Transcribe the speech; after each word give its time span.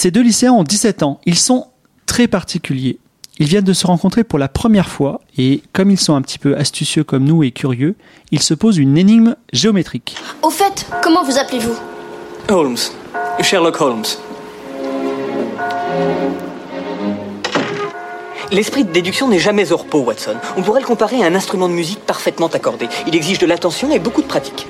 Ces 0.00 0.12
deux 0.12 0.22
lycéens 0.22 0.52
ont 0.52 0.62
17 0.62 1.02
ans. 1.02 1.18
Ils 1.26 1.36
sont 1.36 1.66
très 2.06 2.28
particuliers. 2.28 3.00
Ils 3.40 3.48
viennent 3.48 3.64
de 3.64 3.72
se 3.72 3.84
rencontrer 3.84 4.22
pour 4.22 4.38
la 4.38 4.46
première 4.46 4.88
fois 4.88 5.20
et 5.36 5.60
comme 5.72 5.90
ils 5.90 5.98
sont 5.98 6.14
un 6.14 6.22
petit 6.22 6.38
peu 6.38 6.56
astucieux 6.56 7.02
comme 7.02 7.24
nous 7.24 7.42
et 7.42 7.50
curieux, 7.50 7.96
ils 8.30 8.40
se 8.40 8.54
posent 8.54 8.76
une 8.76 8.96
énigme 8.96 9.34
géométrique. 9.52 10.14
Au 10.42 10.50
fait, 10.50 10.86
comment 11.02 11.24
vous 11.24 11.36
appelez-vous? 11.36 11.74
Holmes. 12.48 12.76
Sherlock 13.40 13.80
Holmes. 13.80 14.04
L'esprit 18.52 18.84
de 18.84 18.92
déduction 18.92 19.26
n'est 19.26 19.40
jamais 19.40 19.72
au 19.72 19.78
repos, 19.78 20.02
Watson. 20.02 20.36
On 20.56 20.62
pourrait 20.62 20.82
le 20.82 20.86
comparer 20.86 21.20
à 21.24 21.26
un 21.26 21.34
instrument 21.34 21.68
de 21.68 21.74
musique 21.74 22.06
parfaitement 22.06 22.46
accordé. 22.46 22.88
Il 23.08 23.16
exige 23.16 23.40
de 23.40 23.46
l'attention 23.46 23.90
et 23.90 23.98
beaucoup 23.98 24.22
de 24.22 24.28
pratique. 24.28 24.68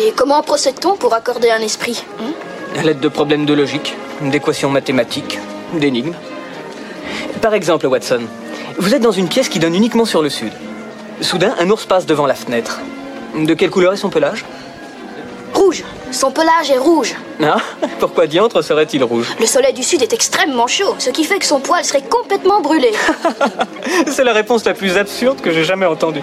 Et 0.00 0.12
comment 0.14 0.40
procède-t-on 0.40 0.94
pour 0.94 1.14
accorder 1.14 1.50
un 1.50 1.62
esprit? 1.62 2.04
Hein 2.20 2.30
À 2.76 2.82
l'aide 2.82 3.00
de 3.00 3.08
problèmes 3.08 3.46
de 3.46 3.54
logique, 3.54 3.96
d'équations 4.20 4.70
mathématiques, 4.70 5.38
d'énigmes. 5.74 6.14
Par 7.40 7.54
exemple, 7.54 7.86
Watson, 7.86 8.20
vous 8.78 8.94
êtes 8.94 9.02
dans 9.02 9.12
une 9.12 9.28
pièce 9.28 9.48
qui 9.48 9.58
donne 9.58 9.74
uniquement 9.74 10.04
sur 10.04 10.22
le 10.22 10.28
sud. 10.28 10.52
Soudain, 11.20 11.54
un 11.58 11.68
ours 11.70 11.86
passe 11.86 12.06
devant 12.06 12.26
la 12.26 12.34
fenêtre. 12.34 12.80
De 13.34 13.54
quelle 13.54 13.70
couleur 13.70 13.92
est 13.92 13.96
son 13.96 14.10
pelage? 14.10 14.44
Rouge. 15.54 15.82
Son 16.10 16.30
pelage 16.30 16.70
est 16.70 16.78
rouge. 16.78 17.14
Ah, 17.42 17.56
pourquoi 17.98 18.26
diantre 18.26 18.62
serait-il 18.62 19.02
rouge? 19.04 19.34
Le 19.38 19.46
soleil 19.46 19.74
du 19.74 19.82
sud 19.82 20.02
est 20.02 20.12
extrêmement 20.12 20.66
chaud, 20.66 20.94
ce 20.98 21.10
qui 21.10 21.24
fait 21.24 21.38
que 21.38 21.46
son 21.46 21.60
poil 21.60 21.84
serait 21.84 22.02
complètement 22.02 22.60
brûlé. 22.60 22.92
C'est 24.06 24.24
la 24.24 24.32
réponse 24.32 24.64
la 24.64 24.74
plus 24.74 24.96
absurde 24.96 25.40
que 25.40 25.50
j'ai 25.50 25.64
jamais 25.64 25.86
entendue. 25.86 26.22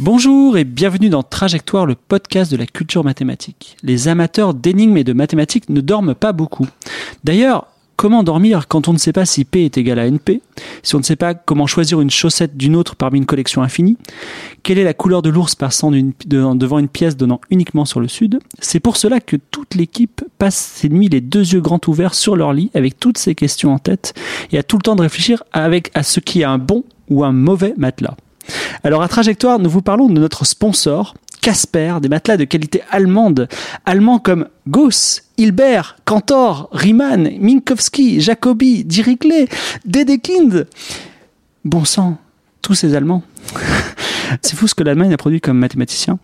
Bonjour 0.00 0.56
et 0.56 0.62
bienvenue 0.62 1.08
dans 1.08 1.24
Trajectoire, 1.24 1.84
le 1.84 1.96
podcast 1.96 2.52
de 2.52 2.56
la 2.56 2.66
culture 2.66 3.02
mathématique. 3.02 3.76
Les 3.82 4.06
amateurs 4.06 4.54
d'énigmes 4.54 4.96
et 4.96 5.02
de 5.02 5.12
mathématiques 5.12 5.68
ne 5.70 5.80
dorment 5.80 6.14
pas 6.14 6.32
beaucoup. 6.32 6.68
D'ailleurs, 7.24 7.66
comment 7.96 8.22
dormir 8.22 8.68
quand 8.68 8.86
on 8.86 8.92
ne 8.92 8.98
sait 8.98 9.12
pas 9.12 9.26
si 9.26 9.44
P 9.44 9.64
est 9.64 9.76
égal 9.76 9.98
à 9.98 10.06
NP 10.06 10.40
Si 10.84 10.94
on 10.94 10.98
ne 10.98 11.02
sait 11.02 11.16
pas 11.16 11.34
comment 11.34 11.66
choisir 11.66 12.00
une 12.00 12.12
chaussette 12.12 12.56
d'une 12.56 12.76
autre 12.76 12.94
parmi 12.94 13.18
une 13.18 13.26
collection 13.26 13.60
infinie? 13.60 13.96
Quelle 14.62 14.78
est 14.78 14.84
la 14.84 14.94
couleur 14.94 15.20
de 15.20 15.30
l'ours 15.30 15.56
passant 15.56 15.90
devant 15.90 16.78
une 16.78 16.88
pièce 16.88 17.16
donnant 17.16 17.40
uniquement 17.50 17.84
sur 17.84 17.98
le 17.98 18.06
sud? 18.06 18.38
C'est 18.60 18.78
pour 18.78 18.96
cela 18.96 19.18
que 19.18 19.34
toute 19.34 19.74
l'équipe 19.74 20.22
passe 20.38 20.54
ses 20.54 20.90
nuits 20.90 21.08
les 21.08 21.20
deux 21.20 21.54
yeux 21.54 21.60
grands 21.60 21.80
ouverts 21.88 22.14
sur 22.14 22.36
leur 22.36 22.52
lit 22.52 22.70
avec 22.72 23.00
toutes 23.00 23.18
ces 23.18 23.34
questions 23.34 23.74
en 23.74 23.80
tête 23.80 24.14
et 24.52 24.58
a 24.58 24.62
tout 24.62 24.76
le 24.76 24.82
temps 24.82 24.94
de 24.94 25.02
réfléchir 25.02 25.42
avec 25.52 25.90
à 25.94 26.04
ce 26.04 26.20
qui 26.20 26.42
est 26.42 26.44
un 26.44 26.58
bon 26.58 26.84
ou 27.10 27.24
un 27.24 27.32
mauvais 27.32 27.74
matelas. 27.76 28.14
Alors 28.84 29.02
à 29.02 29.08
Trajectoire, 29.08 29.58
nous 29.58 29.70
vous 29.70 29.82
parlons 29.82 30.08
de 30.08 30.20
notre 30.20 30.44
sponsor, 30.44 31.14
Casper, 31.40 31.94
des 32.02 32.08
matelas 32.08 32.36
de 32.36 32.44
qualité 32.44 32.82
allemande, 32.90 33.48
allemands 33.86 34.18
comme 34.18 34.48
Gauss, 34.68 35.22
Hilbert, 35.36 35.96
Cantor, 36.04 36.68
Riemann, 36.72 37.30
Minkowski, 37.40 38.20
Jacobi, 38.20 38.84
Dirichlet, 38.84 39.48
Dedekind. 39.84 40.66
Bon 41.64 41.84
sang, 41.84 42.18
tous 42.62 42.74
ces 42.74 42.94
Allemands. 42.94 43.22
C'est 44.42 44.56
fou 44.56 44.66
ce 44.66 44.74
que 44.74 44.82
l'Allemagne 44.82 45.12
a 45.12 45.16
produit 45.16 45.40
comme 45.40 45.58
mathématicien. 45.58 46.18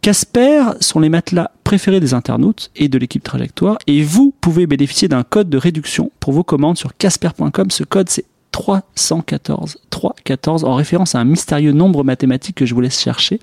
Casper 0.00 0.62
sont 0.80 1.00
les 1.00 1.08
matelas 1.08 1.50
préférés 1.64 2.00
des 2.00 2.14
internautes 2.14 2.70
et 2.76 2.88
de 2.88 2.98
l'équipe 2.98 3.22
Trajectoire 3.22 3.78
et 3.86 4.02
vous 4.02 4.32
pouvez 4.40 4.66
bénéficier 4.66 5.08
d'un 5.08 5.24
code 5.24 5.50
de 5.50 5.58
réduction 5.58 6.12
pour 6.20 6.32
vos 6.32 6.44
commandes 6.44 6.78
sur 6.78 6.96
casper.com. 6.96 7.70
Ce 7.70 7.84
code 7.84 8.08
c'est 8.08 8.24
314, 8.58 9.78
314 9.88 10.64
en 10.64 10.74
référence 10.74 11.14
à 11.14 11.20
un 11.20 11.24
mystérieux 11.24 11.70
nombre 11.70 12.02
mathématique 12.02 12.56
que 12.56 12.66
je 12.66 12.74
vous 12.74 12.80
laisse 12.80 13.00
chercher. 13.00 13.38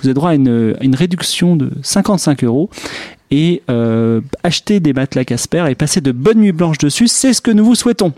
Vous 0.00 0.08
avez 0.08 0.14
droit 0.14 0.30
à 0.30 0.34
une, 0.34 0.74
réduction 0.92 1.54
de 1.54 1.70
55 1.82 2.42
euros 2.42 2.68
et 3.30 3.62
euh, 3.70 4.20
acheter 4.42 4.80
des 4.80 4.92
matelas 4.92 5.24
Casper 5.24 5.66
et 5.70 5.76
passer 5.76 6.00
de 6.00 6.10
bonnes 6.10 6.40
nuits 6.40 6.50
blanches 6.50 6.78
dessus, 6.78 7.06
c'est 7.06 7.32
ce 7.32 7.40
que 7.40 7.52
nous 7.52 7.64
vous 7.64 7.76
souhaitons. 7.76 8.12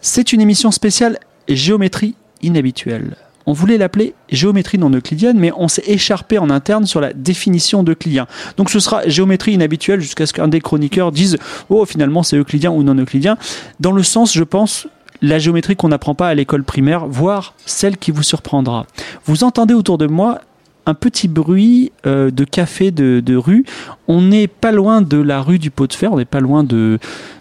C'est 0.00 0.32
une 0.32 0.40
émission 0.40 0.72
spéciale 0.72 1.20
géométrie 1.46 2.16
inhabituelle. 2.42 3.16
On 3.46 3.52
voulait 3.52 3.78
l'appeler 3.78 4.14
géométrie 4.28 4.78
non 4.78 4.90
euclidienne, 4.90 5.38
mais 5.38 5.52
on 5.56 5.68
s'est 5.68 5.84
écharpé 5.86 6.38
en 6.38 6.50
interne 6.50 6.86
sur 6.86 7.00
la 7.00 7.12
définition 7.12 7.84
d'euclidien. 7.84 8.26
Donc 8.56 8.70
ce 8.70 8.80
sera 8.80 9.08
géométrie 9.08 9.52
inhabituelle 9.52 10.00
jusqu'à 10.00 10.26
ce 10.26 10.32
qu'un 10.32 10.48
des 10.48 10.60
chroniqueurs 10.60 11.12
dise 11.12 11.38
Oh, 11.68 11.84
finalement, 11.84 12.24
c'est 12.24 12.36
euclidien 12.36 12.72
ou 12.72 12.82
non 12.82 12.94
euclidien. 12.96 13.38
Dans 13.78 13.92
le 13.92 14.02
sens, 14.02 14.34
je 14.34 14.44
pense, 14.44 14.88
la 15.22 15.38
géométrie 15.38 15.76
qu'on 15.76 15.88
n'apprend 15.88 16.14
pas 16.14 16.28
à 16.28 16.34
l'école 16.34 16.64
primaire, 16.64 17.06
voire 17.06 17.54
celle 17.66 17.96
qui 17.96 18.10
vous 18.10 18.22
surprendra. 18.22 18.86
Vous 19.24 19.44
entendez 19.44 19.74
autour 19.74 19.98
de 19.98 20.06
moi 20.06 20.40
un 20.86 20.94
petit 20.94 21.28
bruit 21.28 21.92
euh, 22.06 22.30
de 22.30 22.44
café 22.44 22.90
de, 22.90 23.36
rue. 23.36 23.64
On 24.08 24.22
n'est 24.22 24.48
pas 24.48 24.72
loin 24.72 25.02
de 25.02 25.18
la 25.18 25.42
rue 25.42 25.58
du 25.58 25.70
Pot 25.70 25.86
de 25.86 25.92
Fer, 25.92 26.12
on 26.12 26.16
n'est 26.16 26.24
pas 26.24 26.40
loin 26.40 26.64
de 26.64 26.98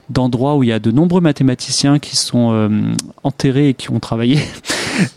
d'endroits 0.10 0.56
où 0.56 0.64
il 0.64 0.70
y 0.70 0.72
a 0.72 0.80
de 0.80 0.90
nombreux 0.90 1.22
mathématiciens 1.22 2.00
qui 2.00 2.16
sont 2.16 2.52
euh, 2.52 2.70
enterrés 3.24 3.70
et 3.70 3.74
qui 3.76 3.92
ont 3.92 4.00
travaillé. 4.00 4.40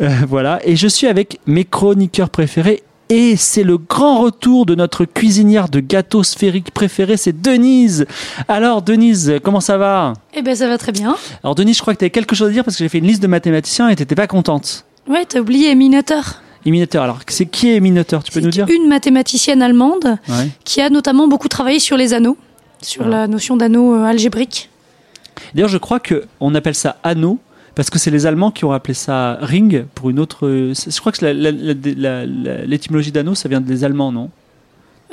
Euh, 0.00 0.10
voilà. 0.28 0.60
Et 0.64 0.76
je 0.76 0.86
suis 0.86 1.08
avec 1.08 1.40
mes 1.44 1.64
chroniqueurs 1.64 2.30
préférés. 2.30 2.84
Et 3.14 3.36
c'est 3.36 3.62
le 3.62 3.76
grand 3.76 4.20
retour 4.20 4.64
de 4.64 4.74
notre 4.74 5.04
cuisinière 5.04 5.68
de 5.68 5.80
gâteaux 5.80 6.22
sphériques 6.22 6.70
préférée, 6.70 7.18
c'est 7.18 7.42
Denise. 7.42 8.06
Alors 8.48 8.80
Denise, 8.80 9.34
comment 9.42 9.60
ça 9.60 9.76
va? 9.76 10.14
Eh 10.32 10.40
ben 10.40 10.56
ça 10.56 10.66
va 10.66 10.78
très 10.78 10.92
bien. 10.92 11.14
Alors 11.44 11.54
Denise, 11.54 11.76
je 11.76 11.82
crois 11.82 11.92
que 11.92 11.98
tu 11.98 12.04
avais 12.06 12.10
quelque 12.10 12.34
chose 12.34 12.48
à 12.48 12.52
dire 12.52 12.64
parce 12.64 12.78
que 12.78 12.82
j'ai 12.82 12.88
fait 12.88 12.98
une 13.00 13.06
liste 13.06 13.22
de 13.22 13.26
mathématiciens 13.26 13.90
et 13.90 13.96
t'étais 13.96 14.14
pas 14.14 14.26
contente. 14.26 14.86
Ouais, 15.06 15.26
t'as 15.28 15.40
oublié 15.40 15.74
Minator. 15.74 16.36
Éminateur, 16.64 17.02
alors 17.02 17.18
c'est 17.28 17.44
qui 17.44 17.68
est 17.68 17.74
Éminateur 17.74 18.22
Tu 18.24 18.32
peux 18.32 18.40
nous 18.40 18.48
dire? 18.48 18.66
une 18.70 18.88
mathématicienne 18.88 19.60
allemande 19.60 20.16
Ouais. 20.30 20.48
qui 20.64 20.80
a 20.80 20.88
notamment 20.88 21.28
beaucoup 21.28 21.48
travaillé 21.48 21.80
sur 21.80 21.98
les 21.98 22.14
anneaux, 22.14 22.38
sur 22.80 23.04
la 23.06 23.26
notion 23.26 23.58
d'anneau 23.58 23.94
euh, 23.94 24.04
algébrique. 24.04 24.70
D'ailleurs, 25.54 25.68
je 25.68 25.76
crois 25.78 26.00
que 26.00 26.24
on 26.40 26.54
appelle 26.54 26.74
ça 26.76 26.96
anneau 27.02 27.38
parce 27.74 27.90
que 27.90 27.98
c'est 27.98 28.10
les 28.10 28.26
Allemands 28.26 28.50
qui 28.50 28.64
ont 28.64 28.72
appelé 28.72 28.94
ça 28.94 29.38
ring 29.40 29.84
pour 29.94 30.10
une 30.10 30.18
autre. 30.18 30.48
Je 30.48 31.00
crois 31.00 31.12
que 31.12 31.24
l'étymologie 32.66 33.12
d'anneau, 33.12 33.34
ça 33.34 33.48
vient 33.48 33.60
des 33.60 33.84
Allemands, 33.84 34.12
non? 34.12 34.30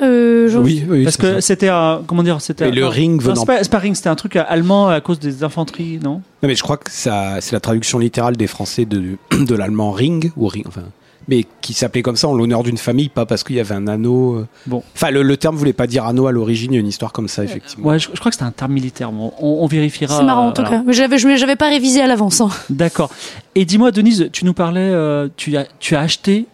Euh, 0.02 0.48
Oui, 0.56 0.82
oui, 0.88 1.04
Parce 1.04 1.18
que 1.18 1.40
c'était 1.40 1.68
un. 1.68 2.00
Comment 2.06 2.22
dire 2.22 2.40
C'était. 2.40 2.68
Et 2.70 2.72
le 2.72 2.84
un- 2.86 2.88
ring 2.88 3.20
venant- 3.20 3.44
c'est 3.60 3.70
pas, 3.70 3.78
ring, 3.78 3.94
c'était 3.94 4.08
un 4.08 4.14
truc 4.14 4.36
allemand 4.36 4.88
à 4.88 5.00
cause 5.02 5.18
des 5.18 5.44
infanteries, 5.44 5.98
non? 6.02 6.22
Non, 6.42 6.48
mais 6.48 6.54
je 6.54 6.62
crois 6.62 6.78
que 6.78 6.90
ça, 6.90 7.36
c'est 7.42 7.52
la 7.52 7.60
traduction 7.60 7.98
littérale 7.98 8.34
des 8.36 8.46
Français 8.46 8.86
de, 8.86 9.02
de 9.38 9.54
l'allemand 9.54 9.90
ring, 9.92 10.32
ou 10.38 10.46
ring, 10.46 10.64
enfin, 10.66 10.84
mais 11.30 11.46
qui 11.62 11.72
s'appelait 11.72 12.02
comme 12.02 12.16
ça 12.16 12.28
en 12.28 12.34
l'honneur 12.34 12.62
d'une 12.62 12.76
famille, 12.76 13.08
pas 13.08 13.24
parce 13.24 13.44
qu'il 13.44 13.56
y 13.56 13.60
avait 13.60 13.74
un 13.74 13.86
anneau. 13.86 14.34
euh. 14.34 14.46
Bon. 14.66 14.82
Enfin, 14.94 15.10
le, 15.10 15.22
le 15.22 15.36
terme 15.36 15.56
voulait 15.56 15.72
pas 15.72 15.86
dire 15.86 16.04
anneau 16.04 16.26
à 16.26 16.32
l'origine, 16.32 16.72
il 16.72 16.74
y 16.74 16.78
a 16.78 16.80
une 16.80 16.88
histoire 16.88 17.12
comme 17.12 17.28
ça, 17.28 17.44
effectivement. 17.44 17.86
Ouais, 17.88 17.98
je, 17.98 18.08
je 18.12 18.18
crois 18.18 18.30
que 18.30 18.34
c'était 18.34 18.44
un 18.44 18.50
terme 18.50 18.72
militaire. 18.72 19.12
Bon, 19.12 19.32
on, 19.38 19.58
on 19.62 19.66
vérifiera. 19.66 20.18
C'est 20.18 20.24
marrant 20.24 20.48
en 20.48 20.52
tout 20.52 20.60
voilà. 20.62 20.78
cas. 20.78 20.82
Mais 20.84 20.92
j'avais, 20.92 21.18
je 21.18 21.36
j'avais 21.36 21.56
pas 21.56 21.68
révisé 21.68 22.02
à 22.02 22.06
l'avance. 22.06 22.40
hein. 22.40 22.50
D'accord. 22.68 23.10
Et 23.54 23.64
dis-moi, 23.64 23.92
Denise, 23.92 24.28
tu 24.32 24.44
nous 24.44 24.52
parlais. 24.54 24.80
euh, 24.92 25.28
tu, 25.36 25.56
as, 25.56 25.66
tu 25.78 25.94
as 25.96 26.00
acheté 26.00 26.46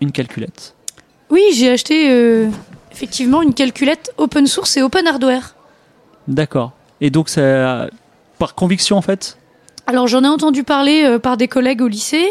une 0.00 0.12
calculette. 0.12 0.74
Oui, 1.28 1.42
j'ai 1.54 1.70
acheté 1.70 2.10
euh, 2.10 2.48
effectivement 2.92 3.42
une 3.42 3.52
calculette 3.54 4.12
open 4.16 4.46
source 4.46 4.76
et 4.76 4.82
open 4.82 5.06
hardware. 5.06 5.54
D'accord. 6.28 6.72
Et 7.00 7.10
donc, 7.10 7.28
ça. 7.28 7.88
Par 8.38 8.54
conviction, 8.54 8.96
en 8.96 9.02
fait? 9.02 9.36
Alors 9.86 10.06
j'en 10.06 10.22
ai 10.22 10.28
entendu 10.28 10.62
parler 10.62 11.02
euh, 11.04 11.18
par 11.18 11.36
des 11.36 11.48
collègues 11.48 11.82
au 11.82 11.88
lycée. 11.88 12.24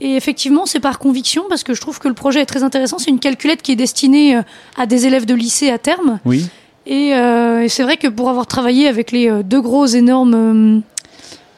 Et 0.00 0.16
effectivement, 0.16 0.66
c'est 0.66 0.80
par 0.80 0.98
conviction 0.98 1.44
parce 1.48 1.64
que 1.64 1.72
je 1.72 1.80
trouve 1.80 1.98
que 1.98 2.08
le 2.08 2.14
projet 2.14 2.40
est 2.40 2.46
très 2.46 2.62
intéressant. 2.62 2.98
C'est 2.98 3.10
une 3.10 3.18
calculette 3.18 3.62
qui 3.62 3.72
est 3.72 3.76
destinée 3.76 4.36
euh, 4.36 4.42
à 4.76 4.86
des 4.86 5.06
élèves 5.06 5.24
de 5.24 5.34
lycée 5.34 5.70
à 5.70 5.78
terme. 5.78 6.20
Oui. 6.24 6.46
Et, 6.86 7.14
euh, 7.14 7.62
et 7.62 7.68
c'est 7.68 7.82
vrai 7.82 7.96
que 7.96 8.06
pour 8.06 8.28
avoir 8.28 8.46
travaillé 8.46 8.88
avec 8.88 9.10
les 9.10 9.28
euh, 9.30 9.42
deux 9.42 9.60
gros 9.60 9.86
énormes 9.86 10.34
euh, 10.34 10.80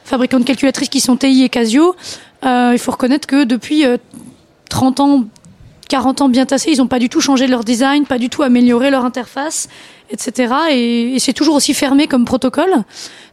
fabricants 0.05 0.39
de 0.39 0.45
calculatrices 0.45 0.89
qui 0.89 1.01
sont 1.01 1.17
TI 1.17 1.43
et 1.43 1.49
Casio, 1.49 1.97
euh, 2.45 2.71
il 2.73 2.79
faut 2.79 2.93
reconnaître 2.93 3.27
que 3.27 3.43
depuis 3.45 3.85
euh, 3.85 3.99
30 4.71 5.01
ans, 5.01 5.25
40 5.89 6.23
ans 6.23 6.29
bien 6.29 6.47
tassés, 6.47 6.71
ils 6.73 6.79
n'ont 6.79 6.87
pas 6.87 7.01
du 7.01 7.09
tout 7.09 7.21
changé 7.21 7.49
leur 7.49 7.65
design, 7.65 8.07
pas 8.07 8.19
du 8.19 8.31
tout 8.31 8.45
amélioré 8.45 8.91
leur 8.91 9.05
interface, 9.05 9.69
etc. 10.11 10.55
Et, 10.71 11.17
et 11.17 11.19
c'est 11.19 11.33
toujours 11.33 11.57
aussi 11.57 11.75
fermé 11.75 12.07
comme 12.07 12.25
protocole. 12.25 12.85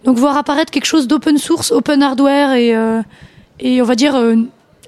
Donc 0.04 0.18
voir 0.18 0.36
apparaître 0.36 0.72
quelque 0.72 0.86
chose 0.86 1.08
d'open 1.08 1.38
source, 1.38 1.72
open 1.72 2.02
hardware 2.02 2.54
et, 2.54 2.76
et 3.60 3.82
on 3.82 3.86
va 3.86 3.96
dire 3.96 4.16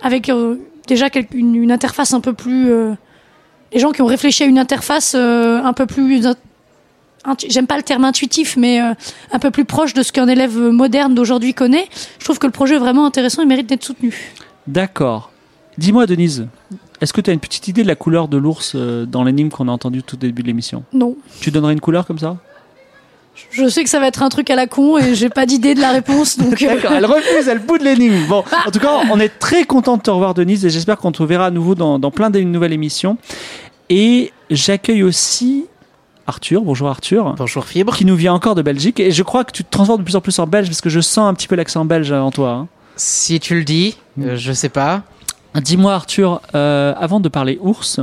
avec 0.01 0.29
euh, 0.29 0.55
déjà 0.88 1.07
une, 1.33 1.55
une 1.55 1.71
interface 1.71 2.13
un 2.13 2.21
peu 2.21 2.33
plus... 2.33 2.71
euh, 2.71 2.94
les 3.73 3.79
gens 3.79 3.91
qui 3.91 4.01
ont 4.01 4.05
réfléchi 4.05 4.44
à 4.44 4.45
une 4.45 4.59
interface 4.59 5.13
euh, 5.15 5.61
un 5.61 5.73
peu 5.73 5.85
plus... 5.85 6.25
J'aime 7.49 7.67
pas 7.67 7.75
le 7.75 7.83
terme 7.83 8.05
intuitif, 8.05 8.55
mais 8.55 8.81
euh, 8.81 8.94
un 9.33 9.39
peu 9.39 9.51
plus 9.51 9.65
proche 9.65 9.94
de 9.94 10.01
ce 10.01 10.13
qu'un 10.13 10.29
élève 10.29 10.57
moderne 10.57 11.13
d'aujourd'hui 11.13 11.53
connaît. 11.53 11.85
Je 12.19 12.23
trouve 12.23 12.39
que 12.39 12.45
le 12.45 12.53
projet 12.53 12.75
est 12.75 12.79
vraiment 12.79 13.05
intéressant 13.05 13.41
et 13.41 13.45
mérite 13.45 13.67
d'être 13.67 13.83
soutenu. 13.83 14.15
D'accord. 14.65 15.31
Dis-moi, 15.77 16.05
Denise, 16.05 16.47
est-ce 17.01 17.11
que 17.11 17.19
tu 17.19 17.29
as 17.29 17.33
une 17.33 17.41
petite 17.41 17.67
idée 17.67 17.83
de 17.83 17.88
la 17.88 17.95
couleur 17.95 18.29
de 18.29 18.38
l'ours 18.38 18.73
euh, 18.75 19.05
dans 19.05 19.25
l'énigme 19.25 19.49
qu'on 19.49 19.67
a 19.67 19.71
entendu 19.71 20.03
tout 20.03 20.15
au 20.15 20.19
début 20.19 20.41
de 20.41 20.47
l'émission? 20.47 20.85
Non. 20.94 21.17
Tu 21.41 21.51
donnerais 21.51 21.73
une 21.73 21.81
couleur 21.81 22.07
comme 22.07 22.17
ça? 22.17 22.38
Je 23.51 23.67
sais 23.69 23.83
que 23.83 23.89
ça 23.89 23.99
va 23.99 24.07
être 24.07 24.23
un 24.23 24.29
truc 24.29 24.49
à 24.49 24.55
la 24.55 24.67
con 24.67 24.97
et 24.97 25.15
j'ai 25.15 25.29
pas 25.29 25.45
d'idée 25.45 25.73
de 25.75 25.81
la 25.81 25.91
réponse, 25.91 26.37
donc. 26.37 26.61
euh, 26.61 26.67
D'accord, 26.75 26.91
elle 26.93 27.05
refuse, 27.05 27.47
elle 27.47 27.59
bout 27.59 27.77
de 27.77 27.83
l'énigme. 27.83 28.25
Bon, 28.27 28.43
en 28.65 28.71
tout 28.71 28.79
cas, 28.79 28.99
on 29.11 29.19
est 29.19 29.39
très 29.39 29.63
content 29.63 29.97
de 29.97 30.01
te 30.01 30.09
revoir, 30.11 30.33
Denise, 30.33 30.65
et 30.65 30.69
j'espère 30.69 30.97
qu'on 30.97 31.11
te 31.11 31.21
verra 31.23 31.47
à 31.47 31.51
nouveau 31.51 31.75
dans, 31.75 31.99
dans 31.99 32.11
plein 32.11 32.29
de 32.29 32.39
nouvelles 32.41 32.73
émissions. 32.73 33.17
Et 33.89 34.31
j'accueille 34.49 35.03
aussi 35.03 35.65
Arthur. 36.25 36.61
Bonjour 36.61 36.89
Arthur. 36.89 37.35
Bonjour 37.37 37.63
Fibre. 37.65 37.95
Qui 37.95 38.05
nous 38.05 38.15
vient 38.17 38.33
encore 38.33 38.55
de 38.55 38.61
Belgique. 38.61 38.99
Et 38.99 39.11
je 39.11 39.23
crois 39.23 39.43
que 39.45 39.51
tu 39.51 39.63
te 39.63 39.69
transformes 39.69 39.99
de 39.99 40.03
plus 40.03 40.15
en 40.15 40.21
plus 40.21 40.37
en 40.39 40.47
belge 40.47 40.67
parce 40.67 40.81
que 40.81 40.89
je 40.89 40.99
sens 40.99 41.29
un 41.29 41.33
petit 41.33 41.47
peu 41.47 41.55
l'accent 41.55 41.85
belge 41.85 42.11
en 42.11 42.31
toi. 42.31 42.49
hein. 42.51 42.67
Si 42.97 43.39
tu 43.39 43.55
le 43.55 43.63
dis, 43.63 43.95
euh, 44.19 44.35
je 44.35 44.51
sais 44.51 44.69
pas. 44.69 45.03
Dis-moi 45.55 45.93
Arthur, 45.93 46.41
euh, 46.55 46.93
avant 46.99 47.19
de 47.21 47.29
parler 47.29 47.57
ours, 47.61 47.99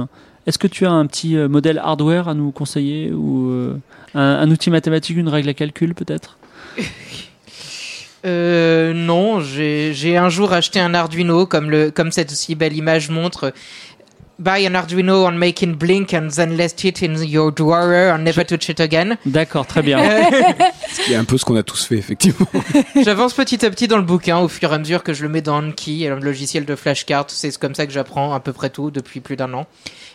est-ce 0.47 0.59
que 0.59 0.67
tu 0.67 0.87
as 0.87 0.91
un 0.91 1.07
petit 1.07 1.37
euh, 1.37 1.49
modèle 1.49 1.79
hardware 1.79 2.29
à 2.29 2.35
nous 2.35 2.51
conseiller 2.51 3.13
ou 3.13 3.51
euh, 3.51 3.77
un, 4.15 4.51
outil 4.51 4.71
mathématique, 4.71 5.17
une 5.17 5.29
règle 5.29 5.49
à 5.49 5.55
calcul 5.55 5.95
peut-être? 5.95 6.39
Euh, 8.27 8.95
non, 8.95 9.41
j'ai 9.43 10.17
un 10.17 10.31
jour 10.31 10.55
acheté 10.55 10.81
un 10.81 10.95
Arduino, 10.95 11.45
comme, 11.45 11.71
le, 11.71 11.91
comme 11.91 12.11
cette 12.11 12.33
aussi 12.33 12.55
belle 12.55 12.75
image 12.75 13.11
montre. 13.11 13.53
Buy 14.37 14.67
an 14.67 14.75
Arduino 14.75 15.29
and 15.29 15.39
make 15.39 15.63
it 15.63 15.79
blink 15.79 16.13
and 16.13 16.29
then 16.31 16.57
left 16.57 16.85
it 16.85 17.03
in 17.03 17.23
your 17.23 17.53
drawer 17.53 18.11
and 18.11 18.25
never 18.25 18.45
touch 18.45 18.69
it 18.69 18.81
again. 18.81 19.17
D'accord, 19.25 19.65
très 19.65 19.81
bien. 19.81 19.99
Il 21.07 21.13
y 21.13 21.15
a 21.15 21.21
un 21.21 21.25
peu 21.25 21.39
ce 21.39 21.45
qu'on 21.45 21.55
a 21.55 21.63
tous 21.63 21.85
fait, 21.85 21.97
effectivement. 21.97 22.49
J'avance 23.05 23.35
petit 23.35 23.65
à 23.65 23.71
petit 23.71 23.87
dans 23.87 23.97
le 23.97 24.03
bouquin 24.03 24.39
au 24.41 24.49
fur 24.49 24.73
et 24.73 24.75
à 24.75 24.79
mesure 24.79 25.05
que 25.05 25.13
je 25.13 25.23
le 25.23 25.29
mets 25.29 25.41
dans 25.41 25.63
Anki, 25.63 26.09
le 26.09 26.19
logiciel 26.19 26.65
de 26.65 26.75
flashcard. 26.75 27.27
C'est 27.29 27.57
comme 27.59 27.77
ça 27.77 27.87
que 27.87 27.93
j'apprends 27.93 28.35
à 28.35 28.41
peu 28.41 28.53
près 28.53 28.71
tout 28.71 28.91
depuis 28.91 29.21
plus 29.21 29.37
d'un 29.37 29.53
an. 29.55 29.67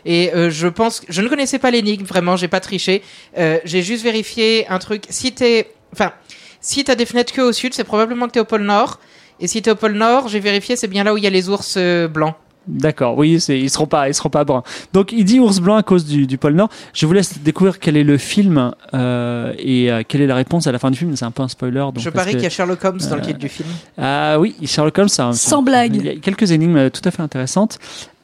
Et 0.04 0.34
euh, 0.34 0.50
je 0.50 0.68
pense, 0.68 1.02
je 1.08 1.22
ne 1.22 1.30
connaissais 1.30 1.60
pas 1.60 1.72
l'énigme 1.72 2.04
vraiment, 2.04 2.36
j'ai 2.36 2.50
pas 2.50 2.60
triché. 2.60 3.04
Euh, 3.38 3.60
j'ai 3.64 3.84
juste 3.84 4.04
vérifié 4.04 4.68
un 4.68 4.80
truc. 4.80 5.04
Si 5.10 5.32
t'es, 5.32 5.72
enfin, 5.94 6.12
si 6.60 6.84
t'as 6.84 6.96
des 6.96 7.06
fenêtres 7.06 7.34
que 7.34 7.42
au 7.42 7.54
sud, 7.54 7.74
c'est 7.74 7.86
probablement 7.86 8.28
que 8.28 8.32
t'es 8.34 8.40
au 8.42 8.46
pôle 8.46 8.64
Nord. 8.64 9.00
Et 9.40 9.48
si 9.48 9.62
t'es 9.62 9.72
au 9.72 9.76
pôle 9.76 9.94
Nord, 9.94 10.28
j'ai 10.28 10.42
vérifié, 10.42 10.76
c'est 10.76 10.88
bien 10.88 11.06
là 11.06 11.14
où 11.14 11.18
il 11.18 11.24
y 11.24 11.28
a 11.28 11.30
les 11.30 11.48
ours 11.48 11.76
euh, 11.78 12.10
blancs. 12.10 12.36
D'accord, 12.72 13.18
oui, 13.18 13.40
c'est, 13.40 13.60
ils 13.60 13.70
seront 13.70 13.88
pas, 13.88 14.08
ils 14.10 14.14
seront 14.14 14.30
pas 14.30 14.44
bruns. 14.44 14.62
Donc, 14.94 15.12
il 15.12 15.26
dit 15.26 15.40
ours 15.40 15.60
blanc 15.60 15.76
à 15.76 15.82
cause 15.84 16.06
du, 16.06 16.28
du 16.28 16.38
pôle 16.38 16.54
Nord. 16.54 16.70
Je 16.94 17.06
vous 17.08 17.14
laisse 17.14 17.40
découvrir 17.42 17.80
quel 17.80 17.98
est 17.98 18.04
le 18.04 18.18
film 18.20 18.72
euh, 18.94 19.54
et 19.58 19.92
euh, 19.92 20.04
quelle 20.08 20.22
est 20.22 20.28
la 20.28 20.36
réponse 20.36 20.68
à 20.68 20.72
la 20.72 20.78
fin 20.78 20.92
du 20.92 20.98
film. 21.00 21.16
C'est 21.16 21.26
un 21.26 21.32
peu 21.32 21.42
un 21.42 21.48
spoiler. 21.48 21.80
Donc, 21.80 22.00
je 22.00 22.10
parie 22.12 22.32
qu'il 22.34 22.44
y 22.44 22.46
a 22.46 22.50
Sherlock 22.50 22.86
Holmes 22.86 23.00
dans 23.10 23.16
le 23.16 23.22
euh, 23.22 23.26
titre 23.26 23.40
du 23.40 23.50
film. 23.50 23.70
Ah 23.98 24.40
oui, 24.40 24.56
Sherlock 24.66 24.98
Holmes, 25.00 25.10
c'est 25.10 25.22
un- 25.24 25.34
c'est 25.34 25.50
Sans 25.50 25.64
blague. 25.64 25.96
Il 25.96 26.06
y 26.06 26.10
a 26.10 26.16
quelques 26.18 26.52
énigmes 26.52 26.90
tout 26.92 27.02
à 27.06 27.12
fait 27.12 27.22
intéressantes. 27.24 27.80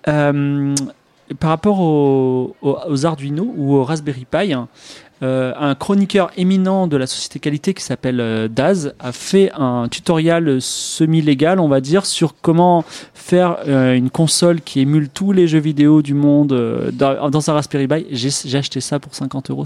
Euh, 0.07 0.75
par 1.39 1.49
rapport 1.49 1.79
au- 1.79 2.55
au- 2.61 2.77
aux 2.87 3.05
Arduino 3.07 3.51
ou 3.57 3.73
au 3.75 3.83
Raspberry 3.83 4.25
Pi, 4.29 4.53
hein, 4.53 4.67
euh, 5.23 5.53
un 5.57 5.73
chroniqueur 5.73 6.29
éminent 6.37 6.85
de 6.87 6.97
la 6.97 7.07
société 7.07 7.39
qualité 7.39 7.73
qui 7.73 7.81
s'appelle 7.81 8.19
euh, 8.19 8.47
Daz 8.47 8.93
a 8.99 9.11
fait 9.11 9.49
un 9.55 9.87
tutoriel 9.89 10.57
semi-légal, 10.61 11.59
on 11.59 11.67
va 11.67 11.81
dire, 11.81 12.05
sur 12.05 12.35
comment 12.41 12.83
faire 13.27 13.57
euh, 13.67 13.95
une 13.95 14.11
console 14.11 14.61
qui 14.61 14.81
émule 14.81 15.09
tous 15.09 15.31
les 15.31 15.47
jeux 15.47 15.57
vidéo 15.59 16.03
du 16.03 16.13
monde 16.13 16.53
euh, 16.53 16.91
dans, 16.91 17.31
dans 17.31 17.49
un 17.49 17.53
Raspberry 17.53 17.87
Pi. 17.87 18.05
J'ai 18.11 18.57
acheté 18.57 18.81
ça 18.81 18.99
pour 18.99 19.15
50 19.15 19.49
euros. 19.49 19.63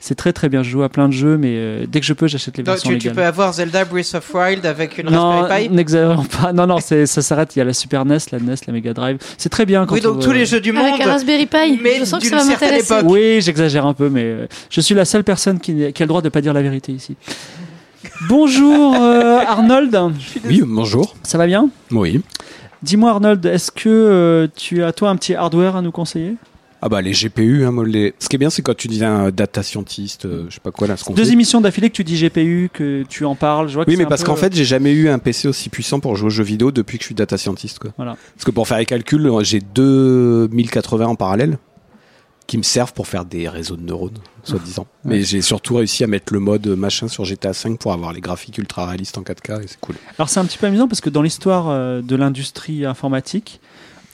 C'est 0.00 0.14
très 0.16 0.32
très 0.32 0.48
bien. 0.48 0.64
Je 0.64 0.70
joue 0.70 0.82
à 0.82 0.88
plein 0.88 1.06
de 1.08 1.12
jeux, 1.12 1.36
mais 1.38 1.52
euh, 1.54 1.86
dès 1.88 2.00
que 2.00 2.06
je 2.06 2.12
peux, 2.12 2.26
j'achète 2.26 2.56
les 2.56 2.64
Donc, 2.64 2.74
versions 2.74 2.90
tu, 2.90 2.98
tu 2.98 3.08
légales. 3.08 3.14
peux 3.14 3.24
avoir 3.24 3.52
Zelda 3.52 3.84
Breath 3.84 4.14
of 4.16 4.34
Wild 4.34 4.66
avec 4.66 4.98
une 4.98 5.10
Non, 5.10 5.42
Raspberry 5.42 5.68
Pi. 5.68 5.74
n'exagérons 5.76 6.24
pas. 6.24 6.52
Non, 6.52 6.66
non, 6.66 6.78
ça 6.80 7.06
s'arrête. 7.06 7.54
Il 7.54 7.60
y 7.60 7.62
a 7.62 7.64
la 7.64 7.72
Super 7.72 8.04
NES, 8.04 8.18
la 8.32 8.40
NES, 8.40 8.54
la 8.66 8.72
Mega 8.72 8.92
Drive. 8.92 9.18
C'est 9.38 9.48
très 9.48 9.64
bien 9.64 9.86
quand 9.86 9.94
Oui, 9.94 10.00
donc 10.00 10.16
on- 10.16 10.20
tous 10.20 10.32
les 10.32 10.44
jeux 10.44 10.60
du 10.60 10.72
monde. 10.72 10.84
Avec 10.86 11.00
un 11.06 11.10
Raspberry 11.12 11.46
Pi, 11.46 11.78
mais 11.80 12.00
je 12.00 12.04
sens 12.04 12.20
que 12.20 12.28
ça 12.28 12.38
va 12.38 12.44
m'intéresser. 12.44 12.94
Oui, 13.04 13.40
j'exagère 13.42 13.86
un 13.86 13.94
peu, 13.94 14.08
mais 14.08 14.24
euh, 14.24 14.46
je 14.70 14.80
suis 14.80 14.96
la 14.96 15.04
seule 15.04 15.22
personne 15.22 15.60
qui, 15.60 15.92
qui 15.92 16.02
a 16.02 16.04
le 16.04 16.08
droit 16.08 16.20
de 16.22 16.28
pas 16.30 16.40
dire 16.40 16.52
la 16.52 16.62
vérité 16.62 16.90
ici. 16.90 17.14
Bonjour 18.28 18.96
euh, 19.00 19.38
Arnold, 19.46 19.96
Oui, 20.44 20.62
bonjour. 20.66 21.14
ça 21.22 21.38
va 21.38 21.46
bien? 21.46 21.68
Oui. 21.92 22.20
Dis-moi 22.82 23.10
Arnold, 23.10 23.44
est-ce 23.46 23.70
que 23.70 23.88
euh, 23.88 24.48
tu 24.56 24.82
as 24.82 24.92
toi 24.92 25.10
un 25.10 25.16
petit 25.16 25.34
hardware 25.34 25.76
à 25.76 25.82
nous 25.82 25.92
conseiller? 25.92 26.34
Ah 26.84 26.88
bah 26.88 27.00
les 27.00 27.12
GPU, 27.12 27.64
hein, 27.64 27.70
moi, 27.70 27.86
les... 27.86 28.12
ce 28.18 28.28
qui 28.28 28.34
est 28.34 28.38
bien 28.40 28.50
c'est 28.50 28.60
quand 28.62 28.76
tu 28.76 28.88
dis 28.88 29.04
un 29.04 29.30
data 29.30 29.62
scientist, 29.62 30.24
euh, 30.24 30.46
je 30.48 30.54
sais 30.54 30.60
pas 30.60 30.72
quoi 30.72 30.88
là, 30.88 30.96
ce 30.96 31.04
qu'on 31.04 31.14
Deux 31.14 31.24
fait. 31.26 31.30
émissions 31.32 31.60
d'affilée 31.60 31.90
que 31.90 31.94
tu 31.94 32.02
dis 32.02 32.16
GPU, 32.20 32.70
que 32.72 33.04
tu 33.08 33.24
en 33.24 33.36
parles. 33.36 33.68
Je 33.68 33.74
vois 33.74 33.84
que 33.84 33.90
Oui, 33.90 33.96
mais 33.96 34.04
parce 34.06 34.22
peu- 34.22 34.26
qu'en 34.26 34.34
fait, 34.36 34.52
j'ai 34.52 34.64
jamais 34.64 34.90
eu 34.92 35.08
un 35.08 35.20
PC 35.20 35.46
aussi 35.46 35.68
puissant 35.68 36.00
pour 36.00 36.16
jouer 36.16 36.26
aux 36.26 36.30
jeux 36.30 36.42
vidéo 36.42 36.72
depuis 36.72 36.98
que 36.98 37.02
je 37.04 37.06
suis 37.06 37.14
data 37.14 37.38
scientist. 37.38 37.78
Quoi. 37.78 37.92
Voilà. 37.96 38.16
Parce 38.34 38.44
que 38.44 38.50
pour 38.50 38.66
faire 38.66 38.78
les 38.78 38.86
calculs, 38.86 39.30
j'ai 39.42 39.60
deux 39.60 40.48
1080 40.48 41.06
en 41.06 41.14
parallèle 41.14 41.58
qui 42.52 42.58
me 42.58 42.62
servent 42.62 42.92
pour 42.92 43.06
faire 43.06 43.24
des 43.24 43.48
réseaux 43.48 43.76
de 43.76 43.82
neurones, 43.82 44.18
soi-disant. 44.44 44.86
Mais 45.06 45.22
j'ai 45.22 45.40
surtout 45.40 45.76
réussi 45.76 46.04
à 46.04 46.06
mettre 46.06 46.34
le 46.34 46.38
mode 46.38 46.66
machin 46.66 47.08
sur 47.08 47.24
GTA 47.24 47.54
5 47.54 47.78
pour 47.78 47.94
avoir 47.94 48.12
les 48.12 48.20
graphiques 48.20 48.58
ultra 48.58 48.84
réalistes 48.84 49.16
en 49.16 49.22
4K 49.22 49.62
et 49.62 49.68
c'est 49.68 49.80
cool. 49.80 49.94
Alors 50.18 50.28
c'est 50.28 50.38
un 50.38 50.44
petit 50.44 50.58
peu 50.58 50.66
amusant 50.66 50.86
parce 50.86 51.00
que 51.00 51.08
dans 51.08 51.22
l'histoire 51.22 51.70
euh, 51.70 52.02
de 52.02 52.14
l'industrie 52.14 52.84
informatique, 52.84 53.58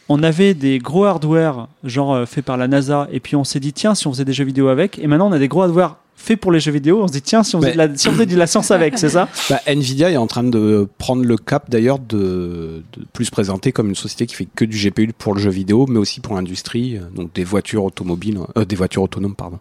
on 0.09 0.23
avait 0.23 0.55
des 0.55 0.79
gros 0.79 1.05
hardware 1.05 1.67
genre 1.83 2.15
euh, 2.15 2.27
faits 2.27 2.45
par 2.45 2.57
la 2.57 2.69
NASA 2.69 3.09
et 3.11 3.19
puis 3.19 3.35
on 3.35 3.43
s'est 3.43 3.59
dit 3.59 3.73
tiens 3.73 3.97
si 3.97 4.07
on 4.07 4.13
faisait 4.13 4.25
des 4.25 4.33
jeux 4.33 4.45
vidéo 4.45 4.69
avec 4.69 5.01
et 5.01 5.09
maintenant 5.09 5.29
on 5.29 5.33
a 5.33 5.41
des 5.41 5.49
gros 5.49 5.63
hardware 5.63 5.97
faits 6.19 6.41
pour 6.41 6.53
les 6.53 6.61
jeux 6.61 6.73
vidéo, 6.73 7.01
on 7.03 7.09
se 7.09 7.13
dit 7.13 7.23
tiens 7.23 7.43
si 7.43 7.57
on 7.57 7.61
faisait, 7.61 7.73
de, 7.73 7.79
la, 7.79 7.97
si 7.97 8.09
on 8.09 8.13
faisait 8.13 8.27
de 8.27 8.37
la 8.37 8.47
science 8.47 8.71
avec, 8.71 8.99
c'est 8.99 9.09
ça 9.09 9.29
Bah, 9.51 9.61
Nvidia 9.67 10.11
est 10.11 10.17
en 10.17 10.27
train 10.27 10.45
de 10.45 10.89
prendre 10.99 11.25
le 11.25 11.37
cap 11.37 11.71
d'ailleurs 11.71 11.99
de, 11.99 12.83
de 12.93 13.05
plus 13.13 13.27
se 13.27 13.31
présenter 13.31 13.73
comme 13.73 13.89
une 13.89 13.95
société 13.95 14.27
qui 14.27 14.35
fait 14.35 14.49
que 14.55 14.65
du 14.65 14.77
GPU 14.77 15.13
pour 15.17 15.35
le 15.35 15.41
jeu 15.41 15.51
vidéo, 15.51 15.87
mais 15.89 15.99
aussi 15.99 16.21
pour 16.21 16.35
l'industrie, 16.35 16.97
euh, 16.97 17.03
donc 17.15 17.33
des 17.33 17.45
voitures 17.45 17.85
automobiles, 17.85 18.39
euh, 18.57 18.65
des 18.65 18.77
voitures 18.77 19.03
autonomes, 19.03 19.37
pardon. 19.37 19.61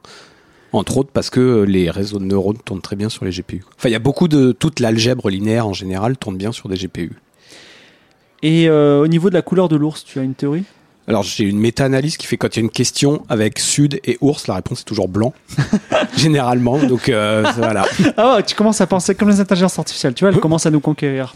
Entre 0.73 0.97
autres 0.97 1.11
parce 1.13 1.29
que 1.29 1.63
les 1.63 1.89
réseaux 1.89 2.19
de 2.19 2.25
neurones 2.25 2.57
tournent 2.57 2.81
très 2.81 2.95
bien 2.95 3.07
sur 3.07 3.23
les 3.23 3.31
GPU. 3.31 3.63
Enfin, 3.77 3.87
il 3.89 3.93
y 3.93 3.95
a 3.95 3.99
beaucoup 3.99 4.27
de 4.27 4.51
toute 4.51 4.79
l'algèbre 4.79 5.29
linéaire 5.29 5.67
en 5.67 5.73
général 5.73 6.17
tourne 6.17 6.37
bien 6.37 6.51
sur 6.51 6.67
des 6.67 6.75
GPU. 6.75 7.13
Et 8.43 8.69
euh, 8.69 9.01
au 9.01 9.07
niveau 9.07 9.29
de 9.29 9.33
la 9.33 9.41
couleur 9.41 9.69
de 9.69 9.75
l'ours, 9.75 10.03
tu 10.03 10.19
as 10.19 10.23
une 10.23 10.35
théorie? 10.35 10.63
Alors 11.07 11.23
j'ai 11.23 11.45
une 11.45 11.59
méta-analyse 11.59 12.17
qui 12.17 12.27
fait 12.27 12.35
quand 12.35 12.55
il 12.55 12.59
y 12.59 12.61
a 12.61 12.63
une 12.63 12.69
question 12.69 13.25
avec 13.29 13.59
sud 13.59 13.99
et 14.03 14.17
ours, 14.19 14.47
la 14.47 14.55
réponse 14.55 14.81
est 14.81 14.85
toujours 14.85 15.07
blanc, 15.07 15.33
généralement. 16.17 16.77
Donc 16.79 17.07
euh, 17.07 17.45
voilà. 17.55 17.85
Ah 18.17 18.39
tu 18.45 18.55
commences 18.55 18.81
à 18.81 18.87
penser 18.87 19.15
comme 19.15 19.29
les 19.29 19.39
intelligences 19.39 19.79
artificielles, 19.79 20.13
tu 20.13 20.25
vois, 20.25 20.33
elles 20.33 20.39
commencent 20.39 20.65
à 20.65 20.71
nous 20.71 20.81
conquérir. 20.81 21.33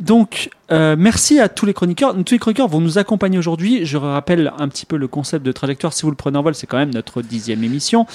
Donc, 0.00 0.50
euh, 0.70 0.94
merci 0.96 1.40
à 1.40 1.48
tous 1.48 1.66
les 1.66 1.74
chroniqueurs. 1.74 2.14
Tous 2.24 2.34
les 2.34 2.38
chroniqueurs 2.38 2.68
vont 2.68 2.80
nous 2.80 2.98
accompagner 2.98 3.36
aujourd'hui. 3.36 3.84
Je 3.84 3.96
rappelle 3.96 4.52
un 4.56 4.68
petit 4.68 4.86
peu 4.86 4.96
le 4.96 5.08
concept 5.08 5.44
de 5.44 5.50
trajectoire. 5.50 5.92
Si 5.92 6.02
vous 6.02 6.10
le 6.10 6.16
prenez 6.16 6.38
en 6.38 6.42
vol, 6.42 6.54
c'est 6.54 6.68
quand 6.68 6.76
même 6.76 6.94
notre 6.94 7.20
dixième 7.20 7.64
émission. 7.64 8.06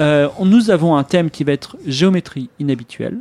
Euh, 0.00 0.28
nous 0.44 0.70
avons 0.70 0.96
un 0.96 1.04
thème 1.04 1.30
qui 1.30 1.44
va 1.44 1.52
être 1.52 1.78
géométrie 1.86 2.50
inhabituelle, 2.58 3.20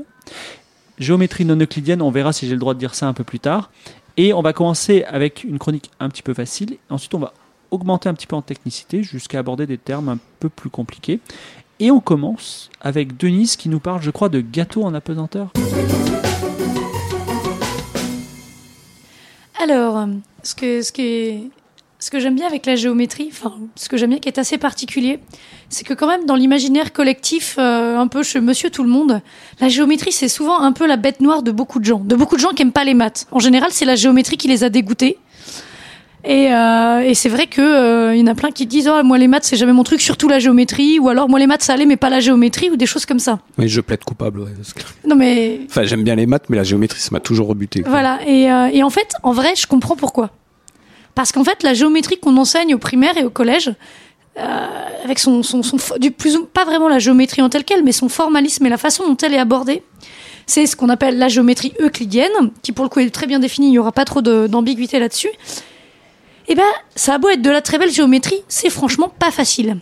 géométrie 0.97 1.45
non 1.45 1.55
euclidienne. 1.55 2.01
On 2.01 2.11
verra 2.11 2.33
si 2.33 2.45
j'ai 2.45 2.53
le 2.53 2.59
droit 2.59 2.73
de 2.73 2.79
dire 2.79 2.93
ça 2.93 3.07
un 3.07 3.13
peu 3.13 3.23
plus 3.23 3.39
tard. 3.39 3.71
Et 4.21 4.33
on 4.33 4.41
va 4.41 4.51
commencer 4.51 5.05
avec 5.05 5.45
une 5.45 5.57
chronique 5.57 5.91
un 6.01 6.09
petit 6.09 6.23
peu 6.23 6.33
facile. 6.33 6.75
Ensuite, 6.89 7.13
on 7.13 7.19
va 7.19 7.31
augmenter 7.71 8.09
un 8.09 8.13
petit 8.13 8.27
peu 8.27 8.35
en 8.35 8.41
technicité 8.41 9.01
jusqu'à 9.01 9.39
aborder 9.39 9.65
des 9.65 9.77
termes 9.77 10.09
un 10.09 10.17
peu 10.41 10.49
plus 10.49 10.69
compliqués. 10.69 11.21
Et 11.79 11.89
on 11.89 12.01
commence 12.01 12.69
avec 12.81 13.15
Denise 13.15 13.55
qui 13.55 13.69
nous 13.69 13.79
parle, 13.79 14.01
je 14.01 14.11
crois, 14.11 14.27
de 14.27 14.41
gâteau 14.41 14.83
en 14.83 14.93
apesanteur. 14.93 15.53
Alors, 19.63 20.05
ce 20.43 20.53
que, 20.53 20.81
ce 20.81 20.91
que, 20.91 21.47
ce 21.99 22.11
que 22.11 22.19
j'aime 22.19 22.35
bien 22.35 22.47
avec 22.47 22.65
la 22.65 22.75
géométrie, 22.75 23.29
enfin, 23.31 23.55
ce 23.77 23.87
que 23.87 23.95
j'aime 23.95 24.09
bien 24.09 24.19
qui 24.19 24.27
est 24.27 24.37
assez 24.37 24.57
particulier, 24.57 25.21
c'est 25.69 25.85
que 25.85 25.93
quand 25.93 26.07
même 26.07 26.25
dans 26.25 26.35
l'imaginaire 26.35 26.91
collectif, 26.93 27.55
euh, 27.59 27.97
un 27.97 28.07
peu 28.07 28.23
chez 28.23 28.39
Monsieur 28.41 28.69
Tout 28.69 28.83
le 28.83 28.89
Monde, 28.89 29.21
la 29.61 29.69
géométrie 29.69 30.11
c'est 30.11 30.27
souvent 30.29 30.59
un 30.61 30.71
peu 30.71 30.87
la 30.87 30.97
bête 30.97 31.21
noire 31.21 31.43
de 31.43 31.51
beaucoup 31.51 31.79
de 31.79 31.85
gens, 31.85 31.99
de 31.99 32.15
beaucoup 32.15 32.35
de 32.35 32.41
gens 32.41 32.49
qui 32.49 32.63
aiment 32.63 32.71
pas 32.71 32.83
les 32.83 32.93
maths. 32.95 33.27
En 33.31 33.39
général, 33.39 33.69
c'est 33.71 33.85
la 33.85 33.95
géométrie 33.95 34.37
qui 34.37 34.47
les 34.47 34.63
a 34.63 34.69
dégoûtés. 34.69 35.17
Et, 36.25 36.53
euh, 36.53 36.99
et 36.99 37.13
c'est 37.13 37.29
vrai 37.29 37.47
que 37.47 37.61
euh, 37.61 38.13
il 38.13 38.19
y 38.19 38.23
en 38.23 38.27
a 38.27 38.35
plein 38.35 38.51
qui 38.51 38.65
disent 38.65 38.89
oh 38.93 39.03
moi 39.03 39.17
les 39.17 39.29
maths 39.29 39.45
c'est 39.45 39.55
jamais 39.55 39.71
mon 39.71 39.83
truc, 39.83 40.01
surtout 40.01 40.27
la 40.27 40.39
géométrie, 40.39 40.99
ou 40.99 41.07
alors 41.07 41.29
moi 41.29 41.39
les 41.39 41.47
maths 41.47 41.61
ça 41.63 41.71
allait 41.73 41.85
mais 41.85 41.95
pas 41.95 42.09
la 42.09 42.19
géométrie 42.19 42.69
ou 42.69 42.75
des 42.75 42.85
choses 42.85 43.05
comme 43.05 43.19
ça. 43.19 43.39
Mais 43.57 43.69
je 43.69 43.79
plaide 43.79 44.03
coupable. 44.03 44.41
ouais, 44.41 44.51
parce 44.57 44.73
que- 44.73 44.81
Non 45.07 45.15
mais 45.15 45.61
Enfin, 45.69 45.85
j'aime 45.85 46.03
bien 46.03 46.15
les 46.15 46.25
maths, 46.25 46.43
mais 46.49 46.57
la 46.57 46.63
géométrie, 46.65 46.99
ça 46.99 47.09
m'a 47.13 47.21
toujours 47.21 47.47
rebuté. 47.47 47.81
quoi. 47.83 47.91
Voilà, 47.91 48.19
et, 48.27 48.51
euh, 48.51 48.67
et 48.73 48.83
en 48.83 48.89
fait, 48.89 49.13
en 49.23 49.31
vrai, 49.31 49.53
je 49.55 49.65
comprends 49.65 49.95
pourquoi. 49.95 50.31
Parce 51.15 51.31
qu'en 51.31 51.45
fait, 51.45 51.63
la 51.63 51.73
géométrie 51.73 52.17
qu'on 52.19 52.35
enseigne 52.35 52.75
au 52.75 52.79
primaire 52.79 53.15
et 53.17 53.23
au 53.23 53.29
collège, 53.29 53.71
avec 55.03 55.19
son, 55.19 55.43
son, 55.43 55.61
du 55.99 56.11
plus 56.11 56.35
ou- 56.37 56.45
pas 56.45 56.65
vraiment 56.65 56.87
la 56.87 56.99
géométrie 56.99 57.41
en 57.41 57.49
telle 57.49 57.63
quelle, 57.63 57.83
mais 57.83 57.91
son 57.91 58.09
formalisme 58.09 58.65
et 58.65 58.69
la 58.69 58.77
façon 58.77 59.07
dont 59.07 59.17
elle 59.17 59.33
est 59.33 59.39
abordée, 59.39 59.83
c'est 60.45 60.65
ce 60.65 60.75
qu'on 60.75 60.89
appelle 60.89 61.17
la 61.17 61.27
géométrie 61.27 61.73
euclidienne, 61.79 62.31
qui 62.61 62.71
pour 62.71 62.83
le 62.85 62.89
coup 62.89 62.99
est 62.99 63.09
très 63.09 63.27
bien 63.27 63.39
définie, 63.39 63.67
il 63.67 63.71
n'y 63.71 63.79
aura 63.79 63.91
pas 63.91 64.05
trop 64.05 64.21
d'ambiguïté 64.21 64.99
là-dessus. 64.99 65.29
Et 66.47 66.55
ben, 66.55 66.63
ça 66.95 67.13
a 67.15 67.17
beau 67.19 67.29
être 67.29 67.41
de 67.41 67.49
la 67.51 67.61
très 67.61 67.77
belle 67.77 67.91
géométrie, 67.91 68.41
c'est 68.47 68.69
franchement 68.69 69.09
pas 69.09 69.29
facile. 69.31 69.77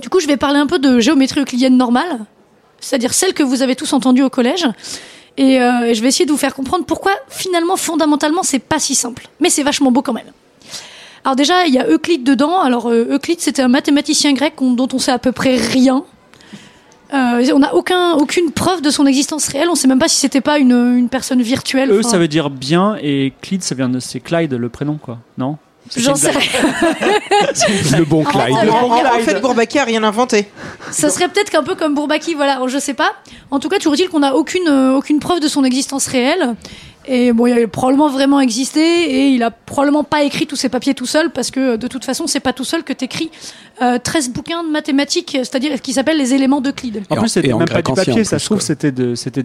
Du 0.00 0.08
coup, 0.08 0.18
je 0.20 0.26
vais 0.26 0.36
parler 0.36 0.58
un 0.58 0.66
peu 0.66 0.78
de 0.78 0.98
géométrie 0.98 1.40
euclidienne 1.40 1.76
normale, 1.76 2.20
c'est-à-dire 2.80 3.14
celle 3.14 3.34
que 3.34 3.42
vous 3.42 3.62
avez 3.62 3.76
tous 3.76 3.92
entendue 3.92 4.22
au 4.22 4.30
collège. 4.30 4.66
Et, 5.36 5.60
euh, 5.62 5.82
et 5.86 5.94
je 5.94 6.02
vais 6.02 6.08
essayer 6.08 6.26
de 6.26 6.32
vous 6.32 6.36
faire 6.38 6.54
comprendre 6.54 6.84
pourquoi, 6.84 7.12
finalement, 7.28 7.76
fondamentalement, 7.76 8.42
c'est 8.42 8.58
pas 8.58 8.78
si 8.80 8.94
simple. 8.94 9.28
Mais 9.38 9.48
c'est 9.50 9.62
vachement 9.62 9.92
beau 9.92 10.02
quand 10.02 10.12
même. 10.12 10.32
Alors 11.24 11.36
déjà, 11.36 11.66
il 11.66 11.74
y 11.74 11.78
a 11.78 11.86
Euclide 11.88 12.24
dedans. 12.24 12.60
Alors 12.60 12.88
euh, 12.90 13.06
Euclide, 13.14 13.40
c'était 13.40 13.62
un 13.62 13.68
mathématicien 13.68 14.32
grec 14.32 14.54
on- 14.60 14.72
dont 14.72 14.88
on 14.92 14.98
sait 14.98 15.12
à 15.12 15.18
peu 15.18 15.32
près 15.32 15.56
rien. 15.56 16.04
Euh, 17.12 17.44
on 17.54 17.58
n'a 17.58 17.74
aucun, 17.74 18.12
aucune 18.14 18.52
preuve 18.52 18.82
de 18.82 18.90
son 18.90 19.04
existence 19.04 19.48
réelle. 19.48 19.68
On 19.68 19.74
sait 19.74 19.88
même 19.88 19.98
pas 19.98 20.06
si 20.08 20.16
c'était 20.16 20.40
pas 20.40 20.58
une, 20.58 20.70
une 20.96 21.08
personne 21.08 21.42
virtuelle. 21.42 21.90
Eux, 21.90 22.00
Enfin, 22.00 22.08
ça 22.10 22.18
veut 22.18 22.28
dire 22.28 22.50
bien 22.50 22.96
et 23.02 23.32
Clyde, 23.42 23.62
ça 23.64 23.74
vient 23.74 23.88
de. 23.88 23.98
C'est 23.98 24.20
Clyde 24.20 24.52
le 24.52 24.68
prénom, 24.68 24.96
quoi. 25.02 25.18
Non? 25.36 25.58
C'est 25.88 26.00
J'en 26.02 26.14
sais. 26.14 26.30
Le 27.98 28.04
bon 28.04 28.22
Clyde. 28.22 28.54
En, 28.54 28.68
en- 28.68 28.90
en 28.92 29.00
Clyde. 29.00 29.24
fait, 29.24 29.40
Bourbaki 29.40 29.78
a 29.80 29.84
rien 29.84 30.04
inventé. 30.04 30.46
Ça 30.92 31.10
serait 31.10 31.26
peut-être 31.28 31.50
qu'un 31.50 31.64
peu 31.64 31.74
comme 31.74 31.94
Bourbaki, 31.94 32.34
voilà, 32.34 32.60
je 32.68 32.78
sais 32.78 32.94
pas. 32.94 33.12
En 33.50 33.58
tout 33.58 33.68
cas, 33.68 33.78
toujours 33.78 33.94
est-il 33.94 34.08
qu'on 34.08 34.20
n'a 34.20 34.36
aucune, 34.36 34.68
euh, 34.68 34.94
aucune 34.96 35.18
preuve 35.18 35.40
de 35.40 35.48
son 35.48 35.64
existence 35.64 36.06
réelle. 36.06 36.54
Et 37.06 37.32
bon, 37.32 37.46
il 37.46 37.52
a 37.64 37.66
probablement 37.66 38.08
vraiment 38.08 38.40
existé 38.40 38.80
et 38.80 39.28
il 39.30 39.42
a 39.42 39.50
probablement 39.50 40.04
pas 40.04 40.22
écrit 40.22 40.46
tous 40.46 40.56
ses 40.56 40.68
papiers 40.68 40.94
tout 40.94 41.06
seul 41.06 41.30
parce 41.30 41.50
que 41.50 41.76
de 41.76 41.88
toute 41.88 42.04
façon, 42.04 42.26
c'est 42.26 42.40
pas 42.40 42.52
tout 42.52 42.62
seul 42.64 42.84
que 42.84 42.92
t'écris 42.92 43.30
euh, 43.80 43.98
13 43.98 44.30
bouquins 44.30 44.62
de 44.62 44.68
mathématiques, 44.68 45.30
c'est-à-dire 45.32 45.80
qui 45.80 45.94
s'appellent 45.94 46.18
les 46.18 46.34
éléments 46.34 46.60
d'Euclide. 46.60 47.02
En 47.08 47.16
plus, 47.16 47.28
c'était 47.30 47.48
même 47.48 47.66
pas 47.66 47.80
du 47.80 47.92
papier, 47.94 48.24
ça 48.24 48.38
se 48.38 48.44
trouve, 48.44 48.60
c'était 48.60 48.92
de, 48.92 49.14
c'était 49.14 49.42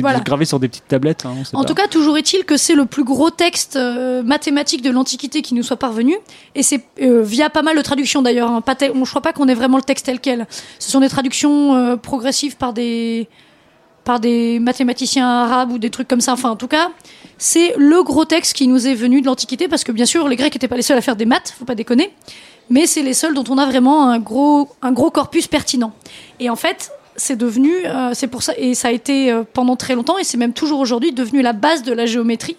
voilà. 0.00 0.20
gravé 0.20 0.44
sur 0.44 0.60
des 0.60 0.68
petites 0.68 0.86
tablettes. 0.86 1.24
hein, 1.24 1.34
En 1.54 1.62
pas. 1.62 1.68
tout 1.68 1.74
cas, 1.74 1.88
toujours 1.88 2.18
est-il 2.18 2.44
que 2.44 2.58
c'est 2.58 2.74
le 2.74 2.84
plus 2.84 3.04
gros 3.04 3.30
texte 3.30 3.76
euh, 3.76 4.22
mathématique 4.22 4.82
de 4.82 4.90
l'Antiquité 4.90 5.40
qui 5.40 5.54
nous 5.54 5.62
soit 5.62 5.78
parvenu, 5.78 6.14
et 6.54 6.62
c'est 6.62 6.84
euh, 7.00 7.22
via 7.22 7.48
pas 7.48 7.62
mal 7.62 7.76
de 7.76 7.82
traductions 7.82 8.20
d'ailleurs. 8.20 8.50
Hein, 8.50 8.62
on- 8.94 9.04
je 9.06 9.10
crois 9.10 9.22
pas 9.22 9.32
qu'on 9.32 9.48
ait 9.48 9.54
vraiment 9.54 9.78
le 9.78 9.82
texte 9.82 10.04
tel 10.06 10.20
quel. 10.20 10.46
Ce 10.78 10.90
sont 10.90 11.00
des 11.00 11.08
traductions 11.08 11.74
euh, 11.74 11.96
progressives 11.96 12.56
par 12.58 12.74
des 12.74 13.28
par 14.04 14.20
des 14.20 14.58
mathématiciens 14.58 15.28
arabes 15.28 15.72
ou 15.72 15.78
des 15.78 15.90
trucs 15.90 16.08
comme 16.08 16.20
ça. 16.20 16.32
Enfin, 16.32 16.50
en 16.50 16.56
tout 16.56 16.68
cas, 16.68 16.90
c'est 17.38 17.74
le 17.76 18.02
gros 18.02 18.24
texte 18.24 18.54
qui 18.54 18.66
nous 18.68 18.86
est 18.86 18.94
venu 18.94 19.20
de 19.20 19.26
l'Antiquité, 19.26 19.68
parce 19.68 19.84
que 19.84 19.92
bien 19.92 20.06
sûr, 20.06 20.28
les 20.28 20.36
Grecs 20.36 20.54
n'étaient 20.54 20.68
pas 20.68 20.76
les 20.76 20.82
seuls 20.82 20.98
à 20.98 21.02
faire 21.02 21.16
des 21.16 21.26
maths, 21.26 21.54
faut 21.58 21.64
pas 21.64 21.74
déconner, 21.74 22.12
mais 22.70 22.86
c'est 22.86 23.02
les 23.02 23.14
seuls 23.14 23.34
dont 23.34 23.44
on 23.48 23.58
a 23.58 23.66
vraiment 23.66 24.08
un 24.08 24.18
gros 24.18 24.68
un 24.82 24.92
gros 24.92 25.10
corpus 25.10 25.46
pertinent. 25.46 25.92
Et 26.40 26.50
en 26.50 26.56
fait, 26.56 26.90
c'est 27.16 27.36
devenu, 27.36 27.72
euh, 27.84 28.10
c'est 28.14 28.28
pour 28.28 28.42
ça, 28.42 28.52
et 28.56 28.74
ça 28.74 28.88
a 28.88 28.90
été 28.90 29.30
euh, 29.30 29.42
pendant 29.52 29.76
très 29.76 29.94
longtemps, 29.94 30.18
et 30.18 30.24
c'est 30.24 30.38
même 30.38 30.52
toujours 30.52 30.80
aujourd'hui 30.80 31.12
devenu 31.12 31.42
la 31.42 31.52
base 31.52 31.82
de 31.82 31.92
la 31.92 32.06
géométrie. 32.06 32.56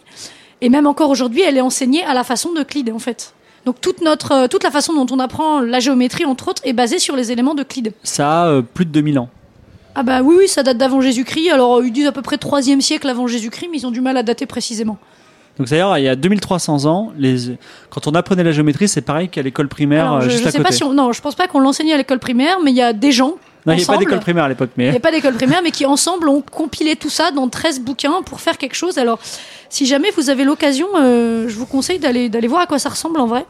Et 0.62 0.70
même 0.70 0.88
encore 0.88 1.10
aujourd'hui, 1.10 1.42
elle 1.42 1.58
est 1.58 1.62
enseignée 1.62 2.04
à 2.04 2.14
la 2.14 2.24
façon 2.24 2.54
d'Euclide, 2.54 2.92
en 2.92 3.00
fait. 3.00 3.34
Donc 3.66 3.80
toute 3.82 4.02
notre, 4.02 4.32
euh, 4.34 4.48
toute 4.48 4.64
la 4.64 4.72
façon 4.72 4.94
dont 4.94 5.14
on 5.14 5.20
apprend 5.20 5.62
la 5.62 5.80
géométrie, 5.80 6.26
entre 6.26 6.50
autres, 6.50 6.62
est 6.66 6.74
basée 6.74 7.00
sur 7.00 7.16
les 7.16 7.32
éléments 7.32 7.56
d'Euclide. 7.56 7.94
Ça 8.04 8.58
a 8.58 8.62
plus 8.62 8.86
de 8.86 8.92
2000 8.92 9.20
ans. 9.20 9.30
Ah 9.96 10.04
bah 10.04 10.22
oui, 10.24 10.36
oui, 10.40 10.48
ça 10.48 10.64
date 10.64 10.78
d'avant 10.78 11.02
Jésus-Christ. 11.02 11.50
Alors 11.52 11.78
euh, 11.78 11.86
ils 11.86 11.92
disent 11.92 12.08
à 12.08 12.12
peu 12.12 12.22
près 12.22 12.38
3e 12.38 12.82
siècle 12.82 13.08
avant 13.10 13.28
Jésus-Christ, 13.28 13.68
mais 13.72 13.78
ils 13.80 13.88
ont 13.88 13.92
du 13.92 14.02
mal 14.02 14.18
à 14.18 14.24
dater 14.24 14.46
précisément. 14.46 14.98
Donc 15.60 15.68
d'ailleurs, 15.68 15.96
il 16.00 16.04
y 16.04 16.08
a 16.10 16.16
2300 16.16 16.86
ans, 16.86 17.12
les... 17.16 17.56
quand 17.92 18.08
on 18.08 18.16
apprenait 18.16 18.44
la 18.44 18.52
géométrie, 18.52 18.88
c'est 18.88 19.02
pareil 19.02 19.30
qu'à 19.30 19.44
l'école 19.44 19.68
primaire 19.68 20.06
Alors, 20.06 20.18
euh, 20.18 20.22
je, 20.22 20.30
juste 20.30 20.44
je 20.44 20.48
à 20.48 20.52
sais 20.52 20.58
côté. 20.58 20.70
pas 20.70 20.76
si 20.76 20.84
on, 20.84 20.94
non, 20.94 21.12
je 21.12 21.22
pense 21.22 21.36
pas 21.36 21.48
qu'on 21.48 21.60
l'enseignait 21.60 21.94
à 21.94 21.98
l'école 21.98 22.18
primaire, 22.20 22.58
mais 22.64 22.72
il 22.72 22.78
y 22.78 22.82
a 22.82 22.92
des 22.92 23.12
gens. 23.12 23.36
Non, 23.66 23.74
il 23.74 23.78
n'y 23.78 23.84
a 23.84 23.86
pas 23.86 23.98
d'école 23.98 24.20
primaire 24.20 24.46
à 24.46 24.50
l'époque, 24.50 24.72
Il 24.78 24.84
n'y 24.84 24.90
mais 24.90 24.98
a 24.98 25.00
pas 25.00 25.12
d'école 25.12 25.36
primaire, 25.36 25.62
mais 25.64 25.72
qui 25.72 25.86
ensemble 25.86 26.28
ont 26.28 26.42
compilé 26.42 26.96
tout 26.96 27.10
ça 27.12 27.32
dans 27.32 27.48
13 27.48 27.80
bouquins 27.82 28.22
pour 28.26 28.42
faire 28.42 28.58
quelque 28.58 28.76
chose. 28.76 28.98
Alors, 28.98 29.20
si 29.70 29.86
jamais 29.86 30.10
vous 30.18 30.30
avez 30.30 30.44
l'occasion, 30.44 30.88
euh, 30.96 31.48
je 31.48 31.56
vous 31.56 31.68
conseille 31.68 32.00
d'aller 32.00 32.48
voir 32.48 32.62
à 32.62 32.66
quoi 32.66 32.80
ça 32.80 32.90
ressemble 32.90 33.20
en 33.20 33.28
vrai. 33.28 33.46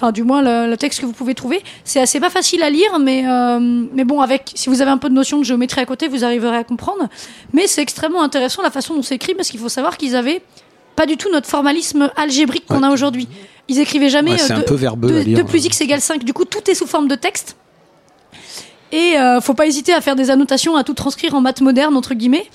Enfin, 0.00 0.12
du 0.12 0.22
moins, 0.22 0.42
le, 0.42 0.70
le 0.70 0.76
texte 0.76 1.00
que 1.00 1.06
vous 1.06 1.12
pouvez 1.12 1.34
trouver. 1.34 1.60
C'est 1.82 1.98
assez 1.98 2.20
pas 2.20 2.30
facile 2.30 2.62
à 2.62 2.70
lire, 2.70 3.00
mais, 3.00 3.24
euh, 3.28 3.58
mais 3.92 4.04
bon, 4.04 4.20
avec, 4.20 4.52
si 4.54 4.68
vous 4.68 4.80
avez 4.80 4.92
un 4.92 4.96
peu 4.96 5.08
de 5.08 5.14
notion 5.14 5.38
de 5.38 5.42
géométrie 5.44 5.80
à 5.80 5.86
côté, 5.86 6.06
vous 6.06 6.24
arriverez 6.24 6.56
à 6.56 6.62
comprendre. 6.62 7.08
Mais 7.52 7.66
c'est 7.66 7.82
extrêmement 7.82 8.22
intéressant 8.22 8.62
la 8.62 8.70
façon 8.70 8.94
dont 8.94 9.02
c'est 9.02 9.16
écrit, 9.16 9.34
parce 9.34 9.48
qu'il 9.50 9.58
faut 9.58 9.68
savoir 9.68 9.96
qu'ils 9.96 10.14
avaient 10.14 10.40
pas 10.94 11.04
du 11.06 11.16
tout 11.16 11.28
notre 11.32 11.48
formalisme 11.48 12.10
algébrique 12.16 12.64
qu'on 12.66 12.82
Ouais. 12.82 12.86
a 12.86 12.90
aujourd'hui. 12.92 13.26
Ils 13.66 13.80
écrivaient 13.80 14.08
jamais 14.08 14.32
Ouais, 14.34 14.50
euh, 14.52 14.54
un 14.54 14.58
de- 14.60 14.64
peu 14.64 14.74
verbeux 14.76 15.08
de- 15.10 15.18
à 15.18 15.22
lire. 15.24 15.36
2 15.38 15.44
plus 15.44 15.64
x 15.66 15.80
égale 15.80 16.00
5. 16.00 16.22
Du 16.22 16.32
coup, 16.32 16.44
tout 16.44 16.70
est 16.70 16.74
sous 16.74 16.86
forme 16.86 17.08
de 17.08 17.16
texte. 17.16 17.56
Et 18.92 19.18
euh, 19.18 19.40
faut 19.40 19.54
pas 19.54 19.66
hésiter 19.66 19.92
à 19.92 20.00
faire 20.00 20.16
des 20.16 20.30
annotations, 20.30 20.76
à 20.76 20.84
tout 20.84 20.94
transcrire 20.94 21.34
en 21.34 21.40
maths 21.40 21.60
moderne 21.60 21.96
entre 21.96 22.14
guillemets, 22.14 22.46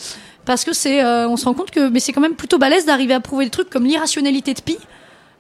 parce 0.46 0.64
que 0.64 0.74
c'est, 0.74 1.04
euh, 1.04 1.28
on 1.28 1.38
se 1.38 1.46
rend 1.46 1.54
compte 1.54 1.70
que, 1.72 1.90
mais 1.90 2.00
c'est 2.00 2.12
quand 2.14 2.22
même 2.22 2.36
plutôt 2.36 2.58
balèze 2.58 2.86
d'arriver 2.86 3.14
à 3.14 3.20
prouver 3.20 3.46
des 3.46 3.52
trucs 3.52 3.70
comme 3.70 3.86
l'irrationalité 3.86 4.54
de 4.54 4.62
pi, 4.62 4.78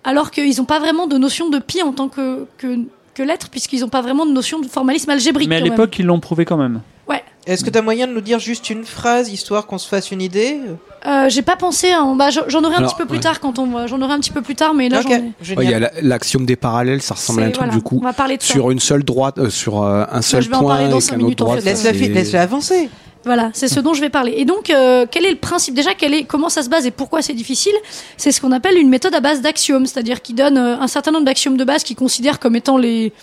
alors 0.03 0.31
qu'ils 0.31 0.57
n'ont 0.57 0.65
pas 0.65 0.79
vraiment 0.79 1.07
de 1.07 1.17
notion 1.17 1.50
de 1.50 1.60
pi 1.60 1.81
en 1.81 1.91
tant 1.93 2.10
que 2.10 2.45
que, 2.57 2.77
que 3.13 3.24
lettre, 3.24 3.50
puisqu'ils 3.50 3.81
n'ont 3.81 3.89
pas 3.89 4.01
vraiment 4.01 4.25
de 4.25 4.31
notion 4.31 4.60
de 4.60 4.67
formalisme 4.67 5.10
algébrique. 5.10 5.48
mais 5.50 5.57
à 5.57 5.60
l'époque, 5.60 5.98
ils 6.00 6.05
l'ont 6.05 6.19
prouvé 6.19 6.45
quand 6.45 6.57
même. 6.57 6.81
ouais. 7.07 7.24
Est-ce 7.45 7.65
que 7.65 7.69
tu 7.69 7.77
as 7.77 7.81
moyen 7.81 8.07
de 8.07 8.13
nous 8.13 8.22
dire 8.22 8.39
juste 8.39 8.69
une 8.69 8.86
phrase, 8.86 9.29
histoire 9.29 9.67
qu'on 9.67 9.77
se 9.77 9.88
fasse 9.89 10.12
une 10.12 10.22
idée? 10.22 10.62
Euh, 11.05 11.27
j'ai 11.27 11.41
pas 11.41 11.57
pensé, 11.57 11.91
à, 11.91 12.01
bah, 12.15 12.29
j'en 12.29 12.63
aurai 12.63 12.75
un 12.75 12.77
Alors, 12.77 12.91
petit 12.93 12.98
peu 12.98 13.05
plus 13.05 13.17
ouais. 13.17 13.22
tard 13.22 13.41
quand 13.41 13.60
on, 13.60 13.86
j'en 13.86 14.01
aurai 14.01 14.13
un 14.13 14.19
petit 14.19 14.31
peu 14.31 14.41
plus 14.41 14.55
tard, 14.55 14.74
mais 14.74 14.88
là 14.88 15.01
Ok, 15.01 15.07
j'en 15.10 15.15
ai. 15.15 15.31
génial. 15.41 15.57
Ouais, 15.57 15.65
Il 15.65 15.72
y 15.72 15.74
a 15.74 15.79
la- 15.79 15.91
l'axiome 16.01 16.45
des 16.45 16.55
parallèles, 16.55 17.01
ça 17.01 17.15
ressemble 17.15 17.41
à 17.43 17.48
un 17.48 17.50
truc 17.50 17.57
voilà, 17.65 17.74
du 17.77 17.81
coup. 17.83 18.00
On 18.01 18.05
va 18.05 18.13
parler 18.13 18.38
de 18.38 18.41
ça. 18.43 18.53
Sur 18.53 18.72
une 18.72 18.79
seule 18.79 19.03
droite, 19.03 19.39
euh, 19.39 19.50
sur 19.50 19.83
euh, 19.83 20.05
un 20.10 20.22
seul 20.22 20.41
je 20.41 20.50
vais 20.50 20.55
en 20.55 20.60
point 20.60 20.69
parler 20.69 20.86
dans 20.86 20.91
avec 20.91 21.01
cinq 21.03 21.15
un 21.15 21.15
autre 21.17 21.24
minutes, 21.25 21.41
en 21.41 21.45
droite. 21.45 21.60
fait. 21.60 21.69
Laisse-la 21.72 21.91
c'est- 21.91 21.98
fi- 21.98 22.07
laisse-la 22.10 22.41
avancer. 22.43 22.89
Voilà, 23.25 23.51
c'est 23.53 23.69
ce 23.69 23.79
dont 23.79 23.93
je 23.93 24.01
vais 24.01 24.09
parler. 24.09 24.33
Et 24.37 24.43
donc, 24.43 24.69
euh, 24.69 25.05
quel 25.09 25.25
est 25.25 25.31
le 25.31 25.37
principe? 25.37 25.73
Déjà, 25.73 25.93
quel 25.93 26.13
est, 26.13 26.23
comment 26.25 26.49
ça 26.49 26.61
se 26.61 26.69
base 26.69 26.85
et 26.85 26.91
pourquoi 26.91 27.21
c'est 27.21 27.33
difficile? 27.33 27.73
C'est 28.17 28.31
ce 28.31 28.41
qu'on 28.41 28.51
appelle 28.51 28.77
une 28.77 28.89
méthode 28.89 29.15
à 29.15 29.21
base 29.21 29.41
d'axiomes, 29.41 29.85
c'est-à-dire 29.85 30.21
qui 30.21 30.33
donne 30.33 30.57
euh, 30.57 30.77
un 30.77 30.87
certain 30.87 31.11
nombre 31.11 31.25
d'axiomes 31.25 31.55
de 31.55 31.63
base 31.63 31.83
qui 31.83 31.95
considère 31.95 32.39
comme 32.39 32.55
étant 32.55 32.77
les 32.77 33.13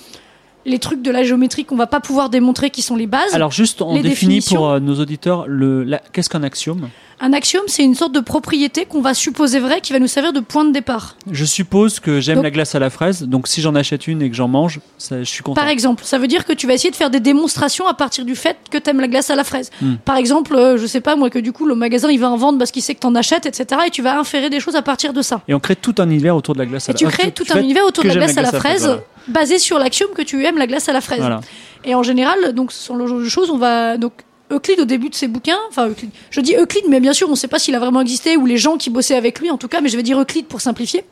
les 0.67 0.79
trucs 0.79 1.03
de 1.03 1.11
la 1.11 1.23
géométrie 1.25 1.65
qu'on 1.65 1.77
va 1.77 1.87
pas 1.87 2.01
pouvoir 2.01 2.29
démontrer 2.31 2.71
qui 2.71 2.83
sont 2.83 2.97
les 2.97 3.07
bases. 3.07 3.35
Alors 3.35 3.51
juste, 3.53 3.81
on 3.83 4.01
définit 4.01 4.41
pour 4.41 4.69
euh, 4.69 4.81
nos 4.81 5.01
auditeurs 5.01 5.47
le, 5.47 5.85
la- 5.85 6.01
qu'est-ce 6.13 6.29
qu'un 6.29 6.43
axiome? 6.43 6.89
Un 7.23 7.35
axiome, 7.35 7.65
c'est 7.67 7.83
une 7.85 7.95
sorte 7.95 8.13
de 8.13 8.21
propriété 8.21 8.87
qu'on 8.87 9.03
va 9.03 9.13
supposer 9.13 9.59
vraie 9.61 9.83
qui 9.83 9.93
va 9.93 9.99
nous 9.99 10.07
servir 10.07 10.33
de 10.33 10.41
point 10.41 10.65
de 10.65 10.73
départ. 10.73 11.17
Je 11.31 11.45
suppose 11.45 12.01
que 12.01 12.19
j'aime 12.19 12.37
Donc- 12.37 12.45
la 12.45 12.51
glace 12.51 12.75
à 12.75 12.79
la 12.79 12.89
fraise, 12.89 13.25
donc 13.25 13.47
si 13.47 13.61
j'en 13.61 13.75
achète 13.75 14.07
une 14.07 14.23
et 14.23 14.31
que 14.31 14.37
j'en 14.37 14.49
mange, 14.49 14.81
ça, 14.97 15.19
je 15.19 15.25
suis 15.29 15.43
content. 15.43 15.61
Par 15.61 15.69
exemple, 15.69 16.03
ça 16.05 16.17
veut 16.19 16.29
dire 16.29 16.47
que 16.47 16.55
tu 16.55 16.67
vas 16.67 16.73
essayer 16.73 16.91
de 16.91 16.97
faire 16.97 17.11
des 17.11 17.21
démonstrations 17.21 17.87
à 17.87 17.93
partir 17.93 18.25
du 18.25 18.35
fait 18.35 18.57
que 18.71 18.79
t'aimes 18.79 19.01
la 19.01 19.09
glace 19.09 19.29
à 19.29 19.37
la 19.37 19.45
fraise. 19.45 19.71
Hmm. 19.83 19.97
Par 20.05 20.17
exemple, 20.17 20.55
euh, 20.55 20.79
je 20.79 20.87
sais 20.87 21.03
pas 21.03 21.15
moi 21.15 21.29
que 21.29 21.39
du 21.39 21.53
coup 21.53 21.67
le 21.67 21.75
magasin 21.75 22.09
il 22.11 22.19
va 22.21 22.31
en 22.31 22.39
vendre 22.39 22.59
parce 22.59 22.71
qu'il 22.71 22.83
sait 22.83 22.95
que 22.95 23.01
t'en 23.01 23.15
achètes, 23.15 23.45
etc. 23.45 23.83
Et 23.87 23.91
tu 23.91 24.01
vas 24.01 24.19
inférer 24.19 24.49
des 24.49 24.61
choses 24.61 24.77
à 24.77 24.83
partir 24.83 25.13
de 25.13 25.21
ça. 25.21 25.43
Et 25.47 25.53
on 25.53 25.61
crée 25.61 25.77
tout 25.77 25.95
un 25.99 26.09
univers 26.09 26.35
autour 26.37 26.55
de 26.55 26.61
la 26.61 26.67
glace 26.67 26.89
à 26.89 26.93
Et 26.93 26.95
la 26.95 26.99
tu 26.99 27.07
euh, 27.07 27.11
crées 27.11 27.33
tout 27.33 27.45
tu 27.45 27.53
un 27.53 27.61
univers 27.63 27.85
autour 27.85 28.03
de 28.05 28.09
la 28.09 28.15
glace 28.15 28.37
à 28.39 28.43
la 28.43 28.53
fraise, 28.53 28.85
voilà. 28.87 29.03
Basé 29.31 29.59
sur 29.59 29.79
l'axiome 29.79 30.11
que 30.15 30.23
tu 30.23 30.45
aimes 30.45 30.59
la 30.59 30.67
glace 30.67 30.89
à 30.89 30.93
la 30.93 31.01
fraise. 31.01 31.21
Voilà. 31.21 31.41
Et 31.85 31.95
en 31.95 32.03
général, 32.03 32.53
donc 32.53 32.73
ce 32.73 32.83
sont 32.83 32.95
le 32.95 33.07
genre 33.07 33.19
de 33.19 33.29
choses, 33.29 33.51
on 33.51 33.59
va 33.59 33.97
donc 33.97 34.13
Euclide 34.51 34.81
au 34.81 34.85
début 34.85 35.09
de 35.09 35.15
ses 35.15 35.29
bouquins, 35.29 35.59
enfin 35.69 35.89
Euclide, 35.89 36.11
je 36.31 36.41
dis 36.41 36.57
Euclide, 36.57 36.85
mais 36.89 37.01
bien 37.01 37.13
sûr 37.13 37.29
on 37.29 37.33
ne 37.33 37.37
sait 37.37 37.49
pas 37.49 37.59
s'il 37.59 37.75
a 37.75 37.79
vraiment 37.79 38.01
existé 38.01 38.37
ou 38.37 38.47
les 38.47 38.59
gens 38.59 38.77
qui 38.77 38.91
bossaient 38.91 39.15
avec 39.15 39.39
lui 39.39 39.51
en 39.51 39.57
tout 39.57 39.69
cas, 39.69 39.81
mais 39.81 39.89
je 39.89 39.97
vais 39.97 40.03
dire 40.03 40.21
Euclide 40.21 40.47
pour 40.47 40.61
simplifier. 40.61 41.05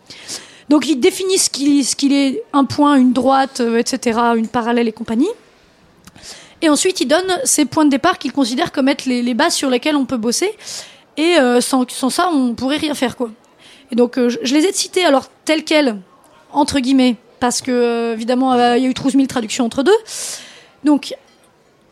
Donc 0.69 0.87
il 0.87 0.97
définit 0.97 1.39
ce 1.39 1.49
qu'il 1.49 2.13
est 2.13 2.43
un 2.53 2.65
point, 2.65 2.97
une 2.97 3.13
droite, 3.13 3.61
euh, 3.61 3.79
etc., 3.79 4.19
une 4.37 4.49
parallèle 4.49 4.89
et 4.89 4.93
compagnie. 4.93 5.31
Et 6.61 6.69
ensuite 6.69 7.01
il 7.01 7.07
donne 7.07 7.39
ses 7.45 7.65
points 7.65 7.85
de 7.85 7.91
départ 7.91 8.19
qu'il 8.19 8.33
considère 8.33 8.73
comme 8.73 8.89
être 8.89 9.07
les, 9.07 9.23
les 9.23 9.35
bases 9.35 9.55
sur 9.55 9.71
lesquelles 9.71 9.97
on 9.97 10.05
peut 10.05 10.17
bosser. 10.17 10.51
Et 11.17 11.39
euh, 11.39 11.61
sans, 11.61 11.89
sans 11.89 12.11
ça 12.11 12.29
on 12.33 12.55
pourrait 12.55 12.77
rien 12.77 12.95
faire 12.95 13.17
quoi. 13.17 13.31
Et 13.93 13.95
donc 13.95 14.19
euh, 14.19 14.29
je, 14.29 14.39
je 14.43 14.55
les 14.55 14.65
ai 14.65 14.73
cités 14.73 15.05
alors 15.05 15.31
tels 15.45 15.65
quels 15.65 15.97
entre 16.53 16.81
guillemets 16.81 17.17
parce 17.41 17.63
que 17.63 17.71
euh, 17.71 18.13
évidemment 18.13 18.53
euh, 18.53 18.77
il 18.77 18.83
y 18.83 18.87
a 18.87 18.91
eu 18.91 18.95
12 18.95 19.13
000 19.13 19.27
traductions 19.27 19.65
entre 19.65 19.83
deux. 19.83 19.97
Donc 20.85 21.15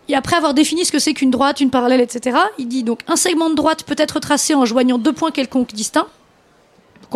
et 0.08 0.14
après 0.14 0.36
avoir 0.36 0.54
défini 0.54 0.84
ce 0.84 0.92
que 0.92 0.98
c'est 0.98 1.14
qu'une 1.14 1.30
droite, 1.30 1.60
une 1.60 1.70
parallèle, 1.70 2.00
etc., 2.00 2.38
il 2.58 2.68
dit 2.68 2.84
donc 2.84 3.00
un 3.08 3.16
segment 3.16 3.50
de 3.50 3.54
droite 3.54 3.84
peut 3.84 3.96
être 3.98 4.20
tracé 4.20 4.54
en 4.54 4.64
joignant 4.64 4.98
deux 4.98 5.12
points 5.12 5.30
quelconques 5.30 5.72
distincts. 5.72 6.06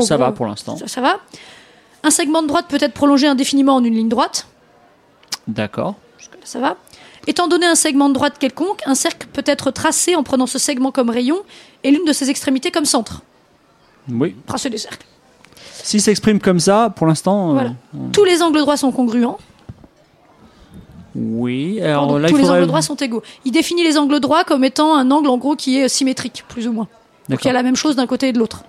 Ça 0.01 0.17
va 0.17 0.33
pour 0.33 0.47
l'instant. 0.47 0.77
Ça, 0.77 0.89
ça 0.89 1.01
va. 1.01 1.19
Un 2.03 2.11
segment 2.11 2.43
de 2.43 2.49
droite 2.49 2.67
peut 2.69 2.79
être 2.81 2.95
prolongé 2.95 3.27
indéfiniment 3.27 3.75
en 3.75 3.85
une 3.85 3.95
ligne 3.95 4.09
droite. 4.09 4.47
D'accord. 5.47 5.97
Ça 6.45 6.59
va. 6.59 6.77
Étant 7.27 7.49
donné 7.49 7.67
un 7.67 7.75
segment 7.75 8.09
de 8.09 8.15
droite 8.15 8.39
quelconque, 8.39 8.81
un 8.87 8.95
cercle 8.95 9.27
peut 9.33 9.45
être 9.47 9.71
tracé 9.71 10.17
en 10.17 10.23
prenant 10.23 10.47
ce 10.47 10.59
segment 10.59 10.91
comme 10.91 11.11
rayon 11.11 11.43
et 11.85 11.91
l'une 11.91 12.05
de 12.05 12.13
ses 12.13 12.31
extrémités 12.31 12.71
comme 12.71 12.87
centre. 12.87 13.23
Oui. 14.09 14.35
Tracer 14.47 14.71
des 14.71 14.79
cercles. 14.79 15.07
S'il 15.83 16.01
s'exprime 16.01 16.41
comme 16.41 16.61
ça, 16.61 16.93
pour 16.95 17.07
l'instant. 17.07 17.51
euh, 17.51 17.53
Voilà. 17.55 17.71
Tous 18.13 18.25
les 18.25 18.43
angles 18.43 18.59
droits 18.61 18.77
sont 18.77 18.93
congruents. 18.93 19.39
oui. 21.15 21.81
Alors 21.83 22.19
là, 22.19 22.29
tous 22.29 22.37
il 22.37 22.43
les 22.43 22.51
angles 22.51 22.67
droits 22.67 22.83
sont 22.83 22.97
égaux. 22.97 23.23
Il 23.45 23.53
définit 23.53 23.83
les 23.83 23.99
angles 23.99 24.21
droits 24.21 24.45
comme 24.45 24.65
étant 24.65 24.95
un 24.97 25.11
angle 25.11 25.29
en 25.29 25.39
gros 25.39 25.57
qui 25.57 25.79
est 25.79 25.89
symétrique, 25.89 26.45
plus 26.49 26.69
ou 26.69 26.73
moins. 26.73 26.89
Donc 27.29 27.45
il 27.45 27.47
y 27.47 27.51
a 27.51 27.55
la 27.55 27.63
même 27.63 27.77
chose 27.77 27.97
d'un 27.97 28.07
côté 28.07 28.29
et 28.29 28.33
de 28.33 28.39
l'autre. 28.39 28.65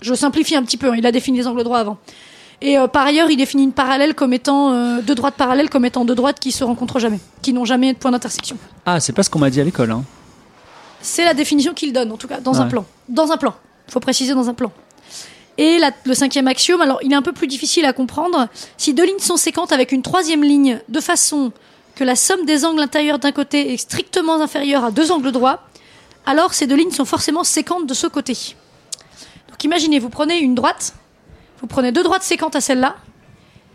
Je 0.00 0.14
simplifie 0.14 0.56
un 0.56 0.62
petit 0.62 0.76
peu, 0.76 0.90
hein, 0.90 0.94
il 0.96 1.06
a 1.06 1.12
défini 1.12 1.38
les 1.38 1.46
angles 1.46 1.62
droits 1.64 1.78
avant. 1.78 1.98
Et 2.60 2.78
euh, 2.78 2.86
par 2.86 3.06
ailleurs, 3.06 3.30
il 3.30 3.36
définit 3.36 3.64
une 3.64 3.72
parallèle 3.72 4.14
comme 4.14 4.32
étant 4.32 4.72
euh, 4.72 5.00
deux 5.02 5.14
droites 5.14 5.34
parallèles 5.34 5.68
comme 5.68 5.84
étant 5.84 6.04
deux 6.04 6.14
droites 6.14 6.38
qui 6.38 6.52
se 6.52 6.62
rencontrent 6.64 6.98
jamais, 7.00 7.18
qui 7.42 7.52
n'ont 7.52 7.64
jamais 7.64 7.92
de 7.92 7.98
point 7.98 8.10
d'intersection. 8.10 8.56
Ah, 8.86 9.00
c'est 9.00 9.12
pas 9.12 9.22
ce 9.22 9.30
qu'on 9.30 9.38
m'a 9.40 9.50
dit 9.50 9.60
à 9.60 9.64
l'école. 9.64 9.90
Hein. 9.90 10.02
C'est 11.00 11.24
la 11.24 11.34
définition 11.34 11.74
qu'il 11.74 11.92
donne, 11.92 12.12
en 12.12 12.16
tout 12.16 12.28
cas, 12.28 12.40
dans 12.40 12.60
un 12.60 12.64
Ouais. 12.64 12.70
plan. 12.70 12.84
Dans 13.08 13.32
un 13.32 13.36
plan. 13.36 13.54
Faut 13.88 13.98
préciser 14.00 14.34
dans 14.34 14.48
un 14.48 14.54
plan. 14.54 14.70
Et 15.58 15.78
la- 15.78 15.90
le 16.04 16.14
cinquième 16.14 16.48
axiome, 16.48 16.80
alors 16.80 16.98
il 17.02 17.12
est 17.12 17.16
un 17.16 17.22
peu 17.22 17.32
plus 17.32 17.46
difficile 17.46 17.84
à 17.84 17.92
comprendre. 17.92 18.48
Si 18.78 18.94
deux 18.94 19.04
lignes 19.04 19.18
sont 19.18 19.36
séquentes 19.36 19.72
avec 19.72 19.92
une 19.92 20.02
troisième 20.02 20.42
ligne 20.42 20.80
de 20.88 21.00
façon 21.00 21.52
que 21.94 22.04
la 22.04 22.16
somme 22.16 22.46
des 22.46 22.64
angles 22.64 22.80
intérieurs 22.80 23.18
d'un 23.18 23.32
côté 23.32 23.72
est 23.74 23.76
strictement 23.76 24.40
inférieure 24.40 24.84
à 24.84 24.90
deux 24.90 25.12
angles 25.12 25.30
droits, 25.30 25.62
alors 26.24 26.54
ces 26.54 26.66
deux 26.66 26.76
lignes 26.76 26.90
sont 26.90 27.04
forcément 27.04 27.44
séquentes 27.44 27.86
de 27.86 27.94
ce 27.94 28.06
côté. 28.06 28.32
Donc 29.50 29.62
imaginez, 29.64 29.98
vous 29.98 30.08
prenez 30.08 30.38
une 30.38 30.54
droite, 30.54 30.94
vous 31.60 31.66
prenez 31.66 31.92
deux 31.92 32.02
droites 32.02 32.22
séquentes 32.22 32.56
à 32.56 32.60
celle-là, 32.62 32.96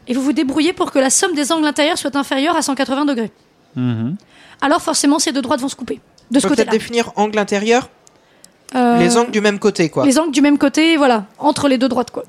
et 0.07 0.13
vous 0.13 0.21
vous 0.21 0.33
débrouillez 0.33 0.73
pour 0.73 0.91
que 0.91 0.97
la 0.99 1.09
somme 1.11 1.33
des 1.35 1.51
angles 1.51 1.67
intérieurs 1.67 1.97
soit 1.97 2.15
inférieure 2.15 2.55
à 2.55 2.61
180 2.63 3.05
degrés. 3.05 3.31
Mhm. 3.75 4.15
Alors 4.61 4.81
forcément, 4.81 5.19
ces 5.19 5.31
deux 5.31 5.41
droites 5.43 5.59
vont 5.61 5.69
se 5.69 5.75
couper. 5.75 5.99
De 6.31 6.37
On 6.37 6.39
ce 6.41 6.47
peut 6.47 6.55
peut-être 6.55 6.71
définir 6.71 7.11
angle 7.15 7.37
intérieur, 7.37 7.89
Euh, 8.75 8.97
les 8.99 9.17
angles 9.17 9.31
du 9.31 9.41
même 9.41 9.59
côté, 9.59 9.89
quoi. 9.89 10.05
les 10.05 10.19
angles 10.19 10.31
du 10.31 10.41
même 10.41 10.57
côté, 10.57 10.97
voilà, 10.97 11.25
entre 11.39 11.67
les 11.67 11.77
deux 11.77 11.87
droites, 11.87 12.11
quoi. 12.11 12.23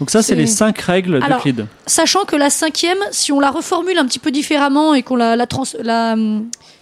Donc 0.00 0.10
ça, 0.10 0.22
c'est 0.22 0.34
les 0.34 0.48
cinq 0.48 0.76
règles 0.80 1.20
Alors, 1.22 1.38
d'Euclide. 1.38 1.66
Sachant 1.86 2.24
que 2.24 2.34
la 2.34 2.50
cinquième, 2.50 2.98
si 3.12 3.30
on 3.30 3.38
la 3.38 3.50
reformule 3.50 3.96
un 3.96 4.06
petit 4.06 4.18
peu 4.18 4.32
différemment 4.32 4.92
et 4.94 5.04
qu'on 5.04 5.14
la, 5.14 5.36
la, 5.36 5.46
trans, 5.46 5.62
la 5.80 6.16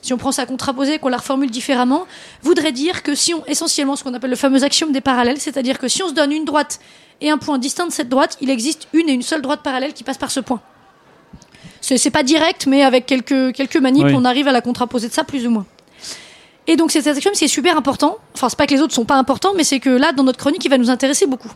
si 0.00 0.14
on 0.14 0.16
prend 0.16 0.32
sa 0.32 0.46
contraposée 0.46 0.94
et 0.94 0.98
qu'on 0.98 1.10
la 1.10 1.18
reformule 1.18 1.50
différemment, 1.50 2.06
voudrait 2.42 2.72
dire 2.72 3.02
que 3.02 3.14
si 3.14 3.34
on, 3.34 3.44
essentiellement, 3.46 3.96
ce 3.96 4.02
qu'on 4.04 4.14
appelle 4.14 4.30
le 4.30 4.36
fameux 4.36 4.64
axiome 4.64 4.92
des 4.92 5.02
parallèles, 5.02 5.38
c'est-à-dire 5.38 5.78
que 5.78 5.88
si 5.88 6.02
on 6.02 6.08
se 6.08 6.14
donne 6.14 6.32
une 6.32 6.46
droite 6.46 6.80
et 7.20 7.28
un 7.28 7.36
point 7.36 7.58
distinct 7.58 7.86
de 7.86 7.92
cette 7.92 8.08
droite, 8.08 8.38
il 8.40 8.48
existe 8.48 8.88
une 8.94 9.10
et 9.10 9.12
une 9.12 9.20
seule 9.22 9.42
droite 9.42 9.60
parallèle 9.62 9.92
qui 9.92 10.04
passe 10.04 10.18
par 10.18 10.30
ce 10.30 10.40
point. 10.40 10.60
C'est 11.82 11.98
c'est 11.98 12.10
pas 12.10 12.22
direct, 12.22 12.66
mais 12.66 12.82
avec 12.82 13.04
quelques, 13.04 13.52
quelques 13.52 13.76
manips, 13.76 14.06
Oui. 14.06 14.14
on 14.16 14.24
arrive 14.24 14.48
à 14.48 14.52
la 14.52 14.62
contraposer 14.62 15.08
de 15.08 15.12
ça 15.12 15.22
plus 15.24 15.46
ou 15.46 15.50
moins. 15.50 15.66
Et 16.66 16.76
donc 16.76 16.90
cet 16.90 17.06
axiome, 17.06 17.34
c'est 17.34 17.48
super 17.48 17.76
important. 17.76 18.18
Enfin, 18.34 18.48
c'est 18.48 18.58
pas 18.58 18.66
que 18.66 18.74
les 18.74 18.80
autres 18.80 18.94
sont 18.94 19.04
pas 19.04 19.16
importants, 19.16 19.52
mais 19.56 19.64
c'est 19.64 19.80
que 19.80 19.90
là, 19.90 20.12
dans 20.12 20.22
notre 20.24 20.38
chronique, 20.38 20.64
il 20.64 20.68
va 20.68 20.78
nous 20.78 20.90
intéresser 20.90 21.26
beaucoup. 21.26 21.50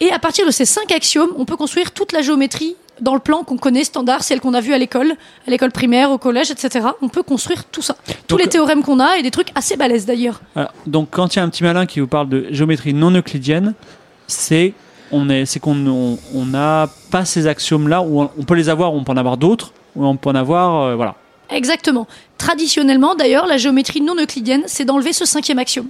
Et 0.00 0.10
à 0.10 0.18
partir 0.18 0.46
de 0.46 0.50
ces 0.50 0.64
cinq 0.64 0.90
axiomes, 0.92 1.30
on 1.36 1.44
peut 1.44 1.56
construire 1.56 1.92
toute 1.92 2.12
la 2.12 2.22
géométrie 2.22 2.76
dans 3.02 3.14
le 3.14 3.20
plan 3.20 3.44
qu'on 3.44 3.56
connaît 3.56 3.84
standard, 3.84 4.22
celle 4.22 4.40
qu'on 4.40 4.54
a 4.54 4.60
vue 4.60 4.74
à 4.74 4.78
l'école, 4.78 5.12
à 5.46 5.50
l'école 5.50 5.72
primaire, 5.72 6.10
au 6.10 6.18
collège, 6.18 6.50
etc. 6.50 6.86
On 7.02 7.08
peut 7.08 7.22
construire 7.22 7.64
tout 7.64 7.82
ça. 7.82 7.96
Tous 8.26 8.36
les 8.36 8.46
théorèmes 8.46 8.82
qu'on 8.82 9.00
a 9.00 9.16
et 9.18 9.22
des 9.22 9.30
trucs 9.30 9.48
assez 9.54 9.76
balèzes 9.76 10.06
d'ailleurs. 10.06 10.40
Donc 10.86 11.08
quand 11.10 11.34
il 11.34 11.38
y 11.38 11.40
a 11.40 11.44
un 11.44 11.48
petit 11.48 11.62
malin 11.62 11.86
qui 11.86 12.00
vous 12.00 12.06
parle 12.06 12.28
de 12.28 12.46
géométrie 12.50 12.94
non 12.94 13.10
euclidienne, 13.10 13.74
c'est 14.26 14.74
on 15.12 15.28
est 15.28 15.44
c'est 15.44 15.60
qu'on 15.60 15.86
on 15.86 16.18
on 16.34 16.44
n'a 16.46 16.88
pas 17.10 17.24
ces 17.24 17.46
axiomes 17.48 17.88
là 17.88 18.00
on, 18.00 18.30
on 18.38 18.42
peut 18.44 18.54
les 18.54 18.68
avoir, 18.68 18.94
on 18.94 19.02
peut 19.02 19.12
en 19.12 19.16
avoir 19.16 19.36
d'autres, 19.36 19.72
ou 19.96 20.06
on 20.06 20.16
peut 20.16 20.30
en 20.30 20.34
avoir 20.34 20.82
euh, 20.82 20.94
voilà. 20.94 21.16
Exactement. 21.50 22.06
Traditionnellement, 22.38 23.14
d'ailleurs, 23.14 23.46
la 23.46 23.56
géométrie 23.56 24.00
non 24.00 24.14
euclidienne, 24.16 24.62
c'est 24.66 24.84
d'enlever 24.84 25.12
ce 25.12 25.24
cinquième 25.24 25.58
axiome, 25.58 25.88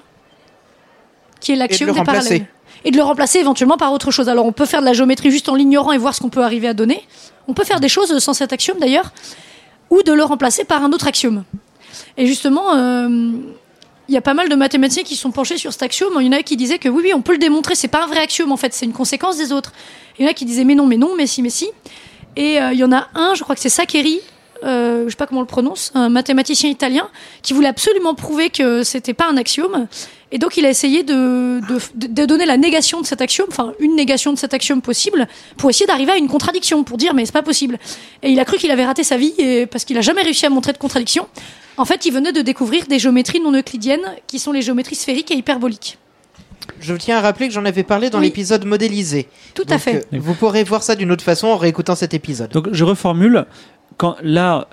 qui 1.41 1.53
est 1.53 1.57
l'axiome 1.57 1.89
le 1.89 1.93
des 1.95 1.99
remplacer. 2.01 2.29
parallèles. 2.29 2.47
Et 2.85 2.91
de 2.91 2.97
le 2.97 3.03
remplacer 3.03 3.39
éventuellement 3.41 3.77
par 3.77 3.93
autre 3.93 4.11
chose. 4.11 4.31
Alors, 4.31 4.47
on 4.47 4.53
peut 4.53 4.65
faire 4.65 4.81
de 4.81 4.87
la 4.87 4.95
géométrie 4.95 5.31
juste 5.31 5.51
en 5.51 5.55
l'ignorant 5.55 5.93
et 5.93 5.99
voir 5.99 6.15
ce 6.15 6.21
qu'on 6.21 6.31
peut 6.31 6.43
arriver 6.43 6.67
à 6.67 6.73
donner. 6.73 7.05
On 7.47 7.53
peut 7.53 7.65
faire 7.65 7.79
des 7.79 7.91
choses 7.91 8.19
sans 8.21 8.33
cet 8.33 8.55
axiome, 8.55 8.79
d'ailleurs, 8.79 9.13
ou 9.91 10.03
de 10.03 10.13
le 10.13 10.25
remplacer 10.25 10.65
par 10.65 10.83
un 10.83 10.91
autre 10.93 11.07
axiome. 11.07 11.45
Et 12.17 12.27
justement, 12.27 12.75
euh, 12.75 13.33
il 14.09 14.15
y 14.15 14.17
a 14.17 14.23
pas 14.23 14.33
mal 14.33 14.49
de 14.49 14.55
mathématiciens 14.55 15.03
qui 15.03 15.15
sont 15.15 15.31
penchés 15.31 15.59
sur 15.59 15.73
cet 15.73 15.83
axiome. 15.83 16.15
Il 16.21 16.27
y 16.27 16.29
en 16.31 16.33
a 16.33 16.43
qui 16.43 16.57
disaient 16.57 16.79
que 16.79 16.89
oui, 16.89 17.03
oui, 17.05 17.15
on 17.15 17.21
peut 17.21 17.33
le 17.33 17.39
démontrer. 17.39 17.75
C'est 17.75 17.89
pas 17.89 18.05
un 18.05 18.07
vrai 18.07 18.21
axiome, 18.21 18.51
en 18.51 18.57
fait. 18.57 18.73
C'est 18.73 18.87
une 18.87 18.95
conséquence 18.95 19.37
des 19.37 19.53
autres. 19.53 19.73
Il 20.19 20.25
y 20.25 20.27
en 20.27 20.31
a 20.31 20.35
qui 20.35 20.47
disaient 20.47 20.65
mais 20.65 20.75
non, 20.75 20.87
mais 20.87 20.97
non, 20.97 21.15
mais 21.17 21.27
si, 21.27 21.43
mais 21.43 21.51
si. 21.51 21.69
Et 22.37 22.61
euh, 22.61 22.73
il 22.73 22.79
y 22.79 22.85
en 22.85 22.93
a 22.93 23.09
un, 23.15 23.35
je 23.35 23.43
crois 23.43 23.55
que 23.55 23.61
c'est 23.61 23.69
Saccheri, 23.69 24.21
euh, 24.65 25.05
je 25.05 25.11
sais 25.11 25.17
pas 25.17 25.27
comment 25.27 25.41
on 25.41 25.43
le 25.43 25.49
prononce, 25.49 25.93
un 25.95 26.09
mathématicien 26.09 26.69
italien, 26.71 27.09
qui 27.43 27.53
voulait 27.53 27.69
absolument 27.69 28.15
prouver 28.15 28.51
que 28.51 28.83
c'était 28.83 29.15
pas 29.15 29.29
un 29.31 29.37
axiome. 29.37 29.87
Et 30.33 30.39
donc 30.39 30.57
il 30.57 30.65
a 30.65 30.71
essayé 30.71 31.03
de, 31.03 31.61
de, 31.67 32.07
de 32.07 32.25
donner 32.27 32.47
la 32.47 32.57
négation 32.57 33.01
de 33.01 33.07
cet 33.07 33.21
axiome, 33.21 33.49
enfin 33.51 33.73
une 33.81 33.97
négation 33.97 34.33
de 34.33 34.39
cet 34.39 34.55
axiome 34.55 34.81
possible, 34.81 35.27
pour 35.57 35.71
essayer 35.71 35.87
d'arriver 35.87 36.13
à 36.13 36.17
une 36.17 36.29
contradiction, 36.29 36.85
pour 36.85 36.99
dire 36.99 37.15
mais 37.15 37.27
c'est 37.27 37.33
pas 37.33 37.43
possible. 37.43 37.79
Et 38.23 38.31
il 38.31 38.39
a 38.39 38.45
cru 38.45 38.57
qu'il 38.59 38.71
avait 38.71 38.85
raté 38.85 39.03
sa 39.03 39.17
vie 39.17 39.35
et, 39.39 39.67
parce 39.67 39.85
qu'il 39.85 39.99
a 39.99 40.03
jamais 40.03 40.23
réussi 40.23 40.47
à 40.47 40.51
montrer 40.51 40.73
de 40.73 40.79
contradiction. 40.79 41.27
En 41.77 41.85
fait, 41.85 42.05
il 42.07 42.13
venait 42.13 42.33
de 42.33 42.43
découvrir 42.43 42.87
des 42.87 42.99
géométries 42.99 43.41
non 43.41 43.53
euclidiennes, 43.53 44.15
qui 44.27 44.39
sont 44.39 44.53
les 44.53 44.63
géométries 44.63 44.95
sphériques 44.97 45.31
et 45.31 45.35
hyperboliques. 45.35 45.99
Je 46.79 46.95
tiens 46.95 47.17
à 47.19 47.21
rappeler 47.21 47.49
que 47.49 47.55
j'en 47.55 47.65
avais 47.65 47.83
parlé 47.83 48.11
dans 48.11 48.19
Oui. 48.19 48.27
l'épisode 48.27 48.65
modélisé. 48.65 49.29
Tout 49.55 49.63
à 49.69 49.73
Donc, 49.73 49.81
fait. 49.81 49.97
euh, 50.13 50.19
vous 50.19 50.35
pourrez 50.35 50.63
voir 50.63 50.83
ça 50.83 50.95
d'une 50.95 51.11
autre 51.11 51.25
façon 51.25 51.49
en 51.49 51.57
réécoutant 51.57 51.95
cet 51.97 52.15
épisode. 52.15 52.51
Donc 52.53 52.69
je 52.73 52.85
reformule 52.85 53.47
quand 53.97 54.17
là 54.23 54.67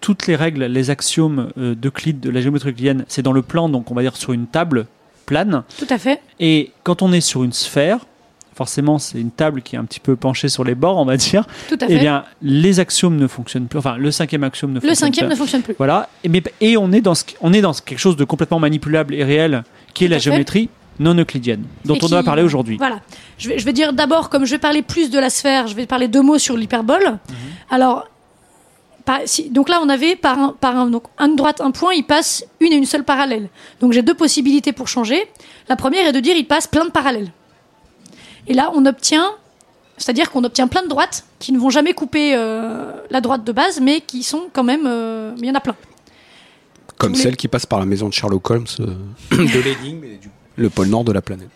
toutes 0.00 0.26
les 0.26 0.36
règles, 0.36 0.64
les 0.64 0.90
axiomes 0.90 1.50
euh, 1.58 1.74
d'Euclide 1.74 2.20
de 2.20 2.30
la 2.30 2.40
géométrie 2.40 2.70
euclidienne, 2.70 3.04
c'est 3.08 3.22
dans 3.22 3.32
le 3.32 3.42
plan 3.42 3.68
donc 3.68 3.90
on 3.90 3.94
va 3.94 4.02
dire 4.02 4.16
sur 4.16 4.32
une 4.32 4.46
table 4.46 4.86
plane 5.26 5.62
Tout 5.78 5.86
à 5.90 5.98
fait. 5.98 6.20
et 6.40 6.70
quand 6.84 7.02
on 7.02 7.12
est 7.12 7.20
sur 7.20 7.44
une 7.44 7.52
sphère, 7.52 7.98
forcément 8.54 8.98
c'est 8.98 9.18
une 9.20 9.30
table 9.30 9.62
qui 9.62 9.74
est 9.76 9.78
un 9.78 9.84
petit 9.84 10.00
peu 10.00 10.16
penchée 10.16 10.48
sur 10.48 10.64
les 10.64 10.74
bords, 10.74 10.96
on 10.98 11.04
va 11.04 11.16
dire. 11.16 11.46
Tout 11.68 11.74
à 11.80 11.86
Eh 11.88 11.94
fait. 11.94 11.98
bien, 12.00 12.24
les 12.40 12.78
axiomes 12.80 13.16
ne 13.16 13.26
fonctionnent 13.26 13.66
plus. 13.66 13.78
Enfin, 13.78 13.96
le 13.96 14.10
cinquième 14.10 14.44
axiome 14.44 14.70
ne 14.70 14.74
le 14.76 14.80
fonctionne 14.80 14.96
cinquième 15.08 15.26
pas. 15.28 15.34
ne 15.34 15.38
fonctionne 15.38 15.62
plus. 15.62 15.74
Voilà. 15.76 16.08
Et, 16.22 16.28
mais, 16.28 16.42
et 16.60 16.76
on, 16.76 16.92
est 16.92 17.00
dans 17.00 17.14
ce, 17.14 17.24
on 17.40 17.52
est 17.52 17.60
dans 17.60 17.72
quelque 17.72 17.98
chose 17.98 18.16
de 18.16 18.24
complètement 18.24 18.60
manipulable 18.60 19.14
et 19.14 19.24
réel, 19.24 19.64
qui 19.92 20.04
est 20.04 20.06
Tout 20.06 20.12
la 20.12 20.18
fait. 20.18 20.22
géométrie 20.24 20.68
non 21.00 21.14
euclidienne, 21.16 21.64
dont 21.84 21.94
Et 21.94 21.96
on 21.96 22.00
qui- 22.06 22.10
doit 22.10 22.22
parler 22.22 22.42
aujourd'hui. 22.44 22.76
Voilà. 22.76 23.00
Je 23.38 23.48
vais, 23.48 23.58
je 23.58 23.64
vais 23.64 23.72
dire 23.72 23.92
d'abord, 23.92 24.30
comme 24.30 24.44
je 24.44 24.52
vais 24.52 24.58
parler 24.58 24.82
plus 24.82 25.10
de 25.10 25.18
la 25.18 25.28
sphère, 25.30 25.66
je 25.66 25.74
vais 25.74 25.86
parler 25.86 26.06
deux 26.06 26.22
mots 26.22 26.38
sur 26.38 26.56
l'hyperbole. 26.56 27.02
Mhm. 27.04 27.34
Alors, 27.70 28.06
par- 29.04 29.20
si- 29.26 29.50
donc 29.50 29.68
là, 29.68 29.80
on 29.82 29.88
avait 29.88 30.16
par 30.16 30.38
un, 30.38 30.52
par 30.58 30.76
un, 30.76 30.86
donc, 30.90 31.04
un 31.18 31.28
de 31.28 31.36
droite, 31.36 31.60
un 31.60 31.70
point, 31.70 31.92
il 31.94 32.04
passe 32.04 32.44
une 32.60 32.72
et 32.72 32.76
une 32.76 32.86
seule 32.86 33.04
parallèle. 33.04 33.48
Donc 33.80 33.92
j'ai 33.92 34.02
deux 34.02 34.14
possibilités 34.14 34.72
pour 34.72 34.88
changer. 34.88 35.26
La 35.68 35.76
première 35.76 36.06
est 36.06 36.12
de 36.12 36.20
dire 36.20 36.36
il 36.36 36.46
passe 36.46 36.66
plein 36.66 36.84
de 36.84 36.90
parallèles. 36.90 37.30
Et 38.46 38.54
là, 38.54 38.70
on 38.74 38.84
obtient, 38.86 39.30
c'est-à-dire 39.96 40.30
qu'on 40.30 40.44
obtient 40.44 40.68
plein 40.68 40.82
de 40.82 40.88
droites 40.88 41.24
qui 41.38 41.52
ne 41.52 41.58
vont 41.58 41.70
jamais 41.70 41.94
couper 41.94 42.34
euh, 42.34 42.92
la 43.10 43.20
droite 43.20 43.44
de 43.44 43.52
base, 43.52 43.80
mais 43.80 44.00
qui 44.00 44.22
sont 44.22 44.44
quand 44.52 44.64
même, 44.64 44.84
euh, 44.86 45.32
mais 45.40 45.46
il 45.46 45.48
y 45.48 45.50
en 45.50 45.54
a 45.54 45.60
plein. 45.60 45.76
Comme 46.98 47.12
les- 47.12 47.18
celle 47.18 47.36
qui 47.36 47.48
passe 47.48 47.66
par 47.66 47.78
la 47.80 47.86
maison 47.86 48.08
de 48.08 48.12
Sherlock 48.12 48.48
Holmes 48.50 48.66
euh, 48.80 48.94
de 49.32 49.60
l'énigme 49.60 50.04
et 50.04 50.16
du 50.16 50.30
le 50.56 50.70
pôle 50.70 50.86
nord 50.86 51.02
de 51.04 51.10
la 51.12 51.20
planète. 51.20 51.48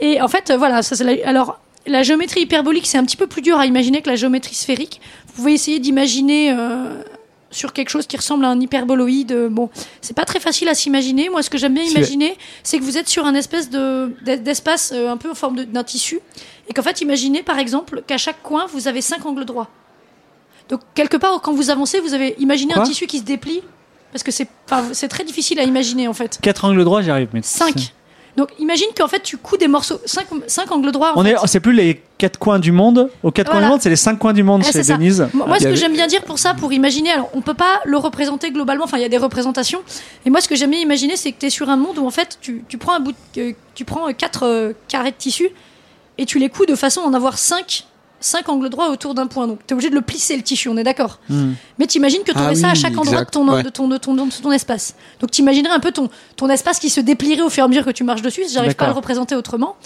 Et 0.00 0.20
en 0.22 0.28
fait, 0.28 0.48
euh, 0.50 0.56
voilà, 0.56 0.82
ça, 0.82 0.96
c'est 0.96 1.04
la- 1.04 1.28
alors 1.28 1.60
la 1.86 2.02
géométrie 2.02 2.40
hyperbolique, 2.42 2.86
c'est 2.86 2.98
un 2.98 3.04
petit 3.04 3.16
peu 3.16 3.26
plus 3.26 3.42
dur 3.42 3.58
à 3.58 3.66
imaginer 3.66 4.00
que 4.02 4.08
la 4.10 4.16
géométrie 4.16 4.54
sphérique. 4.54 5.00
Vous 5.26 5.32
pouvez 5.34 5.52
essayer 5.52 5.78
d'imaginer 5.80 6.50
euh, 6.52 7.02
sur 7.50 7.72
quelque 7.72 7.88
chose 7.90 8.06
qui 8.06 8.16
ressemble 8.16 8.44
à 8.44 8.48
un 8.48 8.60
hyperboloïde. 8.60 9.32
euh, 9.32 9.48
Bon, 9.48 9.68
c'est 10.00 10.14
pas 10.16 10.24
très 10.24 10.40
facile 10.40 10.68
à 10.68 10.74
s'imaginer. 10.74 11.28
Moi, 11.28 11.42
ce 11.42 11.50
que 11.50 11.58
j'aime 11.58 11.74
bien 11.74 11.84
imaginer, 11.84 12.36
c'est 12.62 12.78
que 12.78 12.84
vous 12.84 12.96
êtes 12.98 13.08
sur 13.08 13.26
un 13.26 13.34
espèce 13.34 13.70
de 13.70 14.14
d'es- 14.24 14.38
d'espace 14.38 14.92
euh, 14.94 15.10
un 15.10 15.16
peu 15.16 15.30
en 15.30 15.34
forme 15.34 15.64
d'un 15.64 15.84
tissu, 15.84 16.20
et 16.68 16.72
qu'en 16.72 16.82
fait, 16.82 17.00
imaginez 17.02 17.42
par 17.42 17.58
exemple 17.58 18.02
qu'à 18.06 18.18
chaque 18.18 18.42
coin, 18.42 18.66
vous 18.72 18.88
avez 18.88 19.00
cinq 19.02 19.26
angles 19.26 19.44
droits. 19.44 19.68
Donc 20.70 20.80
quelque 20.94 21.16
part, 21.18 21.40
quand 21.42 21.52
vous 21.52 21.70
avancez, 21.70 22.00
vous 22.00 22.14
avez 22.14 22.34
imaginé 22.38 22.72
un 22.74 22.78
tissu 22.84 23.06
qui 23.06 23.18
se 23.18 23.24
déplie, 23.24 23.60
parce 24.12 24.22
que 24.22 24.30
c'est, 24.30 24.48
c'est 24.92 25.08
très 25.08 25.24
difficile 25.24 25.58
à 25.60 25.64
imaginer 25.64 26.08
en 26.08 26.14
fait. 26.14 26.38
Quatre 26.40 26.64
angles 26.64 26.82
droits, 26.84 27.02
j'y 27.02 27.10
arrive. 27.10 27.28
Mais 27.34 27.42
5. 27.42 27.92
Donc 28.36 28.48
imagine 28.58 28.88
qu'en 28.96 29.06
fait 29.08 29.22
tu 29.22 29.36
couds 29.36 29.56
des 29.56 29.68
morceaux, 29.68 30.00
5 30.04 30.26
cinq 30.48 30.72
angles 30.72 30.90
droits. 30.90 31.12
En 31.16 31.20
On 31.20 31.24
fait. 31.24 31.30
est, 31.32 31.46
c'est 31.46 31.60
plus 31.60 31.72
les 31.72 32.02
quatre 32.18 32.38
coins 32.38 32.58
du 32.58 32.72
monde. 32.72 33.08
Aux 33.22 33.30
quatre 33.30 33.50
coins 33.50 33.60
du 33.60 33.66
monde, 33.68 33.80
c'est 33.82 33.90
les 33.90 33.96
cinq 33.96 34.18
coins 34.18 34.32
du 34.32 34.42
monde 34.42 34.62
Ouais, 34.64 34.72
chez. 34.72 34.82
Denise. 34.82 35.28
Moi, 35.32 35.46
y 35.56 35.60
ce 35.60 35.64
que 35.64 35.68
avait- 35.68 35.76
j'aime 35.76 35.92
bien 35.92 36.06
dire 36.08 36.22
pour 36.22 36.38
ça, 36.38 36.52
pour 36.54 36.72
imaginer, 36.72 37.10
alors 37.12 37.30
on 37.34 37.40
peut 37.42 37.54
pas 37.54 37.80
le 37.84 37.96
représenter 37.96 38.50
globalement, 38.50 38.84
enfin 38.84 38.98
il 38.98 39.02
y 39.02 39.06
a 39.06 39.08
des 39.08 39.18
représentations, 39.18 39.82
et 40.26 40.30
moi 40.30 40.40
ce 40.40 40.48
que 40.48 40.56
j'aime 40.56 40.70
bien 40.70 40.80
imaginer, 40.80 41.16
c'est 41.16 41.30
que 41.32 41.38
tu 41.40 41.46
es 41.46 41.50
sur 41.50 41.68
un 41.70 41.76
monde 41.76 41.98
où 41.98 42.06
en 42.06 42.10
fait 42.10 42.38
tu, 42.40 42.64
tu 42.68 42.76
prends 42.78 42.94
un 42.94 43.00
bout, 43.00 43.12
de- 43.36 43.40
euh, 43.40 43.52
tu 43.74 43.84
prends 43.84 44.08
euh, 44.08 44.12
quatre 44.12 44.44
euh, 44.44 44.72
carrés 44.88 45.10
de 45.12 45.16
tissu 45.16 45.48
et 46.18 46.26
tu 46.26 46.38
les 46.40 46.48
couds 46.48 46.66
de 46.66 46.74
façon 46.76 47.02
à 47.02 47.04
en 47.04 47.14
avoir 47.14 47.38
5 47.38 47.84
cinq 48.24 48.48
angles 48.48 48.70
droits 48.70 48.90
autour 48.90 49.14
d'un 49.14 49.26
point. 49.26 49.46
Donc 49.46 49.60
tu 49.66 49.72
es 49.72 49.74
obligé 49.74 49.90
de 49.90 49.94
le 49.94 50.00
plisser 50.00 50.36
le 50.36 50.42
tissu, 50.42 50.68
on 50.68 50.76
est 50.76 50.82
d'accord. 50.84 51.18
Hmm. 51.28 51.52
Mais 51.78 51.86
t'imagines 51.86 52.22
que 52.22 52.32
tu 52.32 52.38
aurais 52.38 52.52
Ah 52.52 52.54
ça 52.54 52.70
à 52.70 52.74
chaque 52.74 52.96
endroit 52.96 53.24
de 53.24 53.30
ton, 53.30 53.46
ouais. 53.48 53.62
de, 53.62 53.68
ton, 53.68 53.88
de, 53.88 53.96
ton, 53.96 54.14
de 54.14 54.42
ton 54.42 54.52
espace. 54.52 54.94
Donc 55.20 55.30
t'imaginerais 55.30 55.74
un 55.74 55.80
peu 55.80 55.92
ton, 55.92 56.08
ton 56.36 56.48
espace 56.48 56.78
qui 56.78 56.90
se 56.90 57.00
déplierait 57.00 57.42
au 57.42 57.50
fur 57.50 57.62
et 57.62 57.66
à 57.66 57.68
mesure 57.68 57.84
que 57.84 57.90
tu 57.90 58.04
marches 58.04 58.22
dessus. 58.22 58.42
J'arrive 58.50 58.74
pas 58.74 58.86
à 58.86 58.88
le 58.88 58.94
représenter 58.94 59.34
autrement. 59.34 59.76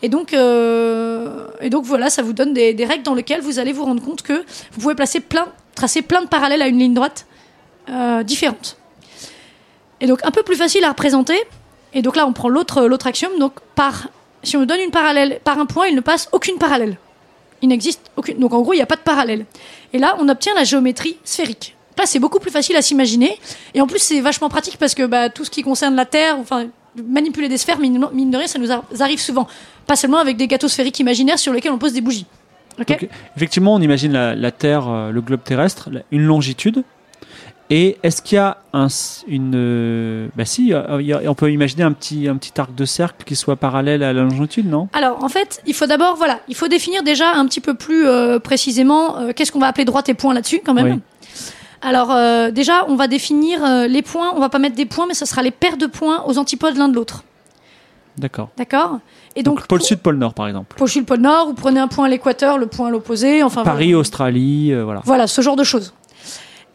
Et 0.00 0.08
donc, 0.08 0.32
euh, 0.32 1.48
et 1.60 1.70
donc 1.70 1.84
voilà, 1.84 2.08
ça 2.08 2.22
vous 2.22 2.32
donne 2.32 2.54
des, 2.54 2.72
des 2.72 2.84
règles 2.84 3.02
dans 3.02 3.14
lesquelles 3.14 3.40
vous 3.40 3.58
allez 3.58 3.72
vous 3.72 3.84
rendre 3.84 4.02
compte 4.02 4.22
que 4.22 4.44
vous 4.72 4.80
pouvez 4.80 4.94
placer 4.94 5.18
plein, 5.18 5.48
tracer 5.74 6.02
plein 6.02 6.22
de 6.22 6.28
parallèles 6.28 6.62
à 6.62 6.68
une 6.68 6.78
ligne 6.78 6.94
droite 6.94 7.26
euh, 7.88 8.22
différente. 8.22 8.76
Et 10.00 10.06
donc 10.06 10.24
un 10.24 10.30
peu 10.30 10.44
plus 10.44 10.54
facile 10.54 10.84
à 10.84 10.90
représenter. 10.90 11.36
Et 11.94 12.02
donc 12.02 12.14
là, 12.14 12.26
on 12.26 12.32
prend 12.32 12.48
l'autre 12.48 12.86
l'autre 12.86 13.08
axiome. 13.08 13.38
Donc 13.40 13.54
par, 13.74 14.08
si 14.44 14.56
on 14.56 14.64
donne 14.64 14.80
une 14.80 14.92
parallèle 14.92 15.40
par 15.42 15.58
un 15.58 15.66
point, 15.66 15.88
il 15.88 15.96
ne 15.96 16.00
passe 16.00 16.28
aucune 16.30 16.58
parallèle. 16.58 16.96
Il 17.62 17.68
n'existe 17.68 18.10
aucune. 18.16 18.38
Donc 18.38 18.52
en 18.52 18.60
gros, 18.62 18.72
il 18.72 18.76
n'y 18.76 18.82
a 18.82 18.86
pas 18.86 18.96
de 18.96 19.00
parallèle. 19.00 19.46
Et 19.92 19.98
là, 19.98 20.16
on 20.20 20.28
obtient 20.28 20.54
la 20.54 20.64
géométrie 20.64 21.16
sphérique. 21.24 21.76
Là, 21.98 22.04
c'est 22.06 22.20
beaucoup 22.20 22.38
plus 22.38 22.50
facile 22.52 22.76
à 22.76 22.82
s'imaginer. 22.82 23.36
Et 23.74 23.80
en 23.80 23.86
plus, 23.86 23.98
c'est 23.98 24.20
vachement 24.20 24.48
pratique 24.48 24.76
parce 24.78 24.94
que 24.94 25.04
bah, 25.06 25.28
tout 25.30 25.44
ce 25.44 25.50
qui 25.50 25.62
concerne 25.62 25.96
la 25.96 26.04
Terre, 26.06 26.36
enfin, 26.38 26.66
manipuler 27.04 27.48
des 27.48 27.58
sphères, 27.58 27.78
mine, 27.80 27.98
de 28.30 28.36
rien, 28.36 28.46
ça 28.46 28.58
nous 28.60 28.70
ar- 28.70 28.84
arrive 29.00 29.20
souvent. 29.20 29.48
Pas 29.86 29.96
seulement 29.96 30.18
avec 30.18 30.36
des 30.36 30.46
gâteaux 30.46 30.68
sphériques 30.68 31.00
imaginaires 31.00 31.38
sur 31.38 31.52
lesquels 31.52 31.72
on 31.72 31.78
pose 31.78 31.92
des 31.92 32.00
bougies. 32.00 32.26
Effectivement, 33.36 33.74
on 33.74 33.80
imagine 33.80 34.12
la, 34.12 34.50
Terre, 34.52 34.88
euh, 34.88 35.10
le 35.10 35.20
globe 35.20 35.42
terrestre, 35.42 35.88
une 36.12 36.22
longitude. 36.22 36.84
Et 37.70 37.98
est-ce 38.02 38.22
qu'il 38.22 38.36
y 38.36 38.38
a 38.38 38.58
un, 38.72 38.86
une, 39.26 39.52
euh, 39.54 40.28
bah 40.34 40.46
si, 40.46 40.72
euh, 40.72 41.20
on 41.26 41.34
peut 41.34 41.52
imaginer 41.52 41.82
un 41.82 41.92
petit, 41.92 42.26
un 42.26 42.36
petit 42.36 42.58
arc 42.58 42.74
de 42.74 42.84
cercle 42.86 43.24
qui 43.24 43.36
soit 43.36 43.56
parallèle 43.56 44.02
à 44.02 44.12
la 44.14 44.22
longitude, 44.22 44.68
non? 44.68 44.88
Alors, 44.94 45.22
en 45.22 45.28
fait, 45.28 45.60
il 45.66 45.74
faut 45.74 45.86
d'abord, 45.86 46.16
voilà, 46.16 46.40
il 46.48 46.54
faut 46.54 46.68
définir 46.68 47.02
déjà 47.02 47.32
un 47.34 47.46
petit 47.46 47.60
peu 47.60 47.74
plus 47.74 48.06
euh, 48.06 48.38
précisément 48.38 49.18
euh, 49.18 49.32
qu'est-ce 49.34 49.52
qu'on 49.52 49.58
va 49.58 49.66
appeler 49.66 49.84
droite 49.84 50.08
et 50.08 50.14
point 50.14 50.32
là-dessus, 50.32 50.60
quand 50.64 50.72
même. 50.74 50.94
Oui. 50.94 51.00
Alors, 51.82 52.10
euh, 52.10 52.50
déjà, 52.50 52.86
on 52.88 52.96
va 52.96 53.06
définir 53.06 53.60
les 53.86 54.02
points. 54.02 54.32
On 54.34 54.40
va 54.40 54.48
pas 54.48 54.58
mettre 54.58 54.74
des 54.74 54.86
points, 54.86 55.06
mais 55.06 55.14
ce 55.14 55.26
sera 55.26 55.42
les 55.42 55.52
paires 55.52 55.76
de 55.76 55.86
points 55.86 56.24
aux 56.26 56.38
antipodes 56.38 56.76
l'un 56.76 56.88
de 56.88 56.94
l'autre. 56.94 57.22
D'accord. 58.18 58.48
D'accord? 58.56 58.98
Et 59.36 59.42
Donc, 59.42 59.58
donc, 59.58 59.66
pôle 59.68 59.82
sud, 59.82 60.00
pôle 60.00 60.16
nord, 60.16 60.34
par 60.34 60.48
exemple. 60.48 60.76
Pôle 60.76 60.88
sud, 60.88 61.06
pôle 61.06 61.20
nord, 61.20 61.46
vous 61.46 61.54
prenez 61.54 61.78
un 61.78 61.88
point 61.88 62.06
à 62.06 62.08
l'équateur, 62.08 62.58
le 62.58 62.66
point 62.66 62.88
à 62.88 62.90
l'opposé, 62.90 63.42
enfin. 63.42 63.62
Paris, 63.62 63.88
voilà. 63.88 64.00
Australie, 64.00 64.72
euh, 64.72 64.84
voilà. 64.84 65.00
Voilà, 65.04 65.26
ce 65.26 65.40
genre 65.40 65.56
de 65.56 65.64
choses. 65.64 65.94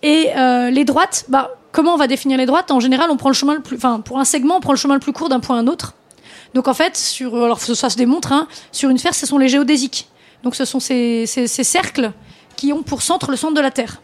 Et 0.03 0.29
euh, 0.37 0.69
les 0.69 0.85
droites, 0.85 1.25
bah, 1.29 1.55
comment 1.71 1.93
on 1.93 1.97
va 1.97 2.07
définir 2.07 2.37
les 2.37 2.45
droites? 2.45 2.69
En 2.71 2.79
général, 2.79 3.09
on 3.09 3.17
prend 3.17 3.29
le 3.29 3.35
chemin 3.35 3.55
le 3.55 3.61
plus, 3.61 3.77
enfin, 3.77 3.99
pour 4.01 4.19
un 4.19 4.25
segment, 4.25 4.57
on 4.57 4.59
prend 4.59 4.73
le 4.73 4.77
chemin 4.77 4.93
le 4.93 4.99
plus 4.99 5.13
court 5.13 5.29
d'un 5.29 5.39
point 5.39 5.55
à 5.55 5.59
un 5.59 5.67
autre. 5.67 5.93
Donc 6.53 6.67
en 6.67 6.73
fait, 6.73 6.95
sur, 6.95 7.35
alors 7.43 7.59
ça 7.59 7.89
se 7.89 7.95
démontre, 7.97 8.31
hein, 8.31 8.47
sur 8.71 8.89
une 8.89 8.97
sphère, 8.99 9.15
ce 9.15 9.25
sont 9.25 9.37
les 9.39 9.47
géodésiques. 9.47 10.07
Donc 10.43 10.55
ce 10.55 10.65
sont 10.65 10.79
ces, 10.79 11.25
ces, 11.25 11.47
ces 11.47 11.63
cercles 11.63 12.11
qui 12.57 12.71
ont 12.73 12.83
pour 12.83 13.01
centre 13.01 13.31
le 13.31 13.37
centre 13.37 13.55
de 13.55 13.61
la 13.61 13.71
Terre. 13.71 14.01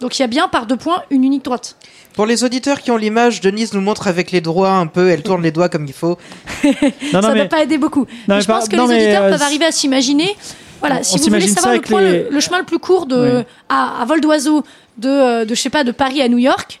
Donc 0.00 0.16
il 0.16 0.22
y 0.22 0.24
a 0.24 0.28
bien 0.28 0.46
par 0.46 0.66
deux 0.66 0.76
points 0.76 1.02
une 1.10 1.24
unique 1.24 1.44
droite. 1.44 1.76
Pour 2.12 2.24
les 2.26 2.44
auditeurs 2.44 2.82
qui 2.82 2.90
ont 2.92 2.96
l'image, 2.96 3.40
Denise 3.40 3.72
nous 3.72 3.80
montre 3.80 4.06
avec 4.06 4.30
les 4.30 4.40
doigts 4.40 4.70
un 4.70 4.86
peu, 4.86 5.08
elle 5.08 5.22
tourne 5.24 5.42
les 5.42 5.50
doigts 5.50 5.68
comme 5.68 5.86
il 5.86 5.92
faut. 5.92 6.18
Non, 7.12 7.22
ça 7.22 7.28
ne 7.30 7.34
mais 7.34 7.40
va 7.40 7.46
pas 7.46 7.62
aider 7.62 7.78
beaucoup. 7.78 8.00
Non, 8.00 8.06
mais 8.28 8.34
mais 8.36 8.40
je 8.42 8.46
pas- 8.46 8.58
pense 8.60 8.68
que 8.68 8.76
non, 8.76 8.86
les 8.86 8.96
auditeurs 8.96 9.22
euh, 9.24 9.30
peuvent 9.30 9.42
arriver 9.42 9.64
à 9.64 9.72
s'imaginer. 9.72 10.36
Voilà, 10.80 10.98
on 11.00 11.02
si 11.02 11.18
vous 11.18 11.24
voulez 11.34 11.48
savoir 11.48 11.72
le, 11.72 11.78
avec 11.78 11.88
point- 11.90 12.00
les- 12.02 12.22
le, 12.24 12.28
le 12.30 12.40
chemin 12.40 12.58
le 12.58 12.64
plus 12.64 12.78
court 12.78 13.06
de, 13.06 13.38
Oui. 13.38 13.44
à, 13.68 14.00
à 14.00 14.04
vol 14.04 14.20
d'oiseau 14.20 14.62
de, 14.96 15.08
euh, 15.08 15.44
de, 15.44 15.54
je 15.54 15.60
sais 15.60 15.70
pas, 15.70 15.84
de 15.84 15.90
Paris 15.92 16.22
à 16.22 16.28
New 16.28 16.38
York, 16.38 16.80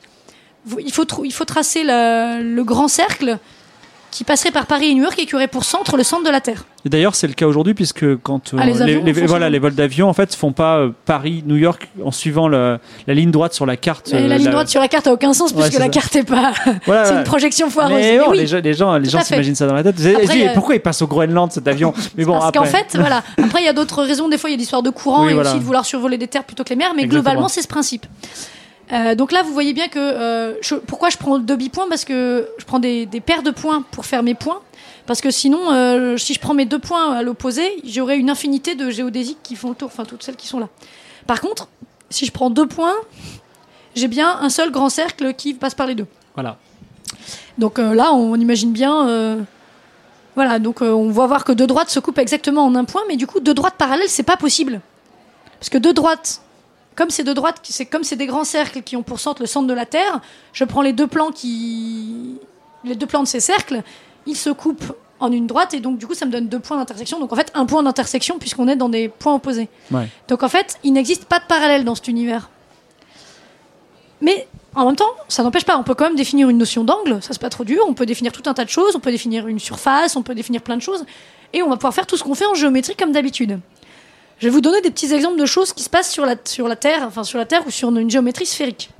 il 0.78 0.92
faut, 0.92 1.04
il 1.24 1.32
faut 1.32 1.44
tracer 1.44 1.82
la- 1.84 2.40
le 2.40 2.64
grand 2.64 2.88
cercle 2.88 3.38
qui 4.10 4.24
passerait 4.24 4.50
par 4.50 4.66
Paris 4.66 4.90
et 4.90 4.94
New 4.94 5.02
York 5.02 5.18
et 5.18 5.26
qui 5.26 5.34
aurait 5.34 5.48
pour 5.48 5.64
centre 5.64 5.96
le 5.96 6.02
centre 6.02 6.24
de 6.24 6.30
la 6.30 6.40
Terre. 6.40 6.64
Et 6.84 6.88
d'ailleurs, 6.88 7.14
c'est 7.14 7.26
le 7.26 7.34
cas 7.34 7.46
aujourd'hui 7.46 7.74
puisque 7.74 8.16
quand 8.22 8.54
euh, 8.54 8.58
Ah, 8.60 8.66
les 8.66 9.12
font 9.14 9.26
voilà, 9.26 9.50
les 9.50 9.58
vols 9.58 9.74
d'avion 9.74 10.08
en 10.08 10.12
fait 10.14 10.34
font 10.34 10.52
pas 10.52 10.78
euh, 10.78 10.90
Paris 11.04 11.42
New 11.46 11.56
York 11.56 11.88
en 12.02 12.10
suivant 12.10 12.48
le- 12.48 12.78
la 13.06 13.14
ligne 13.14 13.30
droite 13.30 13.52
sur 13.52 13.66
la 13.66 13.76
carte. 13.76 14.10
Euh, 14.14 14.26
la 14.26 14.38
ligne 14.38 14.50
droite 14.50 14.68
sur 14.68 14.80
la 14.80 14.88
carte 14.88 15.06
a 15.08 15.12
aucun 15.12 15.32
sens 15.34 15.52
Ouais, 15.52 15.62
puisque 15.62 15.74
la 15.78 15.84
ça. 15.86 15.88
carte 15.90 16.16
est 16.16 16.22
pas. 16.24 16.52
Voilà, 16.86 17.04
c'est 17.04 17.14
une 17.16 17.24
projection 17.24 17.68
foireuse. 17.68 17.96
Mais 17.96 18.12
Mais 18.12 18.18
bon, 18.24 18.30
oui. 18.30 18.38
les 18.38 18.46
gens, 18.74 18.96
les 18.98 19.08
gens, 19.08 19.20
s'imaginent 19.20 19.54
ça 19.54 19.66
dans 19.66 19.74
la 19.74 19.82
tête. 19.82 19.96
Après, 20.22 20.48
a- 20.48 20.52
pourquoi 20.54 20.74
il 20.76 20.80
passe 20.80 21.02
au 21.02 21.06
Groenland 21.06 21.52
cet 21.52 21.68
avion 21.68 21.92
Mais 22.16 22.24
bon, 22.24 22.38
Parce 22.38 22.52
qu'en 22.52 22.64
fait, 22.64 22.86
voilà. 22.94 23.22
Après, 23.42 23.60
il 23.60 23.66
y 23.66 23.68
a 23.68 23.72
d'autres 23.74 24.02
raisons. 24.02 24.28
Des 24.28 24.38
fois, 24.38 24.48
il 24.50 24.54
y 24.54 24.56
a 24.56 24.58
l'histoire 24.58 24.82
de 24.82 24.90
courant 24.90 25.24
Oui, 25.26 25.32
et 25.32 25.34
voilà. 25.34 25.50
aussi 25.50 25.58
de 25.58 25.64
vouloir 25.64 25.84
survoler 25.84 26.16
des 26.16 26.28
terres 26.28 26.44
plutôt 26.44 26.64
que 26.64 26.70
les 26.70 26.76
mers. 26.76 26.92
Mais 26.94 27.02
Exactement. 27.02 27.22
globalement, 27.22 27.48
c'est 27.48 27.62
ce 27.62 27.68
principe. 27.68 28.06
Euh, 28.92 29.14
donc 29.14 29.32
là, 29.32 29.42
vous 29.42 29.52
voyez 29.52 29.72
bien 29.74 29.88
que 29.88 29.98
euh, 29.98 30.54
je- 30.62 30.74
pourquoi 30.76 31.10
je 31.10 31.18
prends 31.18 31.38
deux 31.38 31.56
bipoints 31.56 31.88
parce 31.88 32.04
que 32.04 32.48
je 32.58 32.64
prends 32.64 32.78
des, 32.78 33.04
des 33.06 33.20
paires 33.20 33.42
de 33.42 33.50
points 33.50 33.82
pour 33.90 34.06
faire 34.06 34.22
mes 34.22 34.34
points. 34.34 34.60
Parce 35.06 35.20
que 35.20 35.30
sinon, 35.30 35.72
euh, 35.72 36.16
si 36.16 36.34
je 36.34 36.40
prends 36.40 36.54
mes 36.54 36.64
deux 36.66 36.78
points 36.78 37.12
à 37.14 37.22
l'opposé, 37.22 37.62
j'aurai 37.84 38.16
une 38.18 38.30
infinité 38.30 38.74
de 38.74 38.90
géodésiques 38.90 39.38
qui 39.42 39.56
font 39.56 39.70
le 39.70 39.74
tour, 39.74 39.88
enfin 39.92 40.04
toutes 40.04 40.22
celles 40.22 40.36
qui 40.36 40.46
sont 40.46 40.58
là. 40.58 40.68
Par 41.26 41.40
contre, 41.40 41.68
si 42.10 42.24
je 42.26 42.32
prends 42.32 42.50
deux 42.50 42.66
points, 42.66 42.94
j'ai 43.94 44.08
bien 44.08 44.38
un 44.40 44.50
seul 44.50 44.70
grand 44.70 44.88
cercle 44.90 45.34
qui 45.34 45.54
passe 45.54 45.74
par 45.74 45.86
les 45.86 45.94
deux. 45.94 46.06
Voilà. 46.34 46.56
Donc 47.56 47.78
là, 47.78 48.12
on 48.14 48.34
imagine 48.36 48.70
bien. 48.72 49.38
voilà, 50.34 50.58
donc 50.58 50.82
on 50.82 51.10
va 51.10 51.26
voir 51.26 51.44
que 51.44 51.52
deux 51.52 51.66
droites 51.66 51.90
se 51.90 52.00
coupent 52.00 52.18
exactement 52.18 52.64
en 52.64 52.74
un 52.74 52.84
point, 52.84 53.02
mais 53.08 53.16
du 53.16 53.26
coup, 53.26 53.40
deux 53.40 53.54
droites 53.54 53.74
parallèles, 53.76 54.08
c'est 54.08 54.22
pas 54.22 54.36
possible. 54.36 54.80
Parce 55.58 55.68
que 55.70 55.78
deux 55.78 55.92
droites, 55.94 56.40
comme 56.98 57.10
c'est 57.10 57.22
deux 57.22 57.34
droites, 57.34 57.60
qui- 57.62 57.72
c'est 57.72 57.86
comme 57.86 58.02
c'est 58.02 58.16
des 58.16 58.26
grands 58.26 58.44
cercles 58.58 58.82
qui 58.82 58.96
ont 58.96 59.04
pour 59.04 59.20
centre 59.20 59.40
le 59.40 59.46
centre 59.46 59.68
de 59.68 59.72
la 59.72 59.86
Terre, 59.86 60.20
je 60.52 60.64
prends 60.64 60.82
les 60.82 60.92
deux 60.92 61.06
plans 61.06 61.30
qui. 61.30 62.34
Les 62.84 62.96
deux 62.96 63.06
plans 63.06 63.22
de 63.22 63.28
ces 63.28 63.40
cercles, 63.40 63.82
ils 64.26 64.36
se 64.36 64.50
coupent 64.50 64.92
en 65.20 65.32
une 65.32 65.46
droite, 65.46 65.74
et 65.74 65.80
donc 65.80 65.98
du 65.98 66.06
coup, 66.06 66.14
ça 66.14 66.26
me 66.26 66.30
donne 66.30 66.48
deux 66.48 66.60
points 66.60 66.76
d'intersection. 66.76 67.18
Donc 67.20 67.32
en 67.32 67.36
fait, 67.36 67.50
un 67.54 67.66
point 67.66 67.82
d'intersection, 67.82 68.38
puisqu'on 68.38 68.68
est 68.68 68.76
dans 68.76 68.88
des 68.88 69.08
points 69.08 69.34
opposés. 69.34 69.68
Ouais. 69.90 70.08
Donc 70.28 70.42
en 70.42 70.48
fait, 70.48 70.78
il 70.84 70.92
n'existe 70.92 71.24
pas 71.24 71.38
de 71.38 71.44
parallèle 71.44 71.84
dans 71.84 71.94
cet 71.94 72.08
univers. 72.08 72.50
Mais 74.20 74.46
en 74.74 74.86
même 74.86 74.96
temps, 74.96 75.10
ça 75.28 75.42
n'empêche 75.42 75.64
pas, 75.64 75.76
on 75.78 75.82
peut 75.84 75.94
quand 75.94 76.04
même 76.04 76.16
définir 76.16 76.48
une 76.48 76.58
notion 76.58 76.84
d'angle, 76.84 77.22
ça 77.22 77.28
c'est 77.32 77.40
pas 77.40 77.50
trop 77.50 77.64
dur, 77.64 77.82
on 77.88 77.94
peut 77.94 78.06
définir 78.06 78.32
tout 78.32 78.42
un 78.46 78.54
tas 78.54 78.64
de 78.64 78.70
choses, 78.70 78.94
on 78.96 79.00
peut 79.00 79.12
définir 79.12 79.46
une 79.48 79.58
surface, 79.60 80.16
on 80.16 80.22
peut 80.22 80.34
définir 80.34 80.62
plein 80.62 80.76
de 80.76 80.82
choses, 80.82 81.04
et 81.52 81.62
on 81.62 81.68
va 81.68 81.76
pouvoir 81.76 81.94
faire 81.94 82.06
tout 82.06 82.16
ce 82.16 82.22
qu'on 82.24 82.34
fait 82.34 82.46
en 82.46 82.54
géométrie 82.54 82.94
comme 82.96 83.12
d'habitude. 83.12 83.60
Je 84.38 84.46
vais 84.46 84.50
vous 84.50 84.60
donner 84.60 84.80
des 84.80 84.90
petits 84.90 85.12
exemples 85.12 85.38
de 85.38 85.46
choses 85.46 85.72
qui 85.72 85.82
se 85.82 85.90
passent 85.90 86.12
sur 86.12 86.24
la, 86.24 86.36
sur 86.44 86.68
la 86.68 86.76
Terre, 86.76 87.02
enfin 87.04 87.24
sur 87.24 87.38
la 87.38 87.44
Terre 87.44 87.66
ou 87.66 87.70
sur 87.70 87.88
une 87.88 88.08
géométrie 88.08 88.46
sphérique. 88.46 88.90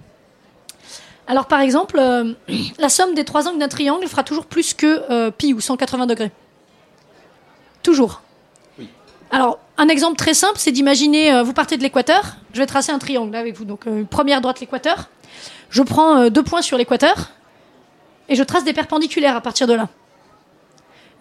Alors 1.29 1.47
par 1.47 1.61
exemple, 1.61 1.99
euh, 1.99 2.33
la 2.79 2.89
somme 2.89 3.15
des 3.15 3.25
trois 3.25 3.47
angles 3.47 3.59
d'un 3.59 3.69
triangle 3.69 4.07
fera 4.09 4.25
toujours 4.25 4.47
plus 4.47 4.75
que 4.75 5.05
euh, 5.11 5.31
pi 5.31 5.55
ou 5.55 5.61
180 5.61 6.07
degrés. 6.07 6.33
Toujours. 7.83 8.23
Alors, 9.31 9.59
un 9.77 9.89
exemple 9.89 10.17
très 10.17 10.33
simple, 10.33 10.55
c'est 10.57 10.73
d'imaginer, 10.73 11.33
euh, 11.33 11.43
vous 11.43 11.53
partez 11.53 11.77
de 11.77 11.83
l'équateur, 11.83 12.37
je 12.55 12.59
vais 12.61 12.67
tracer 12.67 12.93
un 12.93 12.99
triangle 12.99 13.31
là, 13.31 13.41
avec 13.41 13.55
vous. 13.57 13.67
Donc, 13.67 13.87
euh, 13.87 14.05
première 14.05 14.41
droite 14.41 14.59
l'équateur. 14.61 15.11
Je 15.69 15.83
prends 15.83 16.31
deux 16.31 16.43
points 16.43 16.63
sur 16.63 16.79
l'équateur 16.79 17.29
et 18.31 18.35
je 18.35 18.43
trace 18.43 18.65
des 18.65 18.73
perpendiculaires 18.73 19.37
à 19.37 19.43
partir 19.43 19.67
de 19.67 19.75
là. 19.75 19.89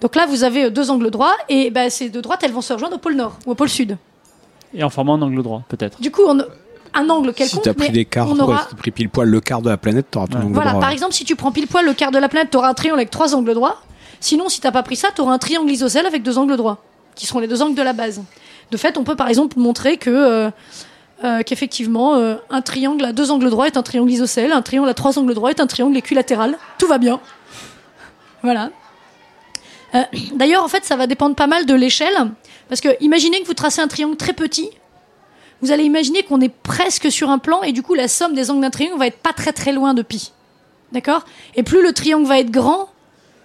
Donc 0.02 0.16
là, 0.16 0.26
vous 0.28 0.44
avez 0.44 0.66
euh, 0.66 0.70
deux 0.70 0.92
angles 0.92 1.10
droits 1.10 1.34
et 1.50 1.70
ben, 1.72 1.90
ces 1.90 2.10
deux 2.10 2.22
droites, 2.22 2.42
elles 2.44 2.52
vont 2.52 2.62
se 2.62 2.74
rejoindre 2.74 2.96
au 2.96 3.00
pôle 3.00 3.16
nord 3.16 3.38
ou 3.46 3.52
au 3.52 3.56
pôle 3.56 3.70
sud. 3.70 3.98
Et 4.74 4.84
en 4.84 4.90
formant 4.90 5.16
un 5.16 5.22
angle 5.22 5.42
droit, 5.42 5.64
peut-être. 5.70 6.00
Du 6.02 6.12
coup, 6.12 6.22
on, 6.28 6.40
un 6.94 7.10
angle 7.10 7.30
Si 7.30 7.36
quelconque, 7.36 7.64
t'as 7.64 7.74
pris 7.74 7.88
mais 7.88 7.94
des 7.94 8.06
quarts, 8.06 8.28
on 8.30 8.40
aura... 8.40 8.68
si 8.70 8.76
pris 8.76 8.92
pile 8.92 9.10
poil 9.10 9.28
le 9.30 9.40
quart 9.42 9.62
de 9.62 9.70
la 9.70 9.78
planète, 9.78 10.08
t'auras 10.12 10.28
ton 10.28 10.38
Ouais. 10.40 10.44
angle 10.46 10.54
Voilà, 10.54 10.72
droit. 10.72 10.82
par 10.82 10.92
exemple, 10.92 11.14
si 11.14 11.26
tu 11.26 11.36
prends 11.36 11.52
pile 11.52 11.68
poil 11.68 11.86
le 11.86 11.94
quart 11.94 12.12
de 12.12 12.18
la 12.20 12.30
planète, 12.30 12.50
tu 12.52 12.58
auras 12.58 12.70
un 12.70 12.74
triangle 12.74 13.00
avec 13.00 13.10
trois 13.10 13.36
angles 13.36 13.54
droits. 13.54 13.82
Sinon, 14.20 14.50
si 14.50 14.62
t'as 14.62 14.72
pas 14.72 14.84
pris 14.84 14.96
ça, 14.96 15.10
tu 15.16 15.22
auras 15.22 15.34
un 15.34 15.38
triangle 15.38 15.70
isocèle 15.72 16.06
avec 16.06 16.24
deux 16.24 16.38
angles 16.38 16.58
droits, 16.58 16.78
qui 17.16 17.26
seront 17.26 17.40
les 17.40 17.48
deux 17.48 17.62
angles 17.62 17.76
de 17.76 17.82
la 17.82 17.94
base. 17.94 18.22
De 18.72 18.78
fait, 18.78 18.98
on 18.98 19.04
peut 19.04 19.16
par 19.16 19.30
exemple 19.30 19.58
montrer 19.60 19.98
que 19.98 20.10
euh, 20.10 20.50
euh, 21.24 21.42
qu'effectivement, 21.44 22.16
euh, 22.16 22.36
un 22.50 22.62
triangle 22.62 23.06
à 23.06 23.14
deux 23.14 23.32
angles 23.32 23.50
droits 23.50 23.68
est 23.68 23.78
un 23.78 23.84
triangle 23.84 24.12
isocèle, 24.12 24.52
un 24.52 24.62
triangle 24.62 24.90
à 24.90 24.94
trois 24.94 25.18
angles 25.18 25.34
droits 25.34 25.50
est 25.52 25.60
un 25.60 25.68
triangle 25.68 25.96
équilatéral. 25.98 26.58
Tout 26.78 26.88
va 26.88 26.98
bien. 26.98 27.20
Voilà. 28.44 28.70
Euh, 29.96 30.04
D'ailleurs, 30.34 30.64
en 30.64 30.68
fait, 30.68 30.84
ça 30.86 30.96
va 30.96 31.08
dépendre 31.08 31.36
pas 31.36 31.48
mal 31.48 31.66
de 31.66 31.74
l'échelle, 31.74 32.32
parce 32.70 32.82
que 32.82 32.90
imaginez 33.02 33.42
que 33.42 33.48
vous 33.48 33.54
tracez 33.54 33.82
un 33.82 33.88
triangle 33.88 34.18
très 34.18 34.34
petit. 34.34 34.70
Vous 35.62 35.72
allez 35.72 35.84
imaginer 35.84 36.24
qu'on 36.24 36.42
est 36.42 36.54
presque 36.54 37.12
sur 37.12 37.30
un 37.30 37.40
plan 37.40 37.64
et 37.64 37.72
du 37.72 37.82
coup 37.82 37.96
la 37.96 38.08
somme 38.08 38.36
des 38.36 38.52
angles 38.52 38.62
d'un 38.62 38.70
triangle 38.70 39.00
va 39.00 39.08
être 39.08 39.18
pas 39.18 39.34
très 39.34 39.54
très 39.54 39.72
loin 39.72 39.94
de 39.94 40.04
pi. 40.04 40.32
D'accord? 40.92 41.26
Et 41.56 41.64
plus 41.64 41.82
le 41.82 41.94
triangle 41.94 42.28
va 42.28 42.40
être 42.40 42.52
grand, 42.52 42.90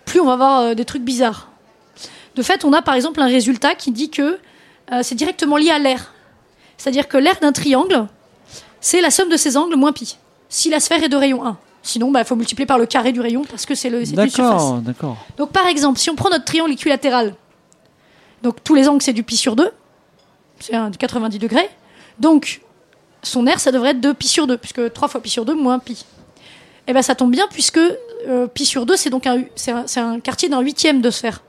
plus 0.05 0.21
on 0.21 0.27
va 0.27 0.35
avoir 0.35 0.61
euh, 0.61 0.75
des 0.75 0.85
trucs 0.85 1.03
bizarres. 1.03 1.49
De 2.35 2.43
fait, 2.43 2.65
on 2.65 2.73
a 2.73 2.83
par 2.83 2.95
exemple 2.95 3.21
un 3.21 3.27
résultat 3.27 3.75
qui 3.75 3.93
dit 3.93 4.11
que 4.11 4.39
euh, 4.93 5.01
c'est 5.03 5.15
directement 5.15 5.57
lié 5.57 5.71
à 5.71 5.79
l'air. 5.79 6.13
C'est-à-dire 6.77 7.09
que 7.09 7.17
l'air 7.17 7.39
d'un 7.41 7.53
triangle, 7.53 8.07
c'est 8.81 9.01
la 9.01 9.11
somme 9.11 9.29
de 9.29 9.37
ses 9.37 9.57
angles 9.57 9.77
moins 9.77 9.93
pi. 9.93 10.19
Si 10.49 10.69
la 10.69 10.81
sphère 10.81 11.03
est 11.03 11.09
de 11.09 11.17
rayon 11.17 11.45
1. 11.47 11.59
Sinon, 11.83 12.12
il 12.16 12.25
faut 12.25 12.37
multiplier 12.37 12.66
par 12.66 12.79
le 12.79 12.87
carré 12.87 13.12
du 13.12 13.21
rayon 13.21 13.45
parce 13.49 13.66
que 13.66 13.75
c'est 13.75 13.90
le 13.90 14.05
c'est 14.05 14.14
une 14.14 14.31
surface. 14.31 14.53
D'accord, 14.53 14.77
d'accord. 14.79 15.16
Donc 15.37 15.51
par 15.51 15.66
exemple, 15.66 15.99
si 15.99 16.11
on 16.11 16.14
prend 16.14 16.31
notre 16.31 16.45
triangle 16.45 16.73
équilatéral, 16.73 17.35
donc 18.42 18.62
tous 18.62 18.75
les 18.75 18.88
angles 18.88 19.03
c'est 19.03 19.12
du 19.12 19.25
pi 19.25 19.37
sur 19.37 19.57
2, 19.57 19.71
c'est 20.61 20.75
un 20.75 20.90
du 20.90 20.99
90 20.99 21.38
degrés, 21.38 21.68
donc 22.21 22.61
son 23.23 23.47
aire 23.47 23.59
ça 23.59 23.73
devrait 23.73 23.90
être 23.90 24.01
de 24.01 24.12
pi 24.12 24.29
sur 24.29 24.47
2, 24.47 24.57
puisque 24.59 24.92
3 24.92 25.09
fois 25.09 25.21
pi 25.21 25.29
sur 25.29 25.45
2 25.45 25.55
moins 25.55 25.81
pi. 25.81 26.05
Et 26.87 26.92
bien 26.92 27.03
ça 27.03 27.16
tombe 27.16 27.33
bien 27.33 27.47
puisque 27.51 27.81
euh, 28.29 28.47
pi 28.47 28.64
sur 28.64 28.87
2 28.87 28.97
c'est 28.97 29.11
donc 29.11 29.27
un, 29.27 29.42
c'est 29.57 29.73
un, 29.73 29.87
c'est 29.87 30.01
un 30.01 30.21
quartier 30.21 30.49
d'un 30.49 30.61
huitième 30.61 31.01
de 31.01 31.11
sphère. 31.11 31.42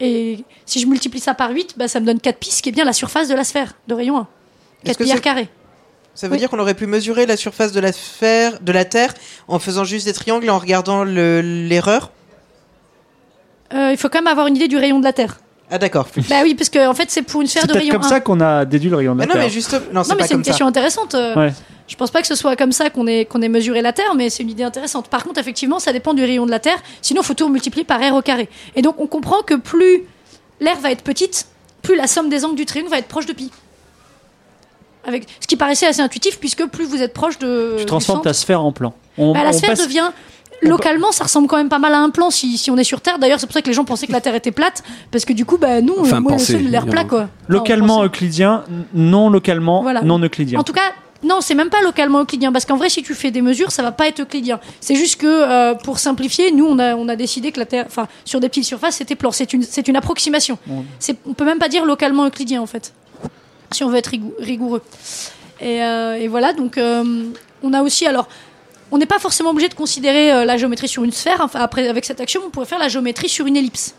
Et 0.00 0.44
si 0.66 0.80
je 0.80 0.86
multiplie 0.86 1.20
ça 1.20 1.34
par 1.34 1.50
8, 1.50 1.74
bah, 1.78 1.88
ça 1.88 2.00
me 2.00 2.06
donne 2.06 2.20
4 2.20 2.38
pi, 2.38 2.50
ce 2.50 2.62
qui 2.62 2.68
est 2.68 2.72
bien 2.72 2.84
la 2.84 2.92
surface 2.92 3.28
de 3.28 3.34
la 3.34 3.44
sphère, 3.44 3.74
de 3.88 3.94
rayon 3.94 4.18
1. 4.18 4.26
Est-ce 4.84 4.98
4 4.98 4.98
que 4.98 5.04
pi 5.04 5.12
r 5.12 5.20
carré. 5.22 5.48
Ça 6.14 6.28
veut 6.28 6.34
Oui. 6.34 6.38
dire 6.38 6.48
qu'on 6.48 6.58
aurait 6.60 6.74
pu 6.74 6.86
mesurer 6.86 7.26
la 7.26 7.36
surface 7.36 7.72
de 7.72 7.80
la 7.80 7.92
sphère, 7.92 8.60
de 8.60 8.70
la 8.72 8.84
Terre, 8.84 9.12
en 9.48 9.58
faisant 9.58 9.84
juste 9.84 10.06
des 10.06 10.12
triangles 10.12 10.44
et 10.46 10.50
en 10.50 10.58
regardant 10.58 11.02
le- 11.04 11.40
l'erreur 11.40 12.10
Euh, 13.72 13.90
il 13.90 13.96
faut 13.96 14.08
quand 14.08 14.18
même 14.20 14.28
avoir 14.28 14.46
une 14.46 14.56
idée 14.56 14.68
du 14.68 14.76
rayon 14.76 14.98
de 15.00 15.04
la 15.04 15.12
Terre. 15.12 15.38
Ah 15.70 15.78
d'accord. 15.78 16.06
bah 16.28 16.40
oui, 16.42 16.54
parce 16.54 16.68
que 16.68 16.86
en 16.86 16.94
fait 16.94 17.10
c'est 17.10 17.22
pour 17.22 17.40
une 17.40 17.46
sphère 17.48 17.62
C'est 17.62 17.68
de 17.68 17.72
peut-être 17.72 17.82
rayon 17.84 17.94
comme 17.94 18.04
1. 18.04 18.08
ça 18.08 18.20
qu'on 18.20 18.40
a 18.40 18.64
déduit 18.64 18.90
le 18.90 18.96
rayon 18.96 19.14
de 19.14 19.18
Mais 19.20 19.24
la 19.24 19.28
non, 19.28 19.32
Terre. 19.34 19.42
mais 19.44 19.50
juste, 19.50 19.72
non, 19.92 20.04
c'est 20.04 20.10
Non, 20.10 20.16
mais 20.20 20.22
c'est 20.26 20.34
une 20.34 20.36
comme 20.38 20.44
ça. 20.44 20.50
question 20.50 20.66
intéressante. 20.66 21.14
euh, 21.14 21.34
Ouais. 21.34 21.52
Je 21.88 21.96
pense 21.96 22.10
pas 22.10 22.20
que 22.20 22.26
ce 22.28 22.34
soit 22.34 22.54
comme 22.56 22.72
ça 22.72 22.90
qu'on 22.90 23.06
ait, 23.06 23.24
qu'on 23.24 23.42
ait 23.42 23.48
mesuré 23.48 23.82
la 23.82 23.92
Terre, 23.92 24.14
mais 24.14 24.30
c'est 24.30 24.42
une 24.42 24.50
idée 24.50 24.62
intéressante. 24.62 25.08
Par 25.08 25.24
contre, 25.24 25.40
effectivement, 25.40 25.78
ça 25.80 25.92
dépend 25.92 26.14
du 26.14 26.22
rayon 26.22 26.46
de 26.46 26.50
la 26.50 26.60
Terre. 26.60 26.78
Sinon, 27.02 27.22
il 27.22 27.24
faut 27.24 27.34
tout 27.34 27.48
multiplier 27.48 27.84
par 27.84 28.00
R 28.00 28.14
au 28.14 28.22
carré. 28.22 28.48
Et 28.76 28.82
donc, 28.82 29.00
on 29.00 29.06
comprend 29.06 29.42
que 29.42 29.54
plus 29.54 30.04
l'air 30.60 30.78
va 30.80 30.90
être 30.92 31.02
petite, 31.02 31.46
plus 31.82 31.96
la 31.96 32.06
somme 32.06 32.28
des 32.30 32.44
angles 32.44 32.56
du 32.56 32.64
triangle 32.66 32.90
va 32.90 32.98
être 32.98 33.08
proche 33.08 33.26
de 33.26 33.32
pi. 33.34 33.50
Avec, 35.06 35.26
ce 35.40 35.46
qui 35.46 35.56
paraissait 35.56 35.86
assez 35.86 36.00
intuitif, 36.00 36.38
puisque 36.38 36.64
plus 36.66 36.84
vous 36.86 37.02
êtes 37.02 37.12
proche 37.14 37.38
de. 37.38 37.76
Tu 37.78 37.84
transformes 37.86 38.22
ta 38.22 38.32
sphère 38.32 38.62
en 38.64 38.72
plan. 38.72 38.94
On, 39.18 39.32
Bah, 39.32 39.42
la 39.44 39.50
on 39.50 39.52
sphère 39.52 39.70
passe- 39.70 39.84
devient. 39.86 40.10
localement, 40.62 41.12
ça 41.12 41.24
ressemble 41.24 41.46
quand 41.46 41.56
même 41.58 41.68
pas 41.68 41.78
mal 41.78 41.92
à 41.94 41.98
un 41.98 42.10
plan 42.10 42.30
si, 42.30 42.56
si 42.58 42.70
on 42.70 42.76
est 42.78 42.84
sur 42.84 43.00
Terre. 43.00 43.18
D'ailleurs, 43.18 43.38
c'est 43.40 43.46
pour 43.46 43.54
ça 43.54 43.60
que 43.62 43.66
les 43.68 43.74
gens 43.74 43.84
pensaient 43.84 44.06
que 44.06 44.12
la 44.12 44.20
Terre 44.20 44.34
était 44.34 44.52
plate, 44.52 44.82
parce 45.10 45.24
que 45.24 45.32
du 45.32 45.44
coup, 45.44 45.58
bah, 45.58 45.80
nous, 45.80 45.94
Enfin, 45.98 46.20
moi, 46.20 46.32
le 46.32 46.38
penser, 46.38 46.52
sol, 46.52 46.62
il 46.62 46.68
a 46.68 46.70
l'air 46.70 46.86
plat, 46.86 47.04
quoi. 47.04 47.28
On 47.48 47.52
Localement 47.52 48.02
euclidien, 48.04 48.64
non 48.94 49.28
localement 49.30 49.82
Voilà. 49.82 50.02
non 50.02 50.18
euclidien. 50.20 50.58
En 50.58 50.64
tout 50.64 50.72
cas, 50.72 50.92
non, 51.22 51.36
c'est 51.40 51.54
même 51.54 51.70
pas 51.70 51.80
localement 51.82 52.20
euclidien, 52.20 52.52
parce 52.52 52.64
qu'en 52.66 52.76
vrai, 52.76 52.88
si 52.88 53.02
tu 53.02 53.14
fais 53.14 53.30
des 53.30 53.42
mesures, 53.42 53.70
ça 53.72 53.82
va 53.82 53.92
pas 53.92 54.08
être 54.08 54.20
euclidien. 54.20 54.58
C'est 54.80 54.94
juste 54.94 55.20
que, 55.20 55.26
euh, 55.26 55.74
pour 55.74 55.98
simplifier, 55.98 56.50
nous, 56.52 56.66
on 56.66 56.78
a, 56.78 56.94
on 56.96 57.08
a 57.08 57.16
décidé 57.16 57.50
que 57.52 57.58
la 57.60 57.66
Terre, 57.66 57.84
enfin, 57.86 58.06
sur 58.24 58.40
des 58.40 58.48
petites 58.48 58.64
surfaces, 58.64 58.96
c'était 58.96 59.14
plan. 59.16 59.30
C'est 59.32 59.52
une, 59.52 59.62
c'est 59.62 59.86
une 59.88 59.96
approximation. 59.96 60.58
Bon. 60.66 60.84
C'est, 60.98 61.16
on 61.26 61.34
peut 61.34 61.44
même 61.44 61.58
pas 61.58 61.68
dire 61.68 61.84
localement 61.84 62.26
euclidien, 62.26 62.60
en 62.62 62.66
fait, 62.66 62.92
si 63.74 63.84
on 63.84 63.90
veut 63.90 63.98
être 63.98 64.10
rigou- 64.10 64.34
rigoureux. 64.38 64.82
Et, 65.60 65.82
euh, 65.82 66.14
et 66.16 66.28
voilà, 66.28 66.52
donc, 66.52 66.78
euh, 66.78 67.24
on 67.62 67.72
a 67.72 67.82
aussi, 67.82 68.06
alors, 68.06 68.28
on 68.90 68.98
n'est 68.98 69.06
pas 69.06 69.18
forcément 69.18 69.50
obligé 69.50 69.68
de 69.68 69.74
considérer 69.74 70.32
euh, 70.32 70.44
la 70.44 70.56
géométrie 70.56 70.88
sur 70.88 71.04
une 71.04 71.12
sphère. 71.12 71.40
Enfin, 71.40 71.60
après, 71.60 71.88
avec 71.88 72.04
cette 72.04 72.20
action, 72.20 72.40
on 72.46 72.50
pourrait 72.50 72.66
faire 72.66 72.78
la 72.78 72.88
géométrie 72.88 73.28
sur 73.28 73.46
une 73.46 73.56
ellipse. 73.56 73.94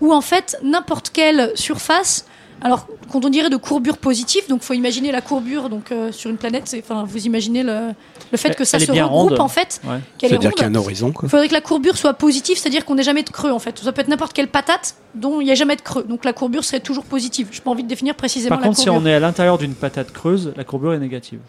Ou 0.00 0.12
en 0.12 0.20
fait, 0.20 0.58
n'importe 0.62 1.10
quelle 1.10 1.52
surface. 1.54 2.24
Alors, 2.64 2.86
quand 3.10 3.24
on 3.24 3.28
dirait 3.28 3.50
de 3.50 3.56
courbure 3.56 3.98
positive, 3.98 4.48
donc 4.48 4.62
faut 4.62 4.72
imaginer 4.74 5.10
la 5.12 5.20
courbure 5.20 5.68
donc 5.68 5.90
euh, 5.92 6.12
sur 6.12 6.30
une 6.30 6.36
planète. 6.36 6.62
c'est- 6.66 6.78
Enfin, 6.78 7.04
vous 7.06 7.26
imaginez 7.26 7.62
le, 7.62 7.88
le 8.30 8.38
fait 8.38 8.54
que 8.54 8.64
ça 8.64 8.78
se 8.78 8.90
regroupe 8.90 9.10
ronde. 9.10 9.40
en 9.40 9.48
fait, 9.48 9.80
Ouais. 9.84 9.98
qu'elle 10.18 10.28
est 10.28 10.30
C'est-à-dire 10.34 10.50
ronde. 10.50 10.54
qu'il 10.54 10.62
y 10.62 10.66
a 10.66 10.70
un 10.70 10.74
horizon. 10.74 11.12
Il 11.22 11.28
faudrait 11.28 11.48
que 11.48 11.52
la 11.54 11.60
courbure 11.60 11.96
soit 11.96 12.14
positive, 12.14 12.56
c'est-à-dire 12.58 12.84
qu'on 12.84 12.94
n'ait 12.94 13.02
jamais 13.02 13.22
de 13.24 13.30
creux 13.30 13.50
en 13.50 13.58
fait. 13.58 13.78
Ça 13.78 13.92
peut 13.92 14.00
être 14.00 14.08
n'importe 14.08 14.32
quelle 14.32 14.48
patate 14.48 14.94
dont 15.14 15.40
il 15.40 15.44
n'y 15.44 15.50
a 15.50 15.54
jamais 15.56 15.76
de 15.76 15.82
creux. 15.82 16.04
Donc 16.04 16.24
la 16.24 16.32
courbure 16.32 16.64
serait 16.64 16.80
toujours 16.80 17.04
positive. 17.04 17.48
Je 17.50 17.58
n'ai 17.58 17.62
pas 17.64 17.70
envie 17.70 17.82
de 17.82 17.88
définir 17.88 18.14
précisément 18.14 18.50
Par 18.56 18.60
la 18.60 18.66
contre, 18.68 18.78
si 18.78 18.88
on 18.90 19.04
est 19.06 19.14
à 19.14 19.20
l'intérieur 19.20 19.58
d'une 19.58 19.74
patate 19.74 20.12
creuse, 20.12 20.52
la 20.56 20.64
courbure 20.64 20.94
est 20.94 20.98
négative. 20.98 21.40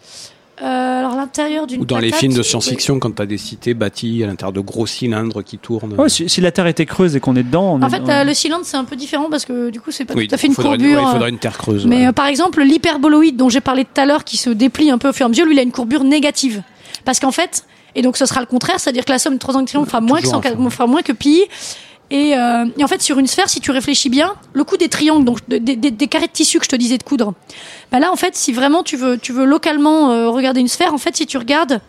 Euh, 0.62 0.64
alors 1.00 1.16
l'intérieur 1.16 1.66
d'une 1.66 1.80
Ou 1.80 1.84
dans 1.84 1.98
les 1.98 2.12
films 2.12 2.32
de 2.32 2.38
oui. 2.38 2.44
science-fiction, 2.44 3.00
quand 3.00 3.10
t'as 3.10 3.26
des 3.26 3.38
cités 3.38 3.74
bâties 3.74 4.22
à 4.22 4.28
l'intérieur 4.28 4.52
de 4.52 4.60
gros 4.60 4.86
cylindres 4.86 5.42
qui 5.42 5.58
tournent. 5.58 5.94
Ouais, 5.98 6.08
si, 6.08 6.28
si 6.28 6.40
la 6.40 6.52
Terre 6.52 6.68
était 6.68 6.86
creuse 6.86 7.16
et 7.16 7.20
qu'on 7.20 7.34
est 7.34 7.42
dedans, 7.42 7.74
on 7.74 7.82
En 7.82 7.86
est- 7.88 7.90
fait, 7.90 8.02
on- 8.04 8.08
euh, 8.08 8.22
le 8.24 8.34
cylindre 8.34 8.64
c'est 8.64 8.76
un 8.76 8.84
peu 8.84 8.94
différent 8.94 9.26
parce 9.30 9.44
que 9.44 9.70
du 9.70 9.80
coup 9.80 9.90
c'est 9.90 10.04
pas 10.04 10.14
Oui, 10.14 10.28
tout 10.28 10.34
à 10.36 10.38
fait 10.38 10.46
une 10.46 10.54
courbure. 10.54 10.78
ouais, 10.98 11.02
il 11.02 11.08
euh, 11.08 11.12
faudrait 11.12 11.30
une 11.30 11.38
terre 11.38 11.58
creuse. 11.58 11.86
Mais 11.86 12.02
ouais. 12.02 12.06
euh, 12.06 12.12
par 12.12 12.26
exemple, 12.26 12.62
l'hyperboloïde 12.62 13.36
dont 13.36 13.48
j'ai 13.48 13.60
parlé 13.60 13.84
tout 13.84 14.00
à 14.00 14.06
l'heure, 14.06 14.22
qui 14.22 14.36
se 14.36 14.50
déplie 14.50 14.90
un 14.92 14.98
peu 14.98 15.08
au 15.08 15.12
fur 15.12 15.24
et 15.24 15.26
à 15.26 15.28
mesure, 15.28 15.44
lui, 15.46 15.54
il 15.54 15.58
a 15.58 15.62
une 15.62 15.72
courbure 15.72 16.04
négative. 16.04 16.62
Parce 17.04 17.18
qu'en 17.18 17.32
fait, 17.32 17.64
et 17.96 18.02
donc 18.02 18.16
ce 18.16 18.24
sera 18.24 18.38
le 18.40 18.46
contraire, 18.46 18.78
c'est-à-dire 18.78 19.04
que 19.04 19.10
la 19.12 19.18
somme 19.18 19.34
de 19.34 19.38
trois 19.40 19.54
angles 19.56 19.64
de 19.64 19.68
triangle 19.70 19.88
fera 19.88 20.00
moins, 20.00 20.18
que 20.18 20.24
Toujours 20.26 20.40
100 20.42 20.50
enfin. 20.56 20.70
fera 20.70 20.86
moins 20.86 21.02
que 21.02 21.12
pi. 21.12 21.42
Et, 22.10 22.36
euh, 22.36 22.66
et 22.78 22.84
en 22.84 22.86
fait, 22.86 23.02
sur 23.02 23.18
une 23.18 23.26
sphère, 23.26 23.48
si 23.48 23.60
tu 23.60 23.70
réfléchis 23.70 24.08
bien, 24.10 24.34
le 24.52 24.62
coup 24.62 24.76
des 24.76 24.88
triangles, 24.88 25.24
donc 25.24 25.38
de- 25.48 25.58
des- 25.58 26.06
carrés 26.06 26.26
de 26.26 26.32
tissu 26.32 26.58
que 26.58 26.64
je 26.64 26.68
te 26.70 26.76
disais 26.76 26.98
de 26.98 27.02
coudre, 27.02 27.34
bah 27.90 27.98
là, 27.98 28.12
en 28.12 28.16
fait, 28.16 28.36
si 28.36 28.52
vraiment 28.52 28.82
tu 28.82 28.96
veux, 28.96 29.18
tu 29.18 29.32
veux 29.32 29.44
localement 29.44 30.10
euh, 30.12 30.28
regarder 30.28 30.60
une 30.60 30.68
sphère, 30.68 30.92
en 30.94 30.98
fait, 30.98 31.16
si 31.16 31.26
tu 31.26 31.38
regardes 31.38 31.80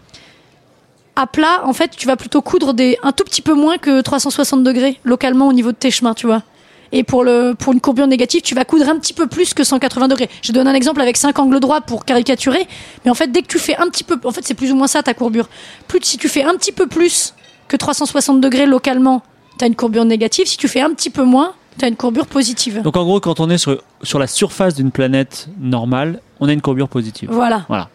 à 1.16 1.28
plat, 1.28 1.62
en 1.66 1.74
fait, 1.74 1.92
tu 1.96 2.08
vas 2.08 2.16
plutôt 2.16 2.42
coudre 2.42 2.74
un 3.04 3.12
tout 3.12 3.24
petit 3.24 3.42
peu 3.42 3.54
moins 3.54 3.78
que 3.78 4.02
360 4.02 4.64
degrés 4.64 5.00
localement 5.04 5.48
au 5.48 5.54
niveau 5.54 5.72
de 5.72 5.78
tes 5.78 5.92
chemins, 5.92 6.14
tu 6.14 6.28
vois. 6.28 6.44
Et 6.92 7.04
pour, 7.04 7.24
le, 7.24 7.54
pour 7.58 7.74
une 7.74 7.82
courbure 7.82 8.08
négative, 8.08 8.42
tu 8.42 8.56
vas 8.56 8.64
coudre 8.64 8.88
un 8.90 8.98
petit 9.00 9.14
peu 9.14 9.28
plus 9.28 9.54
que 9.54 9.64
180 9.64 10.08
degrés. 10.08 10.30
Je 10.42 10.52
donne 10.52 10.68
un 10.68 10.74
exemple 10.74 11.02
avec 11.02 11.18
5 11.18 11.38
angles 11.40 11.60
droits 11.60 11.82
pour 11.82 12.06
caricaturer. 12.06 12.68
Mais 13.04 13.12
en 13.12 13.16
fait, 13.16 13.32
dès 13.32 13.42
que 13.42 13.48
tu 13.48 13.60
fais 13.60 13.76
un 13.78 13.88
petit 13.90 14.04
peu, 14.04 14.18
en 14.24 14.32
fait, 14.32 14.42
c'est 14.46 14.54
plus 14.54 14.72
ou 14.72 14.76
moins 14.76 14.88
ça 14.88 15.04
ta 15.04 15.14
courbure. 15.14 15.50
Plus, 15.88 16.00
si 16.04 16.18
tu 16.18 16.30
fais 16.30 16.44
un 16.44 16.54
petit 16.56 16.72
peu 16.72 16.88
plus 16.88 17.34
que 17.68 17.76
360 17.76 18.40
degrés 18.40 18.66
localement, 18.66 19.24
tu 19.58 19.64
as 19.64 19.68
une 19.68 19.76
courbure 19.76 20.06
négative. 20.06 20.48
Si 20.48 20.58
tu 20.58 20.68
fais 20.68 20.82
un 20.82 20.92
petit 20.94 21.10
peu 21.10 21.24
moins, 21.24 21.54
tu 21.78 21.86
as 21.86 21.88
une 21.88 21.96
courbure 21.96 22.28
positive. 22.28 22.82
Donc 22.82 22.96
en 22.98 23.04
gros, 23.04 23.20
quand 23.20 23.40
on 23.40 23.50
est 23.50 23.58
sur, 23.58 23.82
sur 24.04 24.20
la 24.20 24.28
surface 24.28 24.76
d'une 24.76 24.92
planète 24.92 25.48
normale, 25.60 26.22
on 26.40 26.48
a 26.50 26.54
une 26.54 26.62
courbure 26.62 26.88
positive. 26.90 27.30
Voilà. 27.32 27.66
Voilà. 27.68 27.90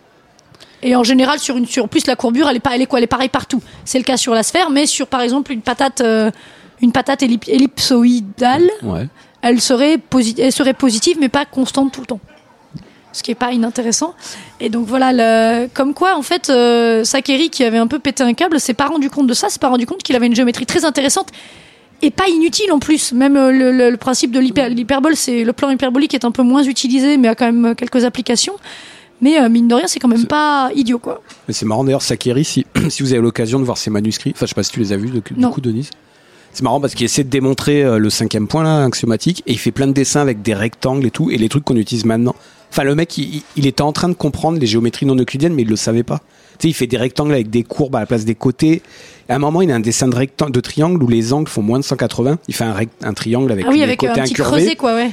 Et 0.83 0.97
en 0.97 1.05
général, 1.05 1.39
sur 1.39 1.57
une, 1.59 1.67
sur 1.67 1.85
en 1.85 1.89
plus 1.89 2.07
la 2.07 2.17
courbure, 2.17 2.49
elle 2.49 2.57
est 2.57 2.61
pas, 2.61 2.75
elle 2.75 2.83
est 2.83 2.87
quoi? 2.87 2.99
Elle 2.99 3.05
est 3.05 3.09
pareille 3.09 3.29
partout. 3.29 3.63
C'est 3.85 3.99
le 3.99 4.05
cas 4.05 4.17
sur 4.17 4.33
la 4.35 4.43
sphère, 4.43 4.71
mais 4.71 4.87
sur 4.87 5.07
par 5.07 5.21
exemple 5.21 5.53
une 5.53 5.61
patate, 5.61 6.01
euh, 6.01 6.31
une 6.81 6.91
patate 6.93 7.23
ellip- 7.23 7.49
ellipsoïdale, 7.51 8.69
Ouais. 8.83 9.07
elle 9.43 9.61
serait, 9.61 9.97
posi- 9.99 10.37
elle 10.41 10.53
serait 10.53 10.73
positive, 10.75 11.19
mais 11.21 11.29
pas 11.29 11.45
constante 11.45 11.93
tout 11.93 12.01
le 12.01 12.07
temps. 12.07 12.21
Ce 13.13 13.23
qui 13.23 13.31
est 13.33 13.35
pas 13.37 13.53
inintéressant. 13.53 14.15
Et 14.61 14.69
donc 14.69 14.87
voilà, 14.87 15.13
le- 15.13 15.69
comme 15.75 15.95
quoi, 15.95 16.17
en 16.17 16.23
fait, 16.23 16.49
euh, 16.49 17.03
Sakeri, 17.03 17.51
qui 17.51 17.65
avait 17.65 17.79
un 17.79 17.89
peu 17.89 17.99
pété 17.99 18.23
un 18.23 18.35
câble, 18.35 18.61
s'est 18.61 18.75
pas 18.75 18.87
rendu 18.87 19.11
compte 19.11 19.27
de 19.27 19.35
ça, 19.35 19.49
s'est 19.49 19.59
pas 19.59 19.69
rendu 19.69 19.85
compte 19.87 20.03
qu'il 20.03 20.15
avait 20.15 20.27
une 20.27 20.35
géométrie 20.37 20.65
très 20.67 20.85
intéressante 20.85 21.29
et 22.03 22.11
pas 22.13 22.29
inutile 22.29 22.71
en 22.73 22.79
plus. 22.79 23.13
Même 23.13 23.37
euh, 23.37 23.51
le, 23.51 23.73
le- 23.73 23.91
le 23.91 23.97
principe 23.97 24.31
de 24.31 24.39
l'hyper- 24.39 24.69
l'hyperbole, 24.69 25.17
c'est 25.17 25.43
le 25.45 25.53
plan 25.53 25.71
hyperbolique 25.71 26.15
est 26.15 26.25
un 26.25 26.31
peu 26.31 26.43
moins 26.43 26.63
utilisé, 26.63 27.17
mais 27.17 27.27
a 27.29 27.35
quand 27.35 27.47
même 27.47 27.65
euh, 27.67 27.75
quelques 27.75 28.05
applications. 28.05 28.55
Mais 29.23 29.39
euh, 29.41 29.49
mine 29.51 29.67
de 29.69 29.75
rien, 29.75 29.87
c'est 29.87 29.99
quand 30.01 30.09
même 30.09 30.27
pas 30.27 30.71
idiot, 30.75 30.99
quoi. 30.99 31.21
Mais 31.49 31.53
c'est 31.53 31.67
marrant 31.67 31.83
d'ailleurs, 31.85 32.01
Sakeri, 32.03 32.45
si, 32.45 32.65
si 32.89 33.03
vous 33.03 33.13
avez 33.13 33.21
l'occasion 33.21 33.59
de 33.59 33.65
voir 33.65 33.77
ses 33.77 33.91
manuscrits, 33.91 34.33
enfin 34.35 34.47
je 34.47 34.51
sais 34.51 34.55
pas 34.55 34.63
si 34.63 34.71
tu 34.73 34.81
les 34.81 34.93
as 34.93 34.97
vus 34.97 35.11
du 35.11 35.21
Non. 35.37 35.51
coup, 35.51 35.61
Denise. 35.61 35.91
C'est 36.53 36.63
marrant 36.63 36.81
parce 36.81 36.95
qu'il 36.95 37.05
essaie 37.05 37.23
de 37.23 37.29
démontrer 37.29 37.99
le 37.99 38.11
cinquième 38.11 38.49
point 38.49 38.63
là, 38.65 38.83
axiomatique, 38.85 39.43
et 39.47 39.53
il 39.53 39.59
fait 39.59 39.71
plein 39.73 39.87
de 39.87 39.93
dessins 39.93 40.21
avec 40.21 40.43
des 40.43 40.55
rectangles 40.55 41.07
et 41.07 41.11
tout, 41.11 41.31
et 41.31 41.37
les 41.39 41.49
trucs 41.49 41.65
qu'on 41.65 41.77
utilise 41.77 42.05
maintenant. 42.05 42.35
Enfin, 42.71 42.85
le 42.85 42.95
mec, 42.95 43.17
il, 43.19 43.43
il 43.57 43.67
était 43.67 43.83
en 43.83 43.93
train 43.93 44.09
de 44.09 44.15
comprendre 44.15 44.59
les 44.59 44.67
géométries 44.67 45.07
non 45.07 45.17
euclidiennes, 45.17 45.55
mais 45.55 45.63
il 45.63 45.69
le 45.69 45.77
savait 45.77 46.03
pas. 46.05 46.19
Tu 46.59 46.67
sais, 46.67 46.69
il 46.69 46.75
fait 46.75 46.87
des 46.87 46.97
rectangles 46.99 47.33
avec 47.33 47.51
des 47.51 47.63
courbes 47.65 47.97
à 47.97 48.01
la 48.01 48.07
place 48.07 48.25
des 48.25 48.35
côtés. 48.35 48.83
Et 49.29 49.33
à 49.33 49.37
un 49.37 49.39
moment, 49.39 49.63
il 49.63 49.71
a 49.71 49.75
un 49.75 49.81
dessin 49.81 50.09
de, 50.09 50.15
rectangle, 50.17 50.53
de 50.53 50.61
triangle 50.61 51.03
où 51.03 51.09
les 51.09 51.33
angles 51.33 51.49
font 51.49 51.63
moins 51.63 51.79
de 51.79 51.85
180. 51.85 52.39
Il 52.49 52.55
fait 52.55 52.65
un, 52.65 52.73
rect- 52.73 52.93
un 53.03 53.13
triangle 53.15 53.51
avec 53.51 53.65
Ah 53.67 53.71
oui, 53.71 53.79
les 53.79 53.85
avec 53.85 54.03
euh, 54.05 54.09
côtés 54.09 54.21
un 54.21 54.25
petit 54.25 54.33
incurvés. 54.35 54.51
creuset, 54.63 54.77
quoi, 54.77 54.95
ouais. 54.95 55.11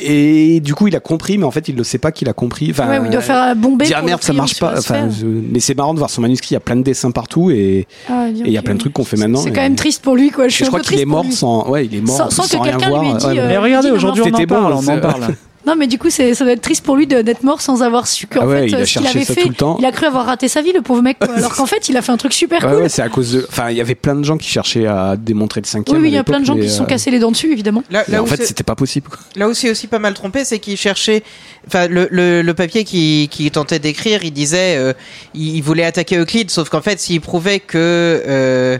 Et 0.00 0.60
du 0.60 0.74
coup, 0.76 0.86
il 0.86 0.94
a 0.94 1.00
compris, 1.00 1.38
mais 1.38 1.44
en 1.44 1.50
fait, 1.50 1.68
il 1.68 1.74
ne 1.74 1.82
sait 1.82 1.98
pas 1.98 2.12
qu'il 2.12 2.28
a 2.28 2.32
compris. 2.32 2.68
Enfin, 2.70 2.88
ouais, 2.88 3.00
il 3.06 3.10
doit 3.10 3.20
faire 3.20 3.42
euh, 3.50 3.54
bomber. 3.54 3.84
dire 3.86 4.00
merde 4.04 4.22
ça 4.22 4.32
marche 4.32 4.54
triangle 4.54 4.74
pas 4.74 4.78
enfin 4.78 5.08
je- 5.10 5.26
mais 5.26 5.58
c'est 5.58 5.74
marrant 5.76 5.92
de 5.92 5.98
voir 5.98 6.08
son 6.08 6.20
manuscrit 6.20 6.50
il 6.50 6.54
y 6.54 6.56
a 6.56 6.60
plein 6.60 6.76
de 6.76 6.82
dessins 6.82 7.10
partout 7.10 7.50
et 7.50 7.88
Ah, 8.08 8.28
et 8.28 8.32
il 8.46 8.52
y 8.52 8.58
a 8.58 8.62
plein 8.62 8.74
de 8.74 8.78
trucs 8.78 8.92
qu'on 8.92 9.02
fait 9.04 9.16
maintenant 9.16 9.40
C'est 9.40 9.50
quand 9.50 9.60
même 9.60 9.74
triste 9.74 10.02
pour 10.02 10.14
lui, 10.14 10.30
quoi. 10.30 10.44
Je, 10.46 10.50
je, 10.50 10.54
suis 10.56 10.64
un 10.66 10.68
crois 10.68 10.80
qu'il 10.80 11.00
est 11.00 11.04
mort 11.04 11.24
sans 11.32 11.68
ouais 11.68 11.86
il 11.86 11.96
est 11.96 12.00
mort 12.00 12.16
Sans- 12.16 12.30
sans 12.30 12.44
que 12.46 12.62
rien 12.62 12.76
quelqu'un 12.76 12.88
lui 12.90 12.94
ait 12.94 13.10
voir 13.10 13.16
dit, 13.16 13.26
Ouais, 13.26 13.38
euh, 13.40 13.48
Mais 13.48 13.58
regardez, 13.58 13.90
aujourd'hui 13.90 14.22
on 14.24 14.32
en 14.32 14.46
parle, 14.46 14.72
on 14.72 14.76
en 14.76 14.82
c'est- 14.82 15.00
parle. 15.00 15.34
Non, 15.64 15.76
mais 15.76 15.86
du 15.86 15.96
coup, 15.98 16.10
c'est, 16.10 16.34
ça 16.34 16.42
doit 16.44 16.54
être 16.54 16.60
triste 16.62 16.84
pour 16.84 16.96
lui 16.96 17.06
de- 17.06 17.22
d'être 17.22 17.44
mort 17.44 17.60
sans 17.60 17.82
avoir 17.82 18.08
su 18.08 18.26
qu'en 18.26 18.40
Ah 18.42 18.46
ouais, 18.46 18.58
fait, 18.62 18.66
il 18.68 18.74
a 18.74 18.78
euh, 18.78 18.84
ce 18.84 18.92
qu'il 18.94 19.02
cherché 19.02 19.18
avait 19.18 19.24
ça 19.24 19.34
fait, 19.34 19.42
tout 19.42 19.48
le 19.50 19.54
temps. 19.54 19.76
il 19.78 19.84
a 19.84 19.92
cru 19.92 20.06
avoir 20.06 20.26
raté 20.26 20.48
sa 20.48 20.60
vie, 20.60 20.72
le 20.72 20.82
pauvre 20.82 21.02
mec. 21.02 21.18
quoi. 21.20 21.32
Alors 21.36 21.54
qu'en 21.54 21.66
fait, 21.66 21.88
il 21.88 21.96
a 21.96 22.02
fait 22.02 22.10
un 22.10 22.16
truc 22.16 22.32
super 22.32 22.64
Ouais, 22.64 22.72
cool. 22.72 22.82
ouais, 22.82 22.88
c'est 22.88 23.02
à 23.02 23.08
cause 23.08 23.32
de 23.32 23.46
enfin 23.48 23.70
il 23.70 23.76
y 23.76 23.80
avait 23.80 23.94
plein 23.94 24.14
de 24.16 24.24
gens 24.24 24.36
qui 24.38 24.48
cherchaient 24.48 24.86
à 24.86 25.16
démontrer 25.16 25.60
le 25.60 25.66
cinquième 25.66 25.96
oui, 25.98 26.02
oui, 26.02 26.08
il 26.10 26.14
y 26.14 26.18
a 26.18 26.24
plein 26.24 26.40
de 26.40 26.44
gens 26.44 26.56
qui 26.56 26.68
se 26.68 26.76
sont 26.78 26.82
euh, 26.82 26.86
cassés 26.86 27.10
les 27.12 27.20
dents 27.20 27.30
dessus, 27.30 27.52
évidemment. 27.52 27.84
Là, 27.90 28.02
là 28.08 28.22
en 28.22 28.26
fait 28.26 28.44
c'était 28.44 28.64
pas 28.64 28.74
possible 28.74 29.08
quoi. 29.08 29.18
Là 29.36 29.48
où 29.48 29.54
c'est 29.54 29.70
aussi 29.70 29.86
pas 29.86 29.98
mal 30.00 30.14
trompé, 30.14 30.44
c'est 30.44 30.58
qu'il 30.58 30.76
cherchait. 30.76 31.22
Enfin, 31.68 31.86
le, 31.86 32.08
le, 32.10 32.42
le 32.42 32.54
papier 32.54 32.82
qu'il 32.84 33.28
qui 33.28 33.48
tentait 33.52 33.78
d'écrire, 33.78 34.24
il 34.24 34.32
disait, 34.32 34.76
euh, 34.76 34.92
il, 35.34 35.60
voulait 35.62 35.84
attaquer 35.84 36.16
Euclide, 36.16 36.50
sauf 36.50 36.68
qu'en 36.70 36.82
fait, 36.82 36.98
s'il 36.98 37.20
prouvait 37.20 37.60
que 37.60 37.78
euh, 37.78 38.78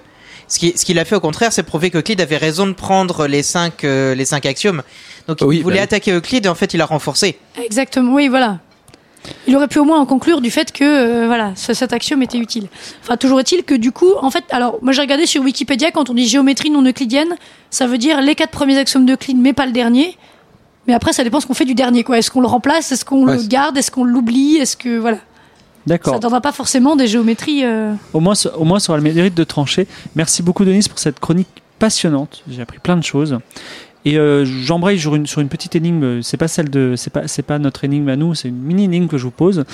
ce 0.49 0.59
qui- 0.59 0.73
ce 0.77 0.85
qu'il 0.85 0.99
a 0.99 1.05
fait 1.05 1.15
au 1.15 1.21
contraire, 1.21 1.53
c'est 1.53 1.63
prouver 1.63 1.91
qu'Euclide 1.91 2.21
avait 2.21 2.37
raison 2.39 2.67
de 2.67 2.73
prendre 2.73 3.27
les 3.29 3.43
cinq 3.45 3.85
euh, 3.85 4.15
les 4.17 4.25
cinq 4.25 4.47
axiomes. 4.47 4.83
Donc, 5.29 5.39
Oui, 5.43 5.59
il 5.59 5.63
voulait 5.63 5.77
bah 5.77 5.83
attaquer 5.83 6.13
Euclide 6.13 6.47
et 6.47 6.49
en 6.49 6.55
fait, 6.55 6.75
il 6.75 6.81
a 6.81 6.87
renforcé. 6.87 7.39
Exactement, 7.63 8.15
oui, 8.15 8.29
voilà. 8.29 8.59
Il 9.47 9.55
aurait 9.55 9.69
pu 9.69 9.79
au 9.79 9.85
moins 9.85 10.01
en 10.01 10.07
conclure 10.07 10.41
du 10.41 10.51
fait 10.51 10.73
que 10.73 10.83
euh, 10.83 11.27
voilà, 11.27 11.53
ce- 11.55 11.75
cet 11.75 11.93
axiome 11.93 12.23
était 12.23 12.39
utile. 12.39 12.67
Enfin, 13.03 13.17
toujours 13.17 13.39
est-il 13.39 13.63
que 13.63 13.75
du 13.75 13.93
coup, 13.93 14.11
en 14.21 14.31
fait, 14.31 14.43
alors 14.51 14.79
moi 14.83 14.93
j'ai 14.93 15.01
regardé 15.01 15.27
sur 15.27 15.43
Wikipédia 15.43 15.93
quand 15.93 16.11
on 16.11 16.15
dit 16.15 16.27
géométrie 16.27 16.71
non 16.71 16.83
euclidienne, 16.85 17.37
ça 17.71 17.87
veut 17.87 17.99
dire 17.99 18.21
les 18.21 18.35
quatre 18.35 18.51
premiers 18.51 18.77
axiomes 18.79 19.07
d'Euclide, 19.07 19.39
mais 19.39 19.53
pas 19.53 19.67
le 19.67 19.71
dernier. 19.73 20.19
Mais 20.89 20.95
après, 20.95 21.13
ça 21.13 21.23
dépend 21.23 21.39
ce 21.39 21.47
qu'on 21.47 21.55
fait 21.55 21.65
du 21.65 21.77
dernier, 21.77 22.03
quoi. 22.03 22.19
Est-ce 22.19 22.33
qu'on 22.33 22.41
le 22.41 22.49
remplace? 22.49 22.91
Est-ce 22.91 23.05
qu'on 23.05 23.25
Ouais, 23.29 23.37
le 23.37 23.43
garde? 23.45 23.79
Est-ce 23.79 23.93
qu'on 23.93 24.03
l'oublie? 24.03 24.57
Est-ce 24.57 24.77
que 24.77 24.99
voilà, 24.99 25.19
ça 25.19 25.23
D'accord. 25.87 26.19
donnera 26.19 26.41
pas 26.41 26.51
forcément 26.51 26.97
des 26.97 27.07
géométries. 27.07 27.61
euh, 27.65 27.95
Au 28.13 28.19
moins, 28.19 28.35
au 28.57 28.65
moins, 28.65 28.81
ça 28.81 28.91
aura 28.91 28.97
le 29.01 29.05
mérite 29.05 29.35
de 29.37 29.45
trancher. 29.45 29.87
Merci 30.17 30.43
beaucoup, 30.43 30.65
Denise, 30.65 30.89
pour 30.89 30.99
cette 30.99 31.21
chronique 31.21 31.47
passionnante. 31.79 32.43
J'ai 32.51 32.63
appris 32.63 32.81
plein 32.81 32.97
de 32.97 33.05
choses. 33.05 33.39
Et 34.05 34.19
euh, 34.19 34.45
j'embraye 34.45 34.99
sur 34.99 35.15
une, 35.15 35.27
sur 35.27 35.41
une 35.41 35.49
petite 35.49 35.77
énigme. 35.77 36.23
C'est 36.23 36.37
pas 36.37 36.49
celle 36.49 36.71
de, 36.71 36.95
c'est 36.97 37.11
pas, 37.11 37.29
c'est 37.29 37.43
pas 37.43 37.59
notre 37.59 37.85
énigme 37.85 38.09
à 38.09 38.17
nous. 38.17 38.35
C'est 38.35 38.49
une 38.49 38.57
mini 38.59 38.85
énigme 38.85 39.07
que 39.07 39.17
je 39.19 39.25
vous 39.25 39.31
pose. 39.31 39.65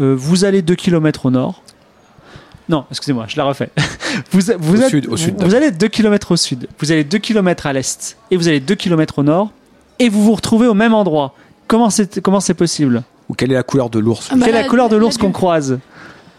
Euh, 0.00 0.14
vous 0.16 0.44
allez 0.44 0.62
2 0.62 0.74
km 0.76 1.26
au 1.26 1.30
nord. 1.30 1.62
Non, 2.68 2.84
excusez-moi, 2.90 3.24
je 3.28 3.36
la 3.36 3.44
refais. 3.44 3.70
vous, 4.30 4.40
vous, 4.58 4.80
Au 4.80 4.82
êtes- 4.84 4.88
sud, 4.88 5.06
au 5.08 5.16
sud, 5.16 5.34
vous, 5.38 5.46
vous 5.48 5.54
allez 5.54 5.72
2 5.72 5.88
km 5.88 6.30
au 6.32 6.36
sud. 6.36 6.68
Vous 6.78 6.92
allez 6.92 7.02
2 7.02 7.18
km 7.18 7.66
à 7.66 7.72
l'est. 7.72 8.16
Et 8.30 8.36
vous 8.36 8.46
allez 8.46 8.60
2 8.60 8.74
km 8.76 9.18
au 9.18 9.22
nord. 9.24 9.50
Et 9.98 10.08
vous 10.08 10.22
vous 10.22 10.34
retrouvez 10.34 10.68
au 10.68 10.74
même 10.74 10.94
endroit. 10.94 11.34
Comment 11.66 11.90
c'est, 11.90 12.20
comment 12.20 12.40
c'est 12.40 12.54
possible? 12.54 13.02
Ou 13.28 13.34
quelle 13.34 13.50
est 13.50 13.56
la 13.56 13.62
couleur 13.62 13.90
de 13.90 13.98
l'ours? 13.98 14.28
Ah, 14.30 14.36
bah 14.36 14.46
Quelle 14.46 14.54
est 14.54 14.62
la 14.62 14.68
couleur 14.68 14.88
de 14.88 14.96
l'ours 14.96 15.16
qu'on 15.18 15.32
croise? 15.32 15.78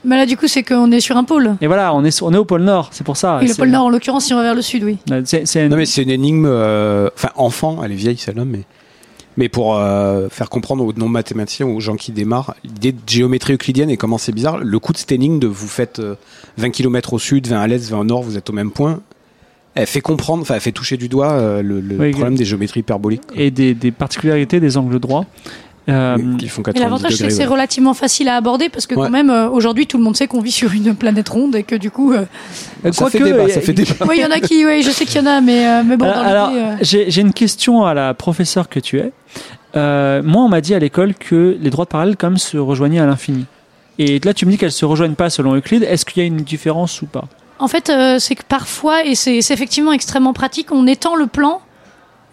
Mais 0.06 0.18
là, 0.18 0.26
du 0.26 0.36
coup, 0.38 0.48
c'est 0.48 0.64
qu'on 0.64 0.92
est 0.92 1.00
sur 1.00 1.16
un 1.18 1.24
pôle. 1.24 1.56
Et 1.62 1.68
voilà, 1.68 1.94
on 1.94 2.04
est, 2.04 2.22
on 2.22 2.34
est 2.34 2.38
au 2.38 2.46
pôle 2.46 2.64
nord. 2.64 2.90
C'est 2.92 3.06
pour 3.06 3.16
ça. 3.18 3.40
Et 3.42 3.48
le 3.48 3.54
pôle 3.56 3.70
Nord, 3.70 3.86
en 3.86 3.90
l'occurrence, 3.90 4.26
si 4.26 4.34
on 4.34 4.38
va 4.38 4.44
vers 4.44 4.56
le 4.56 4.62
sud, 4.62 4.84
oui. 4.84 4.98
C'est, 5.26 5.46
c'est 5.48 5.64
une- 5.64 5.70
non 5.70 5.78
mais 5.78 5.86
c'est 5.86 6.04
une 6.04 6.10
énigme 6.10 6.46
euh, 6.46 7.10
enfin 7.16 7.30
enfant 7.36 7.82
elle 7.84 7.92
est 7.92 7.96
vieille 7.96 8.18
celle-là 8.18 8.44
mais 8.46 8.62
mais 9.38 9.50
pour 9.50 9.78
euh, 9.78 10.28
faire 10.30 10.50
comprendre 10.50 10.84
aux 10.86 10.94
non 10.94 11.08
mathématiciens 11.10 11.66
aux 11.66 11.80
gens 11.80 11.96
qui 11.96 12.12
démarrent 12.12 12.54
l'idée 12.64 12.92
de 12.92 13.00
géométrie 13.08 13.54
euclidienne 13.54 13.90
et 13.90 13.98
comment 13.98 14.18
c'est 14.18 14.32
bizarre 14.32 14.58
le 14.60 14.80
coup 14.80 14.92
de 14.94 14.98
cette 14.98 15.12
énigme 15.12 15.40
de 15.40 15.48
vous 15.48 15.68
faites 15.68 16.00
euh, 16.00 16.16
20 16.58 16.70
km 16.70 17.14
au 17.14 17.20
sud 17.20 17.48
20 17.48 17.60
à 17.62 17.68
l'est 17.68 17.90
20 17.90 17.98
au 18.00 18.04
nord 18.04 18.22
vous 18.24 18.38
êtes 18.38 18.50
au 18.50 18.54
même 18.54 18.72
point 18.72 19.00
elle 19.76 19.88
fait 19.88 20.02
comprendre 20.02 20.42
enfin 20.44 20.54
elle 20.56 20.62
fait 20.62 20.72
toucher 20.72 20.98
du 20.98 21.10
doigt 21.10 21.32
euh, 21.32 21.62
le, 21.64 21.80
le 21.80 21.98
Oui, 21.98 22.12
problème 22.12 22.36
des 22.36 22.46
géométries 22.46 22.82
hyperboliques 22.82 23.26
quoi. 23.28 23.38
et 23.42 23.50
des, 23.50 23.74
des 23.74 23.92
particularités 23.92 24.60
des 24.60 24.78
angles 24.78 25.00
droits. 25.00 25.26
Euh, 25.90 26.18
Qui 26.38 26.48
font 26.48 26.62
Et 26.62 26.66
90 26.66 26.80
l'avantage, 26.82 27.16
c'est 27.16 27.28
que 27.28 27.30
c'est 27.34 27.40
ouais. 27.40 27.46
relativement 27.46 27.94
facile 27.94 28.30
à 28.30 28.36
aborder 28.38 28.70
parce 28.70 28.88
que 28.88 28.96
Ouais. 28.96 29.06
quand 29.08 29.12
même, 29.12 29.30
euh, 29.30 29.50
aujourd'hui, 29.50 29.86
tout 29.86 29.98
le 29.98 30.04
monde 30.04 30.16
sait 30.16 30.28
qu'on 30.28 30.40
vit 30.40 30.52
sur 30.62 30.72
une 30.72 30.96
planète 30.96 31.28
ronde 31.30 31.56
et 31.58 31.64
que 31.64 31.76
du 31.76 31.92
coup, 31.92 32.14
euh, 32.14 32.24
Ça 32.92 33.10
fait 33.10 33.20
débat, 33.20 33.50
ça 33.50 33.60
fait 33.62 33.74
débat. 33.74 33.94
oui, 34.08 34.16
il 34.18 34.22
y 34.22 34.26
en 34.26 34.32
a 34.32 34.40
qui, 34.40 34.66
oui, 34.66 34.82
je 34.82 34.92
sais 34.92 35.06
qu'il 35.06 35.22
y 35.22 35.24
en 35.24 35.26
a, 35.28 35.42
mais, 35.42 35.68
euh, 35.68 35.84
mais 35.86 35.98
bon, 35.98 36.06
alors, 36.10 36.24
alors, 36.26 36.52
euh, 36.54 36.76
j'ai 36.82 37.20
une 37.22 37.34
question 37.34 37.84
à 37.86 37.94
la 37.94 38.14
professeure 38.14 38.70
que 38.70 38.80
tu 38.80 39.00
es. 39.00 39.12
Euh, 39.76 40.22
moi, 40.24 40.44
on 40.44 40.50
m'a 40.50 40.62
dit 40.62 40.74
à 40.74 40.80
l'école 40.80 41.16
que 41.16 41.58
les 41.60 41.70
droites 41.70 41.90
parallèles 41.90 42.16
quand 42.16 42.30
même 42.30 42.38
se 42.38 42.58
rejoignaient 42.58 43.00
à 43.00 43.06
l'infini. 43.06 43.46
Et 44.00 44.20
là, 44.24 44.34
tu 44.34 44.46
me 44.46 44.52
dis 44.52 44.58
qu'elles 44.58 44.72
se 44.72 44.86
rejoignent 44.86 45.16
pas 45.16 45.30
selon 45.30 45.54
Euclide. 45.56 45.84
Est-ce 45.84 46.06
qu'il 46.06 46.22
y 46.22 46.24
a 46.24 46.28
une 46.28 46.38
différence 46.38 47.02
ou 47.02 47.08
pas? 47.08 47.26
En 47.60 47.68
fait, 47.68 47.90
euh, 47.90 48.18
c'est 48.20 48.36
que 48.36 48.44
parfois, 48.48 49.04
et 49.06 49.16
c'est 49.16 49.42
c'est 49.42 49.54
effectivement 49.54 49.92
extrêmement 49.94 50.34
pratique, 50.34 50.72
on 50.72 50.88
étend 50.88 51.16
le 51.16 51.28
plan. 51.28 51.62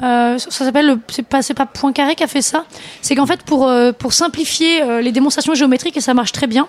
Euh, 0.03 0.39
ça 0.39 0.65
s'appelle, 0.65 0.87
le- 0.87 0.99
c'est 1.09 1.23
pas, 1.27 1.43
c'est 1.43 1.55
pas 1.55 1.67
Poincaré 1.67 2.15
qui 2.15 2.23
a 2.25 2.27
fait 2.27 2.43
ça. 2.43 2.65
C'est 3.03 3.15
qu'en 3.15 3.27
fait, 3.27 3.43
pour, 3.43 3.67
euh, 3.69 3.93
pour 3.93 4.13
simplifier 4.13 4.83
euh, 4.83 5.01
les 5.03 5.13
démonstrations 5.13 5.55
géométriques, 5.55 5.97
et 5.97 6.01
ça 6.01 6.15
marche 6.15 6.33
très 6.33 6.47
bien, 6.47 6.69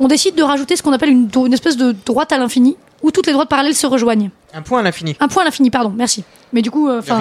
on 0.00 0.08
décide 0.08 0.34
de 0.34 0.42
rajouter 0.42 0.74
ce 0.76 0.82
qu'on 0.82 0.92
appelle 0.92 1.10
une, 1.10 1.28
une 1.46 1.52
espèce 1.52 1.76
de 1.76 1.94
droite 2.04 2.32
à 2.32 2.38
l'infini, 2.38 2.76
où 3.02 3.10
toutes 3.10 3.26
les 3.26 3.32
droites 3.32 3.48
parallèles 3.48 3.74
se 3.76 3.86
rejoignent. 3.86 4.30
Un 4.54 4.62
point 4.62 4.80
à 4.80 4.82
l'infini. 4.82 5.14
Un 5.20 5.28
point 5.28 5.42
à 5.42 5.44
l'infini, 5.44 5.70
pardon, 5.70 5.92
merci. 5.94 6.24
Mais 6.52 6.62
du 6.62 6.70
coup, 6.70 6.90
enfin, 6.90 7.20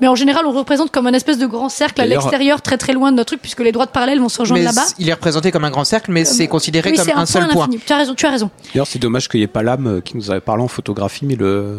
mais 0.00 0.06
en 0.08 0.14
général, 0.14 0.44
on 0.46 0.52
représente 0.52 0.90
comme 0.90 1.06
un 1.06 1.12
espèce 1.14 1.38
de 1.38 1.46
grand 1.46 1.68
cercle 1.68 2.00
à 2.00 2.06
l'extérieur, 2.06 2.60
très 2.60 2.76
très 2.76 2.92
loin 2.92 3.10
de 3.12 3.16
notre 3.16 3.28
truc, 3.28 3.40
puisque 3.40 3.60
les 3.60 3.72
droites 3.72 3.90
parallèles 3.92 4.20
vont 4.20 4.28
se 4.28 4.40
rejoindre 4.40 4.64
là-bas. 4.64 4.82
il 4.98 5.08
est 5.08 5.12
représenté 5.14 5.50
comme 5.50 5.64
un 5.64 5.70
grand 5.70 5.84
cercle, 5.84 6.12
mais 6.12 6.24
c'est 6.24 6.48
considéré 6.48 6.90
Oui, 6.90 6.96
comme 6.96 7.06
c'est 7.06 7.12
un, 7.12 7.18
un, 7.20 7.26
seul 7.26 7.42
point 7.44 7.50
à 7.50 7.54
point. 7.54 7.66
l'infini. 7.66 7.82
Tu 7.86 7.92
as 7.92 7.96
raison, 7.96 8.14
tu 8.14 8.26
as 8.26 8.30
raison. 8.30 8.50
D'ailleurs, 8.74 8.86
c'est 8.86 8.98
dommage 8.98 9.28
qu'il 9.28 9.40
n'y 9.40 9.44
ait 9.44 9.48
pas 9.48 9.62
l'âme 9.62 10.02
qui 10.04 10.16
nous 10.16 10.30
avait 10.30 10.40
parlé 10.40 10.62
en 10.62 10.68
photographie, 10.68 11.24
mais 11.24 11.36
le, 11.36 11.78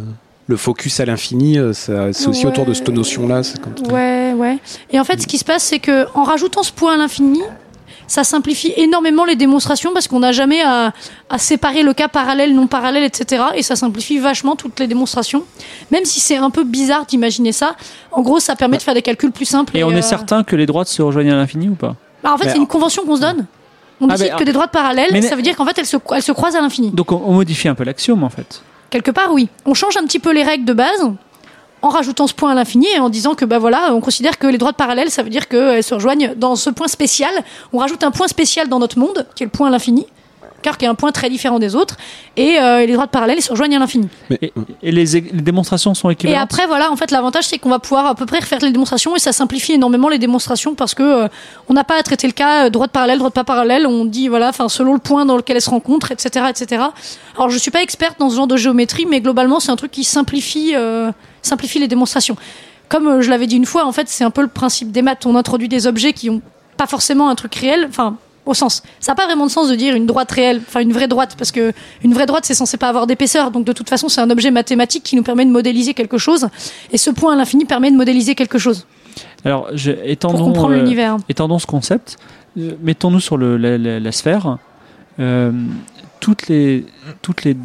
le 0.54 0.58
focus 0.58 1.00
à 1.00 1.06
l'infini, 1.06 1.58
euh, 1.58 1.74
c'est 1.74 2.28
aussi 2.28 2.46
Ouais. 2.46 2.52
autour 2.52 2.66
de 2.66 2.74
cette 2.76 2.90
notion-là. 2.90 3.42
Ouais, 3.92 4.34
ouais. 4.38 4.60
Et 4.92 5.00
en 5.00 5.04
fait, 5.04 5.20
ce 5.20 5.26
qui 5.28 5.40
se 5.40 5.44
passe, 5.44 5.64
c'est 5.64 5.80
que 5.80 6.06
en 6.14 6.22
rajoutant 6.24 6.62
ce 6.62 6.72
point 6.72 6.94
à 6.94 6.98
l'infini, 6.98 7.42
ça 8.06 8.24
simplifie 8.24 8.72
énormément 8.78 9.26
les 9.26 9.36
démonstrations 9.36 9.92
parce 9.94 10.08
qu'on 10.08 10.20
n'a 10.20 10.32
jamais 10.32 10.62
à, 10.62 10.94
à 11.32 11.38
séparer 11.40 11.82
le 11.82 11.94
cas 11.94 12.08
parallèle, 12.08 12.54
non 12.54 12.68
parallèle, 12.68 13.04
etc. 13.04 13.44
Et 13.56 13.64
ça 13.64 13.76
simplifie 13.76 14.20
vachement 14.20 14.56
toutes 14.56 14.80
les 14.80 14.86
démonstrations. 14.88 15.44
Même 15.90 16.06
si 16.06 16.20
c'est 16.20 16.38
un 16.38 16.52
peu 16.52 16.64
bizarre 16.64 17.06
d'imaginer 17.08 17.52
ça, 17.52 17.76
en 18.12 18.22
gros, 18.22 18.40
ça 18.40 18.56
permet 18.56 18.78
de 18.78 18.84
faire 18.84 18.94
des 18.94 19.02
calculs 19.02 19.32
plus 19.32 19.46
simples. 19.46 19.76
Et 19.76 19.84
on 19.84 19.90
euh, 19.92 19.96
est 19.98 20.02
certain 20.04 20.44
que 20.44 20.56
les 20.56 20.68
droites 20.68 20.88
se 20.88 21.02
rejoignent 21.02 21.32
à 21.32 21.36
l'infini 21.36 21.68
ou 21.70 21.76
pas 21.76 21.96
bah, 22.24 22.32
en 22.34 22.38
fait, 22.38 22.50
c'est 22.52 22.58
une 22.58 22.68
convention 22.68 23.04
qu'on 23.06 23.16
se 23.18 23.22
donne. 23.22 23.46
On 24.00 24.08
Ah, 24.10 24.16
décide 24.18 24.36
que 24.36 24.44
des 24.44 24.54
droites 24.54 24.72
parallèles, 24.72 25.10
Mais- 25.12 25.22
ça 25.24 25.36
veut 25.36 25.42
dire 25.42 25.56
qu'en 25.56 25.66
fait, 25.66 25.78
elles 25.80 25.86
se, 25.86 25.98
elles 26.16 26.22
se 26.22 26.32
croisent 26.32 26.56
à 26.56 26.62
l'infini. 26.62 26.92
Donc 26.92 27.12
on, 27.12 27.22
on 27.26 27.34
modifie 27.34 27.68
un 27.68 27.76
peu 27.76 27.84
l'axiome 27.84 28.24
en 28.24 28.30
fait. 28.30 28.62
Quelque 28.94 29.10
part, 29.10 29.34
oui. 29.34 29.50
On 29.66 29.74
change 29.74 29.98
un 29.98 30.04
petit 30.04 30.20
peu 30.20 30.32
les 30.32 30.44
règles 30.44 30.66
de 30.66 30.74
base 30.74 31.02
en 31.82 31.90
rajoutant 31.90 32.28
ce 32.28 32.36
point 32.36 32.52
à 32.52 32.54
l'infini 32.54 32.86
et 32.96 33.00
en 33.00 33.10
disant 33.10 33.34
que 33.34 33.44
bah 33.44 33.58
voilà, 33.58 33.92
on 33.92 34.02
considère 34.02 34.38
que 34.38 34.46
les 34.46 34.60
droites 34.60 34.76
parallèles, 34.76 35.10
ça 35.10 35.24
veut 35.24 35.32
dire 35.32 35.48
qu'elles 35.48 35.84
se 35.84 35.96
rejoignent 35.96 36.36
dans 36.36 36.56
ce 36.56 36.70
point 36.70 36.88
spécial. 36.88 37.32
On 37.74 37.80
rajoute 37.80 38.04
un 38.04 38.12
point 38.12 38.28
spécial 38.28 38.70
dans 38.70 38.78
notre 38.78 39.00
monde, 39.00 39.26
qui 39.34 39.42
est 39.42 39.48
le 39.48 39.50
point 39.50 39.70
à 39.70 39.72
l'infini, 39.72 40.06
car 40.64 40.80
qui 40.80 40.86
est 40.86 40.88
un 40.88 40.96
point 40.96 41.12
très 41.12 41.30
différent 41.30 41.60
des 41.60 41.76
autres, 41.76 41.98
et 42.38 42.58
euh, 42.60 42.86
les 42.86 42.94
droites 42.94 43.12
parallèles 43.12 43.42
se 43.42 43.52
rejoignent 43.52 43.76
à 43.76 43.80
l'infini. 43.80 44.08
Mais, 44.32 44.40
Et, 44.42 44.52
et 44.82 44.92
les, 44.92 45.06
les 45.06 45.22
démonstrations 45.22 45.94
sont 45.94 46.10
Et 46.10 46.14
équivalentes? 46.14 46.42
après, 46.42 46.66
voilà, 46.66 46.92
en 46.92 46.96
fait, 46.96 47.12
l'avantage, 47.12 47.44
c'est 47.46 47.60
qu'on 47.60 47.70
va 47.70 47.78
pouvoir 47.80 48.08
à 48.08 48.16
peu 48.16 48.26
près 48.26 48.40
refaire 48.40 48.60
les 48.62 48.72
démonstrations 48.72 49.16
et 49.16 49.20
ça 49.20 49.32
simplifie 49.32 49.74
énormément 49.74 50.10
les 50.10 50.18
démonstrations 50.18 50.74
parce 50.74 50.96
que 50.96 51.04
euh, 51.04 51.28
on 51.70 51.74
n'a 51.74 51.84
pas 51.84 52.00
à 52.00 52.04
traiter 52.04 52.26
le 52.26 52.34
cas 52.34 52.66
euh, 52.66 52.70
droite 52.72 52.92
parallèle, 52.92 53.20
droite 53.20 53.34
pas 53.34 53.44
parallèle. 53.44 53.86
On 53.86 54.06
dit, 54.06 54.28
voilà, 54.30 54.50
enfin, 54.50 54.70
selon 54.70 54.94
le 54.94 55.00
point 55.00 55.26
dans 55.26 55.38
lequel 55.38 55.58
elles 55.58 55.62
se 55.62 55.70
rencontrent, 55.70 56.12
etc., 56.12 56.46
etc. 56.50 56.84
Alors, 57.36 57.50
je 57.50 57.58
suis 57.60 57.72
pas 57.72 57.84
experte 57.84 58.18
dans 58.20 58.30
ce 58.30 58.36
genre 58.38 58.48
de 58.48 58.58
géométrie, 58.58 59.06
mais 59.06 59.22
globalement, 59.22 59.60
c'est 59.60 59.72
un 59.72 59.76
truc 59.76 59.92
qui 59.92 60.04
simplifie, 60.06 60.74
euh, 60.76 61.12
simplifie 61.42 61.80
les 61.80 61.88
démonstrations. 61.90 62.36
Comme 62.90 63.08
euh, 63.08 63.22
je 63.22 63.30
l'avais 63.30 63.48
dit 63.48 63.56
une 63.58 63.66
fois, 63.66 63.86
en 63.86 63.92
fait, 63.92 64.08
c'est 64.08 64.24
un 64.24 64.30
peu 64.32 64.42
le 64.42 64.48
principe 64.48 64.92
des 64.92 65.02
maths. 65.02 65.26
On 65.26 65.36
introduit 65.36 65.68
des 65.68 65.88
objets 65.88 66.14
qui 66.14 66.30
ont 66.30 66.42
pas 66.78 66.88
forcément 66.88 67.30
un 67.30 67.36
truc 67.36 67.54
réel, 67.56 67.86
enfin, 67.90 68.16
au 68.46 68.54
sens. 68.54 68.84
Ça 69.00 69.12
n'a 69.12 69.16
pas 69.16 69.26
vraiment 69.26 69.46
de 69.46 69.52
sens 69.52 69.70
de 69.70 69.76
dire 69.76 69.96
une 69.96 70.06
droite 70.06 70.32
réelle, 70.32 70.62
enfin 70.68 70.82
une 70.82 70.92
vraie 70.94 71.08
droite, 71.08 71.36
parce 71.38 71.52
que 71.52 71.72
une 72.04 72.14
vraie 72.14 72.26
droite, 72.26 72.46
c'est 72.46 72.54
censé 72.54 72.78
pas 72.78 72.90
avoir 72.90 73.08
d'épaisseur. 73.08 73.52
Donc 73.52 73.64
de 73.66 73.72
toute 73.74 73.90
façon, 73.90 74.10
c'est 74.10 74.22
un 74.22 74.30
objet 74.30 74.52
mathématique 74.52 75.04
qui 75.04 75.16
nous 75.16 75.24
permet 75.24 75.46
de 75.46 75.52
modéliser 75.52 75.94
quelque 75.94 76.18
chose. 76.18 76.48
Et 76.92 76.98
ce 76.98 77.10
point 77.10 77.34
à 77.34 77.36
l'infini 77.36 77.66
permet 77.66 77.92
de 77.92 77.96
modéliser 77.96 78.36
quelque 78.36 78.58
chose 78.58 78.86
Alors, 79.46 79.68
je, 79.74 79.92
étendons, 80.04 80.54
euh, 80.70 81.18
étendons 81.30 81.60
ce 81.60 81.66
concept. 81.68 82.18
Euh, 82.58 82.72
Mettons-nous 82.82 83.20
sur 83.20 83.38
le, 83.38 83.58
la, 83.58 83.78
la- 83.78 84.00
la 84.00 84.12
sphère. 84.12 84.58
Euh, 85.20 85.52
toutes, 86.20 86.48
les, 86.48 86.86
toutes 87.22 87.44
les 87.44 87.56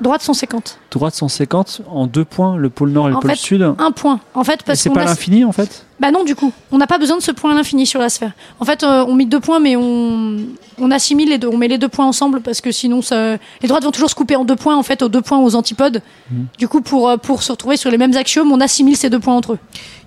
Droites 0.00 0.22
sont 0.22 0.32
séquentes. 0.34 0.78
droites 0.92 1.14
sont 1.14 1.28
séquentes 1.28 1.80
en 1.90 2.06
deux 2.06 2.24
points, 2.24 2.56
le 2.56 2.70
pôle 2.70 2.90
nord 2.90 3.08
et 3.08 3.10
le 3.10 3.16
En 3.16 3.20
pôle 3.20 3.30
fait, 3.32 3.36
sud. 3.36 3.62
Un 3.78 3.90
point. 3.90 4.20
En 4.34 4.44
fait, 4.44 4.62
parce 4.62 4.78
c'est 4.78 4.90
pas 4.90 5.00
a... 5.02 5.04
l'infini 5.06 5.44
en 5.44 5.50
fait? 5.52 5.84
Bah 5.98 6.12
non, 6.12 6.22
du 6.22 6.36
coup, 6.36 6.52
on 6.70 6.78
n'a 6.78 6.86
pas 6.86 6.98
besoin 6.98 7.16
de 7.16 7.22
ce 7.22 7.32
point 7.32 7.50
à 7.50 7.54
l'infini 7.56 7.84
sur 7.84 7.98
la 8.00 8.08
sphère. 8.08 8.30
En 8.60 8.64
fait, 8.64 8.84
euh, 8.84 9.04
on 9.08 9.14
met 9.14 9.24
deux 9.24 9.40
points, 9.40 9.58
mais 9.58 9.74
on, 9.74 10.36
on 10.78 10.90
assimile 10.92 11.28
les 11.30 11.38
deux. 11.38 11.48
On 11.48 11.56
met 11.56 11.66
les 11.66 11.78
deux 11.78 11.88
points 11.88 12.06
ensemble 12.06 12.40
parce 12.40 12.60
que 12.60 12.70
sinon, 12.70 13.02
ça... 13.02 13.32
les 13.60 13.66
droites 13.66 13.82
vont 13.82 13.90
toujours 13.90 14.08
se 14.08 14.14
couper 14.14 14.36
en 14.36 14.44
deux 14.44 14.54
points, 14.54 14.76
en 14.76 14.84
fait, 14.84 15.02
aux 15.02 15.08
deux 15.08 15.22
points 15.22 15.38
aux 15.40 15.56
antipodes. 15.56 16.00
Mhm. 16.30 16.46
Du 16.56 16.68
coup, 16.68 16.80
pour, 16.80 17.08
euh, 17.08 17.16
pour 17.16 17.42
se 17.42 17.50
retrouver 17.50 17.76
sur 17.76 17.90
les 17.90 17.98
mêmes 17.98 18.16
axiomes, 18.16 18.52
on 18.52 18.60
assimile 18.60 18.96
ces 18.96 19.10
deux 19.10 19.18
points 19.18 19.34
entre 19.34 19.54
eux. 19.54 19.58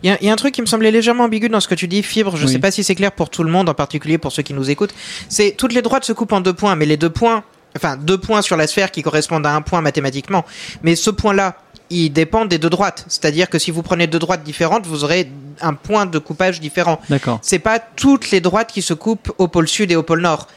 Il 0.04 0.10
y, 0.10 0.14
a- 0.14 0.18
il 0.22 0.28
y 0.28 0.30
a 0.30 0.34
un 0.34 0.38
truc 0.38 0.54
qui 0.54 0.62
me 0.62 0.66
semblait 0.68 0.92
légèrement 0.92 1.26
ambigu 1.26 1.50
dans 1.50 1.60
ce 1.60 1.68
que 1.68 1.76
tu 1.76 1.90
dis, 1.90 2.02
Fibre. 2.02 2.38
Je 2.38 2.46
Oui. 2.46 2.54
sais 2.54 2.60
pas 2.60 2.72
si 2.72 2.86
c'est 2.86 2.96
clair 2.96 3.12
pour 3.12 3.30
tout 3.30 3.44
le 3.44 3.52
monde, 3.52 3.68
en 3.68 3.74
particulier 3.74 4.18
pour 4.18 4.32
ceux 4.32 4.44
qui 4.44 4.54
nous 4.54 4.70
écoutent. 4.70 4.94
C'est 5.28 5.52
toutes 5.58 5.74
les 5.74 5.82
droites 5.82 6.06
se 6.06 6.14
coupent 6.14 6.32
en 6.32 6.40
deux 6.40 6.54
points, 6.54 6.78
mais 6.78 6.86
les 6.86 6.96
deux 6.98 7.10
points, 7.10 7.44
enfin 7.76 7.98
deux 7.98 8.18
points 8.18 8.42
sur 8.42 8.58
la 8.58 8.68
sphère 8.68 8.92
qui 8.92 9.02
correspondent 9.02 9.46
à 9.46 9.54
un 9.54 9.62
point 9.62 9.82
mathématiquement. 9.82 10.46
Mais 10.84 10.96
ce 10.96 11.10
point-là, 11.10 11.56
il 11.90 12.10
dépend 12.10 12.46
des 12.46 12.58
deux 12.58 12.70
droites. 12.70 13.06
C'est-à-dire 13.08 13.50
que 13.50 13.60
si 13.60 13.70
vous 13.72 13.84
prenez 13.84 14.08
deux 14.08 14.20
droites 14.20 14.44
différentes, 14.44 14.86
vous 14.88 15.04
aurez 15.04 15.30
un 15.60 15.74
point 15.74 16.06
de 16.06 16.20
coupage 16.20 16.60
différent. 16.60 17.00
D'accord. 17.10 17.40
C'est 17.42 17.60
pas 17.60 17.80
toutes 17.80 18.32
les 18.32 18.42
droites 18.42 18.72
qui 18.72 18.82
se 18.82 18.94
coupent 18.94 19.32
au 19.38 19.48
pôle 19.48 19.68
sud 19.68 19.92
et 19.92 19.96
au 19.96 20.04
pôle 20.04 20.22
nord. 20.22 20.48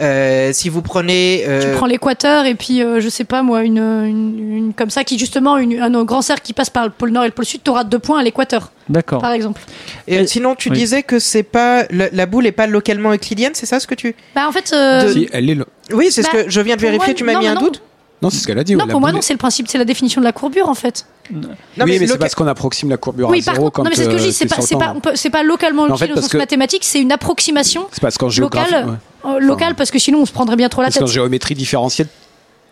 Euh, 0.00 0.52
si 0.52 0.68
vous 0.68 0.80
prenez, 0.82 1.44
euh, 1.48 1.60
Tu 1.72 1.76
prends 1.76 1.86
l'équateur 1.86 2.44
et 2.46 2.54
puis, 2.54 2.82
euh, 2.82 3.00
je 3.00 3.08
sais 3.08 3.24
pas 3.24 3.42
moi, 3.42 3.62
une, 3.64 3.78
une, 3.78 4.56
une- 4.56 4.72
comme 4.74 4.90
ça, 4.90 5.02
qui 5.02 5.18
justement, 5.18 5.56
une, 5.56 5.80
un 5.80 6.04
grand 6.04 6.22
cercle 6.22 6.42
qui 6.42 6.52
passe 6.52 6.70
par 6.70 6.84
le 6.84 6.90
pôle 6.90 7.10
nord 7.10 7.24
et 7.24 7.26
le 7.26 7.32
pôle 7.32 7.44
sud, 7.44 7.62
tu 7.64 7.70
auras 7.70 7.82
deux 7.84 7.98
points 7.98 8.20
à 8.20 8.22
l'équateur, 8.22 8.70
D'accord. 8.88 9.20
par 9.20 9.32
exemple. 9.32 9.60
et 10.06 10.26
sinon 10.26 10.54
tu 10.54 10.70
oui. 10.70 10.76
disais 10.78 11.02
que 11.02 11.18
c'est 11.18 11.42
pas 11.42 11.84
la, 11.90 12.08
la 12.12 12.26
boule 12.26 12.46
est 12.46 12.52
pas 12.52 12.66
localement 12.68 13.12
euclidienne, 13.12 13.52
c'est 13.54 13.66
ça 13.66 13.80
ce 13.80 13.86
que 13.88 13.94
tu 13.96 14.14
Bah, 14.36 14.46
en 14.48 14.52
fait, 14.52 14.72
euh, 14.72 15.12
Si, 15.12 15.28
elle 15.32 15.50
est 15.50 15.58
Oui, 15.92 16.08
c'est 16.10 16.22
Bah, 16.22 16.28
ce 16.32 16.36
que 16.44 16.50
je 16.50 16.60
viens 16.60 16.76
de 16.76 16.80
vérifier. 16.80 17.06
moi, 17.06 17.14
tu 17.14 17.24
m'as 17.24 17.38
mis 17.38 17.48
un 17.48 17.54
non. 17.54 17.60
doute 17.62 17.82
Non, 18.20 18.30
c'est 18.30 18.38
ce 18.38 18.46
qu'elle 18.46 18.58
a 18.58 18.64
dit. 18.64 18.74
non, 18.74 18.86
pour 18.88 19.00
moi, 19.00 19.10
boule 19.10 19.14
non, 19.16 19.18
est- 19.20 19.22
c'est 19.22 19.32
le 19.34 19.38
principe, 19.38 19.68
c'est 19.68 19.78
la 19.78 19.84
définition 19.84 20.20
de 20.20 20.24
la 20.26 20.32
courbure, 20.32 20.68
en 20.68 20.74
fait. 20.74 21.06
Non, 21.30 21.40
oui, 21.84 21.98
mais 22.00 22.06
c'est 22.06 22.18
parce 22.18 22.34
qu'on 22.34 22.46
approxime 22.46 22.88
la 22.90 22.96
courbure 22.96 23.28
Oui, 23.28 23.40
à 23.42 23.44
par 23.44 23.54
zéro 23.54 23.66
contre, 23.66 23.76
quand 23.76 23.84
non, 23.84 23.90
mais 23.90 23.96
c'est 23.96 24.04
ce 24.04 24.08
que 24.08 24.16
je 24.18 24.22
euh, 24.22 24.26
dis, 24.26 24.32
c'est 24.32 24.46
t'es 24.46 24.76
pas, 24.76 24.94
pas, 24.94 25.10
c'est 25.14 25.30
pas 25.30 25.42
localement 25.42 25.84
Mais 25.84 25.92
en 25.92 25.94
utile 25.94 26.06
fait, 26.06 26.12
au 26.12 26.14
parce 26.14 26.26
sens 26.26 26.32
que- 26.32 26.38
mathématique, 26.38 26.84
c'est 26.84 27.00
une 27.00 27.12
approximation 27.12 27.86
C'est 27.92 28.00
parce 28.00 28.16
qu'en 28.18 28.28
locale, 28.28 28.86
ouais. 29.24 29.30
euh, 29.32 29.38
locale, 29.38 29.74
parce 29.74 29.90
que 29.90 29.98
sinon 29.98 30.20
on 30.20 30.26
se 30.26 30.32
prendrait 30.32 30.56
bien 30.56 30.68
trop 30.68 30.80
la 30.82 30.86
Parce 30.86 30.94
tête. 30.96 31.02
qu'en 31.04 31.06
géométrie 31.12 31.54
différentielle, 31.54 32.08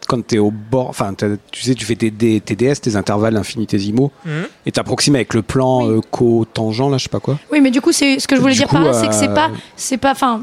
quand 0.09 0.25
t'es 0.27 0.39
au 0.39 0.51
bord, 0.51 0.89
enfin, 0.89 1.13
tu 1.15 1.63
sais, 1.63 1.75
tu 1.75 1.85
fais 1.85 1.97
tes, 1.97 2.11
des 2.11 2.41
TDS, 2.41 2.77
tes 2.81 2.97
intervalles 2.97 3.37
infinitésimaux, 3.37 4.11
Mhm. 4.25 4.47
et 4.65 4.73
t'approximes 4.73 5.17
avec 5.17 5.35
le 5.35 5.43
plan 5.43 5.85
Oui. 5.85 5.95
euh, 5.97 6.01
cotangent, 6.11 6.91
là, 6.91 6.97
je 6.99 7.05
sais 7.05 7.09
pas 7.09 7.21
quoi. 7.21 7.39
Oui, 7.53 7.61
mais 7.61 7.71
du 7.71 7.81
coup, 7.81 7.93
c'est 7.93 8.19
ce 8.21 8.27
que 8.27 8.37
je 8.37 8.41
voulais 8.41 8.53
Du 8.55 8.61
dire 8.61 8.69
coup, 8.69 8.77
par 8.77 8.85
là, 8.85 8.93
c'est 8.95 9.09
que 9.09 9.15
c'est 9.15 9.29
euh, 9.29 9.35
pas, 9.35 9.51
c'est 9.77 9.97
pas, 9.99 10.13
enfin. 10.13 10.43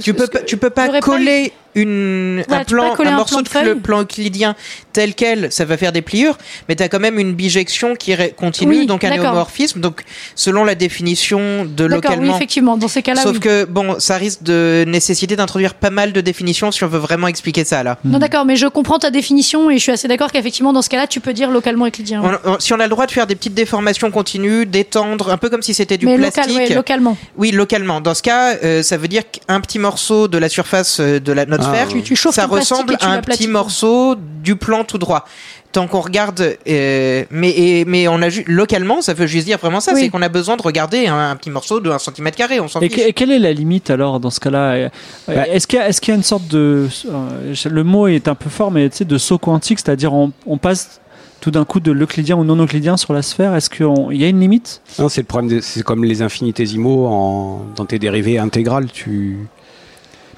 Tu 0.00 0.14
peux, 0.14 0.26
pas- 0.28 0.38
tu 0.40 0.56
peux 0.56 0.70
pas 0.70 0.86
j'aurais 0.86 1.00
pas 1.00 1.06
coller 1.06 1.52
une, 1.74 2.42
Voilà, 2.48 2.62
un 2.62 2.64
tu 2.64 2.74
plan, 2.74 2.94
un 2.94 3.06
un 3.06 3.16
morceau 3.16 3.42
plan 3.42 3.62
de 3.64 3.74
plan 3.74 4.00
euclidien 4.02 4.54
tel 4.92 5.14
quel, 5.14 5.50
ça 5.50 5.64
va 5.64 5.76
faire 5.76 5.90
des 5.92 6.02
pliures, 6.02 6.38
mais 6.68 6.76
t'as 6.76 6.88
quand 6.88 7.00
même 7.00 7.18
une 7.18 7.32
bijection 7.34 7.96
qui 7.96 8.12
est 8.12 8.34
continue, 8.36 8.78
Oui, 8.80 8.86
donc 8.86 9.02
un 9.04 9.10
néomorphisme, 9.10 9.80
donc 9.80 10.02
selon 10.36 10.64
la 10.64 10.74
définition 10.74 11.64
de 11.64 11.88
D'accord, 11.88 11.88
oui, 11.88 11.94
localement. 12.16 12.36
effectivement, 12.36 12.76
dans 12.76 12.88
ces 12.88 13.02
cas-là, 13.02 13.22
Sauf 13.22 13.34
oui. 13.34 13.40
que 13.40 13.64
bon, 13.64 13.96
ça 13.98 14.16
risque 14.16 14.42
de 14.42 14.84
nécessiter 14.86 15.36
d'introduire 15.36 15.74
pas 15.74 15.90
mal 15.90 16.12
de 16.12 16.20
définitions 16.20 16.70
si 16.70 16.84
on 16.84 16.88
veut 16.88 16.98
vraiment 16.98 17.26
expliquer 17.28 17.64
ça 17.64 17.82
là. 17.82 17.98
Non, 18.04 18.18
d'accord, 18.18 18.44
mais 18.44 18.56
je 18.56 18.66
comprends 18.66 18.98
ta 18.98 19.10
définition 19.10 19.70
et 19.70 19.74
je 19.78 19.82
suis 19.82 19.92
assez 19.92 20.08
d'accord 20.08 20.30
qu'effectivement, 20.32 20.72
dans 20.72 20.82
ce 20.82 20.88
cas-là, 20.90 21.06
tu 21.06 21.20
peux 21.20 21.32
dire 21.32 21.50
localement 21.50 21.86
euclidien. 21.86 22.22
ouais. 22.22 22.30
On- 22.44 22.52
on- 22.52 22.60
si 22.60 22.72
on 22.72 22.78
a 22.80 22.84
le 22.84 22.88
droit 22.90 23.06
de 23.06 23.10
faire 23.12 23.26
des 23.26 23.34
petites 23.34 23.54
déformations 23.54 24.10
continues, 24.10 24.66
d'étendre, 24.66 25.30
un 25.30 25.36
peu 25.36 25.50
comme 25.50 25.62
si 25.62 25.74
c'était 25.74 25.98
du 25.98 26.06
mais 26.06 26.16
plastique. 26.16 26.46
local, 26.48 26.68
ouais, 26.68 26.74
localement. 26.74 27.16
Oui, 27.36 27.50
localement. 27.50 28.00
Dans 28.00 28.14
ce 28.14 28.22
cas, 28.22 28.54
euh, 28.62 28.82
ça 28.82 28.96
veut 28.96 29.08
dire 29.08 29.22
qu'un 29.30 29.60
petit 29.60 29.78
morceau 29.78 30.28
de 30.28 30.38
la 30.38 30.48
surface 30.48 31.00
euh, 31.00 31.18
de 31.18 31.32
la, 31.32 31.46
notre 31.46 31.63
Ah, 31.64 31.68
sphère, 31.72 31.86
oui. 31.88 31.94
Tu, 31.94 32.02
tu 32.02 32.16
chauffes 32.16 32.34
ça 32.34 32.46
ressemble 32.46 32.96
à 33.00 33.10
un 33.12 33.20
petit 33.22 33.48
morceau 33.48 34.14
du 34.42 34.56
plan 34.56 34.84
tout 34.84 34.98
droit. 34.98 35.24
Tant 35.72 35.88
qu'on 35.88 36.00
regarde, 36.02 36.56
euh, 36.68 37.24
mais 37.32 37.50
et- 37.50 37.84
mais 37.84 38.06
on 38.06 38.22
a 38.22 38.28
localement, 38.46 39.02
ça 39.02 39.12
veut 39.12 39.26
juste 39.26 39.46
dire 39.46 39.58
vraiment 39.58 39.80
ça, 39.80 39.92
Oui. 39.92 40.02
c'est 40.02 40.08
qu'on 40.08 40.22
a 40.22 40.28
besoin 40.28 40.56
de 40.56 40.62
regarder 40.62 41.08
un, 41.08 41.30
un 41.30 41.34
petit 41.36 41.50
morceau 41.50 41.80
de 41.80 41.90
1 41.90 41.98
cm 41.98 42.30
carré, 42.30 42.60
on 42.60 42.68
s'en 42.68 42.80
Et, 42.80 42.88
fiche. 42.88 43.02
que- 43.02 43.08
et 43.08 43.12
quelle 43.12 43.32
est 43.32 43.40
la 43.40 43.52
limite 43.52 43.90
alors 43.90 44.20
dans 44.20 44.30
ce 44.30 44.38
cas-là? 44.38 44.72
Euh, 44.74 44.88
Bah- 45.26 45.48
Est-ce 45.48 45.66
qu'il 45.66 45.80
y, 45.80 45.82
a- 45.82 45.88
est-ce 45.88 46.00
qu'il 46.00 46.12
y 46.12 46.14
a 46.14 46.16
une 46.16 46.22
sorte 46.22 46.46
de. 46.46 46.88
euh, 47.10 47.54
le 47.68 47.82
mot 47.84 48.06
est 48.06 48.28
un 48.28 48.36
peu 48.36 48.50
fort, 48.50 48.70
mais 48.70 48.88
tu 48.88 48.98
sais, 48.98 49.04
de 49.04 49.18
saut 49.18 49.38
quantique, 49.38 49.80
c'est-à-dire 49.80 50.12
on, 50.14 50.30
on 50.46 50.58
passe 50.58 51.00
tout 51.40 51.50
d'un 51.50 51.64
coup 51.64 51.80
de 51.80 51.90
l'euclidien 51.90 52.36
au 52.38 52.44
non 52.44 52.56
euclidien 52.62 52.96
sur 52.96 53.12
la 53.12 53.20
sphère 53.22 53.54
Est-ce 53.56 53.68
qu'il 53.68 53.86
y 54.12 54.24
a 54.24 54.28
une 54.28 54.38
limite? 54.40 54.80
Non, 55.00 55.08
c'est 55.08 55.22
le 55.22 55.26
problème, 55.26 55.60
c'est 55.60 55.82
comme 55.82 56.04
les 56.04 56.22
infinitésimaux 56.22 57.06
en, 57.08 57.62
dans 57.74 57.84
tes 57.84 57.98
dérivés 57.98 58.38
intégrales, 58.38 58.86
tu. 58.92 59.38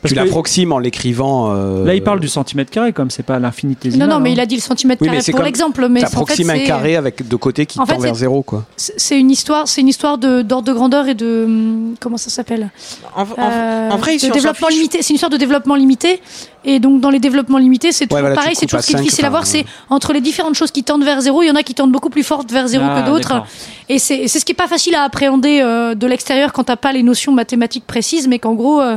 Parce 0.07 0.13
tu 0.21 0.25
l'approximes 0.27 0.73
en 0.73 0.79
l'écrivant. 0.79 1.53
euh, 1.55 1.85
Là, 1.85 1.95
il 1.95 2.03
parle 2.03 2.21
du 2.21 2.29
centimètre 2.29 2.71
carré, 2.71 2.93
comme 2.93 3.11
c'est 3.11 3.23
pas 3.23 3.39
l'infinitésimal. 3.39 4.09
Non, 4.09 4.15
non, 4.17 4.21
mais 4.21 4.31
hein. 4.31 4.35
il 4.35 4.41
a 4.41 4.47
dit 4.47 4.57
le 4.57 4.61
centimètre 4.61 5.03
Oui, 5.03 5.09
carré 5.09 5.21
c'est 5.21 5.33
pour 5.33 5.43
l'exemple. 5.43 5.89
Mais 5.89 6.01
en 6.03 6.07
fait, 6.07 6.11
T'approximes 6.13 6.51
un 6.51 6.59
carré 6.61 6.97
avec 6.97 7.27
deux 7.27 7.37
côtés 7.39 7.67
qui 7.67 7.79
En 7.79 7.85
tend 7.87 7.99
vers 7.99 8.15
zéro, 8.15 8.43
quoi. 8.43 8.65
c'est 8.77 9.19
une 9.19 9.31
histoire, 9.31 9.69
c'est 9.69 9.81
une 9.81 9.89
histoire 9.89 10.19
d'ordre 10.19 10.63
de 10.63 10.73
grandeur 10.73 11.09
et 11.09 11.15
de 11.15 11.45
hum, 11.47 11.95
comment 12.01 12.17
ça 12.17 12.31
s'appelle? 12.31 12.71
En, 13.15 13.23
en- 13.23 13.27
Euh, 13.39 13.91
en 13.91 13.97
vrai, 13.97 14.17
de 14.17 14.33
développement 14.33 14.69
limité. 14.69 14.99
C'est 15.03 15.11
une 15.11 15.17
histoire 15.17 15.31
de 15.31 15.37
développement 15.37 15.75
limité. 15.75 16.21
Et 16.67 16.81
donc 16.81 17.01
dans 17.01 17.11
les 17.11 17.21
développements 17.21 17.59
limités, 17.59 17.93
c'est 17.93 18.07
toujours 18.07 18.21
voilà, 18.21 18.35
pareil. 18.35 18.57
C'est 18.57 18.67
toujours 18.67 18.83
ce 18.83 18.89
qui 18.89 18.95
est 18.95 19.01
difficile 19.01 19.25
à 19.25 19.31
voir. 19.31 19.47
C'est 19.47 19.64
entre 19.89 20.12
les 20.12 20.21
différentes 20.21 20.57
choses 20.57 20.73
qui 20.73 20.83
tendent 20.83 21.05
vers 21.05 21.21
zéro. 21.21 21.43
Il 21.43 21.47
y 21.47 21.51
en 21.51 21.55
a 21.55 21.62
qui 21.62 21.75
tendent 21.75 21.93
beaucoup 21.93 22.11
plus 22.11 22.25
fort 22.25 22.45
vers 22.51 22.67
zéro 22.67 22.85
Ah, 22.89 23.01
que 23.01 23.07
d'autres. 23.07 23.45
Et 23.89 24.01
c'est 24.01 24.27
ce 24.27 24.45
qui 24.45 24.53
est 24.53 24.57
pas 24.57 24.67
facile 24.67 24.97
à 24.97 25.03
appréhender 25.03 25.61
euh, 25.62 25.95
de 25.95 26.07
l'extérieur 26.09 26.53
quand 26.53 26.64
t'as 26.64 26.77
pas 26.77 26.93
les 26.93 27.05
notions 27.05 27.33
mathématiques 27.33 27.87
précises, 27.87 28.27
mais 28.27 28.41
qu'en 28.41 28.55
gros, 28.55 28.81
euh, 28.81 28.97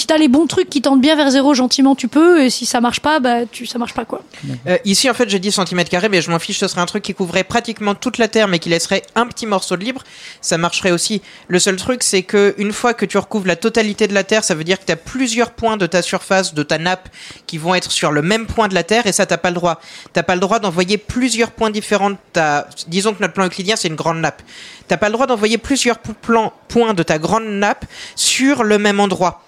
si 0.00 0.06
t'as 0.06 0.16
les 0.16 0.28
bons 0.28 0.46
trucs 0.46 0.70
qui 0.70 0.80
tendent 0.80 1.02
bien 1.02 1.14
vers 1.14 1.30
zéro 1.30 1.52
gentiment, 1.52 1.94
tu 1.94 2.08
peux. 2.08 2.42
Et 2.42 2.48
si 2.48 2.64
ça 2.64 2.80
marche 2.80 3.00
pas, 3.00 3.20
bah 3.20 3.44
tu 3.44 3.66
ça 3.66 3.78
marche 3.78 3.92
pas 3.92 4.06
quoi. 4.06 4.22
Euh, 4.66 4.78
ici, 4.86 5.10
en 5.10 5.14
fait, 5.14 5.28
j'ai 5.28 5.38
dit 5.38 5.52
centimètre 5.52 5.90
carré, 5.90 6.08
mais 6.08 6.22
je 6.22 6.30
m'en 6.30 6.38
fiche. 6.38 6.58
Ce 6.58 6.68
serait 6.68 6.80
un 6.80 6.86
truc 6.86 7.02
qui 7.02 7.12
couvrait 7.12 7.44
pratiquement 7.44 7.94
toute 7.94 8.16
la 8.16 8.26
Terre, 8.26 8.48
mais 8.48 8.58
qui 8.58 8.70
laisserait 8.70 9.02
un 9.14 9.26
petit 9.26 9.44
morceau 9.44 9.76
de 9.76 9.84
libre. 9.84 10.02
Ça 10.40 10.56
marcherait 10.56 10.90
aussi. 10.90 11.20
Le 11.48 11.58
seul 11.58 11.76
truc, 11.76 12.02
c'est 12.02 12.22
que 12.22 12.54
une 12.56 12.72
fois 12.72 12.94
que 12.94 13.04
tu 13.04 13.18
recouvres 13.18 13.46
la 13.46 13.56
totalité 13.56 14.08
de 14.08 14.14
la 14.14 14.24
Terre, 14.24 14.42
ça 14.42 14.54
veut 14.54 14.64
dire 14.64 14.80
que 14.80 14.86
tu 14.86 14.92
as 14.92 14.96
plusieurs 14.96 15.50
points 15.50 15.76
de 15.76 15.84
ta 15.84 16.00
surface, 16.00 16.54
de 16.54 16.62
ta 16.62 16.78
nappe, 16.78 17.09
qui 17.46 17.58
vont 17.58 17.74
être 17.74 17.90
sur 17.90 18.12
le 18.12 18.22
même 18.22 18.46
point 18.46 18.68
de 18.68 18.74
la 18.74 18.82
Terre, 18.82 19.06
et 19.06 19.12
ça, 19.12 19.26
t'as 19.26 19.36
pas 19.36 19.50
le 19.50 19.54
droit. 19.54 19.80
T'as 20.12 20.22
pas 20.22 20.34
le 20.34 20.40
droit 20.40 20.58
d'envoyer 20.58 20.98
plusieurs 20.98 21.50
points 21.50 21.70
différents. 21.70 22.12
ta- 22.32 22.66
Disons 22.88 23.14
que 23.14 23.20
notre 23.20 23.34
plan 23.34 23.46
euclidien, 23.46 23.76
c'est 23.76 23.88
une 23.88 23.96
grande 23.96 24.18
nappe. 24.20 24.42
T'as 24.88 24.96
pas 24.96 25.06
le 25.08 25.12
droit 25.12 25.26
d'envoyer 25.26 25.58
plusieurs 25.58 25.98
points 25.98 26.94
de 26.94 27.02
ta 27.02 27.18
grande 27.18 27.44
nappe 27.46 27.84
sur 28.16 28.64
le 28.64 28.78
même 28.78 29.00
endroit. 29.00 29.42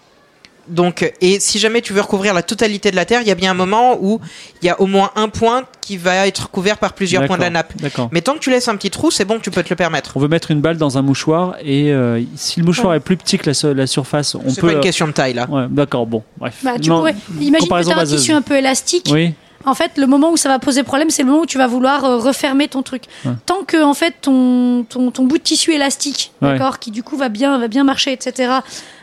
Donc, 0.69 1.13
et 1.21 1.41
si 1.41 1.59
jamais 1.59 1.81
tu 1.81 1.93
veux 1.93 2.01
recouvrir 2.01 2.35
la 2.35 2.43
totalité 2.43 2.91
de 2.91 2.97
la 2.97 3.05
Terre, 3.05 3.21
il 3.23 3.29
y 3.29 3.31
a 3.31 3.35
bien 3.35 3.51
un 3.51 3.55
moment 3.55 3.99
où 4.01 4.21
il 4.63 4.67
y 4.67 4.69
a 4.71 4.81
au 4.81 4.87
moins 4.87 5.11
un 5.17 5.29
point 5.29 5.65
qui 5.81 5.97
va 5.97 6.27
être 6.27 6.51
couvert 6.51 6.79
par 6.79 6.93
plusieurs 6.93 7.27
points 7.27 7.37
de 7.37 7.43
la 7.43 7.51
nappe. 7.51 7.73
D'accord. 7.81 8.09
Mais 8.13 8.21
tant 8.21 8.35
que 8.35 8.39
tu 8.39 8.51
laisses 8.51 8.69
un 8.69 8.77
petit 8.77 8.91
trou, 8.91 9.11
c'est 9.11 9.25
bon, 9.25 9.39
tu 9.41 9.51
peux 9.51 9.63
te 9.63 9.71
le 9.71 9.77
permettre. 9.77 10.13
On 10.17 10.21
veut 10.21 10.29
mettre 10.29 10.51
une 10.51 10.61
balle 10.61 10.77
dans 10.77 10.99
un 10.99 11.03
mouchoir 11.03 11.57
et 11.63 11.93
euh, 11.93 12.21
si 12.37 12.61
le 12.61 12.67
mouchoir 12.67 12.95
est 12.95 13.01
plus 13.01 13.17
petit 13.17 13.39
que 13.39 13.47
la, 13.47 13.55
su- 13.55 13.75
la 13.75 13.87
surface, 13.87 14.35
on 14.37 14.51
C'est 14.51 14.61
peut. 14.61 14.69
pas 14.69 14.73
une 14.75 14.81
question 14.81 15.07
de 15.09 15.13
taille 15.13 15.35
là. 15.35 15.47
Ouais, 15.51 15.65
d'accord, 15.69 16.07
bon, 16.07 16.23
bref. 16.39 16.55
Bah, 16.63 16.75
tu 16.81 16.91
Non, 16.91 16.99
pourrais 16.99 17.17
imagine 17.41 17.69
que 17.69 17.85
t'as 17.85 17.93
un 17.93 17.97
baseuse. 17.97 18.21
tissu 18.21 18.33
un 18.33 18.43
peu 18.43 18.57
élastique. 18.57 19.09
Oui, 19.13 19.35
En 19.65 19.75
fait, 19.75 19.93
le 19.97 20.07
moment 20.07 20.31
où 20.31 20.37
ça 20.37 20.49
va 20.49 20.59
poser 20.59 20.83
problème, 20.83 21.11
c'est 21.11 21.23
le 21.23 21.29
moment 21.29 21.43
où 21.43 21.47
tu 21.47 21.59
vas 21.59 21.67
vouloir 21.67 22.05
euh, 22.05 22.17
refermer 22.19 22.69
ton 22.69 22.83
truc. 22.83 23.05
Ouais. 23.25 23.33
Tant 23.47 23.63
que 23.65 23.83
en 23.83 23.95
fait 23.95 24.15
ton, 24.21 24.85
ton, 24.89 25.11
ton 25.11 25.25
bout 25.25 25.39
de 25.39 25.43
tissu 25.43 25.73
élastique, 25.73 26.33
Ouais. 26.43 26.53
d'accord, 26.59 26.79
qui 26.79 26.91
du 26.91 27.03
coup 27.03 27.17
va 27.17 27.29
bien 27.29 27.59
va 27.59 27.69
bien 27.69 27.85
marcher, 27.85 28.13
etc. 28.13 28.53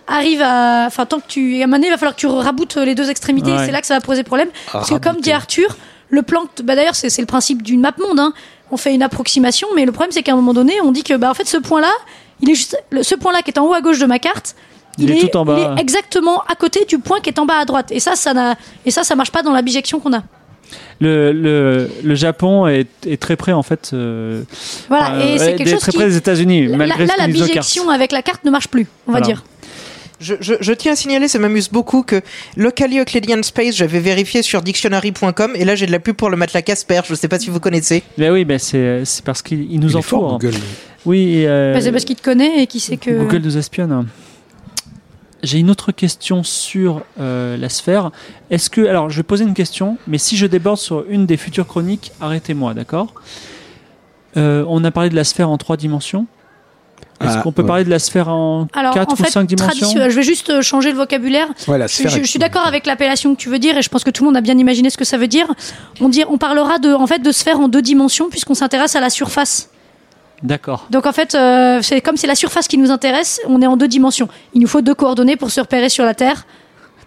Arrive 0.08 0.42
à, 0.42 0.86
enfin 0.88 1.06
tant 1.06 1.20
que 1.20 1.28
tu, 1.28 1.62
à 1.62 1.64
un 1.64 1.68
moment 1.68 1.78
donné, 1.78 1.88
il 1.88 1.92
va 1.92 1.98
falloir 1.98 2.16
que 2.16 2.20
tu 2.20 2.28
raboutes 2.28 2.76
les 2.78 2.96
deux 2.96 3.10
extrémités. 3.10 3.52
Ouais. 3.52 3.66
C'est 3.66 3.72
là 3.72 3.80
que 3.82 3.88
ça 3.88 3.94
va 3.96 4.02
poser 4.02 4.24
problème. 4.24 4.50
Parce 4.72 4.90
que 4.90 4.96
comme 4.96 5.22
dit 5.22 5.32
Arthur, 5.32 5.78
le 6.10 6.24
plan, 6.24 6.42
que- 6.56 6.64
bah 6.64 6.76
d'ailleurs 6.76 6.96
c'est 6.96 7.10
c'est 7.10 7.22
le 7.22 7.28
principe 7.28 7.62
d'une 7.64 7.82
map 7.82 7.94
monde. 8.00 8.20
Hein. 8.20 8.34
On 8.72 8.78
fait 8.78 8.94
une 8.94 9.04
approximation, 9.04 9.68
mais 9.76 9.86
le 9.86 9.92
problème 9.92 10.12
c'est 10.12 10.24
qu'à 10.24 10.34
un 10.34 10.36
moment 10.36 10.54
donné, 10.54 10.74
on 10.84 10.92
dit 10.92 11.04
que 11.04 11.14
bah 11.16 11.30
en 11.30 11.34
fait 11.34 11.48
ce 11.48 11.58
point-là, 11.58 11.92
il 12.42 12.50
est 12.50 12.56
juste, 12.56 12.78
le- 12.90 13.04
ce 13.04 13.16
point-là 13.16 13.42
qui 13.44 13.52
est 13.52 13.60
en 13.60 13.66
haut 13.66 13.74
à 13.74 13.82
gauche 13.82 14.00
de 14.00 14.06
ma 14.06 14.20
carte. 14.20 14.56
Il 14.98 15.10
est 15.12 15.30
tout 15.30 15.38
en 15.38 15.46
bas. 15.46 15.56
il 15.74 15.78
est 15.78 15.82
exactement 15.82 16.42
à 16.50 16.56
côté 16.56 16.84
du 16.86 17.00
point 17.00 17.22
qui 17.22 17.30
est 17.30 17.40
en 17.40 17.46
bas 17.46 17.58
à 17.60 17.64
droite. 17.66 17.90
Et 17.92 18.00
ça, 18.02 18.16
ça 18.16 18.34
n'a, 18.34 18.56
et 18.86 18.92
ça, 18.92 19.04
ça 19.06 19.16
marche 19.16 19.32
pas 19.32 19.44
dans 19.44 19.54
la 19.54 19.62
bijection 19.62 20.00
qu'on 20.02 20.12
a. 20.14 20.24
le, 21.00 21.32
le, 21.32 21.90
le 22.04 22.16
Japon 22.16 22.68
est, 22.68 22.88
est 23.08 23.20
très 23.22 23.36
près 23.36 23.54
en 23.54 23.64
fait. 23.64 23.92
euh, 23.94 24.44
Voilà, 24.90 25.16
euh, 25.16 25.36
et 25.36 25.38
c'est 25.40 25.52
est 25.52 25.56
quelque 25.56 25.70
chose 25.72 25.80
très 25.80 25.92
qui. 25.92 25.98
près 25.98 26.08
des 26.08 26.18
États-Unis, 26.18 26.68
Là, 26.68 26.78
malgré 26.78 27.06
là, 27.06 27.14
ce 27.16 27.22
la 27.22 27.28
bijection 27.28 27.90
avec 27.90 28.12
la 28.12 28.22
carte 28.22 28.44
ne 28.46 28.52
marche 28.52 28.68
plus, 28.68 28.88
on 29.08 29.12
va 29.14 29.20
Voilà. 29.20 29.26
dire. 29.34 29.44
Je, 30.22 30.36
je, 30.42 30.56
je 30.60 30.74
tiens 30.74 30.92
à 30.92 30.96
signaler, 30.98 31.30
ça 31.30 31.40
m'amuse 31.40 31.70
beaucoup, 31.70 32.04
que 32.04 32.20
Locally 32.58 33.00
Euclidean 33.00 33.42
Space, 33.42 33.74
j'avais 33.78 34.02
vérifié 34.02 34.42
sur 34.42 34.62
dictionary.com 34.62 35.52
et 35.56 35.64
là 35.64 35.76
j'ai 35.76 35.86
de 35.86 35.94
la 35.94 36.00
pub 36.00 36.18
pour 36.18 36.30
le 36.30 36.36
matelas 36.36 36.62
Casper. 36.62 37.00
Je 37.08 37.16
sais 37.16 37.30
pas 37.30 37.40
si 37.40 37.50
vous 37.50 37.62
connaissez. 37.62 38.04
Mais 38.18 38.30
oui, 38.30 38.44
mais 38.44 38.60
c'est 38.60 39.06
c'est 39.06 39.24
parce 39.24 39.42
qu'il 39.42 39.72
il 39.72 39.80
nous 39.80 39.96
entoure. 39.96 40.38
Google. 40.38 40.56
Oui, 41.06 41.46
euh, 41.46 41.74
Bah, 41.74 41.80
c'est 41.80 41.94
parce 41.94 42.04
qu'il 42.04 42.18
te 42.18 42.22
connaît 42.22 42.62
et 42.64 42.68
qu'il 42.68 42.82
sait 42.82 42.98
que. 42.98 43.12
Google 43.12 43.38
nous 43.46 43.58
espionne. 43.58 44.08
J'ai 45.42 45.60
une 45.60 45.70
autre 45.70 45.92
question 45.94 46.44
sur 46.44 47.02
euh, 47.20 47.56
la 47.56 47.70
sphère. 47.70 48.12
Est-ce 48.52 48.70
que, 48.70 48.82
alors, 48.86 49.10
je 49.10 49.18
vais 49.18 49.24
poser 49.24 49.46
une 49.46 49.54
question, 49.54 49.98
mais 50.08 50.18
si 50.18 50.36
je 50.36 50.46
déborde 50.46 50.78
sur 50.78 51.06
une 51.10 51.26
des 51.26 51.38
futures 51.38 51.66
chroniques, 51.68 52.12
arrêtez-moi, 52.20 52.74
d'accord? 52.74 53.14
Euh, 54.38 54.66
On 54.68 54.84
a 54.84 54.92
parlé 54.92 55.10
de 55.10 55.16
la 55.16 55.24
sphère 55.24 55.50
en 55.50 55.58
trois 55.58 55.78
dimensions. 55.78 56.28
Est-ce 57.22 57.38
Ah, 57.38 57.42
qu'on 57.42 57.52
peut 57.52 57.64
ouais. 57.64 57.68
parler 57.68 57.84
de 57.84 57.90
la 57.90 58.00
sphère 58.00 58.30
en 58.30 58.68
Alors, 58.74 58.94
quatre 58.94 59.12
en 59.12 59.16
fait, 59.18 59.28
ou 59.28 59.32
cinq 59.32 59.46
dimensions? 59.46 59.90
je 59.94 60.16
vais 60.16 60.24
juste 60.24 60.50
euh, 60.52 60.62
changer 60.62 60.92
le 60.92 60.98
vocabulaire. 60.98 61.48
Ouais, 61.68 61.78
la 61.78 61.88
Je, 61.88 61.94
sphère. 61.96 62.12
je- 62.12 62.20
est- 62.20 62.24
je 62.24 62.30
suis 62.30 62.40
d'accord 62.40 62.66
avec 62.66 62.86
l'appellation 62.86 63.36
que 63.36 63.40
tu 63.40 63.50
veux 63.50 63.60
dire 63.60 63.78
et 63.78 63.82
je 63.82 63.90
pense 63.90 64.06
que 64.06 64.10
tout 64.10 64.24
le 64.24 64.28
monde 64.30 64.38
a 64.38 64.42
bien 64.42 64.58
imaginé 64.58 64.90
ce 64.90 64.98
que 64.98 65.04
ça 65.04 65.18
veut 65.18 65.28
dire. 65.28 65.48
On, 66.00 66.08
dit, 66.08 66.24
on 66.30 66.38
parlera 66.38 66.80
de, 66.80 66.94
en 66.94 67.08
fait, 67.08 67.20
de 67.20 67.32
sphère 67.34 67.60
en 67.60 67.68
deux 67.68 67.82
dimensions 67.82 68.30
puisqu'on 68.30 68.54
s'intéresse 68.54 68.96
à 68.96 69.02
la 69.02 69.10
surface. 69.10 69.70
D'accord. 70.44 70.88
Donc 70.90 71.06
en 71.06 71.12
fait, 71.12 71.36
euh, 71.36 71.80
c'est 71.82 72.02
comme 72.02 72.16
c'est 72.18 72.28
la 72.28 72.36
surface 72.36 72.68
qui 72.68 72.78
nous 72.78 72.92
intéresse, 72.92 73.42
on 73.48 73.62
est 73.62 73.68
en 73.68 73.76
deux 73.78 73.88
dimensions. 73.90 74.30
Il 74.54 74.62
nous 74.62 74.68
faut 74.68 74.82
deux 74.82 74.96
coordonnées 74.96 75.36
pour 75.36 75.52
se 75.52 75.60
repérer 75.60 75.90
sur 75.90 76.06
la 76.06 76.14
Terre. 76.14 76.46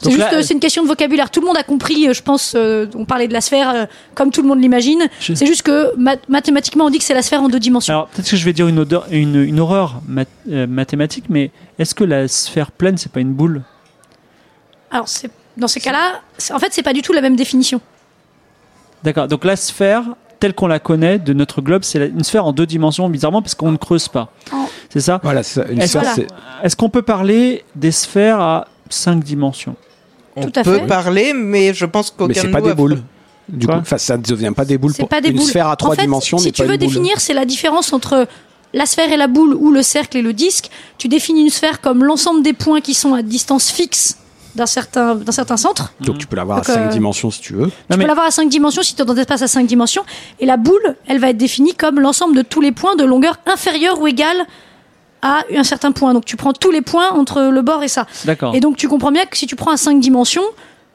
C'est 0.01 0.11
juste, 0.11 0.33
là, 0.33 0.35
euh, 0.35 0.43
c'est 0.43 0.53
une 0.53 0.59
question 0.61 0.83
de 0.83 0.89
vocabulaire. 0.89 1.31
Tout 1.31 1.41
le 1.41 1.47
monde 1.47 1.57
a 1.57 1.63
compris, 1.63 2.09
euh, 2.09 2.13
je 2.13 2.23
pense. 2.23 2.55
euh, 2.57 2.87
on 2.97 3.05
parlait 3.05 3.29
de 3.29 3.33
la 3.33 3.41
sphère 3.41 3.87
comme 4.17 4.33
tout 4.33 4.43
le 4.43 4.49
monde 4.49 4.61
l'imagine. 4.61 5.07
Je- 5.21 5.33
C'est 5.35 5.47
juste 5.47 5.63
que 5.63 5.97
mat- 5.97 6.29
mathématiquement, 6.29 6.87
on 6.87 6.91
dit 6.91 6.99
que 6.99 7.05
c'est 7.05 7.15
la 7.15 7.23
sphère 7.23 7.41
en 7.41 7.49
deux 7.49 7.61
dimensions. 7.61 7.95
Alors, 7.95 8.09
peut-être 8.09 8.29
que 8.29 8.37
je 8.37 8.45
vais 8.45 8.53
dire 8.53 8.67
une, 8.67 8.81
odeur, 8.81 9.07
une, 9.13 9.37
une 9.37 9.61
horreur 9.61 10.01
mat- 10.09 10.29
mathématique, 10.47 11.27
mais 11.29 11.53
est-ce 11.79 11.95
que 11.95 12.03
la 12.03 12.27
sphère 12.27 12.73
pleine, 12.73 12.99
c'est 12.99 13.13
pas 13.13 13.21
une 13.21 13.33
boule? 13.33 13.63
Alors, 14.91 15.09
c'est 15.09 15.31
dans 15.57 15.69
ces 15.69 15.81
cas-là, 15.81 16.21
en 16.53 16.59
fait, 16.59 16.69
c'est 16.73 16.83
pas 16.83 16.93
du 16.95 17.03
tout 17.03 17.13
la 17.13 17.21
même 17.21 17.37
définition. 17.37 17.81
D'accord. 19.05 19.29
Donc 19.29 19.45
la 19.45 19.55
sphère, 19.57 20.03
telle 20.43 20.55
qu'on 20.55 20.67
la 20.67 20.81
connaît 20.81 21.19
de 21.21 21.33
notre 21.33 21.63
globe, 21.63 21.85
c'est 21.85 22.05
une 22.09 22.25
sphère 22.25 22.45
en 22.47 22.53
deux 22.53 22.67
dimensions, 22.67 23.09
bizarrement, 23.09 23.43
parce 23.43 23.55
qu'on 23.55 23.71
ne 23.71 23.77
creuse 23.77 24.09
pas. 24.09 24.33
Oh. 24.53 24.57
C'est 24.91 25.01
ça 25.01 25.21
Voilà, 25.23 25.43
c'est 25.45 25.61
ça, 25.63 25.69
une 25.71 25.81
Est-ce. 25.81 25.99
Est-ce 26.65 26.75
qu'on 26.77 26.91
peut 26.91 27.03
parler 27.03 27.65
des 27.77 27.93
sphères 27.93 28.41
à 28.41 28.67
cinq 28.91 29.23
dimensions 29.23 29.77
On 30.35 30.43
Tout 30.43 30.53
à 30.61 30.65
peut 30.65 30.79
fait. 30.81 30.87
parler, 30.89 31.33
mais 31.33 31.73
je 31.73 31.87
pense 31.87 32.11
qu'aucun 32.11 32.27
Mais 32.29 32.35
c'est 32.35 32.49
pas 32.51 32.61
des 32.61 32.71
a- 32.71 32.75
boules. 32.75 33.01
Du 33.49 33.67
Quoi 33.67 33.81
coup, 33.81 33.85
ça 33.99 34.17
ne 34.17 34.23
devient 34.23 34.53
pas 34.55 34.65
des 34.65 34.79
boules. 34.79 34.93
C'est 34.95 35.03
pour- 35.03 35.09
pas 35.09 35.21
des 35.21 35.29
une 35.31 35.37
boules. 35.37 35.47
sphère 35.47 35.69
à 35.69 35.77
trois 35.77 35.93
en 35.93 35.95
fait, 35.95 36.03
dimensions 36.03 36.39
si 36.39 36.47
n'est 36.47 36.53
tu 36.53 36.63
pas 36.63 36.67
veux 36.69 36.75
une 36.75 36.81
boule. 36.81 36.89
définir, 36.89 37.21
c'est 37.21 37.35
la 37.35 37.45
différence 37.45 37.93
entre 37.93 38.27
la 38.75 38.87
sphère 38.87 39.13
et 39.13 39.17
la 39.17 39.29
boule 39.29 39.55
ou 39.55 39.71
le 39.71 39.83
cercle 39.83 40.17
et 40.17 40.23
le 40.23 40.33
disque. 40.33 40.71
Tu 40.99 41.07
définis 41.09 41.43
une 41.43 41.51
sphère 41.51 41.81
comme 41.81 42.03
l'ensemble 42.05 42.43
des 42.43 42.53
points 42.53 42.81
qui 42.81 42.95
sont 42.95 43.15
à 43.15 43.23
distance 43.23 43.71
fixe 43.71 44.17
d'un 44.55 44.67
certain, 44.67 45.15
d'un 45.15 45.33
certain 45.33 45.57
centre. 45.57 45.93
Donc 46.01 46.19
tu 46.19 46.27
peux 46.27 46.37
l'avoir 46.37 46.59
à 46.59 46.61
Donc, 46.61 46.71
euh, 46.71 46.75
cinq 46.75 46.89
dimensions 46.91 47.31
si 47.31 47.41
tu 47.41 47.55
veux. 47.55 47.63
Non, 47.65 47.69
Tu 47.69 47.97
mais- 47.97 48.05
peux 48.05 48.09
l'avoir 48.09 48.27
à 48.27 48.31
5 48.31 48.49
dimensions 48.49 48.83
si 48.83 48.95
tu 48.95 49.03
es 49.03 49.05
dans 49.05 49.15
un 49.15 49.17
espace 49.17 49.43
à 49.43 49.49
5 49.49 49.67
dimensions. 49.67 50.03
Et 50.41 50.47
la 50.47 50.57
boule, 50.57 50.97
elle 51.07 51.19
va 51.19 51.31
être 51.31 51.37
définie 51.39 51.75
comme 51.75 52.01
l'ensemble 52.01 52.37
de 52.37 52.43
tous 52.43 52.61
les 52.61 52.73
points 52.73 52.95
de 52.97 53.05
longueur 53.05 53.39
inférieure 53.47 54.01
ou 54.01 54.07
égale 54.07 54.47
à 55.23 55.43
un 55.55 55.65
certain 55.65 55.93
point. 55.93 56.13
Donc 56.15 56.25
tu 56.25 56.37
prends 56.37 56.53
tous 56.53 56.71
les 56.71 56.83
points 56.83 57.11
entre 57.13 57.43
le 57.43 57.63
bord 57.63 57.83
et 57.83 57.89
ça. 57.89 58.07
D'accord. 58.25 58.55
Et 58.55 58.61
donc 58.61 58.77
tu 58.77 58.89
comprends 58.89 59.13
bien 59.13 59.25
que 59.25 59.37
si 59.37 59.47
tu 59.47 59.57
prends 59.57 59.71
à 59.71 59.77
5 59.77 60.01
dimensions, 60.01 60.43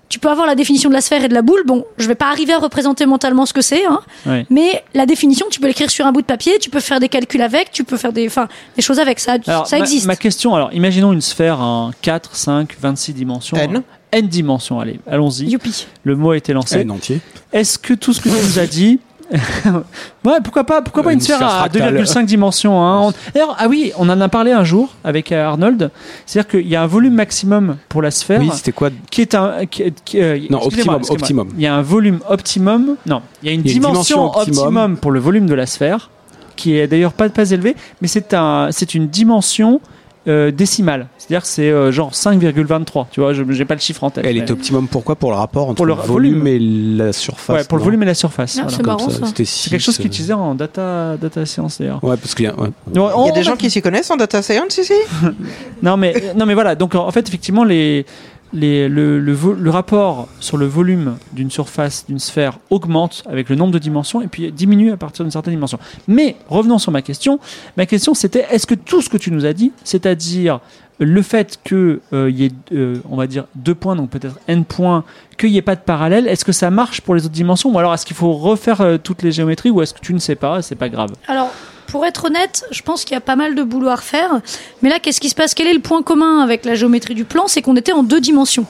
tu 0.10 0.20
peux 0.20 0.30
avoir 0.30 0.48
la 0.48 0.56
définition 0.56 0.90
de 0.90 0.94
la 0.94 1.02
sphère 1.02 1.24
et 1.24 1.28
de 1.28 1.34
la 1.34 1.42
boule. 1.42 1.64
Bon, 1.66 1.86
je 1.98 2.08
vais 2.08 2.16
pas 2.16 2.28
arriver 2.30 2.54
à 2.54 2.60
représenter 2.60 3.06
mentalement 3.06 3.46
ce 3.46 3.54
que 3.54 3.62
c'est, 3.62 3.86
hein, 3.86 4.00
Ouais. 4.26 4.46
mais 4.50 4.84
la 4.94 5.06
définition, 5.06 5.46
tu 5.50 5.60
peux 5.60 5.68
l'écrire 5.68 5.90
sur 5.90 6.06
un 6.06 6.12
bout 6.12 6.22
de 6.22 6.26
papier, 6.28 6.58
tu 6.60 6.70
peux 6.70 6.80
faire 6.80 7.00
des 7.00 7.10
calculs 7.10 7.42
avec, 7.42 7.72
tu 7.72 7.84
peux 7.84 7.98
faire 7.98 8.14
des, 8.14 8.28
enfin, 8.28 8.48
des 8.76 8.82
choses 8.82 9.00
avec. 9.00 9.20
Ça, 9.20 9.38
Alors, 9.48 9.68
ça 9.68 9.78
ma- 9.78 9.84
existe. 9.84 10.06
Ma, 10.06 10.16
question, 10.16 10.56
alors, 10.56 10.72
imaginons 10.74 11.14
une 11.14 11.22
sphère 11.22 11.60
en 11.60 11.92
4, 12.02 12.36
5, 12.36 12.76
26 12.80 13.14
dimensions. 13.14 13.58
N. 13.58 13.84
N 14.12 14.28
dimensions, 14.28 14.80
allez, 14.80 15.00
allons-y. 15.06 15.46
Youpi. 15.50 15.86
Le 16.04 16.16
mot 16.16 16.32
a 16.32 16.38
été 16.38 16.54
lancé. 16.54 16.82
Un 16.82 16.90
entier. 16.90 17.20
Est-ce 17.52 17.78
que 17.78 17.94
tout 17.94 18.14
ce 18.14 18.22
que 18.22 18.30
tu 18.30 18.36
nous 18.36 18.60
as 18.60 18.66
dit. 18.68 19.00
ouais, 20.26 20.38
pourquoi 20.44 20.64
pas, 20.64 20.82
pourquoi 20.82 21.04
pas 21.04 21.10
Euh, 21.10 21.14
une 21.14 21.20
une 21.20 21.22
sphère 21.22 21.38
sphère 21.38 21.48
à 21.48 21.70
fractale. 21.70 21.98
2,5 22.02 22.26
dimensions 22.26 22.82
hein. 22.84 23.12
D'ailleurs, 23.34 23.56
ah 23.60 23.68
oui, 23.68 23.92
on 23.98 24.08
en 24.10 24.22
a 24.22 24.30
parlé 24.30 24.52
un 24.52 24.64
jour 24.64 24.90
avec 25.04 25.32
euh, 25.32 25.46
Arnold. 25.46 25.92
C'est-à-dire 26.26 26.50
qu'il 26.50 26.68
y 26.68 26.76
a 26.76 26.82
un 26.84 26.88
volume 26.88 27.14
maximum 27.14 27.78
pour 27.90 28.02
la 28.02 28.12
sphère 28.12 28.40
Oui, 28.40 28.50
c'était 28.54 28.72
quoi? 28.72 28.90
qui 29.12 29.22
est 29.22 29.36
un. 29.36 29.66
Qui, 29.66 29.84
est- 29.84 30.04
qui- 30.04 30.22
euh, 30.22 30.40
Non, 30.50 30.62
optimum, 30.62 31.02
optimum. 31.10 31.50
Il 31.56 31.62
y 31.62 31.68
a 31.68 31.76
un 31.76 31.82
volume 31.82 32.20
optimum. 32.30 32.96
Non, 33.06 33.22
il 33.44 33.48
y 33.48 33.52
a 33.52 33.54
une 33.54 33.62
Il 33.62 33.68
y 33.68 33.70
a 33.70 33.76
une 33.76 33.82
dimension, 33.82 34.16
dimension 34.18 34.40
optimum. 34.40 34.60
optimum. 34.78 34.98
pour 34.98 35.12
le 35.12 35.20
volume 35.20 35.46
de 35.46 35.54
la 35.56 35.66
sphère, 35.66 36.10
qui 36.56 36.78
est 36.78 36.88
d'ailleurs 36.88 37.14
pas, 37.14 37.28
pas 37.30 37.50
élevée, 37.52 37.76
mais 38.02 38.08
c'est 38.08 38.34
un, 38.34 38.70
c'est 38.72 38.94
une 38.96 39.08
dimension 39.08 39.82
euh, 40.28 40.52
décimale. 40.52 41.08
C'est-à-dire 41.18 41.42
que 41.42 41.48
c'est 41.48 41.70
euh, 41.72 41.92
genre 41.92 42.12
5,23. 42.12 43.06
Tu 43.12 43.20
vois, 43.22 43.34
je 43.34 43.44
j'ai 43.50 43.66
pas 43.66 43.76
le 43.76 43.80
chiffre 43.80 44.04
en 44.04 44.10
tête. 44.10 44.26
Elle 44.28 44.36
mais- 44.36 44.42
est 44.42 44.52
optimum 44.52 44.88
pourquoi 44.88 45.16
Pour 45.16 45.32
le 45.32 45.38
rapport 45.38 45.68
entre 45.70 45.76
Pour 45.76 45.86
le 45.86 45.94
le 45.96 46.02
volume 46.02 46.48
et 46.48 46.60
la 46.60 47.14
surface. 47.14 47.56
Ouais, 47.56 47.64
pour 47.64 47.78
le 47.78 47.84
volume 47.84 48.04
et 48.04 48.06
la 48.08 48.14
surface. 48.14 48.58
Ah, 48.58 48.64
voilà. 48.64 48.70
c'est 48.78 48.84
Comme 48.84 48.94
marrant, 48.98 49.10
ça. 49.10 49.26
c'était 49.28 49.46
C'est 49.46 49.70
quelque 49.70 49.82
chose 49.82 49.98
qui 49.98 50.04
est 50.04 50.08
utilisé 50.08 50.34
en 50.34 50.54
data, 50.56 51.16
data 51.18 51.46
science 51.46 51.80
d'ailleurs. 51.80 52.00
euh, 52.04 52.08
Ouais, 52.10 52.18
parce 52.18 52.36
qu'il 52.36 52.46
y 52.46 52.50
a. 52.50 52.56
ouais. 52.60 52.70
Il 52.92 52.96
y 52.96 53.00
a 53.00 53.18
on- 53.18 53.32
des 53.32 53.44
gens 53.44 53.56
qui 53.56 53.70
s'y 53.70 53.82
connaissent 53.82 54.12
en 54.12 54.18
data 54.18 54.42
science 54.42 54.78
ici 54.78 54.94
Non 55.82 55.98
mais 55.98 56.14
non 56.36 56.46
mais 56.46 56.54
voilà 56.54 56.76
donc 56.76 56.96
en 56.96 57.12
fait 57.12 57.28
effectivement 57.28 57.64
les 57.64 58.06
le, 58.54 58.88
le 58.88 59.20
le 59.20 59.70
rapport 59.70 60.28
sur 60.40 60.58
le 60.58 60.66
volume 60.66 61.18
d'une 61.34 61.52
surface, 61.52 62.06
d'une 62.08 62.20
sphère, 62.20 62.60
augmente 62.70 63.24
avec 63.30 63.50
le 63.50 63.56
nombre 63.56 63.74
de 63.74 63.80
dimensions 63.80 64.22
et 64.22 64.28
puis 64.28 64.52
diminue 64.52 64.92
à 64.92 64.98
partir 64.98 65.26
d'une 65.26 65.32
certaine 65.32 65.54
dimension. 65.54 65.80
Mais 66.08 66.36
revenons 66.50 66.80
sur 66.80 66.92
ma 66.92 67.02
question. 67.02 67.40
Ma 67.76 67.86
question 67.86 68.14
c'était 68.14 68.46
est-ce 68.52 68.68
que 68.68 68.76
tout 68.76 69.02
ce 69.02 69.10
que 69.10 69.18
tu 69.18 69.32
nous 69.32 69.46
as 69.46 69.54
dit, 69.54 69.72
c'est-à-dire 69.84 70.60
le 71.00 71.22
fait 71.22 71.60
qu'il 71.64 72.00
y 72.12 72.46
ait, 72.46 72.52
euh, 72.74 72.98
on 73.10 73.18
va 73.18 73.28
dire, 73.28 73.46
deux 73.56 73.76
points, 73.76 73.96
donc 73.96 74.10
peut-être 74.10 74.40
n 74.48 74.66
points, 74.66 75.04
qu'il 75.38 75.52
n'y 75.52 75.58
ait 75.58 75.62
pas 75.62 75.76
de 75.76 75.82
parallèle, 75.82 76.28
est-ce 76.28 76.44
que 76.44 76.52
ça 76.52 76.72
marche 76.72 77.02
pour 77.02 77.16
les 77.16 77.26
autres 77.26 77.34
dimensions 77.34 77.72
ou 77.72 77.78
alors 77.78 77.94
est-ce 77.94 78.06
qu'il 78.06 78.16
faut 78.16 78.34
refaire 78.34 78.82
euh, 78.82 78.98
toutes 78.98 79.22
les 79.22 79.32
géométries 79.32 79.70
ou 79.70 79.82
est-ce 79.82 79.94
que 79.94 80.00
tu 80.00 80.14
ne 80.14 80.20
sais 80.20 80.36
pas, 80.36 80.62
c'est 80.62 80.76
pas 80.76 80.90
grave? 80.90 81.12
Alors, 81.28 81.52
pour 81.88 82.06
être 82.06 82.26
honnête, 82.26 82.66
je 82.72 82.82
pense 82.82 83.04
qu'il 83.04 83.14
y 83.14 83.18
a 83.18 83.22
pas 83.22 83.36
mal 83.36 83.56
de 83.56 83.64
boulot 83.64 83.88
à 83.88 83.96
refaire. 83.96 84.42
Mais 84.82 84.90
là, 84.90 85.00
qu'est-ce 85.00 85.20
qui 85.20 85.30
se 85.30 85.36
passe? 85.36 85.54
Quel 85.54 85.68
est 85.68 85.74
le 85.74 85.80
point 85.80 86.04
commun 86.04 86.40
avec 86.40 86.66
la 86.66 86.76
géométrie 86.76 87.16
du 87.16 87.26
plan? 87.26 87.48
C'est 87.48 87.62
qu'on 87.62 87.76
était 87.76 87.94
en 87.94 88.04
deux 88.04 88.20
dimensions. 88.20 88.66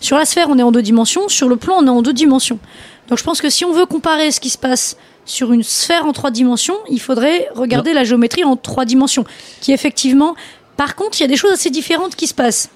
Sur 0.00 0.16
la 0.16 0.24
sphère, 0.24 0.48
on 0.48 0.58
est 0.58 0.62
en 0.62 0.72
deux 0.72 0.82
dimensions. 0.82 1.28
Sur 1.28 1.48
le 1.48 1.56
plan, 1.56 1.74
on 1.78 1.86
est 1.86 1.90
en 1.90 2.02
deux 2.02 2.12
dimensions. 2.12 2.58
Donc, 3.08 3.18
je 3.18 3.24
pense 3.24 3.40
que 3.40 3.50
si 3.50 3.64
on 3.64 3.72
veut 3.72 3.86
comparer 3.86 4.30
ce 4.30 4.40
qui 4.40 4.50
se 4.50 4.58
passe 4.58 4.96
sur 5.26 5.52
une 5.52 5.62
sphère 5.62 6.06
en 6.06 6.12
trois 6.12 6.30
dimensions, 6.30 6.76
il 6.88 7.00
faudrait 7.00 7.48
regarder 7.54 7.92
la 7.92 8.04
géométrie 8.04 8.44
en 8.44 8.56
trois 8.56 8.84
dimensions. 8.84 9.24
Qui 9.60 9.72
effectivement. 9.72 10.34
Par 10.76 10.96
contre, 10.96 11.18
il 11.18 11.22
y 11.22 11.24
a 11.24 11.28
des 11.28 11.36
choses 11.36 11.52
assez 11.52 11.70
différentes 11.70 12.16
qui 12.16 12.26
se 12.26 12.34
passent. 12.34 12.70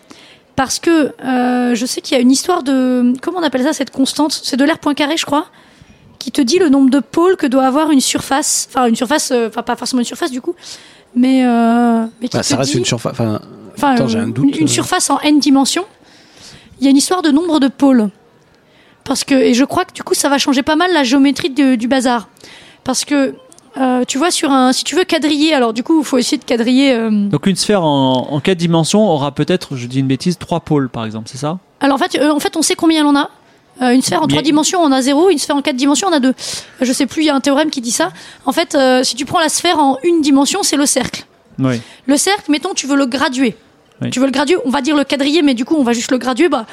Parce 0.56 0.78
que 0.78 1.12
euh, 1.24 1.74
je 1.74 1.86
sais 1.86 2.00
qu'il 2.00 2.16
y 2.16 2.18
a 2.18 2.20
une 2.20 2.30
histoire 2.30 2.62
de. 2.62 3.14
Comment 3.22 3.38
on 3.38 3.42
appelle 3.42 3.62
ça, 3.62 3.72
cette 3.72 3.90
constante? 3.90 4.40
C'est 4.42 4.56
de 4.56 4.64
l'air 4.64 4.78
point 4.78 4.94
carré, 4.94 5.16
je 5.16 5.24
crois? 5.24 5.46
Qui 6.24 6.32
te 6.32 6.40
dit 6.40 6.58
le 6.58 6.70
nombre 6.70 6.88
de 6.88 7.00
pôles 7.00 7.36
que 7.36 7.46
doit 7.46 7.64
avoir 7.66 7.90
une 7.90 8.00
surface, 8.00 8.66
enfin 8.70 8.86
une 8.86 8.96
surface, 8.96 9.30
euh, 9.30 9.48
enfin 9.48 9.62
pas 9.62 9.76
forcément 9.76 10.00
une 10.00 10.06
surface 10.06 10.30
du 10.30 10.40
coup, 10.40 10.54
mais, 11.14 11.44
euh, 11.46 12.06
mais 12.20 12.28
qui 12.28 12.36
Bah, 12.38 12.42
te 12.42 12.46
ça 12.46 12.56
reste 12.56 12.72
dit- 12.72 12.78
une 12.78 12.84
surface. 12.86 13.12
Enfin, 13.12 13.40
enfin, 13.76 13.94
attends, 13.94 14.08
j'ai 14.08 14.18
un 14.20 14.28
doute. 14.28 14.46
Une, 14.48 14.56
une 14.62 14.64
euh. 14.64 14.66
surface 14.66 15.10
en 15.10 15.20
n 15.20 15.38
dimensions. 15.38 15.84
Il 16.80 16.84
y 16.84 16.86
a 16.86 16.90
une 16.90 16.96
histoire 16.96 17.20
de 17.20 17.30
nombre 17.30 17.60
de 17.60 17.68
pôles, 17.68 18.08
parce 19.04 19.22
que 19.24 19.34
et 19.34 19.52
je 19.52 19.64
crois 19.64 19.84
que 19.84 19.92
du 19.92 20.02
coup 20.02 20.14
ça 20.14 20.28
va 20.30 20.38
changer 20.38 20.62
pas 20.62 20.76
mal 20.76 20.92
la 20.94 21.04
géométrie 21.04 21.50
de- 21.50 21.74
du 21.74 21.88
bazar, 21.88 22.28
parce 22.84 23.04
que 23.04 23.34
euh, 23.76 24.04
tu 24.06 24.16
vois 24.18 24.30
sur 24.30 24.50
un, 24.50 24.72
si 24.72 24.82
tu 24.84 24.94
veux 24.96 25.04
quadriller, 25.04 25.52
alors 25.52 25.72
du 25.74 25.82
coup 25.82 25.98
il 26.00 26.04
faut 26.06 26.16
essayer 26.16 26.38
de 26.38 26.44
quadriller. 26.44 26.92
euh, 26.94 27.10
Donc 27.28 27.46
une 27.46 27.56
sphère 27.56 27.82
en, 27.84 28.28
en 28.30 28.40
quatre 28.40 28.56
dimensions 28.58 29.02
aura 29.06 29.32
peut-être, 29.32 29.76
je 29.76 29.86
dis 29.86 30.00
une 30.00 30.06
bêtise, 30.06 30.38
trois 30.38 30.60
pôles 30.60 30.88
par 30.88 31.04
exemple, 31.04 31.28
c'est 31.30 31.38
ça? 31.38 31.58
Alors 31.80 31.96
en 31.96 31.98
fait, 31.98 32.18
euh, 32.18 32.30
en 32.30 32.40
fait, 32.40 32.56
on 32.56 32.62
sait 32.62 32.76
combien 32.76 33.00
elle 33.00 33.06
en 33.06 33.16
a. 33.16 33.30
Euh, 33.82 33.90
une 33.90 34.02
sphère 34.02 34.22
en 34.22 34.26
trois 34.28 34.42
dimensions, 34.42 34.80
on 34.80 34.92
a 34.92 35.02
zéro. 35.02 35.30
Une 35.30 35.38
sphère 35.38 35.56
en 35.56 35.62
quatre 35.62 35.76
dimensions, 35.76 36.08
on 36.08 36.12
a 36.12 36.20
deux. 36.20 36.34
Je 36.80 36.92
sais 36.92 37.06
plus, 37.06 37.22
il 37.22 37.26
y 37.26 37.30
a 37.30 37.34
un 37.34 37.40
théorème 37.40 37.70
qui 37.70 37.80
dit 37.80 37.90
ça. 37.90 38.12
En 38.44 38.52
fait, 38.52 38.74
euh, 38.74 39.02
si 39.02 39.16
tu 39.16 39.24
prends 39.24 39.40
la 39.40 39.48
sphère 39.48 39.78
en 39.78 39.98
une 40.02 40.20
dimension, 40.20 40.62
c'est 40.62 40.76
le 40.76 40.86
cercle. 40.86 41.24
Oui. 41.58 41.80
Le 42.06 42.16
cercle, 42.16 42.50
mettons, 42.50 42.74
tu 42.74 42.86
veux 42.86 42.96
le 42.96 43.06
graduer. 43.06 43.56
Oui. 44.02 44.10
Tu 44.10 44.20
veux 44.20 44.26
le 44.26 44.32
graduer, 44.32 44.56
on 44.64 44.70
va 44.70 44.80
dire 44.80 44.96
le 44.96 45.04
quadriller, 45.04 45.42
mais 45.42 45.54
du 45.54 45.64
coup, 45.64 45.76
on 45.76 45.84
va 45.84 45.92
juste 45.92 46.10
le 46.10 46.18
graduer. 46.18 46.48
Bah, 46.48 46.66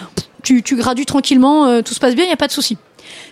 tu, 0.44 0.64
tu 0.64 0.76
gradues 0.76 1.06
tranquillement, 1.06 1.66
euh, 1.66 1.82
tout 1.82 1.94
se 1.94 2.00
passe 2.00 2.16
bien, 2.16 2.26
il 2.26 2.30
y 2.30 2.34
a 2.34 2.38
pas 2.38 2.48
de 2.48 2.52
souci. 2.52 2.78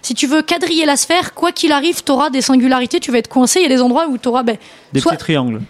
Si 0.02 0.14
tu 0.14 0.28
veux 0.28 0.42
quadriller 0.42 0.86
la 0.86 0.98
sphère, 0.98 1.34
quoi 1.34 1.52
qu'il 1.52 1.72
arrive, 1.72 2.04
tu 2.04 2.12
auras 2.12 2.30
des 2.30 2.42
singularités, 2.42 3.00
tu 3.00 3.12
vas 3.12 3.18
être 3.18 3.28
coincé. 3.28 3.60
Il 3.60 3.64
y 3.64 3.66
a 3.66 3.70
des 3.70 3.82
endroits 3.82 4.08
où 4.08 4.18
tu 4.18 4.28
auras, 4.28 4.44
ben, 4.44 4.58
Des 4.94 5.00
soit, 5.00 5.14
petits 5.14 5.24
triangles. 5.24 5.62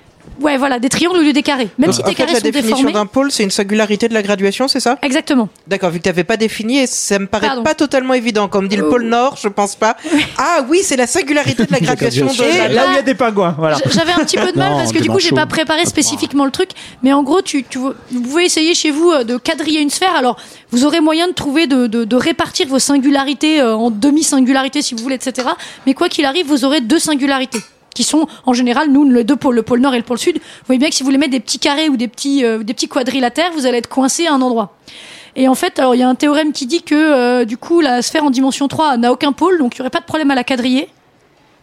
Ouais, 0.42 0.58
voilà, 0.58 0.80
des 0.80 0.90
triangles 0.90 1.18
au 1.18 1.22
lieu 1.22 1.34
des 1.34 1.44
carrés. 1.44 1.70
Même 1.78 1.88
Donc, 1.90 1.96
si 1.96 2.02
en 2.02 2.06
tes 2.06 2.12
fait, 2.12 2.16
carrés 2.16 2.34
la 2.34 2.40
sont 2.40 2.50
définition 2.50 2.90
d'un 2.92 3.06
pôle, 3.06 3.32
c'est 3.32 3.44
une 3.44 3.52
singularité 3.52 4.08
de 4.08 4.14
la 4.14 4.22
graduation, 4.22 4.68
c'est 4.68 4.80
ça? 4.80 4.98
Exactement. 5.02 5.50
D'accord, 5.68 5.90
vu 5.92 6.00
que 6.00 6.04
t'avais 6.04 6.24
pas 6.24 6.38
défini, 6.38 6.80
et 6.80 6.88
ça 6.88 7.20
me 7.20 7.28
paraît 7.28 7.48
Pardon. 7.48 7.64
pas 7.64 7.76
totalement 7.76 8.14
évident. 8.14 8.48
Quand 8.48 8.60
on 8.60 8.64
me 8.64 8.68
dit 8.68 8.76
le 8.78 8.86
Euh, 8.86 8.90
pôle 8.90 9.04
Nord, 9.06 9.38
je 9.42 9.48
pense 9.48 9.76
pas. 9.76 9.96
Ah 10.38 10.66
oui, 10.70 10.80
c'est 10.84 10.96
la 10.96 11.08
singularité 11.08 11.66
de 11.66 11.72
la 11.72 11.80
graduation 11.82 12.26
de 12.28 12.74
Là 12.74 12.86
où 12.88 12.90
il 12.92 12.96
y 12.96 13.00
a 13.00 13.02
des 13.02 13.16
pingouins, 13.16 13.56
voilà. 13.58 13.78
J'avais 13.92 14.14
un 14.14 14.24
petit 14.24 14.38
peu 14.38 14.52
de 14.52 14.58
mal 14.58 14.72
Non, 14.74 14.78
parce 14.78 14.92
que 14.92 15.00
du 15.00 15.10
coup 15.10 15.20
j'ai 15.20 15.32
pas 15.32 15.46
préparé 15.46 15.86
spécifiquement 15.86 16.46
le 16.46 16.52
truc, 16.52 16.70
mais 17.04 17.12
en 17.14 17.24
gros 17.24 17.42
tu, 17.42 17.64
tu 17.64 17.78
vous 17.78 17.94
pouvez 18.24 18.46
essayer 18.46 18.74
chez 18.74 18.92
vous 18.92 19.12
euh, 19.12 19.24
de 19.24 19.38
quadriller 19.38 19.82
une 19.82 19.90
sphère. 19.90 20.16
Alors 20.16 20.38
vous 20.72 20.86
aurez 20.86 21.00
moyen 21.02 21.28
de 21.28 21.34
trouver 21.34 21.68
de, 21.68 21.88
de, 21.88 22.04
de 22.06 22.16
répartir 22.16 22.68
vos 22.68 22.80
singularités 22.80 23.60
euh, 23.62 23.76
en 23.76 23.90
demi-singularités 23.92 24.82
si 24.82 24.96
vous 24.96 25.02
voulez, 25.04 25.16
etc. 25.16 25.48
Mais 25.86 25.94
quoi 25.94 26.10
qu'il 26.10 26.26
arrive, 26.26 26.48
vous 26.48 26.66
aurez 26.66 26.82
deux 26.82 27.00
singularités 27.00 27.60
qui 27.94 28.04
sont 28.04 28.28
en 28.46 28.54
général 28.54 28.90
nous 28.90 29.24
deux 29.24 29.36
pôles, 29.36 29.56
le 29.56 29.64
pôle 29.64 29.80
nord 29.80 29.94
et 29.94 29.98
le 29.98 30.04
pôle 30.04 30.18
sud. 30.18 30.38
Vous 30.38 30.66
voyez 30.66 30.80
bien 30.80 30.90
que 30.90 30.96
si 30.96 31.04
vous 31.04 31.08
voulez 31.08 31.18
mettre 31.18 31.32
des 31.32 31.40
petits 31.40 31.60
carrés 31.60 31.90
ou 31.90 31.98
des 31.98 32.08
petits 32.08 32.44
euh, 32.46 32.64
des 32.64 32.74
petits 32.74 32.88
quadrilatères, 32.88 33.52
vous 33.54 33.66
allez 33.66 33.78
être 33.78 33.90
coincé 33.90 34.28
à 34.28 34.34
un 34.34 34.42
endroit. 34.42 34.76
Et 35.36 35.48
en 35.48 35.56
fait, 35.56 35.80
alors 35.80 35.96
il 35.96 36.00
y 36.00 36.04
a 36.04 36.10
un 36.10 36.16
théorème 36.16 36.52
qui 36.52 36.66
dit 36.66 36.82
que 36.82 36.96
euh, 36.96 37.46
du 37.46 37.58
coup 37.58 37.82
la 37.82 38.02
sphère 38.02 38.24
en 38.24 38.30
dimension 38.30 38.68
3 38.68 38.98
n'a 38.98 39.12
aucun 39.12 39.32
pôle, 39.32 39.58
donc 39.58 39.76
il 39.76 39.80
y 39.80 39.82
aurait 39.82 39.90
pas 39.90 40.00
de 40.00 40.06
problème 40.06 40.32
à 40.32 40.36
la 40.36 40.44
quadriller. 40.44 40.90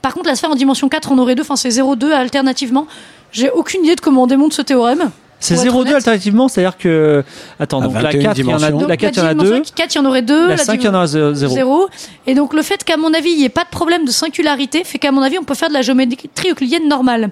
Par 0.03 0.14
contre, 0.14 0.29
la 0.29 0.37
sphère 0.37 0.51
en 0.51 0.55
dimension 0.55 0.89
4 0.89 1.12
en 1.12 1.18
aurait 1.18 1.35
deux, 1.35 1.43
enfin 1.43 1.57
c'est 1.57 1.68
0,2 1.68 2.12
alternativement. 2.12 2.87
J'ai 3.33 3.51
aucune 3.51 3.85
idée 3.85 3.97
de 3.97 4.01
comment 4.01 4.22
on 4.22 4.27
démontre 4.27 4.55
ce 4.55 4.62
théorème. 4.62 5.11
C'est 5.39 5.55
Pour 5.55 5.64
être 5.64 5.72
0,2 5.72 5.78
honnête. 5.80 5.95
alternativement, 5.97 6.49
c'est-à-dire 6.49 6.78
que. 6.78 7.22
Attends, 7.61 7.80
donc 7.80 7.95
la 7.95 8.11
21 8.11 8.20
4, 8.20 8.20
il 8.20 8.22
y 8.22 8.26
en 8.26 8.30
a, 8.30 8.34
dimensions. 8.34 8.66
la 8.66 8.70
Donc, 8.70 8.97
4, 8.97 9.16
il 9.16 9.18
y 9.18 9.20
en 9.20 9.26
a 9.26 9.34
dimension 9.34 9.59
2. 9.59 9.62
4, 9.74 9.95
il 9.95 9.99
y 9.99 10.01
en 10.01 10.05
aurait 10.07 10.22
deux. 10.22 10.49
La 10.49 10.57
5, 10.57 10.80
il 10.80 10.84
y 10.84 10.89
en 10.89 10.95
a 10.95 11.07
0. 11.07 11.34
0. 11.34 11.89
Et 12.26 12.34
donc 12.34 12.55
le 12.55 12.62
fait 12.62 12.82
qu'à 12.84 12.97
mon 12.97 13.12
avis, 13.12 13.30
il 13.30 13.39
n'y 13.39 13.45
ait 13.45 13.49
pas 13.51 13.64
de 13.64 13.68
problème 13.68 14.05
de 14.05 14.11
singularité 14.11 14.84
fait 14.84 14.99
qu'à 14.99 15.12
mon 15.12 15.22
avis, 15.22 15.39
on 15.39 15.45
peut 15.45 15.55
faire 15.55 15.68
de 15.68 15.74
la 15.74 15.82
géométrie 15.82 16.51
euclidienne 16.51 16.89
normale. 16.89 17.30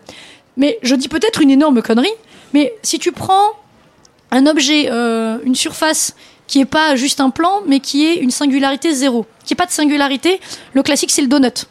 Mais 0.57 0.79
je 0.83 0.95
dis 0.95 1.09
peut-être 1.09 1.41
une 1.41 1.51
énorme 1.51 1.83
connerie, 1.83 2.13
mais 2.53 2.75
si 2.83 2.99
tu 2.99 3.11
prends 3.11 3.53
un 4.31 4.47
objet, 4.47 4.89
euh, 4.91 5.39
une 5.45 5.55
surface 5.55 6.15
qui 6.47 6.61
est 6.61 6.67
pas 6.67 6.97
juste 6.97 7.21
un 7.21 7.31
plan, 7.31 7.63
mais 7.67 7.81
qui 7.81 8.07
est 8.07 8.17
une 8.17 8.31
singularité 8.31 8.93
zéro, 8.93 9.27
qui 9.45 9.55
est 9.55 9.57
pas 9.57 9.67
de 9.67 9.71
singularité, 9.71 10.41
le 10.75 10.83
classique 10.83 11.11
c'est 11.11 11.23
le 11.23 11.29
donut. 11.29 11.67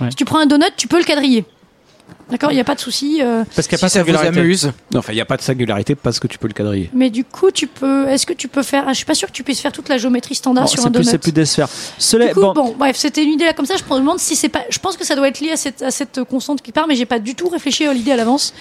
Ouais. 0.00 0.10
Si 0.10 0.16
tu 0.16 0.24
prends 0.24 0.38
un 0.38 0.46
donut, 0.46 0.72
tu 0.76 0.88
peux 0.88 0.98
le 0.98 1.04
quadriller. 1.04 1.44
D'accord, 2.28 2.50
il 2.50 2.54
n'y 2.56 2.60
a 2.60 2.64
pas 2.64 2.74
de 2.74 2.80
souci. 2.80 3.20
euh, 3.22 3.44
Parce 3.54 3.68
qu'il 3.68 3.76
n'y 3.76 3.76
a 3.76 3.78
Si 3.78 3.82
pas 3.82 3.86
de 3.86 3.92
ça 3.92 4.00
vous 4.02 4.06
singularité. 4.12 4.40
amuse. 4.40 4.72
Non, 4.92 4.98
enfin, 4.98 5.12
il 5.12 5.16
n'y 5.16 5.20
a 5.20 5.24
pas 5.24 5.36
de 5.36 5.42
singularité 5.42 5.94
parce 5.94 6.18
que 6.18 6.26
tu 6.26 6.38
peux 6.38 6.48
le 6.48 6.54
quadriller. 6.54 6.90
mais 6.92 7.08
du 7.08 7.24
coup, 7.24 7.52
tu 7.52 7.68
peux. 7.68 8.08
Est-ce 8.08 8.26
que 8.26 8.32
tu 8.32 8.48
peux 8.48 8.64
faire 8.64 8.84
ah, 8.88 8.92
Je 8.92 8.96
suis 8.96 9.04
pas 9.04 9.14
sûr 9.14 9.28
que 9.28 9.32
tu 9.32 9.44
puisses 9.44 9.60
faire 9.60 9.70
toute 9.70 9.88
la 9.88 9.96
géométrie 9.96 10.34
standard 10.34 10.68
sur 10.68 10.80
un 10.80 10.84
plus, 10.90 10.92
donut. 10.92 11.04
c'est 11.08 11.18
plus 11.18 11.30
des 11.32 11.44
sphères. 11.44 11.68
Cela, 11.98 12.28
Du 12.28 12.34
coup, 12.34 12.40
bon, 12.40 12.52
bon, 12.52 12.74
bref, 12.76 12.96
c'était 12.96 13.22
une 13.22 13.30
idée 13.32 13.44
là 13.44 13.52
comme 13.52 13.66
ça. 13.66 13.74
Je 13.76 13.84
me 13.94 13.98
demande 14.00 14.18
si 14.18 14.34
c'est 14.34 14.48
pas. 14.48 14.62
Je 14.70 14.78
pense 14.80 14.96
que 14.96 15.04
ça 15.04 15.14
doit 15.14 15.28
être 15.28 15.38
lié 15.40 15.52
à 15.52 15.56
cette, 15.56 15.82
à 15.82 15.92
cette 15.92 16.24
constante 16.24 16.62
qui 16.62 16.72
part, 16.72 16.88
mais 16.88 16.96
j'ai 16.96 17.06
pas 17.06 17.20
du 17.20 17.36
tout 17.36 17.48
réfléchi 17.48 17.86
à 17.86 17.92
l'idée 17.92 18.10
à 18.12 18.16
l'avance. 18.16 18.52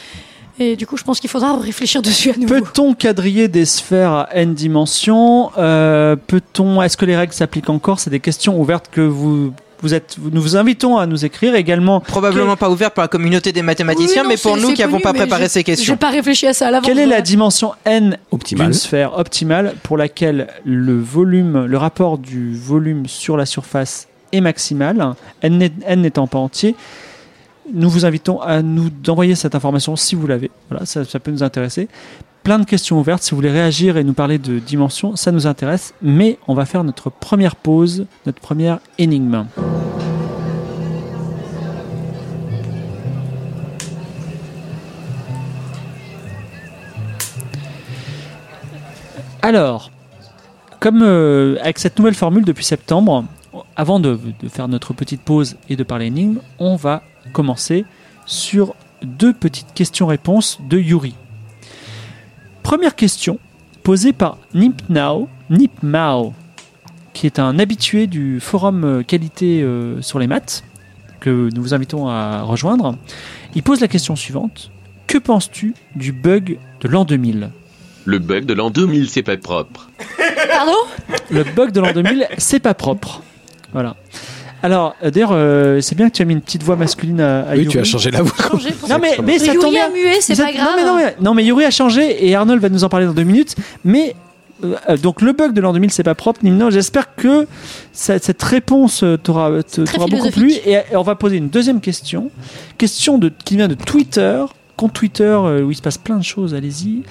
Et 0.58 0.78
du 0.78 0.88
coup, 0.88 0.96
je 0.96 1.04
pense 1.04 1.20
qu'il 1.20 1.30
faudra 1.30 1.58
réfléchir 1.58 2.02
dessus 2.02 2.32
à 2.32 2.38
nouveau. 2.38 2.54
Peut-on 2.62 2.94
quadriller 2.94 3.48
des 3.50 3.66
sphères 3.66 4.14
à 4.14 4.30
n 4.36 4.54
dimensions? 4.54 5.52
Euh, 5.58 6.16
Peut-on 6.16 6.82
Est-ce 6.82 6.96
que 6.96 7.04
les 7.06 7.18
règles 7.18 7.34
s'appliquent 7.34 7.70
encore? 7.70 8.00
C'est 8.00 8.10
des 8.10 8.22
questions 8.22 8.58
ouvertes 8.62 8.90
que 8.90 9.02
vous 9.02 9.52
vous 9.86 9.94
êtes. 9.94 10.18
Nous 10.20 10.42
vous 10.42 10.58
invitons 10.58 10.98
à 10.98 11.06
nous 11.06 11.26
écrire 11.26 11.54
également. 11.56 12.00
Probablement 12.00 12.56
pas 12.58 12.70
ouvert 12.70 12.92
par 12.92 13.04
la 13.04 13.08
communauté 13.08 13.52
des 13.52 13.62
mathématiciens, 13.62 14.24
Oui, 14.24 14.28
non, 14.28 14.30
mais 14.30 14.38
pour 14.38 14.58
nous 14.58 14.74
qui 14.74 14.82
n'avons 14.82 15.00
pas 15.00 15.14
préparé 15.14 15.44
j'ai- 15.44 15.50
ces 15.50 15.60
J'ai 15.60 15.64
questions. 15.64 15.98
pas 15.98 16.10
réfléchi 16.10 16.48
à 16.48 16.54
ça 16.54 16.68
à 16.68 16.72
l'avance. 16.72 16.88
Quelle 16.88 17.00
est 17.00 17.06
la 17.06 17.22
dimension 17.22 17.74
n 17.86 18.18
d'une 18.52 18.74
sphère 18.74 19.18
optimale 19.18 19.76
pour 19.84 19.98
laquelle 19.98 20.48
le 20.66 21.00
volume, 21.00 21.66
le 21.66 21.78
rapport 21.78 22.18
du 22.18 22.56
volume 22.58 23.06
sur 23.08 23.38
la 23.38 23.46
surface 23.46 24.08
est 24.32 24.42
maximal, 24.42 25.14
n 25.44 25.70
n'étant 25.98 26.28
pas 26.28 26.40
entier 26.40 26.76
Nous 27.74 27.90
vous 27.90 28.06
invitons 28.06 28.40
à 28.42 28.62
nous 28.62 28.90
d'envoyer 28.90 29.36
cette 29.36 29.56
information 29.56 29.96
si 29.96 30.16
vous 30.16 30.28
l'avez. 30.28 30.52
Voilà, 30.70 30.86
ça, 30.86 31.04
ça 31.06 31.20
peut 31.20 31.32
nous 31.32 31.42
intéresser. 31.44 31.88
Plein 32.46 32.60
de 32.60 32.66
questions 32.66 33.00
ouvertes. 33.00 33.24
Si 33.24 33.32
vous 33.32 33.38
voulez 33.38 33.50
réagir 33.50 33.98
et 33.98 34.04
nous 34.04 34.14
parler 34.14 34.38
de 34.38 34.60
dimensions, 34.60 35.16
ça 35.16 35.32
nous 35.32 35.48
intéresse. 35.48 35.96
Mais 36.04 36.38
on 36.48 36.54
va 36.54 36.68
faire 36.68 36.84
notre 36.84 37.10
première 37.10 37.56
pause, 37.56 38.06
notre 38.28 38.40
première 38.40 38.78
énigme. 39.00 39.48
Alors, 49.42 49.90
comme 50.80 51.02
euh, 51.02 51.58
avec 51.64 51.80
cette 51.80 51.98
nouvelle 51.98 52.14
formule 52.14 52.46
depuis 52.46 52.64
septembre, 52.64 53.26
avant 53.76 54.00
de 54.00 54.20
faire 54.50 54.68
notre 54.68 54.94
petite 54.94 55.22
pause 55.22 55.56
et 55.68 55.76
de 55.76 55.82
parler 55.82 56.06
énigme, 56.06 56.42
on 56.60 56.76
va 56.76 57.02
commencer 57.34 57.86
sur 58.28 58.76
deux 59.02 59.34
petites 59.34 59.74
questions-réponses 59.74 60.60
de 60.70 60.78
Yuri. 60.78 61.16
Première 62.66 62.96
question 62.96 63.38
posée 63.84 64.12
par 64.12 64.40
Nipnao, 64.56 65.30
Nipmao, 65.52 66.34
qui 67.14 67.28
est 67.28 67.38
un 67.38 67.60
habitué 67.60 68.08
du 68.08 68.40
forum 68.40 68.84
euh, 68.84 69.04
qualité 69.04 69.62
euh, 69.62 70.02
sur 70.02 70.18
les 70.18 70.26
maths, 70.26 70.64
que 71.20 71.52
nous 71.54 71.62
vous 71.62 71.76
invitons 71.76 72.08
à 72.08 72.42
rejoindre. 72.42 72.98
Il 73.54 73.62
pose 73.62 73.82
la 73.82 73.88
question 73.88 74.16
suivante. 74.16 74.72
Que 75.06 75.20
penses-tu 75.20 75.76
du 75.96 76.12
bug 76.12 76.58
de 76.82 76.88
l'an 76.88 77.06
2000 77.06 77.52
Le 78.06 78.18
bug 78.18 78.46
de 78.46 78.56
l'an 78.56 78.72
2000, 78.72 79.12
c'est 79.12 79.22
pas 79.22 79.38
propre. 79.38 79.92
Pardon? 80.50 80.74
Le 81.30 81.44
bug 81.44 81.72
de 81.72 81.82
l'an 81.82 81.94
2000, 81.94 82.28
c'est 82.40 82.60
pas 82.60 82.74
propre. 82.74 83.22
Voilà. 83.74 83.96
Alors, 84.64 84.96
euh, 85.04 85.12
d'ailleurs, 85.12 85.30
euh, 85.34 85.80
c'est 85.82 85.96
bien 85.96 86.10
que 86.10 86.16
tu 86.16 86.22
as 86.22 86.26
mis 86.26 86.34
une 86.34 86.42
petite 86.42 86.64
voix 86.64 86.76
masculine 86.76 87.22
à, 87.22 87.42
à 87.42 87.52
Oui, 87.54 87.60
Yuri. 87.60 87.68
tu 87.70 87.80
as 87.80 87.84
changé 87.84 88.10
la 88.12 88.22
voix. 88.22 88.34
Pour 88.50 88.60
Non 88.90 88.98
mais, 89.02 89.18
mais 89.24 89.38
tombe 89.38 89.54
Yuri 89.56 89.72
bien. 89.72 89.86
a 89.86 89.90
mué, 89.90 90.22
c'est 90.22 90.36
pas 90.36 90.52
grave. 90.52 90.68
Non 90.68 90.76
mais, 90.76 90.86
non, 90.86 90.96
mais, 90.98 91.16
non, 91.22 91.34
mais 91.34 91.44
Yuri 91.46 91.66
a 91.66 91.72
changé 91.72 92.26
et 92.28 92.36
Arnold 92.36 92.62
va 92.62 92.70
nous 92.70 92.84
en 92.84 92.90
parler 92.90 93.06
dans 93.06 93.14
deux 93.14 93.24
minutes. 93.24 93.56
Mais 93.84 94.16
euh, 94.64 94.98
donc 94.98 95.22
le 95.22 95.34
bug 95.34 95.54
de 95.54 95.62
l'an 95.62 95.74
2000 95.74 95.92
c'est 95.92 96.04
pas 96.04 96.16
propre. 96.16 96.40
Nimno, 96.44 96.72
j'espère 96.72 97.16
que 97.16 97.46
cette 97.92 98.42
réponse 98.42 99.04
t'aura 99.24 99.52
beaucoup 100.10 100.32
plu 100.32 100.54
et, 100.66 100.72
et 100.92 100.96
on 100.96 101.04
va 101.04 101.16
poser 101.16 101.38
une 101.38 101.50
deuxième 101.50 101.82
question. 101.82 102.32
Question 102.78 103.18
de 103.18 103.32
qui 103.44 103.58
vient 103.58 103.68
de 103.68 103.76
Twitter 103.76 104.44
compte 104.78 104.94
Twitter 104.94 105.24
euh, 105.24 105.62
où 105.62 105.72
il 105.72 105.76
se 105.76 105.82
passe 105.82 105.98
plein 105.98 106.18
de 106.18 106.24
choses, 106.24 106.54
allez-y. 106.54 107.04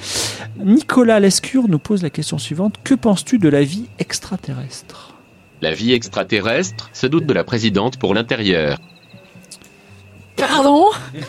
Nicolas 0.62 1.18
Lescure 1.20 1.64
nous 1.68 1.78
pose 1.78 2.02
la 2.02 2.10
question 2.10 2.36
suivante. 2.38 2.74
Que 2.84 2.94
penses-tu 2.94 3.38
de 3.38 3.48
la 3.48 3.62
vie 3.62 3.86
extraterrestre? 3.98 5.13
La 5.64 5.72
vie 5.72 5.94
extraterrestre 5.94 6.90
se 6.92 7.06
doute 7.06 7.24
de 7.24 7.32
la 7.32 7.42
présidente 7.42 7.96
pour 7.96 8.12
l'intérieur. 8.14 8.78
Pardon? 10.36 10.86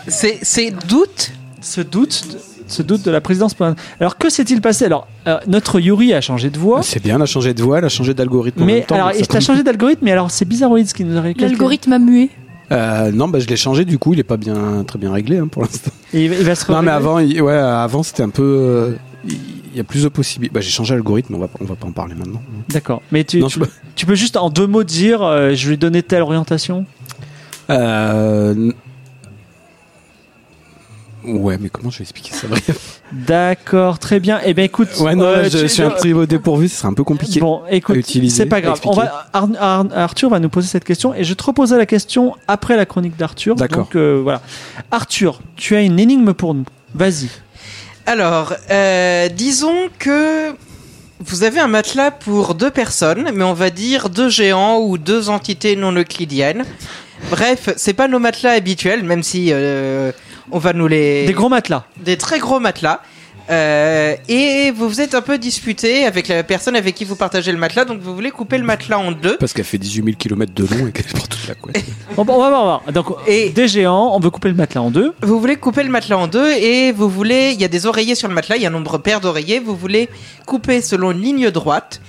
C'est 0.10 0.40
c'est 0.42 0.72
doute? 0.72 1.32
Ce 1.62 1.80
doute, 1.80 2.38
ce 2.68 2.82
doute 2.82 3.04
de 3.06 3.12
la 3.12 3.22
présidence. 3.22 3.56
Alors 4.02 4.18
que 4.18 4.30
s'est-il 4.30 4.60
passé? 4.60 4.84
Alors 4.86 5.08
euh, 5.28 5.38
notre 5.48 5.80
Yuri 5.80 6.14
a 6.14 6.20
changé 6.20 6.50
de 6.50 6.60
voix. 6.60 6.84
C'est 6.84 7.02
bien, 7.02 7.16
elle 7.16 7.22
a 7.22 7.26
changé 7.26 7.54
de 7.54 7.64
voix, 7.64 7.78
elle 7.78 7.86
a 7.86 7.90
changé 7.90 8.14
d'algorithme. 8.14 8.62
en 8.62 8.66
Mais 8.66 8.74
même 8.80 8.84
temps, 8.84 8.96
alors, 8.96 9.12
donc 9.12 9.20
il 9.22 9.26
tombe- 9.28 9.40
changé 9.40 9.64
d'algorithme, 9.64 10.04
mais 10.04 10.12
alors 10.12 10.30
c'est 10.32 10.44
bizarroïde 10.46 10.88
ce 10.90 10.94
qui 10.94 11.06
nous 11.06 11.18
arrive. 11.18 11.36
L'algorithme 11.40 11.94
a 11.94 12.00
mué. 12.00 12.30
Euh, 12.74 13.12
non, 13.14 13.30
bah 13.30 13.40
je 13.40 13.48
l'ai 13.48 13.56
changé. 13.56 13.86
Du 13.86 13.98
coup, 14.00 14.12
il 14.14 14.20
est 14.20 14.24
pas 14.24 14.38
bien, 14.38 14.84
très 14.86 15.00
bien 15.00 15.14
réglé 15.14 15.38
hein, 15.38 15.48
pour 15.48 15.62
l'instant. 15.62 15.92
Et 16.14 16.26
il 16.26 16.30
va- 16.30 16.36
il 16.36 16.44
va 16.44 16.56
se 16.56 16.70
Non, 16.70 16.82
mais 16.82 16.92
révéler. 16.92 17.08
avant, 17.08 17.20
il- 17.20 17.42
ouais, 17.42 17.54
avant 17.54 18.04
c'était 18.04 18.24
un 18.24 18.30
peu. 18.30 18.44
euh, 18.44 18.92
Il 19.30 19.55
y 19.78 19.82
a 19.82 19.84
plus 19.84 20.04
de 20.04 20.10
possibilités. 20.10 20.54
Bah, 20.54 20.62
j'ai 20.62 20.70
changé 20.70 20.94
l'algorithme. 20.94 21.36
On 21.36 21.40
va, 21.40 21.50
on 21.60 21.66
va 21.66 21.76
pas 21.76 21.88
en 21.88 21.92
parler 21.92 22.16
maintenant. 22.16 22.42
D'accord. 22.70 23.02
Mais 23.12 23.24
tu, 23.24 23.40
Non, 23.40 23.48
tu, 23.96 24.06
peux 24.06 24.16
juste 24.16 24.38
en 24.38 24.50
deux 24.50 24.68
mots 24.68 24.84
dire, 24.84 25.22
euh, 25.22 25.54
je 25.54 25.68
lui 25.68 25.74
ai 25.76 25.78
donné 25.78 26.04
telle 26.04 26.22
orientation? 26.22 26.86
Euh... 27.70 28.72
Ouais, 31.28 31.58
mais 31.60 31.70
comment 31.70 31.90
je 31.90 32.00
vais 32.00 32.04
expliquer 32.04 32.34
ça 32.34 32.48
bref? 32.48 33.02
D'accord, 33.12 33.98
très 34.00 34.20
bien. 34.20 34.40
Eh 34.46 34.54
bien, 34.54 34.64
écoute. 34.64 34.90
Ouais, 35.00 35.16
non, 35.16 35.26
euh, 35.26 35.50
je 35.50 35.66
suis 35.66 35.82
un 35.82 35.90
peu 35.90 36.14
au 36.14 36.26
dépourvu, 36.26 36.68
ce 36.68 36.78
serait 36.78 36.88
un 36.88 36.94
peu 36.94 37.04
compliqué. 37.04 37.40
Bon, 37.40 37.62
écoute, 37.70 37.98
c'est 38.30 38.46
pas 38.46 38.62
grave. 38.62 38.80
On 38.86 38.92
va, 38.92 39.28
Ar- 39.34 39.48
Ar- 39.60 39.86
Arthur 39.92 40.30
va 40.30 40.40
nous 40.40 40.50
poser 40.50 40.68
cette 40.68 40.84
question 40.84 41.14
et 41.14 41.24
je 41.24 41.34
te 41.34 41.44
reposerai 41.44 41.80
la 41.80 41.86
question 41.86 42.36
après 42.48 42.78
la 42.78 42.86
chronique 42.86 43.18
d'Arthur. 43.18 43.56
D'accord. 43.56 43.86
Donc 43.86 43.96
euh, 43.96 44.20
voilà. 44.22 44.42
Arthur, 44.92 45.42
tu 45.56 45.76
as 45.76 45.82
une 45.82 46.00
énigme 46.00 46.34
pour 46.34 46.54
nous. 46.54 46.66
Vas-y. 46.94 47.30
Alors, 48.06 48.54
euh, 48.70 49.30
disons 49.30 49.90
que 49.98 50.54
vous 51.20 51.44
avez 51.44 51.60
un 51.60 51.68
matelas 51.68 52.12
pour 52.12 52.54
deux 52.54 52.70
personnes, 52.70 53.32
mais 53.34 53.44
on 53.44 53.54
va 53.54 53.70
dire 53.72 54.10
deux 54.10 54.30
géants 54.30 54.80
ou 54.80 54.98
deux 54.98 55.30
entités 55.30 55.76
non 55.76 55.92
euclidiennes. 55.92 56.66
Bref, 57.32 57.70
c'est 57.78 57.94
pas 57.94 58.08
nos 58.08 58.20
matelas 58.20 58.52
habituels, 58.52 59.04
même 59.04 59.24
si 59.24 59.48
euh, 59.52 60.12
on 60.52 60.60
va 60.60 60.74
nous 60.74 60.88
les 60.88 61.26
Des 61.26 61.34
gros 61.34 61.50
matelas. 61.50 61.86
des 61.98 62.18
très 62.18 62.38
gros 62.40 62.60
matelas. 62.60 63.02
Euh, 63.50 64.16
et 64.28 64.72
vous 64.72 64.90
vous 64.90 65.02
êtes 65.02 65.14
un 65.14 65.22
peu 65.22 65.38
disputé 65.38 66.06
avec 66.06 66.28
la 66.28 66.44
personne 66.44 66.76
avec 66.76 66.96
qui 66.96 67.06
vous 67.06 67.16
partagez 67.16 67.52
le 67.52 67.58
matelas, 67.60 67.86
donc 67.86 68.00
vous 68.02 68.16
voulez 68.16 68.32
couper 68.32 68.58
le 68.58 68.64
matelas 68.64 68.98
en 68.98 69.12
deux. 69.12 69.38
Parce 69.38 69.54
qu'elle 69.54 69.66
fait 69.66 69.78
18 69.78 70.04
000 70.04 70.18
km 70.18 70.52
de 70.54 70.64
long 70.66 70.88
et 70.88 70.92
qu'elle 70.92 71.06
porte 71.06 71.30
toute 71.32 71.48
la 71.48 71.56
couette. 71.56 71.84
Bon, 72.16 72.24
bon, 72.26 72.36
on 72.36 72.40
va 72.40 72.50
voir. 72.50 72.62
on 72.62 72.66
va 72.68 72.92
voir. 72.92 72.94
Donc, 72.94 73.16
Et- 73.28 73.50
des 73.50 73.68
géants, 73.68 74.12
on 74.16 74.20
veut 74.20 74.30
couper 74.30 74.48
le 74.50 74.56
matelas 74.56 74.82
en 74.82 74.90
deux. 74.90 75.14
Vous 75.22 75.40
voulez 75.40 75.58
couper 75.58 75.84
le 75.84 75.90
matelas 75.90 76.18
en 76.18 76.28
deux 76.28 76.52
et 76.54 76.92
vous 76.92 77.10
voulez, 77.10 77.52
il 77.54 77.62
y 77.62 77.66
a 77.66 77.68
des 77.68 77.86
oreillers 77.86 78.16
sur 78.16 78.28
le 78.28 78.34
matelas, 78.34 78.56
il 78.56 78.62
y 78.64 78.66
a 78.66 78.70
un 78.70 78.72
nombre 78.72 78.98
pair 78.98 79.20
d'oreillers, 79.22 79.60
vous 79.60 79.76
voulez 79.76 80.10
couper 80.46 80.82
selon 80.82 81.12
une 81.12 81.22
ligne 81.22 81.52
droite 81.52 82.02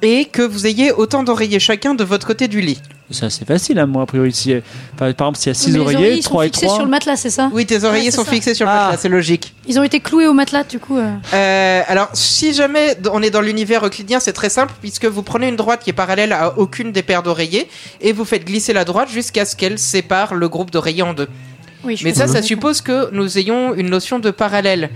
et 0.00 0.24
que 0.26 0.42
vous 0.42 0.66
ayez 0.66 0.92
autant 0.92 1.22
d'oreillers 1.24 1.58
chacun 1.58 1.94
de 1.94 2.04
votre 2.04 2.26
côté 2.26 2.46
du 2.48 2.60
lit. 2.60 2.80
Ça, 3.10 3.30
c'est 3.30 3.46
facile, 3.46 3.78
hein, 3.78 3.86
moi, 3.86 4.02
a 4.02 4.06
priori. 4.06 4.32
Si, 4.32 4.52
par, 4.54 4.60
par 4.98 5.08
exemple, 5.08 5.38
s'il 5.38 5.46
y 5.48 5.50
a 5.50 5.54
six 5.54 5.68
Mais 5.68 5.74
les 5.74 5.80
oreillers, 5.80 5.96
oreillers, 5.98 6.16
ils 6.18 6.22
sont 6.22 6.28
3 6.30 6.44
et 6.44 6.48
fixés 6.48 6.66
3. 6.66 6.74
sur 6.76 6.84
le 6.84 6.90
matelas, 6.90 7.16
c'est 7.16 7.30
ça 7.30 7.50
Oui, 7.54 7.64
tes 7.64 7.82
oreillers 7.84 8.04
Ouais, 8.06 8.10
c'est 8.10 8.16
sont 8.18 8.24
ça. 8.24 8.30
fixés 8.32 8.52
sur 8.54 8.66
le 8.66 8.70
Ah. 8.72 8.76
matelas, 8.84 8.98
c'est 8.98 9.08
logique. 9.08 9.54
Ils 9.66 9.78
ont 9.78 9.82
été 9.82 10.00
cloués 10.00 10.26
au 10.26 10.34
matelas, 10.34 10.64
du 10.64 10.78
coup. 10.78 10.98
euh. 10.98 11.10
Euh, 11.32 11.82
alors, 11.86 12.10
si 12.12 12.52
jamais 12.52 12.96
on 13.10 13.22
est 13.22 13.30
dans 13.30 13.40
l'univers 13.40 13.84
euclidien, 13.86 14.20
c'est 14.20 14.34
très 14.34 14.50
simple 14.50 14.74
puisque 14.82 15.06
vous 15.06 15.22
prenez 15.22 15.48
une 15.48 15.56
droite 15.56 15.80
qui 15.82 15.88
est 15.90 15.94
parallèle 15.94 16.32
à 16.34 16.58
aucune 16.58 16.92
des 16.92 17.02
paires 17.02 17.22
d'oreillers 17.22 17.66
et 18.02 18.12
vous 18.12 18.26
faites 18.26 18.44
glisser 18.44 18.74
la 18.74 18.84
droite 18.84 19.08
jusqu'à 19.10 19.46
ce 19.46 19.56
qu'elle 19.56 19.78
sépare 19.78 20.34
le 20.34 20.48
groupe 20.50 20.70
d'oreillers 20.70 21.02
en 21.02 21.14
deux. 21.14 21.28
Oui, 21.84 21.96
je 21.96 22.04
Mais 22.04 22.12
ça, 22.12 22.26
ça 22.26 22.42
suppose 22.42 22.82
que 22.82 23.08
nous 23.12 23.38
ayons 23.38 23.72
une 23.74 23.88
notion 23.88 24.18
de 24.18 24.30
parallèle. 24.30 24.90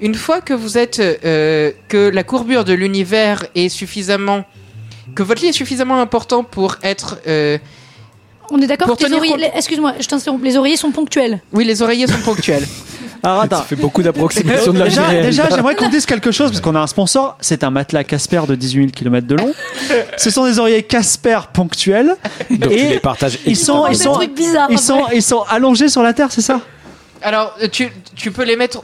Une 0.00 0.14
fois 0.14 0.40
que 0.40 0.54
vous 0.54 0.78
êtes, 0.78 1.00
euh, 1.00 1.72
que 1.88 2.08
la 2.08 2.22
courbure 2.22 2.64
de 2.64 2.72
l'univers 2.72 3.44
est 3.56 3.68
suffisamment, 3.68 4.46
que 5.14 5.22
votre 5.22 5.42
lit 5.42 5.48
est 5.48 5.52
suffisamment 5.52 6.00
important 6.00 6.44
pour 6.44 6.76
être, 6.82 7.18
euh, 7.26 7.58
On 8.50 8.60
est 8.60 8.66
d'accord 8.66 8.96
que 8.96 9.04
les 9.06 9.12
oreillers. 9.12 9.50
Excuse-moi, 9.54 9.94
je 10.00 10.06
t'interromps. 10.06 10.42
Les 10.42 10.56
oreillers 10.56 10.76
sont 10.76 10.90
ponctuels. 10.90 11.40
oui, 11.52 11.64
les 11.64 11.82
oreillers 11.82 12.06
sont 12.06 12.20
ponctuels. 12.24 12.64
Alors, 13.22 13.38
Ça 13.40 13.44
attends. 13.46 13.62
fait 13.62 13.74
beaucoup 13.74 14.00
d'approximation 14.00 14.72
de 14.72 14.78
la 14.78 14.84
Déjà, 14.84 15.10
déjà 15.22 15.48
j'aimerais 15.50 15.74
qu'on 15.74 15.88
dise 15.88 16.06
quelque 16.06 16.30
chose 16.30 16.50
parce 16.50 16.60
qu'on 16.60 16.76
a 16.76 16.80
un 16.80 16.86
sponsor. 16.86 17.36
C'est 17.40 17.64
un 17.64 17.70
matelas 17.70 18.04
Casper 18.04 18.42
de 18.46 18.54
18 18.54 18.80
000 18.80 18.92
km 18.92 19.26
de 19.26 19.34
long. 19.34 19.52
Ce 20.16 20.30
sont 20.30 20.44
des 20.46 20.60
oreillers 20.60 20.84
Casper 20.84 21.40
ponctuels. 21.52 22.14
Donc 22.48 22.70
tu 22.70 22.78
et 22.78 22.88
les 22.90 23.00
partages 23.00 23.38
ils 23.44 23.56
sont, 23.56 23.88
ils 23.88 23.96
sont, 23.96 24.20
ils 24.70 24.78
sont, 24.78 25.06
ils 25.12 25.22
sont 25.22 25.42
allongés 25.50 25.88
sur 25.88 26.02
la 26.04 26.12
terre, 26.12 26.28
c'est 26.30 26.42
ça? 26.42 26.60
Alors, 27.20 27.56
euh, 27.60 27.66
tu, 27.66 27.90
tu 28.14 28.30
peux 28.30 28.44
les 28.44 28.54
mettre 28.54 28.82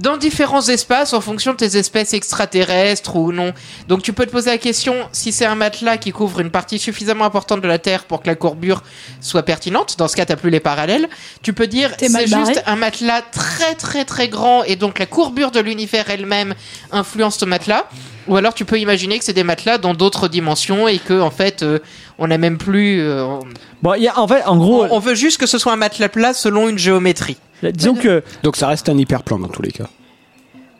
dans 0.00 0.16
différents 0.16 0.66
espaces 0.66 1.12
en 1.12 1.20
fonction 1.20 1.52
de 1.52 1.58
tes 1.58 1.76
espèces 1.76 2.14
extraterrestres 2.14 3.16
ou 3.16 3.32
non. 3.32 3.52
Donc, 3.86 4.02
tu 4.02 4.12
peux 4.12 4.24
te 4.26 4.30
poser 4.30 4.50
la 4.50 4.58
question 4.58 4.94
si 5.12 5.30
c'est 5.30 5.44
un 5.46 5.54
matelas 5.54 5.98
qui 5.98 6.10
couvre 6.10 6.40
une 6.40 6.50
partie 6.50 6.78
suffisamment 6.78 7.24
importante 7.26 7.60
de 7.60 7.68
la 7.68 7.78
Terre 7.78 8.04
pour 8.04 8.22
que 8.22 8.26
la 8.26 8.34
courbure 8.34 8.82
soit 9.20 9.42
pertinente. 9.42 9.96
Dans 9.98 10.08
ce 10.08 10.16
cas, 10.16 10.24
t'as 10.24 10.36
plus 10.36 10.50
les 10.50 10.58
parallèles. 10.60 11.08
Tu 11.42 11.52
peux 11.52 11.66
dire 11.66 11.90
c'est 11.98 12.26
barré. 12.28 12.44
juste 12.46 12.62
un 12.66 12.76
matelas 12.76 13.20
très 13.22 13.74
très 13.74 14.04
très 14.04 14.28
grand 14.28 14.64
et 14.64 14.76
donc 14.76 14.98
la 14.98 15.06
courbure 15.06 15.50
de 15.50 15.60
l'univers 15.60 16.08
elle-même 16.08 16.54
influence 16.92 17.36
ce 17.38 17.44
matelas. 17.44 17.86
Ou 18.28 18.36
alors 18.36 18.54
tu 18.54 18.64
peux 18.64 18.78
imaginer 18.78 19.18
que 19.18 19.24
c'est 19.24 19.32
des 19.32 19.44
matelas 19.44 19.78
dans 19.78 19.92
d'autres 19.94 20.28
dimensions 20.28 20.88
et 20.88 20.98
que 20.98 21.20
en 21.20 21.30
fait 21.30 21.62
euh, 21.62 21.78
on 22.18 22.26
n'a 22.28 22.38
même 22.38 22.58
plus. 22.58 23.00
euh, 23.00 23.24
on- 23.24 23.40
Bon, 23.82 23.94
il 23.94 24.02
y 24.02 24.08
a, 24.08 24.18
en 24.18 24.28
fait, 24.28 24.42
en 24.44 24.56
gros, 24.58 24.84
on, 24.84 24.96
on 24.96 24.98
veut 24.98 25.14
juste 25.14 25.38
que 25.38 25.46
ce 25.46 25.56
soit 25.58 25.72
un 25.72 25.76
matelas 25.76 26.08
plat 26.10 26.34
selon 26.34 26.68
une 26.68 26.78
géométrie. 26.78 27.38
Disons 27.62 27.94
que 27.94 28.22
Donc 28.42 28.56
ça 28.56 28.68
reste 28.68 28.88
un 28.88 28.96
hyperplan 28.98 29.38
dans 29.38 29.48
tous 29.48 29.62
les 29.62 29.72
cas. 29.72 29.88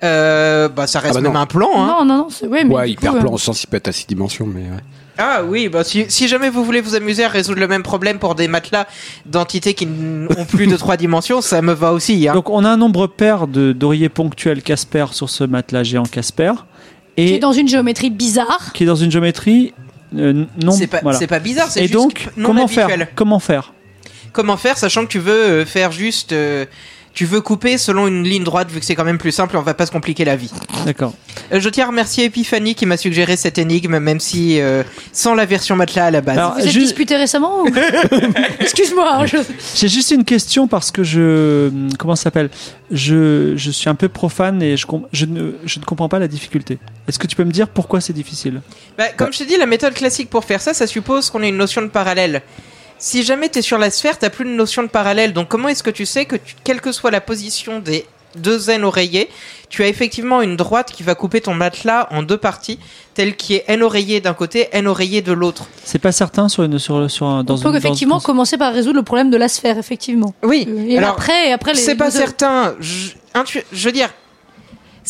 Euh, 0.02 0.68
bah 0.70 0.86
ça 0.86 0.98
reste 1.00 1.16
Ah 1.16 1.20
bah 1.20 1.22
non. 1.28 1.32
même 1.34 1.42
un 1.42 1.46
plan. 1.46 1.68
Hein. 1.76 1.86
Non, 1.98 2.04
non, 2.06 2.16
non. 2.24 2.28
c'est- 2.30 2.46
Ouais, 2.46 2.64
mais 2.64 2.90
hyperplan 2.90 3.30
euh, 3.30 3.34
au 3.34 3.38
sens 3.38 3.62
il 3.62 3.66
peut 3.66 3.76
être 3.76 3.88
à 3.88 3.92
6 3.92 4.06
dimensions, 4.06 4.46
mais 4.46 4.62
ouais. 4.62 4.80
Ah 5.18 5.42
oui, 5.46 5.68
bah 5.68 5.84
si, 5.84 6.06
si 6.08 6.28
jamais 6.28 6.48
vous 6.48 6.64
voulez 6.64 6.80
vous 6.80 6.94
amuser 6.94 7.24
à 7.24 7.28
résoudre 7.28 7.60
le 7.60 7.68
même 7.68 7.82
problème 7.82 8.18
pour 8.18 8.34
des 8.34 8.48
matelas 8.48 8.86
d'entités 9.26 9.74
qui 9.74 9.84
n'ont 9.84 10.46
plus 10.46 10.66
de 10.66 10.76
trois 10.78 10.96
dimensions, 10.96 11.42
ça 11.42 11.60
me 11.60 11.74
va 11.74 11.92
aussi. 11.92 12.26
Hein. 12.26 12.32
donc 12.32 12.48
on 12.48 12.64
a 12.64 12.70
un 12.70 12.78
nombre 12.78 13.06
pair 13.06 13.46
de 13.46 13.72
d'oreillers 13.72 14.08
ponctuels 14.08 14.62
Casper 14.62 15.06
sur 15.12 15.28
ce 15.28 15.44
matelas 15.44 15.82
géant 15.82 16.04
Casper 16.04 16.52
Qui 17.16 17.22
et 17.22 17.34
est 17.34 17.38
dans 17.38 17.52
une 17.52 17.68
géométrie 17.68 18.08
bizarre. 18.08 18.72
qui 18.72 18.84
est 18.84 18.86
dans 18.86 18.94
une 18.96 19.10
géométrie 19.10 19.74
euh, 20.16 20.46
non. 20.64 20.72
c'est 20.72 20.86
pas, 20.86 21.00
voilà. 21.02 21.18
c'est 21.18 21.26
pas 21.26 21.38
bizarre, 21.40 21.68
c'est 21.70 21.80
Et 21.80 21.82
juste 21.82 21.94
donc, 21.94 22.28
non 22.38 22.46
comment 22.48 22.64
habituel. 22.64 22.88
faire 22.88 23.08
Comment 23.14 23.38
faire 23.38 23.74
Comment 24.32 24.56
faire, 24.56 24.78
sachant 24.78 25.02
que 25.06 25.10
tu 25.10 25.18
veux 25.18 25.32
euh, 25.32 25.66
faire 25.66 25.90
juste, 25.92 26.32
euh, 26.32 26.64
tu 27.12 27.24
veux 27.24 27.40
couper 27.40 27.76
selon 27.78 28.06
une 28.06 28.22
ligne 28.22 28.44
droite, 28.44 28.70
vu 28.70 28.78
que 28.78 28.86
c'est 28.86 28.94
quand 28.94 29.04
même 29.04 29.18
plus 29.18 29.32
simple, 29.32 29.56
on 29.56 29.62
va 29.62 29.74
pas 29.74 29.84
se 29.86 29.90
compliquer 29.90 30.24
la 30.24 30.36
vie. 30.36 30.50
D'accord. 30.86 31.12
Euh, 31.52 31.58
je 31.58 31.68
tiens 31.68 31.86
à 31.86 31.88
remercier 31.88 32.26
Epiphany 32.26 32.76
qui 32.76 32.86
m'a 32.86 32.96
suggéré 32.96 33.36
cette 33.36 33.58
énigme, 33.58 33.98
même 33.98 34.20
si 34.20 34.60
euh, 34.60 34.84
sans 35.12 35.34
la 35.34 35.44
version 35.46 35.74
matelas 35.74 36.06
à 36.06 36.10
la 36.12 36.20
base. 36.20 36.38
Alors, 36.38 36.54
Vous 36.54 36.60
êtes 36.60 36.66
juste- 36.70 36.86
disputé 36.86 37.16
récemment 37.16 37.62
ou... 37.62 37.66
Excuse-moi. 38.60 39.08
hein, 39.12 39.26
je- 39.26 39.38
J'ai 39.74 39.88
juste 39.88 40.10
une 40.12 40.24
question 40.24 40.68
parce 40.68 40.90
que 40.92 41.02
je 41.02 41.70
comment 41.98 42.14
ça 42.14 42.24
s'appelle? 42.24 42.50
Je, 42.92 43.54
je 43.56 43.70
suis 43.70 43.88
un 43.88 43.94
peu 43.94 44.08
profane 44.08 44.62
et 44.62 44.76
je, 44.76 44.86
com- 44.86 45.06
je, 45.12 45.24
ne, 45.26 45.52
je 45.64 45.80
ne 45.80 45.84
comprends 45.84 46.08
pas 46.08 46.18
la 46.18 46.28
difficulté. 46.28 46.78
Est-ce 47.08 47.18
que 47.18 47.26
tu 47.26 47.36
peux 47.36 47.44
me 47.44 47.52
dire 47.52 47.68
pourquoi 47.68 48.00
c'est 48.00 48.12
difficile? 48.12 48.60
Bah, 48.98 49.04
comme 49.16 49.32
je 49.32 49.38
t'ai 49.38 49.46
dit, 49.46 49.56
la 49.56 49.66
méthode 49.66 49.94
classique 49.94 50.30
pour 50.30 50.44
faire 50.44 50.60
ça, 50.60 50.74
ça 50.74 50.86
suppose 50.86 51.30
qu'on 51.30 51.42
ait 51.42 51.48
une 51.48 51.56
notion 51.56 51.82
de 51.82 51.88
parallèle. 51.88 52.42
Si 53.00 53.22
jamais 53.24 53.48
tu 53.48 53.58
es 53.58 53.62
sur 53.62 53.78
la 53.78 53.90
sphère, 53.90 54.18
t'as 54.18 54.30
plus 54.30 54.44
de 54.44 54.50
notion 54.50 54.82
de 54.82 54.88
parallèle. 54.88 55.32
Donc 55.32 55.48
comment 55.48 55.68
est-ce 55.68 55.82
que 55.82 55.90
tu 55.90 56.06
sais 56.06 56.26
que, 56.26 56.36
tu- 56.36 56.54
quelle 56.62 56.80
que 56.80 56.92
soit 56.92 57.10
la 57.10 57.20
position 57.20 57.80
des 57.80 58.06
deux 58.36 58.70
n 58.70 58.84
oreillers, 58.84 59.28
tu 59.70 59.82
as 59.82 59.88
effectivement 59.88 60.40
une 60.42 60.54
droite 60.56 60.92
qui 60.92 61.02
va 61.02 61.16
couper 61.16 61.40
ton 61.40 61.52
matelas 61.54 62.06
en 62.12 62.22
deux 62.22 62.36
parties, 62.36 62.78
telle 63.14 63.34
qui 63.34 63.54
est 63.56 63.64
n 63.66 63.82
oreiller 63.82 64.20
d'un 64.20 64.34
côté, 64.34 64.68
n 64.70 64.86
oreiller 64.86 65.20
de 65.22 65.32
l'autre? 65.32 65.66
C'est 65.82 65.98
pas 65.98 66.12
certain 66.12 66.48
sur 66.48 66.62
une 66.62 66.78
sur 66.78 67.10
sur 67.10 67.26
un 67.26 67.42
dans 67.42 67.56
On 67.56 67.60
peut 67.60 67.70
une- 67.70 67.76
effectivement 67.76 68.16
dans- 68.16 68.20
commencer 68.20 68.56
par 68.58 68.72
résoudre 68.72 68.96
le 68.98 69.02
problème 69.02 69.30
de 69.30 69.36
la 69.36 69.48
sphère, 69.48 69.78
effectivement. 69.78 70.32
Oui. 70.44 70.68
Et 70.88 70.98
Alors, 70.98 71.10
après, 71.10 71.48
et 71.48 71.52
après 71.52 71.72
les. 71.72 71.80
c'est 71.80 71.96
pas 71.96 72.06
les- 72.06 72.10
certain. 72.12 72.74
Je, 72.78 73.12
intu- 73.34 73.64
je 73.72 73.84
veux 73.86 73.92
dire, 73.92 74.10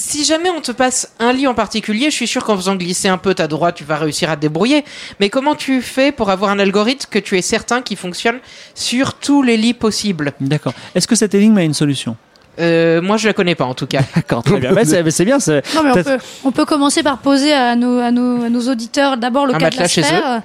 si 0.00 0.24
jamais 0.24 0.48
on 0.50 0.60
te 0.60 0.72
passe 0.72 1.12
un 1.18 1.32
lit 1.32 1.46
en 1.46 1.54
particulier, 1.54 2.06
je 2.10 2.14
suis 2.16 2.26
sûr 2.26 2.42
qu'en 2.42 2.56
faisant 2.56 2.74
glisser 2.74 3.08
un 3.08 3.18
peu 3.18 3.34
ta 3.34 3.46
droite, 3.46 3.74
tu 3.76 3.84
vas 3.84 3.96
réussir 3.98 4.30
à 4.30 4.36
te 4.36 4.40
débrouiller. 4.40 4.84
Mais 5.20 5.28
comment 5.28 5.54
tu 5.54 5.82
fais 5.82 6.10
pour 6.10 6.30
avoir 6.30 6.50
un 6.50 6.58
algorithme 6.58 7.06
que 7.10 7.18
tu 7.18 7.36
es 7.38 7.42
certain 7.42 7.82
qui 7.82 7.96
fonctionne 7.96 8.38
sur 8.74 9.14
tous 9.14 9.42
les 9.42 9.56
lits 9.58 9.74
possibles 9.74 10.32
D'accord. 10.40 10.72
Est-ce 10.94 11.06
que 11.06 11.14
cette 11.14 11.34
énigme 11.34 11.58
a 11.58 11.62
une 11.64 11.74
solution 11.74 12.16
euh, 12.58 13.02
Moi, 13.02 13.18
je 13.18 13.26
la 13.28 13.34
connais 13.34 13.54
pas 13.54 13.66
en 13.66 13.74
tout 13.74 13.86
cas. 13.86 14.00
D'accord, 14.16 14.42
très 14.42 14.58
bien. 14.58 14.72
C'est 14.84 15.24
bien. 15.24 15.38
c'est- 15.38 15.62
Non, 15.74 15.82
mais 15.84 15.90
on 15.90 16.02
peut, 16.02 16.18
on 16.44 16.50
peut 16.50 16.64
commencer 16.64 17.02
par 17.02 17.18
poser 17.18 17.52
à 17.52 17.76
nos, 17.76 17.98
à 17.98 18.10
nos, 18.10 18.44
à 18.44 18.48
nos 18.48 18.68
auditeurs 18.70 19.18
d'abord 19.18 19.46
le 19.46 19.54
Un 19.54 19.58
cas 19.58 19.70
de 19.70 19.76
la 19.76 19.86
chez 19.88 20.02
sphère. 20.02 20.42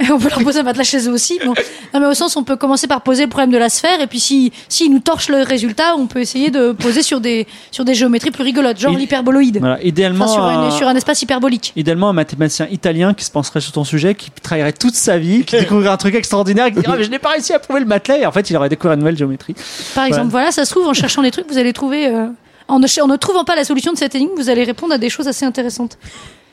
Et 0.00 0.10
on 0.12 0.18
peut 0.18 0.28
leur 0.30 0.42
poser 0.42 0.60
un 0.60 0.62
matelas 0.62 0.84
chez 0.84 1.08
eux 1.08 1.12
aussi. 1.12 1.38
Bon. 1.44 1.54
Non, 1.94 2.00
mais 2.00 2.06
au 2.06 2.14
sens, 2.14 2.36
on 2.36 2.44
peut 2.44 2.56
commencer 2.56 2.86
par 2.86 3.00
poser 3.02 3.24
le 3.24 3.28
problème 3.28 3.50
de 3.50 3.58
la 3.58 3.68
sphère, 3.68 4.00
et 4.00 4.06
puis 4.06 4.20
si, 4.20 4.52
s'ils 4.68 4.92
nous 4.92 5.00
torchent 5.00 5.28
le 5.28 5.42
résultat, 5.42 5.94
on 5.96 6.06
peut 6.06 6.20
essayer 6.20 6.50
de 6.50 6.72
poser 6.72 7.02
sur 7.02 7.20
des, 7.20 7.46
sur 7.70 7.84
des 7.84 7.94
géométries 7.94 8.30
plus 8.30 8.42
rigolotes, 8.44 8.78
genre 8.78 8.92
l'hyperboloïde. 8.96 9.58
Voilà, 9.58 9.82
idéalement, 9.82 10.24
Enfin, 10.26 10.32
sur, 10.34 10.42
un- 10.44 10.64
une- 10.66 10.76
sur 10.76 10.88
un 10.88 10.94
espace 10.96 11.22
hyperbolique. 11.22 11.72
idéalement 11.76 12.08
un 12.10 12.12
mathématicien 12.12 12.66
italien 12.70 13.14
qui 13.14 13.24
se 13.24 13.30
penserait 13.30 13.60
sur 13.60 13.72
ton 13.72 13.84
sujet, 13.84 14.14
qui 14.14 14.30
travaillerait 14.30 14.72
toute 14.72 14.94
sa 14.94 15.18
vie, 15.18 15.44
qui 15.44 15.56
découvrirait 15.58 15.92
un 15.92 15.96
truc 15.96 16.14
extraordinaire, 16.14 16.66
qui 16.66 16.74
dirait 16.74 16.86
ah, 16.88 16.94
mais 16.98 17.04
je 17.04 17.10
n'ai 17.10 17.18
pas 17.18 17.30
réussi 17.30 17.52
à 17.52 17.58
prouver 17.58 17.80
le 17.80 17.86
matelas, 17.86 18.18
et 18.18 18.26
en 18.26 18.32
fait 18.32 18.48
il 18.50 18.56
aurait 18.56 18.68
découvert 18.68 18.92
une 18.94 19.00
nouvelle 19.00 19.16
géométrie. 19.18 19.54
Par 19.94 20.04
exemple, 20.04 20.28
voilà, 20.28 20.50
ça 20.52 20.64
se 20.64 20.70
trouve, 20.70 20.86
en 20.86 20.94
cherchant 20.94 21.22
des 21.22 21.30
trucs, 21.30 21.50
vous 21.50 21.58
allez 21.58 21.72
trouver. 21.72 22.06
euh, 22.06 22.26
en, 22.70 22.78
ne, 22.80 22.86
en 23.02 23.06
ne 23.06 23.16
trouvant 23.16 23.44
pas 23.44 23.56
la 23.56 23.64
solution 23.64 23.92
de 23.92 23.96
cette 23.98 24.14
énigme, 24.14 24.32
vous 24.36 24.50
allez 24.50 24.62
répondre 24.64 24.92
à 24.92 24.98
des 24.98 25.08
choses 25.08 25.26
assez 25.26 25.46
intéressantes. 25.46 25.96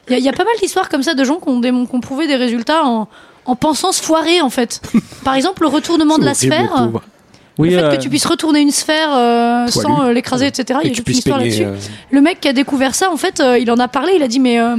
Il 0.07 0.13
y, 0.13 0.15
a- 0.15 0.19
il 0.19 0.23
y 0.23 0.29
a 0.29 0.33
pas 0.33 0.45
mal 0.45 0.53
d'histoires 0.61 0.87
comme 0.87 1.03
ça 1.03 1.13
de 1.13 1.23
gens 1.25 1.39
qui 1.41 1.49
ont, 1.49 1.59
démon- 1.59 1.85
qui 1.85 1.93
ont 1.95 1.99
prouvé 1.99 2.25
des 2.25 2.35
résultats 2.37 2.85
en, 2.85 3.09
en 3.45 3.55
pensant 3.55 3.91
se 3.91 4.01
foirer, 4.01 4.41
en 4.41 4.49
fait. 4.49 4.81
Par 5.23 5.35
exemple, 5.35 5.63
le 5.63 5.69
retournement 5.69 6.17
de 6.17 6.25
la 6.25 6.33
sphère. 6.33 6.63
le 6.63 6.85
pauvre. 6.91 7.01
Oui, 7.57 7.69
le 7.69 7.77
fait 7.77 7.83
euh, 7.85 7.95
que 7.95 8.01
tu 8.01 8.09
puisses 8.09 8.25
retourner 8.25 8.59
une 8.59 8.71
sphère 8.71 9.15
euh, 9.15 9.67
sans 9.67 10.03
euh, 10.07 10.11
l'écraser, 10.11 10.47
etc. 10.47 10.79
Il 10.83 10.91
y 10.91 10.93
a 10.93 10.97
une 11.07 11.13
histoire 11.15 11.39
là-dessus. 11.39 11.63
euh, 11.63 11.75
Le 12.11 12.19
mec 12.19 12.41
qui 12.41 12.49
a 12.49 12.53
découvert 12.53 12.93
ça, 12.93 13.09
en 13.09 13.15
fait, 13.15 13.39
euh, 13.39 13.57
il 13.57 13.71
en 13.71 13.77
a 13.79 13.87
parlé. 13.87 14.11
Il 14.17 14.23
a 14.23 14.27
dit, 14.27 14.41
mais 14.41 14.59
euh, 14.59 14.75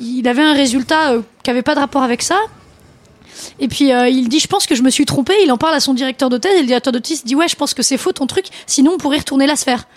il 0.00 0.28
avait 0.28 0.42
un 0.42 0.52
résultat 0.52 1.10
euh, 1.10 1.22
qui 1.42 1.50
avait 1.50 1.62
pas 1.62 1.74
de 1.74 1.80
rapport 1.80 2.04
avec 2.04 2.22
ça. 2.22 2.36
Et 3.58 3.66
puis 3.66 3.92
euh, 3.92 4.08
il 4.08 4.28
dit, 4.28 4.38
je 4.38 4.46
pense 4.46 4.66
que 4.66 4.76
je 4.76 4.82
me 4.82 4.90
suis 4.90 5.06
trompé. 5.06 5.32
Il 5.44 5.50
en 5.50 5.56
parle 5.58 5.74
à 5.74 5.80
son 5.80 5.92
directeur 5.92 6.30
de 6.30 6.38
thèse. 6.38 6.56
Et 6.56 6.60
le 6.60 6.66
directeur 6.66 6.92
de 6.92 7.00
thèse 7.00 7.24
dit, 7.24 7.34
ouais, 7.34 7.48
je 7.48 7.56
pense 7.56 7.74
que 7.74 7.82
c'est 7.82 7.96
faux 7.98 8.12
ton 8.12 8.28
truc. 8.28 8.46
Sinon, 8.66 8.92
on 8.94 8.98
pourrait 8.98 9.18
retourner 9.18 9.46
la 9.48 9.56
sphère. 9.56 9.88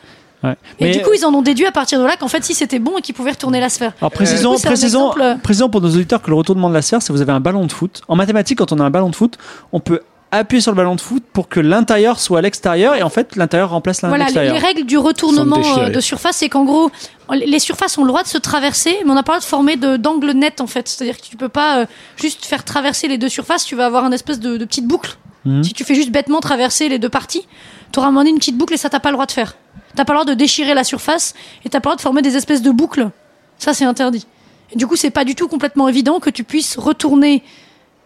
Ouais. 0.44 0.56
Et 0.80 0.86
Mais- 0.86 0.92
du 0.92 1.02
coup, 1.02 1.12
ils 1.16 1.26
en 1.26 1.34
ont 1.34 1.42
déduit 1.42 1.66
à 1.66 1.72
partir 1.72 2.00
de 2.00 2.06
là 2.06 2.16
qu'en 2.18 2.28
fait, 2.28 2.44
si 2.44 2.54
c'était 2.54 2.80
bon 2.80 2.98
et 2.98 3.02
qu'ils 3.02 3.16
pouvaient 3.16 3.32
retourner 3.32 3.60
la 3.60 3.70
sphère. 3.70 3.94
Alors 4.00 4.12
précisons, 4.12 4.56
coup, 4.56 4.62
un 4.64 4.68
précisons, 4.68 5.00
exemple, 5.00 5.22
euh, 5.22 5.36
précisons 5.36 5.70
pour 5.70 5.82
nos 5.82 5.90
auditeurs 5.90 6.22
que 6.22 6.30
le 6.30 6.36
retournement 6.36 6.70
de 6.70 6.74
la 6.74 6.82
sphère, 6.82 7.02
c'est 7.02 7.14
vous 7.14 7.22
avez 7.22 7.32
un 7.32 7.40
ballon 7.40 7.66
de 7.66 7.72
foot. 7.72 8.02
En 8.08 8.16
mathématiques, 8.16 8.60
quand 8.60 8.72
on 8.72 8.80
a 8.80 8.84
un 8.84 8.90
ballon 8.90 9.10
de 9.10 9.16
foot, 9.16 9.38
on 9.72 9.80
peut 9.80 10.02
appuyer 10.32 10.62
sur 10.62 10.72
le 10.72 10.78
ballon 10.78 10.96
de 10.96 11.02
foot 11.02 11.24
pour 11.32 11.48
que 11.48 11.60
l'intérieur 11.60 12.20
soit 12.20 12.40
à 12.40 12.42
l'extérieur 12.42 12.96
et 12.96 13.04
en 13.04 13.10
fait 13.10 13.36
l'intérieur 13.36 13.70
remplace 13.70 14.02
Voilà, 14.04 14.28
les, 14.28 14.58
règles 14.58 14.86
du 14.86 14.98
retournement 14.98 15.62
euh, 15.78 15.90
de 15.90 16.00
surface, 16.02 16.38
c'est 16.38 16.50
qu'en 16.50 16.66
gros, 16.66 16.92
les 17.32 17.60
surfaces 17.60 17.98
ont 17.98 18.04
le 18.04 18.10
droit 18.10 18.24
de 18.24 18.28
se 18.28 18.38
traverser, 18.38 18.98
mais 19.06 19.12
on 19.12 19.16
n'a 19.16 19.24
pas 19.24 19.34
le 19.34 19.40
droit 19.40 19.46
de 19.46 19.46
former 19.46 19.78
d'angle 19.78 20.32
net 20.32 20.62
en 20.62 20.68
fait. 20.68 20.88
C'est-à-dire 20.88 21.18
que 21.18 21.24
tu 21.24 21.38
peux 21.38 21.50
pas 21.50 21.80
euh, 21.80 21.86
juste 22.18 22.46
faire 22.46 22.64
traverser 22.64 23.08
les 23.08 23.18
deux 23.18 23.30
surfaces, 23.30 23.66
tu 23.66 23.76
vas 23.76 23.86
avoir 23.86 24.04
un 24.04 24.12
espèce 24.12 24.40
de, 24.40 24.58
de 24.58 24.66
petite 24.66 24.88
boucle. 24.88 25.18
Mhm. 25.46 25.64
Si 25.64 25.74
tu 25.74 25.84
fais 25.84 25.96
juste 25.96 26.12
bêtement 26.12 26.42
traverser 26.42 26.90
les 26.90 27.00
deux 27.00 27.10
parties, 27.10 27.48
tu 27.94 28.00
auras 28.00 28.08
à 28.08 28.10
un 28.10 28.12
moment 28.12 28.22
donné 28.22 28.32
une 28.32 28.40
petite 28.40 28.58
boucle 28.58 28.74
et 28.74 28.78
ça 28.78 28.90
t'as 28.90 29.00
pas 29.00 29.10
le 29.10 29.16
droit 29.16 29.26
de 29.26 29.32
faire. 29.32 29.56
T'as 29.98 30.06
pas 30.06 30.14
le 30.14 30.20
droit 30.20 30.26
de 30.26 30.34
déchirer 30.39 30.74
la 30.74 30.86
surface 30.86 31.34
et 31.66 31.70
t'as 31.70 31.80
pas 31.82 31.89
le 31.89 31.91
droit 31.91 31.95
de 31.98 32.02
former 32.02 32.22
des 32.22 32.38
espèces 32.38 32.62
de 32.62 32.72
boucles. 32.72 33.10
Ça, 33.58 33.74
c'est 33.74 33.84
interdit. 33.84 34.26
Et 34.72 34.78
du 34.78 34.88
coup, 34.88 34.95
c'est 34.95 35.10
pas 35.10 35.26
du 35.26 35.34
tout 35.36 35.48
complètement 35.50 35.88
évident 35.89 36.20
que 36.20 36.30
tu 36.30 36.43
puisses 36.43 36.78
retourner 36.78 37.43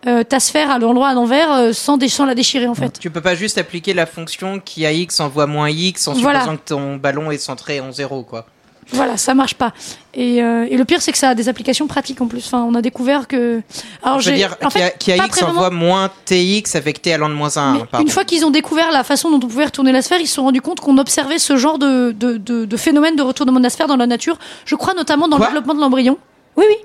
euh, 0.08 0.24
ta 0.24 0.40
sphère 0.40 0.72
à 0.72 0.80
l'endroit 0.80 1.10
à 1.10 1.14
l'envers 1.14 1.52
euh, 1.52 1.74
sans, 1.74 1.98
dé- 1.98 2.08
sans 2.08 2.26
la 2.26 2.34
déchirer 2.34 2.68
en 2.68 2.74
fait. 2.74 2.98
Tu 3.00 3.12
peux 3.12 3.22
pas 3.22 3.36
juste 3.36 3.58
appliquer 3.60 3.94
la 3.94 4.06
fonction 4.08 4.60
qui 4.60 4.86
a 4.86 4.92
x 4.92 5.20
envoie 5.20 5.46
moins 5.48 5.70
x 5.70 6.08
en 6.08 6.14
Voilà. 6.14 6.40
supposant 6.40 6.58
que 6.58 6.64
ton 6.66 6.96
ballon 6.96 7.30
est 7.30 7.38
centré 7.38 7.80
en 7.82 7.92
zéro, 7.92 8.24
quoi. 8.24 8.48
Voilà, 8.94 9.18
ça 9.18 9.34
marche 9.34 9.56
pas. 9.56 9.74
Et, 10.14 10.44
euh, 10.44 10.68
et 10.70 10.76
le 10.76 10.84
pire, 10.84 11.02
c'est 11.02 11.12
que 11.12 11.18
ça 11.18 11.30
a 11.30 11.36
des 11.36 11.48
applications 11.48 11.88
pratiques 11.88 12.20
en 12.20 12.28
plus. 12.28 12.46
Enfin, 12.46 12.66
on 12.68 12.76
a 12.76 12.82
découvert 12.82 13.28
que. 13.28 13.62
Alors, 14.04 14.20
Je 14.20 14.32
dire, 14.32 14.56
en 14.62 14.68
qui 14.68 14.78
a, 14.80 14.88
fait, 14.88 14.98
qui 15.00 15.12
a 15.14 15.18
pas 15.18 15.26
x 15.28 15.38
très 15.38 15.46
envoie 15.46 15.70
moins 15.70 16.10
tx 16.26 16.76
avec 16.76 17.02
t 17.02 17.14
allant 17.14 17.30
de 17.30 17.34
moins 17.34 17.58
1. 17.58 17.74
mais 17.74 18.02
une 18.02 18.10
fois 18.10 18.26
qu'ils 18.26 18.46
ont 18.46 18.52
découvert 18.52 18.92
la 18.92 19.04
façon 19.04 19.30
dont 19.30 19.38
on 19.38 19.50
pouvait 19.50 19.66
retourner 19.66 19.92
la 19.92 20.02
sphère, 20.02 20.20
ils 20.20 20.28
se 20.28 20.36
sont 20.36 20.44
rendus 20.44 20.62
compte 20.62 20.82
qu'on 20.82 20.98
observait 20.98 21.40
ce 21.40 21.56
genre 21.56 21.80
de, 21.80 22.12
de, 22.12 22.38
de, 22.38 22.66
de 22.66 22.78
phénomène 22.78 23.16
de 23.16 23.22
retournement 23.22 23.60
de 23.60 23.64
la 23.64 23.70
sphère 23.70 23.88
dans 23.88 23.98
la 23.98 24.08
nature. 24.08 24.38
Je 24.66 24.76
crois 24.76 24.94
notamment 24.94 25.28
dans 25.28 25.38
Quoi 25.38 25.48
le 25.48 25.52
développement 25.54 25.76
de 25.76 25.80
l'embryon. 25.80 26.18
Oui, 26.58 26.66
oui. 26.68 26.76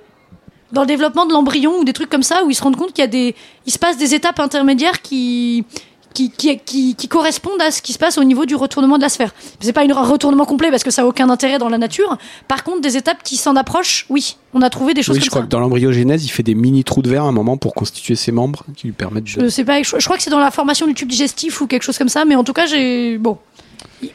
Dans 0.73 0.83
le 0.83 0.87
développement 0.87 1.27
de 1.27 1.33
l'embryon 1.33 1.79
ou 1.79 1.85
des 1.85 1.93
trucs 1.93 2.11
comme 2.11 2.23
ça, 2.23 2.45
où 2.45 2.51
ils 2.51 2.55
se 2.55 2.63
rendent 2.63 2.77
compte 2.77 2.93
qu'il 2.93 3.03
y 3.03 3.05
a 3.05 3.09
des, 3.09 3.35
il 3.67 3.73
se 3.73 3.79
passe 3.79 3.97
des 3.97 4.15
étapes 4.15 4.41
intermédiaires 4.41 5.01
qui, 5.03 5.65
qui, 6.17 7.09
correspondent 7.09 7.61
à 7.61 7.71
ce 7.71 7.83
qui 7.83 7.93
se 7.93 7.99
passe 7.99 8.19
au 8.19 8.25
niveau 8.25 8.47
du 8.47 8.55
retournement 8.55 8.97
de 8.97 9.03
la 9.03 9.09
sphère. 9.09 9.35
C'est 9.61 9.73
pas 9.73 9.83
un 9.83 10.03
retournement 10.03 10.45
complet 10.45 10.71
parce 10.71 10.85
que 10.85 10.91
ça 10.91 11.03
a 11.03 11.05
aucun 11.05 11.31
intérêt 11.31 11.59
dans 11.59 11.69
la 11.69 11.79
nature. 11.79 12.17
Par 12.49 12.65
contre, 12.65 12.81
des 12.81 12.97
étapes 12.97 13.23
qui 13.23 13.37
s'en 13.37 13.57
approchent, 13.57 14.07
oui, 14.09 14.37
on 14.59 14.63
a 14.63 14.71
trouvé 14.71 14.95
des 14.95 15.03
choses 15.03 15.17
Oui, 15.19 15.23
je 15.23 15.29
crois 15.29 15.43
ça. 15.43 15.47
que 15.47 15.51
dans 15.51 15.61
l'embryogenèse, 15.61 16.25
il 16.25 16.29
fait 16.29 16.43
des 16.43 16.55
mini 16.55 16.83
trous 16.83 17.03
de 17.03 17.11
verre 17.11 17.25
à 17.25 17.29
un 17.29 17.33
moment 17.33 17.57
pour 17.57 17.75
constituer 17.75 18.15
ses 18.17 18.33
membres 18.33 18.65
qui 18.75 18.87
lui 18.87 18.93
permettent 18.95 19.25
de. 19.25 19.43
Je 19.43 19.49
sais 19.49 19.65
pas, 19.65 19.83
je, 19.83 19.91
je 19.99 20.05
crois 20.05 20.17
que 20.17 20.23
c'est 20.23 20.31
dans 20.31 20.39
la 20.41 20.51
formation 20.51 20.87
du 20.87 20.95
tube 20.95 21.09
digestif 21.09 21.61
ou 21.61 21.67
quelque 21.67 21.83
chose 21.83 21.99
comme 21.99 22.09
ça, 22.09 22.25
mais 22.25 22.35
en 22.35 22.45
tout 22.45 22.53
cas, 22.55 22.67
j'ai 22.67 23.19
bon. 23.19 23.39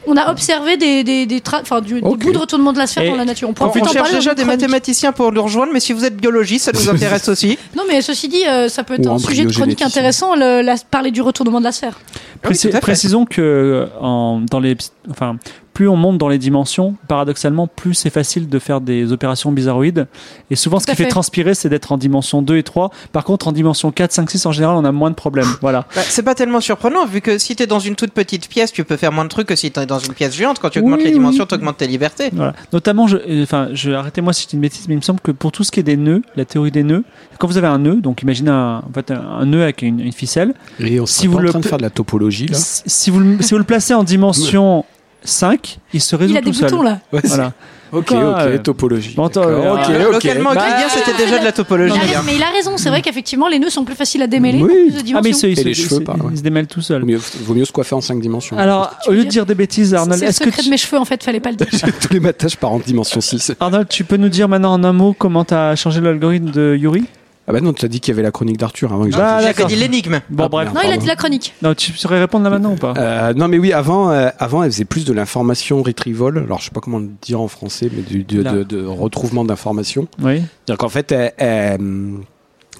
On 0.06 0.16
a 0.16 0.30
observé 0.30 0.76
des, 0.76 1.02
des, 1.02 1.26
des, 1.26 1.40
tra- 1.40 1.60
enfin, 1.60 1.80
du, 1.80 2.00
des 2.00 2.06
Ok. 2.06 2.20
bouts 2.20 2.32
de 2.32 2.38
retournement 2.38 2.72
de 2.72 2.78
la 2.78 2.86
sphère 2.86 3.02
Et 3.02 3.10
dans 3.10 3.16
la 3.16 3.24
nature. 3.24 3.48
On 3.48 3.52
peut 3.52 3.64
On, 3.64 3.66
en 3.66 3.70
on 3.70 3.72
parler 3.72 3.92
cherche 3.92 4.12
déjà 4.12 4.34
des 4.34 4.42
chronique. 4.42 4.60
mathématiciens 4.60 5.10
pour 5.12 5.32
nous 5.32 5.42
rejoindre, 5.42 5.72
mais 5.72 5.80
si 5.80 5.92
vous 5.92 6.04
êtes 6.04 6.16
biologiste, 6.16 6.66
ça 6.66 6.72
nous 6.72 6.88
intéresse 6.94 7.28
aussi. 7.28 7.58
Non, 7.76 7.82
mais 7.88 8.00
ceci 8.00 8.28
dit, 8.28 8.46
euh, 8.46 8.68
ça 8.68 8.84
peut 8.84 8.94
être 8.94 9.06
Ou 9.06 9.12
un 9.12 9.18
sujet 9.18 9.44
de 9.44 9.52
chronique 9.52 9.82
intéressant, 9.82 10.36
le, 10.36 10.62
la- 10.62 10.76
parler 10.90 11.10
du 11.10 11.20
retournement 11.20 11.58
de 11.58 11.64
la 11.64 11.72
sphère. 11.72 11.98
Précis- 12.42 12.66
Oui, 12.68 12.72
fait. 12.72 12.80
précisons 12.80 13.24
que 13.24 13.40
euh, 13.42 13.86
en, 14.00 14.40
dans 14.48 14.60
les, 14.60 14.76
enfin, 15.10 15.36
plus 15.74 15.88
on 15.88 15.96
monte 15.96 16.18
dans 16.18 16.28
les 16.28 16.38
dimensions, 16.38 16.96
paradoxalement, 17.08 17.66
plus 17.66 17.94
c'est 17.94 18.10
facile 18.10 18.48
de 18.48 18.58
faire 18.58 18.80
des 18.80 19.10
opérations 19.12 19.52
bizarroïdes. 19.52 20.06
Et 20.50 20.56
souvent, 20.56 20.78
ce 20.78 20.84
Tout 20.86 20.92
qui 20.92 20.96
fait 20.96 21.04
fait. 21.04 21.08
transpirer, 21.10 21.54
c'est 21.54 21.68
d'être 21.68 21.92
en 21.92 21.96
dimension 21.98 22.42
2 22.42 22.56
et 22.58 22.62
3. 22.62 22.90
Par 23.12 23.24
contre, 23.24 23.48
en 23.48 23.52
dimension 23.52 23.90
4, 23.90 24.12
5, 24.12 24.30
6, 24.30 24.46
en 24.46 24.52
général, 24.52 24.76
on 24.76 24.84
a 24.84 24.92
moins 24.92 25.10
de 25.10 25.14
problèmes. 25.14 25.46
Voilà. 25.60 25.86
Bah, 25.94 26.02
c'est 26.06 26.22
pas 26.22 26.34
tellement 26.34 26.60
surprenant, 26.60 27.06
vu 27.06 27.20
que 27.20 27.38
si 27.38 27.56
t'es 27.56 27.66
dans 27.66 27.78
une 27.78 27.94
toute 27.96 28.12
petite 28.12 28.48
pièce, 28.48 28.72
tu 28.72 28.84
peux 28.84 28.96
faire 28.96 29.12
moins 29.12 29.24
de 29.24 29.28
trucs 29.30 29.46
que 29.48 29.56
si 29.56 29.70
t'es 29.70 29.86
dans 29.86 29.98
une 29.98 30.12
pièce 30.14 30.34
géante. 30.34 30.58
Quand 30.58 30.70
tu 30.70 30.78
augmentes 30.80 30.98
Oui, 31.00 31.06
les 31.06 31.12
dimensions, 31.12 31.42
oui. 31.44 31.48
tu 31.48 31.54
augmentes 31.54 31.76
tes 31.78 31.86
libertés. 31.86 32.30
Voilà. 32.32 32.54
Notamment, 32.72 33.06
je, 33.06 33.16
euh, 33.16 33.42
enfin, 33.42 33.68
je, 33.72 33.90
arrêtez-moi 33.92 34.32
si 34.32 34.44
je 34.44 34.48
dis 34.48 34.54
une 34.56 34.60
bêtise, 34.62 34.86
mais 34.88 34.94
il 34.94 34.98
me 34.98 35.02
semble 35.02 35.20
que 35.20 35.30
pour 35.32 35.52
tout 35.52 35.64
ce 35.64 35.70
qui 35.70 35.80
est 35.80 35.84
des 35.84 35.96
nœuds, 35.96 36.22
la 36.36 36.44
théorie 36.44 36.70
des 36.70 36.82
nœuds, 36.82 37.04
quand 37.38 37.46
vous 37.46 37.56
avez 37.58 37.66
un 37.66 37.78
nœud, 37.78 37.96
donc 38.00 38.22
imaginez 38.22 38.50
un, 38.50 38.82
en 38.88 38.92
fait, 38.94 39.10
un, 39.10 39.44
nœud 39.46 39.62
avec 39.62 39.82
une, 39.82 40.00
une 40.00 40.12
ficelle, 40.12 40.54
Et 40.80 41.00
on 41.00 41.06
Si 41.06 41.26
vous 41.26 41.36
en 41.38 41.40
le 41.40 41.48
train 41.50 41.60
de 41.60 41.64
faire 41.66 41.78
de 41.78 41.82
la 41.82 41.90
topologie 41.90 42.46
là. 42.46 42.56
si, 42.58 42.82
si 42.86 43.10
vous, 43.10 43.20
le- 43.20 43.40
si 43.42 43.52
vous 43.54 43.58
le 43.58 43.64
placez 43.64 43.94
en 43.94 44.04
dimension 44.04 44.84
5, 45.24 45.78
il 45.92 46.00
se 46.00 46.16
résout 46.16 46.32
Il 46.32 46.36
a 46.36 46.40
tout 46.42 46.50
des 46.50 46.56
seul. 46.56 46.70
boutons 46.70 46.82
là. 46.82 46.98
Ouais, 47.12 47.20
Voilà. 47.24 47.52
Ok, 47.92 48.06
Quoi, 48.06 48.46
ok, 48.54 48.62
topologie. 48.62 49.14
bon, 49.14 49.28
euh, 49.36 49.74
ok, 49.74 49.80
ok. 49.86 50.12
Localement, 50.14 50.54
Bah, 50.54 50.64
c'était 50.88 51.14
déjà 51.26 51.38
de 51.38 51.44
la 51.44 51.52
topologie. 51.52 51.92
hein. 51.94 52.22
mais 52.24 52.36
il 52.36 52.42
a 52.42 52.48
raison, 52.48 52.78
c'est 52.78 52.88
vrai 52.88 53.02
qu'effectivement, 53.02 53.48
les 53.48 53.58
nœuds 53.58 53.68
sont 53.68 53.84
plus 53.84 53.94
faciles 53.94 54.22
à 54.22 54.26
démêler. 54.26 54.62
Oui. 54.62 54.72
plus 54.86 54.92
de 54.94 54.98
Ah, 55.00 55.02
dimensions. 55.02 55.22
mais 55.30 55.32
se, 55.34 55.46
il 55.46 55.52
Et 55.52 55.56
se- 55.62 55.68
les 55.68 55.74
cheveux, 55.74 56.00
pareil, 56.00 56.22
ouais. 56.22 56.28
il 56.32 56.38
se 56.38 56.42
démêle 56.42 56.66
tout 56.66 56.80
seul. 56.80 57.04
Mieux- 57.04 57.20
vaut 57.42 57.52
mieux 57.52 57.66
se 57.66 57.72
coiffer 57.72 57.94
en 57.94 58.00
5 58.00 58.18
dimensions. 58.22 58.56
Alors, 58.56 58.92
au 59.08 59.10
lieu 59.12 59.24
de 59.24 59.28
dire 59.28 59.44
des 59.44 59.54
bêtises, 59.54 59.92
Arnold, 59.92 60.18
C'est 60.20 60.24
le 60.24 60.30
est-ce 60.30 60.38
que 60.38 60.44
secret 60.46 60.62
tu, 60.62 60.68
de 60.68 60.70
mes 60.70 60.78
cheveux, 60.78 60.96
en 60.98 61.04
fait, 61.04 61.22
fallait 61.22 61.40
pas 61.40 61.50
le 61.50 61.56
dire. 61.56 61.66
tous 62.00 62.12
les 62.14 62.20
matins, 62.20 62.48
je 62.48 62.56
pars 62.56 62.72
en 62.72 62.78
dimension 62.78 63.20
6. 63.20 63.52
Arnold, 63.60 63.88
tu 63.90 64.04
peux 64.04 64.16
nous 64.16 64.30
dire 64.30 64.48
maintenant 64.48 64.72
en 64.72 64.82
un 64.84 64.92
mot 64.94 65.12
comment 65.18 65.44
tu 65.44 65.52
as 65.52 65.76
changé 65.76 66.00
l'algorithme 66.00 66.50
de 66.50 66.74
Yuri? 66.80 67.04
Ah 67.52 67.56
bah 67.56 67.60
non, 67.60 67.74
tu 67.74 67.84
as 67.84 67.88
dit 67.88 68.00
qu'il 68.00 68.12
y 68.12 68.14
avait 68.14 68.22
la 68.22 68.30
chronique 68.30 68.56
d'Arthur 68.56 68.92
avant 68.94 69.04
que 69.04 69.10
je 69.10 69.16
Ah, 69.20 69.40
J'ai 69.40 69.46
d'accord. 69.48 69.66
dit 69.66 69.76
l'énigme. 69.76 70.20
Bon, 70.30 70.44
Ah, 70.44 70.48
bref. 70.48 70.64
merde. 70.72 70.76
Non, 70.76 70.90
il 70.90 70.94
a 70.94 70.96
dit 70.96 71.06
la 71.06 71.16
chronique. 71.16 71.52
Non, 71.60 71.74
tu 71.74 71.92
saurais 71.92 72.18
répondre 72.18 72.44
là 72.44 72.50
maintenant 72.50 72.72
ou 72.72 72.76
pas? 72.76 72.94
Euh, 72.96 73.34
non 73.34 73.46
mais 73.48 73.58
oui 73.58 73.74
avant 73.74 74.10
euh, 74.10 74.30
avant 74.38 74.62
elle 74.62 74.70
faisait 74.72 74.86
plus 74.86 75.04
de 75.04 75.12
l'information 75.12 75.82
retrieval 75.82 76.38
alors 76.38 76.60
je 76.60 76.64
sais 76.64 76.70
pas 76.70 76.80
comment 76.80 76.98
le 76.98 77.10
dire 77.20 77.40
en 77.42 77.48
français 77.48 77.90
mais 77.94 78.00
du, 78.00 78.24
du- 78.24 78.42
Là. 78.42 78.52
de, 78.52 78.62
de 78.62 78.86
retrouvement 78.86 79.44
d'informations 79.44 80.08
Oui. 80.22 80.36
c'est-à-dire 80.38 80.78
qu'en 80.78 80.88
fait 80.88 81.12
elle- 81.12 81.32
elle, 81.36 81.80
hum, 81.80 82.24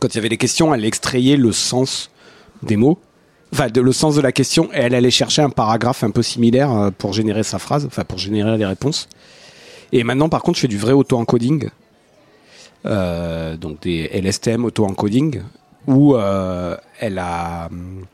quand 0.00 0.08
il 0.08 0.16
y 0.16 0.18
avait 0.18 0.28
des 0.30 0.36
questions 0.38 0.74
elle 0.74 0.84
extrayait 0.86 1.36
le 1.36 1.52
sens 1.52 2.10
des 2.62 2.76
mots 2.76 2.98
enfin 3.52 3.68
de, 3.68 3.80
le 3.82 3.92
sens 3.92 4.14
de 4.16 4.20
la 4.22 4.32
question 4.32 4.68
et 4.72 4.78
elle 4.78 4.94
allait 4.94 5.10
chercher 5.10 5.42
un 5.42 5.50
paragraphe 5.50 6.02
un 6.04 6.10
peu 6.10 6.22
similaire 6.22 6.72
euh, 6.72 6.90
pour 6.96 7.12
générer 7.12 7.42
sa 7.42 7.58
phrase 7.58 7.84
enfin 7.86 8.04
pour 8.04 8.18
générer 8.18 8.56
les 8.56 8.66
réponses 8.66 9.08
et 9.92 10.02
maintenant 10.04 10.28
par 10.30 10.42
contre 10.42 10.56
je 10.56 10.62
fais 10.62 10.68
du 10.68 10.78
vrai 10.78 10.92
auto-encoding 10.92 11.66
euh, 11.66 11.68
donc 12.84 13.80
des 13.82 14.08
LSTM 14.12 14.64
auto-encoding 14.64 15.40
où 15.86 16.14
euh, 16.14 16.76
elle 17.00 17.18
a 17.18 17.66
hum, 17.70 18.04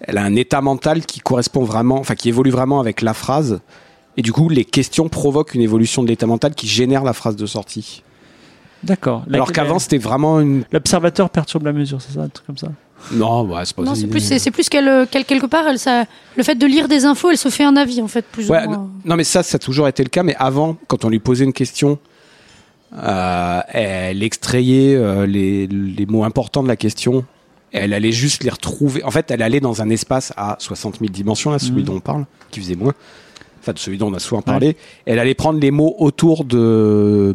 elle 0.00 0.18
a 0.18 0.22
un 0.24 0.34
état 0.34 0.60
mental 0.60 1.06
qui 1.06 1.20
correspond 1.20 1.62
vraiment, 1.64 1.98
enfin 1.98 2.14
qui 2.14 2.28
évolue 2.28 2.50
vraiment 2.50 2.80
avec 2.80 3.02
la 3.02 3.14
phrase. 3.14 3.60
Et 4.16 4.22
du 4.22 4.32
coup, 4.32 4.48
les 4.48 4.64
questions 4.64 5.08
provoquent 5.08 5.54
une 5.54 5.60
évolution 5.60 6.02
de 6.02 6.08
l'état 6.08 6.26
mental 6.26 6.54
qui 6.54 6.66
génère 6.66 7.04
la 7.04 7.12
phrase 7.12 7.36
de 7.36 7.46
sortie. 7.46 8.02
D'accord. 8.82 9.24
Alors 9.32 9.52
qu'avant, 9.52 9.78
c'était 9.78 9.98
vraiment 9.98 10.40
une. 10.40 10.64
L'observateur 10.72 11.30
perturbe 11.30 11.64
la 11.66 11.72
mesure, 11.72 12.02
c'est 12.02 12.14
ça, 12.14 12.22
un 12.22 12.28
truc 12.28 12.46
comme 12.46 12.58
ça 12.58 12.72
Non, 13.12 13.48
ouais, 13.48 13.64
c'est 13.64 13.76
pas 13.76 13.84
Non, 13.84 13.94
c'est 13.94 14.08
plus, 14.08 14.20
c'est 14.20 14.50
plus 14.50 14.68
qu'elle, 14.68 14.88
euh, 14.88 15.06
qu'elle, 15.06 15.24
quelque 15.24 15.46
part, 15.46 15.68
elle, 15.68 15.78
ça, 15.78 16.04
le 16.36 16.42
fait 16.42 16.56
de 16.56 16.66
lire 16.66 16.88
des 16.88 17.04
infos, 17.04 17.30
elle 17.30 17.38
se 17.38 17.48
fait 17.48 17.62
un 17.62 17.76
avis, 17.76 18.02
en 18.02 18.08
fait, 18.08 18.24
plus 18.26 18.50
Ouais, 18.50 18.64
ou 18.64 18.68
moins. 18.68 18.76
non, 18.78 18.90
non, 19.04 19.16
mais 19.16 19.22
ça, 19.24 19.44
ça 19.44 19.54
a 19.54 19.58
toujours 19.60 19.86
été 19.86 20.02
le 20.02 20.08
cas. 20.08 20.24
Mais 20.24 20.34
avant, 20.36 20.76
quand 20.88 21.04
on 21.04 21.10
lui 21.10 21.20
posait 21.20 21.44
une 21.44 21.52
question, 21.52 21.92
euh, 21.92 22.11
elle 22.98 24.22
extrayait 24.22 24.94
euh, 24.96 25.26
les, 25.26 25.66
les 25.66 26.06
mots 26.06 26.24
importants 26.24 26.62
de 26.62 26.68
la 26.68 26.76
question. 26.76 27.24
Elle 27.72 27.94
allait 27.94 28.12
juste 28.12 28.44
les 28.44 28.50
retrouver. 28.50 29.02
En 29.04 29.10
fait, 29.10 29.30
elle 29.30 29.40
allait 29.42 29.60
dans 29.60 29.80
un 29.80 29.88
espace 29.88 30.32
à 30.36 30.56
60 30.58 30.98
000 30.98 31.10
dimensions, 31.10 31.50
là, 31.50 31.58
celui 31.58 31.80
Mhm. 31.80 31.84
dont 31.86 31.96
on 31.96 32.00
parle, 32.00 32.26
qui 32.50 32.60
faisait 32.60 32.74
moins. 32.76 32.92
Enfin, 33.60 33.72
de 33.72 33.78
celui 33.78 33.96
dont 33.96 34.08
on 34.10 34.14
a 34.14 34.18
souvent 34.18 34.42
parlé. 34.42 34.76
Elle 35.06 35.18
allait 35.18 35.34
prendre 35.34 35.58
les 35.60 35.70
mots 35.70 35.94
autour 35.98 36.44
de, 36.44 37.34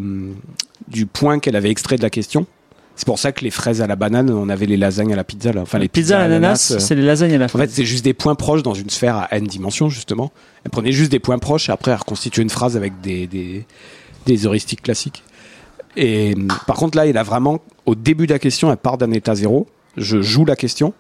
du 0.90 1.06
point 1.06 1.40
qu'elle 1.40 1.56
avait 1.56 1.70
extrait 1.72 1.96
de 1.96 2.04
la 2.04 2.10
question. 2.10 2.46
C'est 2.98 3.06
pour 3.06 3.18
ça 3.20 3.32
que 3.32 3.44
les 3.44 3.52
fraises 3.52 3.82
à 3.82 3.88
la 3.88 3.96
banane, 3.96 4.30
on 4.32 4.50
avait 4.50 4.66
les 4.66 4.76
lasagnes 4.78 5.14
à 5.14 5.16
la 5.16 5.24
pizza. 5.24 5.54
Là. 5.54 5.62
Enfin, 5.62 5.78
les 5.80 5.88
pizza 5.88 6.18
à 6.20 6.28
l'ananas, 6.28 6.72
euh, 6.76 6.80
c'est 6.80 6.96
les 6.96 7.04
lasagnes 7.04 7.34
à 7.36 7.38
la 7.38 7.46
en 7.46 7.48
fin. 7.48 7.60
fait, 7.60 7.70
c'est 7.70 7.86
juste 7.86 8.04
des 8.04 8.14
points 8.14 8.34
proches 8.36 8.64
dans 8.64 8.74
une 8.74 8.90
sphère 8.90 9.16
à 9.16 9.28
n 9.38 9.46
dimensions, 9.46 9.88
justement. 9.90 10.32
Elle 10.66 10.72
prenait 10.72 10.92
juste 10.92 11.12
des 11.12 11.20
points 11.20 11.38
proches 11.40 11.70
et 11.70 11.72
après, 11.72 11.92
elle 11.92 11.98
reconstituait 11.98 12.42
une 12.44 12.50
phrase 12.50 12.76
avec 12.76 13.00
des, 13.02 13.26
des, 13.28 13.66
des 14.26 14.46
heuristiques 14.48 14.82
classiques. 14.82 15.24
Et 16.00 16.36
par 16.68 16.76
contre, 16.78 16.96
là, 16.98 17.08
il 17.08 17.18
a 17.18 17.24
vraiment 17.24 17.60
au 17.88 17.96
début 17.96 18.28
de 18.28 18.34
la 18.34 18.40
question, 18.40 18.70
elle 18.72 18.78
part 18.78 18.98
d'un 18.98 19.12
état 19.12 19.34
zéro. 19.36 19.66
Je 19.98 20.22
joue 20.22 20.46
la 20.46 20.56
question. 20.56 20.94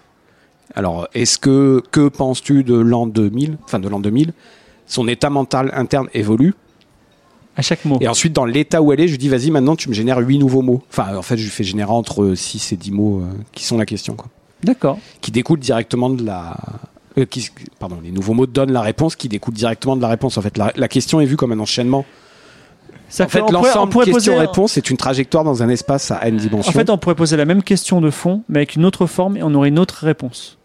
Alors, 0.73 1.07
est-ce 1.13 1.37
que 1.37 1.81
que 1.91 2.09
penses-tu 2.09 2.63
de 2.63 2.73
l'an 2.75 3.05
2000, 3.07 3.57
enfin 3.63 3.79
de 3.79 3.87
l'an 3.87 3.99
2000 3.99 4.33
Son 4.87 5.07
état 5.07 5.29
mental 5.29 5.71
interne 5.75 6.07
évolue. 6.13 6.53
À 7.55 7.61
chaque 7.61 7.85
mot. 7.85 7.97
Et 8.01 8.07
ensuite, 8.07 8.33
dans 8.33 8.45
l'état 8.45 8.81
où 8.81 8.91
elle 8.91 8.99
est, 8.99 9.07
je 9.07 9.13
lui 9.13 9.17
dis, 9.17 9.29
vas-y, 9.29 9.49
maintenant, 9.51 9.75
tu 9.75 9.87
me 9.89 9.93
génères 9.93 10.17
8 10.19 10.39
nouveaux 10.39 10.61
mots. 10.61 10.81
Enfin, 10.89 11.15
en 11.15 11.21
fait, 11.21 11.37
je 11.37 11.43
lui 11.43 11.49
fais 11.49 11.63
générer 11.63 11.91
entre 11.91 12.33
6 12.35 12.71
et 12.73 12.75
10 12.75 12.91
mots 12.91 13.21
euh, 13.21 13.25
qui 13.53 13.63
sont 13.65 13.77
la 13.77 13.85
question, 13.85 14.15
quoi. 14.15 14.27
D'accord. 14.63 14.97
Qui 15.21 15.31
découlent 15.31 15.59
directement 15.59 16.09
de 16.09 16.23
la. 16.25 16.55
euh, 17.17 17.25
qui- 17.25 17.49
pardon, 17.79 17.97
les 18.03 18.11
nouveaux 18.11 18.33
mots 18.33 18.45
donnent 18.47 18.71
la 18.71 18.81
réponse 18.81 19.15
qui 19.15 19.27
découle 19.29 19.53
directement 19.53 19.95
de 19.95 20.01
la 20.01 20.07
réponse. 20.07 20.37
En 20.37 20.41
fait, 20.41 20.57
la, 20.57 20.71
la 20.75 20.87
question 20.87 21.19
est 21.21 21.25
vue 21.25 21.37
comme 21.37 21.51
un 21.51 21.59
enchaînement. 21.59 22.05
Ça 23.09 23.23
en 23.25 23.27
fait, 23.29 23.41
on 23.41 23.45
pourrait- 23.47 23.59
on 23.59 23.85
l'ensemble 23.85 24.03
question-réponse 24.05 24.77
est 24.77 24.89
une 24.89 24.97
trajectoire 24.97 25.43
dans 25.43 25.63
un 25.63 25.69
espace 25.69 26.11
à 26.11 26.27
n 26.27 26.35
dimensions. 26.37 26.69
En 26.69 26.73
fait, 26.73 26.89
on 26.89 26.97
pourrait 26.97 27.15
poser 27.15 27.37
la 27.37 27.45
même 27.45 27.63
question 27.63 28.01
de 28.01 28.09
fond, 28.11 28.43
mais 28.49 28.59
avec 28.59 28.75
une 28.75 28.83
autre 28.85 29.05
forme 29.05 29.37
et 29.37 29.43
on 29.43 29.53
aurait 29.53 29.69
une 29.69 29.79
autre 29.79 30.03
réponse. 30.03 30.57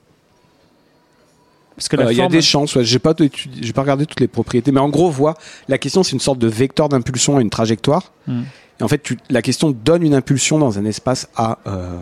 Parce 1.76 1.88
que 1.88 1.97
la 1.97 2.07
Euh, 2.07 2.12
Il 2.12 2.18
y 2.18 2.20
a 2.20 2.28
des 2.28 2.43
chances, 2.43 2.74
ouais. 2.76 2.84
j'ai 2.84 2.99
pas, 2.99 3.12
étudié- 3.12 3.62
j'ai 3.62 3.72
pas 3.72 3.80
regardé 3.82 4.07
toutes 4.07 4.20
les 4.20 4.28
propriétés, 4.28 4.72
mais 4.72 4.80
en 4.80 4.88
gros, 4.88 5.11
vois, 5.11 5.34
la 5.68 5.78
question 5.78 6.03
c'est 6.03 6.12
une 6.12 6.20
sorte 6.20 6.38
de 6.38 6.47
vecteur 6.49 6.88
d'impulsion 6.88 7.38
et 7.38 7.43
une 7.43 7.51
trajectoire. 7.51 8.12
Hmm. 8.26 8.43
Et 8.80 8.82
en 8.82 8.88
fait, 8.88 9.03
tu, 9.03 9.18
la 9.30 9.40
question 9.43 9.70
donne 9.70 10.03
une 10.03 10.14
impulsion 10.14 10.59
dans 10.59 10.78
un 10.78 10.84
espace 10.84 11.28
à, 11.36 11.59
euh, 11.66 11.97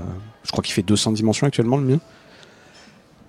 je 0.44 0.50
crois 0.50 0.62
qu'il 0.64 0.74
fait 0.74 0.82
200 0.82 1.12
dimensions 1.12 1.46
actuellement 1.46 1.76
le 1.76 1.84
mien. 1.84 1.98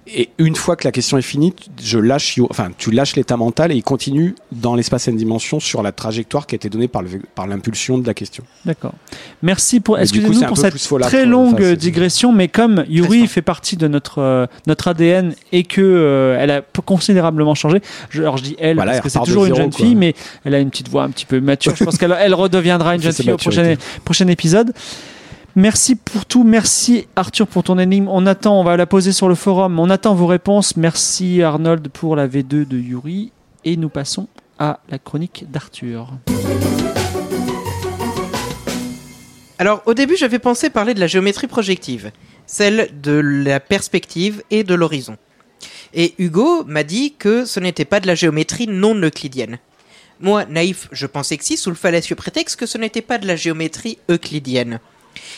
Et 0.07 0.29
une 0.39 0.55
fois 0.55 0.75
que 0.75 0.85
la 0.85 0.91
question 0.91 1.17
est 1.17 1.21
finie, 1.21 1.53
tu- 1.53 1.69
je 1.83 1.99
lâche, 1.99 2.39
enfin, 2.49 2.69
tu 2.77 2.89
lâches 2.91 3.15
l'état 3.15 3.37
mental 3.37 3.71
et 3.71 3.75
il 3.75 3.83
continue 3.83 4.33
dans 4.51 4.73
l'espace 4.75 5.07
n 5.07 5.15
dimensions 5.15 5.59
sur 5.59 5.83
la 5.83 5.91
trajectoire 5.91 6.47
qui 6.47 6.55
a 6.55 6.57
été 6.57 6.69
donnée 6.69 6.87
par, 6.87 7.03
le, 7.03 7.09
par 7.35 7.45
l'impulsion 7.45 7.99
de 7.99 8.07
la 8.07 8.13
question. 8.15 8.43
D'accord. 8.65 8.93
Merci 9.43 9.79
pour. 9.79 9.99
Excusez-nous 9.99 10.41
pour 10.47 10.57
cette 10.57 10.75
très 11.01 11.25
longue 11.25 11.73
digression, 11.73 12.31
mais 12.33 12.47
comme 12.47 12.83
Yuri 12.89 13.27
fait 13.27 13.43
partie 13.43 13.77
de 13.77 13.87
notre 13.87 14.19
euh, 14.19 14.47
notre 14.65 14.87
ADN 14.87 15.35
et 15.51 15.63
que 15.63 15.81
euh, 15.81 16.35
elle 16.39 16.49
a 16.51 16.61
considérablement 16.83 17.53
changé. 17.55 17.79
Je, 18.09 18.21
alors 18.23 18.37
je 18.37 18.43
dis 18.43 18.55
elle 18.59 18.75
Voilà, 18.77 18.93
parce 18.93 18.97
elle 18.97 19.03
que 19.03 19.09
c'est 19.09 19.19
toujours 19.23 19.45
une 19.45 19.55
jeune 19.55 19.69
quoi. 19.71 19.85
fille, 19.85 19.95
mais 19.95 20.15
elle 20.43 20.55
a 20.55 20.59
une 20.59 20.71
petite 20.71 20.89
voix 20.89 21.03
un 21.03 21.09
petit 21.11 21.25
peu 21.27 21.39
mature. 21.39 21.75
Je 21.75 21.83
pense 21.83 21.97
qu'elle 21.97 22.15
elle 22.19 22.33
redeviendra 22.33 22.95
une 22.95 23.01
jeune 23.03 23.13
fille 23.13 23.31
au 23.31 23.37
prochain 23.37 23.75
prochain 24.03 24.27
épisode. 24.27 24.73
Merci 25.55 25.95
pour 25.95 26.25
tout, 26.25 26.45
merci 26.45 27.07
Arthur 27.17 27.45
pour 27.45 27.63
ton 27.63 27.77
énigme. 27.77 28.07
On 28.07 28.25
attend, 28.25 28.57
on 28.59 28.63
va 28.63 28.77
la 28.77 28.85
poser 28.85 29.11
sur 29.11 29.27
le 29.27 29.35
forum. 29.35 29.79
On 29.79 29.89
attend 29.89 30.15
vos 30.15 30.27
réponses. 30.27 30.77
Merci 30.77 31.41
Arnold 31.41 31.89
pour 31.89 32.15
la 32.15 32.27
V2 32.27 32.65
de 32.65 32.77
Yuri. 32.77 33.33
Et 33.65 33.75
nous 33.75 33.89
passons 33.89 34.27
à 34.59 34.79
la 34.89 34.97
chronique 34.97 35.45
d'Arthur. 35.51 36.13
Alors, 39.59 39.83
au 39.85 39.93
début, 39.93 40.15
j'avais 40.15 40.39
pensé 40.39 40.69
parler 40.69 40.93
de 40.93 40.99
la 40.99 41.07
géométrie 41.07 41.47
projective, 41.47 42.11
celle 42.47 42.89
de 43.01 43.11
la 43.11 43.59
perspective 43.59 44.43
et 44.49 44.63
de 44.63 44.73
l'horizon. 44.73 45.17
Et 45.93 46.15
Hugo 46.17 46.63
m'a 46.63 46.83
dit 46.83 47.13
que 47.19 47.43
ce 47.43 47.59
n'était 47.59 47.85
pas 47.85 47.99
de 47.99 48.07
la 48.07 48.15
géométrie 48.15 48.67
non 48.67 48.95
euclidienne. 48.95 49.59
Moi, 50.21 50.45
naïf, 50.45 50.87
je 50.91 51.05
pensais 51.07 51.37
que 51.37 51.43
si, 51.43 51.57
sous 51.57 51.69
le 51.69 51.75
fallacieux 51.75 52.15
prétexte 52.15 52.55
que 52.55 52.65
ce 52.65 52.77
n'était 52.77 53.01
pas 53.01 53.17
de 53.17 53.27
la 53.27 53.35
géométrie 53.35 53.97
euclidienne. 54.09 54.79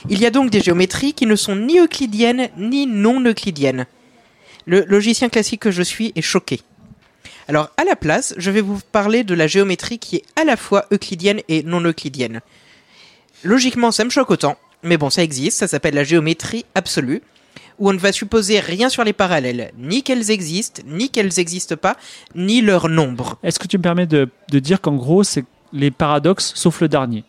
Il 0.10 0.20
y 0.20 0.26
a 0.26 0.30
donc 0.30 0.50
des 0.50 0.62
géométries 0.62 1.14
qui 1.14 1.26
ne 1.26 1.36
sont 1.36 1.56
ni 1.56 1.80
euclidiennes 1.80 2.50
ni 2.58 2.88
non 2.88 3.22
euclidiennes. 3.22 3.86
Le 4.66 4.86
logicien 4.88 5.30
classique 5.30 5.62
que 5.62 5.72
je 5.72 5.82
suis 5.82 6.12
est 6.16 6.22
choqué. 6.22 6.62
Alors, 7.48 7.70
à 7.78 7.84
la 7.84 7.96
place, 7.96 8.34
je 8.38 8.52
vais 8.52 8.62
vous 8.62 8.80
parler 8.92 9.24
de 9.24 9.34
la 9.34 9.48
géométrie 9.48 10.00
qui 10.00 10.18
est 10.18 10.24
à 10.40 10.46
la 10.46 10.56
fois 10.56 10.86
euclidienne 10.92 11.42
et 11.50 11.64
non 11.64 11.82
euclidienne. 11.82 12.42
Logiquement, 13.44 13.92
ça 13.92 14.06
me 14.06 14.10
choque 14.10 14.32
autant, 14.32 14.58
mais 14.84 14.98
bon, 14.98 15.10
ça 15.10 15.24
existe, 15.24 15.58
ça 15.58 15.68
s'appelle 15.68 15.96
la 15.96 16.06
géométrie 16.06 16.66
absolue, 16.76 17.22
où 17.80 17.90
on 17.90 17.94
ne 17.94 18.00
va 18.00 18.14
supposer 18.14 18.60
rien 18.60 18.88
sur 18.88 19.04
les 19.04 19.12
parallèles, 19.12 19.74
ni 19.78 20.04
qu'elles 20.04 20.32
existent, 20.32 20.82
ni 20.86 21.10
qu'elles 21.10 21.34
n'existent 21.36 21.76
pas, 21.76 21.98
ni 22.36 22.62
leur 22.62 22.88
nombre. 22.88 23.38
Est-ce 23.44 23.60
que 23.60 23.68
tu 23.68 23.78
me 23.78 23.84
permets 23.84 24.06
de, 24.06 24.30
de 24.50 24.60
dire 24.60 24.80
qu'en 24.80 24.96
gros, 24.96 25.24
c'est 25.24 25.44
les 25.74 25.92
paradoxes 25.92 26.54
sauf 26.56 26.80
le 26.80 26.88
dernier? 26.88 27.26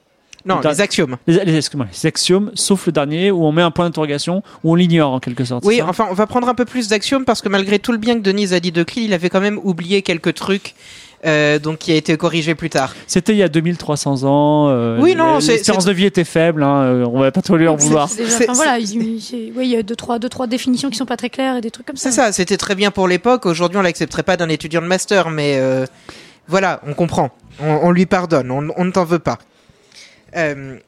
Non, 0.47 0.61
les 0.61 0.81
axiomes. 0.81 1.17
les, 1.27 1.45
les- 1.45 1.57
excuse-moi, 1.57 1.87
les 1.91 2.07
axiomes 2.07 2.51
sauf 2.55 2.87
le 2.87 2.93
dernier 2.93 3.31
où 3.31 3.45
on 3.45 3.53
met 3.53 3.63
un 3.63 3.71
point 3.71 3.87
d'interrogation, 3.87 4.43
où 4.63 4.73
on 4.73 4.75
l'ignore 4.75 5.13
en 5.13 5.21
quelque 5.21 5.45
sorte. 5.45 5.65
Oui, 5.65 5.81
enfin, 5.81 6.07
on 6.11 6.15
va 6.15 6.27
prendre 6.27 6.49
un 6.49 6.55
peu 6.55 6.65
plus 6.67 6.89
d'axiomes 6.89 7.25
parce 7.25 7.41
que 7.43 7.49
malgré 7.49 7.79
tout 7.79 7.93
le 7.93 7.99
bien 7.99 8.15
que 8.15 8.21
Denise 8.21 8.53
a 8.53 8.61
dit 8.61 8.71
d'Euclide, 8.73 9.05
il 9.07 9.15
avait 9.15 9.31
quand 9.31 9.41
même 9.41 9.59
oublié 9.65 10.03
quelques 10.03 10.35
trucs, 10.35 10.75
euh, 11.25 11.59
donc 11.59 11.79
qui 11.79 11.93
a 11.93 11.95
été 11.95 12.15
corrigé 12.19 12.55
plus 12.55 12.69
tard. 12.69 12.95
C'était 13.07 13.33
il 13.33 13.39
y 13.39 13.43
a 13.43 13.49
2300 13.49 14.25
ans. 14.25 14.69
euh, 14.69 14.99
Oui, 15.01 15.15
non, 15.15 15.41
c'est- 15.41 15.53
L'espérance 15.53 15.87
de 15.87 15.93
vie 15.93 16.05
était 16.05 16.25
faible. 16.25 16.63
Hein, 16.63 16.83
euh, 16.83 17.07
on 17.11 17.21
va 17.21 17.31
pas 17.33 17.41
trop 17.41 17.57
lui 17.57 17.67
en 17.67 17.77
vouloir. 17.77 18.05
Enfin, 18.05 18.53
voilà, 18.53 18.79
il, 18.79 18.99
oui, 18.99 19.23
il 19.65 19.71
y 19.71 19.77
a 19.77 19.83
deux 19.83 19.97
trois, 19.97 20.19
deux, 20.19 20.29
trois 20.29 20.47
définitions 20.47 20.91
qui 20.91 20.99
sont 20.99 21.07
pas 21.07 21.17
très 21.17 21.31
claires 21.31 21.57
et 21.57 21.61
des 21.63 21.71
trucs 21.71 21.87
comme 21.87 21.97
ça. 21.97 22.11
C'est 22.11 22.17
ça, 22.17 22.33
c'était 22.33 22.59
très 22.59 22.75
bien 22.75 22.91
pour 22.91 23.09
l'époque. 23.09 23.47
Aujourd'hui, 23.47 23.79
on 23.79 23.83
l'accepterait 23.83 24.23
pas 24.23 24.37
d'un 24.37 24.51
étudiant 24.51 24.83
de 24.83 24.87
master, 24.89 25.31
mais 25.31 25.55
euh, 25.57 25.87
voilà, 26.49 26.83
on 26.87 26.93
comprend. 26.93 27.31
On, 27.63 27.71
on 27.85 27.91
lui 27.93 28.05
pardonne, 28.05 28.51
on, 28.51 28.69
on 28.77 28.85
ne 28.85 28.91
t'en 28.91 29.05
veut 29.07 29.19
pas. 29.19 29.39
Euh, 30.37 30.79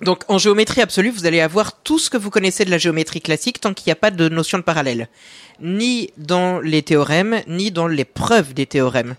donc, 0.00 0.24
en 0.28 0.38
géométrie 0.38 0.80
absolue, 0.80 1.10
vous 1.10 1.26
allez 1.26 1.40
avoir 1.40 1.80
tout 1.82 1.98
ce 1.98 2.10
que 2.10 2.16
vous 2.16 2.30
connaissez 2.30 2.64
de 2.64 2.70
la 2.70 2.78
géométrie 2.78 3.20
classique 3.20 3.60
tant 3.60 3.72
qu'il 3.72 3.86
n'y 3.86 3.92
a 3.92 3.96
pas 3.96 4.10
de 4.10 4.28
notion 4.28 4.58
de 4.58 4.64
parallèle. 4.64 5.08
Ni 5.60 6.10
dans 6.16 6.60
les 6.60 6.82
théorèmes, 6.82 7.40
ni 7.46 7.70
dans 7.70 7.86
les 7.86 8.04
preuves 8.04 8.52
des 8.52 8.66
théorèmes. 8.66 9.14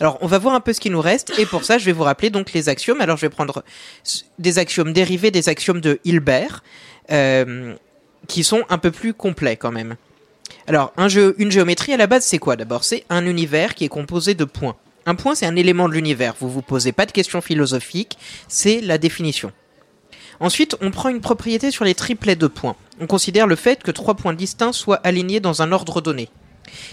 Alors, 0.00 0.18
on 0.20 0.26
va 0.26 0.38
voir 0.38 0.54
un 0.54 0.60
peu 0.60 0.72
ce 0.72 0.80
qui 0.80 0.90
nous 0.90 1.00
reste, 1.00 1.32
et 1.38 1.46
pour 1.46 1.64
ça, 1.64 1.78
je 1.78 1.84
vais 1.84 1.92
vous 1.92 2.04
rappeler 2.04 2.30
donc 2.30 2.52
les 2.52 2.68
axiomes. 2.68 3.00
Alors, 3.00 3.16
je 3.16 3.22
vais 3.22 3.30
prendre 3.30 3.64
des 4.38 4.58
axiomes 4.58 4.92
dérivés 4.92 5.30
des 5.30 5.48
axiomes 5.48 5.80
de 5.80 5.98
Hilbert, 6.04 6.62
euh, 7.10 7.74
qui 8.28 8.44
sont 8.44 8.64
un 8.68 8.78
peu 8.78 8.90
plus 8.90 9.14
complets 9.14 9.56
quand 9.56 9.72
même. 9.72 9.96
Alors, 10.66 10.92
une 11.38 11.50
géométrie 11.50 11.92
à 11.92 11.96
la 11.96 12.06
base, 12.06 12.24
c'est 12.24 12.38
quoi 12.38 12.56
d'abord? 12.56 12.84
C'est 12.84 13.04
un 13.10 13.26
univers 13.26 13.74
qui 13.74 13.84
est 13.84 13.88
composé 13.88 14.34
de 14.34 14.44
points. 14.44 14.76
Un 15.06 15.14
point, 15.14 15.34
c'est 15.34 15.46
un 15.46 15.56
élément 15.56 15.88
de 15.88 15.94
l'univers. 15.94 16.34
Vous 16.40 16.48
vous 16.48 16.62
posez 16.62 16.92
pas 16.92 17.06
de 17.06 17.12
questions 17.12 17.40
philosophiques, 17.40 18.16
c'est 18.48 18.80
la 18.80 18.98
définition. 18.98 19.52
Ensuite, 20.40 20.76
on 20.80 20.90
prend 20.90 21.10
une 21.10 21.20
propriété 21.20 21.70
sur 21.70 21.84
les 21.84 21.94
triplets 21.94 22.36
de 22.36 22.46
points. 22.46 22.76
On 23.00 23.06
considère 23.06 23.46
le 23.46 23.56
fait 23.56 23.82
que 23.82 23.90
trois 23.90 24.14
points 24.14 24.32
distincts 24.34 24.72
soient 24.72 25.00
alignés 25.04 25.40
dans 25.40 25.62
un 25.62 25.72
ordre 25.72 26.00
donné. 26.00 26.28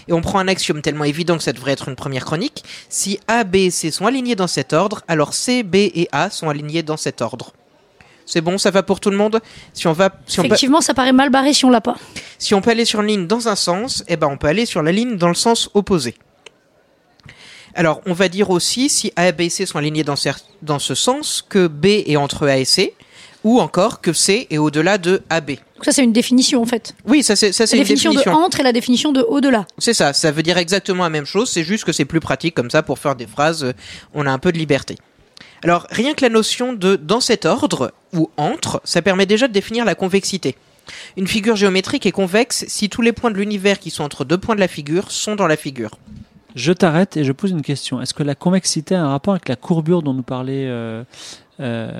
Et 0.06 0.12
on 0.12 0.20
prend 0.20 0.38
un 0.38 0.46
axiome 0.48 0.82
tellement 0.82 1.04
évident 1.04 1.36
que 1.38 1.42
ça 1.42 1.52
devrait 1.52 1.72
être 1.72 1.88
une 1.88 1.96
première 1.96 2.24
chronique. 2.24 2.62
Si 2.88 3.18
A, 3.26 3.42
B 3.44 3.56
et 3.56 3.70
C 3.70 3.90
sont 3.90 4.06
alignés 4.06 4.36
dans 4.36 4.46
cet 4.46 4.74
ordre, 4.74 5.02
alors 5.08 5.32
C, 5.34 5.62
B 5.62 5.76
et 5.76 6.08
A 6.12 6.30
sont 6.30 6.48
alignés 6.50 6.82
dans 6.82 6.98
cet 6.98 7.20
ordre. 7.22 7.52
C'est 8.26 8.40
bon, 8.42 8.58
ça 8.58 8.70
va 8.70 8.82
pour 8.84 9.00
tout 9.00 9.10
le 9.10 9.16
monde? 9.16 9.40
Si 9.72 9.86
on 9.88 9.92
va, 9.92 10.10
si 10.26 10.38
on 10.38 10.42
peut- 10.42 10.46
Effectivement, 10.48 10.80
ça 10.80 10.94
paraît 10.94 11.12
mal 11.12 11.30
barré 11.30 11.52
si 11.52 11.64
on 11.64 11.70
l'a 11.70 11.80
pas. 11.80 11.96
si 12.38 12.54
on 12.54 12.60
peut 12.60 12.70
aller 12.70 12.84
sur 12.84 13.00
une 13.00 13.08
ligne 13.08 13.26
dans 13.26 13.48
un 13.48 13.56
sens, 13.56 14.04
eh 14.06 14.16
ben 14.16 14.28
on 14.28 14.36
peut 14.36 14.46
aller 14.46 14.66
sur 14.66 14.82
la 14.82 14.92
ligne 14.92 15.16
dans 15.16 15.28
le 15.28 15.34
sens 15.34 15.70
opposé. 15.74 16.14
Alors, 17.74 18.02
on 18.06 18.12
va 18.12 18.28
dire 18.28 18.50
aussi 18.50 18.88
si 18.88 19.12
A, 19.16 19.32
B 19.32 19.42
et 19.42 19.50
C 19.50 19.66
sont 19.66 19.78
alignés 19.78 20.04
dans, 20.04 20.16
ce 20.78 20.94
sens, 20.94 21.44
que 21.48 21.66
B 21.66 21.86
est 21.86 22.16
entre 22.16 22.46
A 22.46 22.58
et 22.58 22.64
C, 22.64 22.94
ou 23.44 23.60
encore 23.60 24.00
que 24.00 24.12
C 24.12 24.46
est 24.50 24.58
au-delà 24.58 24.98
de 24.98 25.22
AB. 25.30 25.50
Donc 25.50 25.84
ça, 25.84 25.92
c'est 25.92 26.04
une 26.04 26.12
définition 26.12 26.62
en 26.62 26.66
fait. 26.66 26.94
Oui, 27.06 27.22
ça 27.22 27.34
c'est 27.34 27.50
ça 27.50 27.66
c'est 27.66 27.76
La 27.76 27.82
une 27.82 27.88
définition, 27.88 28.10
définition. 28.10 28.32
de 28.38 28.44
entre 28.44 28.60
et 28.60 28.62
la 28.62 28.72
définition 28.72 29.10
de 29.10 29.20
au-delà. 29.20 29.66
C'est 29.78 29.94
ça, 29.94 30.12
ça 30.12 30.30
veut 30.30 30.44
dire 30.44 30.58
exactement 30.58 31.02
la 31.02 31.10
même 31.10 31.24
chose, 31.24 31.50
c'est 31.50 31.64
juste 31.64 31.84
que 31.84 31.92
c'est 31.92 32.04
plus 32.04 32.20
pratique 32.20 32.54
comme 32.54 32.70
ça 32.70 32.82
pour 32.82 33.00
faire 33.00 33.16
des 33.16 33.26
phrases, 33.26 33.64
euh, 33.64 33.72
on 34.14 34.26
a 34.26 34.30
un 34.30 34.38
peu 34.38 34.52
de 34.52 34.58
liberté. 34.58 34.96
Alors, 35.64 35.86
rien 35.90 36.14
que 36.14 36.24
la 36.24 36.28
notion 36.28 36.72
de 36.72 36.96
dans 36.96 37.20
cet 37.20 37.46
ordre 37.46 37.92
ou 38.12 38.30
entre, 38.36 38.80
ça 38.84 39.02
permet 39.02 39.26
déjà 39.26 39.48
de 39.48 39.52
définir 39.52 39.84
la 39.84 39.94
convexité. 39.94 40.56
Une 41.16 41.26
figure 41.26 41.56
géométrique 41.56 42.06
est 42.06 42.12
convexe 42.12 42.64
si 42.68 42.88
tous 42.88 43.02
les 43.02 43.12
points 43.12 43.30
de 43.30 43.36
l'univers 43.36 43.78
qui 43.78 43.90
sont 43.90 44.04
entre 44.04 44.24
deux 44.24 44.38
points 44.38 44.54
de 44.54 44.60
la 44.60 44.68
figure 44.68 45.10
sont 45.10 45.36
dans 45.36 45.46
la 45.46 45.56
figure. 45.56 45.98
Je 46.54 46.72
t'arrête 46.72 47.16
et 47.16 47.24
je 47.24 47.32
pose 47.32 47.50
une 47.50 47.62
question. 47.62 48.00
Est-ce 48.00 48.14
que 48.14 48.22
la 48.22 48.34
convexité 48.34 48.94
a 48.94 49.02
un 49.04 49.08
rapport 49.10 49.34
avec 49.34 49.48
la 49.48 49.56
courbure 49.56 50.02
dont 50.02 50.12
nous 50.14 50.22
parlait 50.22 50.66
euh, 50.68 51.02
euh, 51.60 51.90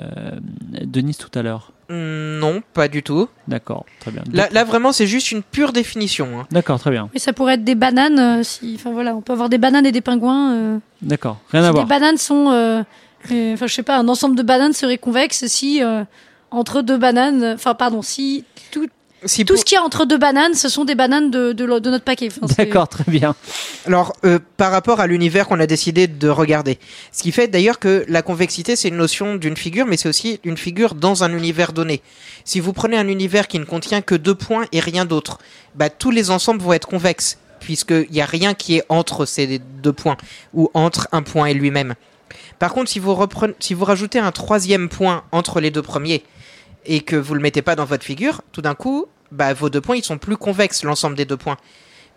Denise 0.83 1.17
tout 1.17 1.31
à 1.37 1.41
l'heure? 1.41 1.71
Hmm, 1.89 2.39
Non, 2.39 2.61
pas 2.73 2.87
du 2.87 3.03
tout. 3.03 3.27
D'accord, 3.47 3.85
très 3.99 4.11
bien. 4.11 4.23
Là, 4.31 4.47
là 4.51 4.63
vraiment, 4.63 4.91
c'est 4.91 5.07
juste 5.07 5.31
une 5.31 5.43
pure 5.43 5.73
définition. 5.73 6.39
hein. 6.39 6.47
D'accord, 6.51 6.79
très 6.79 6.91
bien. 6.91 7.09
Mais 7.13 7.19
ça 7.19 7.33
pourrait 7.33 7.55
être 7.55 7.63
des 7.63 7.75
bananes. 7.75 8.19
euh, 8.19 8.43
si, 8.43 8.73
enfin 8.75 8.91
voilà, 8.91 9.15
on 9.15 9.21
peut 9.21 9.33
avoir 9.33 9.49
des 9.49 9.57
bananes 9.57 9.85
et 9.85 9.91
des 9.91 10.01
pingouins. 10.01 10.53
euh, 10.53 10.77
D'accord, 11.01 11.37
rien 11.51 11.63
à 11.63 11.67
si 11.67 11.71
voir. 11.73 11.85
des 11.85 11.89
bananes 11.89 12.17
sont, 12.17 12.49
euh, 12.51 12.83
euh, 13.31 13.53
enfin 13.53 13.67
je 13.67 13.73
sais 13.73 13.83
pas, 13.83 13.97
un 13.97 14.07
ensemble 14.07 14.35
de 14.37 14.43
bananes 14.43 14.73
serait 14.73 14.97
convexe 14.97 15.45
si 15.47 15.83
euh, 15.83 16.03
entre 16.51 16.81
deux 16.81 16.97
bananes, 16.97 17.43
enfin 17.55 17.73
pardon, 17.73 18.01
si 18.01 18.45
tout, 18.71 18.87
Si 19.25 19.45
tout 19.45 19.53
pour- 19.53 19.59
ce 19.59 19.65
qu'il 19.65 19.75
y 19.75 19.79
a 19.79 19.83
entre 19.83 20.05
deux 20.05 20.17
bananes, 20.17 20.53
ce 20.53 20.69
sont 20.69 20.85
des 20.85 20.95
bananes 20.95 21.31
de, 21.31 21.51
de, 21.53 21.65
lo- 21.65 21.79
de 21.79 21.89
notre 21.89 22.03
paquet. 22.03 22.29
Enfin, 22.41 22.53
D'accord, 22.57 22.87
très 22.87 23.03
bien. 23.07 23.35
Alors, 23.85 24.13
euh, 24.25 24.39
par 24.57 24.71
rapport 24.71 24.99
à 24.99 25.07
l'univers 25.07 25.47
qu'on 25.47 25.59
a 25.59 25.67
décidé 25.67 26.07
de 26.07 26.27
regarder. 26.29 26.79
Ce 27.11 27.23
qui 27.23 27.31
fait 27.31 27.47
d'ailleurs 27.47 27.79
que 27.79 28.05
la 28.07 28.21
convexité, 28.21 28.75
c'est 28.75 28.87
une 28.89 28.97
notion 28.97 29.35
d'une 29.35 29.55
figure, 29.57 29.85
mais 29.85 29.97
c'est 29.97 30.09
aussi 30.09 30.39
une 30.43 30.57
figure 30.57 30.95
dans 30.95 31.23
un 31.23 31.35
univers 31.35 31.73
donné. 31.73 32.01
Si 32.45 32.59
vous 32.59 32.73
prenez 32.73 32.97
un 32.97 33.07
univers 33.07 33.47
qui 33.47 33.59
ne 33.59 33.65
contient 33.65 34.01
que 34.01 34.15
deux 34.15 34.35
points 34.35 34.65
et 34.71 34.79
rien 34.79 35.05
d'autre, 35.05 35.39
bah, 35.75 35.89
tous 35.89 36.11
les 36.11 36.29
ensembles 36.31 36.61
vont 36.61 36.73
être 36.73 36.87
convexes, 36.87 37.37
puisqu'il 37.59 38.07
n'y 38.11 38.21
a 38.21 38.25
rien 38.25 38.53
qui 38.53 38.75
est 38.77 38.83
entre 38.89 39.25
ces 39.25 39.59
deux 39.81 39.93
points, 39.93 40.17
ou 40.53 40.69
entre 40.73 41.07
un 41.11 41.21
point 41.21 41.45
et 41.45 41.53
lui-même. 41.53 41.93
Par 42.59 42.73
contre, 42.73 42.89
si 42.89 42.99
vous, 42.99 43.13
reprenez, 43.15 43.53
si 43.59 43.73
vous 43.73 43.85
rajoutez 43.85 44.19
un 44.19 44.31
troisième 44.31 44.89
point 44.89 45.23
entre 45.31 45.59
les 45.59 45.71
deux 45.71 45.81
premiers, 45.81 46.23
et 46.85 47.01
que 47.01 47.15
vous 47.15 47.33
le 47.33 47.41
mettez 47.41 47.61
pas 47.61 47.75
dans 47.75 47.85
votre 47.85 48.03
figure, 48.03 48.41
tout 48.51 48.61
d'un 48.61 48.75
coup, 48.75 49.07
bah, 49.31 49.53
vos 49.53 49.69
deux 49.69 49.81
points 49.81 49.95
ils 49.95 50.03
sont 50.03 50.17
plus 50.17 50.37
convexes 50.37 50.83
l'ensemble 50.83 51.15
des 51.15 51.25
deux 51.25 51.37
points 51.37 51.57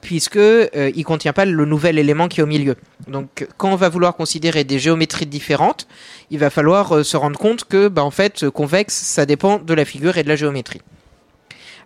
puisque 0.00 0.36
euh, 0.36 0.92
il 0.94 1.04
contient 1.04 1.32
pas 1.32 1.44
le 1.44 1.64
nouvel 1.64 1.98
élément 1.98 2.28
qui 2.28 2.40
est 2.40 2.42
au 2.42 2.46
milieu. 2.46 2.76
Donc 3.08 3.48
quand 3.56 3.72
on 3.72 3.76
va 3.76 3.88
vouloir 3.88 4.14
considérer 4.14 4.64
des 4.64 4.78
géométries 4.78 5.26
différentes, 5.26 5.88
il 6.30 6.38
va 6.38 6.50
falloir 6.50 6.96
euh, 6.96 7.02
se 7.02 7.16
rendre 7.16 7.38
compte 7.38 7.64
que 7.64 7.88
bah, 7.88 8.04
en 8.04 8.10
fait 8.10 8.48
convexe 8.50 8.94
ça 8.94 9.26
dépend 9.26 9.58
de 9.58 9.74
la 9.74 9.84
figure 9.84 10.16
et 10.18 10.22
de 10.22 10.28
la 10.28 10.36
géométrie. 10.36 10.82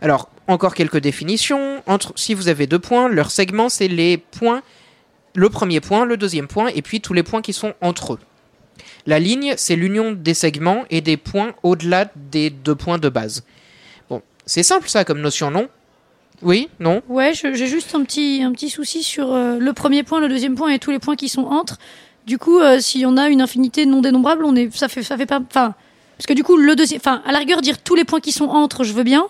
Alors 0.03 0.28
encore 0.49 0.74
quelques 0.74 0.99
définitions 0.99 1.83
entre 1.87 2.12
si 2.16 2.35
vous 2.35 2.49
avez 2.49 2.66
deux 2.66 2.78
points, 2.78 3.09
leur 3.09 3.31
segment 3.31 3.68
c'est 3.68 3.89
les 3.89 4.18
points 4.18 4.62
le 5.35 5.49
premier 5.49 5.81
point, 5.81 6.05
le 6.05 6.16
deuxième 6.16 6.49
point 6.49 6.68
et 6.68 6.83
puis 6.83 7.01
tous 7.01 7.12
les 7.12 7.22
points 7.22 7.43
qui 7.43 7.53
sont 7.53 7.74
entre 7.81 8.14
eux. 8.14 8.18
La 9.07 9.19
ligne, 9.19 9.55
c'est 9.57 9.77
l'union 9.77 10.13
des 10.13 10.35
segments 10.35 10.85
et 10.91 11.01
des 11.01 11.17
points 11.17 11.53
au-delà 11.63 12.11
des 12.17 12.51
deux 12.51 12.75
points 12.75 12.99
de 12.99 13.09
base. 13.09 13.45
Bon, 14.09 14.23
c'est 14.47 14.63
simple 14.63 14.89
ça 14.89 15.05
comme 15.05 15.21
notion, 15.21 15.51
non? 15.51 15.69
Oui 16.43 16.69
Non? 16.81 17.03
Ouais, 17.09 17.33
j'ai 17.35 17.67
juste 17.67 17.95
un 17.95 18.03
petit, 18.03 18.43
un 18.43 18.53
petit 18.53 18.71
souci 18.71 19.03
sur 19.03 19.33
euh, 19.33 19.59
le 19.59 19.73
premier 19.73 20.03
point, 20.03 20.21
le 20.21 20.29
deuxième 20.29 20.55
point 20.55 20.71
et 20.71 20.79
tous 20.79 20.91
les 20.91 20.99
points 20.99 21.17
qui 21.17 21.29
sont 21.29 21.45
entre. 21.45 21.77
Du 22.27 22.39
coup, 22.39 22.59
euh, 22.61 22.79
si 22.81 23.05
on 23.07 23.17
a 23.17 23.29
une 23.29 23.43
infinité 23.43 23.87
non 23.87 24.01
dénombrable, 24.01 24.45
on 24.45 24.55
est, 24.57 24.75
ça 24.75 24.89
fait, 24.89 25.03
ça 25.03 25.17
fait 25.17 25.27
pas, 25.27 25.41
enfin, 25.41 25.75
parce 26.17 26.27
que 26.27 26.33
du 26.35 26.43
coup, 26.43 26.57
le 26.57 26.77
deuxième, 26.77 27.01
enfin, 27.01 27.23
à 27.27 27.33
la 27.33 27.39
rigueur, 27.39 27.61
dire 27.61 27.83
tous 27.83 27.95
les 27.95 28.05
points 28.05 28.21
qui 28.21 28.33
sont 28.33 28.47
entre, 28.47 28.85
je 28.85 28.93
veux 28.93 29.03
bien. 29.05 29.27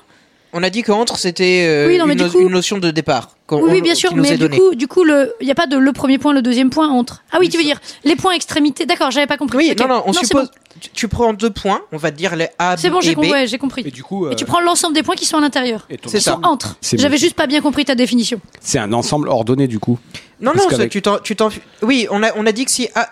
On 0.53 0.63
a 0.65 0.71
dit 0.71 0.83
que 0.83 0.91
entre 0.91 1.17
c'était 1.17 1.65
euh, 1.69 1.87
Oui, 1.87 1.97
non, 1.99 2.07
une, 2.07 2.17
du 2.17 2.25
no- 2.25 2.31
coup- 2.31 2.41
une 2.41 2.49
notion 2.51 2.79
de 2.79 2.91
départ. 2.91 3.31
oui, 3.53 3.61
oui, 3.71 3.83
bien 3.83 3.95
sûr, 3.95 4.15
mais 4.17 4.37
du 4.37 4.49
coup, 4.49 4.75
du 4.75 4.89
coup, 4.89 5.05
le, 5.05 5.33
il 5.41 5.47
y 5.47 5.51
a 5.51 5.55
pas 5.55 5.67
de 5.69 5.77
le 5.77 5.93
premier 5.93 6.19
point, 6.19 6.33
le 6.33 6.43
deuxième 6.43 6.71
point 6.71 6.89
entre. 6.89 7.23
Ah 7.31 7.37
oui, 7.41 7.49
tu 7.49 7.57
veux 7.57 7.63
dire 7.63 7.79
les 8.05 8.17
points 8.17 8.33
extrémités. 8.33 8.85
D'accord, 8.87 9.11
j'avais 9.13 9.29
pas 9.29 9.37
compris. 9.37 9.59
Oui, 9.59 9.75
non, 9.79 9.87
non, 9.89 10.03
on 10.07 10.13
c'est 10.13 10.27
suppose. 10.27 10.47
bon. 10.47 10.51
Tu, 10.81 10.91
tu 10.91 11.09
prends 11.09 11.33
deux 11.35 11.51
points, 11.51 11.81
on 11.93 11.99
va 11.99 12.11
te 12.11 12.17
dire 12.17 12.35
les 12.37 12.49
A, 12.59 12.77
C'est 12.77 12.91
bon, 12.91 13.01
et 13.01 13.03
j'ai 13.03 13.15
compris. 13.15 13.31
ouais, 13.31 13.47
j'ai 13.47 13.59
compris. 13.59 13.83
Et 13.87 13.91
du 13.91 14.03
coup, 14.03 14.29
Et 14.29 14.35
tu 14.35 14.45
euh, 14.45 14.47
prends 14.47 14.61
l'ensemble 14.61 14.95
des 14.95 15.03
points 15.03 15.15
qui 15.17 15.25
sont 15.27 15.37
à 15.37 15.41
l'intérieur. 15.41 15.87
C'est 16.07 16.21
ça. 16.21 16.33
sont 16.33 16.41
entre. 16.43 16.77
J'avais 16.95 17.19
juste 17.19 17.35
pas 17.37 17.47
bien 17.47 17.61
compris 17.61 17.85
ta 17.85 17.95
définition. 17.95 18.41
c'est 18.61 18.79
un 18.79 18.93
ensemble 18.93 19.29
ordonné 19.29 19.67
du 19.69 19.79
coup. 19.79 19.99
Non, 20.41 20.53
Parce 20.55 20.73
non, 20.79 20.89
tu 20.89 21.03
t'en, 21.03 21.19
tu 21.19 21.37
t'en. 21.37 21.51
Oui, 21.83 22.07
on 22.11 22.23
a, 22.23 22.31
on 22.37 22.47
a 22.47 22.53
dit 22.53 22.65
que 22.65 22.71
si 22.71 22.89
A, 22.95 23.11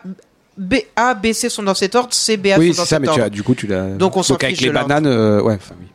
B, 0.57 0.77
A, 0.97 1.15
B, 1.15 1.33
C 1.33 1.49
sont 1.51 1.63
dans 1.63 1.75
cet 1.75 1.95
ordre, 1.95 2.13
C, 2.15 2.37
B, 2.37 2.47
A 2.47 2.59
oui, 2.59 2.69
sont 2.69 2.73
c'est 2.73 2.79
dans 2.79 2.85
ça, 2.85 2.89
cet 2.97 3.01
mais 3.01 3.07
tu 3.07 3.11
ordre. 3.13 3.23
as, 3.25 3.31
du 3.31 3.43
coup, 3.43 3.55
tu 3.55 3.67
l'as. 3.67 3.83
Donc, 3.91 4.17
on 4.17 4.23
s'en 4.23 4.35
avec 4.37 4.49
fiche 4.51 4.61
les 4.63 4.69
de 4.69 4.73
l'ordre. 4.73 4.89
bananes, 4.89 5.07
euh, 5.07 5.41
ouais, 5.43 5.55
enfin 5.55 5.75
oui. 5.79 5.87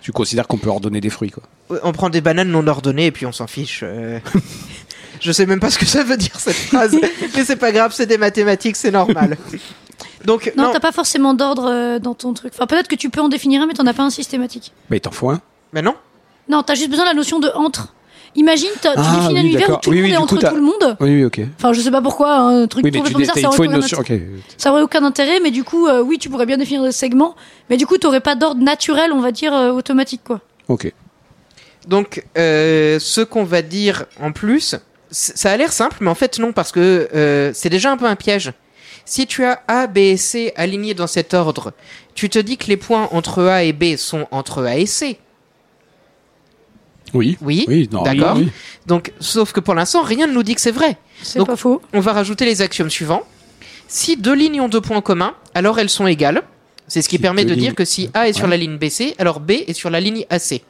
Tu 0.00 0.12
considères 0.12 0.46
qu'on 0.46 0.58
peut 0.58 0.70
ordonner 0.70 1.00
des 1.00 1.10
fruits, 1.10 1.30
quoi. 1.30 1.42
On 1.82 1.92
prend 1.92 2.08
des 2.10 2.20
bananes 2.20 2.50
non 2.50 2.66
ordonnées 2.66 3.06
et 3.06 3.12
puis 3.12 3.26
on 3.26 3.32
s'en 3.32 3.46
fiche. 3.46 3.80
euh. 3.82 4.20
Je 5.20 5.32
sais 5.32 5.46
même 5.46 5.58
pas 5.58 5.70
ce 5.70 5.78
que 5.78 5.84
ça 5.86 6.04
veut 6.04 6.16
dire 6.16 6.38
cette 6.38 6.54
phrase, 6.54 6.96
mais 7.34 7.44
c'est 7.44 7.56
pas 7.56 7.72
grave, 7.72 7.92
c'est 7.92 8.06
des 8.06 8.18
mathématiques, 8.18 8.76
c'est 8.76 8.92
normal. 8.92 9.36
Donc 10.24 10.52
Non, 10.56 10.64
non, 10.66 10.72
t'as 10.72 10.78
pas 10.80 10.92
forcément 10.92 11.34
d'ordre 11.34 11.68
euh, 11.68 11.98
dans 11.98 12.14
ton 12.14 12.32
truc. 12.34 12.52
Enfin, 12.54 12.66
peut-être 12.68 12.86
que 12.88 12.94
tu 12.94 13.10
peux 13.10 13.20
en 13.20 13.28
définir 13.28 13.62
un, 13.62 13.66
mais 13.66 13.74
t'en 13.74 13.86
as 13.86 13.94
pas 13.94 14.04
un 14.04 14.10
systématique. 14.10 14.72
Il 14.90 15.00
t'en 15.00 15.10
faut 15.10 15.30
un. 15.30 15.40
mais 15.72 15.82
non. 15.82 15.94
Non, 16.48 16.62
t'as 16.62 16.74
juste 16.76 16.88
besoin 16.90 17.04
de 17.04 17.10
la 17.10 17.14
notion 17.14 17.40
de 17.40 17.48
entre. 17.54 17.92
Imagine, 18.34 18.68
tu 18.80 18.88
Ah, 18.88 18.94
définis 18.96 19.26
un 19.26 19.32
oui, 19.32 19.40
univers 19.40 19.70
où 19.70 19.76
tout 19.80 19.90
Oui, 19.90 19.96
le 19.96 20.02
monde 20.02 20.04
oui, 20.04 20.08
est 20.12 20.16
du 20.16 20.22
entre 20.22 20.38
tout 20.48 20.54
le 20.54 20.60
monde. 20.62 20.96
Oui, 21.00 21.08
oui, 21.16 21.24
ok. 21.24 21.40
Enfin, 21.56 21.72
je 21.72 21.80
sais 21.80 21.90
pas 21.90 22.02
pourquoi, 22.02 22.34
un 22.36 22.66
truc 22.66 22.84
Oui, 22.84 22.90
mais 22.92 23.00
tu 23.02 23.12
t'as- 23.14 23.40
ça 23.40 23.48
aurait, 23.48 23.68
notion. 23.68 24.02
ça 24.56 24.70
aurait 24.72 24.82
aucun 24.82 25.02
intérêt, 25.04 25.40
mais 25.40 25.50
du 25.50 25.64
coup, 25.64 25.86
euh, 25.88 26.02
oui, 26.02 26.18
tu 26.18 26.28
pourrais 26.28 26.46
bien 26.46 26.56
définir 26.58 26.82
des 26.82 26.92
segments, 26.92 27.34
mais 27.70 27.76
du 27.76 27.86
coup, 27.86 27.98
t'aurais 27.98 28.20
pas 28.20 28.34
d'ordre 28.34 28.62
naturel, 28.62 29.12
on 29.12 29.20
va 29.20 29.32
dire, 29.32 29.54
euh, 29.54 29.70
automatique, 29.72 30.22
quoi. 30.24 30.40
Ok. 30.68 30.92
Donc 31.86 32.22
euh, 32.36 32.98
ce 33.00 33.22
qu'on 33.22 33.44
va 33.44 33.62
dire 33.62 34.04
en 34.20 34.32
plus, 34.32 34.76
ça 35.10 35.50
a 35.50 35.56
l'air 35.56 35.72
simple, 35.72 35.96
mais 36.00 36.10
en 36.10 36.14
fait 36.14 36.38
non, 36.38 36.52
parce 36.52 36.70
que 36.70 37.08
euh, 37.14 37.50
c'est 37.54 37.70
déjà 37.70 37.90
un 37.90 37.96
peu 37.96 38.04
un 38.04 38.16
piège. 38.16 38.52
Si 39.06 39.26
tu 39.26 39.42
as 39.44 39.62
A, 39.68 39.86
B 39.86 39.96
et 39.98 40.16
C 40.18 40.52
alignés 40.54 40.92
dans 40.92 41.06
cet 41.06 41.32
ordre, 41.32 41.72
tu 42.14 42.28
te 42.28 42.38
dis 42.38 42.58
que 42.58 42.66
les 42.66 42.76
points 42.76 43.08
entre 43.10 43.44
A 43.44 43.64
et 43.64 43.72
B 43.72 43.96
sont 43.96 44.26
entre 44.30 44.64
A 44.64 44.76
et 44.76 44.84
C. 44.84 45.18
Oui. 47.14 47.36
Oui, 47.40 47.88
d'accord. 47.90 48.36
oui, 48.36 48.44
oui. 48.44 48.50
Donc, 48.86 49.12
sauf 49.20 49.52
que 49.52 49.60
pour 49.60 49.74
l'instant, 49.74 50.02
rien 50.02 50.26
ne 50.26 50.32
nous 50.32 50.42
dit 50.42 50.54
que 50.54 50.60
c'est 50.60 50.70
vrai. 50.72 50.96
C'est 51.22 51.44
pas 51.44 51.56
faux. 51.56 51.82
On 51.92 52.00
va 52.00 52.12
rajouter 52.12 52.44
les 52.44 52.62
axiomes 52.62 52.90
suivants. 52.90 53.22
Si 53.86 54.16
deux 54.16 54.34
lignes 54.34 54.60
ont 54.60 54.68
deux 54.68 54.80
points 54.80 55.00
communs, 55.00 55.34
alors 55.54 55.78
elles 55.78 55.88
sont 55.90 56.06
égales. 56.06 56.42
C'est 56.86 57.02
ce 57.02 57.08
qui 57.08 57.16
Si 57.16 57.22
permet 57.22 57.44
de 57.44 57.54
dire 57.54 57.74
que 57.74 57.84
si 57.84 58.08
A 58.14 58.28
est 58.28 58.32
sur 58.32 58.44
Ouais. 58.44 58.50
la 58.50 58.56
ligne 58.56 58.76
BC, 58.78 59.14
alors 59.18 59.40
B 59.40 59.52
est 59.66 59.72
sur 59.74 59.90
la 59.90 60.00
ligne 60.00 60.24
AC. 60.30 60.62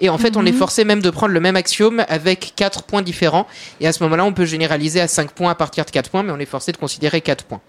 Et 0.00 0.08
en 0.08 0.16
fait, 0.16 0.36
on 0.38 0.40
Mhm. 0.42 0.48
est 0.48 0.52
forcé 0.52 0.84
même 0.84 1.02
de 1.02 1.10
prendre 1.10 1.32
le 1.34 1.40
même 1.40 1.56
axiome 1.56 2.04
avec 2.08 2.54
quatre 2.56 2.82
points 2.84 3.02
différents. 3.02 3.46
Et 3.80 3.86
à 3.86 3.92
ce 3.92 4.02
moment-là, 4.04 4.24
on 4.24 4.32
peut 4.32 4.46
généraliser 4.46 5.00
à 5.00 5.08
5 5.08 5.32
points 5.32 5.50
à 5.50 5.54
partir 5.54 5.84
de 5.84 5.90
4 5.90 6.08
points, 6.10 6.22
mais 6.22 6.32
on 6.32 6.38
est 6.38 6.46
forcé 6.46 6.72
de 6.72 6.78
considérer 6.78 7.20
4 7.20 7.44
points. 7.44 7.60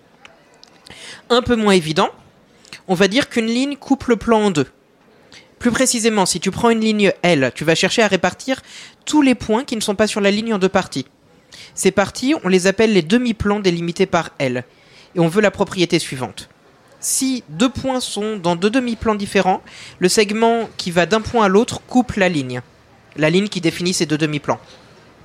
Un 1.29 1.41
peu 1.41 1.55
moins 1.57 1.73
évident, 1.73 2.09
on 2.87 2.93
va 2.93 3.07
dire 3.09 3.27
qu'une 3.29 3.47
ligne 3.47 3.75
coupe 3.75 4.05
le 4.05 4.15
plan 4.15 4.43
en 4.43 4.51
deux. 4.51 4.67
Plus 5.64 5.72
précisément, 5.72 6.26
si 6.26 6.41
tu 6.41 6.51
prends 6.51 6.72
une 6.72 6.82
ligne 6.82 7.14
L, 7.22 7.53
tu 7.55 7.64
vas 7.64 7.74
chercher 7.74 8.01
à 8.01 8.07
répartir 8.07 8.59
tous 9.05 9.22
les 9.22 9.34
points 9.34 9.64
qui 9.64 9.78
ne 9.78 9.82
sont 9.82 9.95
pas 9.95 10.07
sur 10.07 10.20
la 10.20 10.30
ligne 10.30 10.53
en 10.53 10.57
deux 10.59 10.68
parties. 10.68 11.05
Ces 11.74 11.91
parties, 11.91 12.36
on 12.43 12.49
les 12.49 12.68
appelle 12.68 12.91
les 12.91 13.01
demi-plans 13.01 13.61
délimités 13.61 14.05
par 14.05 14.32
L. 14.39 14.66
Et 15.16 15.22
on 15.22 15.30
veut 15.30 15.41
la 15.41 15.51
propriété 15.51 15.99
suivante. 15.99 16.49
Si 16.99 17.45
deux 17.47 17.70
points 17.70 18.01
sont 18.01 18.36
dans 18.36 18.57
deux 18.57 18.70
demi-plans 18.70 19.16
différents, 19.16 19.61
le 19.99 20.09
segment 20.09 20.68
qui 20.76 20.91
va 20.91 21.05
d'un 21.05 21.22
point 21.22 21.45
à 21.45 21.47
l'autre 21.47 21.80
coupe 21.88 22.16
la 22.18 22.28
ligne. 22.28 22.61
La 23.16 23.30
ligne 23.30 23.47
qui 23.47 23.61
définit 23.61 23.93
ces 23.93 24.05
deux 24.05 24.18
demi-plans. 24.18 24.59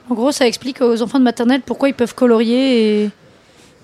En 0.09 0.14
gros, 0.14 0.30
ça 0.30 0.47
explique 0.47 0.80
aux 0.82 1.03
enfants 1.03 1.18
de 1.18 1.24
maternelle 1.24 1.62
pourquoi 1.66 1.89
ils 1.89 1.95
peuvent 1.97 2.14
colorier 2.14 3.03
et, 3.03 3.11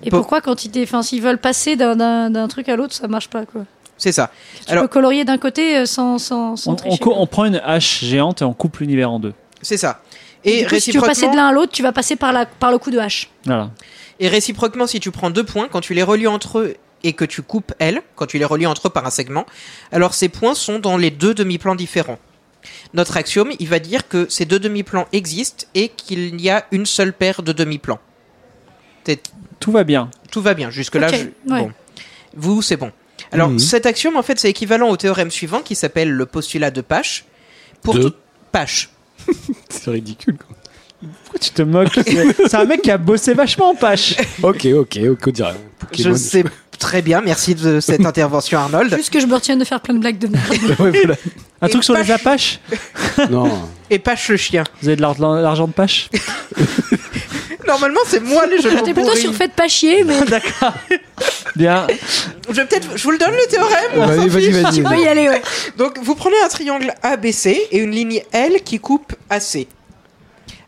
et 0.03 0.09
Pour- 0.09 0.19
pourquoi, 0.19 0.39
quand 0.39 0.63
ils, 0.63 0.83
enfin, 0.83 1.03
s'ils 1.03 1.21
veulent 1.21 1.37
passer 1.37 1.75
d'un 1.75 2.47
truc 2.47 2.69
à 2.69 2.77
l'autre, 2.77 2.93
ça 2.93 3.09
marche 3.09 3.27
pas, 3.29 3.45
quoi. 3.45 3.65
C'est 3.97 4.11
ça. 4.11 4.31
Tu 4.65 4.71
Alors- 4.71 4.83
peux 4.83 4.87
colorier 4.89 5.23
d'un 5.25 5.37
côté 5.37 5.77
euh, 5.77 5.85
sans, 5.85 6.17
sans, 6.17 6.55
sans 6.55 6.71
On, 6.71 6.75
tricher. 6.75 6.99
prend 7.31 7.45
une 7.45 7.61
hache 7.63 8.03
géante 8.03 8.41
et 8.41 8.45
on 8.45 8.53
coupe 8.53 8.77
l'univers 8.77 9.09
en 9.11 9.19
deux. 9.19 9.33
C'est 9.61 9.77
ça. 9.77 10.01
Et 10.43 10.65
coup, 10.65 10.75
si 10.79 10.91
tu 10.91 10.97
veux 10.97 11.01
passer 11.05 11.21
de 11.21 11.27
réciproquement, 11.27 11.35
l'un 11.43 11.47
à 11.49 11.51
l'autre, 11.53 11.71
tu 11.71 11.81
vas 11.81 11.91
passer 11.91 12.15
par, 12.15 12.31
la, 12.33 12.45
par 12.45 12.71
le 12.71 12.77
coup 12.77 12.91
de 12.91 12.99
hache. 12.99 13.29
Voilà. 13.45 13.71
et 14.19 14.27
réciproquement, 14.27 14.85
si 14.87 14.99
tu 14.99 15.11
prends 15.11 15.29
deux 15.29 15.43
points, 15.43 15.67
quand 15.71 15.81
tu 15.81 15.93
les 15.93 16.03
relis 16.03 16.27
entre 16.27 16.59
eux 16.59 16.75
et 17.03 17.13
que 17.13 17.25
tu 17.25 17.41
coupes 17.41 17.73
L, 17.79 18.01
quand 18.15 18.25
tu 18.27 18.37
les 18.37 18.45
relis 18.45 18.65
entre 18.67 18.87
eux 18.87 18.89
par 18.89 19.05
un 19.05 19.09
segment, 19.09 19.45
alors 19.91 20.13
ces 20.13 20.29
points 20.29 20.53
sont 20.55 20.79
dans 20.79 20.97
les 20.97 21.09
deux 21.11 21.33
demi-plans 21.33 21.75
différents. 21.75 22.19
Notre 22.93 23.17
axiome, 23.17 23.51
il 23.59 23.67
va 23.67 23.79
dire 23.79 24.07
que 24.07 24.27
ces 24.29 24.45
deux 24.45 24.59
demi-plans 24.59 25.05
existent 25.13 25.65
et 25.75 25.89
qu'il 25.89 26.39
y 26.41 26.49
a 26.49 26.65
une 26.71 26.85
seule 26.85 27.13
paire 27.13 27.41
de 27.43 27.51
demi-plans. 27.51 27.99
Tout 29.59 29.71
va 29.71 29.83
bien. 29.83 30.09
Tout 30.31 30.41
va 30.41 30.53
bien, 30.53 30.69
jusque-là, 30.69 31.07
Ok, 31.09 31.15
je- 31.15 31.51
ouais. 31.53 31.59
bon. 31.61 31.71
Vous, 32.35 32.61
c'est 32.61 32.77
bon. 32.77 32.91
Alors, 33.35 33.49
Mhm. 33.51 33.59
cet 33.59 33.85
axiome, 33.85 34.15
en 34.17 34.23
fait, 34.23 34.39
c'est 34.39 34.49
équivalent 34.49 34.89
au 34.89 34.97
théorème 34.97 35.29
suivant 35.31 35.61
qui 35.61 35.75
s'appelle 35.75 36.09
le 36.11 36.25
postulat 36.25 36.71
de 36.71 36.81
Pache. 36.81 37.25
Pour 37.81 37.93
De 37.95 38.03
tout... 38.09 38.13
Pache. 38.51 38.89
C'est 39.69 39.91
ridicule. 39.91 40.37
quoi. 40.37 40.55
Pourquoi 41.23 41.39
tu 41.39 41.51
te 41.51 41.61
moques 41.61 41.99
C'est 42.47 42.55
un 42.55 42.65
mec 42.65 42.81
qui 42.81 42.89
a 42.91 42.97
bossé 42.97 43.33
vachement, 43.33 43.75
Pache. 43.75 44.15
Ok, 44.41 44.65
ok, 44.65 44.99
ok, 45.11 45.19
on 45.27 45.31
dirait. 45.31 45.53
Je 45.97 46.13
sais 46.13 46.43
très 46.77 47.01
bien, 47.01 47.21
merci 47.21 47.55
de 47.55 47.79
cette 47.79 48.05
intervention, 48.05 48.59
Arnold. 48.59 48.95
Juste 48.95 49.11
que 49.11 49.19
je 49.19 49.25
me 49.25 49.33
retienne 49.35 49.59
de 49.59 49.65
faire 49.65 49.81
plein 49.81 49.93
de 49.95 49.99
blagues 49.99 50.17
de 50.19 50.27
merde. 50.27 50.45
Ouais, 50.79 50.91
voilà. 50.91 51.15
Un 51.61 51.67
Et 51.67 51.69
truc 51.69 51.83
sur 51.83 51.93
les 51.95 52.03
Pache. 52.03 52.59
Apaches 53.17 53.29
Non. 53.31 53.49
Et 53.89 53.97
Pache 53.99 54.29
le 54.29 54.37
chien. 54.37 54.63
Vous 54.81 54.87
avez 54.89 54.95
de 54.97 55.01
l'ar- 55.01 55.15
de 55.15 55.41
l'argent 55.41 55.67
de 55.67 55.73
Pache 55.73 56.09
Normalement, 57.67 58.01
c'est 58.05 58.19
moi 58.19 58.45
les 58.45 58.61
jeux 58.61 58.69
J'étais 58.69 58.93
plutôt 58.93 59.15
sur 59.15 59.33
faites 59.33 59.53
pas 59.53 59.67
chier, 59.67 60.03
mais 60.03 60.19
D'accord. 60.25 60.73
Bien. 61.55 61.87
Je 62.47 62.53
vais 62.53 62.65
peut-être, 62.65 62.89
je 62.95 63.03
vous 63.03 63.11
le 63.11 63.17
donne 63.17 63.31
le 63.31 63.47
théorème. 63.49 63.91
on 63.95 64.05
Vas-y, 64.05 64.15
s'en 64.17 64.27
vas-y, 64.27 64.43
fiche. 64.43 64.55
vas-y. 64.61 64.75
tu 64.75 64.83
peux 64.83 64.99
y 65.01 65.07
aller, 65.07 65.27
ouais. 65.29 65.41
Donc, 65.77 65.97
vous 66.03 66.13
prenez 66.15 66.35
un 66.43 66.47
triangle 66.47 66.93
ABC 67.01 67.59
et 67.71 67.77
une 67.79 67.91
ligne 67.91 68.21
L 68.33 68.61
qui 68.63 68.79
coupe 68.79 69.13
AC. 69.29 69.65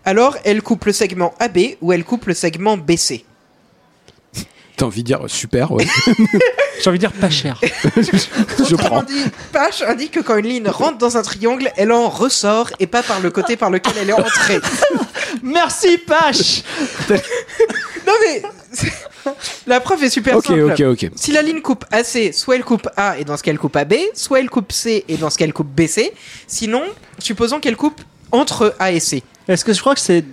Alors, 0.06 0.38
elle 0.46 0.62
coupe 0.64 0.86
le 0.86 0.94
segment 0.94 1.36
AB 1.40 1.58
ou 1.82 1.92
elle 1.94 2.04
coupe 2.04 2.26
le 2.26 2.34
segment 2.34 2.78
BC. 2.78 3.26
T'as 4.78 4.86
envie 4.86 5.02
de 5.02 5.08
dire 5.08 5.20
super, 5.28 5.72
ouais. 5.72 5.86
J'ai 6.82 6.90
envie 6.90 7.00
de 7.00 7.08
dire 7.08 7.12
pas 7.12 7.30
cher. 7.32 7.60
Je 7.98 8.76
Autrement 8.76 8.78
prends. 8.78 9.04
dit, 9.04 9.24
Pache 9.52 9.82
indique 9.82 10.12
que 10.12 10.20
quand 10.20 10.38
une 10.38 10.46
ligne 10.48 10.68
rentre 10.70 11.00
dans 11.00 11.18
un 11.18 11.24
triangle, 11.24 11.72
elle 11.78 11.92
en 11.92 12.08
ressort 12.10 12.70
et 12.80 12.86
pas 12.88 13.02
par 13.02 13.20
le 13.20 13.32
côté 13.32 13.58
par 13.58 13.72
lequel 13.72 13.94
elle 14.00 14.10
est 14.12 14.14
entrée. 14.14 14.60
Merci, 15.44 15.98
Pache 15.98 16.62
non 18.06 18.14
mais, 18.26 18.42
la 19.66 19.80
preuve 19.82 20.04
est 20.04 20.10
super 20.10 20.38
Ok, 20.38 20.46
simple. 20.46 20.62
ok, 20.72 20.82
ok. 20.82 21.12
Si 21.16 21.32
la 21.34 21.42
ligne 21.42 21.62
coupe 21.62 21.84
AC, 21.92 22.32
soit 22.34 22.56
elle 22.56 22.64
coupe 22.64 22.88
A 22.96 23.18
et 23.18 23.26
dans 23.26 23.36
ce 23.36 23.44
qu'elle 23.44 23.58
coupe 23.58 23.76
AB, 23.76 23.94
soit 24.14 24.40
elle 24.40 24.50
coupe 24.50 24.72
C 24.72 25.04
et 25.10 25.18
dans 25.18 25.30
ce 25.30 25.38
qu'elle 25.38 25.52
coupe 25.52 25.68
BC. 25.68 26.14
Sinon, 26.48 26.84
supposons 27.20 27.60
qu'elle 27.60 27.76
coupe 27.76 28.00
entre 28.32 28.76
A 28.80 28.92
et 28.94 29.00
C. 29.02 29.24
Est-ce 29.50 29.66
que 29.66 29.74
je 29.74 29.82
crois 29.82 29.94
que 29.96 30.00
c'est 30.02 30.24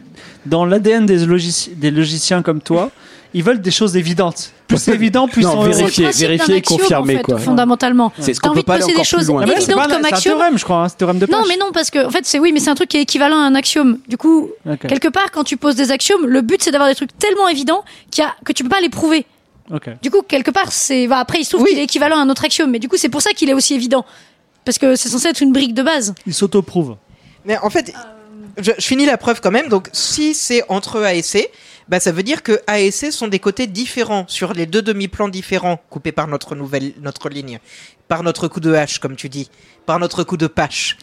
dans 0.46 0.64
l'ADN 0.64 1.04
des, 1.06 1.26
logici- 1.26 1.74
des 1.74 1.90
logiciens 1.90 2.42
comme 2.42 2.60
toi 2.60 2.90
Ils 3.34 3.42
veulent 3.42 3.60
des 3.60 3.70
choses 3.72 3.96
évidentes. 3.96 4.52
Plus 4.68 4.78
c'est 4.78 4.92
évident, 4.94 5.26
plus 5.28 5.44
heureux. 5.44 5.68
vérifier, 5.68 6.08
vérifier 6.10 6.62
confirmer, 6.62 7.14
en 7.14 7.16
fait, 7.18 7.22
quoi. 7.24 7.38
Fondamentalement. 7.38 8.12
C'est 8.20 8.32
ce 8.32 8.40
qu'on 8.40 8.50
envie 8.50 8.60
peut 8.60 8.64
pas 8.64 8.78
de 8.78 8.84
aller 8.84 8.92
poser 8.92 8.92
des 8.94 8.98
encore 9.00 9.02
plus 9.02 9.10
choses 9.18 9.26
loin. 9.28 9.44
C'est 9.60 10.12
un- 10.14 10.20
théorème, 10.20 10.56
je 10.58 10.64
crois. 10.64 10.84
hein, 10.84 10.88
c'est 10.88 10.94
un 10.94 10.98
théorème 10.98 11.18
de 11.18 11.26
Pache. 11.26 11.38
Non, 11.40 11.44
mais 11.48 11.56
non, 11.56 11.66
parce 11.72 11.90
que 11.90 12.06
en 12.06 12.10
fait, 12.10 12.24
c'est 12.24 12.38
oui, 12.38 12.52
mais 12.52 12.60
c'est 12.60 12.70
un 12.70 12.74
truc 12.76 12.88
qui 12.90 12.96
est 12.96 13.02
équivalent 13.02 13.36
à 13.36 13.42
un 13.44 13.54
axiome. 13.54 13.98
Du 14.08 14.16
coup, 14.16 14.50
quelque 14.88 15.08
part, 15.08 15.30
quand 15.32 15.44
tu 15.44 15.56
poses 15.56 15.74
des 15.74 15.90
axiomes, 15.90 16.26
le 16.26 16.40
but 16.42 16.62
c'est 16.62 16.70
d'avoir 16.70 16.88
des 16.88 16.94
trucs 16.94 17.16
tellement 17.18 17.48
évidents 17.48 17.84
qu'il 18.10 18.22
y 18.22 18.26
a, 18.26 18.32
que 18.44 18.52
tu 18.52 18.62
peux 18.62 18.68
pas 18.70 18.80
les 18.80 18.88
prouver. 18.88 19.26
Ok. 19.72 19.88
Du 20.02 20.10
coup, 20.10 20.22
quelque 20.22 20.50
part, 20.52 20.70
c'est. 20.72 21.06
bah, 21.08 21.18
après, 21.18 21.40
il 21.40 21.44
se 21.44 21.50
trouve 21.50 21.62
Oui. 21.64 21.70
qu'il 21.70 21.78
est 21.80 21.84
équivalent 21.84 22.16
à 22.18 22.20
un 22.20 22.28
autre 22.30 22.44
axiome, 22.44 22.70
mais 22.70 22.78
du 22.78 22.88
coup, 22.88 22.96
c'est 22.96 23.08
pour 23.08 23.22
ça 23.22 23.30
qu'il 23.32 23.50
est 23.50 23.54
aussi 23.54 23.74
évident. 23.74 24.04
Parce 24.64 24.78
que 24.78 24.94
c'est 24.94 25.08
censé 25.08 25.28
être 25.28 25.40
une 25.42 25.52
brique 25.52 25.74
de 25.74 25.82
base. 25.82 26.14
Il 26.26 26.32
s'auto-prouve. 26.34 26.96
Mais 27.44 27.58
en 27.58 27.68
fait, 27.70 27.92
je, 28.58 28.70
je 28.78 28.84
finis 28.86 29.04
la 29.06 29.16
preuve 29.18 29.40
quand 29.42 29.50
même. 29.50 29.68
Donc, 29.68 29.88
si 29.92 30.34
c'est 30.34 30.62
entre 30.68 31.02
A 31.02 31.14
et 31.14 31.22
C, 31.22 31.50
bah, 31.88 32.00
ça 32.00 32.12
veut 32.12 32.22
dire 32.22 32.42
que 32.42 32.60
A 32.66 32.80
et 32.80 32.90
C 32.90 33.10
sont 33.10 33.28
des 33.28 33.38
côtés 33.38 33.66
différents 33.66 34.24
sur 34.28 34.52
les 34.54 34.66
deux 34.66 34.82
demi-plans 34.82 35.28
différents 35.28 35.80
coupés 35.90 36.12
par 36.12 36.26
notre 36.28 36.54
nouvelle, 36.54 36.92
notre 37.00 37.28
ligne. 37.28 37.58
Par 38.08 38.22
notre 38.22 38.48
coup 38.48 38.60
de 38.60 38.72
hache, 38.74 38.98
comme 38.98 39.16
tu 39.16 39.28
dis. 39.28 39.50
Par 39.86 39.98
notre 39.98 40.24
coup 40.24 40.36
de 40.36 40.46
pache. 40.46 40.96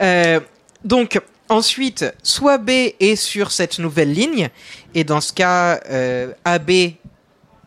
Euh, 0.00 0.40
donc, 0.84 1.20
ensuite, 1.48 2.04
soit 2.22 2.58
B 2.58 2.70
est 3.00 3.16
sur 3.16 3.50
cette 3.52 3.78
nouvelle 3.78 4.12
ligne, 4.12 4.48
et 4.94 5.04
dans 5.04 5.20
ce 5.20 5.32
cas, 5.32 5.80
euh, 5.90 6.32
AB 6.44 6.70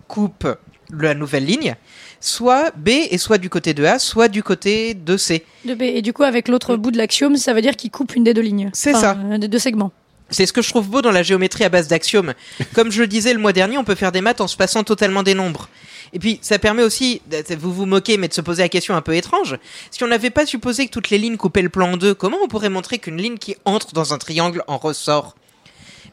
coupe 0.08 0.48
la 0.92 1.14
nouvelle 1.14 1.46
ligne, 1.46 1.76
soit 2.20 2.72
B 2.76 2.90
est 2.90 3.18
soit 3.18 3.38
du 3.38 3.50
côté 3.50 3.74
de 3.74 3.84
A, 3.86 4.00
soit 4.00 4.28
du 4.28 4.44
côté 4.44 4.94
de 4.94 5.18
C. 5.18 5.46
De 5.66 5.74
B. 5.76 5.84
Et 5.84 6.02
du 6.02 6.14
coup, 6.14 6.24
avec 6.24 6.48
l'autre 6.48 6.76
bout 6.76 6.92
de 6.92 6.98
l'axiome, 6.98 7.38
ça 7.38 7.54
veut 7.54 7.62
dire 7.62 7.76
qu'il 7.76 7.92
coupe 7.92 8.16
une 8.16 8.24
des 8.24 8.34
deux 8.34 8.42
lignes. 8.42 8.70
C'est 8.74 8.92
Enfin, 8.96 9.02
ça. 9.16 9.18
euh, 9.32 9.38
Des 9.38 9.48
deux 9.48 9.60
segments. 9.60 9.92
C'est 10.30 10.46
ce 10.46 10.54
que 10.54 10.62
je 10.62 10.70
trouve 10.70 10.90
beau 10.90 11.02
dans 11.02 11.12
la 11.12 11.24
géométrie 11.24 11.64
à 11.64 11.70
base 11.70 11.88
d'axiomes. 11.88 12.34
Comme 12.74 12.92
je 12.92 13.02
le 13.02 13.08
disais 13.08 13.34
le 13.34 13.40
mois 13.40 13.54
dernier, 13.54 13.78
on 13.78 13.84
peut 13.84 13.96
faire 13.96 14.12
des 14.12 14.22
maths 14.22 14.42
en 14.42 14.48
se 14.48 14.58
passant 14.58 14.84
totalement 14.84 15.24
des 15.24 15.36
nombres. 15.36 15.70
Et 16.14 16.20
puis, 16.20 16.40
ça 16.42 16.60
permet 16.60 16.84
aussi, 16.84 17.22
vous 17.58 17.74
vous 17.74 17.86
moquez, 17.86 18.18
mais 18.18 18.28
de 18.28 18.34
se 18.34 18.42
poser 18.42 18.64
la 18.64 18.70
question 18.70 18.96
un 18.96 19.02
peu 19.02 19.16
étrange. 19.16 19.58
Si 19.92 20.04
on 20.04 20.08
n'avait 20.08 20.30
pas 20.30 20.46
supposé 20.46 20.88
que 20.88 20.92
toutes 20.92 21.10
les 21.10 21.18
lignes 21.18 21.38
coupaient 21.38 21.62
le 21.62 21.70
plan 21.70 21.94
en 21.94 21.98
deux, 21.98 22.14
comment 22.14 22.38
on 22.44 22.48
pourrait 22.48 22.70
montrer 22.70 23.00
qu'une 23.00 23.18
ligne 23.18 23.38
qui 23.38 23.56
entre 23.66 23.94
dans 23.94 24.14
un 24.14 24.18
triangle 24.18 24.64
en 24.68 24.78
ressort? 24.78 25.36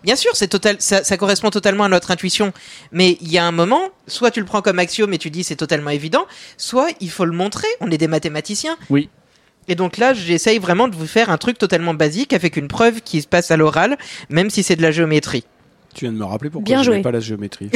Bien 0.03 0.17
sûr, 0.17 0.33
total, 0.33 0.77
ça, 0.81 1.05
ça 1.05 1.17
correspond 1.17 1.51
totalement 1.51 1.85
à 1.85 1.89
notre 1.89 2.11
intuition. 2.11 2.53
Mais 2.91 3.17
il 3.21 3.31
y 3.31 3.39
a 3.39 3.45
un 3.45 3.53
moment, 3.53 3.91
soit 4.09 4.33
tu 4.33 4.41
le 4.41 4.47
prends 4.47 4.61
comme 4.61 4.81
axiome 4.81 5.13
et 5.15 5.19
tu 5.19 5.31
dis 5.31 5.45
c'est 5.45 5.57
totalement 5.57 5.91
évident, 5.91 6.27
soit 6.57 6.89
il 7.01 7.11
faut 7.11 7.25
le 7.25 7.33
montrer. 7.33 7.69
On 7.81 7.91
est 7.91 7.99
des 7.99 8.09
mathématiciens. 8.09 8.77
Oui. 8.91 9.09
Et 9.73 9.75
donc 9.75 9.97
là, 9.97 10.13
j'essaye 10.13 10.59
vraiment 10.59 10.87
de 10.87 10.95
vous 10.95 11.07
faire 11.07 11.31
un 11.31 11.39
truc 11.39 11.57
totalement 11.57 11.95
basique 11.95 12.35
avec 12.35 12.59
une 12.59 12.69
preuve 12.69 13.01
qui 13.01 13.23
se 13.23 13.27
passe 13.27 13.51
à 13.51 13.57
l'oral, 13.57 13.97
même 14.29 14.51
si 14.51 14.63
c'est 14.63 14.77
de 14.77 14.83
la 14.83 14.91
géométrie. 14.91 15.45
Tu 15.95 16.05
viens 16.05 16.13
de 16.13 16.19
me 16.19 16.27
rappeler 16.27 16.51
pourquoi 16.51 16.67
Bien 16.67 16.83
je 16.83 16.91
n'ai 16.91 17.01
pas 17.01 17.11
la 17.11 17.21
géométrie. 17.21 17.71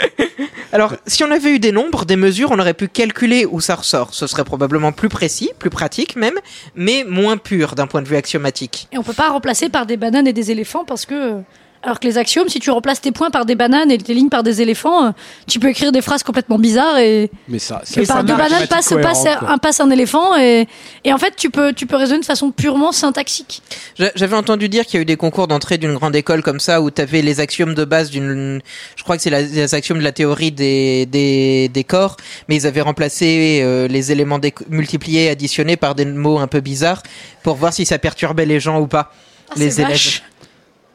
Alors, 0.72 0.96
si 1.06 1.22
on 1.22 1.30
avait 1.30 1.54
eu 1.54 1.60
des 1.60 1.70
nombres, 1.70 2.06
des 2.06 2.16
mesures, 2.16 2.50
on 2.50 2.58
aurait 2.58 2.74
pu 2.74 2.88
calculer 2.88 3.46
où 3.46 3.60
ça 3.60 3.76
ressort. 3.76 4.14
Ce 4.14 4.26
serait 4.26 4.42
probablement 4.42 4.90
plus 4.90 5.08
précis, 5.08 5.50
plus 5.60 5.70
pratique 5.70 6.16
même, 6.16 6.40
mais 6.74 7.04
moins 7.08 7.36
pur 7.36 7.76
d'un 7.76 7.86
point 7.86 8.02
de 8.02 8.08
vue 8.08 8.16
axiomatique. 8.16 8.88
Et 8.90 8.98
on 8.98 9.04
peut 9.04 9.12
pas 9.12 9.30
remplacer 9.30 9.68
par 9.68 9.86
des 9.86 9.96
bananes 9.96 10.26
et 10.26 10.32
des 10.32 10.50
éléphants 10.50 10.84
parce 10.84 11.06
que. 11.06 11.40
Alors 11.84 11.98
que 11.98 12.06
les 12.06 12.16
axiomes, 12.16 12.48
si 12.48 12.60
tu 12.60 12.70
remplaces 12.70 13.00
tes 13.00 13.10
points 13.10 13.30
par 13.30 13.44
des 13.44 13.56
bananes 13.56 13.90
et 13.90 13.98
tes 13.98 14.14
lignes 14.14 14.28
par 14.28 14.44
des 14.44 14.62
éléphants, 14.62 15.06
euh, 15.06 15.10
tu 15.48 15.58
peux 15.58 15.68
écrire 15.68 15.90
des 15.90 16.00
phrases 16.00 16.22
complètement 16.22 16.56
bizarres 16.58 16.98
et, 16.98 17.28
Mais 17.48 17.58
ça, 17.58 17.80
ça 17.84 18.00
par 18.06 18.22
deux 18.22 18.34
bananes 18.36 18.68
passe, 18.68 18.92
un, 18.92 19.58
passe 19.58 19.80
un 19.80 19.90
éléphant 19.90 20.36
et, 20.36 20.68
et 21.02 21.12
en 21.12 21.18
fait 21.18 21.34
tu 21.36 21.50
peux, 21.50 21.72
tu 21.72 21.86
peux 21.86 21.96
raisonner 21.96 22.20
de 22.20 22.24
façon 22.24 22.52
purement 22.52 22.92
syntaxique. 22.92 23.62
J'a- 23.98 24.12
J'avais 24.14 24.36
entendu 24.36 24.68
dire 24.68 24.86
qu'il 24.86 24.94
y 24.94 24.98
a 24.98 25.02
eu 25.02 25.04
des 25.04 25.16
concours 25.16 25.48
d'entrée 25.48 25.76
d'une 25.76 25.94
grande 25.94 26.14
école 26.14 26.42
comme 26.42 26.60
ça 26.60 26.80
où 26.80 26.90
tu 26.92 27.02
avais 27.02 27.20
les 27.20 27.40
axiomes 27.40 27.74
de 27.74 27.84
base 27.84 28.10
d'une, 28.10 28.60
je 28.94 29.02
crois 29.02 29.16
que 29.16 29.22
c'est 29.24 29.30
les 29.30 29.74
axiomes 29.74 29.98
de 29.98 30.04
la 30.04 30.12
théorie 30.12 30.52
des, 30.52 31.06
des, 31.06 31.68
des 31.68 31.84
corps, 31.84 32.16
mais 32.48 32.54
ils 32.54 32.66
avaient 32.68 32.80
remplacé 32.80 33.60
euh, 33.62 33.88
les 33.88 34.12
éléments 34.12 34.38
multipliés, 34.68 35.30
additionnés 35.30 35.76
par 35.76 35.96
des 35.96 36.04
mots 36.04 36.38
un 36.38 36.46
peu 36.46 36.60
bizarres 36.60 37.02
pour 37.42 37.56
voir 37.56 37.72
si 37.72 37.84
ça 37.86 37.98
perturbait 37.98 38.46
les 38.46 38.60
gens 38.60 38.78
ou 38.80 38.86
pas. 38.86 39.12
Ah, 39.50 39.54
les 39.56 39.70
c'est 39.72 39.82
élèves. 39.82 40.20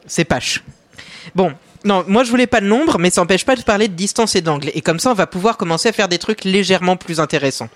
C'est 0.06 0.24
pache. 0.24 0.62
Bon. 1.34 1.52
Non, 1.84 2.04
moi 2.08 2.24
je 2.24 2.30
voulais 2.30 2.48
pas 2.48 2.60
de 2.60 2.66
nombre, 2.66 2.98
mais 2.98 3.10
ça 3.10 3.20
n'empêche 3.20 3.44
pas 3.44 3.54
de 3.54 3.62
parler 3.62 3.86
de 3.86 3.94
distance 3.94 4.34
et 4.34 4.40
d'angle. 4.40 4.70
Et 4.74 4.80
comme 4.80 4.98
ça, 4.98 5.12
on 5.12 5.14
va 5.14 5.28
pouvoir 5.28 5.56
commencer 5.56 5.88
à 5.88 5.92
faire 5.92 6.08
des 6.08 6.18
trucs 6.18 6.44
légèrement 6.44 6.96
plus 6.96 7.20
intéressants. 7.20 7.68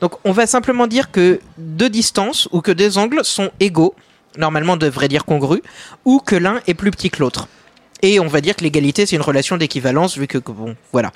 Donc, 0.00 0.14
on 0.24 0.32
va 0.32 0.46
simplement 0.46 0.86
dire 0.86 1.10
que 1.10 1.40
deux 1.58 1.88
distances 1.88 2.48
ou 2.52 2.60
que 2.60 2.72
deux 2.72 2.98
angles 2.98 3.20
sont 3.24 3.50
égaux, 3.60 3.94
normalement 4.36 4.74
on 4.74 4.76
devrait 4.76 5.08
dire 5.08 5.24
congrus, 5.24 5.62
ou 6.04 6.18
que 6.18 6.36
l'un 6.36 6.60
est 6.66 6.74
plus 6.74 6.90
petit 6.90 7.10
que 7.10 7.20
l'autre. 7.20 7.48
Et 8.02 8.20
on 8.20 8.26
va 8.26 8.40
dire 8.40 8.56
que 8.56 8.64
l'égalité, 8.64 9.06
c'est 9.06 9.16
une 9.16 9.22
relation 9.22 9.56
d'équivalence, 9.56 10.18
vu 10.18 10.26
que, 10.26 10.38
que 10.38 10.52
bon, 10.52 10.76
voilà. 10.92 11.12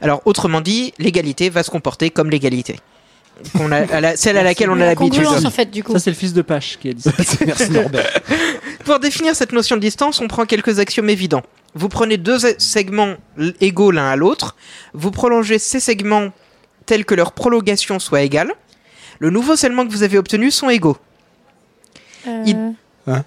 Alors, 0.00 0.20
autrement 0.26 0.60
dit, 0.60 0.92
l'égalité 0.98 1.48
va 1.48 1.62
se 1.62 1.70
comporter 1.70 2.10
comme 2.10 2.28
l'égalité. 2.28 2.76
Qu'on 3.56 3.70
a, 3.72 3.78
à 3.92 4.00
la- 4.00 4.16
celle 4.16 4.36
à 4.36 4.42
laquelle 4.42 4.68
on 4.70 4.74
a 4.74 4.78
La 4.78 4.86
l'habitude. 4.94 5.24
en 5.26 5.50
fait 5.50 5.70
du 5.70 5.84
coup. 5.84 5.92
Ça, 5.92 5.98
c'est 6.00 6.10
le 6.10 6.16
fils 6.16 6.32
de 6.32 6.42
Pache 6.42 6.78
qui 6.80 6.88
a 6.90 6.92
dit 6.92 7.02
ça. 7.02 7.12
Merci 7.46 7.70
Norbert. 7.70 8.20
Pour 8.84 8.98
définir 8.98 9.34
cette 9.36 9.52
notion 9.52 9.76
de 9.76 9.80
distance, 9.80 10.20
on 10.20 10.28
prend 10.28 10.44
quelques 10.46 10.78
axiomes 10.78 11.08
évidents. 11.10 11.42
Vous 11.74 11.88
prenez 11.88 12.16
deux 12.16 12.38
segments 12.58 13.14
égaux 13.60 13.90
l'un 13.90 14.08
à 14.08 14.16
l'autre, 14.16 14.56
vous 14.94 15.10
prolongez 15.10 15.58
ces 15.58 15.80
segments 15.80 16.30
tels 16.86 17.04
que 17.04 17.14
leur 17.14 17.32
prolongation 17.32 17.98
soit 17.98 18.22
égale. 18.22 18.52
Le 19.18 19.30
nouveau 19.30 19.56
segment 19.56 19.86
que 19.86 19.92
vous 19.92 20.02
avez 20.02 20.16
obtenu 20.18 20.50
sont 20.50 20.70
égaux. 20.70 20.96
Euh, 22.26 22.42
Il- 22.46 22.74
Hein? 23.06 23.24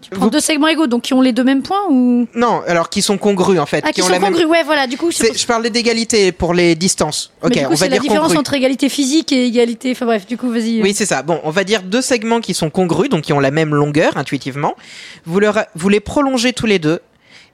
Tu 0.00 0.10
prends 0.10 0.26
deux 0.28 0.40
segments 0.40 0.68
égaux 0.68 0.86
donc 0.86 1.02
qui 1.02 1.14
ont 1.14 1.20
les 1.20 1.32
deux 1.32 1.42
mêmes 1.42 1.62
points 1.62 1.82
ou? 1.90 2.26
Non, 2.34 2.62
alors 2.66 2.88
qui 2.90 3.02
sont 3.02 3.18
congrus 3.18 3.58
en 3.58 3.66
fait. 3.66 3.82
ah 3.86 3.92
qui, 3.92 4.02
ont 4.02 4.06
sont 4.06 4.12
la 4.12 4.18
même- 4.20 4.32
congrus 4.32 4.46
ouais 4.46 4.62
voilà 4.62 4.86
du 4.86 4.96
coup 4.96 5.10
C'est- 5.10 5.28
pour- 5.28 5.36
Je 5.36 5.46
parlais 5.46 5.70
d'égalité 5.70 6.30
pour 6.32 6.54
les 6.54 6.74
distances. 6.74 7.32
Mais 7.42 7.46
Ok, 7.48 7.52
du 7.54 7.58
coup, 7.60 7.66
on 7.66 7.70
va 7.70 7.76
c'est 7.76 7.84
la 7.88 7.90
dire 7.96 8.02
différence 8.02 8.22
congrus. 8.28 8.38
entre 8.38 8.54
égalité 8.54 8.88
physique 8.88 9.32
et 9.32 9.46
égalité. 9.46 9.90
Enfin 9.92 10.06
bref, 10.06 10.26
du 10.26 10.36
coup, 10.36 10.50
vas-y. 10.50 10.82
Oui, 10.82 10.94
c'est 10.94 11.06
ça. 11.06 11.22
Bon, 11.22 11.40
on 11.44 11.50
va 11.50 11.64
dire 11.64 11.82
deux 11.82 12.02
segments 12.02 12.40
qui 12.40 12.54
sont 12.54 12.70
congrus, 12.70 13.08
donc 13.08 13.22
qui 13.22 13.32
ont 13.32 13.40
la 13.40 13.50
même 13.50 13.74
longueur 13.74 14.16
intuitivement. 14.16 14.74
Vous, 15.24 15.40
leur, 15.40 15.64
vous 15.74 15.88
les 15.88 16.00
prolongez 16.00 16.52
tous 16.52 16.66
les 16.66 16.78
deux, 16.78 17.00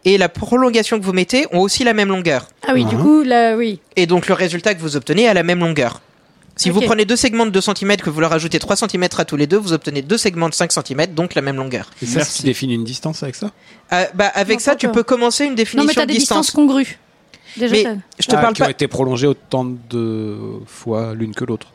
et 0.04 0.18
la 0.18 0.28
prolongation 0.28 0.98
que 0.98 1.04
vous 1.04 1.12
mettez 1.12 1.46
ont 1.52 1.60
aussi 1.60 1.84
la 1.84 1.94
même 1.94 2.08
longueur. 2.08 2.48
Ah 2.66 2.72
oui, 2.74 2.84
du 2.84 2.96
coup, 2.96 3.22
là, 3.22 3.54
oui. 3.56 3.80
Et 3.96 4.06
donc 4.06 4.26
le 4.26 4.34
résultat 4.34 4.74
que 4.74 4.80
vous 4.80 4.96
obtenez 4.96 5.28
a 5.28 5.32
la 5.34 5.42
même 5.44 5.60
longueur. 5.60 6.00
Si 6.56 6.70
vous 6.70 6.80
prenez 6.82 7.04
deux 7.04 7.16
segments 7.16 7.46
de 7.46 7.50
2 7.50 7.60
cm, 7.60 7.96
que 7.96 8.10
vous 8.10 8.20
leur 8.20 8.32
ajoutez 8.32 8.58
3 8.58 8.76
cm 8.76 9.08
à 9.18 9.24
tous 9.24 9.36
les 9.36 9.46
deux, 9.46 9.56
vous 9.56 9.72
obtenez 9.72 10.02
deux 10.02 10.18
segments 10.18 10.48
de 10.48 10.54
5 10.54 10.70
cm, 10.72 11.06
donc 11.14 11.34
la 11.34 11.42
même 11.42 11.56
longueur. 11.56 11.90
Et 12.02 12.06
ça, 12.06 12.24
tu 12.24 12.42
définis 12.42 12.74
une 12.74 12.84
distance 12.84 13.22
avec 13.22 13.34
ça? 13.36 13.50
Euh, 13.92 14.04
bah, 14.14 14.30
avec 14.34 14.58
Non, 14.58 14.64
ça, 14.64 14.76
tu 14.76 14.88
peux 14.90 15.02
commencer 15.02 15.44
une 15.44 15.50
Non, 15.50 15.56
définition 15.56 15.86
mais 15.88 15.94
t'as 15.94 16.02
de 16.02 16.12
des 16.12 16.18
distance. 16.18 16.46
distances 16.46 16.50
congrues. 16.54 16.98
Déjà, 17.56 17.74
Mais 17.74 17.84
je 18.18 18.26
te 18.26 18.36
Ah, 18.36 18.40
parle 18.40 18.54
qui 18.54 18.62
ont 18.62 18.68
été 18.68 18.86
prolongées 18.88 19.26
autant 19.26 19.64
de 19.64 20.36
fois 20.66 21.14
l'une 21.14 21.34
que 21.34 21.44
l'autre. 21.44 21.66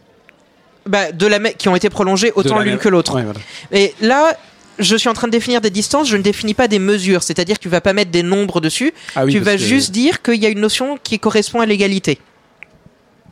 bah, 0.88 1.11
de 1.11 1.28
la 1.28 1.39
qui 1.51 1.69
ont 1.69 1.75
été 1.75 1.89
prolongées 1.89 2.32
autant 2.36 2.59
l'une 2.59 2.78
que 2.78 2.89
l'autre. 2.89 3.15
Ouais, 3.15 3.23
voilà. 3.23 3.39
Et 3.71 3.93
là, 4.01 4.34
je 4.80 4.95
suis 4.95 5.09
en 5.09 5.13
train 5.13 5.28
de 5.28 5.32
définir 5.32 5.59
des 5.59 5.69
distances, 5.71 6.07
je 6.07 6.17
ne 6.17 6.21
définis 6.21 6.53
pas 6.53 6.67
des 6.67 6.80
mesures, 6.80 7.23
c'est-à-dire 7.23 7.57
que 7.57 7.63
tu 7.63 7.69
vas 7.69 7.82
pas 7.82 7.93
mettre 7.93 8.11
des 8.11 8.23
nombres 8.23 8.61
dessus, 8.61 8.93
Ah 9.15 9.25
oui, 9.25 9.32
tu 9.34 9.39
vas 9.39 9.53
que- 9.53 9.57
juste 9.61 9.91
dire 9.91 10.21
qu'il 10.21 10.36
y 10.41 10.45
a 10.45 10.49
une 10.49 10.61
notion 10.61 10.97
qui 11.03 11.19
correspond 11.19 11.59
à 11.61 11.65
l'égalité. 11.65 12.19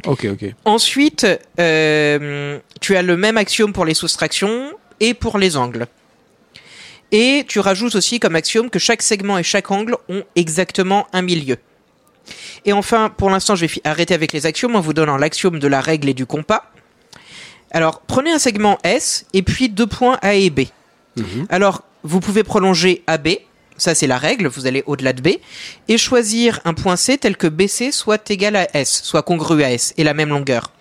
Ok, 0.06 0.28
ok. 0.32 0.54
Ensuite, 0.66 1.28
euh, 1.60 2.60
tu 2.82 2.96
as 2.96 3.02
le 3.02 3.18
même 3.18 3.38
axiome 3.38 3.74
pour 3.74 3.86
les 3.86 3.94
soustractions 3.94 4.72
et 5.00 5.14
pour 5.14 5.38
les 5.38 5.58
angles. 5.58 5.88
Et 7.12 7.46
tu 7.48 7.60
rajoutes 7.60 7.96
aussi 7.96 8.20
comme 8.20 8.36
axiome 8.36 8.70
que 8.70 8.80
chaque 8.80 9.02
segment 9.02 9.38
et 9.38 9.44
chaque 9.44 9.72
angle 9.72 9.96
ont 10.10 10.24
exactement 10.36 11.08
un 11.14 11.22
milieu. 11.22 11.58
Et 12.66 12.74
enfin, 12.74 13.10
pour 13.16 13.30
l'instant, 13.30 13.56
je 13.56 13.66
vais 13.66 13.82
arrêter 13.84 14.14
avec 14.14 14.34
les 14.34 14.46
axiomes 14.46 14.76
en 14.76 14.82
vous 14.82 14.94
donnant 14.94 15.18
l'axiome 15.18 15.60
de 15.60 15.68
la 15.68 15.82
règle 15.82 16.10
et 16.10 16.14
du 16.14 16.26
compas. 16.26 16.72
Alors, 17.72 18.02
prenez 18.02 18.32
un 18.32 18.40
segment 18.40 18.80
S 18.84 19.26
et 19.34 19.44
puis 19.44 19.70
deux 19.70 19.88
points 19.88 20.18
A 20.22 20.34
et 20.34 20.50
B. 20.50 20.62
Mhm. 21.18 21.46
Alors, 21.50 21.84
vous 22.04 22.20
pouvez 22.20 22.44
prolonger 22.44 23.04
AB, 23.08 23.30
ça 23.78 23.96
c'est 23.96 24.08
la 24.08 24.18
règle, 24.18 24.48
vous 24.48 24.68
allez 24.68 24.84
au-delà 24.86 25.14
de 25.14 25.22
B, 25.22 25.38
et 25.88 25.98
choisir 25.98 26.60
un 26.66 26.74
point 26.74 26.96
C 26.96 27.18
tel 27.18 27.38
que 27.38 27.48
BC 27.48 27.92
soit 27.92 28.30
égal 28.30 28.56
à 28.56 28.68
S, 28.76 29.02
soit 29.04 29.24
congru 29.24 29.64
à 29.64 29.72
S, 29.72 29.94
et 29.98 30.04
la 30.04 30.14
même 30.14 30.30
longueur. 30.30 30.72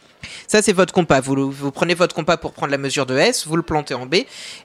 Ça 0.47 0.63
c'est 0.63 0.73
votre 0.73 0.93
compas. 0.93 1.21
Vous, 1.21 1.71
prenez 1.71 1.95
votre 1.95 2.15
compas 2.15 2.37
pour 2.37 2.53
prendre 2.53 2.73
la 2.73 2.79
mesure 2.79 3.07
de 3.07 3.17
S, 3.17 3.47
vous 3.47 3.57
le 3.57 3.63
plantez 3.63 3.95
en 3.95 4.07
B, 4.07 4.17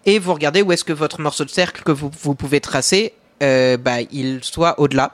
et 0.05 0.19
vous 0.19 0.33
regardez 0.33 0.61
où 0.61 0.71
est-ce 0.71 0.83
que 0.83 0.93
votre 0.93 1.21
morceau 1.21 1.45
de 1.45 1.49
cercle 1.49 1.83
que 1.83 1.91
vous, 1.91 2.35
pouvez 2.35 2.59
tracer, 2.59 3.13
euh, 3.43 3.77
bah, 3.77 4.01
il 4.11 4.39
soit 4.43 4.79
au-delà. 4.79 5.13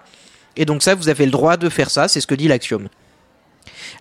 Et 0.57 0.65
donc 0.65 0.83
ça, 0.83 0.95
vous 0.95 1.09
avez 1.09 1.25
le 1.25 1.31
droit 1.31 1.57
de 1.57 1.69
faire 1.69 1.89
ça, 1.89 2.07
c'est 2.07 2.21
ce 2.21 2.27
que 2.27 2.35
dit 2.35 2.47
l'axiome. 2.47 2.87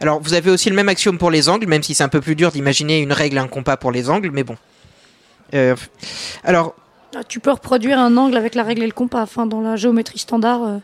Alors, 0.01 0.21
vous 0.21 0.35
avez 0.35 0.51
aussi 0.51 0.71
le 0.71 0.77
même 0.77 0.89
axiome 0.89 1.19
pour 1.19 1.31
les 1.31 1.49
angles, 1.49 1.67
même 1.67 1.83
si 1.83 1.95
c'est 1.95 2.05
un 2.05 2.09
peu 2.09 2.21
plus 2.21 2.37
dur 2.37 2.53
d'imaginer 2.53 3.01
une 3.01 3.12
règle 3.12 3.39
un 3.39 3.49
compas 3.49 3.77
pour 3.77 3.93
les 3.93 4.11
angles, 4.11 4.31
mais 4.33 4.45
bon. 4.45 4.57
Euh, 5.55 5.77
alors, 6.43 6.75
Tu 7.29 7.41
peux 7.41 7.53
reproduire 7.53 7.99
un 7.99 8.17
angle 8.17 8.37
avec 8.37 8.55
la 8.55 8.62
règle 8.62 8.83
et 8.83 8.87
le 8.87 8.93
compas. 8.93 9.23
Enfin, 9.23 9.47
dans 9.47 9.61
la 9.61 9.77
géométrie 9.77 10.19
standard, 10.19 10.62
euh, 10.65 10.79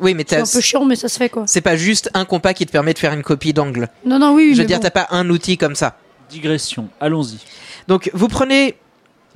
oui, 0.00 0.14
mais 0.14 0.24
c'est 0.26 0.36
un 0.36 0.44
peu 0.44 0.60
chiant, 0.60 0.84
mais 0.84 0.96
ça 0.96 1.08
se 1.08 1.16
fait 1.16 1.28
quoi. 1.28 1.44
c'est 1.46 1.60
pas 1.60 1.76
juste 1.76 2.10
un 2.14 2.24
compas 2.24 2.54
qui 2.54 2.66
te 2.66 2.72
permet 2.72 2.92
de 2.92 2.98
faire 2.98 3.12
une 3.12 3.22
copie 3.22 3.52
d'angle. 3.52 3.88
Non, 4.04 4.18
non, 4.18 4.34
oui. 4.34 4.50
Je 4.50 4.56
veux 4.56 4.62
mais 4.62 4.66
dire, 4.66 4.78
bon. 4.78 4.82
t'as 4.82 4.90
pas 4.90 5.06
un 5.10 5.30
outil 5.30 5.56
comme 5.56 5.76
ça. 5.76 5.96
Digression. 6.28 6.88
Allons-y. 7.00 7.38
Donc, 7.86 8.10
vous 8.12 8.28
prenez 8.28 8.76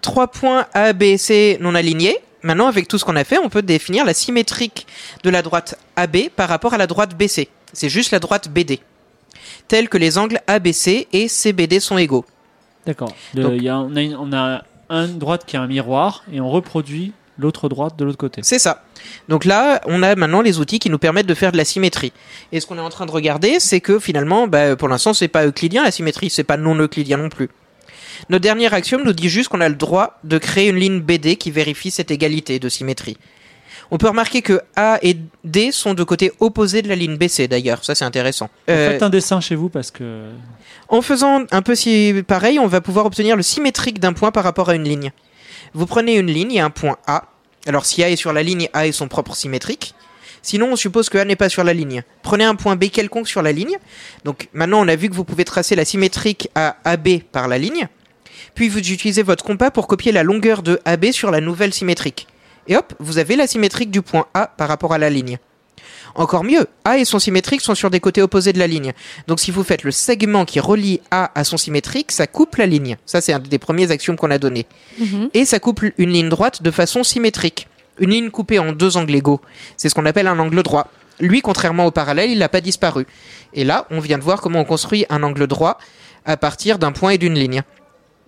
trois 0.03 0.27
points 0.27 0.67
A, 0.75 0.93
B 0.93 1.03
et 1.05 1.19
C 1.19 1.59
non 1.61 1.75
alignés. 1.75 2.19
Maintenant, 2.43 2.67
avec 2.67 2.89
tout 2.89 2.99
ce 2.99 3.05
qu'on 3.05 3.17
a 3.17 3.25
fait, 3.25 3.39
on 3.39 3.49
peut 3.49 3.63
définir 3.63 4.05
la 4.05 4.15
symétrique 4.15 4.87
de 5.23 5.31
la 5.31 5.43
droite 5.43 5.79
AB 5.97 6.29
par 6.35 6.49
rapport 6.49 6.75
à 6.75 6.79
la 6.79 6.87
droite 6.87 7.17
BC. 7.17 7.49
C'est 7.73 7.89
juste 7.89 8.11
la 8.11 8.19
droite 8.19 8.49
BD. 8.49 8.81
Telle 9.69 9.89
que 9.89 9.99
les 9.99 10.19
angles 10.19 10.41
ABC 10.47 11.09
et 11.13 11.29
CBD 11.29 11.81
sont 11.81 11.99
égaux. 11.99 12.25
D'accord. 12.87 13.13
On, 13.37 13.97
a 13.97 14.01
une, 14.01 14.17
on 14.17 14.33
a 14.33 14.63
une 14.89 15.19
droite 15.19 15.45
qui 15.47 15.57
a 15.57 15.63
un 15.63 15.67
miroir 15.67 16.25
et 16.33 16.41
on 16.41 16.51
reproduit 16.51 17.13
l'autre 17.39 17.69
droite 17.69 17.97
de 17.99 18.05
l'autre 18.05 18.19
côté. 18.19 18.41
C'est 18.45 18.59
ça. 18.59 18.85
Donc 19.29 19.45
là, 19.45 19.81
on 19.87 20.03
a 20.03 20.15
maintenant 20.17 20.41
les 20.41 20.59
outils 20.59 20.79
qui 20.79 20.91
nous 20.91 20.99
permettent 20.99 21.27
de 21.27 21.35
faire 21.35 21.53
de 21.53 21.57
la 21.57 21.65
symétrie. 21.65 22.13
Et 22.53 22.61
ce 22.61 22.67
qu'on 22.67 22.79
est 22.79 22.83
en 22.83 22.91
train 22.91 23.07
de 23.07 23.11
regarder, 23.11 23.61
c'est 23.61 23.81
que 23.81 23.99
finalement, 23.99 24.47
bah, 24.47 24.77
pour 24.77 24.89
l'instant, 24.89 25.13
c'est 25.13 25.29
pas 25.29 25.47
euclidien 25.47 25.85
la 25.85 25.91
symétrie, 25.91 26.31
c'est 26.31 26.45
pas 26.45 26.57
non 26.57 26.75
euclidien 26.77 27.19
non 27.19 27.29
plus. 27.29 27.51
Notre 28.31 28.43
dernier 28.43 28.73
axiome 28.73 29.03
nous 29.05 29.13
dit 29.13 29.29
juste 29.29 29.51
qu'on 29.51 29.61
a 29.61 29.69
le 29.69 29.75
droit 29.75 30.19
de 30.25 30.39
créer 30.39 30.69
une 30.69 30.77
ligne 30.77 31.01
BD 31.01 31.37
qui 31.37 31.51
vérifie 31.51 31.91
cette 31.91 32.11
égalité 32.11 32.59
de 32.59 32.69
symétrie. 32.69 33.19
On 33.91 33.99
peut 33.99 34.09
remarquer 34.09 34.43
que 34.43 34.61
A 34.75 34.99
et 35.03 35.17
D 35.45 35.71
sont 35.71 35.95
de 35.95 36.03
côté 36.03 36.33
opposés 36.41 36.83
de 36.83 36.89
la 36.89 36.97
ligne 36.97 37.17
BC 37.17 37.49
d'ailleurs, 37.49 37.85
ça 37.85 37.95
c'est 37.95 38.05
intéressant. 38.05 38.51
Euh, 38.69 38.91
Faites 38.91 39.03
un 39.03 39.11
dessin 39.11 39.41
chez 39.41 39.55
vous 39.55 39.69
parce 39.69 39.91
que 39.91 40.25
en 40.89 41.03
faisant 41.03 41.45
un 41.51 41.63
peu 41.63 41.75
si 41.75 42.15
pareil, 42.27 42.59
on 42.59 42.67
va 42.67 42.81
pouvoir 42.81 43.07
obtenir 43.07 43.37
le 43.37 43.43
symétrique 43.43 44.01
d'un 44.01 44.13
point 44.13 44.31
par 44.33 44.45
rapport 44.45 44.69
à 44.69 44.75
une 44.75 44.85
ligne. 44.85 45.13
Vous 45.75 45.87
prenez 45.87 46.17
une 46.17 46.31
ligne 46.31 46.53
et 46.53 46.61
un 46.61 46.71
point 46.71 46.97
A. 47.07 47.25
Alors 47.67 47.87
si 47.87 48.03
A 48.03 48.11
est 48.11 48.17
sur 48.17 48.33
la 48.33 48.43
ligne, 48.43 48.69
A 48.73 48.87
est 48.87 48.93
son 48.93 49.09
propre 49.09 49.35
symétrique. 49.35 49.95
Sinon, 50.43 50.69
on 50.73 50.77
suppose 50.77 51.09
que 51.09 51.19
A 51.19 51.25
n'est 51.25 51.35
pas 51.35 51.49
sur 51.49 51.65
la 51.65 51.75
ligne. 51.75 52.05
Prenez 52.23 52.45
un 52.45 52.55
point 52.55 52.77
B 52.77 52.85
quelconque 52.85 53.27
sur 53.27 53.43
la 53.43 53.51
ligne. 53.51 53.77
Donc 54.25 54.49
maintenant, 54.53 54.81
on 54.81 54.87
a 54.87 54.95
vu 54.95 55.09
que 55.09 55.15
vous 55.15 55.25
pouvez 55.25 55.45
tracer 55.45 55.75
la 55.75 55.85
symétrique 55.85 56.49
à 56.55 56.77
AB 56.85 57.19
par 57.33 57.49
la 57.49 57.59
ligne. 57.59 57.89
Puis 58.55 58.69
vous 58.69 58.79
utilisez 58.79 59.25
votre 59.25 59.45
compas 59.45 59.73
pour 59.73 59.89
copier 59.89 60.13
la 60.13 60.23
longueur 60.23 60.63
de 60.63 60.81
AB 60.85 61.11
sur 61.11 61.33
la 61.33 61.41
nouvelle 61.41 61.75
symétrique. 61.75 62.29
Et 62.69 62.77
hop, 62.77 62.95
vous 62.99 63.19
avez 63.19 63.37
la 63.37 63.47
symétrique 63.47 63.91
du 63.91 64.03
point 64.03 64.27
A 64.35 64.47
par 64.47 64.69
rapport 64.69 64.93
à 64.93 64.99
la 64.99 65.11
ligne. 65.11 65.39
Encore 66.15 66.45
mieux, 66.45 66.67
A 66.85 66.99
et 66.99 67.05
son 67.05 67.19
symétrique 67.19 67.61
sont 67.61 67.75
sur 67.75 67.91
des 67.91 68.01
côtés 68.01 68.23
opposés 68.23 68.55
de 68.55 68.59
la 68.59 68.67
ligne. 68.67 68.95
Donc 69.27 69.39
si 69.39 69.51
vous 69.51 69.63
faites 69.63 69.83
le 69.83 69.91
segment 69.91 70.47
qui 70.47 70.61
relie 70.61 71.01
A 71.11 71.31
à 71.39 71.45
son 71.45 71.59
symétrique, 71.59 72.11
ça 72.11 72.27
coupe 72.27 72.57
la 72.57 72.67
ligne. 72.67 72.97
Ça 73.05 73.21
c'est 73.21 73.35
un 73.35 73.39
des 73.39 73.59
premiers 73.59 73.91
axiomes 73.91 74.17
qu'on 74.17 74.31
a 74.31 74.39
donné. 74.39 74.67
Mhm. 74.99 75.29
Et 75.35 75.45
ça 75.45 75.59
coupe 75.59 75.83
une 75.99 76.11
ligne 76.11 76.31
droite 76.31 76.63
de 76.63 76.71
façon 76.71 77.05
symétrique. 77.05 77.69
Une 77.99 78.11
ligne 78.11 78.31
coupée 78.31 78.59
en 78.59 78.73
deux 78.73 78.97
angles 78.97 79.15
égaux. 79.15 79.41
C'est 79.77 79.89
ce 79.89 79.95
qu'on 79.95 80.07
appelle 80.07 80.27
un 80.27 80.39
angle 80.39 80.63
droit. 80.63 80.91
Lui, 81.21 81.41
contrairement 81.41 81.87
au 81.87 81.91
parallèle, 81.91 82.31
il 82.31 82.39
n'a 82.39 82.49
pas 82.49 82.61
disparu. 82.61 83.07
Et 83.55 83.65
là, 83.65 83.87
on 83.91 84.01
vient 84.01 84.19
de 84.19 84.23
voir 84.23 84.41
comment 84.41 84.61
on 84.61 84.65
construit 84.65 85.07
un 85.09 85.23
angle 85.23 85.47
droit 85.47 85.79
à 86.27 86.37
partir 86.37 86.79
d'un 86.79 86.93
point 86.93 87.11
et 87.11 87.19
d'une 87.19 87.35
ligne. 87.35 87.63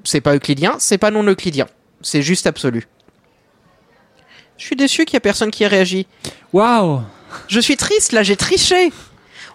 C'est 0.05 0.21
pas 0.21 0.35
euclidien, 0.35 0.77
c'est 0.79 0.99
pas 0.99 1.11
non 1.11 1.23
euclidien. 1.25 1.67
C'est 2.01 2.23
juste 2.23 2.47
absolu. 2.47 2.87
Je 4.59 4.65
suis 4.65 4.77
déçu 4.77 5.05
qu'il 5.05 5.15
y 5.15 5.17
a 5.17 5.21
personne 5.21 5.51
qui 5.51 5.63
ait 5.63 5.69
réagi. 5.69 6.07
waouh 6.53 7.01
Je 7.47 7.61
suis 7.61 7.77
triste, 7.77 8.13
là, 8.13 8.23
j'ai 8.25 8.37
triché. 8.37 8.93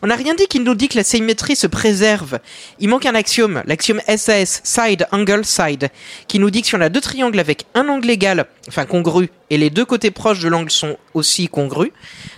On 0.01 0.07
n'a 0.07 0.15
rien 0.15 0.33
dit 0.33 0.47
qui 0.47 0.59
nous 0.59 0.75
dit 0.75 0.87
que 0.89 0.97
la 0.97 1.03
symétrie 1.03 1.55
se 1.55 1.67
préserve. 1.67 2.39
Il 2.79 2.89
manque 2.89 3.05
un 3.05 3.15
axiome, 3.15 3.63
l'axiome 3.65 4.01
SAS, 4.07 4.61
side, 4.63 5.07
angle, 5.11 5.45
side, 5.45 5.89
qui 6.27 6.39
nous 6.39 6.49
dit 6.49 6.61
que 6.61 6.67
si 6.67 6.75
on 6.75 6.81
a 6.81 6.89
deux 6.89 6.99
triangles 7.01 7.39
avec 7.39 7.65
un 7.73 7.87
angle 7.87 8.09
égal, 8.09 8.45
enfin 8.67 8.85
congru, 8.85 9.29
et 9.49 9.57
les 9.57 9.69
deux 9.69 9.85
côtés 9.85 10.11
proches 10.11 10.39
de 10.39 10.49
l'angle 10.49 10.71
sont 10.71 10.97
aussi 11.13 11.47
congrus, 11.47 11.91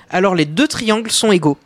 alors 0.09 0.35
les 0.35 0.45
deux 0.45 0.67
triangles 0.67 1.09
sont 1.11 1.31
égaux. 1.31 1.57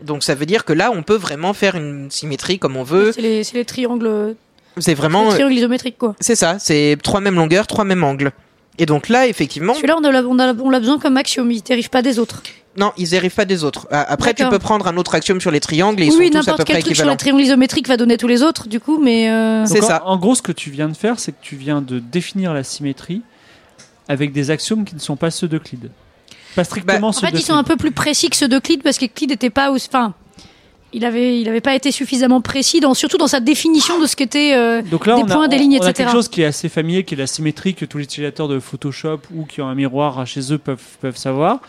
Donc 0.00 0.24
ça 0.24 0.34
veut 0.34 0.46
dire 0.46 0.64
que 0.64 0.72
là, 0.72 0.90
on 0.92 1.02
peut 1.02 1.16
vraiment 1.16 1.52
faire 1.52 1.76
une 1.76 2.10
symétrie 2.10 2.58
comme 2.58 2.76
on 2.76 2.82
veut. 2.82 3.12
C'est 3.12 3.20
les, 3.22 3.44
c'est 3.44 3.54
les 3.54 3.64
triangles, 3.64 4.34
C'est 4.78 4.90
les 4.90 4.94
vraiment... 4.94 5.28
triangles 5.30 5.54
isométriques 5.54 5.98
quoi. 5.98 6.16
C'est 6.20 6.36
ça, 6.36 6.58
c'est 6.58 6.96
trois 7.02 7.20
mêmes 7.20 7.36
longueurs, 7.36 7.66
trois 7.68 7.84
mêmes 7.84 8.02
angles. 8.04 8.32
Et 8.78 8.86
donc 8.86 9.08
là, 9.08 9.26
effectivement... 9.26 9.74
Celui-là, 9.74 9.96
on 9.98 10.70
l'a 10.70 10.80
besoin 10.80 10.98
comme 10.98 11.16
axiome, 11.16 11.50
il 11.50 11.62
dérive 11.62 11.90
pas 11.90 12.02
des 12.02 12.18
autres. 12.18 12.42
Non, 12.76 12.92
ils 12.96 13.08
dérivent 13.08 13.34
pas 13.34 13.44
des 13.44 13.62
autres. 13.62 13.86
Ah, 13.90 14.04
Après, 14.08 14.34
tu 14.34 14.44
peux 14.48 14.58
prendre 14.58 14.86
un 14.88 14.96
autre 14.96 15.14
axiome 15.14 15.40
sur 15.40 15.50
les 15.50 15.60
triangles 15.60 16.02
et 16.02 16.06
ils 16.06 16.10
oui, 16.10 16.16
oui, 16.18 16.26
sont 16.26 16.32
tous 16.32 16.38
à 16.38 16.40
peu 16.40 16.46
n'importe 16.50 16.64
près 16.64 16.74
quel 16.74 16.82
truc 16.82 16.96
sur 16.96 17.08
les 17.08 17.16
triangles 17.16 17.42
isométriques 17.42 17.86
va 17.88 17.96
donner 17.96 18.16
tous 18.16 18.26
les 18.26 18.42
autres, 18.42 18.68
du 18.68 18.80
coup, 18.80 18.98
mais 18.98 19.30
euh, 19.30 19.64
C'est 19.66 19.82
en- 19.82 19.86
ça. 19.86 20.02
En, 20.06 20.16
gros, 20.16 20.34
ce 20.34 20.42
que 20.42 20.50
tu 20.52 20.70
viens 20.70 20.88
de 20.88 20.96
faire, 20.96 21.20
c'est 21.20 21.32
que 21.32 21.40
tu 21.40 21.54
viens 21.56 21.80
de 21.80 22.00
définir 22.00 22.52
la 22.52 22.64
symétrie 22.64 23.22
avec 24.08 24.32
des 24.32 24.50
axiomes 24.50 24.84
qui 24.84 24.96
ne 24.96 25.00
sont 25.00 25.16
pas 25.16 25.30
ceux 25.30 25.46
d'Euclide. 25.46 25.90
Pas 26.56 26.64
strictement 26.64 27.00
Bah, 27.00 27.06
en 27.06 27.12
ceux 27.12 27.26
fait, 27.26 27.32
ils 27.38 27.42
sont 27.42 27.54
un 27.54 27.64
peu 27.64 27.76
plus 27.76 27.92
précis 27.92 28.28
que 28.28 28.36
ceux 28.36 28.48
d'Euclide 28.48 28.82
parce 28.82 28.98
qu'Euclide 28.98 29.30
n'était 29.30 29.50
pas 29.50 29.70
enfin, 29.70 30.14
il 30.94 31.04
avait, 31.04 31.40
il 31.40 31.48
avait 31.48 31.60
pas 31.60 31.74
été 31.74 31.90
suffisamment 31.90 32.40
précis 32.40 32.80
dans, 32.80 32.94
surtout 32.94 33.18
dans 33.18 33.26
sa 33.26 33.40
définition 33.40 34.00
de 34.00 34.06
ce 34.06 34.16
qu'était. 34.16 34.54
euh, 34.54 34.80
Donc 34.82 35.06
là, 35.06 35.16
des 35.16 35.22
on, 35.22 35.26
a, 35.26 35.34
points, 35.34 35.48
des 35.48 35.56
on- 35.56 35.58
lignes, 35.58 35.78
on 35.82 35.84
a 35.86 35.92
quelque 35.92 36.12
chose 36.12 36.28
qui 36.28 36.42
est 36.42 36.46
assez 36.46 36.68
familier, 36.68 37.04
qui 37.04 37.14
est 37.14 37.18
la 37.18 37.26
symétrie 37.26 37.74
que 37.74 37.84
tous 37.84 37.98
les 37.98 38.04
utilisateurs 38.04 38.48
de 38.48 38.58
Photoshop 38.60 39.20
ou 39.34 39.44
qui 39.44 39.60
ont 39.60 39.68
un 39.68 39.74
miroir 39.74 40.26
chez 40.26 40.52
eux 40.52 40.58
peuvent, 40.58 40.80
peuvent 41.00 41.16
savoir. 41.16 41.60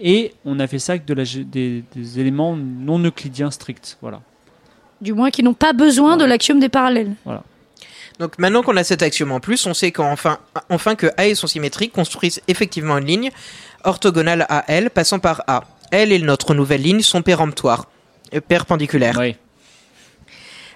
Et 0.00 0.32
on 0.44 0.58
a 0.58 0.66
fait 0.66 0.78
ça 0.80 0.94
avec 0.94 1.04
de 1.04 1.14
la, 1.14 1.22
des, 1.24 1.84
des 1.94 2.18
éléments 2.18 2.56
non 2.56 2.98
euclidiens 2.98 3.50
stricts. 3.52 3.98
Voilà. 4.02 4.20
du 5.00 5.12
moins, 5.12 5.30
qui 5.30 5.42
n'ont 5.42 5.54
pas 5.54 5.72
besoin 5.72 6.16
de 6.16 6.24
l'axiome 6.24 6.58
des 6.58 6.68
parallèles. 6.68 7.12
Donc 8.18 8.38
maintenant 8.38 8.62
qu'on 8.62 8.76
a 8.76 8.84
cet 8.84 9.02
axiome 9.02 9.32
en 9.32 9.40
plus, 9.40 9.66
on 9.66 9.74
sait 9.74 9.90
qu'enfin 9.90 10.38
enfin 10.70 10.94
que 10.94 11.06
A 11.16 11.26
et 11.26 11.34
son 11.34 11.46
symétrique 11.46 11.92
construisent 11.92 12.40
effectivement 12.46 12.98
une 12.98 13.06
ligne 13.06 13.30
orthogonale 13.84 14.44
à 14.48 14.64
L 14.68 14.90
passant 14.90 15.18
par 15.18 15.42
A. 15.46 15.64
L 15.90 16.12
et 16.12 16.18
notre 16.18 16.54
nouvelle 16.54 16.82
ligne 16.82 17.00
sont 17.02 17.22
péremptoires, 17.22 17.86
euh, 18.34 18.40
perpendiculaires. 18.40 19.16
Oui. 19.18 19.36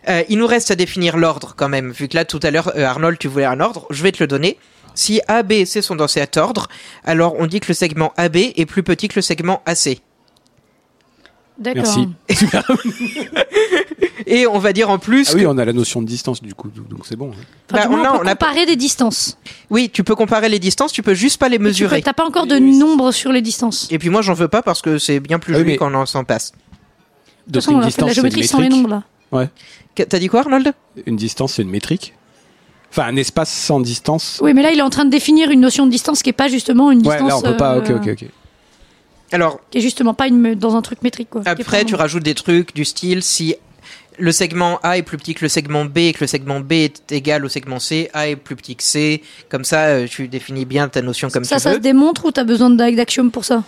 Euh, 0.09 0.23
il 0.29 0.39
nous 0.39 0.47
reste 0.47 0.71
à 0.71 0.77
définir 0.77 1.17
l'ordre 1.17 1.55
quand 1.57 1.69
même, 1.69 1.91
vu 1.91 2.07
que 2.09 2.15
là 2.17 2.25
tout 2.25 2.39
à 2.43 2.51
l'heure, 2.53 2.71
euh, 2.77 2.85
Arnold, 2.85 3.19
tu 3.19 3.27
voulais 3.29 3.45
un 3.45 3.59
ordre, 3.61 3.87
je 3.91 4.03
vais 4.03 4.13
te 4.13 4.23
le 4.23 4.29
donner. 4.29 4.57
Si 4.95 5.21
A, 5.29 5.43
B 5.43 5.53
et 5.53 5.67
C 5.67 5.83
sont 5.83 5.97
dans 5.97 6.09
cet 6.09 6.37
ordre, 6.37 6.69
alors 7.05 7.35
on 7.39 7.47
dit 7.47 7.61
que 7.61 7.67
le 7.69 7.75
segment 7.75 8.13
AB 8.17 8.37
est 8.37 8.67
plus 8.67 8.83
petit 8.85 9.09
que 9.09 9.17
le 9.17 9.23
segment 9.23 9.63
AC. 9.67 9.99
D'accord. 11.59 11.85
Merci. 12.29 12.47
Et 14.29 14.47
on 14.47 14.59
va 14.59 14.73
dire 14.73 14.91
en 14.91 14.99
plus 14.99 15.29
Ah 15.31 15.33
que- 15.35 15.39
oui, 15.39 15.47
on 15.47 15.57
a 15.57 15.65
la 15.65 15.73
notion 15.73 16.03
de 16.03 16.07
distance 16.07 16.43
du 16.43 16.53
coup, 16.53 16.69
donc 16.69 17.07
c'est 17.07 17.17
bon. 17.17 17.31
Enfin, 17.31 17.39
Bah, 17.71 17.87
on 17.91 17.95
a- 18.05 18.11
on 18.15 18.19
peut 18.19 18.25
on 18.25 18.27
a- 18.27 18.31
comparer 18.33 18.67
des 18.67 18.75
distances. 18.77 19.39
oui, 19.71 19.89
tu 19.93 20.03
peux 20.05 20.15
comparer 20.17 20.49
les 20.49 20.59
distances, 20.59 20.93
tu 20.93 21.03
peux 21.03 21.15
juste 21.15 21.39
pas 21.39 21.49
les 21.49 21.59
Mais 21.59 21.65
tu 21.71 21.83
mesurer. 21.85 21.97
peux- 21.99 22.03
T'as 22.03 22.13
pas 22.13 22.25
encore 22.27 22.47
de 22.47 22.59
nombre 22.59 23.13
sur 23.13 23.31
les 23.33 23.41
distances. 23.41 23.87
Et 23.91 23.99
puis 23.99 24.09
moi 24.11 24.23
j'en 24.23 24.35
veux 24.35 24.49
pas 24.49 24.63
parce 24.63 24.83
que 24.83 24.99
c'est 24.99 25.21
bien 25.21 25.39
plus 25.39 25.55
Ah 25.55 25.59
oui, 25.59 25.63
joli 25.63 25.73
mais- 25.73 25.77
quand 25.79 25.95
on 25.95 26.07
s'en 26.07 26.25
passe. 26.25 26.53
De 27.47 27.53
toute 27.53 27.65
façon, 27.65 27.77
on 27.77 27.81
a 27.81 27.91
fait 27.91 28.03
de 28.03 28.07
la 28.07 28.13
géométrie 28.13 28.47
sans 28.47 28.61
les 28.61 28.69
nombres 28.69 28.89
là. 29.33 29.49
Qu- 29.95 30.05
T'as 30.07 30.19
dit 30.19 30.29
quoi 30.29 30.41
Arnold? 30.41 30.73
Une 31.07 31.17
distance, 31.17 31.55
c'est 31.55 31.63
une 31.63 31.71
métrique. 31.71 32.13
Enfin, 32.91 33.05
un 33.09 33.17
espace 33.17 33.51
sans 33.53 33.81
distance. 33.81 34.39
Oui, 34.43 34.55
mais 34.55 34.63
là, 34.63 34.71
il 34.73 34.79
est 34.79 34.83
en 34.83 34.91
train 34.91 35.05
de 35.05 35.11
définir 35.11 35.51
une 35.51 35.61
notion 35.61 35.87
de 35.87 35.91
distance 35.91 36.23
qui 36.23 36.31
est 36.31 36.35
pas 36.35 36.49
justement 36.49 36.91
une 36.91 37.07
Ouais, 37.07 37.17
distance. 37.19 37.29
là 37.29 37.37
on 37.37 37.43
peut 37.53 37.57
pas. 37.57 37.79
Ok, 37.79 37.91
euh, 37.91 37.97
ok, 37.99 38.09
ok. 38.13 38.25
Alors 39.33 39.61
Qui 39.71 39.79
est 39.79 39.81
justement 39.81 40.15
pas 40.15 40.29
une, 40.29 40.55
dans 40.55 40.77
un 40.77 40.83
truc 40.83 41.03
métrique 41.03 41.29
quoi. 41.31 41.43
Après 41.47 41.85
tu 41.85 41.95
rajoutes 41.97 42.23
des 42.23 42.35
trucs 42.35 42.75
du 42.75 42.85
style 42.85 43.23
si 43.23 43.57
le 44.19 44.31
segment 44.33 44.79
A 44.85 44.97
est 44.99 45.03
plus 45.03 45.19
petit 45.19 45.35
que 45.35 45.45
le 45.45 45.49
segment 45.49 45.85
B 45.85 45.99
et 45.99 46.13
que 46.13 46.21
le 46.23 46.27
segment 46.29 46.61
B 46.61 46.73
est 46.73 47.11
égal 47.13 47.45
au 47.45 47.49
segment 47.49 47.81
C, 47.81 48.09
A 48.15 48.29
est 48.29 48.37
plus 48.37 48.55
petit 48.57 48.77
que 48.77 48.83
C. 48.85 49.23
Comme 49.51 49.65
ça 49.65 49.87
euh, 49.87 50.07
tu 50.09 50.29
définis 50.29 50.65
bien 50.65 50.89
ta 50.89 51.03
notion 51.03 51.29
comme 51.29 51.45
ça, 51.45 51.57
tu 51.57 51.63
ça 51.63 51.75
se 51.75 51.79
démontre 51.79 52.25
ou 52.27 52.31
t'as 52.31 52.45
besoin 52.45 52.71
d'a- 52.71 52.91
d'axiomes 52.93 53.31
pour 53.33 53.45
ça? 53.45 53.65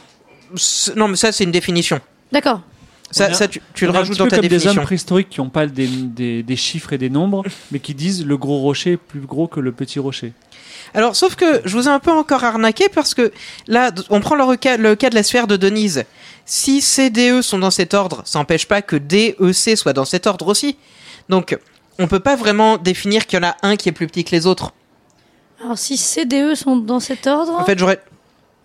C'est- 0.54 0.94
Non 0.96 1.08
mais 1.08 1.16
ça 1.16 1.32
c'est 1.32 1.44
une 1.44 1.50
définition. 1.50 2.00
D'accord. 2.32 2.60
Ça, 3.10 3.32
ça 3.32 3.48
tu, 3.48 3.62
tu 3.74 3.86
le 3.86 3.90
rajoutes 3.90 4.18
dans 4.18 4.26
ta 4.28 4.36
comme 4.36 4.48
des 4.48 4.66
hommes 4.66 4.80
préhistoriques 4.80 5.30
qui 5.30 5.40
n'ont 5.40 5.48
pas 5.48 5.66
des, 5.66 5.86
des- 5.86 6.42
des 6.42 6.56
chiffres 6.56 6.92
et 6.92 6.98
des 6.98 7.08
nombres, 7.08 7.42
mais 7.72 7.78
qui 7.78 7.94
disent 7.94 8.24
le 8.26 8.36
gros 8.36 8.58
rocher 8.58 8.92
est 8.92 8.96
plus 8.98 9.20
gros 9.20 9.46
que 9.46 9.60
le 9.60 9.72
petit 9.72 9.98
rocher. 9.98 10.34
Alors, 10.94 11.16
sauf 11.16 11.34
que 11.34 11.62
je 11.64 11.76
vous 11.76 11.86
ai 11.88 11.90
un 11.90 12.00
peu 12.00 12.10
encore 12.12 12.44
arnaqué 12.44 12.88
parce 12.94 13.14
que 13.14 13.32
là, 13.66 13.90
on 14.10 14.20
prend 14.20 14.34
le 14.34 14.56
cas, 14.56 14.76
le 14.76 14.94
cas 14.94 15.08
de 15.10 15.14
la 15.14 15.22
sphère 15.22 15.46
de 15.46 15.56
Denise. 15.56 16.04
Si 16.44 16.80
C, 16.80 17.10
D, 17.10 17.30
E 17.30 17.42
sont 17.42 17.58
dans 17.58 17.70
cet 17.70 17.92
ordre, 17.94 18.22
ça 18.24 18.38
n'empêche 18.38 18.66
pas 18.66 18.80
que 18.82 18.96
D, 18.96 19.36
E, 19.40 19.52
C 19.52 19.76
soient 19.76 19.92
dans 19.92 20.06
cet 20.06 20.26
ordre 20.26 20.46
aussi. 20.46 20.76
Donc, 21.28 21.56
on 21.98 22.06
peut 22.08 22.20
pas 22.20 22.36
vraiment 22.36 22.76
définir 22.78 23.26
qu'il 23.26 23.38
y 23.38 23.42
en 23.44 23.48
a 23.48 23.56
un 23.62 23.76
qui 23.76 23.88
est 23.88 23.92
plus 23.92 24.06
petit 24.06 24.24
que 24.24 24.30
les 24.30 24.46
autres. 24.46 24.72
Alors 25.62 25.76
si 25.76 25.96
C, 25.96 26.24
D, 26.24 26.40
E 26.42 26.54
sont 26.54 26.76
dans 26.76 27.00
cet 27.00 27.26
ordre. 27.26 27.52
En 27.52 27.64
fait, 27.64 27.78
j'aurais. 27.78 28.00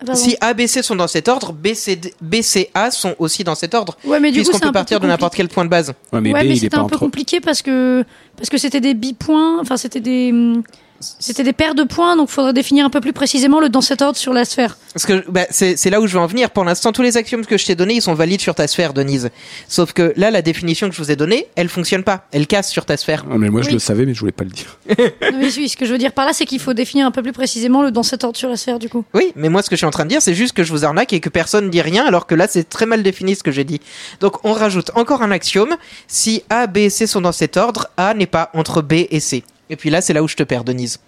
Pardon. 0.04 0.20
Si 0.20 0.36
A, 0.40 0.54
B, 0.54 0.66
C 0.66 0.82
sont 0.82 0.96
dans 0.96 1.08
cet 1.08 1.28
ordre, 1.28 1.52
B, 1.52 1.74
C, 1.74 1.96
D- 1.96 2.14
B, 2.20 2.42
C, 2.42 2.70
A 2.74 2.90
sont 2.90 3.14
aussi 3.18 3.44
dans 3.44 3.54
cet 3.54 3.74
ordre. 3.74 3.96
ouais, 4.04 4.20
mais 4.20 4.30
du 4.30 4.38
coup, 4.38 4.44
Puisqu'on 4.50 4.58
c'est 4.58 4.64
un 4.64 4.68
peut 4.68 4.72
peu 4.72 4.78
partir 4.78 5.00
de 5.00 5.06
n'importe 5.06 5.34
quel 5.34 5.48
point 5.48 5.64
de 5.64 5.70
base. 5.70 5.94
Ouais, 6.12 6.20
mais 6.20 6.32
ouais, 6.32 6.40
B, 6.40 6.44
mais 6.44 6.48
il 6.50 6.52
est 6.52 6.54
c'était 6.56 6.76
pas 6.76 6.82
un 6.82 6.86
peu 6.86 6.94
entre. 6.94 6.98
compliqué 7.00 7.40
parce 7.40 7.62
que 7.62 8.04
parce 8.36 8.48
que 8.50 8.58
c'était 8.58 8.80
des 8.80 8.94
bipoints, 8.94 9.60
enfin 9.60 9.76
c'était 9.76 10.00
des 10.00 10.30
hum, 10.32 10.62
c'était 11.00 11.42
des 11.42 11.52
paires 11.52 11.74
de 11.74 11.84
points, 11.84 12.16
donc 12.16 12.28
faudrait 12.28 12.52
définir 12.52 12.84
un 12.86 12.90
peu 12.90 13.00
plus 13.00 13.12
précisément 13.12 13.60
le 13.60 13.68
dans 13.68 13.80
cet 13.80 14.02
ordre 14.02 14.16
sur 14.16 14.32
la 14.32 14.44
sphère. 14.44 14.78
Parce 14.92 15.06
que 15.06 15.24
bah, 15.28 15.46
c'est 15.50 15.76
c'est 15.76 15.90
là 15.90 16.00
où 16.00 16.06
je 16.06 16.14
veux 16.14 16.20
en 16.20 16.26
venir. 16.26 16.50
Pour 16.50 16.64
l'instant, 16.64 16.92
tous 16.92 17.02
les 17.02 17.16
axiomes 17.16 17.44
que 17.44 17.58
je 17.58 17.66
t'ai 17.66 17.74
donnés, 17.74 17.94
ils 17.94 18.02
sont 18.02 18.14
valides 18.14 18.40
sur 18.40 18.54
ta 18.54 18.66
sphère, 18.66 18.94
Denise. 18.94 19.30
Sauf 19.68 19.92
que 19.92 20.12
là, 20.16 20.30
la 20.30 20.42
définition 20.42 20.88
que 20.88 20.94
je 20.94 21.02
vous 21.02 21.10
ai 21.10 21.16
donnée, 21.16 21.48
elle 21.56 21.68
fonctionne 21.68 22.04
pas. 22.04 22.26
Elle 22.32 22.46
casse 22.46 22.70
sur 22.70 22.84
ta 22.84 22.96
sphère. 22.96 23.24
Ah, 23.30 23.36
mais 23.38 23.50
moi 23.50 23.62
je 23.62 23.70
le 23.70 23.78
savais, 23.78 24.06
mais 24.06 24.14
je 24.14 24.20
voulais 24.20 24.32
pas 24.32 24.44
le 24.44 24.50
dire. 24.50 24.78
Non, 25.34 25.38
mais 25.40 25.50
oui, 25.56 25.68
ce 25.68 25.76
que 25.76 25.86
je 25.86 25.92
veux 25.92 25.98
dire 25.98 26.12
par 26.12 26.26
là, 26.26 26.32
c'est 26.32 26.44
qu'il 26.44 26.60
faut 26.60 26.74
définir 26.74 27.06
un 27.06 27.10
peu 27.10 27.22
plus 27.22 27.32
précisément 27.32 27.82
le 27.82 27.90
dans 27.90 28.02
cet 28.02 28.24
ordre 28.24 28.36
sur 28.36 28.48
la 28.48 28.56
sphère, 28.56 28.78
du 28.78 28.88
coup. 28.88 29.04
Oui, 29.14 29.32
mais 29.36 29.48
moi 29.48 29.62
ce 29.62 29.70
que 29.70 29.76
je 29.76 29.78
suis 29.78 29.86
en 29.86 29.90
train 29.90 30.04
de 30.04 30.10
dire, 30.10 30.22
c'est 30.22 30.34
juste 30.34 30.54
que 30.54 30.62
je 30.62 30.70
vous 30.70 30.84
arnaque 30.84 31.12
et 31.12 31.20
que 31.20 31.28
personne 31.28 31.70
dit 31.70 31.80
rien, 31.80 32.04
alors 32.04 32.26
que 32.26 32.34
là 32.34 32.46
c'est 32.48 32.68
très 32.68 32.86
mal 32.86 33.02
défini 33.02 33.34
ce 33.34 33.42
que 33.42 33.50
j'ai 33.50 33.64
dit. 33.64 33.80
Donc 34.20 34.44
on 34.44 34.52
rajoute 34.52 34.90
encore 34.94 35.22
un 35.22 35.30
axiome. 35.30 35.76
Si 36.06 36.42
A, 36.50 36.66
B 36.66 36.78
et 36.78 36.90
C 36.90 37.06
sont 37.06 37.20
dans 37.20 37.32
cet 37.32 37.56
ordre, 37.56 37.88
A 37.96 38.14
n'est 38.14 38.26
pas 38.26 38.50
entre 38.54 38.82
B 38.82 38.92
et 39.10 39.20
C. 39.20 39.42
Et 39.70 39.76
puis 39.76 39.90
là 39.90 40.00
c'est 40.00 40.12
là 40.12 40.22
où 40.22 40.28
je 40.28 40.36
te 40.36 40.42
perds, 40.42 40.64
Denise. 40.64 40.98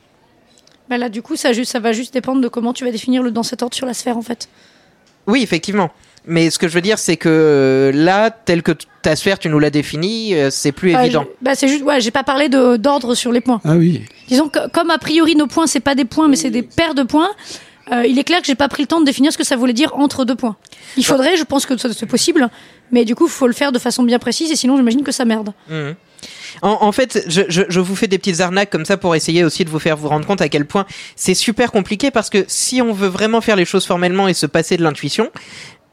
Bah 0.89 0.99
là, 0.99 1.09
du 1.09 1.21
coup, 1.21 1.35
ça, 1.35 1.51
va 1.81 1.93
juste 1.93 2.15
dépendre 2.15 2.41
de 2.41 2.47
comment 2.47 2.73
tu 2.73 2.85
vas 2.85 2.93
définir 2.93 3.21
le 3.25 3.33
dans 3.33 3.43
cet 3.43 3.61
ordre 3.63 3.75
sur 3.75 3.87
la 3.87 3.93
sphère, 3.95 4.17
en 4.17 4.23
fait. 4.23 4.49
Oui, 5.27 5.43
effectivement. 5.43 5.91
Mais 6.29 6.49
ce 6.49 6.61
que 6.61 6.69
je 6.69 6.75
veux 6.75 6.81
dire, 6.81 6.97
c'est 7.01 7.17
que 7.17 7.29
euh, 7.29 7.91
là, 7.93 8.31
tel 8.31 8.63
que 8.63 8.71
ta 9.03 9.17
sphère, 9.17 9.41
tu 9.41 9.49
nous 9.49 9.59
l'as 9.59 9.71
définie, 9.71 10.37
euh, 10.37 10.49
c'est 10.51 10.71
plus 10.71 10.95
Ah, 10.95 11.05
évident. 11.05 11.25
je- 11.25 11.45
Bah, 11.45 11.57
c'est 11.57 11.67
juste, 11.67 11.83
ouais, 11.83 12.01
j'ai 12.01 12.13
pas 12.13 12.23
parlé 12.23 12.49
d'ordre 12.49 13.17
sur 13.17 13.33
les 13.33 13.41
points. 13.41 13.61
Ah 13.65 13.75
oui. 13.75 14.03
Disons 14.29 14.49
que, 14.49 14.69
comme 14.69 14.91
a 14.91 14.99
priori 14.99 15.35
nos 15.35 15.49
points, 15.49 15.67
c'est 15.67 15.81
pas 15.81 15.97
des 15.97 16.05
points, 16.05 16.29
mais 16.29 16.37
c'est 16.37 16.51
des 16.51 16.63
paires 16.63 16.95
de 16.95 17.03
points. 17.03 17.31
Euh, 17.93 18.05
il 18.07 18.17
est 18.19 18.25
clair 18.25 18.41
que 18.41 18.47
j'ai 18.47 18.55
pas 18.55 18.69
pris 18.69 18.83
le 18.85 18.89
temps 18.89 19.01
de 19.01 19.05
définir 19.07 19.33
ce 19.33 19.39
que 19.39 19.45
ça 19.45 19.57
voulait 19.57 19.73
dire 19.73 19.93
entre 19.97 20.25
deux 20.25 20.35
points. 20.37 20.57
Il 20.97 21.05
faudrait, 21.05 21.37
je 21.37 21.43
pense 21.45 21.67
que 21.67 21.77
ça- 21.77 21.93
c'est 21.93 22.07
possible, 22.07 22.49
mais 22.93 23.05
du 23.05 23.17
coup, 23.17 23.27
il 23.27 23.31
faut 23.31 23.47
le 23.49 23.53
faire 23.53 23.71
de 23.73 23.79
façon 23.81 24.05
bien 24.05 24.21
précise, 24.21 24.53
et 24.53 24.57
sinon, 24.57 24.77
j'imagine 24.77 25.03
que 25.03 25.13
ça 25.13 25.25
merde. 25.25 25.53
Mhm. 25.69 25.95
En, 26.63 26.93
fait, 26.93 27.25
je, 27.29 27.43
je, 27.49 27.63
je 27.69 27.81
vous 27.81 27.97
fais 27.97 28.07
des 28.07 28.19
petites 28.19 28.41
arnaques 28.41 28.71
comme 28.71 28.85
ça 28.85 28.97
pour 28.97 29.15
essayer 29.15 29.45
aussi 29.45 29.65
de 29.65 29.71
vous 29.71 29.79
faire 29.79 29.97
vous 29.97 30.09
rendre 30.09 30.27
compte 30.27 30.41
à 30.41 30.49
quel 30.49 30.67
point 30.67 30.87
c'est 31.15 31.35
super 31.35 31.71
compliqué 31.71 32.11
parce 32.11 32.31
que 32.31 32.45
si 32.49 32.81
on 32.83 32.93
veut 32.93 33.09
vraiment 33.09 33.41
faire 33.41 33.57
les 33.57 33.65
choses 33.65 33.87
formellement 33.87 34.29
et 34.29 34.35
se 34.35 34.47
passer 34.47 34.77
de 34.77 34.83
l'intuition, 34.83 35.31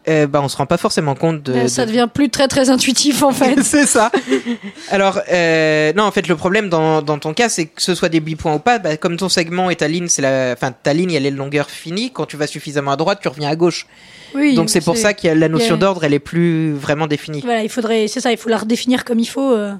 euh, 0.08 0.28
bah 0.28 0.42
on 0.44 0.48
se 0.50 0.58
rend 0.58 0.66
pas 0.66 0.78
forcément 0.78 1.16
compte 1.16 1.42
de. 1.44 1.68
Ça 1.68 1.84
de- 1.86 1.92
devient 1.92 2.08
plus 2.14 2.30
très 2.30 2.48
très 2.48 2.70
intuitif 2.70 3.24
en 3.24 3.32
fait. 3.32 3.60
c'est 3.64 3.86
ça. 3.86 4.12
Alors, 4.90 5.20
euh, 5.32 5.94
non, 5.94 6.04
en 6.04 6.12
fait, 6.12 6.28
le 6.28 6.36
problème 6.36 6.70
dans, 6.70 7.02
dans 7.02 7.18
ton 7.20 7.34
cas, 7.34 7.50
c'est 7.50 7.66
que 7.66 7.82
ce 7.82 7.96
soit 7.96 8.10
des 8.10 8.20
bipoints 8.20 8.56
ou 8.56 8.60
pas, 8.60 8.80
bah, 8.80 8.98
comme 8.98 9.18
ton 9.18 9.30
segment 9.30 9.70
et 9.70 9.76
ta 9.76 9.88
ligne, 9.88 10.08
c'est 10.08 10.22
la, 10.22 10.54
enfin, 10.54 10.72
ta 10.72 10.94
ligne, 10.94 11.14
elle 11.14 11.26
est 11.26 11.32
de 11.32 11.38
longueur 11.38 11.70
finie. 11.70 12.12
Quand 12.12 12.26
tu 12.26 12.38
vas 12.38 12.48
suffisamment 12.48 12.92
à 12.92 12.96
droite, 12.96 13.20
tu 13.22 13.28
reviens 13.28 13.50
à 13.50 13.56
gauche. 13.56 13.88
Oui, 14.36 14.56
Donc 14.56 14.72
c'est 14.72 14.82
pour 14.82 14.98
ça 14.98 15.14
qu'il 15.14 15.28
y 15.28 15.32
a 15.32 15.36
la 15.36 15.48
notion 15.48 15.76
a- 15.76 15.78
d'ordre, 15.78 16.04
elle 16.04 16.14
est 16.14 16.20
plus 16.20 16.74
vraiment 16.74 17.06
définie. 17.06 17.42
Voilà, 17.42 17.62
il 17.64 17.70
faudrait, 17.70 18.08
c'est 18.08 18.20
ça, 18.20 18.32
il 18.32 18.38
faut 18.38 18.50
la 18.50 18.58
redéfinir 18.58 19.06
comme 19.06 19.20
il 19.20 19.28
faut. 19.28 19.54
euh. 19.54 19.74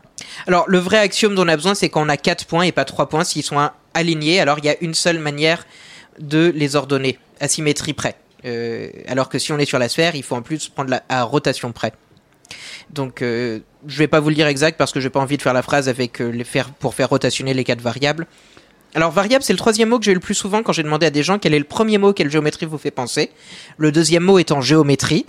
Alors, 0.48 0.66
le 0.68 0.78
vrai 0.78 1.00
axiome 1.00 1.34
dont 1.34 1.44
on 1.44 1.48
a 1.48 1.56
besoin, 1.56 1.74
c'est 1.74 1.90
qu'on 1.90 2.08
a 2.08 2.18
4 2.18 2.46
points 2.46 2.62
et 2.64 2.72
pas 2.72 2.86
3 2.86 3.10
points 3.10 3.24
s'ils 3.24 3.42
sont 3.44 3.58
alignés. 3.96 4.40
Alors, 4.40 4.60
il 4.60 4.66
y 4.66 4.70
a 4.70 4.76
une 4.82 4.94
seule 4.94 5.18
manière 5.18 5.66
de 6.20 6.52
les 6.56 6.76
ordonner, 6.76 7.18
à 7.40 7.48
symétrie 7.48 7.94
près. 7.94 8.16
Euh, 8.46 8.90
alors 9.08 9.30
que 9.30 9.40
si 9.40 9.52
on 9.52 9.58
est 9.60 9.66
sur 9.66 9.80
la 9.80 9.90
sphère, 9.90 10.16
il 10.16 10.24
faut 10.24 10.36
en 10.36 10.42
plus 10.42 10.70
prendre 10.70 10.90
la, 11.10 11.24
rotation 11.24 11.72
près. 11.72 11.94
Donc, 12.90 13.22
euh, 13.22 13.60
je 13.88 13.98
vais 13.98 14.08
pas 14.08 14.20
vous 14.20 14.30
le 14.30 14.36
dire 14.36 14.48
exact 14.48 14.78
parce 14.78 14.92
que 14.92 15.00
j'ai 15.00 15.10
pas 15.10 15.20
envie 15.20 15.38
de 15.38 15.42
faire 15.42 15.54
la 15.54 15.62
phrase 15.62 15.90
avec 15.90 16.22
euh, 16.22 16.30
les 16.30 16.44
faire 16.44 16.70
pour 16.72 16.94
faire 16.94 17.10
rotationner 17.10 17.54
les 17.54 17.64
quatre 17.64 17.82
variables. 17.82 18.28
Alors, 18.96 19.12
variable, 19.12 19.44
c'est 19.44 19.54
le 19.54 19.58
troisième 19.58 19.90
mot 19.90 19.98
que 19.98 20.06
j'ai 20.06 20.12
eu 20.12 20.16
le 20.16 20.20
plus 20.20 20.36
souvent 20.36 20.62
quand 20.62 20.74
j'ai 20.74 20.84
demandé 20.84 21.06
à 21.06 21.10
des 21.10 21.24
gens 21.24 21.40
quel 21.40 21.54
est 21.54 21.60
le 21.60 21.66
premier 21.66 21.98
mot, 21.98 22.14
quelle 22.14 22.30
géométrie 22.30 22.66
vous 22.66 22.78
fait 22.78 22.92
penser. 22.92 23.32
Le 23.78 23.92
deuxième 23.92 24.24
mot 24.24 24.38
étant 24.38 24.62
géométrie. 24.62 25.26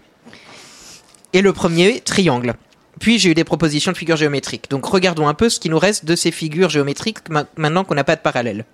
Et 1.32 1.40
le 1.40 1.52
premier, 1.52 2.00
triangle. 2.00 2.54
Puis 3.00 3.18
j'ai 3.18 3.30
eu 3.30 3.34
des 3.34 3.44
propositions 3.44 3.92
de 3.92 3.96
figures 3.96 4.16
géométriques. 4.16 4.70
Donc 4.70 4.84
regardons 4.84 5.26
un 5.26 5.34
peu 5.34 5.48
ce 5.48 5.58
qui 5.58 5.68
nous 5.68 5.78
reste 5.78 6.04
de 6.04 6.14
ces 6.14 6.30
figures 6.30 6.70
géométriques 6.70 7.28
ma- 7.28 7.46
maintenant 7.56 7.84
qu'on 7.84 7.94
n'a 7.94 8.04
pas 8.04 8.16
de 8.16 8.20
parallèle. 8.20 8.64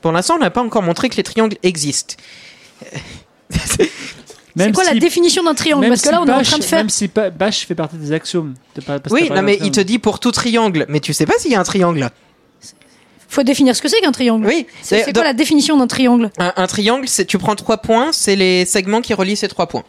Pour 0.00 0.12
l'instant, 0.12 0.36
on 0.36 0.38
n'a 0.38 0.50
pas 0.50 0.62
encore 0.62 0.82
montré 0.82 1.08
que 1.08 1.16
les 1.16 1.22
triangles 1.22 1.56
existent. 1.62 2.14
C'est 4.56 4.72
quoi 4.72 4.84
la 4.84 4.94
définition 4.94 5.42
d'un 5.42 5.54
triangle 5.54 5.88
Parce 5.88 6.02
que 6.02 6.08
si 6.08 6.12
là, 6.12 6.20
on 6.20 6.26
est 6.26 6.32
en 6.32 6.42
train 6.42 6.58
de 6.58 6.64
faire. 6.64 6.78
Même 6.78 6.90
si 6.90 7.08
Bach 7.08 7.54
fait 7.66 7.74
partie 7.74 7.96
des 7.96 8.12
axiomes. 8.12 8.54
Oui, 9.10 9.30
non 9.30 9.42
mais 9.42 9.58
il 9.62 9.70
te 9.70 9.80
dit 9.80 9.98
pour 9.98 10.20
tout 10.20 10.32
triangle, 10.32 10.86
mais 10.88 11.00
tu 11.00 11.12
sais 11.12 11.26
pas 11.26 11.34
s'il 11.38 11.52
y 11.52 11.54
a 11.54 11.60
un 11.60 11.64
triangle. 11.64 12.10
Faut 13.28 13.42
définir 13.42 13.74
ce 13.74 13.80
que 13.80 13.88
c'est 13.88 14.00
qu'un 14.00 14.12
triangle. 14.12 14.46
Oui, 14.46 14.66
C'est 14.82 15.10
quoi 15.14 15.24
la 15.24 15.32
définition 15.32 15.78
d'un 15.78 15.86
triangle? 15.86 16.30
Un, 16.38 16.52
un 16.54 16.66
triangle, 16.66 17.08
c'est 17.08 17.24
tu 17.24 17.38
prends 17.38 17.54
trois 17.54 17.78
points, 17.78 18.12
c'est 18.12 18.36
les 18.36 18.66
segments 18.66 19.00
qui 19.00 19.14
relient 19.14 19.36
ces 19.36 19.48
trois 19.48 19.66
points. 19.66 19.84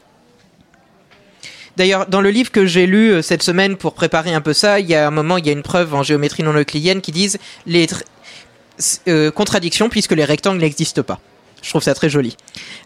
D'ailleurs, 1.76 2.06
dans 2.08 2.22
le 2.22 2.30
livre 2.30 2.52
que 2.52 2.66
j'ai 2.66 2.86
lu 2.86 3.12
euh, 3.12 3.22
cette 3.22 3.44
semaine 3.44 3.76
pour 3.78 3.94
préparer 3.96 4.34
un 4.34 4.42
peu 4.42 4.54
ça, 4.54 4.80
il 4.80 4.88
y 4.88 4.96
a 4.96 5.08
un 5.08 5.12
moment, 5.12 5.38
il 5.38 5.46
y 5.46 5.50
a 5.50 5.52
une 5.52 5.64
preuve 5.64 5.94
en 5.94 6.04
géométrie 6.04 6.44
non 6.44 6.54
euclidienne 6.54 7.02
qui 7.02 7.12
disent 7.12 7.38
les 7.66 7.88
euh, 9.08 9.32
contradictions 9.32 9.90
puisque 9.90 10.12
les 10.12 10.24
rectangles 10.24 10.62
n'existent 10.62 11.04
pas. 11.04 11.20
Je 11.64 11.70
trouve 11.70 11.82
ça 11.82 11.96
très 11.96 12.10
joli. 12.10 12.38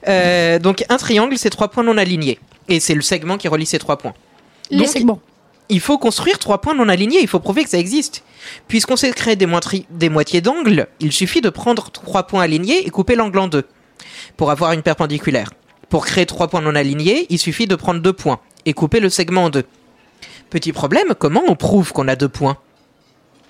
Euh, 0.08 0.60
donc 0.60 0.86
un 0.88 0.96
triangle, 0.98 1.38
c'est 1.38 1.50
trois 1.50 1.68
points 1.68 1.84
non 1.84 1.98
alignés, 1.98 2.40
et 2.70 2.80
c'est 2.80 2.94
le 2.96 3.02
segment 3.02 3.38
qui 3.38 3.50
relie 3.50 3.66
ces 3.66 3.80
trois 3.80 3.98
points. 3.98 4.14
Les 4.70 4.78
Donc, 4.78 4.88
segments. 4.88 5.20
il 5.68 5.80
faut 5.82 5.98
construire 5.98 6.40
trois 6.40 6.62
points 6.62 6.76
non 6.76 6.88
alignés, 6.88 7.20
il 7.22 7.28
faut 7.28 7.40
prouver 7.42 7.64
que 7.66 7.70
ça 7.70 7.80
existe. 7.80 8.24
Puisqu'on 8.70 8.96
sait 8.96 9.12
créer 9.12 9.36
des, 9.36 9.48
des 9.90 10.10
moitiés 10.10 10.40
d'angle, 10.42 10.88
il 11.02 11.12
suffit 11.12 11.42
de 11.42 11.50
prendre 11.50 11.90
trois 11.92 12.24
points 12.24 12.44
alignés 12.44 12.86
et 12.86 12.90
couper 12.90 13.16
l'angle 13.16 13.40
en 13.40 13.48
deux 13.48 13.66
pour 14.38 14.52
avoir 14.52 14.72
une 14.72 14.84
perpendiculaire. 14.84 15.52
Pour 15.90 16.06
créer 16.06 16.26
trois 16.26 16.48
points 16.48 16.62
non 16.62 16.76
alignés, 16.76 17.26
il 17.30 17.40
suffit 17.40 17.66
de 17.66 17.76
prendre 17.76 18.00
deux 18.00 18.14
points 18.14 18.40
et 18.66 18.74
couper 18.74 19.00
le 19.00 19.10
segment 19.10 19.46
en 19.46 19.50
deux. 19.50 19.64
Petit 20.50 20.72
problème, 20.72 21.16
comment 21.18 21.44
on 21.48 21.56
prouve 21.56 21.92
qu'on 21.94 22.08
a 22.08 22.16
deux 22.16 22.30
points? 22.30 22.58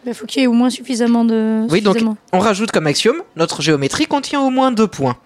Il 0.07 0.13
faut 0.13 0.25
qu'il 0.25 0.41
y 0.41 0.45
ait 0.45 0.47
au 0.47 0.53
moins 0.53 0.69
suffisamment 0.69 1.25
de. 1.25 1.65
Oui, 1.69 1.81
donc 1.81 1.97
on 2.31 2.39
rajoute 2.39 2.71
comme 2.71 2.87
axiome, 2.87 3.17
notre 3.35 3.61
géométrie 3.61 4.05
contient 4.05 4.39
au 4.41 4.49
moins 4.49 4.71
deux 4.71 4.87
points. 4.87 5.17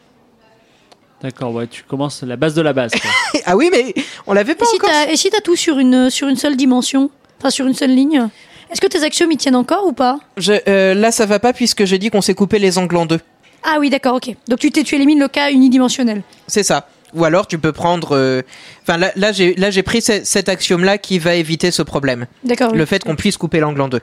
D'accord, 1.21 1.53
ouais, 1.53 1.67
tu 1.67 1.83
commences 1.83 2.23
la 2.23 2.35
base 2.35 2.55
de 2.55 2.61
la 2.61 2.73
base. 2.73 2.91
quoi. 2.93 3.11
ah 3.45 3.55
oui, 3.55 3.69
mais 3.71 3.93
on 4.25 4.33
l'avait 4.33 4.55
pas 4.55 4.65
Et 4.65 4.67
si 4.67 4.75
encore. 4.77 4.89
t'as 4.89 5.11
et 5.11 5.15
si 5.15 5.29
t'as 5.29 5.41
tout 5.41 5.55
sur 5.55 5.77
une 5.77 6.09
sur 6.09 6.27
une 6.27 6.35
seule 6.35 6.55
dimension, 6.57 7.11
enfin 7.39 7.51
sur 7.51 7.67
une 7.67 7.75
seule 7.75 7.91
ligne, 7.91 8.27
est-ce 8.71 8.81
que 8.81 8.87
tes 8.87 9.03
axiomes 9.03 9.31
ils 9.31 9.37
tiennent 9.37 9.55
encore 9.55 9.85
ou 9.85 9.93
pas? 9.93 10.17
Je- 10.37 10.53
euh, 10.67 10.95
là, 10.95 11.11
ça 11.11 11.27
va 11.27 11.37
pas 11.37 11.53
puisque 11.53 11.85
j'ai 11.85 11.99
dit 11.99 12.09
qu'on 12.09 12.21
s'est 12.21 12.33
coupé 12.33 12.57
les 12.57 12.79
angles 12.79 12.97
en 12.97 13.05
deux. 13.05 13.19
Ah 13.63 13.77
oui, 13.79 13.91
d'accord, 13.91 14.15
ok. 14.15 14.35
Donc 14.47 14.57
tu 14.57 14.71
t'es- 14.71 14.83
tu 14.83 14.95
élimines 14.95 15.19
le 15.19 15.27
cas 15.27 15.51
unidimensionnel. 15.51 16.23
C'est 16.47 16.63
ça. 16.63 16.87
Ou 17.13 17.23
alors 17.23 17.45
tu 17.45 17.59
peux 17.59 17.71
prendre. 17.73 18.15
euh, 18.15 18.41
Enfin 18.81 18.97
là, 18.97 19.11
là 19.15 19.31
j'ai 19.31 19.53
là 19.55 19.69
j'ai 19.69 19.83
pris 19.83 20.01
ce- 20.01 20.23
cet 20.23 20.49
axiome 20.49 20.83
là 20.83 20.97
qui 20.97 21.19
va 21.19 21.35
éviter 21.35 21.69
ce 21.69 21.83
problème. 21.83 22.25
D'accord. 22.43 22.71
oui. 22.71 22.79
le 22.79 22.85
fait 22.87 23.03
qu'on 23.03 23.15
puisse 23.15 23.37
couper 23.37 23.59
l'angle 23.59 23.81
en 23.81 23.89
deux. 23.89 24.01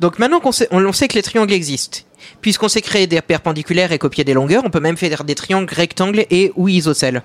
Donc 0.00 0.18
maintenant 0.18 0.40
on, 0.42 0.92
sait 0.92 1.08
que 1.08 1.14
les 1.14 1.22
triangles 1.22 1.52
existent, 1.52 1.98
puisqu'on 2.40 2.68
sait 2.68 2.80
créer 2.80 3.06
des 3.06 3.20
perpendiculaires 3.20 3.92
et 3.92 3.98
copier 3.98 4.24
des 4.24 4.32
longueurs, 4.32 4.62
on 4.64 4.70
peut 4.70 4.80
même 4.80 4.96
faire 4.96 5.24
des 5.24 5.34
triangles 5.34 5.72
rectangles 5.72 6.24
et 6.30 6.52
ou 6.56 6.68
isocèles. 6.68 7.22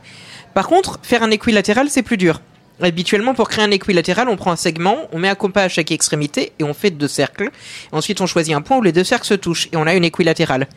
Par 0.54 0.68
contre, 0.68 1.00
faire 1.02 1.24
un 1.24 1.32
équilatéral, 1.32 1.90
c'est 1.90 2.04
plus 2.04 2.18
dur. 2.18 2.42
Habituellement, 2.82 3.34
pour 3.34 3.48
créer 3.48 3.64
un 3.64 3.72
équilatéral, 3.72 4.28
on 4.28 4.36
prend 4.36 4.52
un 4.52 4.58
segment, 4.58 4.98
on 5.14 5.20
met 5.20 5.30
un 5.30 5.36
compas 5.36 5.64
à 5.64 5.70
chaque 5.70 5.92
extrémité 5.92 6.52
et 6.60 6.66
on 6.66 6.74
fait 6.74 6.92
deux 6.92 7.08
cercles. 7.08 7.50
Ensuite, 7.94 8.20
on 8.20 8.26
choisit 8.26 8.54
un 8.54 8.62
point 8.62 8.78
où 8.78 8.82
les 8.82 8.92
deux 8.92 9.06
cercles 9.06 9.28
se 9.28 9.34
touchent 9.36 9.70
et 9.72 9.78
on 9.78 9.88
a 9.88 9.94
une 9.96 10.04
équilatérale. 10.04 10.68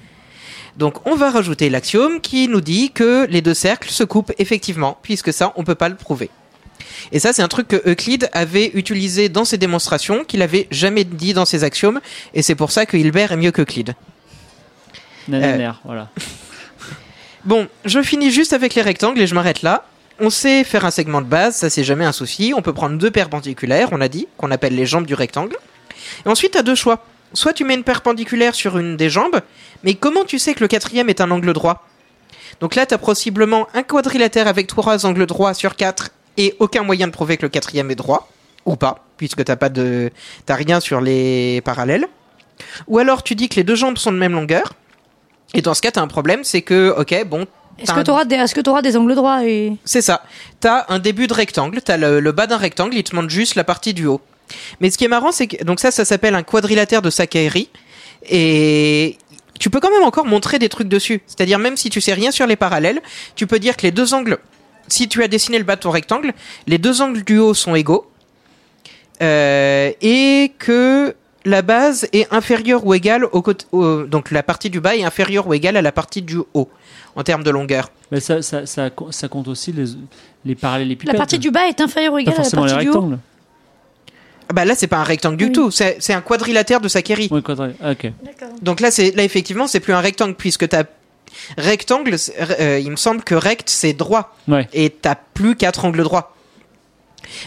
Donc, 0.76 1.04
on 1.08 1.16
va 1.16 1.32
rajouter 1.32 1.68
l'axiome 1.68 2.20
qui 2.20 2.46
nous 2.46 2.60
dit 2.60 2.92
que 2.92 3.26
les 3.28 3.42
deux 3.42 3.54
cercles 3.54 3.90
se 3.90 4.04
coupent 4.04 4.32
effectivement, 4.38 4.98
puisque 5.02 5.32
ça, 5.32 5.52
on 5.56 5.64
peut 5.64 5.74
pas 5.74 5.88
le 5.88 5.96
prouver. 5.96 6.30
Et 7.12 7.18
ça, 7.18 7.32
c'est 7.32 7.42
un 7.42 7.48
truc 7.48 7.68
que 7.68 7.90
Euclide 7.90 8.28
avait 8.32 8.70
utilisé 8.74 9.28
dans 9.28 9.44
ses 9.44 9.58
démonstrations, 9.58 10.24
qu'il 10.24 10.42
avait 10.42 10.66
jamais 10.70 11.04
dit 11.04 11.34
dans 11.34 11.44
ses 11.44 11.64
axiomes, 11.64 12.00
et 12.34 12.42
c'est 12.42 12.54
pour 12.54 12.70
ça 12.70 12.86
que 12.86 12.96
Hilbert 12.96 13.32
est 13.32 13.36
mieux 13.36 13.52
qu'Euclide. 13.52 13.94
Nananer, 15.28 15.72
voilà. 15.84 16.08
Bon, 17.44 17.68
je 17.84 18.02
finis 18.02 18.30
juste 18.30 18.52
avec 18.52 18.74
les 18.74 18.82
rectangles 18.82 19.20
et 19.20 19.26
je 19.26 19.34
m'arrête 19.34 19.62
là. 19.62 19.86
On 20.20 20.28
sait 20.28 20.64
faire 20.64 20.84
un 20.84 20.90
segment 20.90 21.22
de 21.22 21.26
base, 21.26 21.56
ça 21.56 21.70
c'est 21.70 21.84
jamais 21.84 22.04
un 22.04 22.12
souci. 22.12 22.52
On 22.54 22.60
peut 22.60 22.74
prendre 22.74 22.98
deux 22.98 23.10
perpendiculaires, 23.10 23.88
on 23.92 24.00
a 24.00 24.08
dit, 24.08 24.26
qu'on 24.36 24.50
appelle 24.50 24.74
les 24.74 24.84
jambes 24.84 25.06
du 25.06 25.14
rectangle. 25.14 25.56
Et 26.26 26.28
ensuite, 26.28 26.52
tu 26.52 26.58
as 26.58 26.62
deux 26.62 26.74
choix. 26.74 27.06
Soit 27.32 27.52
tu 27.52 27.64
mets 27.64 27.74
une 27.74 27.84
perpendiculaire 27.84 28.54
sur 28.54 28.76
une 28.76 28.96
des 28.96 29.08
jambes, 29.08 29.40
mais 29.84 29.94
comment 29.94 30.24
tu 30.24 30.38
sais 30.38 30.52
que 30.54 30.60
le 30.60 30.68
quatrième 30.68 31.08
est 31.08 31.20
un 31.20 31.30
angle 31.30 31.52
droit? 31.52 31.86
Donc 32.60 32.74
là, 32.74 32.86
tu 32.86 32.94
as 32.94 32.98
possiblement 32.98 33.68
un 33.72 33.82
quadrilatère 33.82 34.48
avec 34.48 34.66
trois 34.66 35.06
angles 35.06 35.26
droits 35.26 35.54
sur 35.54 35.76
quatre 35.76 36.10
et 36.38 36.54
aucun 36.60 36.82
moyen 36.82 37.06
de 37.06 37.12
prouver 37.12 37.36
que 37.36 37.42
le 37.42 37.50
quatrième 37.50 37.90
est 37.90 37.96
droit, 37.96 38.30
ou 38.64 38.76
pas, 38.76 39.04
puisque 39.18 39.44
t'as 39.44 39.56
pas 39.56 39.68
de, 39.68 40.10
t'as 40.46 40.54
rien 40.54 40.80
sur 40.80 41.02
les 41.02 41.60
parallèles. 41.62 42.06
Ou 42.86 42.98
alors 42.98 43.22
tu 43.22 43.34
dis 43.34 43.50
que 43.50 43.56
les 43.56 43.64
deux 43.64 43.74
jambes 43.74 43.98
sont 43.98 44.12
de 44.12 44.16
même 44.16 44.32
longueur, 44.32 44.72
et 45.54 45.60
dans 45.62 45.74
ce 45.74 45.82
cas, 45.82 45.90
t'as 45.90 46.00
un 46.00 46.08
problème, 46.08 46.44
c'est 46.44 46.62
que, 46.62 46.94
ok, 46.96 47.26
bon, 47.26 47.46
Est-ce 47.78 47.92
que 47.92 48.00
tu 48.00 48.10
auras 48.10 48.24
des 48.24 48.36
est-ce 48.36 48.54
que 48.54 48.60
t'auras 48.60 48.82
des 48.82 48.96
angles 48.96 49.14
droits 49.14 49.44
et 49.44 49.72
c'est 49.84 50.02
ça. 50.02 50.22
T'as 50.60 50.86
un 50.88 50.98
début 50.98 51.26
de 51.26 51.34
rectangle, 51.34 51.80
t'as 51.82 51.96
le, 51.96 52.20
le 52.20 52.32
bas 52.32 52.46
d'un 52.46 52.56
rectangle, 52.56 52.94
il 52.94 53.02
te 53.02 53.14
montre 53.14 53.30
juste 53.30 53.54
la 53.54 53.64
partie 53.64 53.94
du 53.94 54.06
haut. 54.06 54.20
Mais 54.80 54.90
ce 54.90 54.98
qui 54.98 55.04
est 55.04 55.08
marrant, 55.08 55.32
c'est 55.32 55.46
que 55.46 55.62
donc 55.64 55.80
ça, 55.80 55.90
ça 55.90 56.04
s'appelle 56.04 56.34
un 56.34 56.42
quadrilatère 56.42 57.02
de 57.02 57.10
Saccheri, 57.10 57.68
et 58.28 59.16
tu 59.58 59.70
peux 59.70 59.80
quand 59.80 59.90
même 59.90 60.04
encore 60.04 60.24
montrer 60.26 60.58
des 60.58 60.68
trucs 60.68 60.88
dessus. 60.88 61.20
C'est-à-dire 61.26 61.58
même 61.58 61.76
si 61.76 61.90
tu 61.90 62.00
sais 62.00 62.12
rien 62.12 62.30
sur 62.30 62.46
les 62.46 62.56
parallèles, 62.56 63.00
tu 63.34 63.46
peux 63.46 63.58
dire 63.58 63.76
que 63.76 63.82
les 63.82 63.90
deux 63.90 64.14
angles, 64.14 64.38
si 64.88 65.08
tu 65.08 65.22
as 65.22 65.28
dessiné 65.28 65.58
le 65.58 65.64
bas 65.64 65.76
de 65.76 65.80
ton 65.80 65.90
rectangle, 65.90 66.32
les 66.66 66.78
deux 66.78 67.00
angles 67.02 67.22
du 67.24 67.38
haut 67.38 67.54
sont 67.54 67.74
égaux, 67.74 68.10
euh, 69.22 69.90
et 70.00 70.52
que 70.58 71.14
la 71.44 71.62
base 71.62 72.06
est 72.12 72.32
inférieure 72.32 72.84
ou 72.86 72.94
égale 72.94 73.24
au 73.32 73.42
côté, 73.42 73.64
au- 73.72 74.02
donc 74.04 74.30
la 74.30 74.42
partie 74.42 74.70
du 74.70 74.80
bas 74.80 74.96
est 74.96 75.04
inférieure 75.04 75.46
ou 75.46 75.54
égale 75.54 75.76
à 75.76 75.82
la 75.82 75.92
partie 75.92 76.22
du 76.22 76.38
haut 76.54 76.68
en 77.16 77.22
termes 77.22 77.42
de 77.42 77.50
longueur. 77.50 77.90
Mais 78.12 78.20
ça, 78.20 78.42
ça, 78.42 78.66
ça, 78.66 78.90
co- 78.90 79.10
ça 79.12 79.28
compte 79.28 79.48
aussi 79.48 79.72
les, 79.72 79.84
les 80.44 80.54
parallélépipèdes. 80.54 81.12
la 81.14 81.18
partie 81.18 81.38
du 81.38 81.50
bas 81.50 81.66
est 81.68 81.80
inférieure 81.80 82.12
ou 82.14 82.18
égale 82.18 82.34
à 82.34 82.38
la 82.38 82.44
les 82.44 82.50
partie 82.50 82.76
du 82.84 82.90
haut. 82.90 83.12
Ah 84.50 84.54
Bah 84.54 84.64
là, 84.64 84.74
c'est 84.74 84.86
pas 84.86 84.96
un 84.98 85.04
rectangle 85.04 85.36
du 85.36 85.46
Oui. 85.46 85.52
tout, 85.52 85.70
c'est 85.70 85.98
c'est 86.00 86.14
un 86.14 86.22
quadrilatère 86.22 86.80
de 86.80 86.88
Saccheri. 86.88 87.28
Oui, 87.30 87.40
quadri- 87.42 87.74
ah, 87.82 87.92
ok. 87.92 88.12
Donc 88.62 88.80
là, 88.80 88.90
c'est 88.90 89.10
là 89.14 89.22
effectivement, 89.22 89.66
c'est 89.66 89.80
plus 89.80 89.92
un 89.92 90.00
rectangle 90.00 90.34
puisque 90.34 90.66
t'as 90.68 90.84
rectangle. 91.56 92.16
euh, 92.60 92.78
il 92.82 92.90
me 92.90 92.96
semble 92.96 93.22
que 93.22 93.34
rect 93.34 93.68
c'est 93.70 93.92
droit 93.92 94.36
Ouais. 94.48 94.68
et 94.72 94.90
t'as 94.90 95.14
plus 95.34 95.56
quatre 95.56 95.84
angles 95.84 96.02
droits. 96.02 96.34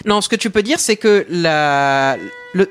Non, 0.05 0.21
ce 0.21 0.29
que 0.29 0.35
tu 0.35 0.49
peux 0.49 0.63
dire, 0.63 0.79
c'est 0.79 0.95
que 0.97 1.25
la 1.29 2.17
le 2.53 2.69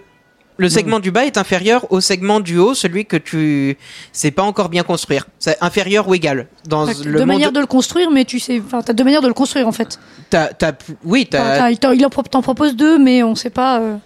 le 0.59 0.69
segment 0.69 0.99
du 1.01 1.11
bas 1.11 1.25
est 1.25 1.39
inférieur 1.39 1.91
au 1.91 2.03
segment 2.03 2.39
du 2.39 2.59
haut, 2.59 2.75
celui 2.75 3.07
que 3.07 3.17
tu 3.17 3.79
sais 4.13 4.31
pas 4.31 4.43
encore 4.43 4.69
bien 4.69 4.83
construire. 4.83 5.27
C'est 5.39 5.57
inférieur 5.63 6.07
ou 6.07 6.15
égal 6.15 6.49
dans 6.69 6.85
T'as 6.87 6.93
le 7.03 7.13
deux 7.13 7.19
monde. 7.21 7.27
manières 7.29 7.53
de 7.53 7.61
le 7.61 7.67
construire, 7.67 8.11
mais 8.11 8.27
tu 8.27 8.39
sais, 8.39 8.61
enfin, 8.65 8.83
t'as 8.83 8.93
deux 8.93 9.03
manières 9.05 9.23
de 9.23 9.29
le 9.29 9.33
construire 9.33 9.67
en 9.67 9.73
fait. 9.73 9.99
T'as, 10.29 10.49
t'as- 10.49 10.73
oui, 11.03 11.27
Enfin, 11.33 11.45
t'as, 11.71 11.75
t'as- 11.77 11.95
il 11.95 12.07
t'en 12.31 12.43
propose 12.43 12.77
deux, 12.77 12.99
mais 12.99 13.23
on 13.23 13.35
sait 13.35 13.49
pas. 13.49 13.81
euh, 13.81 13.97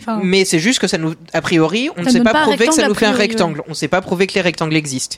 Enfin, 0.00 0.20
Mais 0.22 0.44
c'est 0.44 0.58
juste 0.58 0.78
que 0.80 0.86
ça 0.86 0.98
nous, 0.98 1.14
a 1.32 1.40
priori, 1.40 1.88
on 1.96 2.02
ne 2.02 2.08
sait 2.08 2.20
pas 2.22 2.32
prouver 2.42 2.66
que 2.66 2.72
ça 2.74 2.82
rectangle, 2.82 2.88
nous 2.88 2.94
fait 2.94 3.06
un 3.06 3.12
rectangle. 3.12 3.62
On 3.66 3.70
ne 3.70 3.74
sait 3.74 3.88
pas 3.88 4.00
prouver 4.00 4.26
que 4.26 4.34
les 4.34 4.40
rectangles 4.40 4.76
existent. 4.76 5.16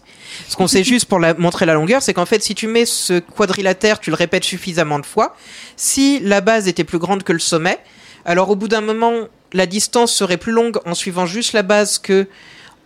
Ce 0.48 0.56
qu'on 0.56 0.66
sait 0.66 0.84
juste 0.92 1.06
pour 1.06 1.18
la- 1.18 1.34
montrer 1.34 1.66
la 1.66 1.74
longueur, 1.74 2.02
c'est 2.02 2.14
qu'en 2.14 2.26
fait, 2.26 2.42
si 2.42 2.54
tu 2.54 2.66
mets 2.66 2.84
ce 2.86 3.18
quadrilatère, 3.18 4.00
tu 4.00 4.10
le 4.10 4.16
répètes 4.16 4.44
suffisamment 4.44 4.98
de 4.98 5.06
fois, 5.06 5.34
si 5.76 6.20
la 6.20 6.40
base 6.40 6.68
était 6.68 6.84
plus 6.84 6.98
grande 6.98 7.22
que 7.22 7.32
le 7.32 7.38
sommet, 7.38 7.78
alors 8.24 8.50
au 8.50 8.56
bout 8.56 8.68
d'un 8.68 8.80
moment, 8.80 9.12
la 9.52 9.66
distance 9.66 10.12
serait 10.12 10.36
plus 10.36 10.52
longue 10.52 10.78
en 10.84 10.94
suivant 10.94 11.26
juste 11.26 11.52
la 11.52 11.62
base 11.62 11.98
que 11.98 12.26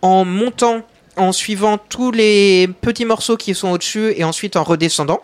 en 0.01 0.23
montant, 0.25 0.81
en 1.17 1.31
suivant 1.31 1.77
tous 1.77 2.11
les 2.11 2.67
petits 2.81 3.05
morceaux 3.05 3.37
qui 3.37 3.53
sont 3.55 3.69
au-dessus 3.69 4.13
et 4.15 4.23
ensuite 4.23 4.55
en 4.55 4.63
redescendant. 4.63 5.21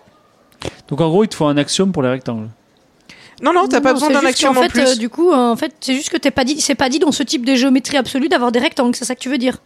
Donc 0.89 1.01
en 1.01 1.09
gros, 1.09 1.23
il 1.23 1.27
te 1.27 1.35
faut 1.35 1.45
un 1.45 1.57
axiome 1.57 1.91
pour 1.91 2.01
les 2.03 2.09
rectangles. 2.09 2.49
Non, 3.41 3.53
non, 3.53 3.67
t'as 3.67 3.81
pas 3.81 3.89
non, 3.89 3.93
besoin 3.95 4.09
d'un 4.09 4.21
qu'en 4.31 4.49
en 4.49 4.53
fait, 4.63 4.69
plus. 4.69 4.81
euh, 4.81 4.95
du 4.95 5.09
coup, 5.09 5.31
euh, 5.31 5.35
en 5.35 5.55
fait, 5.55 5.73
c'est 5.79 5.93
juste 5.93 6.09
que 6.09 6.17
t'es 6.17 6.31
pas 6.31 6.43
dit, 6.43 6.59
c'est 6.59 6.75
pas 6.75 6.89
dit 6.89 6.99
dans 6.99 7.11
ce 7.11 7.23
type 7.23 7.45
de 7.45 7.55
géométrie 7.55 7.97
absolue 7.97 8.29
d'avoir 8.29 8.51
des 8.51 8.59
rectangles. 8.59 8.95
C'est 8.95 9.05
ça 9.05 9.15
que 9.15 9.19
tu 9.19 9.29
veux 9.29 9.37
dire? 9.37 9.57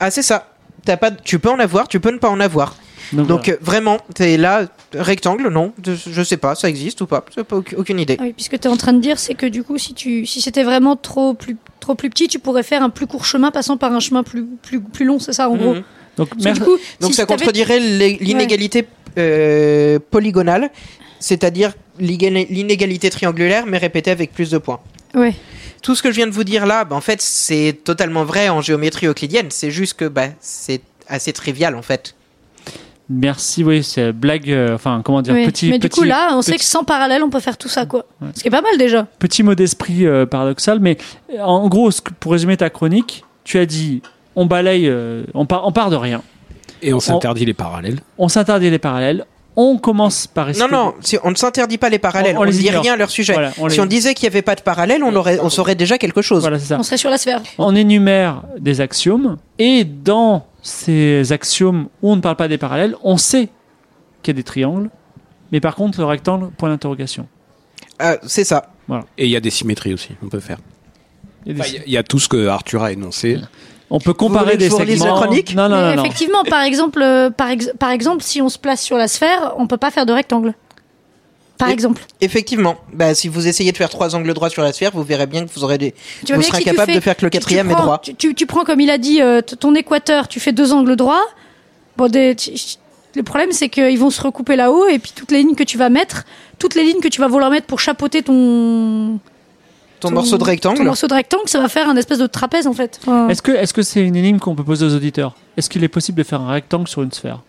Ah, 0.00 0.10
c'est 0.10 0.22
ça. 0.22 0.54
T'as 0.84 0.96
pas, 0.98 1.10
tu 1.10 1.38
peux 1.38 1.48
en 1.48 1.58
avoir, 1.58 1.88
tu 1.88 2.00
peux 2.00 2.10
ne 2.10 2.18
pas 2.18 2.28
en 2.28 2.40
avoir. 2.40 2.76
Donc, 3.12 3.26
Donc 3.26 3.44
voilà. 3.44 3.52
euh, 3.58 3.60
vraiment, 3.62 3.98
t'es 4.14 4.36
là, 4.36 4.66
rectangle, 4.92 5.48
non, 5.48 5.72
je 5.84 6.22
sais 6.22 6.36
pas, 6.36 6.54
ça 6.54 6.68
existe 6.68 7.00
ou 7.00 7.06
pas, 7.06 7.24
j'ai 7.34 7.44
pas 7.44 7.56
aucune, 7.76 8.00
idée. 8.00 8.16
Ah 8.18 8.24
oui, 8.24 8.32
puisque 8.32 8.58
tu 8.58 8.66
es 8.66 8.70
en 8.70 8.76
train 8.76 8.92
de 8.92 9.00
dire, 9.00 9.18
c'est 9.18 9.34
que 9.34 9.46
du 9.46 9.62
coup, 9.62 9.78
si 9.78 9.94
tu, 9.94 10.26
si 10.26 10.40
c'était 10.40 10.62
vraiment 10.62 10.96
trop 10.96 11.34
plus, 11.34 11.56
trop 11.80 11.94
plus 11.94 12.10
petit, 12.10 12.28
tu 12.28 12.38
pourrais 12.38 12.62
faire 12.62 12.82
un 12.82 12.90
plus 12.90 13.06
court 13.06 13.24
chemin 13.24 13.50
passant 13.50 13.76
par 13.76 13.92
un 13.92 14.00
chemin 14.00 14.22
plus, 14.22 14.46
plus, 14.62 14.80
plus 14.80 15.04
long, 15.04 15.18
c'est 15.18 15.32
ça, 15.34 15.48
en 15.48 15.56
gros? 15.56 15.74
Mhm. 15.74 15.82
donc 16.16 16.28
Parce 16.42 16.58
du 16.58 16.64
coup, 16.64 16.76
Donc 17.00 17.10
si 17.10 17.16
ça 17.16 17.26
contredirait 17.26 17.78
l'inégalité 17.78 18.86
euh, 19.18 19.98
polygonale, 20.10 20.70
c'est-à-dire 21.24 21.72
l'inégalité 21.98 23.08
triangulaire, 23.08 23.64
mais 23.66 23.78
répétée 23.78 24.10
avec 24.10 24.32
plus 24.32 24.50
de 24.50 24.58
points. 24.58 24.80
Ouais. 25.14 25.34
Tout 25.82 25.94
ce 25.94 26.02
que 26.02 26.10
je 26.10 26.16
viens 26.16 26.26
de 26.26 26.32
vous 26.32 26.44
dire 26.44 26.66
là, 26.66 26.84
bah, 26.84 26.96
en 26.96 27.00
fait, 27.00 27.22
c'est 27.22 27.78
totalement 27.82 28.24
vrai 28.24 28.48
en 28.50 28.60
géométrie 28.60 29.06
euclidienne. 29.06 29.46
C'est 29.50 29.70
juste 29.70 29.94
que 29.94 30.04
bah, 30.06 30.26
c'est 30.40 30.82
assez 31.08 31.32
trivial 31.32 31.74
en 31.76 31.82
fait. 31.82 32.14
Merci, 33.08 33.64
oui, 33.64 33.82
c'est 33.84 34.12
blague. 34.12 34.50
euh, 34.50 34.74
enfin, 34.74 35.02
comment 35.04 35.20
dire, 35.22 35.34
petit, 35.34 35.68
Mais 35.70 35.78
du 35.78 35.88
petit, 35.88 36.00
coup, 36.00 36.06
là, 36.06 36.30
on 36.32 36.42
sait 36.42 36.56
que 36.56 36.64
sans 36.64 36.84
parallèle, 36.84 37.22
on 37.22 37.28
peut 37.30 37.40
faire 37.40 37.58
tout 37.58 37.68
ça, 37.68 37.84
quoi. 37.84 38.06
Ouais. 38.22 38.28
Ce 38.34 38.40
qui 38.40 38.48
est 38.48 38.50
pas 38.50 38.62
mal 38.62 38.78
déjà. 38.78 39.06
petit 39.18 39.42
mot 39.42 39.54
d'esprit 39.54 40.06
euh, 40.06 40.24
paradoxal, 40.26 40.78
mais 40.80 40.96
euh, 41.34 41.40
en 41.42 41.68
gros, 41.68 41.90
ce 41.90 42.00
que- 42.00 42.12
pour 42.18 42.32
résumer 42.32 42.56
ta 42.56 42.70
chronique, 42.70 43.24
tu 43.44 43.58
as 43.58 43.66
dit 43.66 44.00
on 44.36 44.46
balaye, 44.46 44.88
euh, 44.88 45.24
on, 45.34 45.44
part, 45.46 45.66
on 45.66 45.72
part 45.72 45.90
de 45.90 45.96
rien, 45.96 46.22
Et 46.82 46.92
on 46.94 47.00
s'interdit 47.00 47.44
les 47.44 47.52
parallèles. 47.54 48.00
on 48.18 48.28
s'interdit 48.28 48.70
les 48.70 48.78
parallèles, 48.78 49.26
on 49.56 49.78
commence 49.78 50.26
par 50.26 50.48
essayer. 50.50 50.66
Non, 50.66 50.70
non, 50.72 50.94
si 51.00 51.16
on 51.22 51.30
ne 51.30 51.36
s'interdit 51.36 51.78
pas 51.78 51.88
les 51.88 51.98
parallèles, 51.98 52.36
On- 52.36 52.40
on, 52.40 52.42
on 52.42 52.46
ne 52.46 52.50
les 52.50 52.58
dit 52.58 52.66
ignore. 52.66 52.82
rien 52.82 52.94
à 52.94 52.96
leur 52.96 53.10
sujet. 53.10 53.32
Voilà, 53.34 53.52
on 53.58 53.68
si 53.68 53.76
les- 53.76 53.82
on 53.82 53.86
disait 53.86 54.14
qu'il 54.14 54.28
n'y 54.28 54.32
avait 54.34 54.42
pas 54.42 54.54
de 54.56 54.62
parallèle, 54.62 55.02
on, 55.04 55.14
aurait, 55.14 55.38
on 55.40 55.48
saurait 55.50 55.74
déjà 55.76 55.96
quelque 55.98 56.22
chose. 56.22 56.40
Voilà, 56.42 56.58
c'est 56.58 56.66
ça. 56.66 56.78
On 56.78 56.82
serait 56.82 56.96
sur 56.96 57.10
la 57.10 57.18
sphère. 57.18 57.40
On 57.58 57.74
énumère 57.76 58.42
des 58.58 58.80
axiomes 58.80 59.36
et 59.58 59.84
dans 59.84 60.46
ces 60.62 61.30
axiomes 61.32 61.88
où 62.02 62.10
on 62.12 62.16
ne 62.16 62.20
parle 62.20 62.36
pas 62.36 62.48
des 62.48 62.58
parallèles, 62.58 62.96
on 63.02 63.16
sait 63.16 63.48
qu'il 64.22 64.34
y 64.34 64.36
a 64.36 64.38
des 64.38 64.42
triangles, 64.44 64.90
mais 65.52 65.60
par 65.60 65.74
contre 65.76 65.98
le 66.00 66.06
rectangle, 66.06 66.48
point 66.56 66.68
d'interrogation. 66.70 67.26
Ah, 67.98 68.16
c'est 68.26 68.44
ça. 68.44 68.70
Et 69.18 69.24
il 69.26 69.30
y 69.30 69.36
a 69.36 69.40
des 69.40 69.50
symétries 69.50 69.94
aussi, 69.94 70.10
on 70.22 70.28
peut 70.28 70.40
faire. 70.40 70.58
Il 71.46 71.48
y 71.48 71.50
a 71.52 71.54
des- 71.54 71.60
Enfin, 71.60 71.70
Il 71.70 71.74
y 71.74 71.78
a- 71.78 71.82
il 71.86 71.92
y, 71.92 71.96
a 71.98 72.02
tout 72.02 72.18
ce 72.18 72.28
que 72.28 72.48
Arthur 72.48 72.82
a 72.82 72.90
énoncé. 72.92 73.38
On 73.94 74.00
peut 74.00 74.12
comparer 74.12 74.56
des 74.56 74.70
segments. 74.70 75.14
chronique 75.14 75.54
non, 75.54 75.68
non, 75.68 75.80
non, 75.80 75.94
non. 75.96 76.04
effectivement, 76.04 76.42
par 76.44 76.62
exemple, 76.62 77.00
euh, 77.02 77.30
par, 77.30 77.50
ex- 77.50 77.72
par 77.78 77.90
exemple, 77.90 78.22
si 78.22 78.42
on 78.42 78.48
se 78.48 78.58
place 78.58 78.82
sur 78.82 78.96
la 78.96 79.08
sphère, 79.08 79.54
on 79.58 79.66
peut 79.66 79.76
pas 79.76 79.90
faire 79.90 80.04
de 80.06 80.12
rectangle. 80.12 80.54
Par 81.58 81.68
Et- 81.68 81.72
exemple. 81.72 82.02
Effectivement, 82.20 82.76
bah, 82.92 83.14
si 83.14 83.28
vous 83.28 83.46
essayez 83.46 83.70
de 83.70 83.76
faire 83.76 83.88
trois 83.88 84.16
angles 84.16 84.34
droits 84.34 84.50
sur 84.50 84.62
la 84.62 84.72
sphère, 84.72 84.90
vous 84.92 85.04
verrez 85.04 85.26
bien 85.26 85.46
que 85.46 85.50
vous 85.54 85.62
aurez 85.62 85.78
des. 85.78 85.92
Tu 85.92 85.98
vois 86.26 86.36
vous 86.36 86.40
bien 86.42 86.48
serez 86.48 86.50
que 86.50 86.56
si 86.58 86.64
tu 86.64 86.70
incapable 86.70 86.90
fais- 86.92 86.96
de 86.98 87.02
faire 87.04 87.16
que 87.16 87.24
le 87.26 87.30
quatrième 87.30 87.70
est 87.70 87.74
prends- 87.74 87.82
droit. 87.84 87.98
Tu, 88.02 88.14
tu- 88.16 88.34
tu 88.34 88.46
prends, 88.46 88.64
comme 88.64 88.80
il 88.80 88.90
a 88.90 88.98
dit, 88.98 89.22
euh, 89.22 89.40
ton 89.40 89.74
équateur, 89.76 90.26
tu 90.26 90.40
fais 90.40 90.50
deux 90.52 90.72
angles 90.72 90.96
droits. 90.96 91.24
Bon, 91.96 92.08
des, 92.10 92.34
tu- 92.34 92.50
le 93.14 93.22
problème, 93.22 93.52
c'est 93.52 93.68
qu'ils 93.68 93.98
vont 94.00 94.10
se 94.10 94.20
recouper 94.20 94.56
là-haut, 94.56 94.88
et 94.88 94.98
puis 94.98 95.12
toutes 95.14 95.30
les 95.30 95.38
lignes 95.38 95.54
que 95.54 95.62
tu 95.62 95.78
vas 95.78 95.88
mettre, 95.88 96.24
toutes 96.58 96.74
les 96.74 96.82
lignes 96.82 96.98
que 97.00 97.06
tu 97.06 97.20
vas 97.20 97.28
vouloir 97.28 97.48
mettre 97.50 97.66
pour 97.68 97.78
chapeauter 97.78 98.22
ton, 98.22 99.20
Ton 100.08 100.14
morceau 100.14 100.36
de 100.36 100.38
ton 100.40 100.44
rectangle. 100.46 100.82
morceau 100.84 101.06
de 101.06 101.14
rectangle, 101.14 101.48
ça 101.48 101.60
va 101.60 101.68
faire 101.68 101.88
un 101.88 101.96
espèce 101.96 102.18
de 102.18 102.26
trapèze, 102.26 102.66
en 102.66 102.72
fait. 102.72 102.98
Enfin, 103.02 103.28
Est-ce 103.28 103.42
que 103.42 103.52
est-ce 103.52 103.72
que 103.74 103.82
c'est 103.82 104.02
une 104.02 104.16
énigme 104.16 104.38
qu'on 104.38 104.54
peut 104.54 104.64
poser 104.64 104.84
aux 104.86 104.94
auditeurs? 104.94 105.34
Est-ce 105.56 105.68
qu'il 105.70 105.82
est 105.84 105.88
possible 105.88 106.18
de 106.18 106.24
faire 106.24 106.40
un 106.40 106.50
rectangle 106.52 106.88
sur 106.88 107.02
une 107.02 107.12
sphère? 107.12 107.40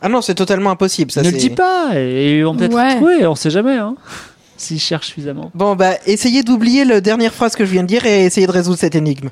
Ah 0.00 0.08
non, 0.08 0.20
c'est 0.20 0.34
totalement 0.34 0.70
impossible. 0.70 1.10
Ça, 1.12 1.22
Ne 1.22 1.30
le 1.30 1.36
dis 1.38 1.50
pas 1.50 1.90
et 1.94 2.38
ils 2.38 2.44
vont 2.44 2.56
peut-être 2.56 2.74
Ouais. 2.74 2.96
trouver, 2.96 3.26
on 3.26 3.34
sait 3.36 3.50
jamais. 3.50 3.76
Hein, 3.76 3.94
S'ils 4.56 4.80
cherchent 4.80 5.08
suffisamment. 5.08 5.50
Bon, 5.54 5.74
bah, 5.76 5.94
essayez 6.06 6.42
d'oublier 6.42 6.84
la 6.84 7.00
dernière 7.00 7.32
phrase 7.32 7.54
que 7.56 7.64
je 7.64 7.70
viens 7.72 7.82
de 7.82 7.88
dire 7.88 8.04
et 8.06 8.24
essayez 8.26 8.46
de 8.46 8.52
résoudre 8.52 8.78
cette 8.78 8.94
énigme. 8.94 9.28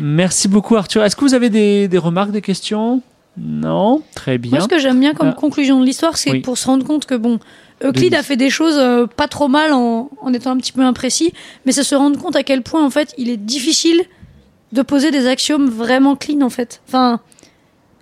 Merci 0.00 0.48
beaucoup 0.48 0.76
Arthur. 0.76 1.04
Est-ce 1.04 1.16
que 1.16 1.20
vous 1.24 1.34
avez 1.34 1.50
des, 1.50 1.88
des 1.88 1.98
remarques, 1.98 2.30
des 2.30 2.40
questions? 2.40 3.02
Non 3.36 4.02
Très 4.14 4.38
bien. 4.38 4.52
Moi, 4.52 4.60
ce 4.60 4.68
que 4.68 4.78
j'aime 4.78 5.00
bien 5.00 5.12
comme 5.14 5.28
Ah. 5.30 5.32
conclusion 5.38 5.80
de 5.80 5.84
l'histoire, 5.84 6.16
c'est 6.16 6.30
Oui. 6.30 6.40
pour 6.40 6.56
se 6.58 6.66
rendre 6.66 6.86
compte 6.86 7.04
que, 7.06 7.14
bon, 7.14 7.38
Euclide 7.82 8.10
Denis. 8.12 8.16
a 8.20 8.22
fait 8.22 8.36
des 8.36 8.50
choses 8.50 8.76
euh, 8.78 9.06
pas 9.06 9.26
trop 9.28 9.48
mal 9.48 9.72
en, 9.72 10.08
en 10.20 10.32
étant 10.32 10.52
un 10.52 10.56
petit 10.56 10.72
peu 10.72 10.82
imprécis, 10.82 11.32
mais 11.66 11.72
c'est 11.72 11.82
se 11.82 11.94
rendre 11.94 12.18
compte 12.20 12.36
à 12.36 12.42
quel 12.44 12.62
point, 12.62 12.84
en 12.84 12.90
fait, 12.90 13.12
il 13.18 13.28
est 13.30 13.36
difficile 13.36 14.02
de 14.72 14.82
poser 14.82 15.10
des 15.10 15.26
axiomes 15.26 15.68
vraiment 15.68 16.14
clean, 16.16 16.40
en 16.42 16.50
fait. 16.50 16.80
Enfin, 16.88 17.20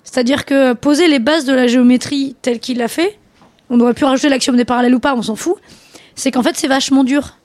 c'est-à-dire 0.05 0.45
que 0.45 0.75
poser 0.75 1.09
les 1.09 1.19
bases 1.19 1.45
de 1.47 1.53
la 1.55 1.67
géométrie 1.67 2.37
telle 2.43 2.61
qu'il 2.61 2.79
l'a 2.79 2.89
fait, 2.89 3.19
on 3.71 3.81
aurait 3.81 3.95
pu 3.95 4.05
rajouter 4.05 4.29
l'axiome 4.29 4.57
des 4.57 4.65
parallèles 4.67 4.95
ou 4.95 5.01
pas, 5.01 5.15
on 5.15 5.23
s'en 5.23 5.37
fout, 5.37 5.55
c'est 6.15 6.31
qu'en 6.31 6.43
fait, 6.43 6.57
c'est 6.57 6.69
vachement 6.69 7.05
dur. 7.05 7.39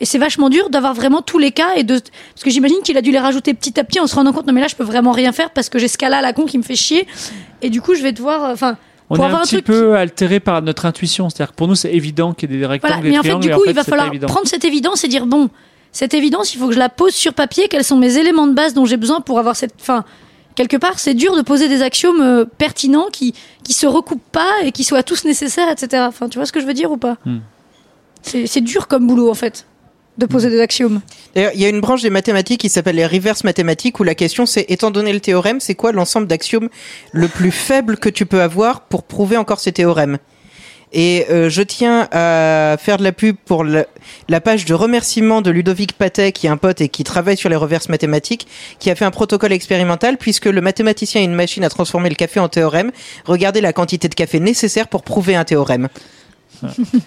Et 0.00 0.06
c'est 0.06 0.18
vachement 0.18 0.48
dur 0.48 0.70
d'avoir 0.70 0.94
vraiment 0.94 1.20
tous 1.20 1.38
les 1.38 1.52
cas 1.52 1.74
et 1.76 1.82
de 1.82 1.98
parce 1.98 2.42
que 2.42 2.50
j'imagine 2.50 2.78
qu'il 2.82 2.96
a 2.96 3.02
dû 3.02 3.12
les 3.12 3.18
rajouter 3.18 3.52
petit 3.52 3.78
à 3.78 3.84
petit 3.84 4.00
en 4.00 4.06
se 4.06 4.14
rendant 4.14 4.32
compte 4.32 4.46
non 4.46 4.54
mais 4.54 4.62
là 4.62 4.68
je 4.68 4.74
peux 4.74 4.84
vraiment 4.84 5.12
rien 5.12 5.30
faire 5.30 5.50
parce 5.50 5.68
que 5.68 5.78
j'ai 5.78 5.88
ce 5.88 5.98
cas-là 5.98 6.18
à 6.18 6.22
la 6.22 6.32
con 6.32 6.46
qui 6.46 6.56
me 6.56 6.62
fait 6.62 6.74
chier 6.74 7.06
et 7.60 7.68
du 7.68 7.82
coup 7.82 7.94
je 7.94 8.02
vais 8.02 8.12
devoir 8.12 8.44
euh, 8.44 8.52
enfin 8.54 8.78
on 9.10 9.16
pour 9.16 9.24
est 9.24 9.26
avoir 9.26 9.40
un 9.40 9.44
un 9.44 9.46
petit 9.46 9.60
peu 9.60 9.96
altéré 9.96 10.38
par 10.38 10.62
notre 10.62 10.86
intuition. 10.86 11.28
C'est-à-dire 11.28 11.50
que 11.50 11.56
pour 11.56 11.66
nous, 11.66 11.74
c'est 11.74 11.92
évident 11.92 12.32
qu'il 12.32 12.50
y 12.50 12.54
ait 12.54 12.58
des 12.58 12.66
rectangles 12.66 12.94
Voilà, 12.94 13.10
mais 13.10 13.18
en 13.18 13.22
fait, 13.22 13.38
du 13.40 13.50
coup, 13.50 13.64
il 13.66 13.74
va 13.74 13.82
falloir 13.82 14.08
prendre 14.28 14.46
cette 14.46 14.64
évidence 14.64 15.02
et 15.02 15.08
dire 15.08 15.26
bon, 15.26 15.50
cette 15.90 16.14
évidence, 16.14 16.54
il 16.54 16.58
faut 16.58 16.68
que 16.68 16.74
je 16.74 16.78
la 16.78 16.88
pose 16.88 17.12
sur 17.12 17.34
papier. 17.34 17.66
Quels 17.68 17.82
sont 17.82 17.96
mes 17.96 18.18
éléments 18.18 18.46
de 18.46 18.54
base 18.54 18.72
dont 18.72 18.84
j'ai 18.84 18.96
besoin 18.96 19.20
pour 19.20 19.40
avoir 19.40 19.56
cette. 19.56 19.74
Enfin, 19.80 20.04
quelque 20.54 20.76
part, 20.76 21.00
c'est 21.00 21.14
dur 21.14 21.34
de 21.34 21.42
poser 21.42 21.68
des 21.68 21.82
axiomes 21.82 22.20
euh, 22.20 22.44
pertinents 22.44 23.08
qui 23.12 23.34
qui 23.64 23.72
se 23.72 23.86
recoupent 23.86 24.30
pas 24.30 24.62
et 24.62 24.70
qui 24.70 24.84
soient 24.84 25.02
tous 25.02 25.24
nécessaires, 25.24 25.68
etc. 25.68 26.04
Enfin, 26.06 26.28
tu 26.28 26.38
vois 26.38 26.46
ce 26.46 26.52
que 26.52 26.60
je 26.60 26.66
veux 26.66 26.74
dire 26.74 26.92
ou 26.92 26.96
pas? 26.96 27.16
Hmm. 27.26 27.38
C'est 28.22 28.60
dur 28.60 28.86
comme 28.86 29.06
boulot 29.06 29.30
en 29.30 29.34
fait 29.34 29.66
de 30.18 30.26
poser 30.26 30.50
des 30.50 30.60
axiomes. 30.60 31.00
D'ailleurs, 31.34 31.52
il 31.54 31.60
y 31.60 31.64
a 31.64 31.68
une 31.68 31.80
branche 31.80 32.02
des 32.02 32.10
mathématiques 32.10 32.60
qui 32.60 32.68
s'appelle 32.68 32.96
les 32.96 33.06
reverse 33.06 33.44
mathématiques 33.44 34.00
où 34.00 34.04
la 34.04 34.14
question 34.14 34.44
c'est, 34.44 34.66
étant 34.68 34.90
donné 34.90 35.12
le 35.12 35.20
théorème, 35.20 35.60
c'est 35.60 35.74
quoi 35.74 35.92
l'ensemble 35.92 36.26
d'axiomes 36.26 36.68
le 37.12 37.28
plus 37.28 37.52
faible 37.52 37.96
que 37.96 38.08
tu 38.08 38.26
peux 38.26 38.42
avoir 38.42 38.82
pour 38.82 39.02
prouver 39.04 39.36
encore 39.36 39.60
ces 39.60 39.72
théorèmes? 39.72 40.18
Et 40.92 41.26
euh, 41.30 41.48
je 41.48 41.62
tiens 41.62 42.08
à 42.10 42.76
faire 42.76 42.96
de 42.96 43.04
la 43.04 43.12
pub 43.12 43.36
pour 43.44 43.62
le- 43.62 43.86
la 44.28 44.40
page 44.40 44.64
de 44.64 44.74
remerciement 44.74 45.40
de 45.40 45.48
Ludovic 45.52 45.92
Patet, 45.92 46.32
qui 46.32 46.48
est 46.48 46.50
un 46.50 46.56
pote 46.56 46.80
et 46.80 46.88
qui 46.88 47.04
travaille 47.04 47.36
sur 47.36 47.48
les 47.48 47.54
reverses 47.54 47.88
mathématiques, 47.88 48.48
qui 48.80 48.90
a 48.90 48.96
fait 48.96 49.04
un 49.04 49.12
protocole 49.12 49.52
expérimental 49.52 50.18
puisque 50.18 50.46
le 50.46 50.60
mathématicien 50.60 51.20
a 51.20 51.24
une 51.24 51.34
machine 51.34 51.62
à 51.62 51.70
transformer 51.70 52.08
le 52.08 52.16
café 52.16 52.40
en 52.40 52.48
théorème. 52.48 52.90
Regardez 53.24 53.60
la 53.60 53.72
quantité 53.72 54.08
de 54.08 54.16
café 54.16 54.40
nécessaire 54.40 54.88
pour 54.88 55.04
prouver 55.04 55.36
un 55.36 55.44
théorème. 55.44 55.88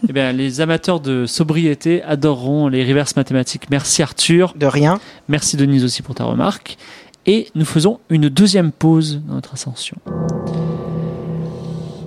Eh 0.09 0.13
bien, 0.13 0.31
les 0.31 0.61
amateurs 0.61 0.99
de 0.99 1.25
sobriété 1.25 2.03
adoreront 2.03 2.67
les 2.67 2.83
reverses 2.85 3.15
mathématiques. 3.15 3.69
Merci 3.69 4.01
Arthur. 4.01 4.53
De 4.55 4.65
rien. 4.65 4.99
Merci 5.27 5.57
Denise 5.57 5.83
aussi 5.83 6.01
pour 6.01 6.15
ta 6.15 6.25
remarque. 6.25 6.77
Et 7.25 7.47
nous 7.55 7.65
faisons 7.65 7.99
une 8.09 8.29
deuxième 8.29 8.71
pause 8.71 9.21
dans 9.27 9.35
notre 9.35 9.53
ascension. 9.53 9.97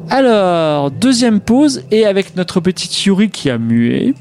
Alors, 0.09 0.91
deuxième 0.91 1.41
pause, 1.41 1.83
et 1.91 2.07
avec 2.07 2.37
notre 2.37 2.61
petite 2.61 3.05
Yuri 3.05 3.31
qui 3.31 3.51
a 3.51 3.59
mué, 3.59 4.15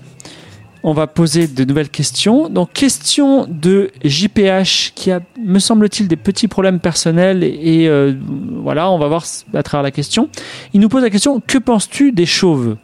on 0.83 0.93
va 0.93 1.07
poser 1.07 1.47
de 1.47 1.63
nouvelles 1.63 1.89
questions. 1.89 2.47
Donc, 2.47 2.71
question 2.73 3.47
de 3.49 3.91
JPH 4.03 4.93
qui 4.95 5.11
a, 5.11 5.19
me 5.43 5.59
semble-t-il, 5.59 6.07
des 6.07 6.15
petits 6.15 6.47
problèmes 6.47 6.79
personnels. 6.79 7.43
Et, 7.43 7.83
et, 7.83 7.89
euh, 7.89 8.13
voilà, 8.61 8.89
on 8.91 8.99
va 8.99 9.07
voir 9.07 9.25
à 9.53 9.63
travers 9.63 9.83
la 9.83 9.91
question. 9.91 10.29
Il 10.73 10.81
nous 10.81 10.89
pose 10.89 11.03
la 11.03 11.09
question 11.09 11.39
Que 11.39 11.57
penses-tu 11.57 12.11
des 12.11 12.25
chauves? 12.25 12.77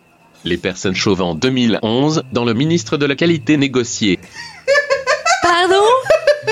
Les 0.44 0.58
personnes 0.58 0.96
chauves 0.96 1.22
en 1.22 1.36
2011 1.36 2.24
dans 2.34 2.46
le 2.46 2.54
ministre 2.54 2.98
de 2.98 3.06
la 3.06 3.16
qualité 3.16 3.58
négocié. 3.58 4.20
Pardon? 5.44 5.84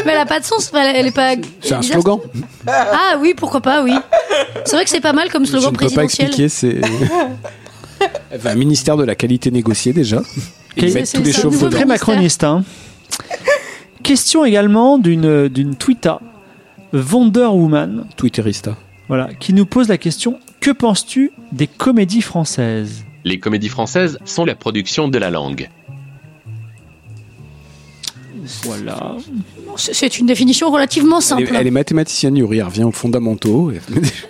Mais 0.06 0.12
elle 0.14 0.20
a 0.20 0.26
pas 0.26 0.40
de 0.40 0.46
sens. 0.46 0.72
Elle, 0.76 1.08
est 1.08 1.12
pas. 1.12 1.34
C'est 1.62 1.74
un 1.74 1.80
bizarre. 1.80 2.02
slogan. 2.02 2.20
Ah 2.68 3.18
oui, 3.20 3.34
pourquoi 3.36 3.62
pas, 3.62 3.84
oui. 3.84 3.94
C'est 4.66 4.76
vrai 4.76 4.84
que 4.84 4.90
c'est 4.92 5.02
pas 5.02 5.14
mal 5.14 5.32
comme 5.32 5.46
Je 5.46 5.52
slogan 5.52 5.72
ne 5.74 5.78
peux 5.78 5.86
pas 5.90 6.06
présidentiel. 6.06 6.28
expliquer. 6.28 6.50
C'est 6.50 6.82
Enfin, 8.36 8.52
un 8.52 8.56
ministère 8.56 8.96
de 8.96 9.04
la 9.04 9.16
qualité 9.16 9.50
négociée 9.52 9.92
déjà. 9.94 10.22
Mettent 10.78 11.06
C'est- 11.08 11.18
tous 11.18 11.24
les 11.24 11.34
chauves 11.34 11.58
dedans. 11.58 11.70
Très 11.70 11.86
macroniste. 11.86 12.44
Hein. 12.44 12.64
Question 14.04 14.46
également 14.46 14.98
d'une 14.98 15.48
d'une 15.50 15.76
Twitter, 15.76 16.14
Wonder 16.94 17.48
Woman, 17.52 18.06
Twitterista. 18.16 18.78
voilà, 19.08 19.34
qui 19.40 19.54
nous 19.54 19.66
pose 19.66 19.88
la 19.90 19.98
question 19.98 20.40
Que 20.62 20.72
penses-tu 20.72 21.32
des 21.52 21.68
comédies 21.68 22.22
françaises? 22.22 23.04
Les 23.26 23.40
comédies 23.40 23.70
françaises 23.70 24.18
sont 24.26 24.46
la 24.46 24.56
production 24.56 25.08
de 25.08 25.18
la 25.18 25.30
langue. 25.30 25.70
Voilà. 28.64 29.16
C'est 29.76 30.18
une 30.20 30.26
définition 30.26 30.72
relativement 30.72 31.18
Elle 31.18 31.24
simple. 31.24 31.44
est, 31.44 31.56
elle 31.60 31.68
est 31.68 31.72
mathématicienne, 31.72 32.38
Yuri, 32.38 32.58
elle 32.60 32.64
revient 32.66 32.84
aux 32.84 32.92
fondamentaux. 32.92 33.72
et- 33.72 33.82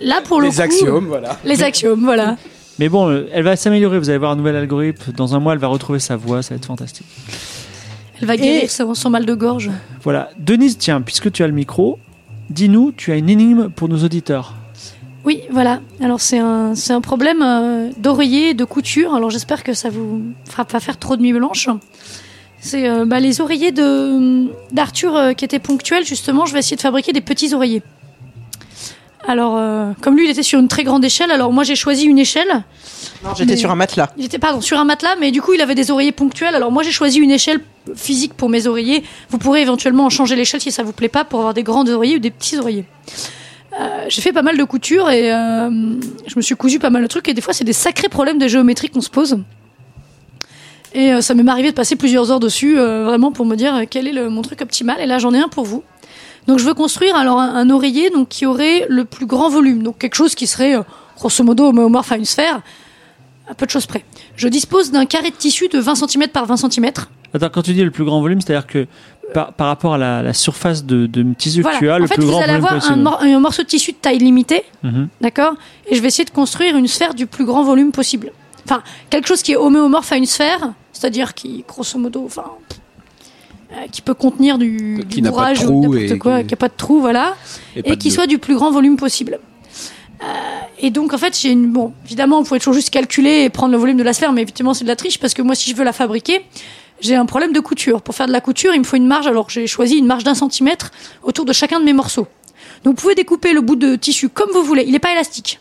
Là, 0.02 0.22
pour 0.26 0.42
le 0.42 0.48
les 0.48 0.54
coup, 0.56 0.62
axiomes, 0.62 1.06
voilà. 1.08 1.38
Les 1.46 1.64
axiomes, 1.64 2.04
voilà. 2.04 2.38
Mais 2.80 2.90
bon, 2.90 3.10
euh, 3.10 3.28
elle 3.32 3.44
va 3.44 3.56
s'améliorer. 3.56 4.00
Vous 4.00 4.10
allez 4.10 4.18
voir 4.18 4.32
un 4.32 4.36
nouvel 4.36 4.56
algorithme. 4.56 5.12
Dans 5.14 5.36
un 5.36 5.40
mois, 5.40 5.54
elle 5.54 5.60
va 5.60 5.68
retrouver 5.68 6.00
sa 6.00 6.16
voix. 6.16 6.42
Ça 6.42 6.54
va 6.54 6.56
être 6.58 6.66
fantastique. 6.66 7.06
Elle 8.22 8.28
va 8.28 8.36
guérir 8.38 8.70
son 8.72 8.94
son 8.96 9.10
mal 9.10 9.26
de 9.26 9.34
gorge. 9.34 9.70
Voilà. 10.04 10.30
Denise, 10.40 10.78
tiens, 10.78 11.02
puisque 11.02 11.32
tu 11.32 11.44
as 11.44 11.48
le 11.48 11.54
micro, 11.54 12.00
dis-nous, 12.50 12.92
tu 12.92 13.12
as 13.12 13.16
une 13.18 13.30
énigme 13.30 13.70
pour 13.70 13.90
nos 13.90 14.04
auditeurs. 14.04 14.56
Oui, 15.26 15.42
voilà. 15.52 15.82
Alors 16.02 16.22
c'est 16.22 16.40
un, 16.40 16.76
c'est 16.76 16.94
un 16.94 17.02
problème 17.02 17.42
euh, 17.42 17.90
d'oreiller, 17.98 18.54
de 18.54 18.64
couture. 18.64 19.16
Alors 19.16 19.30
j'espère 19.30 19.64
que 19.64 19.74
ça 19.74 19.90
vous 19.90 20.22
fera 20.46 20.66
pas 20.66 20.80
faire 20.80 20.98
trop 20.98 21.18
de 21.18 21.22
nuit 21.22 21.34
blanche. 21.34 21.68
C'est 22.62 22.88
euh, 22.90 23.06
bah, 23.06 23.20
les 23.20 23.42
oreillers 23.42 23.72
de 23.72 24.48
d'Arthur 24.72 25.16
euh, 25.16 25.34
qui 25.34 25.46
étaient 25.46 25.60
ponctuels. 25.60 26.06
Justement, 26.06 26.46
je 26.46 26.54
vais 26.54 26.60
essayer 26.60 26.78
de 26.78 26.82
fabriquer 26.82 27.14
des 27.14 27.22
petits 27.22 27.54
oreillers. 27.54 27.84
Alors, 29.28 29.58
euh, 29.58 29.92
comme 30.02 30.16
lui, 30.16 30.26
il 30.26 30.32
était 30.32 30.44
sur 30.44 30.60
une 30.60 30.70
très 30.70 30.84
grande 30.84 31.04
échelle. 31.06 31.30
Alors 31.30 31.52
moi, 31.54 31.64
j'ai 31.64 31.76
choisi 31.76 32.06
une 32.06 32.18
échelle. 32.18 32.64
Non, 33.24 33.32
j'étais 33.36 33.52
Mais- 33.52 33.58
sur 33.58 33.70
un 33.70 33.76
matelas. 33.76 34.10
Il 34.18 34.26
était 34.26 34.40
pardon 34.40 34.62
sur 34.62 34.80
un 34.80 34.86
matelas, 34.86 35.16
mais 35.20 35.32
du 35.32 35.42
coup, 35.42 35.54
il 35.54 35.62
avait 35.62 35.76
des 35.76 35.92
oreillers 35.92 36.14
ponctuels. 36.14 36.56
Alors 36.56 36.72
moi, 36.72 36.82
j'ai 36.84 36.92
choisi 36.92 37.20
une 37.20 37.30
échelle 37.32 37.60
physique 37.96 38.34
pour 38.34 38.50
mes 38.50 38.66
oreillers. 38.68 39.04
Vous 39.30 39.38
pourrez 39.38 39.62
éventuellement 39.62 40.06
en 40.06 40.10
changer 40.10 40.36
l'échelle 40.36 40.62
si 40.62 40.72
ça 40.72 40.84
vous 40.84 40.94
plaît 40.94 41.10
pas 41.10 41.26
pour 41.26 41.40
avoir 41.40 41.54
des 41.54 41.64
grands 41.64 41.88
oreillers 41.88 42.16
ou 42.16 42.20
des 42.20 42.32
petits 42.32 42.58
oreillers. 42.58 42.86
Euh, 43.74 44.06
j'ai 44.08 44.22
fait 44.22 44.34
pas 44.34 44.42
mal 44.42 44.58
de 44.58 44.64
couture 44.64 45.10
et 45.10 45.32
euh, 45.32 45.70
je 46.26 46.34
me 46.36 46.42
suis 46.42 46.56
cousu 46.56 46.80
pas 46.80 46.90
mal 46.90 47.04
de 47.04 47.08
trucs 47.08 47.28
et 47.28 47.34
des 47.34 47.42
fois 47.42 47.54
c'est 47.54 47.64
des 47.64 47.74
sacrés 47.74 48.10
problèmes 48.10 48.40
de 48.40 48.48
géométrie 48.48 48.90
qu'on 48.90 49.02
se 49.02 49.10
pose. 49.10 49.40
Et 50.94 51.14
euh, 51.14 51.22
ça 51.22 51.36
m'est 51.36 51.48
arrivé 51.48 51.70
de 51.70 51.76
passer 51.76 51.96
plusieurs 51.96 52.32
heures 52.32 52.40
dessus 52.40 52.76
vraiment 52.76 53.32
pour 53.32 53.46
me 53.46 53.56
dire 53.56 53.84
quel 53.90 54.08
est 54.08 54.30
mon 54.30 54.42
truc 54.42 54.62
optimal. 54.62 55.00
Et 55.00 55.06
là 55.06 55.20
j'en 55.20 55.34
ai 55.34 55.40
un 55.40 55.50
pour 55.50 55.66
vous. 55.66 55.84
Donc 56.48 56.58
je 56.58 56.66
veux 56.66 56.74
construire 56.74 57.16
alors 57.16 57.40
un, 57.40 57.70
oreiller 57.70 58.10
donc 58.10 58.30
qui 58.30 58.46
aurait 58.48 58.88
le 58.90 59.06
plus 59.06 59.28
grand 59.28 59.50
volume, 59.50 59.84
donc 59.84 60.00
quelque 60.00 60.16
chose 60.16 60.34
qui 60.34 60.48
serait 60.48 60.76
grosso 61.16 61.44
modo 61.44 61.68
homomorphe 61.68 62.12
à 62.12 62.18
une 62.18 62.26
sphère, 62.26 62.62
à 63.48 63.54
peu 63.54 63.68
de 63.68 63.72
choses 63.72 63.86
près. 63.86 64.04
Je 64.36 64.48
dispose 64.48 64.90
d'un 64.90 65.06
carré 65.06 65.30
de 65.30 65.36
tissu 65.36 65.68
de 65.68 65.78
20 65.78 65.96
cm 65.96 66.30
par 66.30 66.48
20 66.48 66.58
cm. 66.58 66.92
Attends, 67.34 67.50
quand 67.50 67.62
tu 67.62 67.74
dis 67.74 67.84
le 67.84 67.92
plus 67.92 68.04
grand 68.04 68.22
volume, 68.22 68.42
c'est-à-dire 68.42 68.66
que 68.66 68.88
par, 69.34 69.54
par 69.54 69.68
rapport 69.68 69.94
à 69.94 69.98
la, 69.98 70.22
la 70.24 70.34
surface 70.34 70.84
de, 70.86 71.06
de 71.06 71.24
tissu 71.38 71.62
Voilà. 71.62 71.78
que 71.78 71.84
tu 71.86 71.90
as, 71.90 71.96
en 71.96 72.00
le 72.00 72.08
fait, 72.08 72.16
plus 72.16 72.24
vous 72.26 72.32
grand 72.32 72.40
allez 72.42 72.54
volume 72.54 72.66
avoir 72.66 72.74
un, 72.76 72.80
possible. 72.80 73.00
mor- 73.02 73.22
un 73.22 73.40
morceau 73.40 73.64
de 73.64 73.68
tissu 73.68 73.92
de 73.92 73.98
taille 73.98 74.18
limitée, 74.20 74.64
Mhm. 74.84 75.08
d'accord 75.22 75.54
Et 75.88 75.96
je 75.96 76.02
vais 76.02 76.08
essayer 76.08 76.26
de 76.26 76.30
construire 76.32 76.76
une 76.78 76.88
sphère 76.88 77.14
du 77.14 77.26
plus 77.28 77.46
grand 77.46 77.64
volume 77.64 77.92
possible. 77.92 78.32
Enfin, 78.66 78.84
quelque 79.10 79.28
chose 79.28 79.42
qui 79.42 79.54
est 79.54 79.58
homéomorphe 79.58 80.12
à 80.12 80.18
une 80.18 80.26
sphère, 80.26 80.74
c'est-à-dire 80.94 81.34
qui, 81.34 81.64
grosso 81.68 81.98
modo, 81.98 82.24
enfin, 82.26 82.44
euh, 83.72 83.76
qui 83.92 84.02
peut 84.02 84.14
contenir 84.14 84.58
du, 84.58 85.04
Qui 85.10 85.18
du 85.18 85.22
n'a 85.22 85.30
pas 85.30 85.36
de 85.36 85.38
bourrage 85.38 85.60
trou 85.60 85.74
ou 85.74 85.82
n'importe 85.94 86.12
et 86.12 86.18
quoi, 86.20 86.40
qui- 86.42 86.48
qui 86.48 86.54
n'a 86.54 86.58
pas 86.58 86.68
de 86.70 86.74
trou, 86.76 87.00
voilà, 87.02 87.36
Et 87.76 87.80
et, 87.80 87.84
pas 87.84 87.90
de 87.92 87.96
qui 87.96 88.12
soit 88.12 88.28
du 88.28 88.38
plus 88.38 88.56
grand 88.56 88.72
volume 88.72 88.98
possible. 88.98 89.40
Euh, 90.22 90.26
et 90.80 90.92
donc, 90.92 91.14
en 91.14 91.18
fait, 91.18 91.38
j'ai 91.40 91.52
une. 91.52 91.72
Bon, 91.72 91.94
évidemment, 92.06 92.40
vous 92.40 92.48
pouvez 92.48 92.60
toujours 92.60 92.74
juste 92.74 92.90
calculer 92.90 93.44
et 93.44 93.50
prendre 93.50 93.72
le 93.72 93.78
volume 93.78 93.98
de 93.98 94.04
la 94.04 94.14
sphère, 94.14 94.32
mais 94.32 94.42
effectivement, 94.42 94.74
c'est 94.74 94.84
de 94.84 94.90
la 94.90 94.96
triche 94.96 95.20
parce 95.20 95.34
que 95.34 95.42
moi, 95.42 95.56
si 95.56 95.70
je 95.70 95.76
veux 95.76 95.84
la 95.84 95.94
fabriquer, 95.94 96.46
j'ai 97.02 97.16
un 97.16 97.26
problème 97.26 97.54
de 97.54 97.60
couture. 97.60 98.02
Pour 98.02 98.16
faire 98.16 98.28
de 98.28 98.32
la 98.32 98.42
couture, 98.42 98.74
il 98.74 98.80
me 98.80 98.84
faut 98.84 98.98
une 98.98 99.08
marge. 99.08 99.28
Alors, 99.28 99.50
j'ai 99.50 99.68
choisi 99.68 99.98
une 99.98 100.06
marge 100.06 100.24
d'un 100.24 100.36
centimètre 100.36 100.92
autour 101.24 101.46
de 101.46 101.54
chacun 101.54 101.80
de 101.80 101.86
mes 101.86 101.94
morceaux. 101.94 102.28
Donc, 102.84 102.96
vous 102.96 103.02
pouvez 103.02 103.16
découper 103.16 103.54
le 103.54 103.62
bout 103.62 103.76
de 103.76 103.96
tissu 103.96 104.30
comme 104.30 104.52
vous 104.52 104.64
voulez. 104.64 104.84
Il 104.86 104.92
n'est 104.92 105.00
pas 105.00 105.12
élastique. 105.12 105.60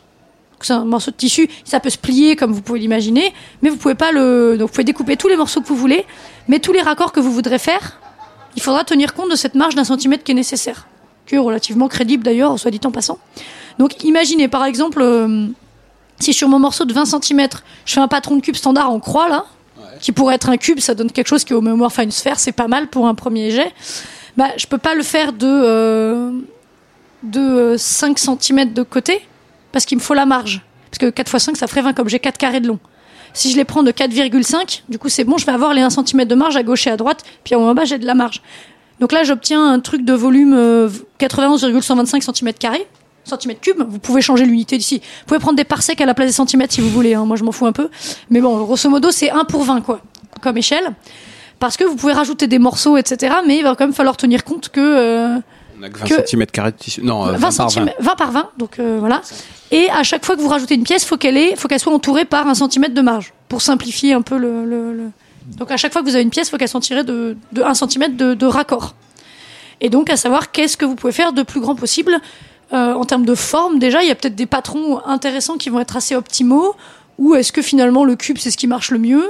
C'est 0.60 0.72
un 0.72 0.84
morceau 0.84 1.12
de 1.12 1.16
tissu, 1.16 1.48
ça 1.62 1.78
peut 1.78 1.88
se 1.90 1.98
plier 1.98 2.34
comme 2.34 2.52
vous 2.52 2.62
pouvez 2.62 2.80
l'imaginer, 2.80 3.32
mais 3.62 3.70
vous 3.70 3.76
pouvez 3.76 3.94
pas 3.94 4.10
le. 4.10 4.56
Donc, 4.58 4.68
vous 4.68 4.72
pouvez 4.74 4.84
découper 4.84 5.16
tous 5.16 5.28
les 5.28 5.36
morceaux 5.36 5.60
que 5.60 5.68
vous 5.68 5.76
voulez, 5.76 6.04
mais 6.48 6.58
tous 6.58 6.72
les 6.72 6.82
raccords 6.82 7.12
que 7.12 7.20
vous 7.20 7.30
voudrez 7.30 7.60
faire, 7.60 8.00
il 8.56 8.62
faudra 8.62 8.82
tenir 8.82 9.14
compte 9.14 9.30
de 9.30 9.36
cette 9.36 9.54
marge 9.54 9.76
d'un 9.76 9.84
centimètre 9.84 10.24
qui 10.24 10.32
est 10.32 10.34
nécessaire, 10.34 10.88
qui 11.26 11.36
est 11.36 11.38
relativement 11.38 11.86
crédible 11.86 12.24
d'ailleurs, 12.24 12.58
soit 12.58 12.72
dit 12.72 12.80
en 12.84 12.90
passant. 12.90 13.18
Donc 13.78 14.02
imaginez 14.04 14.48
par 14.48 14.64
exemple, 14.64 15.00
euh, 15.00 15.46
si 16.18 16.32
sur 16.32 16.48
mon 16.48 16.58
morceau 16.58 16.84
de 16.84 16.92
20 16.92 17.04
cm, 17.04 17.48
je 17.84 17.94
fais 17.94 18.00
un 18.00 18.08
patron 18.08 18.36
de 18.36 18.40
cube 18.40 18.56
standard 18.56 18.90
en 18.90 19.00
croix 19.00 19.28
là, 19.28 19.44
qui 20.00 20.12
pourrait 20.12 20.34
être 20.34 20.48
un 20.48 20.56
cube, 20.56 20.80
ça 20.80 20.94
donne 20.94 21.10
quelque 21.10 21.28
chose 21.28 21.44
qui 21.44 21.52
est 21.52 21.56
homomorphe 21.56 21.98
à 21.98 22.02
une 22.02 22.10
sphère, 22.10 22.38
c'est 22.38 22.52
pas 22.52 22.68
mal 22.68 22.88
pour 22.88 23.06
un 23.06 23.14
premier 23.14 23.50
jet. 23.50 23.72
Bah, 24.36 24.50
je 24.56 24.66
peux 24.66 24.78
pas 24.78 24.94
le 24.94 25.02
faire 25.02 25.32
de, 25.32 25.46
euh, 25.46 26.30
de 27.22 27.40
euh, 27.40 27.78
5 27.78 28.18
cm 28.18 28.72
de 28.72 28.82
côté, 28.82 29.20
parce 29.72 29.84
qu'il 29.84 29.98
me 29.98 30.02
faut 30.02 30.14
la 30.14 30.26
marge. 30.26 30.62
Parce 30.90 30.98
que 30.98 31.10
4 31.10 31.34
x 31.34 31.44
5, 31.44 31.56
ça 31.56 31.66
ferait 31.66 31.82
20, 31.82 31.92
comme 31.92 32.08
j'ai 32.08 32.20
4 32.20 32.38
carrés 32.38 32.60
de 32.60 32.68
long. 32.68 32.78
Si 33.34 33.50
je 33.50 33.56
les 33.56 33.64
prends 33.64 33.82
de 33.82 33.90
4,5, 33.90 34.82
du 34.88 34.98
coup 34.98 35.08
c'est 35.08 35.24
bon, 35.24 35.36
je 35.36 35.46
vais 35.46 35.52
avoir 35.52 35.74
les 35.74 35.82
1 35.82 35.90
cm 35.90 36.24
de 36.24 36.34
marge 36.34 36.56
à 36.56 36.62
gauche 36.62 36.86
et 36.86 36.90
à 36.90 36.96
droite, 36.96 37.24
puis 37.44 37.54
en 37.54 37.74
bas 37.74 37.84
j'ai 37.84 37.98
de 37.98 38.06
la 38.06 38.14
marge. 38.14 38.42
Donc 39.00 39.12
là 39.12 39.22
j'obtiens 39.22 39.64
un 39.64 39.80
truc 39.80 40.04
de 40.04 40.12
volume 40.12 40.54
euh, 40.54 40.88
91,125 41.18 42.22
cm 42.22 42.52
centimètres 43.28 43.60
cubes. 43.60 43.82
Vous 43.88 43.98
pouvez 43.98 44.20
changer 44.20 44.44
l'unité 44.44 44.76
d'ici. 44.78 44.96
Vous 44.98 45.26
pouvez 45.26 45.40
prendre 45.40 45.56
des 45.56 45.64
parsecs 45.64 46.00
à 46.00 46.06
la 46.06 46.14
place 46.14 46.28
des 46.28 46.32
centimètres 46.34 46.74
si 46.74 46.80
vous 46.80 46.90
voulez. 46.90 47.14
hein. 47.14 47.24
Moi, 47.24 47.36
je 47.36 47.44
m'en 47.44 47.52
fous 47.52 47.66
un 47.66 47.72
peu. 47.72 47.88
Mais 48.30 48.40
bon, 48.40 48.56
grosso 48.64 48.88
modo, 48.90 49.10
c'est 49.10 49.30
1 49.30 49.44
pour 49.44 49.62
20, 49.64 49.80
quoi, 49.82 50.00
comme 50.40 50.56
échelle. 50.56 50.94
Parce 51.58 51.76
que 51.76 51.84
vous 51.84 51.96
pouvez 51.96 52.12
rajouter 52.12 52.46
des 52.46 52.58
morceaux, 52.58 52.96
etc. 52.96 53.36
Mais 53.46 53.58
il 53.58 53.62
va 53.64 53.74
quand 53.74 53.84
même 53.84 53.92
falloir 53.94 54.16
tenir 54.16 54.44
compte 54.44 54.68
que 54.68 54.80
euh, 54.80 55.38
On 55.78 55.82
a 55.82 55.88
que 55.90 55.98
20 55.98 56.06
que- 56.06 56.26
cm 56.26 56.44
de 56.46 56.70
tissu. 56.70 57.02
Non, 57.02 57.26
euh, 57.26 57.32
20, 57.32 57.38
20 57.38 57.40
par 57.40 57.50
20. 57.50 57.50
centimètres- 57.50 57.96
20 58.00 58.14
par 58.16 58.30
20. 58.30 58.50
Donc 58.58 58.78
euh, 58.78 58.96
voilà. 59.00 59.22
Et 59.72 59.90
à 59.90 60.02
chaque 60.04 60.24
fois 60.24 60.36
que 60.36 60.40
vous 60.40 60.48
rajoutez 60.48 60.74
une 60.76 60.84
pièce, 60.84 61.04
faut 61.04 61.16
qu'elle 61.16 61.36
ait, 61.36 61.56
faut 61.56 61.66
qu'elle 61.68 61.80
soit 61.80 61.92
entourée 61.92 62.24
par 62.24 62.46
un 62.46 62.54
centimètre 62.54 62.94
de 62.94 63.00
marge 63.02 63.32
pour 63.48 63.60
simplifier 63.62 64.12
un 64.12 64.22
peu 64.22 64.38
le. 64.38 64.64
le- 64.64 64.92
le- 64.92 65.10
Donc 65.56 65.70
à 65.72 65.76
chaque 65.76 65.92
fois 65.92 66.02
que 66.02 66.06
vous 66.06 66.14
avez 66.14 66.22
une 66.22 66.30
pièce, 66.30 66.48
faut 66.48 66.58
qu'elle 66.58 66.68
soit 66.68 66.80
tirée 66.80 67.02
de, 67.04 67.36
de 67.52 67.62
1 67.62 67.74
centimètre 67.74 68.16
de, 68.16 68.34
de 68.34 68.46
raccord. 68.46 68.94
Et 69.80 69.90
donc 69.90 70.10
à 70.10 70.16
savoir 70.16 70.52
qu'est-ce 70.52 70.76
que 70.76 70.84
vous 70.84 70.94
pouvez 70.94 71.12
faire 71.12 71.32
de 71.32 71.42
plus 71.42 71.60
grand 71.60 71.74
possible 71.74 72.18
euh, 72.72 72.92
en 72.94 73.04
termes 73.04 73.24
de 73.24 73.34
forme. 73.34 73.78
Déjà, 73.78 74.02
il 74.02 74.08
y 74.08 74.10
a 74.10 74.14
peut-être 74.14 74.34
des 74.36 74.46
patrons 74.46 75.04
intéressants 75.06 75.56
qui 75.56 75.70
vont 75.70 75.80
être 75.80 75.96
assez 75.96 76.14
optimaux. 76.16 76.74
Ou 77.18 77.34
est-ce 77.34 77.50
que 77.50 77.62
finalement 77.62 78.04
le 78.04 78.14
cube 78.14 78.38
c'est 78.38 78.50
ce 78.52 78.56
qui 78.56 78.68
marche 78.68 78.90
le 78.92 78.98
mieux 78.98 79.24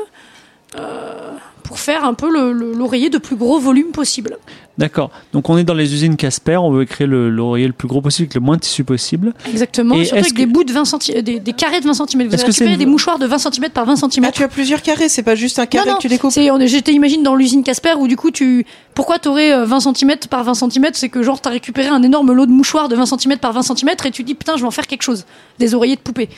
euh, 0.78 1.30
pour 1.62 1.78
faire 1.78 2.04
un 2.04 2.12
peu 2.14 2.30
le- 2.30 2.52
le- 2.52 2.72
l'oreiller 2.74 3.08
de 3.08 3.16
plus 3.18 3.36
gros 3.36 3.58
volume 3.58 3.92
possible? 3.92 4.36
D'accord. 4.78 5.10
Donc 5.32 5.50
on 5.50 5.58
est 5.58 5.64
dans 5.64 5.74
les 5.74 5.92
usines 5.92 6.16
Casper, 6.16 6.56
on 6.56 6.70
veut 6.70 6.84
créer 6.84 7.06
le- 7.06 7.28
l'oreiller 7.30 7.66
le 7.66 7.72
plus 7.72 7.88
gros 7.88 8.00
possible 8.00 8.26
avec 8.26 8.34
le 8.34 8.40
moins 8.40 8.54
de 8.56 8.60
tissu 8.60 8.84
possible. 8.84 9.34
Exactement. 9.50 9.96
Et 9.96 10.04
surtout 10.04 10.20
avec 10.20 10.32
que- 10.32 10.36
des 10.38 10.46
bouts 10.46 10.62
de 10.64 10.72
20 10.72 10.84
cm, 10.84 11.20
des, 11.22 11.40
des 11.40 11.52
carrés 11.52 11.80
de 11.80 11.86
20 11.86 11.94
cm. 11.94 12.06
Vous 12.06 12.34
Est-ce 12.34 12.42
avez 12.42 12.46
que 12.46 12.52
c'est 12.52 12.64
récupéré 12.64 12.72
une- 12.74 12.78
des 12.78 12.86
mouchoirs 12.86 13.18
de 13.18 13.26
20 13.26 13.38
cm 13.38 13.70
par 13.70 13.84
20 13.86 13.96
cm. 13.96 14.24
Ah, 14.26 14.30
tu 14.32 14.42
as 14.44 14.48
plusieurs 14.48 14.80
carrés, 14.82 15.08
c'est 15.08 15.24
pas 15.24 15.34
juste 15.34 15.58
un 15.58 15.66
carré 15.66 15.86
non, 15.86 15.92
non, 15.92 15.96
que 15.98 16.02
tu 16.02 16.08
découpes. 16.08 16.30
c'est, 16.30 16.50
on 16.52 16.58
je 16.64 16.78
t'imagine 16.78 17.22
dans 17.24 17.34
l'usine 17.34 17.64
Casper 17.64 17.94
où 17.98 18.06
du 18.06 18.16
coup 18.16 18.30
tu, 18.30 18.64
pourquoi 18.94 19.18
t'aurais 19.18 19.52
euh, 19.52 19.64
20 19.64 19.80
cm 19.80 20.16
par 20.30 20.44
20 20.44 20.54
cm, 20.54 20.86
c'est 20.92 21.08
que 21.08 21.22
genre 21.24 21.40
t'as 21.40 21.50
récupéré 21.50 21.88
un 21.88 22.02
énorme 22.04 22.32
lot 22.32 22.46
de 22.46 22.52
mouchoirs 22.52 22.88
de 22.88 22.94
20 22.94 23.06
cm 23.06 23.36
par 23.38 23.52
20 23.52 23.62
cm 23.62 23.90
et 24.04 24.10
tu 24.12 24.22
dis 24.22 24.34
putain 24.34 24.54
je 24.56 24.60
vais 24.62 24.68
en 24.68 24.70
faire 24.70 24.86
quelque 24.86 25.02
chose. 25.02 25.24
Des 25.58 25.74
oreillers 25.74 25.96
de 25.96 26.00
poupée. 26.00 26.28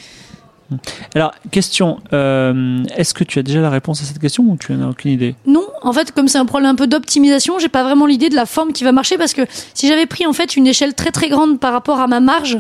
Alors, 1.15 1.33
question, 1.51 1.99
euh, 2.13 2.85
est-ce 2.97 3.15
que 3.15 3.25
tu 3.25 3.39
as 3.39 3.43
déjà 3.43 3.61
la 3.61 3.71
réponse 3.71 4.03
à 4.03 4.05
cette 4.05 4.19
question 4.19 4.45
ou 4.45 4.57
tu 4.57 4.73
n'en 4.73 4.87
as 4.87 4.91
aucune 4.91 5.11
idée? 5.11 5.35
Non, 5.47 5.67
en 5.83 5.93
fait, 5.93 6.13
comme 6.13 6.29
c'est 6.29 6.39
un 6.39 6.47
problème 6.47 6.71
un 6.71 6.75
peu 6.75 6.87
d'optimisation, 6.87 7.59
j'ai 7.59 7.69
pas 7.69 7.83
vraiment 7.83 8.07
l'idée 8.07 8.29
de 8.29 8.37
la 8.37 8.47
forme 8.47 8.73
qui 8.73 8.85
va 8.85 8.93
marcher 8.93 9.19
parce 9.19 9.35
que 9.35 9.43
si 9.75 9.89
j'avais 9.89 10.07
pris 10.07 10.27
en 10.27 10.33
fait 10.33 10.57
une 10.57 10.67
échelle 10.67 10.95
très 10.95 11.11
très 11.11 11.29
grande 11.29 11.59
par 11.59 11.73
rapport 11.73 12.01
à 12.01 12.07
ma 12.07 12.21
marge, 12.21 12.59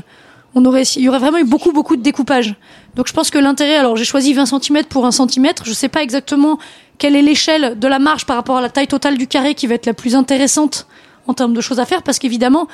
on 0.54 0.64
aurait, 0.64 0.82
il 0.82 1.02
y 1.02 1.08
aurait 1.08 1.18
vraiment 1.18 1.38
eu 1.38 1.44
beaucoup 1.44 1.72
beaucoup 1.72 1.96
de 1.96 2.02
découpage. 2.02 2.56
Donc 2.96 3.06
je 3.06 3.12
pense 3.12 3.30
que 3.30 3.38
l'intérêt, 3.38 3.76
alors 3.76 3.96
j'ai 3.96 4.04
choisi 4.04 4.32
20 4.32 4.46
cm 4.46 4.84
pour 4.84 5.06
1 5.06 5.12
cm, 5.12 5.46
je 5.64 5.72
sais 5.72 5.88
pas 5.88 6.02
exactement 6.02 6.58
quelle 6.98 7.16
est 7.16 7.22
l'échelle 7.22 7.78
de 7.78 7.88
la 7.88 7.98
marge 7.98 8.26
par 8.26 8.36
rapport 8.36 8.56
à 8.56 8.60
la 8.60 8.68
taille 8.68 8.88
totale 8.88 9.16
du 9.16 9.26
carré 9.26 9.54
qui 9.54 9.66
va 9.66 9.74
être 9.74 9.86
la 9.86 9.94
plus 9.94 10.14
intéressante 10.14 10.86
en 11.26 11.34
termes 11.34 11.54
de 11.54 11.60
choses 11.60 11.78
à 11.78 11.86
faire 11.86 12.02
parce 12.02 12.18
qu'évidemment, 12.18 12.66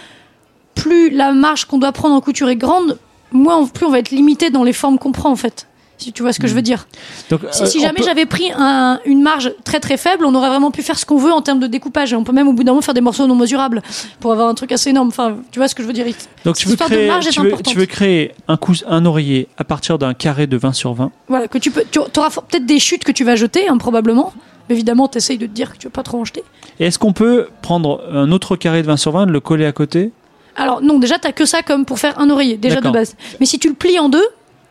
plus 0.74 1.10
la 1.10 1.32
marge 1.32 1.66
qu'on 1.66 1.78
doit 1.78 1.92
prendre 1.92 2.14
en 2.14 2.20
couture 2.20 2.48
est 2.48 2.56
grande, 2.56 2.98
moins 3.32 3.66
plus 3.66 3.86
on 3.86 3.90
va 3.90 3.98
être 3.98 4.10
limité 4.10 4.50
dans 4.50 4.62
les 4.64 4.72
formes 4.72 4.98
qu'on 4.98 5.12
prend 5.12 5.30
en 5.30 5.36
fait. 5.36 5.66
Si 5.98 6.12
tu 6.12 6.20
vois 6.20 6.34
ce 6.34 6.38
que 6.38 6.46
je 6.46 6.54
veux 6.54 6.60
dire. 6.60 6.86
Donc, 7.30 7.40
Si, 7.52 7.62
euh, 7.62 7.66
si 7.66 7.80
jamais 7.80 7.94
peut- 8.00 8.04
j'avais 8.04 8.26
pris 8.26 8.52
un- 8.54 9.00
une 9.06 9.22
marge 9.22 9.54
très 9.64 9.80
très 9.80 9.96
faible, 9.96 10.26
on 10.26 10.34
aurait 10.34 10.50
vraiment 10.50 10.70
pu 10.70 10.82
faire 10.82 10.98
ce 10.98 11.06
qu'on 11.06 11.16
veut 11.16 11.32
en 11.32 11.40
termes 11.40 11.58
de 11.58 11.66
découpage. 11.66 12.12
Et 12.12 12.16
on 12.16 12.22
peut 12.22 12.32
même 12.34 12.48
au 12.48 12.52
bout 12.52 12.64
d'un 12.64 12.72
moment 12.72 12.82
faire 12.82 12.92
des 12.92 13.00
morceaux 13.00 13.26
non 13.26 13.34
mesurables 13.34 13.80
pour 14.20 14.30
avoir 14.30 14.46
un 14.50 14.52
truc 14.54 14.72
assez 14.72 14.90
énorme. 14.90 15.08
Enfin, 15.08 15.38
tu 15.52 15.58
vois 15.58 15.68
ce 15.68 15.74
que 15.74 15.82
je 15.82 15.86
veux 15.86 15.94
dire 15.94 16.04
Donc 16.44 16.56
tu 16.56 16.68
veux, 16.68 16.76
créer, 16.76 17.06
marge 17.08 17.26
est 17.26 17.30
tu, 17.30 17.40
veux, 17.40 17.46
importante. 17.46 17.72
tu 17.72 17.78
veux 17.78 17.86
créer 17.86 18.32
un, 18.46 18.56
cous- 18.56 18.84
un 18.86 19.06
oreiller 19.06 19.48
à 19.56 19.64
partir 19.64 19.96
d'un 19.96 20.12
carré 20.12 20.46
de 20.46 20.58
20 20.58 20.74
sur 20.74 20.92
20. 20.92 21.12
Voilà, 21.28 21.48
que 21.48 21.56
tu 21.56 21.70
peux. 21.70 21.82
Tu 21.90 21.98
auras 21.98 22.28
peut-être 22.28 22.66
des 22.66 22.78
chutes 22.78 23.04
que 23.04 23.12
tu 23.12 23.24
vas 23.24 23.34
jeter, 23.34 23.66
hein, 23.66 23.78
probablement. 23.78 24.34
Mais 24.68 24.74
évidemment, 24.74 25.08
tu 25.08 25.16
essayes 25.16 25.38
de 25.38 25.46
te 25.46 25.52
dire 25.52 25.72
que 25.72 25.78
tu 25.78 25.86
veux 25.86 25.92
pas 25.92 26.02
trop 26.02 26.20
en 26.20 26.26
jeter. 26.26 26.44
Et 26.78 26.84
est-ce 26.84 26.98
qu'on 26.98 27.14
peut 27.14 27.48
prendre 27.62 28.02
un 28.12 28.32
autre 28.32 28.56
carré 28.56 28.82
de 28.82 28.86
20 28.86 28.98
sur 28.98 29.12
20, 29.12 29.24
le 29.24 29.40
coller 29.40 29.64
à 29.64 29.72
côté 29.72 30.10
Alors 30.56 30.80
non, 30.82 30.98
déjà 30.98 31.18
t'as 31.18 31.32
que 31.32 31.44
ça 31.44 31.62
comme 31.62 31.84
pour 31.84 31.98
faire 31.98 32.18
un 32.18 32.30
oreiller, 32.30 32.56
déjà 32.56 32.80
de 32.80 32.90
base. 32.90 33.14
Mais 33.40 33.46
si 33.46 33.58
tu 33.58 33.68
le 33.68 33.74
plies 33.74 33.98
en 33.98 34.08
deux 34.08 34.26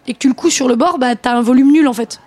et 0.07 0.13
que 0.13 0.19
tu 0.19 0.27
le 0.27 0.33
couds 0.33 0.49
sur 0.49 0.67
le 0.67 0.75
bord, 0.75 0.97
bah 0.97 1.15
t'as 1.15 1.33
un 1.35 1.41
volume 1.41 1.71
nul 1.71 1.87
en 1.87 1.93
fait. 1.93 2.19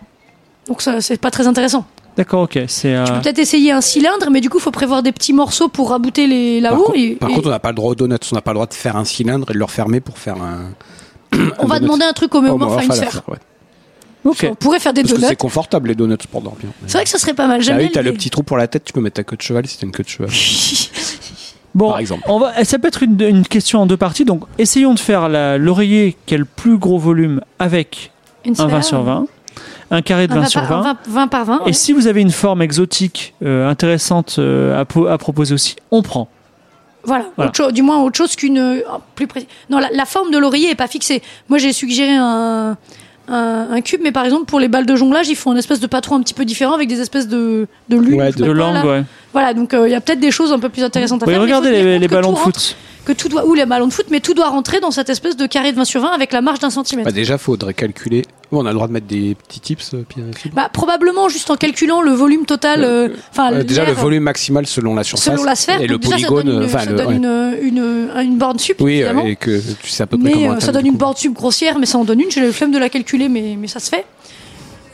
Donc 0.69 0.83
ça, 0.83 1.01
c'est 1.01 1.21
pas 1.21 1.31
très 1.31 1.47
intéressant. 1.47 1.87
D'accord, 2.17 2.43
ok. 2.43 2.59
C'est 2.67 2.95
euh, 2.97 3.05
Tu 3.05 3.13
peux 3.13 3.21
peut-être 3.21 3.39
essayer 3.39 3.71
un 3.71 3.81
cylindre, 3.81 4.29
mais 4.31 4.41
du 4.41 4.51
coup, 4.51 4.59
faut 4.59 4.73
prévoir 4.73 5.03
des 5.05 5.13
petits 5.13 5.33
morceaux 5.33 5.69
pour 5.69 5.91
rabouter 5.91 6.27
les 6.27 6.61
Par, 6.61 6.73
là-haut. 6.73 6.83
co- 6.85 6.95
et, 6.95 7.15
par 7.15 7.31
et 7.31 7.35
contre, 7.35 7.47
on 7.47 7.51
n'a 7.51 7.61
pas 7.61 7.69
le 7.71 7.77
droit 7.77 7.93
aux 7.93 7.95
donuts. 7.95 8.17
On 8.33 8.35
n'a 8.35 8.41
pas 8.43 8.51
le 8.51 8.57
droit 8.57 8.67
de 8.67 8.75
faire 8.75 8.97
un 8.97 9.05
cylindre 9.05 9.51
et 9.51 9.55
de 9.55 9.59
le 9.59 9.65
refermer 9.65 10.01
pour 10.01 10.19
faire 10.19 10.35
un. 10.43 10.73
on 11.61 11.67
va 11.67 11.77
donut. 11.77 11.83
demander 11.87 12.05
un 12.05 12.13
truc 12.13 12.35
au 12.35 12.39
Oh, 12.39 12.43
même 12.43 12.57
bon, 12.57 12.67
enfin 12.67 12.83
une 12.83 12.93
sphère. 12.93 13.23
ouais. 13.29 13.37
On 14.25 14.55
pourrait 14.57 14.81
faire 14.81 14.93
des 14.93 15.03
Parce 15.03 15.15
donuts. 15.15 15.27
c'est 15.29 15.37
confortable 15.37 15.89
les 15.89 15.95
donuts 15.95 16.17
pour 16.31 16.43
dormir. 16.43 16.67
C'est 16.87 16.95
vrai 16.99 17.05
que 17.05 17.11
ça 17.11 17.19
serait 17.19 17.35
pas 17.35 17.47
mal. 17.47 17.59
Ah 17.61 17.63
J'aime 17.63 17.77
oui, 17.77 17.83
bien 17.85 17.93
t'as 17.95 18.03
le 18.03 18.13
petit 18.13 18.31
trou 18.31 18.43
pour 18.43 18.57
la 18.59 18.67
tête, 18.67 18.83
tu 18.85 18.93
peux 18.93 19.01
mettre 19.01 19.15
ta 19.15 19.23
queue 19.25 19.37
de 19.37 19.43
cheval 19.43 19.67
si 19.69 19.79
t'as 19.79 19.87
une 19.87 19.93
queue 19.93 20.03
de 20.03 20.09
cheval. 20.09 20.29
Bon, 21.79 21.91
Par 21.91 22.01
exemple. 22.01 22.23
on 22.27 22.41
va, 22.41 22.65
ça 22.65 22.79
peut 22.81 22.89
être 22.89 23.05
une, 23.05 23.21
une 23.21 23.47
question 23.47 23.81
en 23.81 23.87
deux 23.87 23.97
parties. 23.97 24.25
Donc, 24.25 24.43
essayons 24.59 24.95
de 24.95 24.99
faire 24.99 25.29
l'oreiller 25.59 26.17
qui 26.27 26.35
a 26.35 26.39
le 26.39 26.45
plus 26.45 26.77
gros 26.77 26.99
volume 26.99 27.41
avec 27.61 28.11
Une 28.45 28.53
un 28.59 28.65
20 28.67 28.69
sphère, 28.69 28.85
sur 28.85 29.03
20, 29.03 29.27
un 29.93 30.03
carré 30.03 30.27
de 30.27 30.33
un 30.33 30.37
20 30.37 30.41
20 30.43 30.49
sur 30.49 30.61
par- 30.67 30.83
20. 30.83 30.91
un 30.91 30.93
20 30.95 30.99
20 31.09 31.29
par 31.29 31.45
20. 31.45 31.61
Et 31.61 31.65
ouais. 31.67 31.73
si 31.73 31.93
vous 31.93 32.09
avez 32.09 32.21
une 32.21 32.33
forme 32.33 32.63
exotique 32.63 33.33
euh, 33.45 33.69
intéressante 33.71 34.37
euh, 34.41 34.81
à, 34.81 34.85
po- 34.85 35.07
à 35.07 35.17
proposer 35.19 35.55
aussi, 35.55 35.77
on 35.93 36.03
prend. 36.03 36.29
Voilà, 37.05 37.27
Voilà. 37.37 37.51
Autre 37.51 37.57
chose- 37.57 37.73
du 37.73 37.83
moins 37.83 38.03
autre 38.03 38.17
chose 38.17 38.35
qu'une 38.35 38.59
euh, 38.59 38.81
plus 39.15 39.29
précis. 39.29 39.47
Non, 39.71 39.79
la, 39.79 39.89
la 39.93 40.05
forme 40.05 40.33
de 40.33 40.39
l'oreiller 40.39 40.71
est 40.71 40.75
pas 40.75 40.89
fixée. 40.89 41.23
Moi, 41.49 41.59
j'ai 41.59 41.73
suggéré 41.73 42.17
un, 42.17 42.77
un, 43.29 43.69
un 43.71 43.81
cube, 43.81 44.01
mais 44.03 44.13
par 44.13 44.25
exemple 44.25 44.45
pour 44.47 44.59
les 44.61 44.69
balles 44.69 44.87
de 44.87 44.97
jonglage, 44.97 45.29
ils 45.29 45.37
font 45.37 45.53
une 45.53 45.59
espèce 45.59 45.81
de 45.81 45.87
patron 45.87 46.17
un 46.17 46.21
petit 46.23 46.35
peu 46.35 46.45
différent 46.45 46.75
avec 46.75 46.89
des 46.89 47.01
espèces 47.01 47.29
de 47.29 47.67
de 47.89 47.97
lunes. 47.97 48.21
Ouais, 48.21 48.31
De 48.33 48.37
quoi, 48.45 48.55
langue, 48.55 48.75
là. 48.75 48.87
ouais. 48.87 49.03
Voilà, 49.33 49.55
donc 49.55 49.75
euh, 49.75 49.87
il 49.89 49.93
y 49.93 49.95
a 49.95 50.01
peut-être 50.01 50.21
des 50.21 50.31
choses 50.31 50.53
un 50.53 50.59
peu 50.59 50.69
plus 50.71 50.83
intéressantes 50.83 51.23
à 51.23 51.27
Oui, 51.27 51.33
faire. 51.33 51.41
mais 51.41 51.47
regardez 51.47 51.99
les, 51.99 52.09
ballons 52.09 52.31
de 52.33 52.37
rentre- 52.37 52.45
foot. 52.61 52.77
Que 53.09 53.13
tout 53.15 53.29
doit 53.29 53.47
ou 53.47 53.55
les 53.55 53.65
ballons 53.67 53.87
de 53.89 53.93
foot, 53.93 54.07
mais 54.11 54.21
tout 54.21 54.35
doit 54.35 54.49
rentrer 54.51 54.81
dans 54.81 54.91
cette 54.91 55.09
espèce 55.09 55.37
de 55.37 55.47
carré 55.47 55.73
de 55.73 55.77
20 55.77 55.85
sur 55.87 56.01
20 56.03 56.09
avec 56.11 56.33
la 56.33 56.43
marge 56.43 56.59
d'un 56.59 56.69
centimètre. 56.71 57.07
Bah, 57.09 57.13
déjà, 57.13 57.39
faudrait 57.39 57.73
calculer. 57.75 58.23
Bon, 58.53 58.63
on 58.63 58.67
a 58.67 58.69
le 58.69 58.75
droit 58.75 58.87
de 58.87 58.93
mettre 58.93 59.07
des 59.07 59.35
petits 59.35 59.61
tips, 59.61 59.95
euh, 59.95 60.05
Pierre 60.09 60.27
Bah, 60.55 60.69
probablement 60.73 61.29
juste 61.29 61.51
en 61.51 61.57
calculant 61.57 62.03
le 62.03 62.13
volume 62.13 62.45
total. 62.47 62.85
euh, 62.85 63.09
Enfin, 63.31 63.53
Euh, 63.53 63.63
Déjà, 63.63 63.85
le 63.85 63.93
volume 63.93 64.23
maximal 64.25 64.67
selon 64.67 64.95
la 64.95 65.05
surface. 65.05 65.25
selon 65.35 65.45
la 65.45 65.55
sphère. 65.55 65.81
Et 65.81 65.87
le 65.87 65.99
déjà, 65.99 66.19
ça 66.19 66.27
polygone. 66.29 66.45
donne 66.55 66.63
une, 66.65 66.69
ça 66.69 66.87
donne 66.87 67.07
ouais. 67.27 67.59
une, 67.63 67.77
une, 67.77 68.11
une 68.23 68.37
borne 68.39 68.59
sup. 68.59 68.81
Oui, 68.81 68.95
évidemment. 68.97 69.25
euh, 69.25 69.29
et 69.29 69.37
que 69.37 69.61
tu 69.83 69.89
sais 69.91 70.03
à 70.03 70.07
peu 70.07 70.19
près 70.19 70.29
mais 70.29 70.33
comment 70.45 70.53
euh, 70.57 70.61
ça 70.61 70.73
donne 70.73 70.87
une 70.87 70.97
borne 70.97 71.17
sup 71.17 71.33
grossière, 71.33 71.79
mais 71.79 71.87
ça 71.87 71.99
en 71.99 72.05
donne 72.05 72.21
une. 72.21 72.31
J'ai 72.31 72.41
le 72.41 72.53
flemme 72.53 72.73
de 72.73 72.79
la 72.79 72.89
calculer, 72.91 73.29
mais, 73.29 73.57
mais 73.59 73.69
ça 73.69 73.81
se 73.81 73.89
fait. 73.91 74.05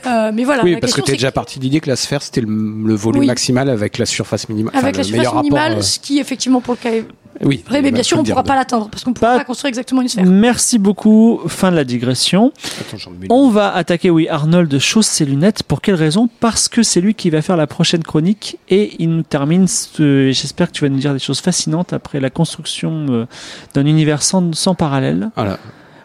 Euh, 0.07 0.31
mais 0.33 0.43
voilà. 0.43 0.63
Oui, 0.63 0.73
la 0.73 0.79
parce 0.79 0.93
que 0.93 1.01
t'es 1.01 1.07
c'est 1.07 1.13
déjà 1.13 1.31
parti 1.31 1.59
de 1.59 1.63
l'idée 1.63 1.79
que 1.79 1.89
la 1.89 1.95
sphère 1.95 2.21
c'était 2.21 2.41
le, 2.41 2.47
le 2.47 2.95
volume 2.95 3.21
Oui. 3.21 3.27
maximal 3.27 3.69
avec 3.69 3.97
la 3.97 4.05
surface 4.05 4.47
minimale. 4.49 4.75
Avec 4.75 4.97
la 4.97 5.03
surface 5.03 5.33
minimale, 5.33 5.69
rapport, 5.71 5.83
ce 5.83 5.99
qui 5.99 6.19
effectivement 6.19 6.61
pour 6.61 6.73
le 6.75 6.79
cas 6.79 6.91
est 6.91 6.99
euh, 7.01 7.03
Oui. 7.43 7.63
vrai, 7.67 7.81
mais 7.81 7.91
bien 7.91 8.03
sûr 8.03 8.17
on 8.19 8.23
ne 8.23 8.27
pourra 8.29 8.43
pas 8.43 8.55
l'atteindre 8.55 8.87
parce 8.89 9.03
qu'on 9.03 9.09
ne 9.11 9.15
pourra 9.15 9.33
Pas- 9.33 9.37
pas 9.39 9.43
construire 9.45 9.69
exactement 9.69 10.01
une 10.01 10.07
sphère. 10.07 10.25
Merci 10.25 10.77
beaucoup. 10.79 11.41
Fin 11.47 11.71
de 11.71 11.75
la 11.75 11.83
digression. 11.83 12.51
Attends, 12.79 13.11
On 13.29 13.49
va 13.49 13.73
attaquer, 13.75 14.09
oui, 14.09 14.27
Arnold 14.29 14.77
chausse 14.79 15.07
ses 15.07 15.25
lunettes. 15.25 15.63
Pour 15.63 15.81
quelle 15.81 15.95
raison 15.95 16.29
Parce 16.39 16.67
que 16.69 16.83
c'est 16.83 17.01
lui 17.01 17.13
qui 17.13 17.29
va 17.29 17.41
faire 17.41 17.57
la 17.57 17.67
prochaine 17.67 18.03
chronique 18.03 18.57
et 18.69 18.95
il 18.99 19.09
nous 19.09 19.23
termine. 19.23 19.67
ce- 19.67 20.31
J'espère 20.31 20.67
que 20.67 20.73
tu 20.73 20.83
vas 20.83 20.89
nous 20.89 20.99
dire 20.99 21.13
des 21.13 21.19
choses 21.19 21.39
fascinantes 21.41 21.93
après 21.93 22.19
la 22.19 22.29
construction 22.29 23.05
euh, 23.09 23.25
d'un 23.73 23.85
univers 23.85 24.21
sans, 24.23 24.53
sans 24.55 24.75
parallèle. 24.75 25.29
Voilà. 25.35 25.57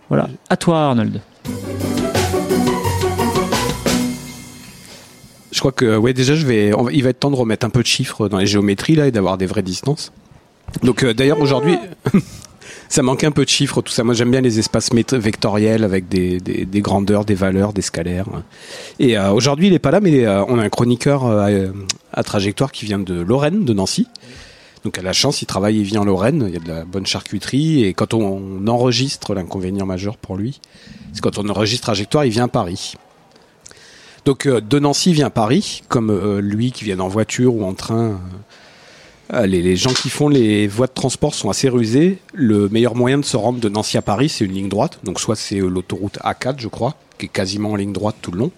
Voilà. 0.09 0.28
À 0.48 0.56
toi, 0.56 0.86
Arnold. 0.86 1.20
Je 5.52 5.59
crois 5.59 5.72
que 5.72 5.97
ouais 5.97 6.12
déjà 6.12 6.35
je 6.35 6.47
vais 6.47 6.72
il 6.93 7.02
va 7.02 7.10
être 7.10 7.20
temps 7.20 7.31
de 7.31 7.36
remettre 7.36 7.66
un 7.66 7.70
peu 7.70 7.82
de 7.82 7.86
chiffres 7.86 8.28
dans 8.28 8.39
les 8.39 8.47
géométries 8.47 8.94
là 8.94 9.06
et 9.06 9.10
d'avoir 9.10 9.39
des 9.39 9.47
vraies 9.47 9.62
distances. 9.62 10.12
Donc 10.82 11.02
euh, 11.02 11.12
d'ailleurs 11.12 11.40
aujourd'hui 11.40 11.77
ça 12.90 13.02
manquait 13.02 13.27
un 13.27 13.31
peu 13.31 13.44
de 13.44 13.48
chiffres 13.48 13.81
tout 13.82 13.93
ça. 13.93 14.05
Moi 14.05 14.14
j'aime 14.14 14.31
bien 14.31 14.40
les 14.40 14.59
espaces 14.59 14.90
vectoriels 14.93 15.85
avec 15.85 16.09
des, 16.09 16.40
des, 16.40 16.81
grandeurs, 16.81 17.24
des 17.24 17.35
valeurs, 17.35 17.72
des 17.72 17.82
scalaires. 17.82 18.27
Et 18.98 19.16
euh, 19.16 19.31
aujourd'hui 19.31 19.68
il 19.68 19.72
est 19.72 19.78
pas 19.78 19.93
là 19.93 20.01
mais 20.01 20.27
euh, 20.27 20.44
on 20.47 20.59
a 20.59 20.62
un 20.62 20.68
chroniqueur 20.68 21.24
euh, 21.24 21.68
à 22.12 22.22
trajectoire 22.24 22.72
qui 22.72 22.85
vient 22.85 22.98
de 22.98 23.14
Lorraine, 23.14 23.64
de 23.64 23.72
Nancy. 23.72 24.06
Donc 24.85 24.98
à 24.98 25.02
la 25.02 25.12
chance, 25.12 25.43
il 25.43 25.47
travaille, 25.47 25.77
il 25.77 25.82
vit 25.82 25.98
en 25.98 26.05
Lorraine, 26.05 26.47
il 26.48 26.55
y 26.55 26.56
a 26.56 26.60
de 26.60 26.68
la 26.68 26.85
bonne 26.85 27.05
charcuterie 27.05 27.85
et 27.85 27.93
quand 27.93 28.14
on 28.14 28.66
enregistre 28.66 29.35
l'inconvénient 29.35 29.85
majeur 29.85 30.16
pour 30.16 30.36
lui, 30.36 30.60
c'est 31.12 31.20
quand 31.20 31.39
on 31.39 31.48
enregistre 31.51 31.85
trajectoire, 31.85 32.24
il 32.24 32.31
vient 32.31 32.44
à 32.44 32.48
Paris. 32.48 32.94
Donc 34.24 34.47
euh, 34.47 34.60
de 34.60 34.78
Nancy 34.78 35.12
vient 35.12 35.26
à 35.26 35.30
Paris, 35.30 35.82
comme 35.88 36.10
euh, 36.10 36.40
lui 36.40 36.72
qui 36.72 36.84
vient 36.84 36.98
en 37.01 37.09
voiture 37.09 37.55
ou 37.55 37.64
en 37.64 37.72
train. 37.74 38.20
euh, 39.32 39.47
les, 39.47 39.62
les 39.62 39.76
gens 39.76 39.92
qui 39.92 40.10
font 40.10 40.28
les 40.28 40.66
voies 40.66 40.86
de 40.86 40.92
transport 40.92 41.34
sont 41.34 41.51
assez 41.51 41.68
rusés. 41.68 42.18
Le 42.34 42.68
meilleur 42.68 42.94
moyen 42.94 43.18
de 43.18 43.24
se 43.24 43.36
rendre 43.36 43.60
de 43.60 43.68
Nancy 43.68 43.97
à 43.97 44.02
Paris, 44.02 44.28
c'est 44.28 44.44
une 44.44 44.52
ligne 44.52 44.68
droite. 44.68 44.98
Donc 45.05 45.20
soit 45.20 45.36
c'est 45.36 45.59
euh, 45.60 45.68
l'autoroute 45.68 46.18
A4, 46.22 46.55
je 46.59 46.68
crois, 46.68 46.94
qui 47.18 47.26
est 47.26 47.30
quasiment 47.30 47.72
en 47.72 47.76
ligne 47.76 47.92
droite 47.92 48.16
tout 48.20 48.30
le 48.32 48.38
long. 48.40 48.51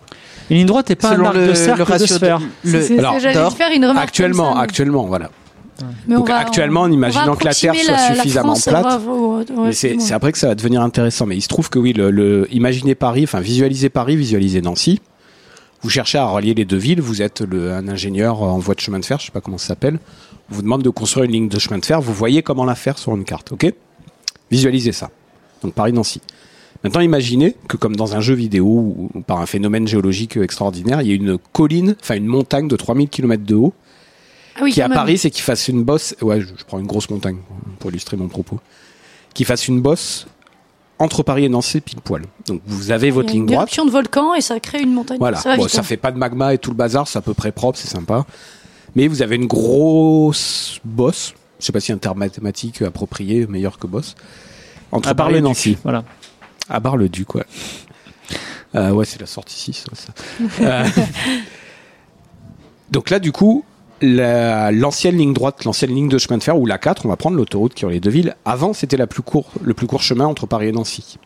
Une 0.51 0.57
ligne 0.57 0.67
droite 0.67 0.89
n'est 0.91 0.97
pas 0.97 1.13
Selon 1.13 1.25
un 1.25 1.29
arc 1.29 1.37
le, 1.37 1.47
de 1.49 1.55
cercle 1.55 1.85
le 1.93 1.99
de 1.99 2.07
sphère. 2.07 2.39
de, 2.41 2.45
le, 2.73 2.83
C'est- 2.83 2.99
alors, 2.99 3.15
c'est- 3.15 3.21
J'allais 3.21 3.51
faire 3.51 3.71
une 3.75 3.85
remarque. 3.87 4.09
Actuellement, 4.09 4.45
comme 4.45 4.53
ça, 4.55 4.59
mais- 4.59 4.65
actuellement, 4.65 5.05
voilà. 5.07 5.31
mais 6.09 6.17
on 6.17 6.19
Donc, 6.19 6.29
va- 6.29 6.39
actuellement, 6.39 6.81
en 6.83 6.91
on 6.91 6.93
imaginant 6.93 7.37
que 7.37 7.45
la 7.45 7.55
Terre 7.55 7.75
soit 7.77 7.93
la- 7.93 8.09
la 8.09 8.15
suffisamment 8.17 8.55
France, 8.57 8.65
plate, 8.65 9.01
ouais, 9.57 9.73
c'est 9.73 10.13
après 10.13 10.33
que 10.33 10.39
ça 10.39 10.49
va 10.49 10.55
devenir 10.57 10.83
intéressant. 10.83 11.27
Mais 11.27 11.37
il 11.37 11.41
se 11.43 11.49
trouve 11.49 11.71
que 11.71 11.79
oui, 11.79 11.93
le, 11.93 12.11
le 12.11 12.49
imaginez 12.53 12.95
Paris, 12.97 13.23
enfin 13.25 13.41
visualisez 13.41 13.89
Paris, 13.89 14.17
visualisez 14.17 14.61
Nancy. 14.61 15.01
Vous 15.83 15.91
cherchez 15.91 16.19
à 16.19 16.27
relier 16.27 16.55
les 16.55 16.65
deux 16.65 16.77
villes. 16.77 17.01
Vous 17.01 17.23
êtes 17.23 17.41
le, 17.41 17.73
un 17.73 17.89
ingénieur 17.89 18.43
en 18.43 18.59
voie 18.59 18.75
de 18.75 18.81
chemin 18.81 19.01
de 19.01 19.05
fer, 19.05 19.19
je 19.19 19.27
sais 19.27 19.33
pas 19.33 19.41
comment 19.41 19.59
ça 19.59 19.69
s'appelle. 19.69 19.99
On 20.51 20.55
vous 20.55 20.63
demande 20.63 20.83
de 20.83 20.91
construire 20.91 21.25
une 21.25 21.33
ligne 21.33 21.49
de 21.49 21.59
chemin 21.59 21.79
de 21.79 21.85
fer. 21.85 22.01
Vous 22.01 22.15
voyez 22.15 22.43
comment 22.43 22.65
la 22.65 22.75
faire 22.77 22.99
sur 22.99 23.15
une 23.17 23.25
carte, 23.25 23.53
ok? 23.53 23.73
Visualisez 24.51 24.93
ça. 24.93 25.11
Donc 25.63 25.75
Paris-Nancy. 25.75 26.21
Maintenant, 26.85 27.01
imaginez 27.01 27.57
que 27.69 27.77
comme 27.77 27.97
dans 27.97 28.17
un 28.17 28.21
jeu 28.21 28.35
vidéo 28.35 28.67
ou 28.67 29.11
ou 29.15 29.21
par 29.21 29.41
un 29.41 29.47
phénomène 29.47 29.87
géologique 29.87 30.37
extraordinaire, 30.37 31.01
il 31.03 31.09
y 31.09 31.13
a 31.13 31.15
une 31.15 31.39
colline, 31.53 31.97
enfin 32.01 32.17
une 32.17 32.27
montagne 32.27 32.69
de 32.69 32.77
3000 32.77 33.09
km 33.09 33.45
de 33.45 33.55
haut 33.55 33.73
Ah 34.57 34.61
oui, 34.63 34.73
qui 34.73 34.83
à. 34.83 34.89
Paris, 34.89 35.19
c'est 35.19 35.31
qu'il 35.31 35.43
fasse 35.45 35.69
une 35.69 35.83
bosse. 35.85 36.15
Ouais, 36.21 36.41
je, 36.41 36.47
je 36.47 36.65
prends 36.65 36.79
une 36.79 36.87
grosse 36.87 37.09
montagne 37.11 37.39
pour 37.79 37.91
illustrer 37.91 38.17
mon 38.17 38.29
propos. 38.29 38.61
Qu'il 39.35 39.47
fasse 39.47 39.69
une 39.69 39.81
bosse 39.81 40.27
entre 41.03 41.23
Paris 41.23 41.45
et 41.45 41.49
Nancy 41.49 41.81
pile 41.81 42.01
poil. 42.01 42.23
Donc 42.47 42.61
vous 42.67 42.91
avez 42.91 43.09
Il 43.09 43.11
y 43.11 43.13
a 43.13 43.15
votre 43.15 43.29
une 43.31 43.35
ligne 43.35 43.47
droite. 43.47 43.59
éruption 43.61 43.85
de 43.85 43.91
volcan 43.91 44.35
et 44.35 44.41
ça 44.41 44.61
crée 44.61 44.81
une 44.83 44.93
montagne. 44.93 45.19
Voilà. 45.19 45.39
Ça 45.39 45.57
bon, 45.57 45.69
ça 45.69 45.81
hein. 45.81 45.83
fait 45.83 45.97
pas 45.97 46.13
de 46.13 46.19
magma 46.19 46.55
et 46.55 46.59
tout 46.59 46.71
le 46.71 46.77
bazar, 46.77 47.09
c'est 47.09 47.19
à 47.19 47.23
peu 47.23 47.35
près 47.35 47.53
propre, 47.53 47.79
c'est 47.79 47.89
sympa. 47.89 48.25
Mais 48.95 49.09
vous 49.09 49.23
avez 49.23 49.37
une 49.37 49.47
grosse 49.47 50.79
bosse. 50.85 51.35
Je 51.59 51.67
sais 51.67 51.73
pas 51.73 51.81
si 51.81 51.93
un 51.93 51.99
terme 51.99 52.19
mathématique 52.19 52.83
approprié, 52.83 53.47
meilleur 53.47 53.79
que 53.79 53.87
bosse. 53.87 54.15
Entre 54.91 55.09
À 55.09 55.15
Paris 55.15 55.33
le 55.33 55.39
et 55.39 55.41
duc. 55.41 55.49
Nancy. 55.49 55.79
Voilà. 55.83 56.05
À 56.69 56.79
Bar-le-Duc, 56.81 57.35
ouais. 57.35 57.45
Euh, 58.75 58.91
ouais, 58.93 59.05
c'est 59.05 59.21
la 59.21 59.27
sortie 59.27 59.59
6. 59.59 59.85
ouais, 59.91 59.99
ça. 59.99 60.13
Euh, 60.65 60.85
Donc 62.91 63.11
là, 63.11 63.19
du 63.19 63.33
coup, 63.33 63.65
la- 64.03 64.71
l'ancienne 64.73 65.17
ligne 65.17 65.33
droite, 65.33 65.65
l'ancienne 65.65 65.95
ligne 65.95 66.09
de 66.09 66.19
chemin 66.19 66.37
de 66.39 66.43
fer, 66.43 66.59
ou 66.59 66.67
la 66.67 66.79
4, 66.79 67.07
on 67.07 67.09
va 67.09 67.17
prendre 67.17 67.37
l'autoroute 67.37 67.73
qui 67.75 67.85
relie 67.85 67.97
les 67.97 68.01
deux 68.01 68.11
villes. 68.11 68.37
Avant, 68.45 68.73
c'était 68.73 68.97
la 68.97 69.07
plus 69.07 69.23
court, 69.23 69.51
le 69.63 69.73
plus 69.75 69.87
court 69.87 70.03
chemin 70.03 70.27
entre 70.27 70.47
Paris 70.47 70.69
et 70.69 70.73
Nancy. 70.73 71.19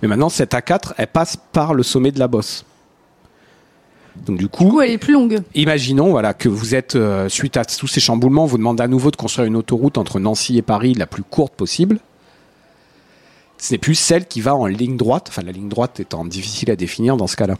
Mais 0.00 0.08
maintenant, 0.08 0.28
cette 0.28 0.54
A4, 0.54 0.92
elle 0.96 1.08
passe 1.08 1.36
par 1.52 1.74
le 1.74 1.82
sommet 1.82 2.12
de 2.12 2.18
la 2.18 2.28
bosse. 2.28 2.64
Donc 4.26 4.36
du 4.38 4.44
Du 4.44 4.48
coup, 4.48 4.80
elle 4.80 4.90
est 4.90 4.98
plus 4.98 5.12
longue. 5.12 5.42
imaginons 5.54 6.10
voilà 6.10 6.34
que 6.34 6.48
vous 6.48 6.74
êtes 6.74 6.96
euh, 6.96 7.28
suite 7.28 7.56
à 7.56 7.64
tous 7.64 7.86
ces 7.86 8.00
chamboulements, 8.00 8.46
vous 8.46 8.58
demande 8.58 8.80
à 8.80 8.88
nouveau 8.88 9.12
de 9.12 9.16
construire 9.16 9.46
une 9.46 9.54
autoroute 9.54 9.96
entre 9.96 10.18
Nancy 10.18 10.58
et 10.58 10.62
Paris 10.62 10.94
la 10.94 11.06
plus 11.06 11.22
courte 11.22 11.54
possible. 11.54 12.00
Ce 13.58 13.72
n'est 13.72 13.78
plus 13.78 13.94
celle 13.94 14.26
qui 14.26 14.40
va 14.40 14.54
en 14.56 14.66
ligne 14.66 14.96
droite, 14.96 15.26
enfin 15.28 15.42
la 15.42 15.52
ligne 15.52 15.68
droite 15.68 16.00
étant 16.00 16.24
difficile 16.24 16.70
à 16.70 16.76
définir 16.76 17.16
dans 17.16 17.26
ce 17.28 17.36
cas-là. 17.36 17.54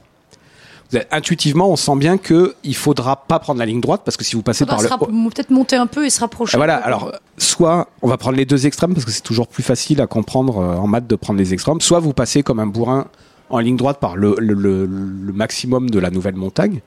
Intuitivement, 1.10 1.68
on 1.68 1.76
sent 1.76 1.96
bien 1.96 2.16
que 2.16 2.54
il 2.64 2.74
faudra 2.74 3.16
pas 3.26 3.38
prendre 3.38 3.58
la 3.58 3.66
ligne 3.66 3.80
droite 3.80 4.00
parce 4.06 4.16
que 4.16 4.24
si 4.24 4.36
vous 4.36 4.42
passez 4.42 4.60
Faudra 4.64 4.76
par 4.76 4.78
se 4.78 4.84
le 5.12 5.28
peut-être 5.30 5.50
monter 5.50 5.76
un 5.76 5.86
peu 5.86 6.06
et 6.06 6.10
se 6.10 6.20
rapprocher. 6.20 6.52
ah, 6.54 6.58
Voilà, 6.58 6.76
alors 6.76 7.12
soit 7.36 7.88
on 8.00 8.08
va 8.08 8.16
prendre 8.16 8.36
les 8.38 8.46
deux 8.46 8.66
extrêmes 8.66 8.94
parce 8.94 9.04
que 9.04 9.10
c'est 9.10 9.20
toujours 9.22 9.48
plus 9.48 9.62
facile 9.62 10.00
à 10.00 10.06
comprendre 10.06 10.58
euh, 10.58 10.76
en 10.76 10.86
maths 10.86 11.06
de 11.06 11.14
prendre 11.14 11.38
les 11.38 11.52
extrêmes, 11.52 11.82
soit 11.82 12.00
vous 12.00 12.14
passez 12.14 12.42
comme 12.42 12.58
un 12.58 12.66
bourrin 12.66 13.06
en 13.50 13.58
ligne 13.58 13.76
droite 13.76 13.98
par 14.00 14.16
le, 14.16 14.34
le- 14.38 14.54
le- 14.54 14.86
le 14.86 15.32
maximum 15.34 15.90
de 15.90 15.98
la 15.98 16.10
nouvelle 16.10 16.36
montagne, 16.36 16.80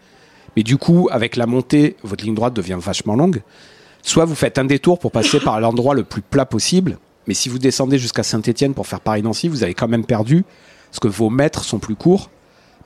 mais 0.55 0.63
du 0.63 0.77
coup 0.77 1.07
avec 1.11 1.35
la 1.35 1.45
montée, 1.45 1.95
votre 2.03 2.23
ligne 2.25 2.33
droite 2.35 2.55
devient 2.55 2.77
vachement 2.79 3.15
longue, 3.15 3.43
soit 4.01 4.25
vous 4.25 4.35
faites 4.35 4.57
un 4.57 4.65
détour 4.65 4.97
pour 4.97 5.11
passer 5.11 5.39
par 5.39 5.59
l'endroit 5.61 5.93
le 5.93 6.03
plus 6.03 6.23
plat 6.23 6.45
possible, 6.47 6.97
mais 7.27 7.35
si 7.35 7.49
vous 7.49 7.59
descendez 7.59 7.99
jusqu'à 7.99 8.23
Saint-Étienne 8.23 8.73
pour 8.73 8.87
faire 8.87 8.99
Paris-Nancy, 8.99 9.47
vous 9.47 9.61
avez 9.63 9.75
quand 9.75 9.87
même 9.87 10.05
perdu 10.05 10.43
parce 10.89 10.99
que 10.99 11.07
vos 11.07 11.29
mètres 11.29 11.63
sont 11.63 11.77
plus 11.77 11.95
courts, 11.95 12.31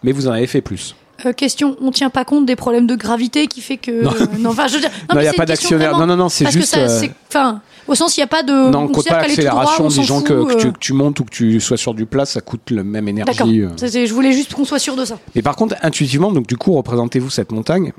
mais 0.04 0.12
vous 0.12 0.28
en 0.28 0.32
avez 0.32 0.46
fait 0.48 0.62
plus. 0.62 0.94
Euh, 1.26 1.32
question, 1.34 1.78
on 1.82 1.92
tient 1.92 2.10
pas 2.10 2.26
compte 2.26 2.46
des 2.46 2.56
problèmes 2.56 2.88
de 2.88 2.96
gravité 2.96 3.48
qui 3.48 3.62
fait 3.62 3.78
que. 3.78 4.04
Non. 4.04 4.12
non, 4.40 4.50
enfin, 4.50 4.68
je 4.68 4.76
veux 4.76 4.82
dire. 4.82 4.90
Non, 5.14 5.20
il 5.20 5.24
n'y 5.24 5.28
a 5.28 5.34
pas 5.34 5.46
d'actionnaire. 5.46 5.92
vraiment- 5.92 6.06
Non, 6.06 6.16
non, 6.18 6.24
non, 6.24 6.30
c'est 6.30 6.50
juste. 6.52 6.76
euh, 6.76 7.08
Enfin, 7.30 7.62
au 7.88 7.96
sens, 7.96 8.18
il 8.18 8.20
n'y 8.20 8.24
a 8.26 8.28
pas 8.28 8.44
de. 8.44 8.70
Non, 8.70 8.80
on 8.84 8.88
compte 8.90 9.08
pas 9.08 9.22
l'accélération. 9.22 9.88
Disons 9.88 10.20
fout, 10.20 10.28
que, 10.28 10.34
que 10.34 10.54
euh, 10.54 10.58
tu, 10.58 10.72
que 10.74 10.80
tu 10.80 10.94
montes 10.94 11.20
ou 11.20 11.24
que 11.26 11.30
tu 11.32 11.62
sois 11.62 11.78
sur 11.78 11.94
du 11.94 12.06
plat, 12.06 12.26
ça 12.26 12.42
coûte 12.42 12.70
la 12.72 12.84
même 12.84 13.08
énergie. 13.08 13.62
Je 13.82 14.14
voulais 14.14 14.34
juste 14.34 14.54
qu'on 14.54 14.66
soit 14.66 14.80
sûr 14.80 14.96
de 14.96 15.06
ça. 15.06 15.18
Mais 15.36 15.42
par 15.42 15.56
contre, 15.56 15.76
intuitivement, 15.82 16.32
donc 16.32 16.48
du 16.48 16.58
coup, 16.58 16.74
représentez-vous 16.74 17.30
cette 17.30 17.52
montagne. 17.52 17.94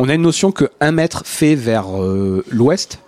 On 0.00 0.08
a 0.08 0.14
une 0.14 0.22
notion 0.22 0.50
que 0.50 0.64
un 0.80 0.90
mètre 0.90 1.22
fait 1.24 1.54
vers 1.54 1.86
l'ouest, 2.50 2.98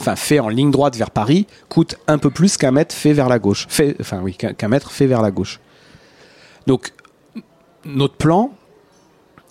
enfin 0.00 0.16
fait 0.16 0.40
en 0.40 0.48
ligne 0.48 0.72
droite 0.72 0.96
vers 0.96 1.12
Paris, 1.12 1.46
coûte 1.68 1.94
un 2.08 2.18
peu 2.18 2.30
plus 2.30 2.56
qu'un 2.56 2.72
mètre 2.72 2.92
fait 2.94 3.12
vers 3.12 3.28
la 3.28 3.38
gauche. 3.38 3.66
Fait, 3.68 3.94
enfin 4.00 4.20
oui, 4.22 4.34
qu'un 4.34 4.52
qu'un 4.52 4.66
mètre 4.68 4.90
fait 4.90 5.06
vers 5.06 5.22
la 5.22 5.30
gauche. 5.30 5.60
Donc 6.66 6.92
notre 7.84 8.14
plan, 8.14 8.52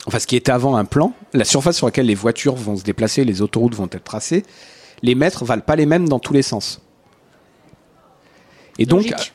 enfin 0.07 0.19
ce 0.19 0.27
qui 0.27 0.35
était 0.35 0.51
avant 0.51 0.75
un 0.75 0.85
plan, 0.85 1.13
la 1.33 1.45
surface 1.45 1.77
sur 1.77 1.87
laquelle 1.87 2.05
les 2.05 2.15
voitures 2.15 2.55
vont 2.55 2.77
se 2.77 2.83
déplacer, 2.83 3.23
les 3.25 3.41
autoroutes 3.41 3.75
vont 3.75 3.89
être 3.91 4.03
tracées, 4.03 4.43
les 5.01 5.15
mètres 5.15 5.45
valent 5.45 5.61
pas 5.61 5.75
les 5.75 5.85
mêmes 5.85 6.07
dans 6.07 6.19
tous 6.19 6.33
les 6.33 6.41
sens. 6.41 6.81
Et 8.77 8.85
donc, 8.85 9.03
Logique. 9.09 9.33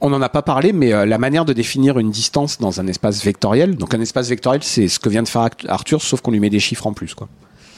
On 0.00 0.10
n'en 0.10 0.22
a 0.22 0.28
pas 0.28 0.42
parlé, 0.42 0.72
mais 0.72 0.92
euh, 0.92 1.06
la 1.06 1.18
manière 1.18 1.44
de 1.44 1.52
définir 1.52 1.98
une 1.98 2.12
distance 2.12 2.58
dans 2.58 2.80
un 2.80 2.86
espace 2.86 3.24
vectoriel, 3.24 3.74
donc 3.74 3.94
un 3.94 4.00
espace 4.00 4.28
vectoriel, 4.28 4.62
c'est 4.62 4.86
ce 4.86 5.00
que 5.00 5.08
vient 5.08 5.24
de 5.24 5.28
faire 5.28 5.48
Arthur, 5.66 6.02
sauf 6.02 6.20
qu'on 6.20 6.30
lui 6.30 6.38
met 6.38 6.50
des 6.50 6.60
chiffres 6.60 6.86
en 6.86 6.92
plus, 6.92 7.14
quoi. 7.14 7.28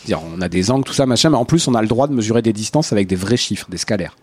C'est-à-dire, 0.04 0.26
on 0.36 0.40
a 0.40 0.48
des 0.48 0.70
angles, 0.70 0.84
tout 0.84 0.92
ça, 0.92 1.06
machin, 1.06 1.30
mais 1.30 1.36
en 1.36 1.44
plus, 1.44 1.66
on 1.68 1.74
a 1.74 1.80
le 1.80 1.88
droit 1.88 2.08
de 2.08 2.14
mesurer 2.14 2.42
des 2.42 2.52
distances 2.52 2.92
avec 2.92 3.06
des 3.06 3.16
vrais 3.16 3.36
chiffres, 3.36 3.66
des 3.70 3.78
scalaires. 3.78 4.16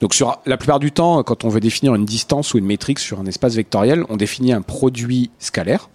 Donc, 0.00 0.14
sur 0.14 0.38
la 0.46 0.56
plupart 0.56 0.78
du 0.78 0.92
temps, 0.92 1.22
quand 1.24 1.44
on 1.44 1.48
veut 1.48 1.60
définir 1.60 1.94
une 1.94 2.04
distance 2.04 2.54
ou 2.54 2.58
une 2.58 2.66
métrique 2.66 2.98
sur 3.00 3.18
un 3.18 3.26
espace 3.26 3.54
vectoriel, 3.54 4.04
on 4.08 4.16
définit 4.16 4.52
un 4.52 4.62
produit 4.62 5.30
scalaire. 5.38 5.88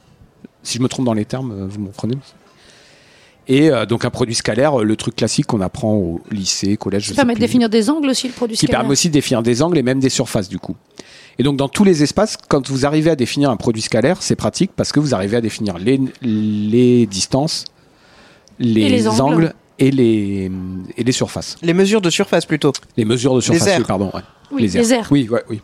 Si 0.62 0.78
je 0.78 0.84
me 0.84 0.88
trompe 0.90 1.06
dans 1.06 1.14
les 1.14 1.26
termes, 1.26 1.52
euh, 1.52 1.68
vous 1.68 1.80
me 1.80 1.88
comprenez 1.88 2.16
Et 3.48 3.70
euh, 3.70 3.86
donc, 3.86 4.04
un 4.06 4.10
produit 4.10 4.36
scalaire, 4.36 4.80
euh, 4.82 4.84
le 4.84 4.96
truc 4.96 5.16
classique 5.16 5.46
qu'on 5.48 5.62
apprend 5.62 5.94
au 5.94 6.22
lycée, 6.32 6.76
collège, 6.78 7.08
sais 7.08 7.14
permet 7.16 7.36
de 7.36 7.40
définir 7.40 7.70
des 7.70 7.90
angles 7.90 8.10
aussi, 8.10 8.28
le 8.28 8.34
produit 8.34 8.56
qui 8.58 8.66
scalaire. 8.66 8.82
permet 8.82 8.92
aussi 8.92 9.08
de 9.10 9.14
définir 9.14 9.42
des 9.42 9.62
angles 9.62 9.78
et 9.78 9.84
même 9.84 10.00
des 10.00 10.10
surfaces 10.10 10.50
du 10.50 10.60
coup. 10.60 10.76
Et 11.40 11.44
donc 11.44 11.58
dans 11.58 11.68
tous 11.68 11.84
les 11.84 12.04
espaces, 12.04 12.38
quand 12.48 12.70
vous 12.70 12.86
arrivez 12.86 13.10
à 13.10 13.16
définir 13.16 13.50
un 13.50 13.58
produit 13.58 13.82
scalaire, 13.82 14.22
c'est 14.22 14.36
pratique 14.36 14.72
parce 14.76 14.92
que 14.92 15.00
vous 15.00 15.16
arrivez 15.16 15.38
à 15.38 15.42
définir 15.42 15.78
les, 15.80 16.00
les 16.22 17.06
distances, 17.08 17.66
les, 18.60 18.82
Et 18.82 18.90
les 18.90 19.08
angles. 19.08 19.22
angles 19.22 19.54
et 19.80 19.92
les, 19.92 20.52
et 20.98 21.04
les 21.04 21.12
surfaces. 21.12 21.58
Les 21.62 21.74
mesures 21.74 22.02
de 22.02 22.10
surface 22.10 22.46
plutôt. 22.46 22.74
Les 22.98 23.06
mesures 23.06 23.36
de 23.36 23.42
surface, 23.42 23.68
airs. 23.68 23.80
oui, 23.80 23.86
pardon. 23.86 24.12
ouais. 24.14 24.22
Oui, 24.52 24.62
les 24.62 24.94
airs. 24.94 25.08
Oui, 25.12 25.28
ouais, 25.30 25.44
oui. 25.50 25.62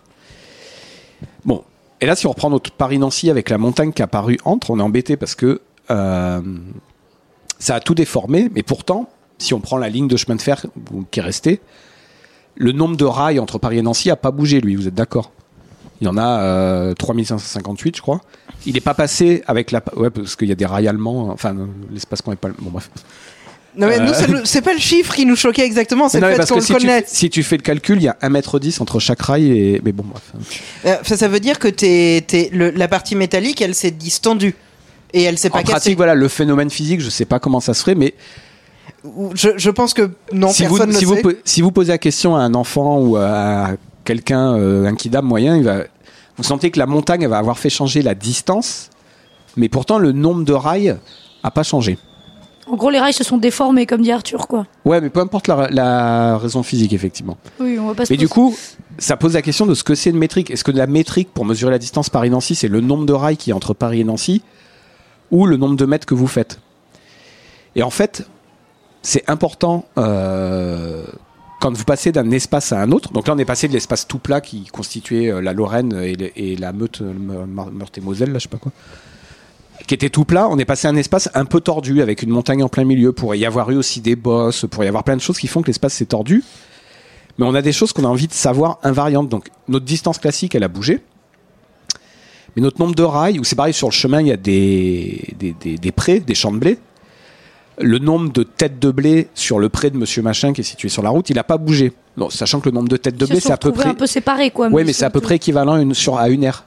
Bon, 1.45 1.63
et 2.01 2.05
là 2.05 2.15
si 2.15 2.27
on 2.27 2.31
reprend 2.31 2.49
notre 2.49 2.71
Paris-Nancy 2.71 3.29
avec 3.29 3.49
la 3.49 3.57
montagne 3.57 3.91
qui 3.91 4.01
a 4.01 4.05
apparu 4.05 4.37
entre, 4.45 4.71
on 4.71 4.79
est 4.79 4.83
embêté 4.83 5.17
parce 5.17 5.35
que 5.35 5.61
euh, 5.91 6.41
ça 7.59 7.75
a 7.75 7.79
tout 7.79 7.95
déformé, 7.95 8.49
mais 8.53 8.63
pourtant, 8.63 9.09
si 9.37 9.53
on 9.53 9.59
prend 9.59 9.77
la 9.77 9.89
ligne 9.89 10.07
de 10.07 10.17
chemin 10.17 10.35
de 10.35 10.41
fer 10.41 10.65
qui 11.11 11.19
est 11.19 11.23
restée, 11.23 11.61
le 12.55 12.71
nombre 12.71 12.97
de 12.97 13.05
rails 13.05 13.39
entre 13.39 13.57
Paris 13.57 13.77
et 13.77 13.81
Nancy 13.81 14.09
a 14.09 14.15
pas 14.15 14.31
bougé, 14.31 14.59
lui, 14.61 14.75
vous 14.75 14.87
êtes 14.87 14.95
d'accord? 14.95 15.31
Il 16.01 16.05
y 16.05 16.07
en 16.07 16.17
a 16.17 16.41
euh, 16.41 16.93
3558, 16.93 17.97
je 17.97 18.01
crois. 18.01 18.21
Il 18.65 18.73
n'est 18.73 18.81
pas 18.81 18.93
passé 18.93 19.43
avec 19.47 19.71
la... 19.71 19.81
Ouais, 19.95 20.09
parce 20.09 20.35
qu'il 20.35 20.47
y 20.47 20.51
a 20.51 20.55
des 20.55 20.65
rails 20.65 20.87
allemands, 20.87 21.29
enfin, 21.29 21.55
l'espace 21.91 22.21
qu'on 22.21 22.31
est 22.31 22.37
pas... 22.37 22.49
Bon, 22.59 22.69
bref. 22.69 22.89
Non 23.79 23.87
mais 23.87 23.99
Euh. 23.99 24.05
nous, 24.27 24.33
nous- 24.39 24.45
c'est 24.45 24.61
pas 24.61 24.73
le 24.73 24.79
chiffre 24.79 25.13
qui 25.15 25.25
nous 25.25 25.35
choquait 25.35 25.63
exactement, 25.65 26.09
c'est 26.09 26.17
Mais 26.19 26.21
non, 26.21 26.27
le 26.27 26.31
mais 26.31 26.35
fait 26.35 26.37
parce 26.39 26.49
qu'on 26.49 26.55
que 26.55 26.59
le 26.61 26.65
si 26.65 26.73
tu, 26.73 26.79
connaît. 26.79 27.03
si 27.07 27.29
tu 27.29 27.43
fais 27.43 27.57
le 27.57 27.61
calcul, 27.63 27.97
il 27.97 28.03
y 28.03 28.07
a 28.09 28.17
1m10 28.21 28.81
entre 28.81 28.99
chaque 28.99 29.21
rail 29.21 29.51
et... 29.51 29.81
Mais 29.85 29.91
bon, 29.93 30.03
bref. 30.05 30.21
Euh, 30.85 30.95
ça, 31.03 31.15
ça 31.17 31.27
veut 31.27 31.39
dire 31.39 31.57
que 31.59 31.67
t'es, 31.69 32.23
t'es- 32.27 32.49
le- 32.51 32.71
la 32.71 32.87
partie 32.87 33.15
métallique, 33.15 33.61
elle 33.61 33.73
s'est 33.75 33.91
distendue. 33.91 34.53
Et 35.13 35.23
elle 35.23 35.37
s'est 35.39 35.49
pas 35.49 35.59
En 35.59 35.63
pratique, 35.63 35.73
cassée. 35.75 35.95
voilà, 35.95 36.13
le 36.13 36.27
phénomène 36.27 36.69
physique, 36.69 37.01
je 37.01 37.09
sais 37.09 37.25
pas 37.25 37.39
comment 37.39 37.59
ça 37.59 37.73
se 37.73 37.81
ferait, 37.81 37.95
mais 37.95 38.13
Ou- 39.05 39.31
Je, 39.33 39.49
je 39.55 39.69
pense 39.69 39.93
que 39.93 40.11
non, 40.33 40.49
si 40.51 40.65
vous, 40.65 40.75
personne 40.75 40.93
si, 40.93 41.03
ne 41.05 41.09
vous, 41.09 41.15
sait. 41.15 41.21
po- 41.21 41.31
si 41.45 41.61
vous 41.61 41.71
posez 41.71 41.91
la 41.93 41.97
question 41.97 42.35
à 42.35 42.41
un 42.41 42.53
enfant 42.53 42.99
ou 42.99 43.15
à 43.15 43.71
quelqu'un, 44.03 44.55
euh, 44.57 44.85
un 44.85 44.95
kidam 44.95 45.25
moyen, 45.25 45.55
il 45.55 45.63
va, 45.63 45.83
vous 46.35 46.43
sentez 46.43 46.69
que 46.69 46.77
la 46.79 46.85
montagne 46.85 47.21
elle 47.21 47.29
va 47.29 47.37
avoir 47.37 47.57
fait 47.57 47.69
changer 47.69 48.01
la 48.01 48.13
distance, 48.13 48.89
mais 49.55 49.69
pourtant 49.69 49.99
le 49.99 50.11
nombre 50.11 50.43
de 50.43 50.51
rails 50.53 50.97
a 51.43 51.49
pas 51.51 51.63
changé. 51.63 51.97
En 52.71 52.75
gros, 52.75 52.89
les 52.91 52.99
rails 52.99 53.13
se 53.13 53.23
sont 53.23 53.37
déformés, 53.37 53.85
comme 53.85 54.01
dit 54.01 54.11
Arthur, 54.11 54.47
quoi. 54.47 54.67
Ouais, 54.85 55.01
mais 55.01 55.09
peu 55.09 55.19
importe 55.21 55.47
la, 55.47 55.69
la 55.71 56.37
raison 56.37 56.61
physique, 56.61 56.93
effectivement. 56.93 57.37
Oui, 57.59 57.77
on 57.79 57.87
va 57.87 57.95
pas 57.95 58.05
se 58.05 58.13
Mais 58.13 58.17
du 58.17 58.29
coup, 58.29 58.55
ça 58.99 59.17
pose 59.17 59.33
la 59.33 59.41
question 59.41 59.65
de 59.65 59.73
ce 59.73 59.83
que 59.83 59.95
c'est 59.95 60.11
une 60.11 60.17
métrique. 60.19 60.51
Est-ce 60.51 60.63
que 60.63 60.71
la 60.71 60.85
métrique 60.87 61.33
pour 61.33 61.45
mesurer 61.45 61.71
la 61.71 61.79
distance 61.79 62.09
Paris-Nancy, 62.09 62.53
c'est 62.55 62.67
le 62.67 62.81
nombre 62.81 63.05
de 63.05 63.13
rails 63.13 63.37
qui 63.37 63.49
est 63.49 63.53
entre 63.53 63.73
Paris 63.73 64.01
et 64.01 64.03
Nancy 64.03 64.43
ou 65.31 65.45
le 65.47 65.57
nombre 65.57 65.75
de 65.77 65.85
mètres 65.85 66.05
que 66.05 66.13
vous 66.13 66.27
faites? 66.27 66.59
Et 67.75 67.81
en 67.83 67.89
fait, 67.89 68.27
c'est 69.01 69.27
important 69.29 69.85
euh, 69.97 71.05
quand 71.61 71.75
vous 71.75 71.85
passez 71.85 72.11
d'un 72.11 72.29
espace 72.31 72.71
à 72.71 72.81
un 72.81 72.91
autre. 72.91 73.11
Donc 73.13 73.27
là, 73.27 73.33
on 73.35 73.37
est 73.39 73.45
passé 73.45 73.67
de 73.67 73.73
l'espace 73.73 74.07
tout 74.07 74.19
plat 74.19 74.41
qui 74.41 74.65
constituait 74.65 75.31
euh, 75.31 75.41
la 75.41 75.53
Lorraine 75.53 75.93
et, 76.03 76.15
le- 76.15 76.31
et 76.39 76.55
la 76.55 76.71
Meute, 76.73 77.01
euh, 77.01 77.13
Mar- 77.47 77.71
Meurthe 77.71 77.97
et 77.97 78.01
Moselle, 78.01 78.31
là, 78.31 78.37
je 78.39 78.43
sais 78.43 78.49
pas 78.49 78.57
quoi. 78.57 78.71
Qui 79.87 79.93
était 79.95 80.09
tout 80.09 80.25
plat, 80.25 80.47
on 80.49 80.57
est 80.59 80.65
passé 80.65 80.87
à 80.87 80.91
un 80.91 80.95
espace 80.95 81.29
un 81.33 81.45
peu 81.45 81.61
tordu 81.61 82.01
avec 82.01 82.21
une 82.21 82.29
montagne 82.29 82.63
en 82.63 82.69
plein 82.69 82.83
milieu. 82.83 83.11
Pour 83.11 83.33
y 83.33 83.45
avoir 83.45 83.71
eu 83.71 83.75
aussi 83.75 84.01
des 84.01 84.15
bosses, 84.15 84.65
pour 84.69 84.83
y 84.83 84.87
avoir 84.87 85.03
plein 85.03 85.15
de 85.15 85.21
choses 85.21 85.39
qui 85.39 85.47
font 85.47 85.61
que 85.61 85.67
l'espace 85.67 85.93
s'est 85.93 86.05
tordu. 86.05 86.43
Mais 87.37 87.45
on 87.45 87.55
a 87.55 87.61
des 87.61 87.71
choses 87.71 87.93
qu'on 87.93 88.03
a 88.03 88.07
envie 88.07 88.27
de 88.27 88.33
savoir 88.33 88.79
invariantes. 88.83 89.29
Donc 89.29 89.49
notre 89.67 89.85
distance 89.85 90.19
classique, 90.19 90.53
elle 90.55 90.63
a 90.63 90.67
bougé. 90.67 91.01
Mais 92.55 92.61
notre 92.61 92.79
nombre 92.79 92.95
de 92.95 93.03
rails, 93.03 93.39
ou 93.39 93.43
c'est 93.43 93.55
pareil, 93.55 93.73
sur 93.73 93.87
le 93.87 93.93
chemin, 93.93 94.21
il 94.21 94.27
y 94.27 94.31
a 94.31 94.37
des, 94.37 95.33
des, 95.37 95.55
des, 95.59 95.77
des 95.77 95.91
prés, 95.91 96.19
des 96.19 96.35
champs 96.35 96.51
de 96.51 96.57
blé. 96.57 96.77
Le 97.81 97.97
nombre 97.97 98.33
de 98.33 98.43
têtes 98.43 98.77
de 98.79 98.91
blé 98.91 99.29
sur 99.35 99.57
le 99.57 99.69
pré 99.69 99.89
de 99.89 99.97
Monsieur 99.97 100.21
Machin 100.21 100.51
qui 100.51 100.61
est 100.61 100.65
situé 100.65 100.89
sur 100.89 101.01
la 101.01 101.11
route, 101.11 101.29
il 101.29 101.35
n'a 101.37 101.45
pas 101.45 101.57
bougé. 101.57 101.93
Non, 102.17 102.29
sachant 102.29 102.59
que 102.59 102.67
le 102.67 102.75
nombre 102.75 102.89
de 102.89 102.97
têtes 102.97 103.15
de 103.15 103.25
blé, 103.25 103.39
c'est 103.39 103.53
à 103.53 103.57
peu 103.57 103.71
près. 103.71 103.87
un 103.87 103.93
peu 103.93 104.07
séparés, 104.07 104.51
quoi. 104.51 104.67
Oui, 104.69 104.83
mais 104.85 104.91
c'est 104.91 105.05
à 105.05 105.09
peu 105.09 105.21
près 105.21 105.35
équivalent 105.37 105.75
à 105.75 105.81
une, 105.81 105.93
sur, 105.93 106.17
à 106.17 106.27
une 106.27 106.43
aire. 106.43 106.65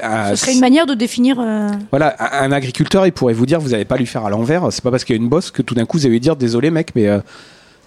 À- 0.00 0.30
Ce 0.30 0.36
serait 0.36 0.54
une 0.54 0.60
manière 0.60 0.86
de 0.86 0.94
définir. 0.94 1.38
euh, 1.40 1.68
voilà, 1.90 2.16
un 2.42 2.52
agriculteur, 2.52 3.06
il 3.06 3.12
pourrait 3.12 3.34
vous 3.34 3.46
dire, 3.46 3.60
vous 3.60 3.70
n'allez 3.70 3.84
pas 3.84 3.96
lui 3.96 4.06
faire 4.06 4.24
à 4.24 4.30
l'envers. 4.30 4.72
C'est 4.72 4.82
pas 4.82 4.90
parce 4.90 5.04
qu'il 5.04 5.14
y 5.14 5.18
a 5.18 5.22
une 5.22 5.28
bosse 5.28 5.50
que 5.50 5.62
tout 5.62 5.74
d'un 5.74 5.84
coup, 5.84 5.98
vous 5.98 6.06
allez 6.06 6.12
lui 6.14 6.20
dire, 6.20 6.36
désolé 6.36 6.70
mec, 6.70 6.92
mais 6.94 7.06
euh, 7.08 7.20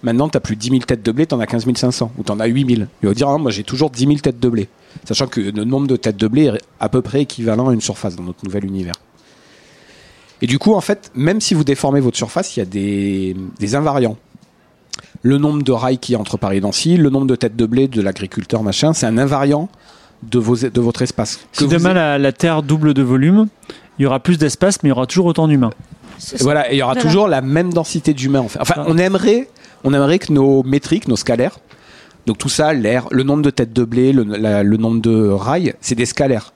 maintenant, 0.02 0.28
t'as 0.28 0.40
plus 0.40 0.54
10 0.56 0.68
000 0.70 0.80
têtes 0.82 1.02
de 1.02 1.10
blé, 1.12 1.26
t'en 1.26 1.40
as 1.40 1.46
15 1.46 1.66
500, 1.74 2.12
ou 2.16 2.22
t'en 2.22 2.38
as 2.40 2.46
8 2.46 2.76
000. 2.76 2.88
Il 3.02 3.08
va 3.08 3.14
dire, 3.14 3.28
ah, 3.28 3.38
moi, 3.38 3.50
j'ai 3.50 3.64
toujours 3.64 3.90
10 3.90 4.06
000 4.06 4.18
têtes 4.18 4.38
de 4.38 4.48
blé. 4.48 4.68
Sachant 5.06 5.26
que 5.26 5.40
le 5.40 5.64
nombre 5.64 5.86
de 5.88 5.96
têtes 5.96 6.16
de 6.16 6.28
blé 6.28 6.46
est 6.46 6.60
à 6.80 6.88
peu 6.88 7.02
près 7.02 7.22
équivalent 7.22 7.68
à 7.68 7.74
une 7.74 7.80
surface 7.80 8.14
dans 8.16 8.22
notre 8.22 8.44
nouvel 8.44 8.64
univers. 8.64 8.94
Et 10.40 10.46
du 10.46 10.58
coup, 10.60 10.74
en 10.74 10.80
fait, 10.80 11.10
même 11.16 11.40
si 11.40 11.54
vous 11.54 11.64
déformez 11.64 11.98
votre 12.00 12.16
surface, 12.16 12.56
il 12.56 12.60
y 12.60 12.62
a 12.62 12.66
des, 12.66 13.36
des 13.58 13.74
invariants. 13.74 14.16
Le 15.22 15.36
nombre 15.36 15.62
de 15.64 15.72
rails 15.72 15.98
qui 15.98 16.14
entre 16.14 16.36
Paris 16.36 16.58
et 16.58 16.60
Nancy, 16.60 16.96
le 16.96 17.10
nombre 17.10 17.26
de 17.26 17.34
têtes 17.34 17.56
de 17.56 17.66
blé 17.66 17.88
de 17.88 18.00
l'agriculteur, 18.00 18.62
machin, 18.62 18.92
c'est 18.92 19.06
un 19.06 19.18
invariant 19.18 19.68
de, 20.22 20.38
vos, 20.38 20.56
de 20.56 20.80
votre 20.80 21.02
espace. 21.02 21.40
Si 21.52 21.66
demain 21.68 21.92
la, 21.94 22.18
la 22.18 22.32
Terre 22.32 22.62
double 22.62 22.94
de 22.94 23.02
volume, 23.02 23.48
il 23.98 24.02
y 24.02 24.06
aura 24.06 24.20
plus 24.20 24.38
d'espace, 24.38 24.82
mais 24.82 24.88
il 24.88 24.90
y 24.90 24.92
aura 24.92 25.06
toujours 25.06 25.26
autant 25.26 25.48
d'humains. 25.48 25.70
Et 26.32 26.42
voilà, 26.42 26.70
et 26.70 26.74
il 26.76 26.78
y 26.78 26.82
aura 26.82 26.94
Voilà. 26.94 27.08
toujours 27.08 27.28
la 27.28 27.40
même 27.40 27.72
densité 27.72 28.12
d'humains. 28.14 28.40
En 28.40 28.48
fait. 28.48 28.58
Enfin, 28.60 28.84
on 28.86 28.98
aimerait, 28.98 29.48
on 29.84 29.94
aimerait 29.94 30.18
que 30.18 30.32
nos 30.32 30.62
métriques, 30.64 31.06
nos 31.08 31.16
scalaires, 31.16 31.58
donc 32.26 32.38
tout 32.38 32.48
ça, 32.48 32.72
l'air, 32.74 33.06
le 33.10 33.22
nombre 33.22 33.42
de 33.42 33.50
têtes 33.50 33.72
de 33.72 33.84
blé, 33.84 34.12
le, 34.12 34.24
la- 34.24 34.62
le 34.62 34.76
nombre 34.76 35.00
de 35.00 35.28
rails, 35.28 35.74
c'est 35.80 35.94
des 35.94 36.06
scalaires. 36.06 36.52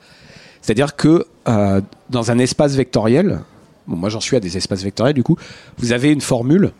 C'est-à-dire 0.61 0.97
que 0.97 1.27
euh, 1.49 1.81
dans 2.11 2.31
un 2.31 2.39
espace 2.39 2.75
vectoriel, 2.75 3.41
bon, 3.87 3.97
moi 3.97 4.09
j'en 4.09 4.21
suis 4.21 4.37
à 4.37 4.41
des 4.41 4.57
espaces 4.57 4.83
vectoriels 4.83 5.15
du 5.15 5.23
coup, 5.23 5.37
vous 5.79 5.93
avez 5.93 6.13
une 6.13 6.21
formule, 6.21 6.73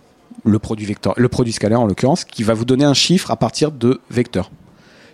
le 0.45 0.59
produit 0.59 0.87
vecteur, 0.87 1.15
le 1.17 1.29
produit 1.29 1.53
scalaire 1.53 1.81
en 1.81 1.87
l'occurrence, 1.87 2.25
qui 2.25 2.43
va 2.43 2.55
vous 2.55 2.65
donner 2.65 2.85
un 2.85 2.95
chiffre 2.95 3.31
à 3.31 3.37
partir 3.37 3.71
de 3.73 4.01
vecteurs. 4.11 4.51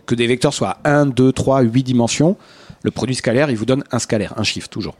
Que 0.08 0.14
des 0.14 0.26
vecteurs 0.26 0.54
soient 0.54 0.78
1, 0.84 1.04
2, 1.04 1.32
3, 1.32 1.60
8 1.60 1.82
dimensions, 1.82 2.38
le 2.82 2.90
produit 2.90 3.14
scalaire, 3.14 3.50
il 3.50 3.58
vous 3.58 3.66
donne 3.66 3.84
un 3.92 3.98
scalaire, 3.98 4.32
un 4.38 4.42
chiffre 4.42 4.66
toujours. 4.66 4.94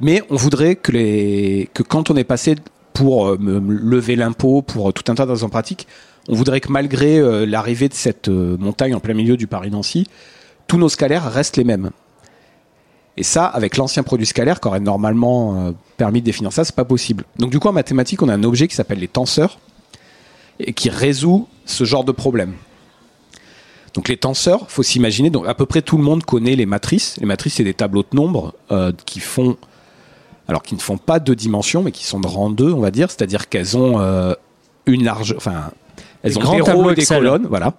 Mais 0.00 0.22
on 0.30 0.36
voudrait 0.36 0.76
que, 0.76 1.82
quand 1.82 2.10
on 2.12 2.16
est 2.16 2.22
passé 2.22 2.54
pour 2.92 3.26
euh, 3.26 3.38
lever 3.40 4.14
l'impôt, 4.14 4.62
pour 4.62 4.90
euh, 4.90 4.92
tout 4.92 5.10
un 5.10 5.16
tas 5.16 5.26
de 5.26 5.46
pratiques, 5.46 5.88
on 6.28 6.34
voudrait 6.34 6.60
que 6.60 6.70
malgré 6.70 7.18
euh, 7.18 7.44
l'arrivée 7.44 7.88
de 7.88 7.94
cette 7.94 8.28
montagne 8.28 8.94
en 8.94 9.00
plein 9.00 9.14
milieu 9.14 9.36
du 9.36 9.48
Paris-Nancy, 9.48 10.06
tous 10.68 10.78
nos 10.78 10.88
scalaires 10.88 11.28
restent 11.28 11.56
les 11.56 11.64
mêmes. 11.64 11.90
Et 13.16 13.24
ça, 13.24 13.46
avec 13.46 13.76
l'ancien 13.76 14.04
produit 14.04 14.26
scalaire, 14.26 14.60
qui 14.60 14.68
aurait 14.68 14.78
normalement 14.78 15.74
permis 15.96 16.20
de 16.20 16.26
définir 16.26 16.52
ça, 16.52 16.62
c'est 16.62 16.76
pas 16.76 16.84
possible. 16.84 17.24
Donc 17.36 17.50
du 17.50 17.58
coup, 17.58 17.66
en 17.66 17.72
mathématiques, 17.72 18.22
on 18.22 18.28
a 18.28 18.34
un 18.34 18.44
objet 18.44 18.68
qui 18.68 18.76
s'appelle 18.76 19.00
les 19.00 19.08
tenseurs 19.08 19.58
et 20.60 20.72
qui 20.72 20.88
résout 20.88 21.48
ce 21.66 21.82
genre 21.82 22.04
de 22.04 22.12
problème. 22.12 22.54
Donc 23.94 24.08
les 24.08 24.16
tenseurs, 24.16 24.70
faut 24.70 24.82
s'imaginer, 24.82 25.30
donc 25.30 25.46
à 25.48 25.54
peu 25.54 25.66
près 25.66 25.82
tout 25.82 25.96
le 25.96 26.04
monde 26.04 26.24
connaît 26.24 26.54
les 26.56 26.66
matrices. 26.66 27.16
Les 27.20 27.26
matrices, 27.26 27.54
c'est 27.54 27.64
des 27.64 27.74
tableaux 27.74 28.02
de 28.02 28.16
nombres 28.16 28.54
euh, 28.70 28.92
qui 29.04 29.18
font, 29.20 29.56
alors 30.46 30.62
qui 30.62 30.74
ne 30.74 30.80
font 30.80 30.98
pas 30.98 31.18
deux 31.18 31.34
dimensions, 31.34 31.82
mais 31.82 31.90
qui 31.92 32.04
sont 32.04 32.20
de 32.20 32.26
rang 32.26 32.50
2, 32.50 32.72
on 32.72 32.80
va 32.80 32.90
dire, 32.90 33.10
c'est-à-dire 33.10 33.48
qu'elles 33.48 33.76
ont 33.76 34.00
euh, 34.00 34.34
une 34.86 35.04
large, 35.04 35.34
enfin, 35.36 35.72
elles 36.22 36.34
Des 36.34 36.38
ont 36.38 36.52
des 36.54 36.60
rows 36.60 36.90
et 36.90 36.94
des 36.94 37.02
Excel. 37.02 37.18
colonnes, 37.18 37.46
voilà. 37.48 37.74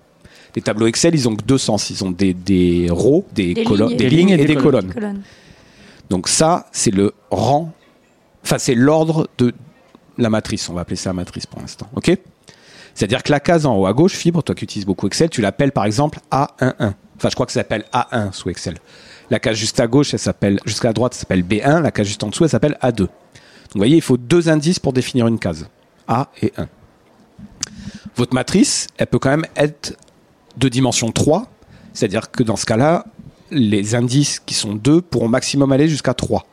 Les 0.55 0.61
tableaux 0.61 0.87
Excel, 0.87 1.15
ils 1.15 1.29
ont 1.29 1.35
que 1.35 1.43
deux 1.45 1.57
sens. 1.57 1.89
Ils 1.89 2.03
ont 2.03 2.11
des, 2.11 2.33
des 2.33 2.87
rows, 2.89 3.25
des, 3.33 3.53
Des 3.53 3.63
colonnes, 3.63 3.89
lignes 3.89 3.97
des 3.97 4.09
lignes 4.09 4.29
et, 4.31 4.45
des 4.45 4.55
colonnes. 4.55 4.93
colonnes. 4.93 5.21
Donc 6.09 6.27
ça, 6.27 6.67
c'est 6.73 6.91
le 6.91 7.13
rang, 7.29 7.71
enfin 8.43 8.57
c'est 8.57 8.75
l'ordre 8.75 9.29
de 9.37 9.53
la 10.17 10.29
matrice. 10.29 10.67
On 10.67 10.73
va 10.73 10.81
appeler 10.81 10.97
ça 10.97 11.11
la 11.11 11.13
matrice 11.13 11.45
pour 11.45 11.61
l'instant. 11.61 11.87
Ok? 11.95 12.11
C'est-à-dire 12.93 13.23
que 13.23 13.31
la 13.31 13.39
case 13.39 13.65
en 13.65 13.75
haut 13.75 13.85
à 13.85 13.93
gauche, 13.93 14.13
fibre, 14.13 14.43
toi 14.43 14.55
qui 14.55 14.65
utilises 14.65 14.85
beaucoup 14.85 15.07
Excel, 15.07 15.29
tu 15.29 15.41
l'appelles 15.41 15.71
par 15.71 15.85
exemple 15.85 16.19
A11. 16.31 16.93
Enfin, 17.17 17.29
je 17.29 17.35
crois 17.35 17.45
que 17.45 17.51
ça 17.51 17.61
s'appelle 17.61 17.85
A1 17.93 18.31
sous 18.33 18.49
Excel. 18.49 18.77
La 19.29 19.39
case 19.39 19.55
juste 19.55 19.79
à 19.79 19.87
gauche, 19.87 20.13
elle 20.13 20.19
s'appelle 20.19 20.59
jusqu'à 20.65 20.89
la 20.89 20.93
droite, 20.93 21.13
s'appelle 21.13 21.43
B1. 21.43 21.81
La 21.81 21.91
case 21.91 22.07
juste 22.07 22.23
en 22.23 22.27
dessous, 22.27 22.43
elle 22.43 22.49
s'appelle 22.49 22.77
A2. 22.81 22.97
Donc 22.97 23.09
vous 23.73 23.79
voyez, 23.79 23.95
il 23.95 24.01
faut 24.01 24.17
deux 24.17 24.49
indices 24.49 24.79
pour 24.79 24.91
définir 24.91 25.27
une 25.27 25.39
case. 25.39 25.67
A 26.07 26.29
et 26.41 26.51
1. 26.57 26.67
Votre 28.15 28.33
matrice, 28.33 28.87
elle 28.97 29.07
peut 29.07 29.19
quand 29.19 29.29
même 29.29 29.45
être 29.55 29.95
de 30.57 30.67
dimension 30.67 31.11
3. 31.11 31.47
C'est-à-dire 31.93 32.31
que 32.31 32.43
dans 32.43 32.57
ce 32.57 32.65
cas-là, 32.65 33.05
les 33.51 33.95
indices 33.95 34.39
qui 34.39 34.53
sont 34.53 34.73
2 34.73 35.01
pourront 35.01 35.27
maximum 35.29 35.71
aller 35.71 35.87
jusqu'à 35.87 36.13
3. 36.13 36.45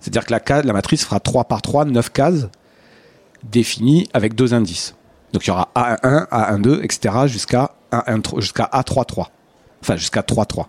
C'est-à-dire 0.00 0.24
que 0.24 0.32
la, 0.32 0.40
case, 0.40 0.64
la 0.64 0.72
matrice 0.72 1.04
fera 1.04 1.20
3 1.20 1.44
par 1.44 1.62
3, 1.62 1.84
9 1.84 2.10
cases 2.10 2.48
définies 3.44 4.08
avec 4.12 4.34
deux 4.34 4.54
indices. 4.54 4.94
Donc 5.32 5.44
il 5.46 5.48
y 5.48 5.50
aura 5.50 5.68
A11, 5.74 6.28
A12, 6.30 6.82
etc. 6.84 7.14
jusqu'à 7.26 7.72
A1, 7.92 8.40
jusqu'à 8.40 8.64
A33. 8.72 9.26
Enfin, 9.82 9.96
jusqu'à 9.96 10.22
3, 10.22 10.44
3. 10.46 10.66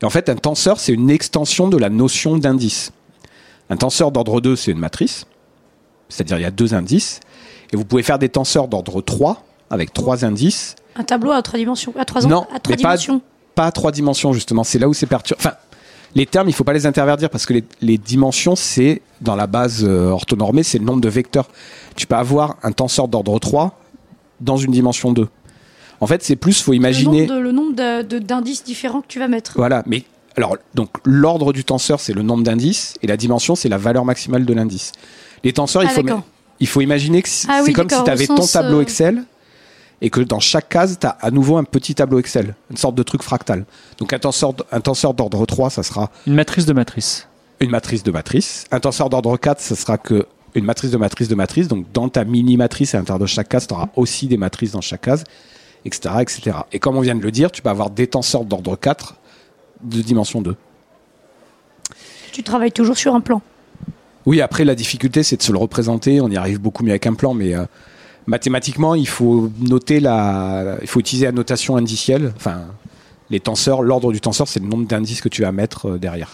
Et 0.00 0.04
en 0.04 0.10
fait, 0.10 0.28
un 0.28 0.36
tenseur, 0.36 0.78
c'est 0.78 0.92
une 0.92 1.10
extension 1.10 1.68
de 1.68 1.76
la 1.76 1.88
notion 1.88 2.36
d'indice. 2.36 2.92
Un 3.70 3.76
tenseur 3.76 4.12
d'ordre 4.12 4.40
2, 4.40 4.54
c'est 4.56 4.70
une 4.70 4.78
matrice. 4.78 5.24
C'est-à-dire, 6.08 6.38
il 6.38 6.42
y 6.42 6.46
a 6.46 6.50
deux 6.52 6.74
indices. 6.74 7.20
Et 7.72 7.76
vous 7.76 7.84
pouvez 7.84 8.02
faire 8.04 8.18
des 8.18 8.28
tenseurs 8.28 8.68
d'ordre 8.68 9.00
3, 9.00 9.42
avec 9.70 9.92
trois 9.92 10.24
indices. 10.24 10.76
Un 10.94 11.02
tableau 11.02 11.32
à 11.32 11.42
trois 11.42 11.58
dimensions. 11.58 11.92
À 11.98 12.04
trois, 12.04 12.22
Non, 12.22 12.42
à 12.54 12.60
trois 12.60 12.76
mais 12.76 12.82
pas- 12.82 12.96
dimensions. 12.96 13.20
Pas 13.56 13.64
à 13.66 13.72
trois 13.72 13.90
dimensions, 13.90 14.32
justement. 14.32 14.62
C'est 14.64 14.78
là 14.78 14.88
où 14.88 14.94
c'est 14.94 15.06
perturbant. 15.06 15.40
Enfin, 15.40 15.56
les 16.16 16.24
termes, 16.24 16.48
il 16.48 16.54
faut 16.54 16.64
pas 16.64 16.72
les 16.72 16.86
interverdir 16.86 17.28
parce 17.28 17.44
que 17.44 17.52
les, 17.52 17.64
les 17.82 17.98
dimensions, 17.98 18.56
c'est, 18.56 19.02
dans 19.20 19.36
la 19.36 19.46
base 19.46 19.84
euh, 19.84 20.08
orthonormée, 20.08 20.62
c'est 20.62 20.78
le 20.78 20.84
nombre 20.84 21.02
de 21.02 21.10
vecteurs. 21.10 21.46
Tu 21.94 22.06
peux 22.06 22.14
avoir 22.16 22.56
un 22.62 22.72
tenseur 22.72 23.06
d'ordre 23.06 23.38
3 23.38 23.78
dans 24.40 24.56
une 24.56 24.72
dimension 24.72 25.12
2. 25.12 25.28
En 26.00 26.06
fait, 26.06 26.22
c'est 26.22 26.36
plus, 26.36 26.62
faut 26.62 26.72
imaginer. 26.72 27.26
Le 27.26 27.52
nombre 27.52 27.74
d'indices 28.18 28.64
différents 28.64 29.02
que 29.02 29.08
tu 29.08 29.18
vas 29.18 29.28
mettre. 29.28 29.52
Voilà, 29.56 29.82
mais 29.86 30.04
alors 30.36 30.56
donc 30.74 30.90
l'ordre 31.04 31.54
du 31.54 31.64
tenseur 31.64 31.98
c'est 31.98 32.12
le 32.12 32.20
nombre 32.20 32.42
d'indices 32.42 32.94
et 33.02 33.06
la 33.06 33.16
dimension 33.16 33.54
c'est 33.54 33.70
la 33.70 33.78
valeur 33.78 34.04
maximale 34.04 34.44
de 34.44 34.52
l'indice. 34.52 34.92
Les 35.44 35.52
tenseurs, 35.52 35.82
il 35.82 35.88
Ah, 35.90 35.94
faut 35.94 36.02
il 36.60 36.66
faut 36.66 36.80
imaginer 36.80 37.20
que 37.22 37.28
c'est 37.28 37.48
Ah 37.50 37.60
oui, 37.64 37.72
comme 37.74 37.88
si 37.90 38.02
tu 38.02 38.10
avais 38.10 38.26
ton 38.26 38.46
tableau 38.46 38.78
euh, 38.78 38.82
Excel 38.82 39.24
et 40.02 40.10
que 40.10 40.20
dans 40.20 40.40
chaque 40.40 40.68
case 40.68 40.98
tu 41.00 41.06
as 41.06 41.10
à 41.20 41.30
nouveau 41.30 41.56
un 41.56 41.64
petit 41.64 41.94
tableau 41.94 42.18
Excel, 42.18 42.54
une 42.70 42.76
sorte 42.76 42.94
de 42.94 43.02
truc 43.02 43.22
fractal. 43.22 43.64
Donc 43.98 44.12
un 44.12 44.18
tenseur 44.18 44.52
un 44.72 44.80
tenseur 44.80 45.14
d'ordre 45.14 45.44
3, 45.46 45.70
ça 45.70 45.82
sera 45.82 46.10
Une 46.26 46.34
matrice 46.34 46.66
de 46.66 46.72
matrice. 46.72 47.28
une 47.60 47.70
matrice 47.70 48.02
de 48.02 48.10
matrice. 48.10 48.64
Un 48.70 48.80
tenseur 48.80 49.08
d'ordre 49.10 49.36
4, 49.36 49.60
ça 49.60 49.74
sera 49.74 49.98
que 49.98 50.26
une 50.54 50.64
matrice 50.64 50.90
de 50.90 50.96
matrice 50.96 51.28
de 51.28 51.34
matrice. 51.34 51.68
Donc 51.68 51.86
dans 51.92 52.08
ta 52.08 52.24
mini 52.24 52.56
matrice 52.56 52.94
à 52.94 52.98
l'intérieur 52.98 53.18
de 53.18 53.26
chaque 53.26 53.48
case, 53.48 53.66
tu 53.66 53.74
auras 53.74 53.88
aussi 53.96 54.26
des 54.26 54.36
matrices 54.38 54.72
dans 54.72 54.80
chaque 54.80 55.02
case, 55.02 55.24
etc., 55.84 56.14
etc. 56.20 56.56
Et 56.72 56.78
comme 56.78 56.96
on 56.96 57.00
vient 57.00 57.14
de 57.14 57.22
le 57.22 57.30
dire, 57.30 57.50
tu 57.52 57.62
peux 57.62 57.68
avoir 57.70 57.90
des 57.90 58.06
tenseurs 58.06 58.44
d'ordre 58.44 58.76
4 58.76 59.16
de 59.82 60.00
dimension 60.02 60.40
2. 60.40 60.56
Tu 62.32 62.42
travailles 62.42 62.72
toujours 62.72 62.96
sur 62.96 63.14
un 63.14 63.20
plan? 63.20 63.40
Oui, 64.26 64.40
après 64.40 64.64
la 64.64 64.74
difficulté, 64.74 65.22
c'est 65.22 65.36
de 65.36 65.42
se 65.42 65.52
le 65.52 65.58
représenter. 65.58 66.20
On 66.20 66.28
y 66.28 66.36
arrive 66.36 66.60
beaucoup 66.60 66.82
mieux 66.82 66.90
avec 66.90 67.06
un 67.06 67.14
plan, 67.14 67.32
mais 67.32 67.54
euh, 67.54 67.64
mathématiquement, 68.26 68.94
il 68.94 69.08
faut 69.08 69.50
utiliser 70.96 71.26
la 71.26 71.32
notation 71.32 71.76
indicielle. 71.76 72.32
Les 73.30 73.40
tenseurs, 73.40 73.82
l'ordre 73.82 74.12
du 74.12 74.20
tenseur, 74.20 74.46
c'est 74.46 74.60
le 74.60 74.68
nombre 74.68 74.86
d'indices 74.86 75.20
que 75.20 75.28
tu 75.28 75.42
vas 75.42 75.50
mettre 75.50 75.88
euh, 75.88 75.98
derrière. 75.98 76.32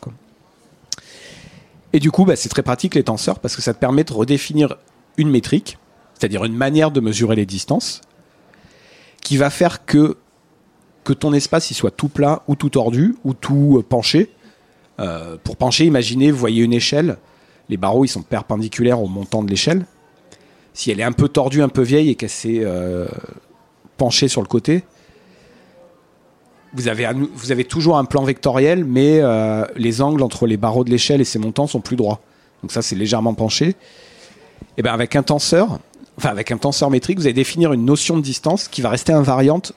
Et 1.94 2.00
du 2.00 2.10
coup, 2.10 2.26
bah, 2.26 2.36
c'est 2.36 2.50
très 2.50 2.62
pratique 2.62 2.94
les 2.94 3.02
tenseurs 3.02 3.38
parce 3.38 3.56
que 3.56 3.62
ça 3.62 3.72
te 3.72 3.78
permet 3.78 4.04
de 4.04 4.12
redéfinir 4.12 4.76
une 5.16 5.30
métrique, 5.30 5.78
c'est-à-dire 6.12 6.44
une 6.44 6.54
manière 6.54 6.90
de 6.90 7.00
mesurer 7.00 7.34
les 7.34 7.46
distances, 7.46 8.02
qui 9.22 9.38
va 9.38 9.48
faire 9.48 9.86
que 9.86 10.18
ton 11.18 11.32
espace 11.32 11.72
soit 11.72 11.90
tout 11.90 12.08
plat 12.08 12.42
ou 12.46 12.56
tout 12.56 12.68
tordu 12.68 13.16
ou 13.24 13.32
tout 13.32 13.78
euh, 13.78 13.82
penché. 13.82 14.30
Euh, 15.00 15.38
pour 15.42 15.56
pencher, 15.56 15.86
imaginez, 15.86 16.30
vous 16.30 16.38
voyez 16.38 16.62
une 16.62 16.74
échelle 16.74 17.16
les 17.72 17.78
barreaux 17.78 18.04
ils 18.04 18.08
sont 18.08 18.22
perpendiculaires 18.22 19.00
au 19.00 19.08
montant 19.08 19.42
de 19.42 19.48
l'échelle. 19.48 19.86
Si 20.74 20.90
elle 20.90 21.00
est 21.00 21.04
un 21.04 21.12
peu 21.12 21.28
tordue, 21.28 21.62
un 21.62 21.68
peu 21.68 21.82
vieille 21.82 22.10
et 22.10 22.14
qu'elle 22.14 22.30
s'est 22.30 22.60
euh, 22.62 23.06
penchée 23.98 24.28
sur 24.28 24.40
le 24.40 24.46
côté, 24.46 24.84
vous 26.74 26.88
avez, 26.88 27.64
toujours 27.64 27.98
un 27.98 28.04
plan 28.04 28.24
vectoriel, 28.24 28.84
mais 28.84 29.20
euh, 29.20 29.64
les 29.76 30.00
angles 30.00 30.22
entre 30.22 30.46
les 30.46 30.56
barreaux 30.56 30.84
de 30.84 30.90
l'échelle 30.90 31.20
et 31.20 31.24
ses 31.24 31.38
montants 31.38 31.66
sont 31.66 31.80
plus 31.80 31.96
droits. 31.96 32.20
Donc 32.62 32.72
ça 32.72 32.80
c'est 32.80 32.96
légèrement 32.96 33.34
penché. 33.34 33.76
Et 34.78 34.82
bien 34.82 34.94
avec 34.94 35.14
un 35.14 35.22
tenseur, 35.22 35.80
enfin 36.16 36.30
avec 36.30 36.50
un 36.50 36.56
tenseur 36.56 36.90
métrique, 36.90 37.18
vous 37.18 37.26
allez 37.26 37.34
définir 37.34 37.74
une 37.74 37.84
notion 37.84 38.16
de 38.16 38.22
distance 38.22 38.68
qui 38.68 38.80
va 38.80 38.88
rester 38.88 39.12
invariante, 39.12 39.74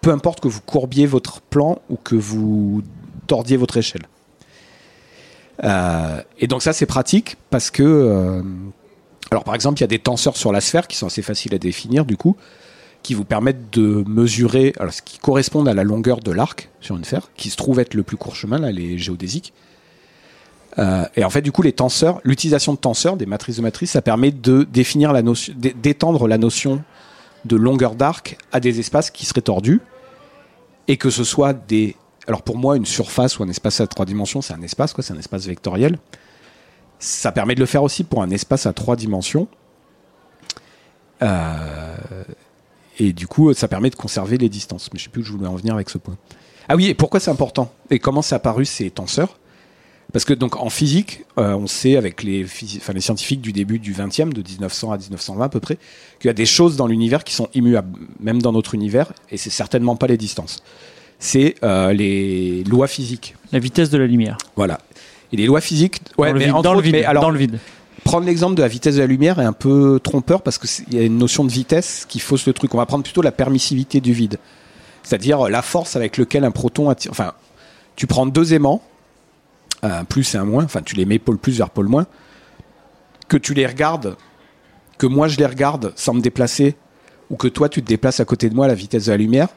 peu 0.00 0.10
importe 0.10 0.40
que 0.40 0.48
vous 0.48 0.60
courbiez 0.60 1.06
votre 1.06 1.40
plan 1.40 1.78
ou 1.88 1.96
que 1.96 2.16
vous 2.16 2.82
tordiez 3.28 3.56
votre 3.56 3.76
échelle. 3.76 4.02
Euh, 5.62 6.20
et 6.40 6.48
donc 6.48 6.62
ça 6.62 6.72
c'est 6.72 6.86
pratique 6.86 7.36
parce 7.50 7.70
que 7.70 8.42
alors 9.30 9.44
par 9.44 9.54
exemple 9.54 9.78
il 9.78 9.82
y 9.82 9.84
a 9.84 9.88
des 9.88 9.98
tenseurs 9.98 10.36
sur 10.36 10.52
la 10.52 10.60
sphère 10.60 10.86
qui 10.86 10.96
sont 10.96 11.06
assez 11.06 11.22
faciles 11.22 11.54
à 11.54 11.58
définir 11.58 12.04
du 12.04 12.16
coup 12.16 12.36
qui 13.02 13.14
vous 13.14 13.24
permettent 13.24 13.70
de 13.72 14.04
mesurer 14.06 14.72
alors 14.78 14.92
ce 14.92 15.02
qui 15.02 15.18
correspond 15.18 15.66
à 15.66 15.74
la 15.74 15.84
longueur 15.84 16.20
de 16.20 16.30
l'arc 16.30 16.70
sur 16.80 16.96
une 16.96 17.04
sphère 17.04 17.30
qui 17.36 17.50
se 17.50 17.56
trouve 17.56 17.78
être 17.80 17.94
le 17.94 18.02
plus 18.02 18.16
court 18.16 18.36
chemin 18.36 18.58
là 18.58 18.70
les 18.72 18.98
géodésiques 18.98 19.52
Euh, 20.76 21.04
et 21.14 21.22
en 21.22 21.30
fait 21.30 21.40
du 21.42 21.52
coup 21.52 21.62
les 21.62 21.72
tenseurs 21.72 22.20
l'utilisation 22.24 22.72
de 22.74 22.78
tenseurs 22.78 23.16
des 23.16 23.26
matrices 23.26 23.58
de 23.58 23.62
matrices 23.62 23.92
ça 23.92 24.02
permet 24.02 24.32
de 24.32 24.66
définir 24.72 25.12
la 25.12 25.22
notion 25.22 25.54
d'é- 25.56 25.72
d'étendre 25.72 26.26
la 26.26 26.36
notion 26.36 26.82
de 27.44 27.54
longueur 27.54 27.94
d'arc 27.94 28.36
à 28.50 28.58
des 28.58 28.80
espaces 28.80 29.12
qui 29.12 29.24
seraient 29.24 29.40
tordus 29.52 29.80
et 30.88 30.96
que 30.96 31.10
ce 31.10 31.22
soit 31.22 31.52
des 31.52 31.94
alors 32.26 32.42
pour 32.42 32.56
moi, 32.56 32.76
une 32.76 32.86
surface 32.86 33.38
ou 33.38 33.42
un 33.44 33.48
espace 33.50 33.80
à 33.82 33.86
trois 33.86 34.06
dimensions, 34.06 34.40
c'est 34.40 34.54
un 34.54 34.62
espace, 34.62 34.94
quoi, 34.94 35.04
c'est 35.04 35.12
un 35.12 35.18
espace 35.18 35.44
vectoriel. 35.46 35.98
Ça 37.04 37.32
permet 37.32 37.54
de 37.54 37.60
le 37.60 37.66
faire 37.66 37.82
aussi 37.82 38.02
pour 38.02 38.22
un 38.22 38.30
espace 38.30 38.64
à 38.64 38.72
trois 38.72 38.96
dimensions. 38.96 39.46
Euh, 41.22 41.96
et 42.98 43.12
du 43.12 43.26
coup, 43.26 43.52
ça 43.52 43.68
permet 43.68 43.90
de 43.90 43.94
conserver 43.94 44.38
les 44.38 44.48
distances. 44.48 44.88
Mais 44.92 44.98
je 44.98 45.04
sais 45.04 45.10
plus 45.10 45.20
où 45.20 45.24
je 45.24 45.32
voulais 45.32 45.46
en 45.46 45.54
venir 45.56 45.74
avec 45.74 45.90
ce 45.90 45.98
point. 45.98 46.16
Ah 46.68 46.76
oui, 46.76 46.86
et 46.86 46.94
pourquoi 46.94 47.20
c'est 47.20 47.30
important? 47.30 47.72
Et 47.90 47.98
comment 47.98 48.22
c'est 48.22 48.34
apparu 48.34 48.64
ces 48.64 48.90
tenseurs? 48.90 49.38
Parce 50.14 50.24
que 50.24 50.32
donc 50.32 50.56
en 50.56 50.70
physique, 50.70 51.24
euh, 51.38 51.54
on 51.54 51.66
sait 51.66 51.96
avec 51.96 52.22
les, 52.22 52.44
physi- 52.44 52.78
enfin, 52.78 52.92
les 52.94 53.00
scientifiques 53.02 53.40
du 53.42 53.52
début 53.52 53.78
du 53.78 53.92
20e, 53.92 54.32
de 54.32 54.42
1900 54.42 54.92
à 54.92 54.96
1920 54.96 55.44
à 55.44 55.48
peu 55.48 55.60
près, 55.60 55.76
qu'il 56.20 56.28
y 56.28 56.30
a 56.30 56.34
des 56.34 56.46
choses 56.46 56.76
dans 56.76 56.86
l'univers 56.86 57.24
qui 57.24 57.34
sont 57.34 57.48
immuables, 57.52 57.98
même 58.20 58.40
dans 58.40 58.52
notre 58.52 58.74
univers, 58.74 59.12
et 59.30 59.36
c'est 59.36 59.50
certainement 59.50 59.96
pas 59.96 60.06
les 60.06 60.16
distances. 60.16 60.62
C'est 61.18 61.56
euh, 61.64 61.92
les 61.92 62.64
lois 62.64 62.86
physiques. 62.86 63.34
La 63.52 63.58
vitesse 63.58 63.90
de 63.90 63.98
la 63.98 64.06
lumière. 64.06 64.38
Voilà. 64.56 64.78
Et 65.32 65.36
les 65.36 65.46
lois 65.46 65.60
physiques, 65.60 66.00
ouais, 66.18 66.28
dans 66.28 66.34
le 66.34 66.40
vide. 66.40 66.48
Dans 66.50 66.62
le 66.62 66.68
autres, 66.68 66.80
vide. 66.82 66.92
mais 66.94 67.04
alors, 67.04 67.22
dans 67.22 67.30
le 67.30 67.38
vide. 67.38 67.58
prendre 68.04 68.26
l'exemple 68.26 68.54
de 68.54 68.62
la 68.62 68.68
vitesse 68.68 68.96
de 68.96 69.00
la 69.00 69.06
lumière 69.06 69.40
est 69.40 69.44
un 69.44 69.52
peu 69.52 70.00
trompeur 70.02 70.42
parce 70.42 70.58
qu'il 70.58 70.94
y 70.94 70.98
a 70.98 71.02
une 71.02 71.18
notion 71.18 71.44
de 71.44 71.50
vitesse 71.50 72.06
qui 72.08 72.20
fausse 72.20 72.46
le 72.46 72.52
truc. 72.52 72.74
On 72.74 72.78
va 72.78 72.86
prendre 72.86 73.04
plutôt 73.04 73.22
la 73.22 73.32
permissivité 73.32 74.00
du 74.00 74.12
vide. 74.12 74.38
C'est-à-dire 75.02 75.48
la 75.48 75.62
force 75.62 75.96
avec 75.96 76.16
laquelle 76.16 76.44
un 76.44 76.50
proton 76.50 76.88
attire. 76.88 77.10
Enfin, 77.10 77.32
tu 77.96 78.06
prends 78.06 78.26
deux 78.26 78.54
aimants, 78.54 78.82
un 79.82 80.04
plus 80.04 80.34
et 80.34 80.38
un 80.38 80.44
moins, 80.44 80.64
enfin, 80.64 80.82
tu 80.82 80.96
les 80.96 81.04
mets 81.04 81.18
pôle 81.18 81.38
plus 81.38 81.58
vers 81.58 81.70
pôle 81.70 81.88
moins, 81.88 82.06
que 83.28 83.36
tu 83.36 83.54
les 83.54 83.66
regardes, 83.66 84.16
que 84.98 85.06
moi 85.06 85.28
je 85.28 85.38
les 85.38 85.46
regarde 85.46 85.92
sans 85.96 86.14
me 86.14 86.20
déplacer, 86.20 86.76
ou 87.30 87.36
que 87.36 87.48
toi 87.48 87.68
tu 87.68 87.82
te 87.82 87.88
déplaces 87.88 88.20
à 88.20 88.24
côté 88.24 88.48
de 88.48 88.54
moi 88.54 88.66
à 88.66 88.68
la 88.68 88.74
vitesse 88.74 89.06
de 89.06 89.10
la 89.10 89.16
lumière, 89.16 89.48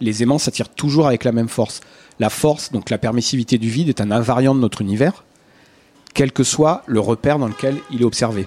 les 0.00 0.22
aimants 0.22 0.38
s'attirent 0.38 0.68
toujours 0.68 1.06
avec 1.06 1.24
la 1.24 1.32
même 1.32 1.48
force. 1.48 1.80
La 2.18 2.30
force, 2.30 2.72
donc 2.72 2.90
la 2.90 2.98
permissivité 2.98 3.58
du 3.58 3.68
vide, 3.68 3.88
est 3.88 4.00
un 4.00 4.10
invariant 4.10 4.54
de 4.54 4.60
notre 4.60 4.80
univers 4.80 5.24
quel 6.16 6.32
que 6.32 6.42
soit 6.42 6.82
le 6.86 6.98
repère 6.98 7.38
dans 7.38 7.46
lequel 7.46 7.76
il 7.92 8.00
est 8.00 8.04
observé. 8.04 8.46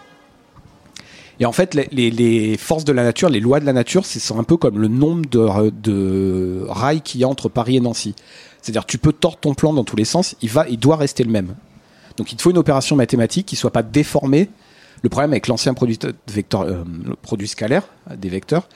Et 1.40 1.46
en 1.46 1.54
fait, 1.54 1.76
les, 1.76 2.58
forces 2.58 2.84
de 2.84 2.92
la 2.92 3.04
nature, 3.04 3.30
les 3.30 3.40
lois 3.40 3.62
de 3.62 3.66
la 3.66 3.72
nature, 3.72 4.06
c'est 4.06 4.34
un 4.34 4.44
peu 4.44 4.58
comme 4.58 4.78
le 4.78 4.90
nombre 4.90 5.22
de, 5.30 6.66
rails 6.68 7.02
qu'il 7.02 7.22
y 7.22 7.24
a 7.24 7.28
entre 7.30 7.48
Paris 7.48 7.78
et 7.78 7.80
Nancy. 7.80 8.14
C'est-à-dire, 8.62 8.86
tu 8.86 8.98
peux 8.98 9.14
tordre 9.14 9.38
ton 9.38 9.54
plan 9.54 9.72
dans 9.72 9.86
tous 9.86 9.96
les 9.96 10.04
sens, 10.04 10.36
il, 10.42 10.50
va, 10.50 10.68
il 10.68 10.78
doit 10.78 10.98
rester 10.98 11.24
le 11.24 11.32
même. 11.32 11.56
Donc, 12.18 12.34
il 12.34 12.36
te 12.36 12.42
faut 12.42 12.52
une 12.52 12.58
opération 12.58 12.98
mathématique 12.98 13.46
qui 13.46 13.56
soit 13.56 13.72
pas 13.72 13.84
déformée. 13.84 14.50
Le 15.02 15.08
problème 15.08 15.32
avec 15.32 15.48
l'ancien 15.48 15.74
produit, 15.74 15.98
euh, 16.04 16.84
produit 17.22 17.48
scalaire, 17.48 17.84
des 18.18 18.28
vecteurs, 18.28 18.68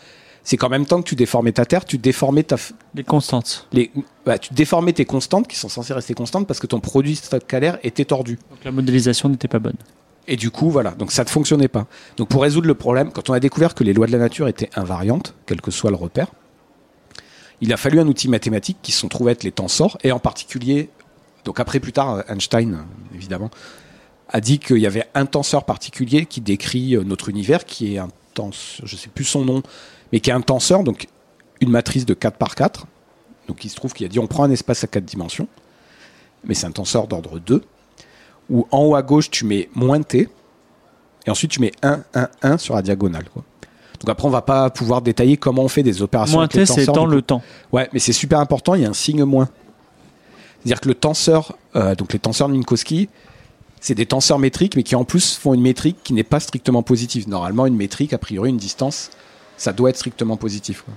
c'est 0.43 0.57
qu'en 0.57 0.69
même 0.69 0.85
temps 0.85 1.01
que 1.01 1.07
tu 1.07 1.15
déformais 1.15 1.53
ta 1.53 1.65
Terre, 1.65 1.85
tu 1.85 1.97
déformais 1.97 2.43
ta, 2.43 2.57
Les 2.95 3.03
constantes. 3.03 3.67
les, 3.71 3.91
bah, 4.25 4.37
tu 4.37 4.53
déformais 4.53 4.93
tes 4.93 5.05
constantes 5.05 5.47
qui 5.47 5.55
sont 5.55 5.69
censées 5.69 5.93
rester 5.93 6.13
constantes 6.13 6.47
parce 6.47 6.59
que 6.59 6.67
ton 6.67 6.79
produit 6.79 7.15
scalaire 7.15 7.79
était 7.83 8.05
tordu. 8.05 8.37
Donc 8.49 8.63
la 8.63 8.71
modélisation 8.71 9.29
n'était 9.29 9.47
pas 9.47 9.59
bonne. 9.59 9.77
Et 10.27 10.35
du 10.35 10.51
coup, 10.51 10.69
voilà, 10.69 10.91
donc 10.91 11.11
ça 11.11 11.23
ne 11.23 11.29
fonctionnait 11.29 11.67
pas. 11.67 11.87
Donc 12.17 12.29
pour 12.29 12.41
résoudre 12.41 12.67
le 12.67 12.75
problème, 12.75 13.11
quand 13.11 13.29
on 13.29 13.33
a 13.33 13.39
découvert 13.39 13.73
que 13.73 13.83
les 13.83 13.93
lois 13.93 14.07
de 14.07 14.11
la 14.11 14.17
nature 14.17 14.47
étaient 14.47 14.69
invariantes, 14.75 15.33
quel 15.45 15.61
que 15.61 15.71
soit 15.71 15.89
le 15.89 15.97
repère, 15.97 16.27
il 17.61 17.71
a 17.71 17.77
fallu 17.77 17.99
un 17.99 18.07
outil 18.07 18.27
mathématique 18.27 18.77
qui 18.81 18.91
se 18.91 18.99
sont 18.99 19.09
trouvés 19.09 19.31
être 19.33 19.43
les 19.43 19.51
tensors, 19.51 19.97
et 20.03 20.11
en 20.11 20.19
particulier, 20.19 20.89
donc 21.45 21.59
après 21.59 21.79
plus 21.79 21.93
tard, 21.93 22.23
Einstein, 22.29 22.73
euh, 22.73 23.15
évidemment, 23.15 23.49
a 24.29 24.41
dit 24.41 24.59
qu'il 24.59 24.77
y 24.77 24.87
avait 24.87 25.07
un 25.13 25.25
tenseur 25.25 25.65
particulier 25.65 26.25
qui 26.25 26.41
décrit 26.41 26.95
euh, 26.95 27.03
notre 27.03 27.29
univers, 27.29 27.65
qui 27.65 27.95
est 27.95 27.99
un 27.99 28.09
tenseur, 28.33 28.85
je 28.85 28.95
sais 28.95 29.09
plus 29.09 29.25
son 29.25 29.45
nom, 29.45 29.63
mais 30.13 30.19
qui 30.19 30.29
est 30.29 30.33
un 30.33 30.41
tenseur, 30.41 30.83
donc 30.83 31.07
une 31.59 31.71
matrice 31.71 32.05
de 32.05 32.13
4 32.13 32.37
par 32.37 32.55
4. 32.55 32.85
Donc 33.47 33.65
il 33.65 33.69
se 33.69 33.75
trouve 33.75 33.93
qu'il 33.93 34.05
a 34.05 34.09
dit 34.09 34.19
on 34.19 34.27
prend 34.27 34.43
un 34.43 34.51
espace 34.51 34.83
à 34.85 34.87
4 34.87 35.03
dimensions, 35.03 35.47
mais 36.45 36.53
c'est 36.53 36.67
un 36.67 36.71
tenseur 36.71 37.07
d'ordre 37.07 37.39
2 37.39 37.61
où 38.49 38.67
en 38.71 38.83
haut 38.83 38.95
à 38.95 39.01
gauche 39.01 39.29
tu 39.31 39.43
mets 39.43 39.69
moins 39.73 40.01
t 40.01 40.29
et 41.25 41.29
ensuite 41.31 41.51
tu 41.51 41.61
mets 41.61 41.71
1, 41.81 42.03
1, 42.13 42.29
1 42.43 42.57
sur 42.57 42.75
la 42.75 42.83
diagonale. 42.83 43.27
Quoi. 43.33 43.43
Donc 43.99 44.09
après 44.09 44.27
on 44.27 44.31
va 44.31 44.43
pas 44.43 44.69
pouvoir 44.69 45.01
détailler 45.01 45.35
comment 45.35 45.63
on 45.63 45.67
fait 45.67 45.83
des 45.83 46.03
opérations. 46.03 46.37
Moins 46.37 46.43
avec 46.43 46.53
t, 46.53 46.65
c'est 46.67 46.85
dans 46.85 47.07
le 47.07 47.21
temps. 47.23 47.41
Ouais, 47.71 47.89
mais 47.91 47.99
c'est 47.99 48.13
super 48.13 48.39
important, 48.39 48.75
il 48.75 48.83
y 48.83 48.85
a 48.85 48.89
un 48.89 48.93
signe 48.93 49.23
moins. 49.23 49.49
C'est-à-dire 50.59 50.79
que 50.79 50.89
le 50.89 50.95
tenseur, 50.95 51.57
euh, 51.75 51.95
donc 51.95 52.13
les 52.13 52.19
tenseurs 52.19 52.49
de 52.49 52.53
Minkowski, 52.53 53.09
c'est 53.81 53.95
des 53.95 54.05
tenseurs 54.05 54.39
métriques, 54.39 54.75
mais 54.75 54.83
qui 54.83 54.95
en 54.95 55.05
plus 55.05 55.35
font 55.35 55.55
une 55.55 55.61
métrique 55.61 55.97
qui 56.03 56.13
n'est 56.13 56.23
pas 56.23 56.39
strictement 56.39 56.83
positive. 56.83 57.27
Normalement, 57.27 57.65
une 57.65 57.75
métrique, 57.75 58.13
a 58.13 58.17
priori, 58.17 58.49
une 58.49 58.57
distance, 58.57 59.09
ça 59.57 59.73
doit 59.73 59.89
être 59.89 59.97
strictement 59.97 60.37
positif. 60.37 60.81
quoi. 60.81 60.93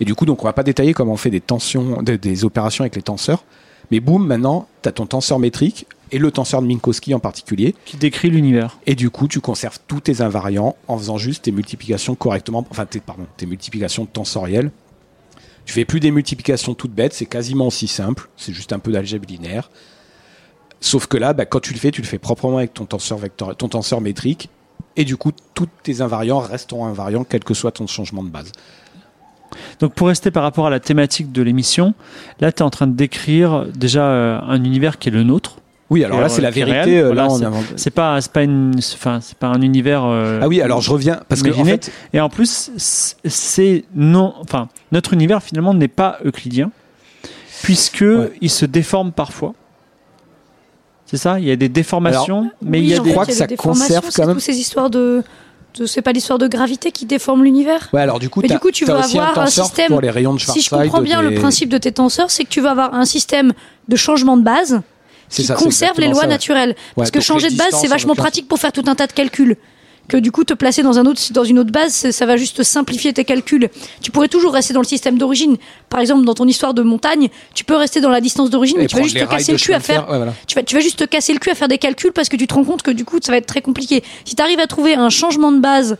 Et 0.00 0.04
du 0.04 0.14
coup, 0.14 0.26
donc, 0.26 0.42
on 0.42 0.46
va 0.46 0.52
pas 0.52 0.62
détailler 0.62 0.92
comment 0.92 1.12
on 1.12 1.16
fait 1.16 1.30
des 1.30 1.40
tensions, 1.40 2.02
des, 2.02 2.18
des 2.18 2.44
opérations 2.44 2.82
avec 2.82 2.96
les 2.96 3.02
tenseurs. 3.02 3.44
Mais 3.90 4.00
boum, 4.00 4.26
maintenant, 4.26 4.68
tu 4.82 4.88
as 4.88 4.92
ton 4.92 5.06
tenseur 5.06 5.38
métrique 5.38 5.86
et 6.12 6.18
le 6.18 6.30
tenseur 6.30 6.62
de 6.62 6.66
Minkowski 6.66 7.14
en 7.14 7.20
particulier. 7.20 7.74
Qui 7.84 7.96
décrit 7.96 8.30
l'univers. 8.30 8.78
Et 8.86 8.94
du 8.94 9.10
coup, 9.10 9.28
tu 9.28 9.40
conserves 9.40 9.78
tous 9.86 10.00
tes 10.00 10.20
invariants 10.20 10.76
en 10.88 10.98
faisant 10.98 11.18
juste 11.18 11.44
tes 11.44 11.52
multiplications 11.52 12.14
correctement, 12.14 12.66
enfin, 12.70 12.86
tes, 12.86 13.00
pardon, 13.00 13.26
tes 13.36 13.46
multiplications 13.46 14.06
tensorielles. 14.06 14.70
Tu 15.64 15.72
fais 15.72 15.84
plus 15.84 15.98
des 15.98 16.10
multiplications 16.10 16.74
toutes 16.74 16.92
bêtes, 16.92 17.12
c'est 17.12 17.26
quasiment 17.26 17.66
aussi 17.66 17.88
simple. 17.88 18.28
C'est 18.36 18.52
juste 18.52 18.72
un 18.72 18.78
peu 18.78 18.92
d'algèbre 18.92 19.26
linéaire. 19.28 19.70
Sauf 20.80 21.06
que 21.06 21.16
là, 21.16 21.32
bah, 21.32 21.46
quand 21.46 21.60
tu 21.60 21.72
le 21.72 21.78
fais, 21.78 21.90
tu 21.90 22.02
le 22.02 22.06
fais 22.06 22.18
proprement 22.18 22.58
avec 22.58 22.74
ton 22.74 22.84
tenseur 22.84 23.18
vecteur, 23.18 23.56
ton 23.56 23.68
tenseur 23.68 24.00
métrique. 24.00 24.50
Et 24.96 25.04
du 25.04 25.16
coup, 25.16 25.32
tous 25.54 25.68
tes 25.82 26.00
invariants 26.00 26.38
resteront 26.38 26.86
invariants, 26.86 27.24
quel 27.24 27.44
que 27.44 27.54
soit 27.54 27.72
ton 27.72 27.86
changement 27.86 28.22
de 28.24 28.28
base. 28.30 28.50
Donc 29.80 29.94
pour 29.94 30.08
rester 30.08 30.30
par 30.30 30.42
rapport 30.42 30.66
à 30.66 30.70
la 30.70 30.80
thématique 30.80 31.32
de 31.32 31.42
l'émission, 31.42 31.94
là 32.40 32.50
tu 32.52 32.58
es 32.58 32.62
en 32.62 32.70
train 32.70 32.86
de 32.86 32.94
décrire 32.94 33.66
déjà 33.74 34.02
euh, 34.04 34.38
un 34.40 34.62
univers 34.64 34.98
qui 34.98 35.08
est 35.08 35.12
le 35.12 35.22
nôtre. 35.22 35.58
Oui, 35.88 36.02
alors 36.02 36.20
là, 36.20 36.28
c'est 36.28 36.42
la 36.42 36.50
vérité. 36.50 36.98
euh, 36.98 37.14
là, 37.14 37.28
c'est- 37.76 37.90
pas 37.90 38.20
c'est 38.20 38.32
pas 38.32 38.42
une 38.42 38.74
enfin 38.94 39.20
c'est 39.20 39.38
pas 39.38 39.46
un 39.46 39.62
univers 39.62 40.04
euh, 40.04 40.40
Ah 40.42 40.48
oui, 40.48 40.60
alors 40.60 40.80
je 40.80 40.90
reviens 40.90 41.20
parce 41.28 41.42
que 41.42 41.50
en 41.50 41.64
fait, 41.64 41.92
et 42.12 42.20
en 42.20 42.28
plus 42.28 42.70
c'est 43.24 43.84
non 43.94 44.34
enfin 44.40 44.68
notre 44.90 45.12
univers 45.12 45.42
finalement 45.42 45.74
n'est 45.74 45.86
pas 45.88 46.18
euclidien 46.24 46.72
puisque 47.62 48.04
il 48.40 48.50
se 48.50 48.66
déforme 48.66 49.12
parfois. 49.12 49.54
C'est 51.06 51.16
ça, 51.16 51.38
il 51.38 51.46
y 51.46 51.50
a 51.50 51.56
des 51.56 51.68
déformations 51.68 52.50
mais 52.62 52.80
il 52.80 52.86
y 52.86 52.94
a 52.94 52.98
des 52.98 53.04
fait, 53.04 53.10
crois 53.12 53.26
que 53.26 53.32
ça 53.32 53.46
conserve 53.46 54.06
c'est 54.10 54.20
quand 54.22 54.26
même- 54.26 54.36
toutes 54.36 54.44
ces 54.44 54.58
histoires 54.58 54.90
de, 54.90 55.22
c'est 55.84 56.02
pas 56.02 56.12
l'histoire 56.12 56.38
de 56.38 56.48
gravité 56.48 56.90
qui 56.90 57.06
déforme 57.06 57.44
l'univers. 57.44 57.88
ouais, 57.92 58.00
alors 58.00 58.18
du 58.18 58.28
coup, 58.28 58.40
Mais 58.42 58.48
du 58.48 58.58
coup, 58.58 58.70
tu 58.70 58.84
vas 58.84 59.04
avoir 59.04 59.38
un 59.38 59.46
système- 59.46 59.88
pour 59.88 60.00
les 60.00 60.10
rayons 60.10 60.34
de 60.34 60.40
Si 60.40 60.60
je 60.62 60.70
comprends 60.70 61.00
bien 61.02 61.22
des- 61.22 61.30
le 61.30 61.34
principe 61.38 61.68
de 61.68 61.78
tes 61.78 61.92
tenseurs, 61.92 62.30
c'est 62.30 62.44
que 62.44 62.48
tu 62.48 62.60
vas 62.60 62.72
avoir 62.72 62.94
un 62.94 63.04
système 63.04 63.52
de 63.88 63.96
changement 63.96 64.36
de 64.36 64.42
base 64.42 64.80
qui 65.28 65.44
ça, 65.44 65.54
conserve 65.54 66.00
les 66.00 66.06
lois 66.06 66.14
ça, 66.16 66.20
ouais. 66.22 66.26
naturelles. 66.28 66.76
Parce 66.96 67.10
que 67.10 67.20
changer 67.20 67.50
de 67.50 67.56
base, 67.56 67.68
c'est 67.72 67.86
en 67.86 67.90
vachement 67.90 68.14
pratique 68.14 68.48
pour 68.48 68.58
faire 68.58 68.72
tout 68.72 68.84
un 68.86 68.94
tas 68.94 69.06
de 69.06 69.12
calculs. 69.12 69.56
Que 70.08 70.16
du 70.16 70.30
coup, 70.30 70.44
te 70.44 70.54
placer 70.54 70.82
dans, 70.82 70.98
un 70.98 71.06
autre, 71.06 71.20
dans 71.32 71.44
une 71.44 71.58
autre 71.58 71.72
base, 71.72 72.10
ça 72.10 72.26
va 72.26 72.36
juste 72.36 72.62
simplifier 72.62 73.12
tes 73.12 73.24
calculs. 73.24 73.68
Tu 74.00 74.10
pourrais 74.10 74.28
toujours 74.28 74.52
rester 74.52 74.72
dans 74.72 74.80
le 74.80 74.86
système 74.86 75.18
d'origine. 75.18 75.56
Par 75.88 76.00
exemple, 76.00 76.24
dans 76.24 76.34
ton 76.34 76.46
histoire 76.46 76.74
de 76.74 76.82
montagne, 76.82 77.28
tu 77.54 77.64
peux 77.64 77.74
rester 77.74 78.00
dans 78.00 78.10
la 78.10 78.20
distance 78.20 78.50
d'origine, 78.50 78.78
mais 78.78 78.86
tu 78.86 78.96
vas 78.96 79.02
juste 79.02 79.18
te 79.18 79.24
casser 79.24 79.52
le 79.52 79.58
cul 79.58 79.74
à 79.74 79.80
faire 79.80 80.08
ouais, 80.08 80.16
voilà. 80.16 80.34
tu 80.46 80.54
vas, 80.54 80.62
tu 80.62 80.76
vas 80.76 80.80
juste 80.80 80.98
te 80.98 81.04
casser 81.04 81.32
le 81.32 81.40
cul 81.40 81.50
à 81.50 81.54
faire 81.54 81.68
des 81.68 81.78
calculs 81.78 82.12
parce 82.12 82.28
que 82.28 82.36
tu 82.36 82.46
te 82.46 82.54
rends 82.54 82.64
compte 82.64 82.82
que 82.82 82.92
du 82.92 83.04
coup, 83.04 83.18
ça 83.20 83.32
va 83.32 83.38
être 83.38 83.46
très 83.46 83.62
compliqué. 83.62 84.04
Si 84.24 84.36
tu 84.36 84.42
arrives 84.42 84.60
à 84.60 84.66
trouver 84.66 84.94
un 84.94 85.10
changement 85.10 85.50
de 85.50 85.58
base 85.58 85.96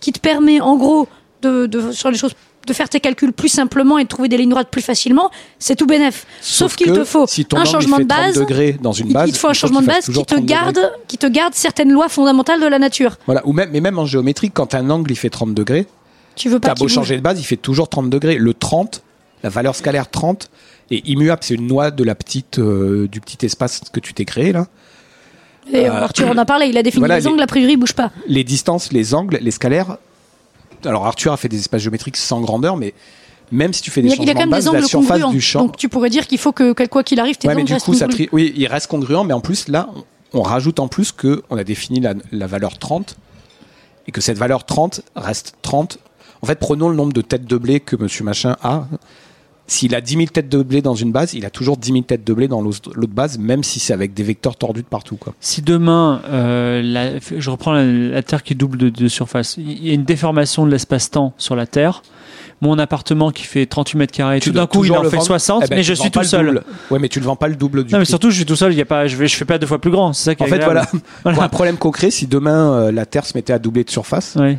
qui 0.00 0.12
te 0.12 0.18
permet, 0.18 0.60
en 0.60 0.76
gros, 0.76 1.08
de, 1.42 1.66
de, 1.66 1.92
sur 1.92 2.10
les 2.10 2.16
choses, 2.16 2.34
de 2.66 2.72
faire 2.72 2.88
tes 2.88 3.00
calculs 3.00 3.32
plus 3.32 3.48
simplement 3.48 3.98
et 3.98 4.04
de 4.04 4.08
trouver 4.08 4.28
des 4.28 4.36
lignes 4.36 4.50
droites 4.50 4.68
plus 4.70 4.82
facilement, 4.82 5.30
c'est 5.58 5.76
tout 5.76 5.86
bénef. 5.86 6.26
Sauf, 6.40 6.76
qu'il 6.76 6.92
te 6.92 7.04
faut 7.04 7.26
si 7.26 7.46
un 7.54 7.62
il 7.64 7.66
changement 7.70 7.98
de 7.98 8.04
30 8.04 8.18
base. 8.24 8.34
degrés 8.36 8.76
dans 8.80 8.92
une 8.92 9.08
il- 9.08 9.12
base, 9.14 9.28
il 9.28 9.32
te 9.32 9.38
faut 9.38 9.48
un 9.48 9.52
il 9.52 9.54
changement 9.54 9.80
de 9.80 9.86
base 9.86 10.04
qui 10.06 10.12
te 10.12 10.12
30 10.12 10.28
degrés. 10.28 10.44
garde, 10.46 10.92
qui 11.08 11.18
te 11.18 11.26
garde 11.26 11.54
certaines 11.54 11.90
lois 11.90 12.08
fondamentales 12.08 12.60
de 12.60 12.66
la 12.66 12.78
nature. 12.78 13.16
Voilà, 13.26 13.42
ou 13.46 13.52
même, 13.52 13.70
mais 13.72 13.80
même 13.80 13.98
en 13.98 14.06
géométrie, 14.06 14.50
quand 14.50 14.74
un 14.74 14.88
angle 14.90 15.10
il 15.10 15.16
fait 15.16 15.30
30 15.30 15.54
degrés, 15.54 15.86
Tu 16.36 16.48
veux 16.48 16.60
pas 16.60 16.68
qu'il 16.68 16.78
beau 16.78 16.84
bouge. 16.84 16.92
changer 16.94 17.16
de 17.16 17.20
base, 17.22 17.40
il 17.40 17.44
fait 17.44 17.56
toujours 17.56 17.88
30 17.88 18.08
degrés. 18.10 18.36
Le 18.36 18.54
30, 18.54 19.02
la 19.42 19.50
valeur 19.50 19.74
scalaire 19.74 20.08
30 20.10 20.50
est 20.90 21.06
immuable, 21.08 21.42
c'est 21.42 21.54
une 21.54 21.68
loi 21.68 21.90
de 21.90 22.04
la 22.04 22.14
petite, 22.14 22.58
euh, 22.58 23.08
du 23.08 23.20
petit 23.20 23.44
espace 23.44 23.80
que 23.92 24.00
tu 24.00 24.14
t'es 24.14 24.24
créé 24.24 24.52
là. 24.52 24.66
Et 25.72 25.88
Euh, 25.88 25.92
Arthur 25.92 26.28
en 26.28 26.36
a 26.38 26.44
parlé, 26.44 26.66
il 26.66 26.76
a 26.76 26.82
défini 26.82 27.00
voilà, 27.00 27.16
les 27.18 27.22
les- 27.22 27.28
angles, 27.28 27.40
a 27.42 27.46
priori, 27.46 27.72
ils 27.74 27.76
bougent 27.76 27.92
pas. 27.94 28.10
Les 28.26 28.44
distances, 28.44 28.92
les 28.92 29.14
angles, 29.14 29.38
les 29.40 29.50
scalaires. 29.52 29.96
Alors 30.84 31.06
Arthur 31.06 31.32
a 31.32 31.36
fait 31.36 31.48
des 31.48 31.58
espaces 31.58 31.82
géométriques 31.82 32.16
sans 32.16 32.40
grandeur, 32.40 32.76
mais 32.76 32.94
même 33.50 33.72
si 33.72 33.82
tu 33.82 33.90
fais 33.90 34.00
des 34.02 34.08
il 34.08 34.12
a 34.12 34.16
changements 34.16 34.44
de 34.46 34.50
base, 34.50 34.64
des 34.70 34.72
la 34.72 34.82
surface 34.82 35.08
congruents. 35.18 35.30
du 35.30 35.40
champ. 35.40 35.60
Donc 35.60 35.76
tu 35.76 35.88
pourrais 35.88 36.10
dire 36.10 36.26
qu'il 36.26 36.38
faut 36.38 36.52
que, 36.52 36.72
quoi 36.86 37.02
qu'il 37.04 37.20
arrive, 37.20 37.36
tes 37.36 37.48
Ouais, 37.48 37.54
mais 37.54 37.64
du 37.64 37.74
coup, 37.76 37.94
ça 37.94 38.08
tri- 38.08 38.28
oui, 38.32 38.52
il 38.56 38.66
reste 38.66 38.86
congruent, 38.88 39.24
mais 39.24 39.34
en 39.34 39.40
plus, 39.40 39.68
là, 39.68 39.88
on 39.94 40.04
on 40.34 40.40
rajoute 40.40 40.80
en 40.80 40.88
plus 40.88 41.12
que 41.12 41.42
on 41.50 41.58
a 41.58 41.64
défini 41.64 42.00
la, 42.00 42.14
la 42.32 42.46
valeur 42.46 42.78
30 42.78 43.16
et 44.06 44.12
que 44.12 44.22
cette 44.22 44.38
valeur 44.38 44.64
30 44.64 45.02
reste 45.14 45.56
30. 45.60 45.98
En 46.40 46.46
fait, 46.46 46.58
prenons 46.58 46.88
le 46.88 46.96
nombre 46.96 47.12
de 47.12 47.20
têtes 47.20 47.44
de 47.44 47.56
blé 47.58 47.80
que 47.80 47.96
monsieur 47.96 48.24
machin 48.24 48.56
a. 48.62 48.86
S'il 49.72 49.94
a 49.94 50.02
10 50.02 50.14
000 50.16 50.26
têtes 50.26 50.50
de 50.50 50.62
blé 50.62 50.82
dans 50.82 50.94
une 50.94 51.12
base, 51.12 51.32
il 51.32 51.46
a 51.46 51.50
toujours 51.50 51.78
10 51.78 51.92
000 51.92 52.02
têtes 52.04 52.24
de 52.24 52.34
blé 52.34 52.46
dans 52.46 52.60
l'autre 52.60 52.90
base, 53.08 53.38
même 53.38 53.62
si 53.64 53.80
c'est 53.80 53.94
avec 53.94 54.12
des 54.12 54.22
vecteurs 54.22 54.56
tordus 54.56 54.82
de 54.82 54.86
partout. 54.86 55.16
Quoi. 55.16 55.32
Si 55.40 55.62
demain, 55.62 56.20
euh, 56.28 56.82
la- 56.82 57.18
je 57.38 57.48
reprends 57.50 57.72
la, 57.72 57.84
la 57.84 58.22
Terre 58.22 58.42
qui 58.42 58.54
double 58.54 58.76
de, 58.76 58.88
de 58.90 59.08
surface, 59.08 59.56
il 59.56 59.86
y 59.86 59.90
a 59.90 59.94
une 59.94 60.04
déformation 60.04 60.66
de 60.66 60.70
l'espace-temps 60.70 61.32
sur 61.38 61.56
la 61.56 61.66
Terre, 61.66 62.02
mon 62.60 62.78
appartement 62.78 63.30
qui 63.30 63.44
fait 63.44 63.64
38 63.64 63.96
mètres 63.98 64.12
carrés, 64.12 64.40
tout 64.40 64.50
d'un 64.52 64.66
coup 64.66 64.84
il 64.84 64.92
en 64.92 65.02
fait 65.04 65.16
vendre. 65.16 65.22
60, 65.24 65.62
Eh 65.64 65.68
ben, 65.68 65.76
mais 65.76 65.82
je 65.82 65.94
suis 65.94 66.10
tout 66.10 66.22
seul. 66.22 66.62
Ouais, 66.90 66.98
mais 66.98 67.08
tu 67.08 67.18
le 67.18 67.24
vends 67.24 67.34
pas 67.36 67.48
le 67.48 67.56
double 67.56 67.84
du 67.84 67.92
Non, 67.94 67.98
mais 67.98 68.04
surtout 68.04 68.30
je 68.30 68.36
suis 68.36 68.44
tout 68.46 68.56
seul, 68.56 68.74
y 68.74 68.80
a 68.82 68.84
pas, 68.84 69.06
je, 69.06 69.16
vais, 69.16 69.26
je 69.26 69.34
fais 69.36 69.44
pas 69.46 69.56
deux 69.58 69.66
fois 69.66 69.80
plus 69.80 69.90
grand, 69.90 70.12
c'est 70.12 70.24
ça 70.24 70.34
qui 70.34 70.42
En 70.42 70.46
fait, 70.46 70.62
voilà. 70.62 70.86
Pour 71.22 71.42
un 71.42 71.48
problème 71.48 71.76
concret, 71.78 72.10
si 72.10 72.26
demain 72.26 72.72
euh, 72.74 72.92
la 72.92 73.06
Terre 73.06 73.24
se 73.24 73.32
mettait 73.36 73.52
à 73.54 73.58
doubler 73.58 73.84
de 73.84 73.90
surface, 73.90 74.36
Ouais. 74.38 74.58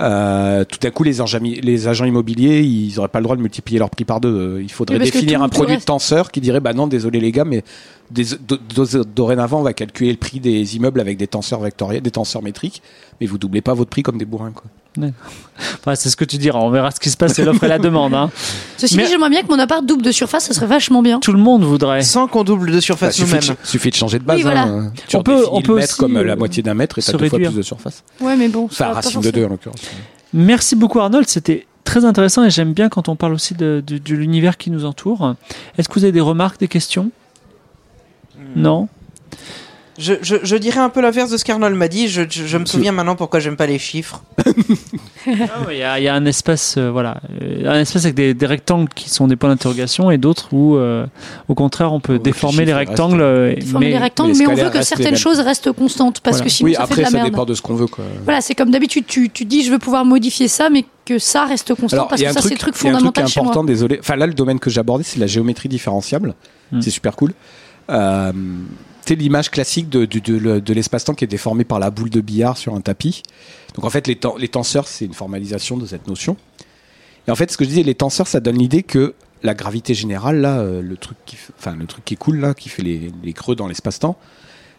Euh, 0.00 0.64
tout 0.64 0.78
à 0.86 0.90
coup 0.90 1.02
les 1.02 1.20
agents, 1.20 1.38
les 1.42 1.88
agents 1.88 2.04
immobiliers, 2.04 2.60
ils 2.62 2.94
n'auraient 2.96 3.08
pas 3.08 3.18
le 3.18 3.24
droit 3.24 3.36
de 3.36 3.42
multiplier 3.42 3.78
leur 3.78 3.90
prix 3.90 4.04
par 4.04 4.20
deux. 4.20 4.28
Euh, 4.28 4.62
Il 4.62 4.70
faudrait 4.70 4.96
définir 5.20 5.38
tout- 5.38 5.44
un 5.44 5.48
produit 5.48 5.76
de 5.76 5.84
tenseur 5.84 6.30
qui 6.30 6.40
dirait 6.40 6.60
bah 6.60 6.72
non, 6.72 6.86
désolé 6.86 7.20
les 7.20 7.32
gars, 7.32 7.44
mais 7.44 7.64
des- 8.10 8.36
do- 8.40 8.58
do- 8.74 9.04
dorénavant 9.04 9.60
on 9.60 9.62
va 9.62 9.72
calculer 9.72 10.10
le 10.12 10.16
prix 10.16 10.40
des 10.40 10.76
immeubles 10.76 11.00
avec 11.00 11.18
des 11.18 11.26
tenseurs 11.26 11.60
vectoriels, 11.60 12.02
des 12.02 12.10
tenseurs 12.10 12.42
métriques, 12.42 12.82
mais 13.20 13.26
vous 13.26 13.38
doublez 13.38 13.60
pas 13.60 13.74
votre 13.74 13.90
prix 13.90 14.02
comme 14.02 14.18
des 14.18 14.24
bourrins 14.24 14.52
quoi. 14.52 14.64
Enfin, 14.96 15.94
c'est 15.94 16.10
ce 16.10 16.16
que 16.16 16.24
tu 16.24 16.38
diras, 16.38 16.58
on 16.58 16.70
verra 16.70 16.90
ce 16.90 16.98
qui 16.98 17.08
se 17.10 17.16
passe, 17.16 17.34
c'est 17.34 17.44
l'offre 17.44 17.62
et 17.64 17.68
la 17.68 17.78
demande. 17.78 18.14
hein. 18.14 18.30
Ceci 18.78 18.96
Mais- 18.96 19.04
dit, 19.04 19.10
j'aimerais 19.10 19.30
bien 19.30 19.42
que 19.42 19.48
mon 19.48 19.58
appart 19.58 19.84
double 19.84 20.02
de 20.02 20.10
surface, 20.12 20.44
ça 20.46 20.54
serait 20.54 20.66
vachement 20.66 21.02
bien. 21.02 21.20
Tout 21.20 21.32
le 21.32 21.38
monde 21.38 21.62
voudrait. 21.62 22.02
Sans 22.02 22.26
qu'on 22.26 22.42
double 22.42 22.68
de 22.70 22.76
Bah, 22.76 22.80
surface 22.80 23.14
suffit, 23.14 23.32
de, 23.32 23.36
nous-mêmes. 23.40 23.56
suffit 23.62 23.90
de 23.90 23.94
changer 23.94 24.18
de 24.18 24.24
base. 24.24 24.36
Oui, 24.36 24.42
voilà. 24.42 24.62
hein. 24.62 24.92
Tu 25.06 25.16
On 25.16 25.22
peut- 25.22 25.44
on 25.52 25.62
peut 25.62 25.80
aussi, 25.82 25.96
comme 25.96 26.16
euh, 26.16 26.24
la 26.24 26.34
moitié 26.36 26.62
d'un 26.62 26.74
mètre 26.74 26.98
et 26.98 27.02
t'as 27.02 27.12
deux 27.12 27.28
fois 27.28 27.38
plus 27.38 27.54
de 27.54 27.62
surface. 27.62 28.02
Ouais, 28.20 28.36
mais 28.36 28.48
bon. 28.48 28.68
ça 28.70 28.86
Enfin, 28.86 28.94
racine 28.94 29.20
de 29.20 29.30
deux 29.30 29.44
en 29.44 29.48
l'occurrence. 29.50 29.80
Merci 30.32 30.74
beaucoup 30.74 30.98
Arnold, 31.00 31.28
c'était 31.28 31.66
très 31.84 32.04
intéressant 32.04 32.44
et 32.44 32.50
j'aime 32.50 32.72
bien 32.72 32.88
quand 32.88 33.08
on 33.08 33.16
parle 33.16 33.32
aussi 33.34 33.54
de, 33.54 33.82
de- 33.86 33.98
de 33.98 34.14
l'univers 34.14 34.56
qui 34.58 34.70
nous 34.70 34.84
entoure. 34.84 35.34
Est-ce 35.78 35.88
que 35.88 35.94
vous 35.94 36.04
avez 36.04 36.12
des 36.12 36.20
remarques, 36.20 36.58
des 36.60 36.68
questions? 36.68 37.10
Non? 38.56 38.88
Je, 39.98 40.14
je, 40.22 40.36
je 40.42 40.56
dirais 40.56 40.78
un 40.78 40.90
peu 40.90 41.00
l'inverse 41.00 41.30
de 41.30 41.36
ce 41.36 41.44
qu'Arnold 41.44 41.74
m'a 41.74 41.88
dit. 41.88 42.06
Je, 42.08 42.22
je, 42.30 42.46
je 42.46 42.56
me 42.56 42.64
souviens 42.66 42.92
maintenant 42.92 43.16
pourquoi 43.16 43.40
j'aime 43.40 43.56
pas 43.56 43.66
les 43.66 43.78
chiffres. 43.78 44.22
Ah 45.26 45.66
Il 45.70 45.76
y, 45.76 45.82
a- 45.82 45.98
il 45.98 46.04
y 46.04 46.08
a 46.08 46.14
un 46.14 46.24
espace, 46.24 46.76
euh, 46.78 46.90
voilà, 46.90 47.20
euh, 47.42 47.68
un 47.70 47.80
espace 47.80 48.04
avec 48.04 48.14
des, 48.14 48.32
des 48.32 48.46
rectangles 48.46 48.88
qui 48.94 49.10
sont 49.10 49.26
des 49.26 49.36
points 49.36 49.50
d'interrogation 49.50 50.10
et 50.10 50.16
d'autres 50.16 50.48
où, 50.54 50.76
euh, 50.76 51.04
au 51.48 51.54
contraire, 51.54 51.92
on 51.92 52.00
peut 52.00 52.14
Où 52.14 52.18
déformer 52.18 52.64
les 52.64 52.72
rectangles. 52.72 53.20
euh, 53.20 53.54
Déformer 53.54 53.86
mais 53.86 53.92
les 53.92 53.98
rectangles, 53.98 54.34
mais 54.38 54.46
on 54.46 54.54
veut 54.54 54.70
que 54.70 54.80
certaines 54.82 55.16
choses 55.16 55.40
restent 55.40 55.72
constantes 55.72 56.20
parce 56.20 56.36
Voilà. 56.38 56.44
que 56.46 56.50
sinon 56.50 56.68
Oui, 56.70 56.74
ça 56.76 56.86
fait 56.86 56.92
après 56.92 56.96
de 56.96 57.00
la 57.02 57.10
ça 57.10 57.16
merde. 57.18 57.30
dépend 57.30 57.44
de 57.44 57.52
ce 57.54 57.60
qu'on 57.60 57.74
veut 57.74 57.88
quoi. 57.88 58.04
Voilà, 58.24 58.40
c'est 58.40 58.54
comme 58.54 58.70
d'habitude, 58.70 59.04
tu, 59.06 59.28
tu 59.28 59.44
dis 59.44 59.64
je 59.64 59.70
veux 59.70 59.78
pouvoir 59.78 60.04
modifier 60.06 60.48
ça, 60.48 60.70
mais 60.70 60.86
que 61.04 61.18
ça 61.18 61.44
reste 61.44 61.74
constant 61.74 61.96
Alors, 61.96 62.08
parce 62.08 62.20
il 62.22 62.24
y 62.24 62.26
a 62.26 62.30
que 62.32 62.38
un 62.38 62.40
ça 62.40 62.48
truc, 62.48 62.50
c'est 62.58 62.66
le 62.66 62.72
truc 62.72 62.74
il 62.82 62.86
y 62.86 62.88
a 62.88 62.92
un 62.92 62.98
truc 62.98 63.04
fondamental 63.16 63.24
moi. 63.36 63.42
important, 63.50 63.64
désolé. 63.64 63.98
Enfin, 64.00 64.16
là, 64.16 64.26
le 64.26 64.34
domaine 64.34 64.60
que 64.60 64.70
j'ai 64.70 64.80
abordé, 64.80 65.04
c'est 65.04 65.18
la 65.18 65.26
géométrie 65.26 65.68
différenciable. 65.68 66.34
Hmm. 66.72 66.80
C'est 66.80 66.90
super 66.90 67.16
cool. 67.16 67.32
Euh, 67.90 68.32
c'est 69.08 69.14
l'image 69.14 69.50
classique 69.50 69.88
de, 69.88 70.04
de, 70.04 70.74
l'espace-temps 70.74 71.14
qui 71.14 71.24
est 71.24 71.28
déformé 71.28 71.64
par 71.64 71.78
la 71.78 71.90
boule 71.90 72.10
de 72.10 72.20
billard 72.20 72.58
sur 72.58 72.74
un 72.74 72.82
tapis. 72.82 73.22
Donc, 73.74 73.86
en 73.86 73.90
fait, 73.90 74.06
les, 74.06 74.16
ten- 74.16 74.32
les 74.38 74.48
tenseurs, 74.48 74.86
c'est 74.86 75.06
une 75.06 75.14
formalisation 75.14 75.78
de 75.78 75.86
cette 75.86 76.06
notion. 76.06 76.36
Et 77.26 77.30
en 77.30 77.34
fait, 77.34 77.50
ce 77.50 77.56
que 77.56 77.64
je 77.64 77.70
disais, 77.70 77.82
les 77.82 77.94
tenseurs, 77.94 78.26
ça 78.26 78.40
donne 78.40 78.58
l'idée 78.58 78.82
que 78.82 79.14
la 79.42 79.54
gravité 79.54 79.94
générale, 79.94 80.42
là, 80.42 80.58
euh, 80.58 80.82
le 80.82 80.96
truc 80.98 81.16
qui, 81.24 81.38
enfin, 81.58 81.74
le 81.74 81.86
truc 81.86 82.04
qui 82.04 82.18
cool, 82.18 82.38
là, 82.38 82.52
qui 82.52 82.68
fait 82.68 82.82
les, 82.82 83.32
creux 83.32 83.56
dans 83.56 83.66
l'espace-temps, 83.66 84.18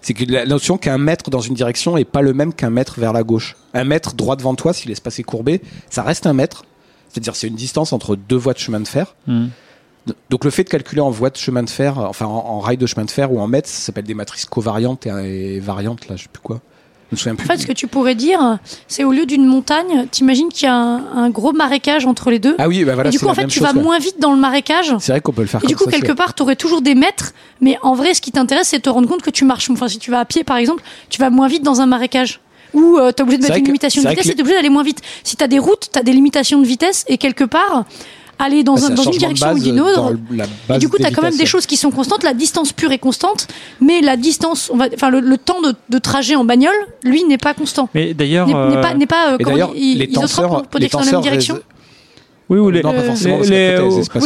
c'est 0.02 0.14
que 0.14 0.32
la 0.32 0.46
notion 0.46 0.78
qu'un 0.78 1.00
mètre 1.00 1.32
dans 1.32 1.42
une 1.42 1.56
direction 1.56 1.98
est 1.98 2.06
pas 2.06 2.22
le 2.22 2.34
même 2.34 2.54
qu'un 2.54 2.70
mètre 2.70 3.00
vers 3.00 3.14
la 3.14 3.24
gauche. 3.24 3.56
Un 3.74 3.84
mètre 3.84 4.14
droit 4.14 4.36
devant 4.36 4.54
toi, 4.54 4.74
si 4.74 4.88
l'espace 4.88 5.18
est 5.18 5.24
courbé, 5.24 5.60
ça 5.90 6.04
reste 6.04 6.28
un 6.28 6.34
mètre. 6.34 6.66
C'est-à-dire, 7.10 7.36
c'est 7.36 7.48
une 7.48 7.56
distance 7.56 7.94
entre 7.94 8.16
deux 8.16 8.38
voies 8.38 8.54
de 8.54 8.60
chemin 8.60 8.80
de 8.80 8.88
fer. 8.88 9.16
Hmm. 9.26 9.48
Donc, 10.30 10.46
le 10.46 10.52
fait 10.52 10.64
de 10.64 10.70
calculer 10.70 11.02
en 11.02 11.10
voie 11.12 11.30
de 11.30 11.38
chemin 11.38 11.62
de 11.64 11.70
fer, 11.70 11.98
enfin, 12.00 12.26
en, 12.26 12.30
en 12.32 12.60
rail 12.60 12.78
de 12.78 12.86
chemin 12.86 13.06
de 13.06 13.12
fer 13.12 13.32
ou 13.32 13.40
en 13.40 13.48
mètres, 13.48 13.68
ça 13.70 13.80
s'appelle 13.80 14.06
des 14.06 14.14
matrices 14.14 14.46
covariantes 14.46 15.06
et, 15.06 15.56
et 15.56 15.60
variantes, 15.60 16.08
là, 16.08 16.16
je 16.16 16.24
sais 16.24 16.30
plus 16.32 16.42
quoi. 16.42 16.62
Je 17.12 17.16
me 17.16 17.18
souviens 17.18 17.34
En 17.34 17.36
plus. 17.38 17.48
fait, 17.48 17.58
ce 17.58 17.68
que 17.68 17.74
tu 17.74 17.88
pourrais 17.88 18.14
dire, 18.16 18.60
c'est 18.88 19.04
au 19.04 19.12
lieu 19.12 19.26
d'une 19.26 19.46
montagne, 19.46 20.08
t'imagines 20.12 20.50
qu'il 20.50 20.66
y 20.66 20.70
a 20.70 20.76
un, 20.76 21.18
un 21.18 21.30
gros 21.32 21.54
marécage 21.54 22.06
entre 22.06 22.30
les 22.30 22.38
deux. 22.40 22.56
Ah 22.60 22.68
oui, 22.68 22.84
bah 22.86 22.94
voilà, 22.94 23.10
et 23.10 23.12
du 23.12 23.20
coup, 23.20 23.28
en 23.28 23.34
fait, 23.34 23.48
tu 23.48 23.60
chose, 23.60 23.68
vas 23.68 23.74
moins 23.74 23.98
vite 23.98 24.20
dans 24.20 24.32
le 24.32 24.40
marécage. 24.40 24.96
C'est 25.00 25.12
vrai 25.12 25.22
qu'on 25.22 25.34
peut 25.34 25.42
le 25.42 25.48
faire 25.48 25.64
Et 25.64 25.68
du 25.68 25.76
coup, 25.76 25.86
ça, 25.86 25.92
quelque 25.92 26.12
part, 26.14 26.36
tu 26.36 26.44
aurais 26.44 26.56
toujours 26.56 26.82
des 26.82 26.94
mètres, 26.96 27.34
mais 27.62 27.78
en 27.82 27.96
vrai, 27.96 28.14
ce 28.14 28.22
qui 28.22 28.32
t'intéresse, 28.32 28.68
c'est 28.70 28.78
de 28.78 28.84
te 28.84 28.90
rendre 28.90 29.08
compte 29.08 29.22
que 29.24 29.32
tu 29.32 29.44
marches. 29.44 29.70
Enfin, 29.72 29.88
si 29.88 29.98
tu 29.98 30.12
vas 30.12 30.20
à 30.20 30.26
pied, 30.26 30.44
par 30.44 30.58
exemple, 30.58 30.84
tu 31.10 31.20
vas 31.20 31.30
moins 31.32 31.48
vite 31.48 31.64
dans 31.64 31.82
un 31.82 31.88
marécage. 31.88 32.40
Ou 32.76 32.98
euh, 33.00 33.12
t'es 33.12 33.24
obligé 33.24 33.40
de 33.40 33.44
mettre 33.44 33.58
une 33.58 33.66
limitation 33.66 34.04
de 34.04 34.08
vitesse 34.10 34.28
t'es 34.28 34.40
obligé 34.40 34.56
d'aller 34.56 34.70
moins 34.70 34.84
vite. 34.84 35.02
Si 35.24 35.36
t'as 35.36 35.48
des 35.48 35.58
routes, 35.58 35.90
t'as 35.92 36.04
des 36.04 36.14
limitations 36.14 36.62
de 36.62 36.68
vitesse 36.68 37.04
et 37.08 37.18
quelque 37.18 37.44
part, 37.44 37.86
aller 38.40 38.64
dans, 38.64 38.76
Bah, 38.76 38.80
un- 38.80 38.86
c'est 38.88 38.92
un 38.94 38.96
dans 38.96 39.04
une 39.04 39.12
direction 39.12 39.52
ou 39.52 39.60
d'une 39.60 39.80
autre. 39.82 40.14
Et 40.74 40.78
du 40.80 40.88
coup, 40.90 40.98
tu 40.98 41.06
as 41.06 41.12
quand 41.12 41.22
même 41.22 41.36
des 41.38 41.46
choses 41.46 41.66
qui 41.66 41.78
sont 41.78 41.92
constantes. 41.92 42.24
La 42.24 42.34
distance 42.34 42.72
pure 42.74 42.92
est 42.94 42.98
constante, 42.98 43.48
mais 43.82 44.02
la 44.02 44.16
distance, 44.18 44.70
on 44.74 44.78
va, 44.78 44.88
enfin, 44.94 45.10
le, 45.10 45.20
le 45.20 45.38
temps 45.38 45.62
de, 45.62 45.74
de 45.90 45.98
trajet 46.00 46.36
en 46.36 46.46
bagnole, 46.46 46.74
lui, 47.04 47.24
n'est 47.26 47.38
pas 47.38 47.54
constant. 47.54 47.90
Mais 47.94 48.14
d'ailleurs, 48.14 48.48
N'est 48.48 48.54
n'est 48.54 48.78
euh, 48.78 48.82
pas, 48.82 48.94
n'est 48.94 49.06
pas 49.08 49.34
euh, 49.34 49.38
les 49.76 50.08
tenseurs, 50.08 50.64
pour 50.64 50.80
les 50.80 50.86
décrire 50.86 51.00
dans 51.02 51.06
la 51.06 51.06
même 51.06 51.12
tenseurs, 51.16 51.22
direction. 51.22 51.56
rés- 51.56 51.62
Oui, 52.52 52.58
ou 52.58 52.70
les, 52.72 52.82
Non, 52.82 52.92
pas 52.94 52.98
Euh, 53.00 53.08
forcément. 53.10 53.40
les, 53.42 53.78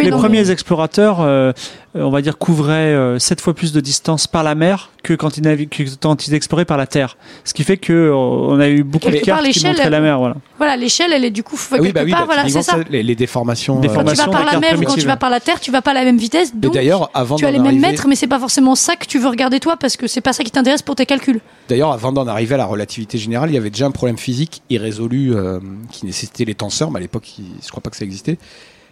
les- 0.02 0.10
premiers 0.12 0.44
mais- 0.44 0.50
explorateurs, 0.52 1.20
euh, 1.20 1.26
euh, 1.26 1.54
on 1.96 2.10
va 2.10 2.22
dire, 2.22 2.38
couvraient 2.38 2.74
euh, 2.94 3.20
sept 3.20 3.40
fois 3.42 3.54
plus 3.54 3.72
de 3.72 3.80
distance 3.80 4.26
par 4.28 4.44
la 4.44 4.56
mer 4.56 4.90
que 5.04 5.14
quand 5.14 5.38
ils, 5.38 5.44
navi- 5.44 5.68
que 5.70 5.84
quand 6.02 6.28
ils 6.28 6.34
exploraient 6.34 6.66
par 6.66 6.78
la 6.78 6.88
terre. 6.88 7.18
Ce 7.44 7.54
qui 7.54 7.64
fait 7.64 7.78
que 7.78 7.94
euh, 7.94 8.16
on 8.16 8.60
a 8.60 8.68
eu 8.70 8.84
beaucoup 8.84 9.10
de 9.12 9.18
cartes 9.18 9.42
qui 9.42 9.48
l'échelle, 9.48 9.72
montraient 9.74 9.90
la 9.90 10.00
mer. 10.00 10.18
Voilà. 10.18 10.36
Voilà, 10.58 10.78
l'échelle, 10.78 11.12
elle 11.14 11.26
est 11.26 11.30
du 11.30 11.44
coup 11.44 11.60
Ah 11.72 11.76
oui, 11.76 11.88
quelque 11.88 11.94
bah 11.96 12.02
oui, 12.06 12.12
part. 12.12 12.22
bah, 12.22 12.26
voilà, 12.36 12.50
c'est 12.50 12.62
ça. 12.64 12.78
les, 12.90 13.04
les 13.04 13.16
déformations. 13.16 13.78
Euh, 13.84 13.88
Quand 13.88 14.04
tu 14.06 14.16
vas 14.16 14.28
par 14.28 14.46
la 14.46 14.60
mer 14.60 14.80
ou 14.80 14.84
quand 14.84 14.96
tu 14.96 15.06
vas 15.06 15.18
par 15.18 15.30
la 15.30 15.40
terre, 15.40 15.60
tu 15.60 15.72
vas 15.72 15.82
pas 15.82 15.92
à 15.92 15.96
la 15.96 16.04
même 16.06 16.18
vitesse. 16.18 16.50
Et 16.56 16.58
Donc, 16.58 16.74
d'ailleurs, 16.74 17.12
avant 17.14 17.36
tu 17.36 17.46
as 17.46 17.50
d'en 17.50 17.54
les 17.54 17.60
mêmes 17.60 17.68
arriver, 17.68 17.88
mètres, 17.88 18.08
mais 18.08 18.16
c'est 18.16 18.28
pas 18.28 18.40
forcément 18.40 18.76
ça 18.76 18.96
que 18.96 19.06
tu 19.06 19.20
veux 19.20 19.28
regarder 19.30 19.60
toi 19.60 19.76
parce 19.78 19.98
que 19.98 20.08
c'est 20.08 20.22
pas 20.22 20.34
ça 20.34 20.44
qui 20.44 20.52
t'intéresse 20.52 20.82
pour 20.82 20.96
tes 20.96 21.06
calculs. 21.06 21.42
d'ailleurs, 21.70 21.92
avant 21.92 22.12
d'en 22.12 22.26
arriver 22.28 22.56
à 22.56 22.58
la 22.60 22.66
relativité 22.66 23.18
générale, 23.18 23.50
il 23.52 23.54
y 23.54 23.58
avait 23.58 23.70
déjà 23.70 23.86
un 23.86 23.92
problème 23.92 24.18
physique 24.18 24.62
irrésolu 24.70 25.36
euh, 25.36 25.60
qui 25.92 26.06
nécessitait 26.06 26.46
les 26.46 26.56
tenseurs, 26.56 26.92
mais 26.92 26.98
à 26.98 27.02
l'époque, 27.02 27.28
je 27.64 27.70
crois 27.70 27.82
pas 27.82 27.90
que 27.90 27.98
ça 27.98 28.06
existait. 28.06 28.38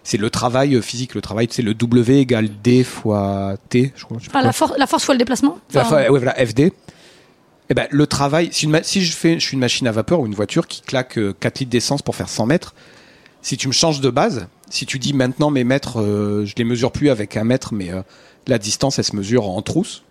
C'est 0.04 0.18
le 0.18 0.30
travail 0.30 0.76
euh, 0.76 0.82
physique, 0.82 1.14
le 1.14 1.22
travail, 1.22 1.48
c'est 1.52 1.62
le 1.62 1.74
W 1.76 2.20
égale 2.20 2.50
D 2.64 2.84
fois 2.84 3.56
T, 3.70 3.94
je 3.96 4.04
crois. 4.06 4.18
je 4.20 4.30
Enfin, 4.30 4.40
quoi. 4.40 4.42
la, 4.48 4.54
for- 4.54 4.76
la 4.78 4.88
force 4.88 5.04
fois 5.06 5.14
le 5.14 5.20
déplacement. 5.20 5.60
La 5.74 5.82
Enfin, 5.82 5.90
fois- 5.90 6.12
ouais, 6.12 6.20
voilà, 6.20 6.34
FD. 6.46 6.74
Eh 7.70 7.74
ben, 7.74 7.88
le 7.92 8.08
travail, 8.08 8.50
si, 8.52 8.66
une 8.66 8.72
ma- 8.72 8.84
si 8.84 9.02
je, 9.04 9.14
fais, 9.16 9.36
je 9.40 9.46
suis 9.46 9.54
une 9.54 9.60
machine 9.60 9.88
à 9.88 9.92
vapeur 9.92 10.20
ou 10.20 10.26
une 10.26 10.34
voiture 10.34 10.68
qui 10.68 10.82
claque 10.82 11.18
euh, 11.18 11.34
4 11.40 11.60
litres 11.60 11.72
d'essence 11.72 12.02
pour 12.02 12.16
faire 12.16 12.28
100 12.30 12.48
mètres, 12.48 12.74
si 13.44 13.58
tu 13.58 13.68
me 13.68 13.74
changes 13.74 14.02
de 14.02 14.10
base, 14.10 14.48
si 14.70 14.86
tu 14.86 15.00
dis 15.00 15.14
maintenant 15.14 15.52
mes 15.52 15.64
mètres, 15.64 16.02
euh, 16.02 16.46
je 16.46 16.54
les 16.58 16.64
mesure 16.64 16.92
plus 16.92 17.10
avec 17.10 17.38
un 17.38 17.44
mètre, 17.44 17.74
mais 17.74 17.92
euh, 17.92 18.02
la 18.48 18.58
distance, 18.58 18.98
elle 19.00 19.06
se 19.06 19.16
mesure 19.16 19.48
en 19.48 19.62
trousse. 19.62 20.04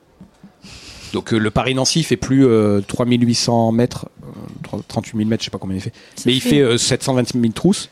Donc 1.12 1.34
euh, 1.34 1.38
le 1.38 1.50
Paris-Nancy, 1.50 2.00
il 2.00 2.04
fait 2.04 2.16
plus 2.16 2.46
euh, 2.46 2.80
3800 2.86 3.72
mètres, 3.72 4.08
euh, 4.22 4.78
3- 4.78 4.82
38 4.86 5.16
000 5.18 5.28
mètres, 5.28 5.42
je 5.42 5.46
sais 5.46 5.50
pas 5.50 5.58
combien 5.58 5.76
il 5.76 5.82
fait, 5.82 5.92
mais 6.24 6.32
il 6.32 6.40
fait 6.40 6.60
euh, 6.60 6.78
720 6.78 7.32
000 7.32 7.52
trousses. 7.52 7.88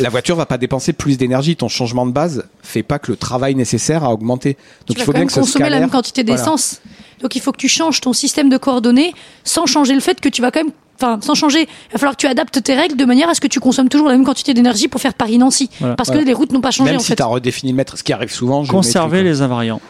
La 0.00 0.08
voiture 0.08 0.36
va 0.36 0.46
pas 0.46 0.58
dépenser 0.58 0.92
plus 0.92 1.18
d'énergie. 1.18 1.54
Ton 1.56 1.68
changement 1.68 2.06
de 2.06 2.12
base 2.12 2.44
fait 2.62 2.82
pas 2.82 2.98
que 2.98 3.10
le 3.10 3.16
travail 3.16 3.54
nécessaire 3.54 4.04
a 4.04 4.12
augmenté. 4.12 4.54
tu 4.54 4.60
Donc 4.86 4.96
il 4.96 4.98
vas 4.98 5.04
faut 5.04 5.12
quand 5.12 5.12
bien 5.12 5.20
même 5.20 5.28
que 5.28 5.34
consommer 5.34 5.68
la 5.70 5.80
même 5.80 5.90
quantité 5.90 6.22
Voilà. 6.22 6.38
d'essence. 6.38 6.80
Donc 7.20 7.36
il 7.36 7.42
faut 7.42 7.52
que 7.52 7.58
tu 7.58 7.68
changes 7.68 8.00
ton 8.00 8.12
système 8.12 8.48
de 8.48 8.56
coordonnées 8.56 9.12
sans 9.44 9.66
changer 9.66 9.94
le 9.94 10.00
fait 10.00 10.20
que 10.20 10.28
tu 10.28 10.40
vas 10.42 10.50
quand 10.50 10.60
même. 10.64 10.72
Enfin, 10.96 11.18
sans 11.20 11.34
changer, 11.34 11.62
il 11.62 11.92
va 11.92 11.98
falloir 11.98 12.16
que 12.16 12.20
tu 12.20 12.26
adaptes 12.26 12.62
tes 12.62 12.74
règles 12.74 12.96
de 12.96 13.04
manière 13.04 13.28
à 13.28 13.34
ce 13.34 13.40
que 13.40 13.48
tu 13.48 13.58
consommes 13.60 13.88
toujours 13.88 14.08
la 14.08 14.14
même 14.14 14.24
quantité 14.24 14.54
d'énergie 14.54 14.86
pour 14.88 15.00
faire 15.00 15.14
Paris-Nancy. 15.14 15.68
Voilà. 15.80 15.96
Parce 15.96 16.08
Voilà. 16.10 16.22
que 16.22 16.26
les 16.26 16.32
routes 16.32 16.52
n'ont 16.52 16.60
pas 16.60 16.70
changé 16.70 16.90
Même 16.92 17.00
en 17.00 17.02
si 17.02 17.14
tu 17.16 17.22
as 17.22 17.26
redéfini 17.26 17.72
le 17.72 17.76
mètre, 17.76 17.98
ce 17.98 18.02
qui 18.04 18.12
arrive 18.12 18.30
souvent. 18.32 18.62
je 18.64 18.70
Conserver 18.70 19.22
les 19.24 19.42
invariants. 19.42 19.80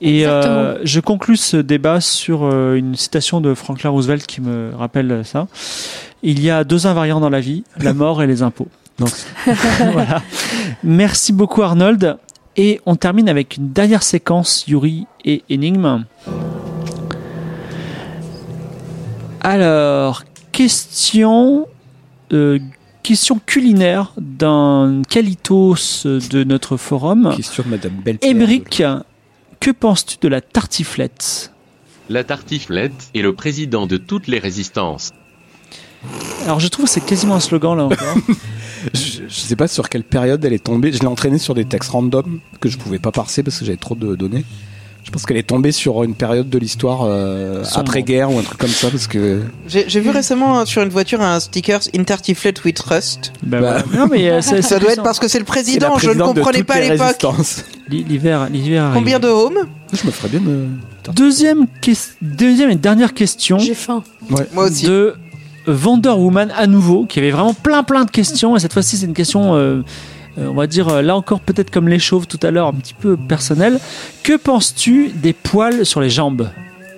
Et 0.00 0.22
Exactement. 0.22 0.54
euh, 0.56 0.78
je 0.82 0.98
conclus 1.00 1.36
ce 1.36 1.56
débat 1.58 2.00
sur 2.00 2.42
euh, 2.42 2.74
une 2.74 2.96
citation 2.96 3.40
de 3.40 3.54
Franklin 3.54 3.90
Roosevelt 3.90 4.26
qui 4.26 4.40
me 4.40 4.72
rappelle 4.76 5.22
ça. 5.24 5.46
Il 6.24 6.42
y 6.42 6.50
a 6.50 6.64
deux 6.64 6.88
invariants 6.88 7.20
dans 7.20 7.30
la 7.30 7.40
vie, 7.40 7.62
la 7.78 7.92
mort 7.94 8.20
et 8.22 8.26
les 8.26 8.42
impôts. 8.42 8.66
Donc 8.98 9.10
voilà. 9.92 10.22
Merci 10.82 11.32
beaucoup 11.32 11.62
Arnold. 11.62 12.18
Et 12.56 12.80
on 12.84 12.96
termine 12.96 13.28
avec 13.28 13.56
une 13.56 13.72
dernière 13.72 14.02
séquence, 14.02 14.66
Yuri 14.66 15.06
et 15.24 15.42
Énigme. 15.48 16.04
Alors, 19.40 20.22
question, 20.52 21.66
euh, 22.32 22.58
question 23.02 23.40
culinaire 23.44 24.12
d'un 24.18 25.02
qualitos 25.08 26.04
de 26.04 26.44
notre 26.44 26.76
forum. 26.76 27.32
Question 27.34 27.64
de 27.64 27.70
Madame 27.70 27.94
Belpierre. 28.04 28.30
Émeric, 28.30 28.82
que 29.58 29.70
penses-tu 29.70 30.18
de 30.20 30.28
la 30.28 30.40
tartiflette? 30.40 31.52
La 32.08 32.24
tartiflette 32.24 33.10
est 33.14 33.22
le 33.22 33.34
président 33.34 33.86
de 33.86 33.96
toutes 33.96 34.26
les 34.26 34.38
résistances. 34.38 35.10
Alors 36.44 36.60
je 36.60 36.68
trouve 36.68 36.84
que 36.86 36.90
c'est 36.90 37.04
quasiment 37.04 37.36
un 37.36 37.40
slogan 37.40 37.76
là 37.76 37.84
encore. 37.84 38.16
Je, 39.28 39.34
je 39.34 39.40
sais 39.40 39.56
pas 39.56 39.68
sur 39.68 39.88
quelle 39.88 40.04
période 40.04 40.44
elle 40.44 40.52
est 40.52 40.62
tombée. 40.64 40.92
Je 40.92 41.00
l'ai 41.00 41.06
entraînée 41.06 41.38
sur 41.38 41.54
des 41.54 41.64
textes 41.64 41.90
random 41.90 42.40
que 42.60 42.68
je 42.68 42.78
pouvais 42.78 42.98
pas 42.98 43.12
parser 43.12 43.42
parce 43.42 43.58
que 43.58 43.64
j'avais 43.64 43.76
trop 43.78 43.94
de 43.94 44.14
données. 44.14 44.44
Je 45.04 45.10
pense 45.10 45.26
qu'elle 45.26 45.36
est 45.36 45.42
tombée 45.42 45.72
sur 45.72 46.04
une 46.04 46.14
période 46.14 46.48
de 46.48 46.58
l'histoire 46.58 47.00
euh, 47.02 47.64
après-guerre 47.74 48.30
ou 48.30 48.38
un 48.38 48.42
truc 48.42 48.58
comme 48.58 48.70
ça 48.70 48.88
parce 48.88 49.08
que 49.08 49.42
J'ai 49.66 50.00
vu 50.00 50.10
récemment 50.10 50.60
hein, 50.60 50.64
sur 50.64 50.80
une 50.82 50.90
voiture 50.90 51.20
un 51.20 51.40
sticker 51.40 51.80
Intertiflet 51.94 52.54
with 52.64 52.78
Rust. 52.80 53.32
Bah, 53.42 53.60
Bah. 53.60 53.82
Non 53.96 54.06
mais 54.10 54.30
euh, 54.30 54.40
Ça 54.40 54.78
doit 54.78 54.92
être 54.92 55.02
parce 55.02 55.18
que 55.18 55.26
c'est 55.26 55.40
le 55.40 55.44
président, 55.44 55.98
je 55.98 56.10
ne 56.10 56.22
comprenais 56.22 56.62
pas 56.62 56.74
à 56.74 56.80
l'époque. 56.80 57.24
l'hiver, 57.88 58.48
l'hiver 58.50 58.84
arrive. 58.84 58.94
Combien 58.94 59.18
de 59.18 59.28
home 59.28 59.58
Je 59.92 60.06
me 60.06 60.12
ferais 60.12 60.28
bien 60.28 60.40
de. 60.40 60.66
Deuxième, 61.14 61.66
deuxième 62.20 62.70
et 62.70 62.76
dernière 62.76 63.12
question 63.12 63.58
J'ai 63.58 63.74
faim. 63.74 64.04
Moi 64.30 64.66
aussi. 64.66 64.86
de 64.86 65.14
Wonder 65.66 66.10
Woman 66.10 66.52
à 66.56 66.66
nouveau, 66.66 67.04
qui 67.06 67.18
avait 67.18 67.30
vraiment 67.30 67.54
plein 67.54 67.82
plein 67.82 68.04
de 68.04 68.10
questions 68.10 68.56
et 68.56 68.60
cette 68.60 68.72
fois-ci 68.72 68.96
c'est 68.96 69.06
une 69.06 69.14
question, 69.14 69.54
euh, 69.54 69.82
euh, 70.38 70.48
on 70.48 70.54
va 70.54 70.66
dire 70.66 70.88
euh, 70.88 71.02
là 71.02 71.16
encore 71.16 71.40
peut-être 71.40 71.70
comme 71.70 71.88
les 71.88 71.98
chauves 71.98 72.26
tout 72.26 72.40
à 72.42 72.50
l'heure, 72.50 72.66
un 72.68 72.72
petit 72.74 72.94
peu 72.94 73.16
personnelle. 73.16 73.78
Que 74.22 74.36
penses-tu 74.36 75.10
des 75.14 75.32
poils 75.32 75.84
sur 75.86 76.00
les 76.00 76.10
jambes? 76.10 76.48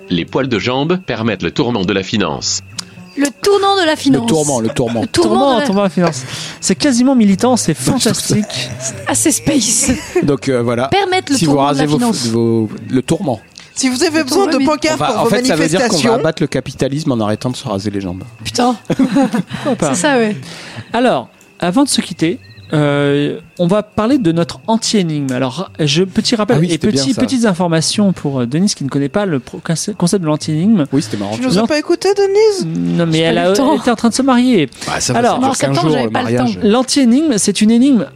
Les 0.09 0.25
poils 0.25 0.47
de 0.47 0.59
jambes 0.59 0.99
permettent 1.05 1.43
le 1.43 1.51
tourment 1.51 1.83
de 1.85 1.93
la 1.93 2.03
finance. 2.03 2.61
Le 3.17 3.27
tournant 3.41 3.79
de 3.81 3.85
la 3.85 3.95
finance. 3.95 4.23
Le 4.23 4.27
tourment, 4.27 4.59
le 4.59 4.69
tourment. 4.69 5.01
Le 5.03 5.07
tourment 5.07 5.55
de 5.55 5.59
la- 5.61 5.65
tourment 5.65 5.81
à 5.81 5.85
la 5.85 5.89
finance. 5.89 6.23
C'est 6.59 6.75
quasiment 6.75 7.15
militant, 7.15 7.55
c'est 7.55 7.73
fantastique. 7.73 8.69
assez 9.07 9.31
space. 9.31 9.89
Donc 10.23 10.49
euh, 10.49 10.61
voilà. 10.61 10.89
Permettre 10.89 11.31
le 11.31 11.37
si 11.37 11.45
vous 11.45 11.53
tourment 11.53 11.71
de 11.71 11.77
la 11.77 11.85
vos, 11.85 11.97
finance. 11.97 12.27
vos- 12.27 12.69
le 12.89 13.01
tourment. 13.01 13.39
Si 13.75 13.89
vous 13.89 14.03
avez 14.03 14.23
besoin 14.23 14.47
de 14.47 14.63
pancartes 14.65 14.97
pour 14.97 15.19
en 15.19 15.23
vos 15.25 15.29
fait, 15.29 15.43
ça 15.45 15.55
veut 15.55 15.67
dire 15.67 15.79
qu'on 15.79 15.85
va 15.85 15.89
manifestations, 15.89 16.13
abattre 16.13 16.41
le 16.43 16.47
capitalisme 16.47 17.11
en 17.11 17.19
arrêtant 17.19 17.49
de 17.49 17.55
se 17.57 17.67
raser 17.67 17.91
les 17.91 18.01
jambes. 18.01 18.23
Putain, 18.43 18.75
Pourquoi 18.87 19.75
pas 19.75 19.93
c'est 19.95 20.01
ça, 20.01 20.17
ouais. 20.17 20.35
Alors, 20.93 21.29
avant 21.59 21.83
de 21.83 21.89
se 21.89 21.99
quitter, 22.01 22.39
euh, 22.73 23.39
on 23.59 23.67
va 23.67 23.83
parler 23.83 24.17
de 24.17 24.31
notre 24.31 24.59
anti-énigme. 24.67 25.31
Alors, 25.33 25.71
je, 25.79 26.03
petit 26.03 26.35
rappel 26.35 26.55
Ah 26.57 26.59
oui, 26.61 26.67
et 26.67 26.71
c'était 26.71 26.87
bien 26.91 27.03
petit, 27.03 27.13
ça. 27.13 27.21
petites 27.21 27.45
informations 27.45 28.11
pour 28.13 28.39
euh, 28.41 28.45
Denise 28.47 28.75
qui 28.75 28.83
ne 28.85 28.89
connaît 28.89 29.09
pas 29.09 29.25
le 29.25 29.39
pro- 29.39 29.59
concept 29.97 30.21
de 30.23 30.25
l'anti-énigme. 30.27 30.85
Oui, 30.93 31.01
c'était 31.01 31.17
marrant. 31.17 31.35
tu 31.35 31.41
nous 31.41 31.51
Non. 31.53 31.65
as 31.65 31.67
pas 31.67 31.77
écouté, 31.77 32.09
Denise? 32.15 32.65
Non, 32.97 33.05
mais 33.05 33.17
J'ai 33.17 33.23
elle, 33.23 33.35
pas 33.35 33.41
eu 33.41 33.45
a, 33.45 33.49
le 33.49 33.55
temps. 33.55 33.73
elle 33.73 33.79
était 33.81 33.91
en 33.91 33.95
train 33.95 34.09
de 34.09 34.13
se 34.15 34.21
marier. 34.23 34.69
Ah, 34.87 34.99
ça 35.01 35.13
va, 35.13 35.19
Alors, 35.19 35.31
ça 35.33 35.37
en 35.37 35.39
dure 35.41 35.49
15 35.49 35.57
septembre, 35.59 35.81
jours 35.81 35.91
j'avais 35.91 36.03
le 36.05 36.11
pas 36.11 36.19
le 36.23 36.23
mariage. 36.33 36.53
temps. 36.55 36.59
L'anti-énigme, 36.63 37.37
c'est 37.37 37.61
une 37.61 37.71
énigme 37.71 38.07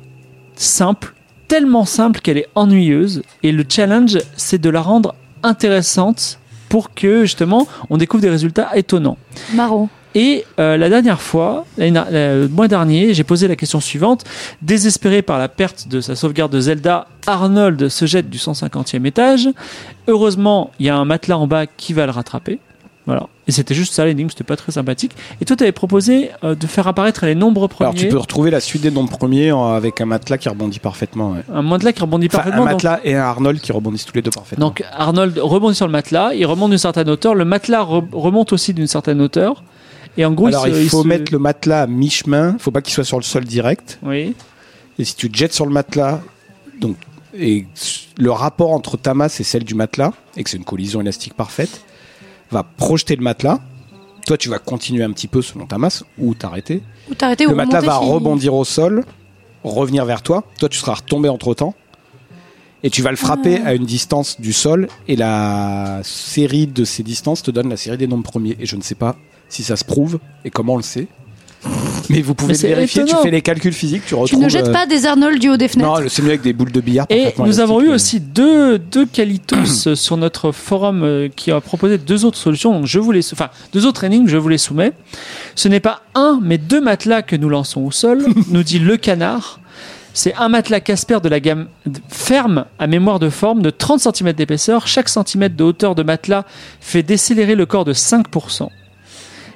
simple, 0.55 1.13
tellement 1.47 1.85
simple 1.85 2.19
qu'elle 2.21 2.37
est 2.37 2.47
ennuyeuse. 2.55 3.21
Et 3.43 3.51
le 3.51 3.63
challenge, 3.69 4.17
c'est 4.37 4.59
de 4.59 4.69
la 4.69 4.81
rendre 4.81 5.15
intéressante 5.43 6.39
pour 6.69 6.93
que, 6.93 7.21
justement, 7.21 7.67
on 7.89 7.97
découvre 7.97 8.21
des 8.21 8.29
résultats 8.29 8.69
étonnants. 8.75 9.17
Marrant. 9.53 9.89
Et 10.15 10.45
euh, 10.59 10.75
la 10.75 10.89
dernière 10.89 11.21
fois, 11.21 11.65
le 11.77 12.47
mois 12.47 12.67
dernier, 12.67 13.13
j'ai 13.13 13.23
posé 13.23 13.47
la 13.47 13.55
question 13.55 13.79
suivante. 13.79 14.23
Désespéré 14.61 15.21
par 15.21 15.37
la 15.37 15.47
perte 15.49 15.87
de 15.87 16.01
sa 16.01 16.15
sauvegarde 16.15 16.51
de 16.51 16.59
Zelda, 16.59 17.07
Arnold 17.27 17.89
se 17.89 18.05
jette 18.05 18.29
du 18.29 18.39
150e 18.39 19.05
étage. 19.05 19.49
Heureusement, 20.07 20.71
il 20.79 20.87
y 20.87 20.89
a 20.89 20.95
un 20.95 21.05
matelas 21.05 21.37
en 21.37 21.45
bas 21.45 21.67
qui 21.67 21.93
va 21.93 22.05
le 22.05 22.11
rattraper. 22.11 22.59
Voilà. 23.09 23.27
Et 23.47 23.51
c'était 23.51 23.73
juste 23.73 23.93
ça 23.93 24.05
l'énigme, 24.05 24.29
c'était 24.29 24.43
pas 24.43 24.55
très 24.55 24.71
sympathique. 24.71 25.13
Et 25.41 25.45
toi, 25.45 25.55
tu 25.55 25.63
avais 25.63 25.71
proposé 25.71 26.29
euh, 26.43 26.53
de 26.53 26.67
faire 26.67 26.87
apparaître 26.87 27.25
les 27.25 27.33
nombres 27.33 27.65
premiers. 27.67 27.89
Alors 27.89 27.99
tu 27.99 28.07
peux 28.07 28.19
retrouver 28.19 28.51
la 28.51 28.59
suite 28.59 28.83
des 28.83 28.91
nombres 28.91 29.09
premiers 29.09 29.51
en- 29.51 29.73
avec 29.73 29.99
un 29.99 30.05
matelas 30.05 30.37
qui 30.37 30.47
rebondit 30.49 30.77
parfaitement. 30.77 31.31
ouais. 31.31 31.41
Un 31.51 31.63
matelas 31.63 31.91
qui 31.93 32.01
rebondit 32.01 32.27
Enfin, 32.27 32.37
parfaitement. 32.37 32.61
un 32.61 32.65
donc- 32.71 32.83
matelas 32.83 32.99
et 33.03 33.15
un 33.15 33.23
Arnold 33.23 33.59
qui 33.61 33.71
rebondissent 33.71 34.05
tous 34.05 34.13
les 34.15 34.21
deux 34.21 34.29
parfaitement. 34.29 34.67
Donc 34.67 34.83
Arnold 34.91 35.39
rebondit 35.39 35.75
sur 35.75 35.87
le 35.87 35.91
matelas, 35.91 36.33
il 36.35 36.45
remonte 36.45 36.69
d'une 36.69 36.77
certaine 36.77 37.09
hauteur, 37.09 37.33
le 37.33 37.45
matelas 37.45 37.83
re- 37.83 38.05
remonte 38.13 38.53
aussi 38.53 38.75
d'une 38.75 38.85
certaine 38.85 39.19
hauteur. 39.21 39.63
Et 40.17 40.23
en 40.25 40.31
gros, 40.31 40.47
Alors 40.47 40.67
il, 40.67 40.75
se- 40.75 40.79
il 40.81 40.89
faut 40.89 41.01
se- 41.01 41.07
mettre 41.07 41.31
le 41.31 41.39
matelas 41.39 41.81
à 41.81 41.87
mi-chemin, 41.87 42.57
faut 42.59 42.69
pas 42.71 42.81
qu'il 42.83 42.93
soit 42.93 43.03
sur 43.05 43.17
le 43.17 43.23
sol 43.23 43.45
direct. 43.45 43.97
Oui. 44.03 44.35
Et 44.99 45.03
si 45.03 45.15
tu 45.15 45.31
te 45.31 45.35
jettes 45.35 45.53
sur 45.53 45.65
le 45.65 45.71
matelas, 45.71 46.21
donc 46.79 46.95
et 47.37 47.65
le 48.17 48.31
rapport 48.31 48.71
entre 48.71 48.97
ta 48.97 49.13
masse 49.13 49.39
et 49.39 49.43
celle 49.43 49.63
du 49.63 49.73
matelas, 49.73 50.11
et 50.37 50.43
que 50.43 50.49
c'est 50.49 50.57
une 50.57 50.63
collision 50.63 50.99
élastique 51.01 51.33
parfaite, 51.35 51.81
va 52.51 52.63
projeter 52.63 53.15
le 53.15 53.23
matelas. 53.23 53.59
Toi, 54.25 54.37
tu 54.37 54.49
vas 54.49 54.59
continuer 54.59 55.03
un 55.03 55.11
petit 55.11 55.27
peu 55.27 55.41
selon 55.41 55.65
ta 55.65 55.77
masse 55.77 56.03
ou 56.17 56.33
t'arrêter. 56.35 56.81
Ou 57.09 57.15
t'arrêter 57.15 57.45
ou 57.47 57.49
Le 57.49 57.55
matelas 57.55 57.81
va 57.81 57.99
si- 58.01 58.05
rebondir 58.09 58.53
au 58.53 58.63
sol, 58.65 59.03
revenir 59.63 60.05
vers 60.05 60.21
toi. 60.21 60.43
Toi, 60.59 60.69
tu 60.69 60.77
seras 60.77 60.93
retombé 60.95 61.29
entre 61.29 61.53
temps. 61.53 61.73
Et 62.83 62.89
tu 62.89 63.01
vas 63.01 63.09
le 63.11 63.17
frapper 63.17 63.59
Ah. 63.63 63.69
à 63.69 63.73
une 63.73 63.85
distance 63.85 64.39
du 64.39 64.53
sol. 64.53 64.87
Et 65.07 65.15
la 65.15 65.99
série 66.03 66.67
de 66.67 66.83
ces 66.85 67.03
distances 67.03 67.41
te 67.43 67.51
donne 67.51 67.69
la 67.69 67.77
série 67.77 67.97
des 67.97 68.07
nombres 68.07 68.23
premiers. 68.29 68.55
Et 68.59 68.65
je 68.65 68.75
ne 68.75 68.81
sais 68.81 68.95
pas 68.95 69.15
si 69.49 69.63
ça 69.63 69.75
se 69.75 69.83
prouve 69.83 70.19
et 70.45 70.49
comment 70.49 70.73
on 70.75 70.77
le 70.77 70.83
sait. 70.83 71.07
Mais 72.09 72.21
vous 72.21 72.33
pouvez 72.33 72.53
Mais 72.53 72.53
le 72.53 72.59
c'est 72.59 72.67
vérifier. 72.69 73.01
étonnant. 73.03 73.17
Tu 73.19 73.23
fais 73.27 73.31
les 73.31 73.41
calculs 73.41 73.73
physiques, 73.73 74.01
tu 74.03 74.09
Tu 74.09 74.15
retrouves. 74.15 74.41
ne 74.41 74.49
jettes 74.49 74.69
euh, 74.69 74.73
pas 74.73 74.85
des 74.87 75.05
Arnold 75.05 75.39
du 75.39 75.49
haut 75.49 75.57
des 75.57 75.67
fenêtres. 75.67 76.01
Non, 76.01 76.07
c'est 76.09 76.21
mieux 76.21 76.29
avec 76.29 76.41
des 76.41 76.53
boules 76.53 76.71
de 76.71 76.81
billard. 76.81 77.05
Et 77.09 77.33
nous 77.37 77.59
avons 77.59 77.81
eu 77.81 77.89
aussi 77.89 78.19
deux, 78.19 78.79
deux 78.79 79.05
qualitos 79.05 79.95
sur 79.95 80.17
notre 80.17 80.51
forum 80.51 81.03
euh, 81.03 81.29
qui 81.35 81.51
a 81.51 81.61
proposé 81.61 81.97
deux 81.97 82.25
autres 82.25 82.37
solutions. 82.37 82.71
Donc 82.73 82.85
je 82.87 82.97
vous 82.99 83.11
les, 83.11 83.33
enfin 83.33 83.49
deux 83.73 83.85
autres 83.85 84.03
énigmes, 84.03 84.27
je 84.27 84.37
vous 84.37 84.49
les 84.49 84.57
soumets. 84.57 84.93
Ce 85.55 85.67
n'est 85.67 85.79
pas 85.79 86.01
un, 86.15 86.39
mais 86.41 86.57
deux 86.57 86.81
matelas 86.81 87.21
que 87.21 87.35
nous 87.35 87.49
lançons 87.49 87.81
au 87.81 87.91
sol, 87.91 88.25
nous 88.49 88.63
dit 88.63 88.79
le 88.79 88.97
canard. 88.97 89.59
C'est 90.13 90.33
un 90.35 90.49
matelas 90.49 90.79
Casper 90.79 91.19
de 91.21 91.29
la 91.29 91.39
gamme 91.39 91.67
ferme 92.09 92.65
à 92.79 92.87
mémoire 92.87 93.19
de 93.19 93.29
forme 93.29 93.61
de 93.61 93.69
30 93.69 93.99
cm 93.99 94.33
d'épaisseur. 94.33 94.87
Chaque 94.87 95.07
centimètre 95.07 95.55
de 95.55 95.63
hauteur 95.63 95.93
de 95.93 96.01
matelas 96.03 96.45
fait 96.81 97.03
décélérer 97.03 97.53
le 97.55 97.65
corps 97.67 97.85
de 97.85 97.93
5%. 97.93 98.69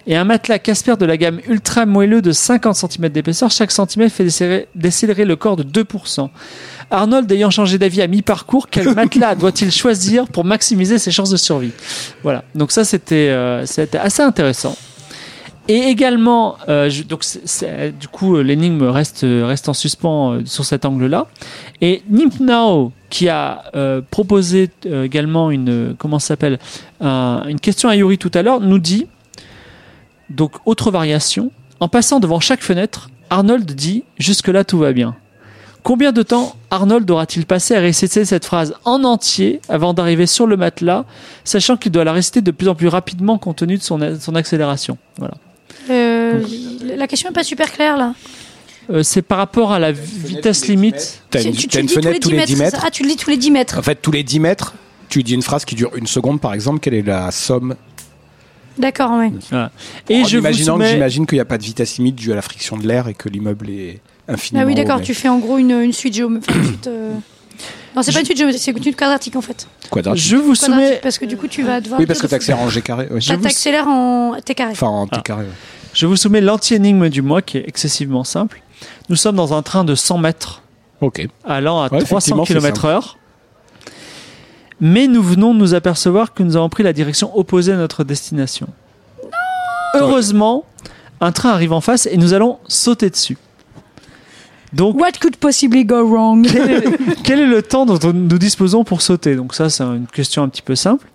Et 0.07 0.15
un 0.15 0.23
matelas 0.25 0.59
Casper 0.59 0.95
de 0.97 1.05
la 1.05 1.17
gamme 1.17 1.39
ultra 1.47 1.85
moelleux 1.85 2.21
de 2.21 2.31
50 2.31 2.75
cm 2.75 3.09
d'épaisseur. 3.09 3.51
Chaque 3.51 3.71
centimètre 3.71 4.13
fait 4.15 4.23
décélérer, 4.25 4.67
décélérer 4.75 5.25
le 5.25 5.35
corps 5.35 5.55
de 5.55 5.63
2%. 5.63 6.29
Arnold 6.91 7.31
ayant 7.31 7.49
changé 7.49 7.77
d'avis 7.77 8.01
à 8.01 8.07
mi-parcours, 8.07 8.67
quel 8.69 8.93
matelas 8.95 9.35
doit-il 9.35 9.71
choisir 9.71 10.27
pour 10.27 10.43
maximiser 10.45 10.99
ses 10.99 11.11
chances 11.11 11.29
de 11.29 11.37
survie? 11.37 11.71
Voilà, 12.23 12.43
donc 12.55 12.71
ça 12.71 12.83
c'était 12.83 13.29
euh, 13.29 13.65
c'était 13.65 13.97
assez 13.97 14.21
intéressant. 14.21 14.75
Et 15.69 15.77
également, 15.83 16.57
euh, 16.67 16.89
je- 16.89 17.03
donc 17.03 17.23
du 17.97 18.07
coup, 18.09 18.35
euh, 18.35 18.41
l'énigme 18.43 18.83
reste 18.83 19.21
reste 19.25 19.69
en 19.69 19.73
suspens 19.73 20.33
euh, 20.33 20.41
sur 20.43 20.65
cet 20.65 20.83
angle-là. 20.83 21.27
Et 21.79 22.03
Nimp 22.09 22.37
Now, 22.41 22.91
qui 23.09 23.29
a 23.29 23.63
euh, 23.73 24.01
proposé 24.11 24.69
également 24.85 25.51
une 25.51 25.95
comment 25.97 26.19
s'appelle? 26.19 26.59
Un- 26.99 27.43
une 27.47 27.61
question 27.61 27.87
à 27.87 27.95
Yuri 27.95 28.17
tout 28.17 28.31
à 28.33 28.41
l'heure, 28.41 28.59
nous 28.59 28.77
dit 28.79 29.07
donc 30.33 30.53
autre 30.65 30.91
variation. 30.91 31.51
En 31.79 31.87
passant 31.87 32.19
devant 32.19 32.39
chaque 32.39 32.61
fenêtre, 32.61 33.09
Arnold 33.29 33.71
dit 33.73 34.03
jusque 34.17 34.47
là 34.47 34.63
tout 34.63 34.77
va 34.77 34.93
bien. 34.93 35.15
Combien 35.83 36.13
de 36.13 36.23
temps 36.23 36.55
Arnold 36.71 37.09
aura-t-il 37.11 37.45
passé 37.45 37.75
à 37.75 37.79
réciter 37.81 38.23
cette 38.23 38.45
phrase 38.45 38.73
en 38.85 39.03
entier 39.03 39.59
avant 39.67 39.93
d'arriver 39.93 40.27
sur 40.27 40.47
le 40.47 40.55
matelas, 40.55 41.03
sachant 41.43 41.75
qu'il 41.75 41.91
doit 41.91 42.05
la 42.05 42.13
réciter 42.13 42.39
de 42.41 42.51
plus 42.51 42.69
en 42.69 42.75
plus 42.75 42.87
rapidement 42.87 43.37
compte 43.37 43.57
tenu 43.57 43.77
de 43.77 43.83
son, 43.83 43.99
son 44.19 44.35
accélération? 44.35 44.97
Voilà. 45.17 45.33
Euh, 45.89 46.41
la 46.95 47.07
question 47.07 47.29
est 47.29 47.33
pas 47.33 47.43
super 47.43 47.71
claire 47.71 47.97
là. 47.97 48.13
Euh, 48.89 49.03
c'est 49.03 49.21
par 49.21 49.37
rapport 49.37 49.71
à 49.73 49.79
la 49.79 49.91
vitesse 49.91 50.67
limite. 50.67 51.21
T'as 51.29 51.41
Tu- 51.41 51.47
une, 51.47 51.53
tu- 51.55 51.67
t'as 51.67 51.79
tu 51.79 51.79
une 51.79 51.83
le 51.83 51.87
dis 51.87 51.93
fenêtre 51.95 52.19
tous 52.21 52.29
les 52.29 52.45
10 52.45 52.51
c'est 52.51 52.57
ça 52.57 52.63
mètres. 52.63 52.83
Ah, 52.85 52.91
tu 52.91 53.03
le 53.03 53.09
dis 53.09 53.15
tous 53.17 53.29
les 53.29 53.37
10 53.37 53.51
mètres. 53.51 53.77
En 53.79 53.81
fait, 53.81 53.95
tous 54.01 54.11
les 54.11 54.23
10 54.23 54.39
mètres, 54.39 54.73
tu 55.09 55.23
dis 55.23 55.33
une 55.33 55.41
phrase 55.41 55.65
qui 55.65 55.75
dure 55.75 55.91
une 55.95 56.07
seconde, 56.07 56.39
par 56.41 56.53
exemple. 56.53 56.79
Quelle 56.79 56.93
est 56.93 57.01
la 57.01 57.31
somme 57.31 57.75
D'accord, 58.77 59.11
ouais. 59.17 59.31
Voilà. 59.49 59.71
Et 60.09 60.21
En 60.21 60.25
je 60.25 60.37
vous 60.37 60.43
imaginant 60.43 60.77
que 60.77 60.83
soumets- 60.83 60.91
j'imagine 60.93 61.25
qu'il 61.27 61.37
n'y 61.37 61.41
a 61.41 61.45
pas 61.45 61.57
de 61.57 61.63
vitesse 61.63 61.97
limite 61.97 62.15
due 62.15 62.31
à 62.31 62.35
la 62.35 62.41
friction 62.41 62.77
de 62.77 62.87
l'air 62.87 63.07
et 63.07 63.13
que 63.13 63.29
l'immeuble 63.29 63.69
est 63.69 63.99
infiniment 64.27 64.63
Ah 64.63 64.67
oui, 64.67 64.75
d'accord, 64.75 65.01
tu 65.01 65.13
fais 65.13 65.29
en 65.29 65.37
gros 65.39 65.57
une, 65.57 65.71
une 65.71 65.93
suite 65.93 66.15
géométrique. 66.15 66.55
euh, 66.87 67.13
Non, 67.95 68.01
c'est 68.01 68.11
pas 68.11 68.19
une 68.19 68.25
suite 68.25 68.37
géométrique, 68.37 68.63
c'est 68.63 68.71
une 68.71 68.81
suite 68.81 68.95
quadratique 68.95 69.35
en 69.35 69.41
fait. 69.41 69.67
quadratique. 69.91 70.23
Je 70.23 70.35
vous 70.37 70.53
Quadratique, 70.55 70.65
soumets, 70.73 70.99
parce 71.03 71.17
que 71.19 71.25
du 71.25 71.37
coup, 71.37 71.47
tu 71.47 71.61
vas 71.63 71.81
devoir. 71.81 71.99
Oui, 71.99 72.05
parce 72.07 72.19
que 72.21 72.27
t'accélères 72.27 72.61
en 72.61 72.69
G 72.69 72.81
carré. 72.81 73.07
oui. 73.11 73.23
T'as- 73.25 73.37
T'accélères 73.37 73.87
en 73.87 74.35
T 74.43 74.55
carré. 74.55 74.71
Enfin, 74.71 74.87
en 74.87 75.05
T 75.07 75.17
Ah. 75.17 75.21
carré. 75.23 75.43
ouais. 75.43 75.49
je 75.93 76.07
vous 76.07 76.15
soumets 76.15 76.41
l'anti-énigme 76.41 77.09
du 77.09 77.21
mois 77.21 77.41
qui 77.43 77.57
est 77.59 77.65
excessivement 77.67 78.23
simple. 78.23 78.61
Nous 79.09 79.15
sommes 79.15 79.35
dans 79.35 79.53
un 79.53 79.61
train 79.61 79.83
de 79.83 79.93
100 79.93 80.17
mètres 80.17 80.63
Ok. 81.01 81.27
allant 81.45 81.79
à 81.81 81.83
Ouais, 81.83 81.99
300 81.99 82.17
effectivement, 82.17 82.45
c'est 82.45 82.53
km 82.55 82.85
heure. 82.85 83.17
Mais 84.85 85.07
nous 85.07 85.23
venons 85.23 85.53
de 85.53 85.59
nous 85.59 85.75
apercevoir 85.75 86.33
que 86.33 86.43
nous 86.43 86.57
avons 86.57 86.67
pris 86.67 86.83
la 86.83 86.91
direction 86.91 87.37
opposée 87.37 87.71
à 87.71 87.77
notre 87.77 88.03
destination. 88.03 88.67
Heureusement, 89.95 90.65
un 91.21 91.31
train 91.31 91.51
arrive 91.51 91.71
en 91.71 91.79
face 91.79 92.05
et 92.05 92.17
nous 92.17 92.33
allons 92.33 92.59
sauter 92.67 93.09
dessus. 93.09 93.37
Donc, 94.73 94.99
What 94.99 95.13
could 95.21 95.37
possibly 95.37 95.85
go 95.85 96.05
wrong? 96.05 96.45
quel 96.51 96.69
est, 96.69 97.23
quel 97.23 97.39
est 97.39 97.47
le 97.47 97.61
temps 97.61 97.85
dont 97.85 98.11
nous 98.11 98.37
disposons 98.37 98.83
pour 98.83 99.01
sauter? 99.01 99.37
Donc 99.37 99.55
ça, 99.55 99.69
c'est 99.69 99.85
une 99.85 100.07
question 100.07 100.43
un 100.43 100.49
petit 100.49 100.61
peu 100.61 100.75
simple. 100.75 101.07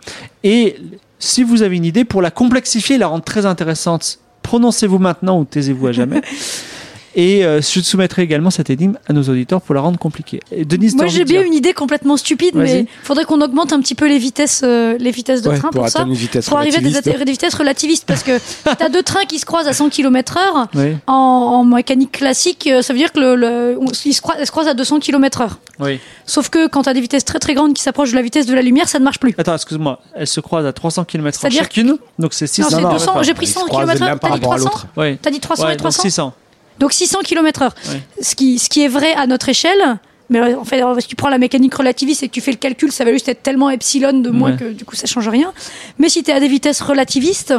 Et 0.43 0.77
si 1.19 1.43
vous 1.43 1.61
avez 1.61 1.77
une 1.77 1.85
idée, 1.85 2.07
pour 2.07 2.23
la 2.23 2.31
complexifier 2.31 2.97
et 2.97 2.99
la 2.99 3.09
rendre 3.09 3.25
très 3.25 3.45
intéressante, 3.45 4.19
prononcez-vous 4.43 4.99
maintenant 4.99 5.41
ou 5.41 5.45
taisez-vous 5.45 5.89
à 5.89 5.93
jamais. 5.93 6.23
Et 7.15 7.45
euh, 7.45 7.61
je 7.61 7.81
soumettrai 7.81 8.23
également 8.23 8.51
cette 8.51 8.71
énigme 8.71 8.97
à 9.09 9.13
nos 9.13 9.23
auditeurs 9.23 9.61
pour 9.61 9.75
la 9.75 9.81
rendre 9.81 9.99
compliquée. 9.99 10.41
Et 10.53 10.65
Denise, 10.65 10.95
Moi 10.95 11.07
j'ai 11.07 11.25
bien 11.25 11.43
une 11.43 11.55
idée 11.55 11.73
complètement 11.73 12.17
stupide, 12.17 12.55
mais 12.55 12.87
faudrait 13.03 13.25
qu'on 13.25 13.41
augmente 13.41 13.73
un 13.73 13.81
petit 13.81 13.95
peu 13.95 14.07
les 14.09 14.19
vitesses, 14.19 14.61
euh, 14.65 14.97
les 14.99 15.11
vitesses 15.11 15.43
de 15.43 15.49
Ouais, 15.49 15.59
train 15.59 15.71
pour 15.71 15.81
pour, 15.83 15.89
ça. 15.89 15.99
atteindre 16.01 16.13
une 16.13 16.19
vitesse 16.19 16.49
Pour 16.49 16.59
arriver 16.59 16.77
à 16.77 16.81
des, 16.81 17.25
vitesses 17.31 17.55
relativistes, 17.55 18.05
parce 18.07 18.23
que 18.23 18.39
t'as 18.79 18.89
deux 18.89 19.03
trains 19.03 19.25
qui 19.25 19.39
se 19.39 19.47
croisent 19.47 19.69
à 19.69 19.73
100 19.73 19.89
km 19.89 20.37
heure. 20.39 20.69
Oui, 20.75 20.97
En, 21.07 21.13
en 21.15 21.65
mécanique 21.65 22.13
classique, 22.13 22.69
euh, 22.71 22.83
ça 22.83 22.93
veut 22.93 22.99
dire 22.99 23.13
que 23.13 23.21
le, 23.21 23.35
le- 23.37 23.79
on- 23.81 23.87
ils 24.05 24.13
se 24.15 24.21
croisent, 24.21 24.45
se 24.45 24.51
croisent 24.51 24.69
à 24.69 24.75
200 24.75 25.01
km 25.01 25.41
heure. 25.41 25.59
oui. 25.81 25.99
Sauf 26.27 26.51
que 26.51 26.69
quand 26.69 26.83
t'as 26.83 26.93
des 26.93 27.01
vitesses 27.01 27.25
très 27.25 27.39
très 27.39 27.55
grandes 27.55 27.73
qui 27.73 27.83
s'approchent 27.83 28.11
de 28.11 28.17
la 28.17 28.23
vitesse 28.23 28.45
de 28.45 28.55
la 28.55 28.61
lumière, 28.61 28.87
ça 28.89 28.99
ne 28.99 29.05
marche 29.05 29.19
plus. 29.19 29.35
Attends, 29.39 29.55
excuse-moi. 29.55 29.99
Elles 30.15 30.27
se 30.27 30.41
croisent 30.41 30.67
à 30.67 30.73
300 30.75 31.05
km 31.05 31.39
h 31.39 31.41
C'est-à-dire 31.41 31.63
chacune. 31.63 31.97
Donc 32.19 32.35
c'est 32.35 32.47
600 32.47 32.69
Non, 32.71 32.77
c'est 32.77 32.83
non, 32.83 32.93
200. 32.93 33.17
ouais, 33.19 33.25
J'ai 33.25 33.33
pris 33.35 33.47
ils 33.47 33.49
se 33.49 33.55
100 33.55 33.67
croisent 33.67 33.87
km 33.95 34.01
l'un 34.05 34.11
heure. 34.13 34.19
par 34.21 34.31
T'as 34.31 34.37
dit 34.37 34.43
rapport 34.45 34.53
à 34.53 34.59
300 34.59 34.71
l'autre. 34.75 34.87
Oui. 34.99 35.17
T'as 35.23 35.31
dit 35.31 35.41
300 35.41 35.63
Ouais, 35.65 35.69
et 35.71 35.73
donc 35.77 35.79
300 35.79 36.03
600. 36.03 36.33
Donc 36.79 36.93
600 36.93 37.21
km 37.25 37.63
heure. 37.63 37.75
Ouais. 37.89 38.01
Ce, 38.23 38.35
qui, 38.35 38.59
ce 38.59 38.69
qui 38.69 38.83
est 38.83 38.89
vrai 38.89 39.13
à 39.15 39.27
notre 39.27 39.49
échelle, 39.49 39.99
mais 40.31 40.55
en 40.55 40.65
fait, 40.65 40.83
si 41.01 41.09
tu 41.09 41.17
prends 41.17 41.29
la 41.31 41.39
mécanique 41.39 41.75
relativiste 41.75 42.23
et 42.23 42.29
que 42.29 42.33
tu 42.35 42.41
fais 42.41 42.51
le 42.51 42.57
calcul, 42.59 42.93
ça 42.93 43.05
va 43.05 43.13
juste 43.13 43.29
être 43.29 43.43
tellement 43.43 43.71
epsilon 43.71 44.13
de 44.21 44.31
moins 44.31 44.53
Ouais. 44.53 44.57
que 44.59 44.73
du 44.73 44.85
coup 44.85 44.95
ça 44.97 45.07
change 45.07 45.29
rien. 45.29 45.53
Mais 45.99 46.09
si 46.09 46.23
tu 46.23 46.31
es 46.31 46.35
à 46.35 46.41
des 46.41 46.49
vitesses 46.49 46.81
relativistes, 46.83 47.55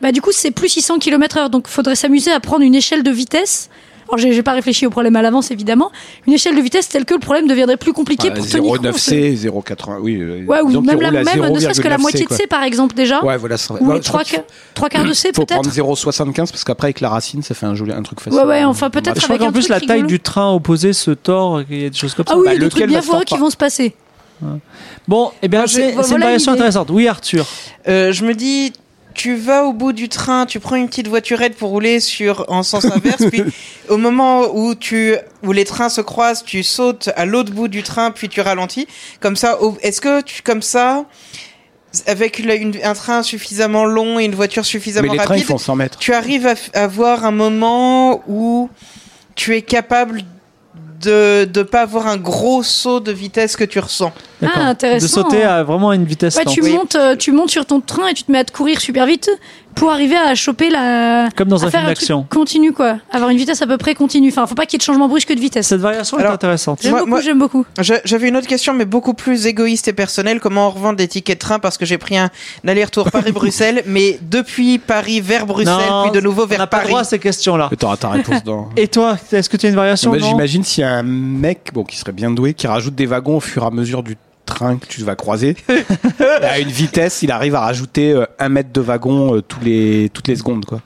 bah 0.00 0.12
du 0.12 0.20
coup 0.20 0.30
c'est 0.32 0.50
plus 0.50 0.68
600 0.68 0.98
km 0.98 1.38
heure. 1.38 1.50
Donc 1.50 1.68
faudrait 1.68 1.96
s'amuser 1.96 2.30
à 2.30 2.40
prendre 2.40 2.62
une 2.62 2.74
échelle 2.74 3.02
de 3.02 3.10
vitesse. 3.10 3.70
Alors 4.12 4.18
j'ai 4.20 4.34
j'ai 4.34 4.42
pas 4.42 4.52
réfléchi 4.52 4.84
au 4.86 4.90
problème 4.90 5.16
à 5.16 5.22
l'avance 5.22 5.50
évidemment. 5.50 5.90
Une 6.26 6.34
échelle 6.34 6.54
de 6.54 6.60
vitesse 6.60 6.86
telle 6.86 7.06
que 7.06 7.14
le 7.14 7.20
problème 7.20 7.46
deviendrait 7.48 7.78
plus 7.78 7.94
compliqué 7.94 8.28
Ouais, 8.28 8.34
pour 8.34 8.46
tenir 8.46 8.62
compte. 8.62 8.82
0,9C, 8.84 9.36
0,80. 9.38 9.96
Oui. 10.02 10.16
euh, 10.20 10.44
Ouais, 10.46 10.60
ou 10.60 10.68
même, 10.82 11.00
la, 11.00 11.10
même 11.10 11.24
ne 11.24 11.58
serait-ce 11.58 11.80
que 11.80 11.88
la 11.88 11.96
0,9C, 11.96 12.00
moitié 12.02 12.26
de. 12.26 12.34
C 12.34 12.46
par 12.46 12.62
exemple 12.62 12.94
déjà. 12.94 13.24
Ouais, 13.24 13.38
voilà. 13.38 13.56
ça- 13.56 13.72
Ou 13.72 13.86
ouais, 13.86 13.96
les 13.96 14.02
je 14.02 14.08
crois 14.08 14.22
trois, 14.22 14.24
qu'il 14.24 14.36
qua- 14.40 14.44
trois 14.74 14.88
quarts 14.90 15.04
de 15.06 15.14
C 15.14 15.28
faut 15.34 15.46
peut-être. 15.46 15.62
prendre 15.62 15.70
0,75 15.70 16.50
parce 16.50 16.62
qu'après, 16.64 16.86
avec 16.88 17.00
la 17.00 17.08
racine, 17.08 17.42
ça 17.42 17.54
fait 17.54 17.64
un 17.64 17.74
joli 17.74 17.92
un 17.92 18.02
truc 18.02 18.20
facile. 18.20 18.38
Ouais, 18.38 18.44
ouais, 18.46 18.64
enfin, 18.64 18.90
peut-être 18.90 19.18
Je 19.18 19.24
avec 19.24 19.38
crois 19.38 19.38
qu'en 19.38 19.50
plus 19.52 19.60
truc 19.62 19.70
la 19.70 19.80
taille 19.80 19.88
rigolo. 20.02 20.08
du 20.08 20.20
train 20.20 20.52
opposé 20.52 20.92
se 20.92 21.10
tord, 21.12 21.62
il 21.70 21.82
y 21.82 21.86
a 21.86 21.88
des 21.90 21.96
choses 21.96 22.12
comme 22.14 22.26
ça. 22.26 22.34
Ah 22.36 22.38
oui, 22.38 22.44
Bah, 22.44 22.52
il 22.54 22.60
y 22.60 22.60
a 22.60 22.64
des 22.64 22.70
trucs 22.70 22.86
bien 22.86 23.00
foireux 23.00 23.24
qui 23.24 23.38
vont 23.38 23.48
se 23.48 23.56
passer. 23.56 23.94
Bon, 25.08 25.30
eh 25.40 25.48
bien, 25.48 25.64
je- 25.66 25.72
c'est 25.74 25.80
c'est 25.88 25.92
voilà 25.94 26.14
une 26.16 26.20
variation 26.22 26.52
l'idée. 26.52 26.60
intéressante. 26.64 26.88
Oui, 26.90 27.08
Arthur. 27.08 27.46
Euh, 27.88 28.12
je 28.12 28.24
me 28.24 28.34
dis, 28.34 28.72
tu 29.14 29.34
vas 29.36 29.64
au 29.64 29.72
bout 29.72 29.92
du 29.92 30.08
train, 30.08 30.46
tu 30.46 30.60
prends 30.60 30.76
une 30.76 30.88
petite 30.88 31.08
voiturette 31.08 31.56
pour 31.56 31.70
rouler 31.70 32.00
sur 32.00 32.44
en 32.48 32.62
sens 32.62 32.84
inverse, 32.86 33.24
puis 33.30 33.42
au 33.88 33.96
moment 33.96 34.46
où 34.54 34.74
tu 34.74 35.14
où 35.44 35.52
les 35.52 35.64
trains 35.64 35.88
se 35.88 36.00
croisent, 36.00 36.44
tu 36.44 36.62
sautes 36.62 37.10
à 37.16 37.24
l'autre 37.24 37.52
bout 37.52 37.68
du 37.68 37.82
train, 37.82 38.10
puis 38.10 38.28
tu 38.28 38.40
ralentis. 38.40 38.86
Comme 39.20 39.36
ça, 39.36 39.58
est-ce 39.82 40.00
que 40.00 40.20
tu 40.22 40.42
comme 40.42 40.62
ça, 40.62 41.04
avec 42.06 42.38
une- 42.38 42.78
un 42.82 42.94
train 42.94 43.22
suffisamment 43.22 43.84
long 43.84 44.18
et 44.18 44.24
une 44.24 44.34
voiture 44.34 44.62
Mais 44.62 44.68
suffisamment 44.68 45.12
les 45.12 45.18
trains, 45.18 45.26
ils 45.36 45.40
rapide, 45.40 45.46
font 45.46 45.58
100 45.58 45.76
mètres. 45.76 45.98
tu 45.98 46.14
arrives 46.14 46.46
à, 46.46 46.54
à 46.74 46.86
voir 46.86 47.24
un 47.24 47.30
moment 47.32 48.22
où 48.28 48.70
tu 49.34 49.54
es 49.56 49.62
capable 49.62 50.22
de 51.02 51.44
de 51.44 51.62
pas 51.62 51.82
avoir 51.82 52.06
un 52.06 52.16
gros 52.16 52.62
saut 52.62 53.00
de 53.00 53.12
vitesse 53.12 53.56
que 53.56 53.64
tu 53.64 53.78
ressens. 53.78 54.12
Ah, 54.42 54.66
intéressant. 54.68 55.04
De 55.06 55.10
sauter 55.10 55.42
à 55.44 55.62
vraiment 55.62 55.92
une 55.92 56.04
vitesse 56.04 56.36
Ouais, 56.36 56.44
lente. 56.44 56.54
tu 56.54 56.62
Oui. 56.62 56.72
montes, 56.72 56.96
euh, 56.96 57.14
tu 57.16 57.30
montes 57.32 57.50
sur 57.50 57.64
ton 57.66 57.80
train 57.80 58.08
et 58.08 58.14
tu 58.14 58.24
te 58.24 58.32
mets 58.32 58.38
à 58.38 58.44
te 58.44 58.52
courir 58.52 58.80
super 58.80 59.06
vite 59.06 59.30
pour 59.74 59.90
arriver 59.90 60.16
à 60.16 60.34
choper 60.34 60.70
la. 60.70 61.28
Comme 61.36 61.48
dans 61.48 61.64
un 61.64 61.70
film 61.70 61.84
d'action. 61.86 62.26
Continu 62.30 62.72
quoi, 62.72 62.96
avoir 63.10 63.30
une 63.30 63.38
vitesse 63.38 63.62
à 63.62 63.66
peu 63.66 63.76
près 63.78 63.94
continue. 63.94 64.28
Enfin, 64.28 64.46
faut 64.46 64.54
pas 64.54 64.66
qu'il 64.66 64.74
y 64.74 64.76
ait 64.76 64.78
de 64.78 64.84
changement 64.84 65.08
brusque 65.08 65.32
de 65.34 65.40
vitesse. 65.40 65.66
Cette 65.68 65.80
variation 65.80 66.18
est 66.18 66.24
intéressante. 66.26 66.80
J'aime 66.82 66.92
Moi- 66.92 67.04
beaucoup, 67.06 67.20
j'aime 67.22 67.38
beaucoup. 67.38 67.66
J'a- 67.80 68.00
J'avais 68.04 68.28
une 68.28 68.36
autre 68.36 68.46
question, 68.46 68.74
mais 68.74 68.84
beaucoup 68.84 69.14
plus 69.14 69.46
égoïste 69.46 69.88
et 69.88 69.92
personnelle. 69.92 70.40
Comment 70.40 70.70
revendre 70.70 70.96
des 70.96 71.08
tickets 71.08 71.38
de 71.38 71.40
train 71.40 71.58
Parce 71.58 71.78
que 71.78 71.84
j'ai 71.86 71.98
pris 71.98 72.16
un 72.16 72.30
aller-retour 72.66 73.10
Paris-Bruxelles, 73.10 73.82
mais 73.86 74.18
depuis 74.22 74.78
Paris 74.78 75.20
vers 75.20 75.46
Bruxelles, 75.46 75.74
Non, 75.88 76.02
puis 76.04 76.12
de 76.12 76.20
nouveau 76.24 76.42
on 76.42 76.46
n'a 76.46 76.56
vers 76.56 76.58
pas 76.58 76.64
le 76.78 76.80
Paris. 76.82 76.88
droit 76.88 77.00
à 77.00 77.04
ces 77.04 77.18
questions-là. 77.18 77.68
Mais 77.70 77.76
t'auras 77.76 77.96
ta 77.96 78.08
réponse 78.10 78.42
dans. 78.44 78.68
Et 78.76 78.88
toi, 78.88 79.16
est-ce 79.32 79.48
que 79.48 79.56
tu 79.56 79.66
as 79.66 79.68
une 79.70 79.74
variation 79.76 80.10
Moi, 80.10 80.18
non? 80.20 80.28
j'imagine 80.28 80.62
s'il 80.64 80.82
y 80.82 80.84
a 80.84 80.90
un 80.92 81.02
mec, 81.02 81.70
bon, 81.72 81.84
qui 81.84 81.96
serait 81.96 82.12
bien 82.12 82.30
doué, 82.30 82.54
qui 82.54 82.66
rajoute 82.66 82.94
des 82.94 83.06
wagons 83.06 83.36
au 83.36 83.40
fur 83.40 83.62
et 83.62 83.66
à 83.66 83.70
mesure 83.70 84.02
du 84.02 84.16
train 84.54 84.76
que 84.76 84.86
tu 84.86 85.02
vas 85.02 85.16
croiser. 85.16 85.56
À 86.42 86.58
une 86.58 86.68
vitesse, 86.68 87.22
il 87.22 87.30
arrive 87.30 87.54
à 87.54 87.60
rajouter 87.60 88.12
euh, 88.12 88.26
un 88.38 88.48
mètre 88.48 88.72
de 88.72 88.80
wagon 88.80 89.36
euh, 89.36 89.42
tous 89.42 89.60
les, 89.60 90.10
toutes 90.12 90.28
les 90.28 90.36
secondes, 90.36 90.64
quoi. 90.64 90.80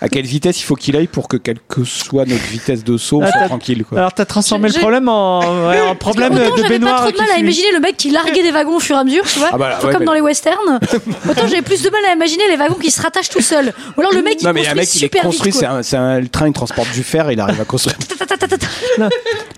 À 0.00 0.08
quelle 0.08 0.26
vitesse 0.26 0.60
il 0.60 0.64
faut 0.64 0.74
qu'il 0.74 0.96
aille 0.96 1.06
pour 1.06 1.28
que 1.28 1.36
quelle 1.36 1.58
que 1.68 1.84
soit 1.84 2.24
notre 2.26 2.42
vitesse 2.44 2.82
de 2.82 2.96
saut, 2.96 3.20
on 3.20 3.24
Ah, 3.24 3.30
soit 3.30 3.46
tranquille, 3.46 3.84
quoi. 3.84 3.98
Alors, 3.98 4.12
t'as 4.12 4.24
transformé 4.24 4.68
le 4.68 4.74
problème 4.78 5.08
en, 5.08 5.40
ouais, 5.68 5.80
en 5.80 5.94
problème 5.94 6.32
Autant 6.32 6.42
de 6.42 6.48
j'avais 6.48 6.62
pas 6.62 6.68
baignoire. 6.70 7.00
trop 7.02 7.10
de 7.12 7.16
mal 7.16 7.28
à 7.34 7.38
imaginer 7.38 7.70
le 7.72 7.80
mec 7.80 7.96
qui 7.96 8.10
larguait 8.10 8.42
des 8.42 8.50
wagons 8.50 8.76
au 8.76 8.80
fur 8.80 8.96
et 8.96 8.98
à 8.98 9.04
mesure, 9.04 9.24
tu 9.24 9.38
vois, 9.38 9.50
Ah 9.52 9.58
bah 9.58 9.68
là, 9.68 9.76
un 9.76 9.80
peu 9.80 9.86
ouais, 9.86 9.92
comme 9.92 10.00
mais- 10.00 10.06
dans 10.06 10.12
les 10.14 10.20
westerns. 10.22 10.80
Autant 11.28 11.46
j'avais 11.46 11.62
plus 11.62 11.82
de 11.82 11.90
mal 11.90 12.00
à 12.10 12.14
imaginer 12.14 12.42
les 12.48 12.56
wagons 12.56 12.74
qui 12.74 12.90
se 12.90 13.00
rattachent 13.00 13.28
tout 13.28 13.40
seuls. 13.40 13.72
Ou 13.96 14.00
alors 14.00 14.12
le 14.12 14.22
mec 14.22 14.38
qui 14.38 14.46
un 14.46 14.52
construit 14.52 14.74
mec, 14.74 14.88
il 14.94 14.98
est 14.98 14.98
super 14.98 15.22
construit, 15.22 15.52
vite. 15.52 15.66
c'est 15.82 15.96
un, 15.96 16.02
un- 16.02 16.20
le 16.20 16.28
train, 16.28 16.48
il 16.48 16.52
transporte 16.52 16.90
du 16.92 17.02
fer, 17.02 17.30
il 17.30 17.38
arrive 17.40 17.60
à 17.60 17.64
construire. 17.64 17.96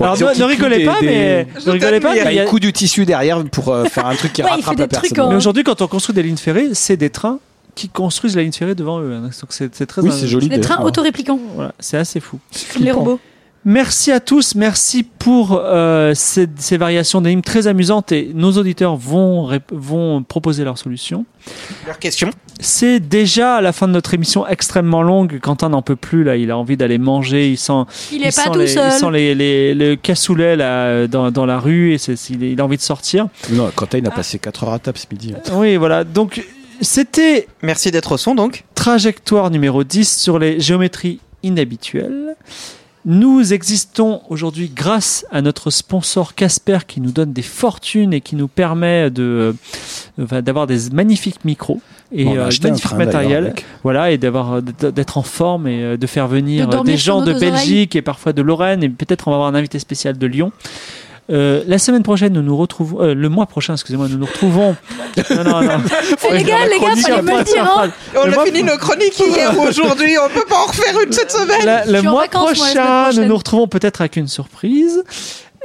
Alors, 0.00 0.16
ne, 0.18 0.44
rigolez 0.44 0.84
pas, 0.84 1.00
des- 1.00 1.06
mais 1.06 1.44
des- 1.44 1.66
ne 1.66 1.70
rigolez 1.72 2.00
pas. 2.00 2.12
Mais 2.14 2.20
il 2.30 2.34
y 2.34 2.38
a- 2.38 2.44
il 2.44 2.48
coud 2.48 2.60
du 2.60 2.72
tissu 2.72 3.04
derrière 3.06 3.42
pour 3.44 3.68
euh, 3.72 3.84
faire 3.84 4.06
un 4.06 4.14
truc 4.14 4.32
qui 4.32 4.42
rattrape 4.42 4.78
la 4.78 4.88
personne. 4.88 5.28
Mais 5.30 5.34
aujourd'hui, 5.34 5.64
quand 5.64 5.80
on 5.82 5.86
construit 5.88 6.14
des 6.14 6.22
lignes 6.22 6.36
ferrées, 6.36 6.68
c'est 6.74 6.96
des 6.96 7.10
trains 7.10 7.38
qui 7.77 7.89
construisent 7.89 8.35
la 8.35 8.43
ligne 8.43 8.51
ferrée 8.53 8.74
devant 8.74 8.98
eux. 9.01 9.12
hein. 9.15 9.23
Donc 9.23 9.51
c'est 9.51 9.86
très. 9.86 10.03
Oui, 10.03 10.11
c'est 10.12 10.27
joli. 10.27 10.48
Des 10.48 10.61
trains 10.61 10.82
autoréplicants, 10.82 11.39
Voilà, 11.55 11.73
c'est 11.78 11.97
assez 11.98 12.19
fou. 12.19 12.40
comme 12.74 12.82
les 12.82 12.90
robots. 12.90 13.20
Merci 13.69 14.12
à 14.12 14.20
tous, 14.20 14.55
merci 14.55 15.03
pour 15.03 15.61
euh, 15.61 16.12
ces, 16.15 16.47
ces 16.57 16.77
variations 16.77 17.20
d'énigmes 17.20 17.40
très 17.43 17.66
amusantes 17.66 18.12
et 18.12 18.31
nos 18.32 18.53
auditeurs 18.53 18.94
vont, 18.94 19.51
vont 19.73 20.23
proposer 20.23 20.62
leurs 20.62 20.78
solutions. 20.78 21.24
Leur 21.85 21.98
question. 21.98 22.31
C'est 22.61 23.01
déjà 23.01 23.57
à 23.57 23.61
la 23.61 23.73
fin 23.73 23.89
de 23.89 23.93
notre 23.93 24.15
émission 24.15 24.47
extrêmement 24.47 25.03
longue. 25.03 25.40
Quentin 25.40 25.69
n'en 25.70 25.82
peut 25.82 25.97
plus 25.97 26.23
là, 26.23 26.36
il 26.36 26.53
a 26.53 26.57
envie 26.57 26.77
d'aller 26.77 26.98
manger, 26.98 27.51
il 27.51 27.57
sent, 27.59 27.73
Il 28.12 28.19
il 28.19 28.23
est 28.23 28.27
pas 28.27 28.44
sent 28.44 28.51
tout 28.53 28.59
les, 28.61 28.66
seul. 28.69 28.93
il 28.94 28.98
sent 29.01 29.11
les, 29.11 29.35
les, 29.35 29.74
le 29.74 29.97
cassoulet 29.97 30.55
là 30.55 31.09
dans, 31.09 31.32
dans 31.32 31.44
la 31.44 31.59
rue 31.59 31.93
et 31.93 31.98
c'est, 31.98 32.15
il, 32.31 32.61
a 32.61 32.65
envie 32.65 32.77
de 32.77 32.82
sortir. 32.82 33.27
Non, 33.51 33.73
Quentin, 33.74 33.98
il 33.98 34.07
a 34.07 34.12
passé 34.12 34.39
4 34.39 34.62
heures 34.62 34.74
à 34.74 34.78
table 34.78 34.97
ce 34.97 35.07
midi. 35.11 35.35
Oui, 35.55 35.74
voilà. 35.74 36.05
Donc 36.05 36.47
C'était 36.81 37.48
Merci 37.62 37.90
d'être 37.90 38.12
au 38.12 38.16
son 38.16 38.35
donc. 38.35 38.65
trajectoire 38.74 39.51
numéro 39.51 39.85
10 39.85 40.19
sur 40.19 40.39
les 40.39 40.61
géométries 40.61 41.20
inhabituelles. 41.43 42.36
Nous 43.05 43.53
existons 43.53 44.23
aujourd'hui 44.31 44.69
grâce 44.74 45.24
à 45.31 45.40
notre 45.40 45.70
sponsor 45.70 46.35
Casper 46.35 46.78
qui 46.89 47.01
nous 47.01 47.12
donne 47.12 47.32
des 47.32 47.43
fortunes 47.43 48.12
et 48.12 48.20
qui 48.20 48.35
nous 48.35 48.48
permet 48.48 49.11
de 49.11 49.55
euh, 50.19 50.40
d'avoir 50.43 50.66
des 50.66 50.90
magnifiques 50.90 51.44
micros 51.44 51.81
et 52.11 52.27
On 52.27 52.39
a 52.39 52.51
euh. 53.51 53.53
Voilà 53.85 54.11
et 54.11 54.19
d'avoir 54.19 54.61
d'être 54.61 55.19
en 55.19 55.23
forme 55.23 55.69
et 55.69 55.82
euh, 55.82 55.97
de 55.97 56.07
faire 56.09 56.27
venir 56.27 56.69
De 56.69 56.82
des 56.82 56.97
gens 56.97 57.23
de 57.23 57.32
Belgique 57.32 57.94
et 57.94 58.03
parfois 58.03 58.32
de 58.32 58.43
Lorraine 58.43 58.82
et 58.82 58.89
peut-être 58.89 59.28
on 59.28 59.31
va 59.31 59.36
avoir 59.36 59.48
un 59.48 59.55
invité 59.55 59.78
spécial 59.78 60.19
de 60.19 60.27
Lyon. 60.27 60.51
Euh, 61.28 61.65
la 61.66 61.78
semaine 61.78 62.03
prochaine, 62.05 62.32
nous 62.35 62.43
nous 62.43 62.57
retrouvons. 62.57 63.03
euh, 63.03 63.15
le 63.15 63.28
mois 63.28 63.47
prochain, 63.47 63.74
excusez-moi, 63.74 64.07
nous 64.09 64.16
nous 64.19 64.27
retrouvons. 64.27 64.77
Non, 65.31 65.44
non, 65.44 65.61
non. 65.62 65.78
Les 66.32 66.44
gars, 66.44 66.66
les 66.70 66.78
gars, 66.78 66.94
fallait 66.97 67.23
me 67.23 67.39
le 67.39 67.44
dire. 67.44 67.65
Hein. 67.78 67.90
On 68.16 68.27
Le 68.27 68.39
a 68.39 68.44
fini 68.44 68.62
nos 68.62 68.77
chroniques 68.77 69.19
hier 69.19 69.59
ou 69.59 69.62
aujourd'hui, 69.69 70.16
on 70.24 70.28
peut 70.32 70.44
pas 70.48 70.57
en 70.62 70.66
refaire 70.66 71.01
une 71.05 71.12
cette 71.12 71.32
semaine. 71.32 71.65
La- 71.65 71.85
le 71.85 71.98
en 72.01 72.03
mois 72.12 72.23
vacances, 72.23 72.53
prochain, 72.59 73.11
nous 73.12 73.24
nous 73.24 73.36
retrouvons 73.36 73.66
peut-être 73.66 74.01
avec 74.03 74.16
une 74.16 74.28
surprise. 74.28 75.03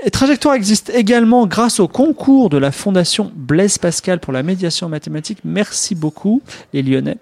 Et 0.03 0.09
Trajectoire 0.09 0.55
existe 0.55 0.89
également 0.95 1.45
grâce 1.45 1.79
au 1.79 1.87
concours 1.87 2.49
de 2.49 2.57
la 2.57 2.71
Fondation 2.71 3.31
Blaise 3.35 3.77
Pascal 3.77 4.19
pour 4.19 4.33
la 4.33 4.41
médiation 4.41 4.89
mathématique. 4.89 5.39
Merci 5.43 5.93
beaucoup, 5.93 6.41
les 6.73 6.81
Lyonnais. 6.81 7.17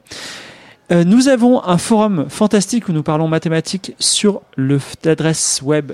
Euh, 0.91 1.03
nous 1.03 1.27
avons 1.27 1.61
un 1.63 1.77
forum 1.77 2.27
fantastique 2.29 2.87
où 2.87 2.93
nous 2.93 3.03
parlons 3.03 3.27
mathématiques 3.27 3.93
sur 3.99 4.41
l'adresse 5.03 5.61
web 5.61 5.91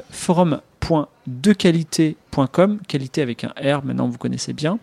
forum.dequalité.com, 0.86 2.80
qualité 2.88 3.22
avec 3.22 3.44
un 3.44 3.49
R, 3.62 3.84
maintenant 3.84 4.07
vous 4.07 4.18
connaissez 4.18 4.53
bien. 4.53 4.80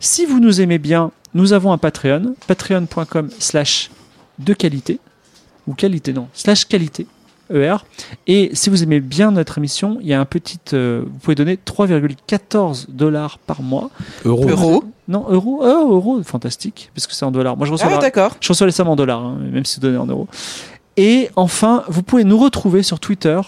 Si 0.00 0.26
vous 0.26 0.40
nous 0.40 0.60
aimez 0.60 0.78
bien, 0.78 1.10
nous 1.34 1.52
avons 1.52 1.72
un 1.72 1.78
Patreon, 1.78 2.34
patreon.com 2.46 3.30
slash 3.38 3.90
de 4.38 4.52
qualité, 4.54 5.00
ou 5.66 5.74
qualité, 5.74 6.12
non, 6.12 6.28
slash 6.34 6.64
qualité, 6.66 7.06
ER. 7.52 7.76
Et 8.26 8.50
si 8.54 8.70
vous 8.70 8.82
aimez 8.82 9.00
bien 9.00 9.30
notre 9.30 9.58
émission, 9.58 9.98
il 10.00 10.06
y 10.08 10.14
a 10.14 10.20
un 10.20 10.24
petit, 10.24 10.58
euh, 10.72 11.02
vous 11.04 11.18
pouvez 11.18 11.34
donner 11.34 11.56
3,14 11.56 12.86
dollars 12.90 13.38
par 13.38 13.62
mois. 13.62 13.90
Euro. 14.24 14.48
Euro. 14.48 14.84
Non, 15.06 15.26
euros, 15.28 15.60
oh, 15.62 15.92
euros, 15.92 16.22
fantastique, 16.22 16.90
parce 16.94 17.06
que 17.06 17.12
c'est 17.12 17.26
en 17.26 17.30
dollars. 17.30 17.58
Moi, 17.58 17.66
je 17.66 17.72
reçois, 17.72 17.88
Ah 17.92 18.00
la- 18.00 18.30
je 18.40 18.48
reçois 18.48 18.66
les 18.66 18.72
sommes 18.72 18.88
en 18.88 18.96
dollars, 18.96 19.20
hein, 19.20 19.36
même 19.52 19.66
si 19.66 19.76
vous 19.76 19.82
donnez 19.82 19.98
en 19.98 20.06
euros. 20.06 20.28
Et 20.96 21.28
enfin, 21.36 21.84
vous 21.88 22.02
pouvez 22.02 22.24
nous 22.24 22.38
retrouver 22.38 22.82
sur 22.82 22.98
Twitter, 23.00 23.38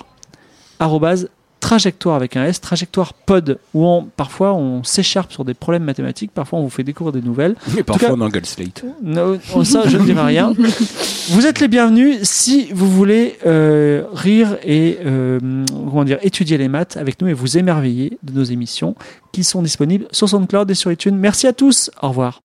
arrobase 0.78 1.30
trajectoire 1.60 2.16
avec 2.16 2.36
un 2.36 2.44
S, 2.44 2.60
trajectoire 2.60 3.12
pod, 3.14 3.58
où 3.74 3.84
on, 3.86 4.04
parfois 4.04 4.54
on 4.54 4.84
s'écharpe 4.84 5.32
sur 5.32 5.44
des 5.44 5.54
problèmes 5.54 5.84
mathématiques, 5.84 6.30
parfois 6.32 6.58
on 6.58 6.62
vous 6.62 6.70
fait 6.70 6.84
découvrir 6.84 7.12
des 7.12 7.26
nouvelles. 7.26 7.56
Mais 7.74 7.82
parfois 7.82 8.08
cas- 8.08 8.14
on 8.14 8.20
engueule 8.20 8.46
Slate. 8.46 8.84
Non, 9.02 9.38
oh, 9.54 9.64
ça, 9.64 9.88
je 9.88 9.96
ne 9.96 10.04
dirai 10.04 10.22
rien. 10.22 10.52
Vous 11.30 11.44
êtes 11.44 11.58
les 11.58 11.66
bienvenus 11.66 12.18
si 12.22 12.68
vous 12.72 12.88
voulez 12.88 13.36
euh, 13.46 14.04
rire 14.14 14.58
et 14.64 14.98
euh, 15.04 15.40
comment 15.70 16.04
dire, 16.04 16.18
étudier 16.22 16.56
les 16.56 16.68
maths 16.68 16.96
avec 16.96 17.20
nous 17.20 17.26
et 17.26 17.32
vous 17.32 17.58
émerveiller 17.58 18.16
de 18.22 18.32
nos 18.32 18.44
émissions 18.44 18.94
qui 19.32 19.42
sont 19.42 19.60
disponibles 19.60 20.06
sur 20.12 20.28
SoundCloud 20.28 20.70
et 20.70 20.74
sur 20.74 20.92
iTunes. 20.92 21.16
Merci 21.16 21.48
à 21.48 21.52
tous. 21.52 21.90
Au 22.00 22.08
revoir. 22.10 22.34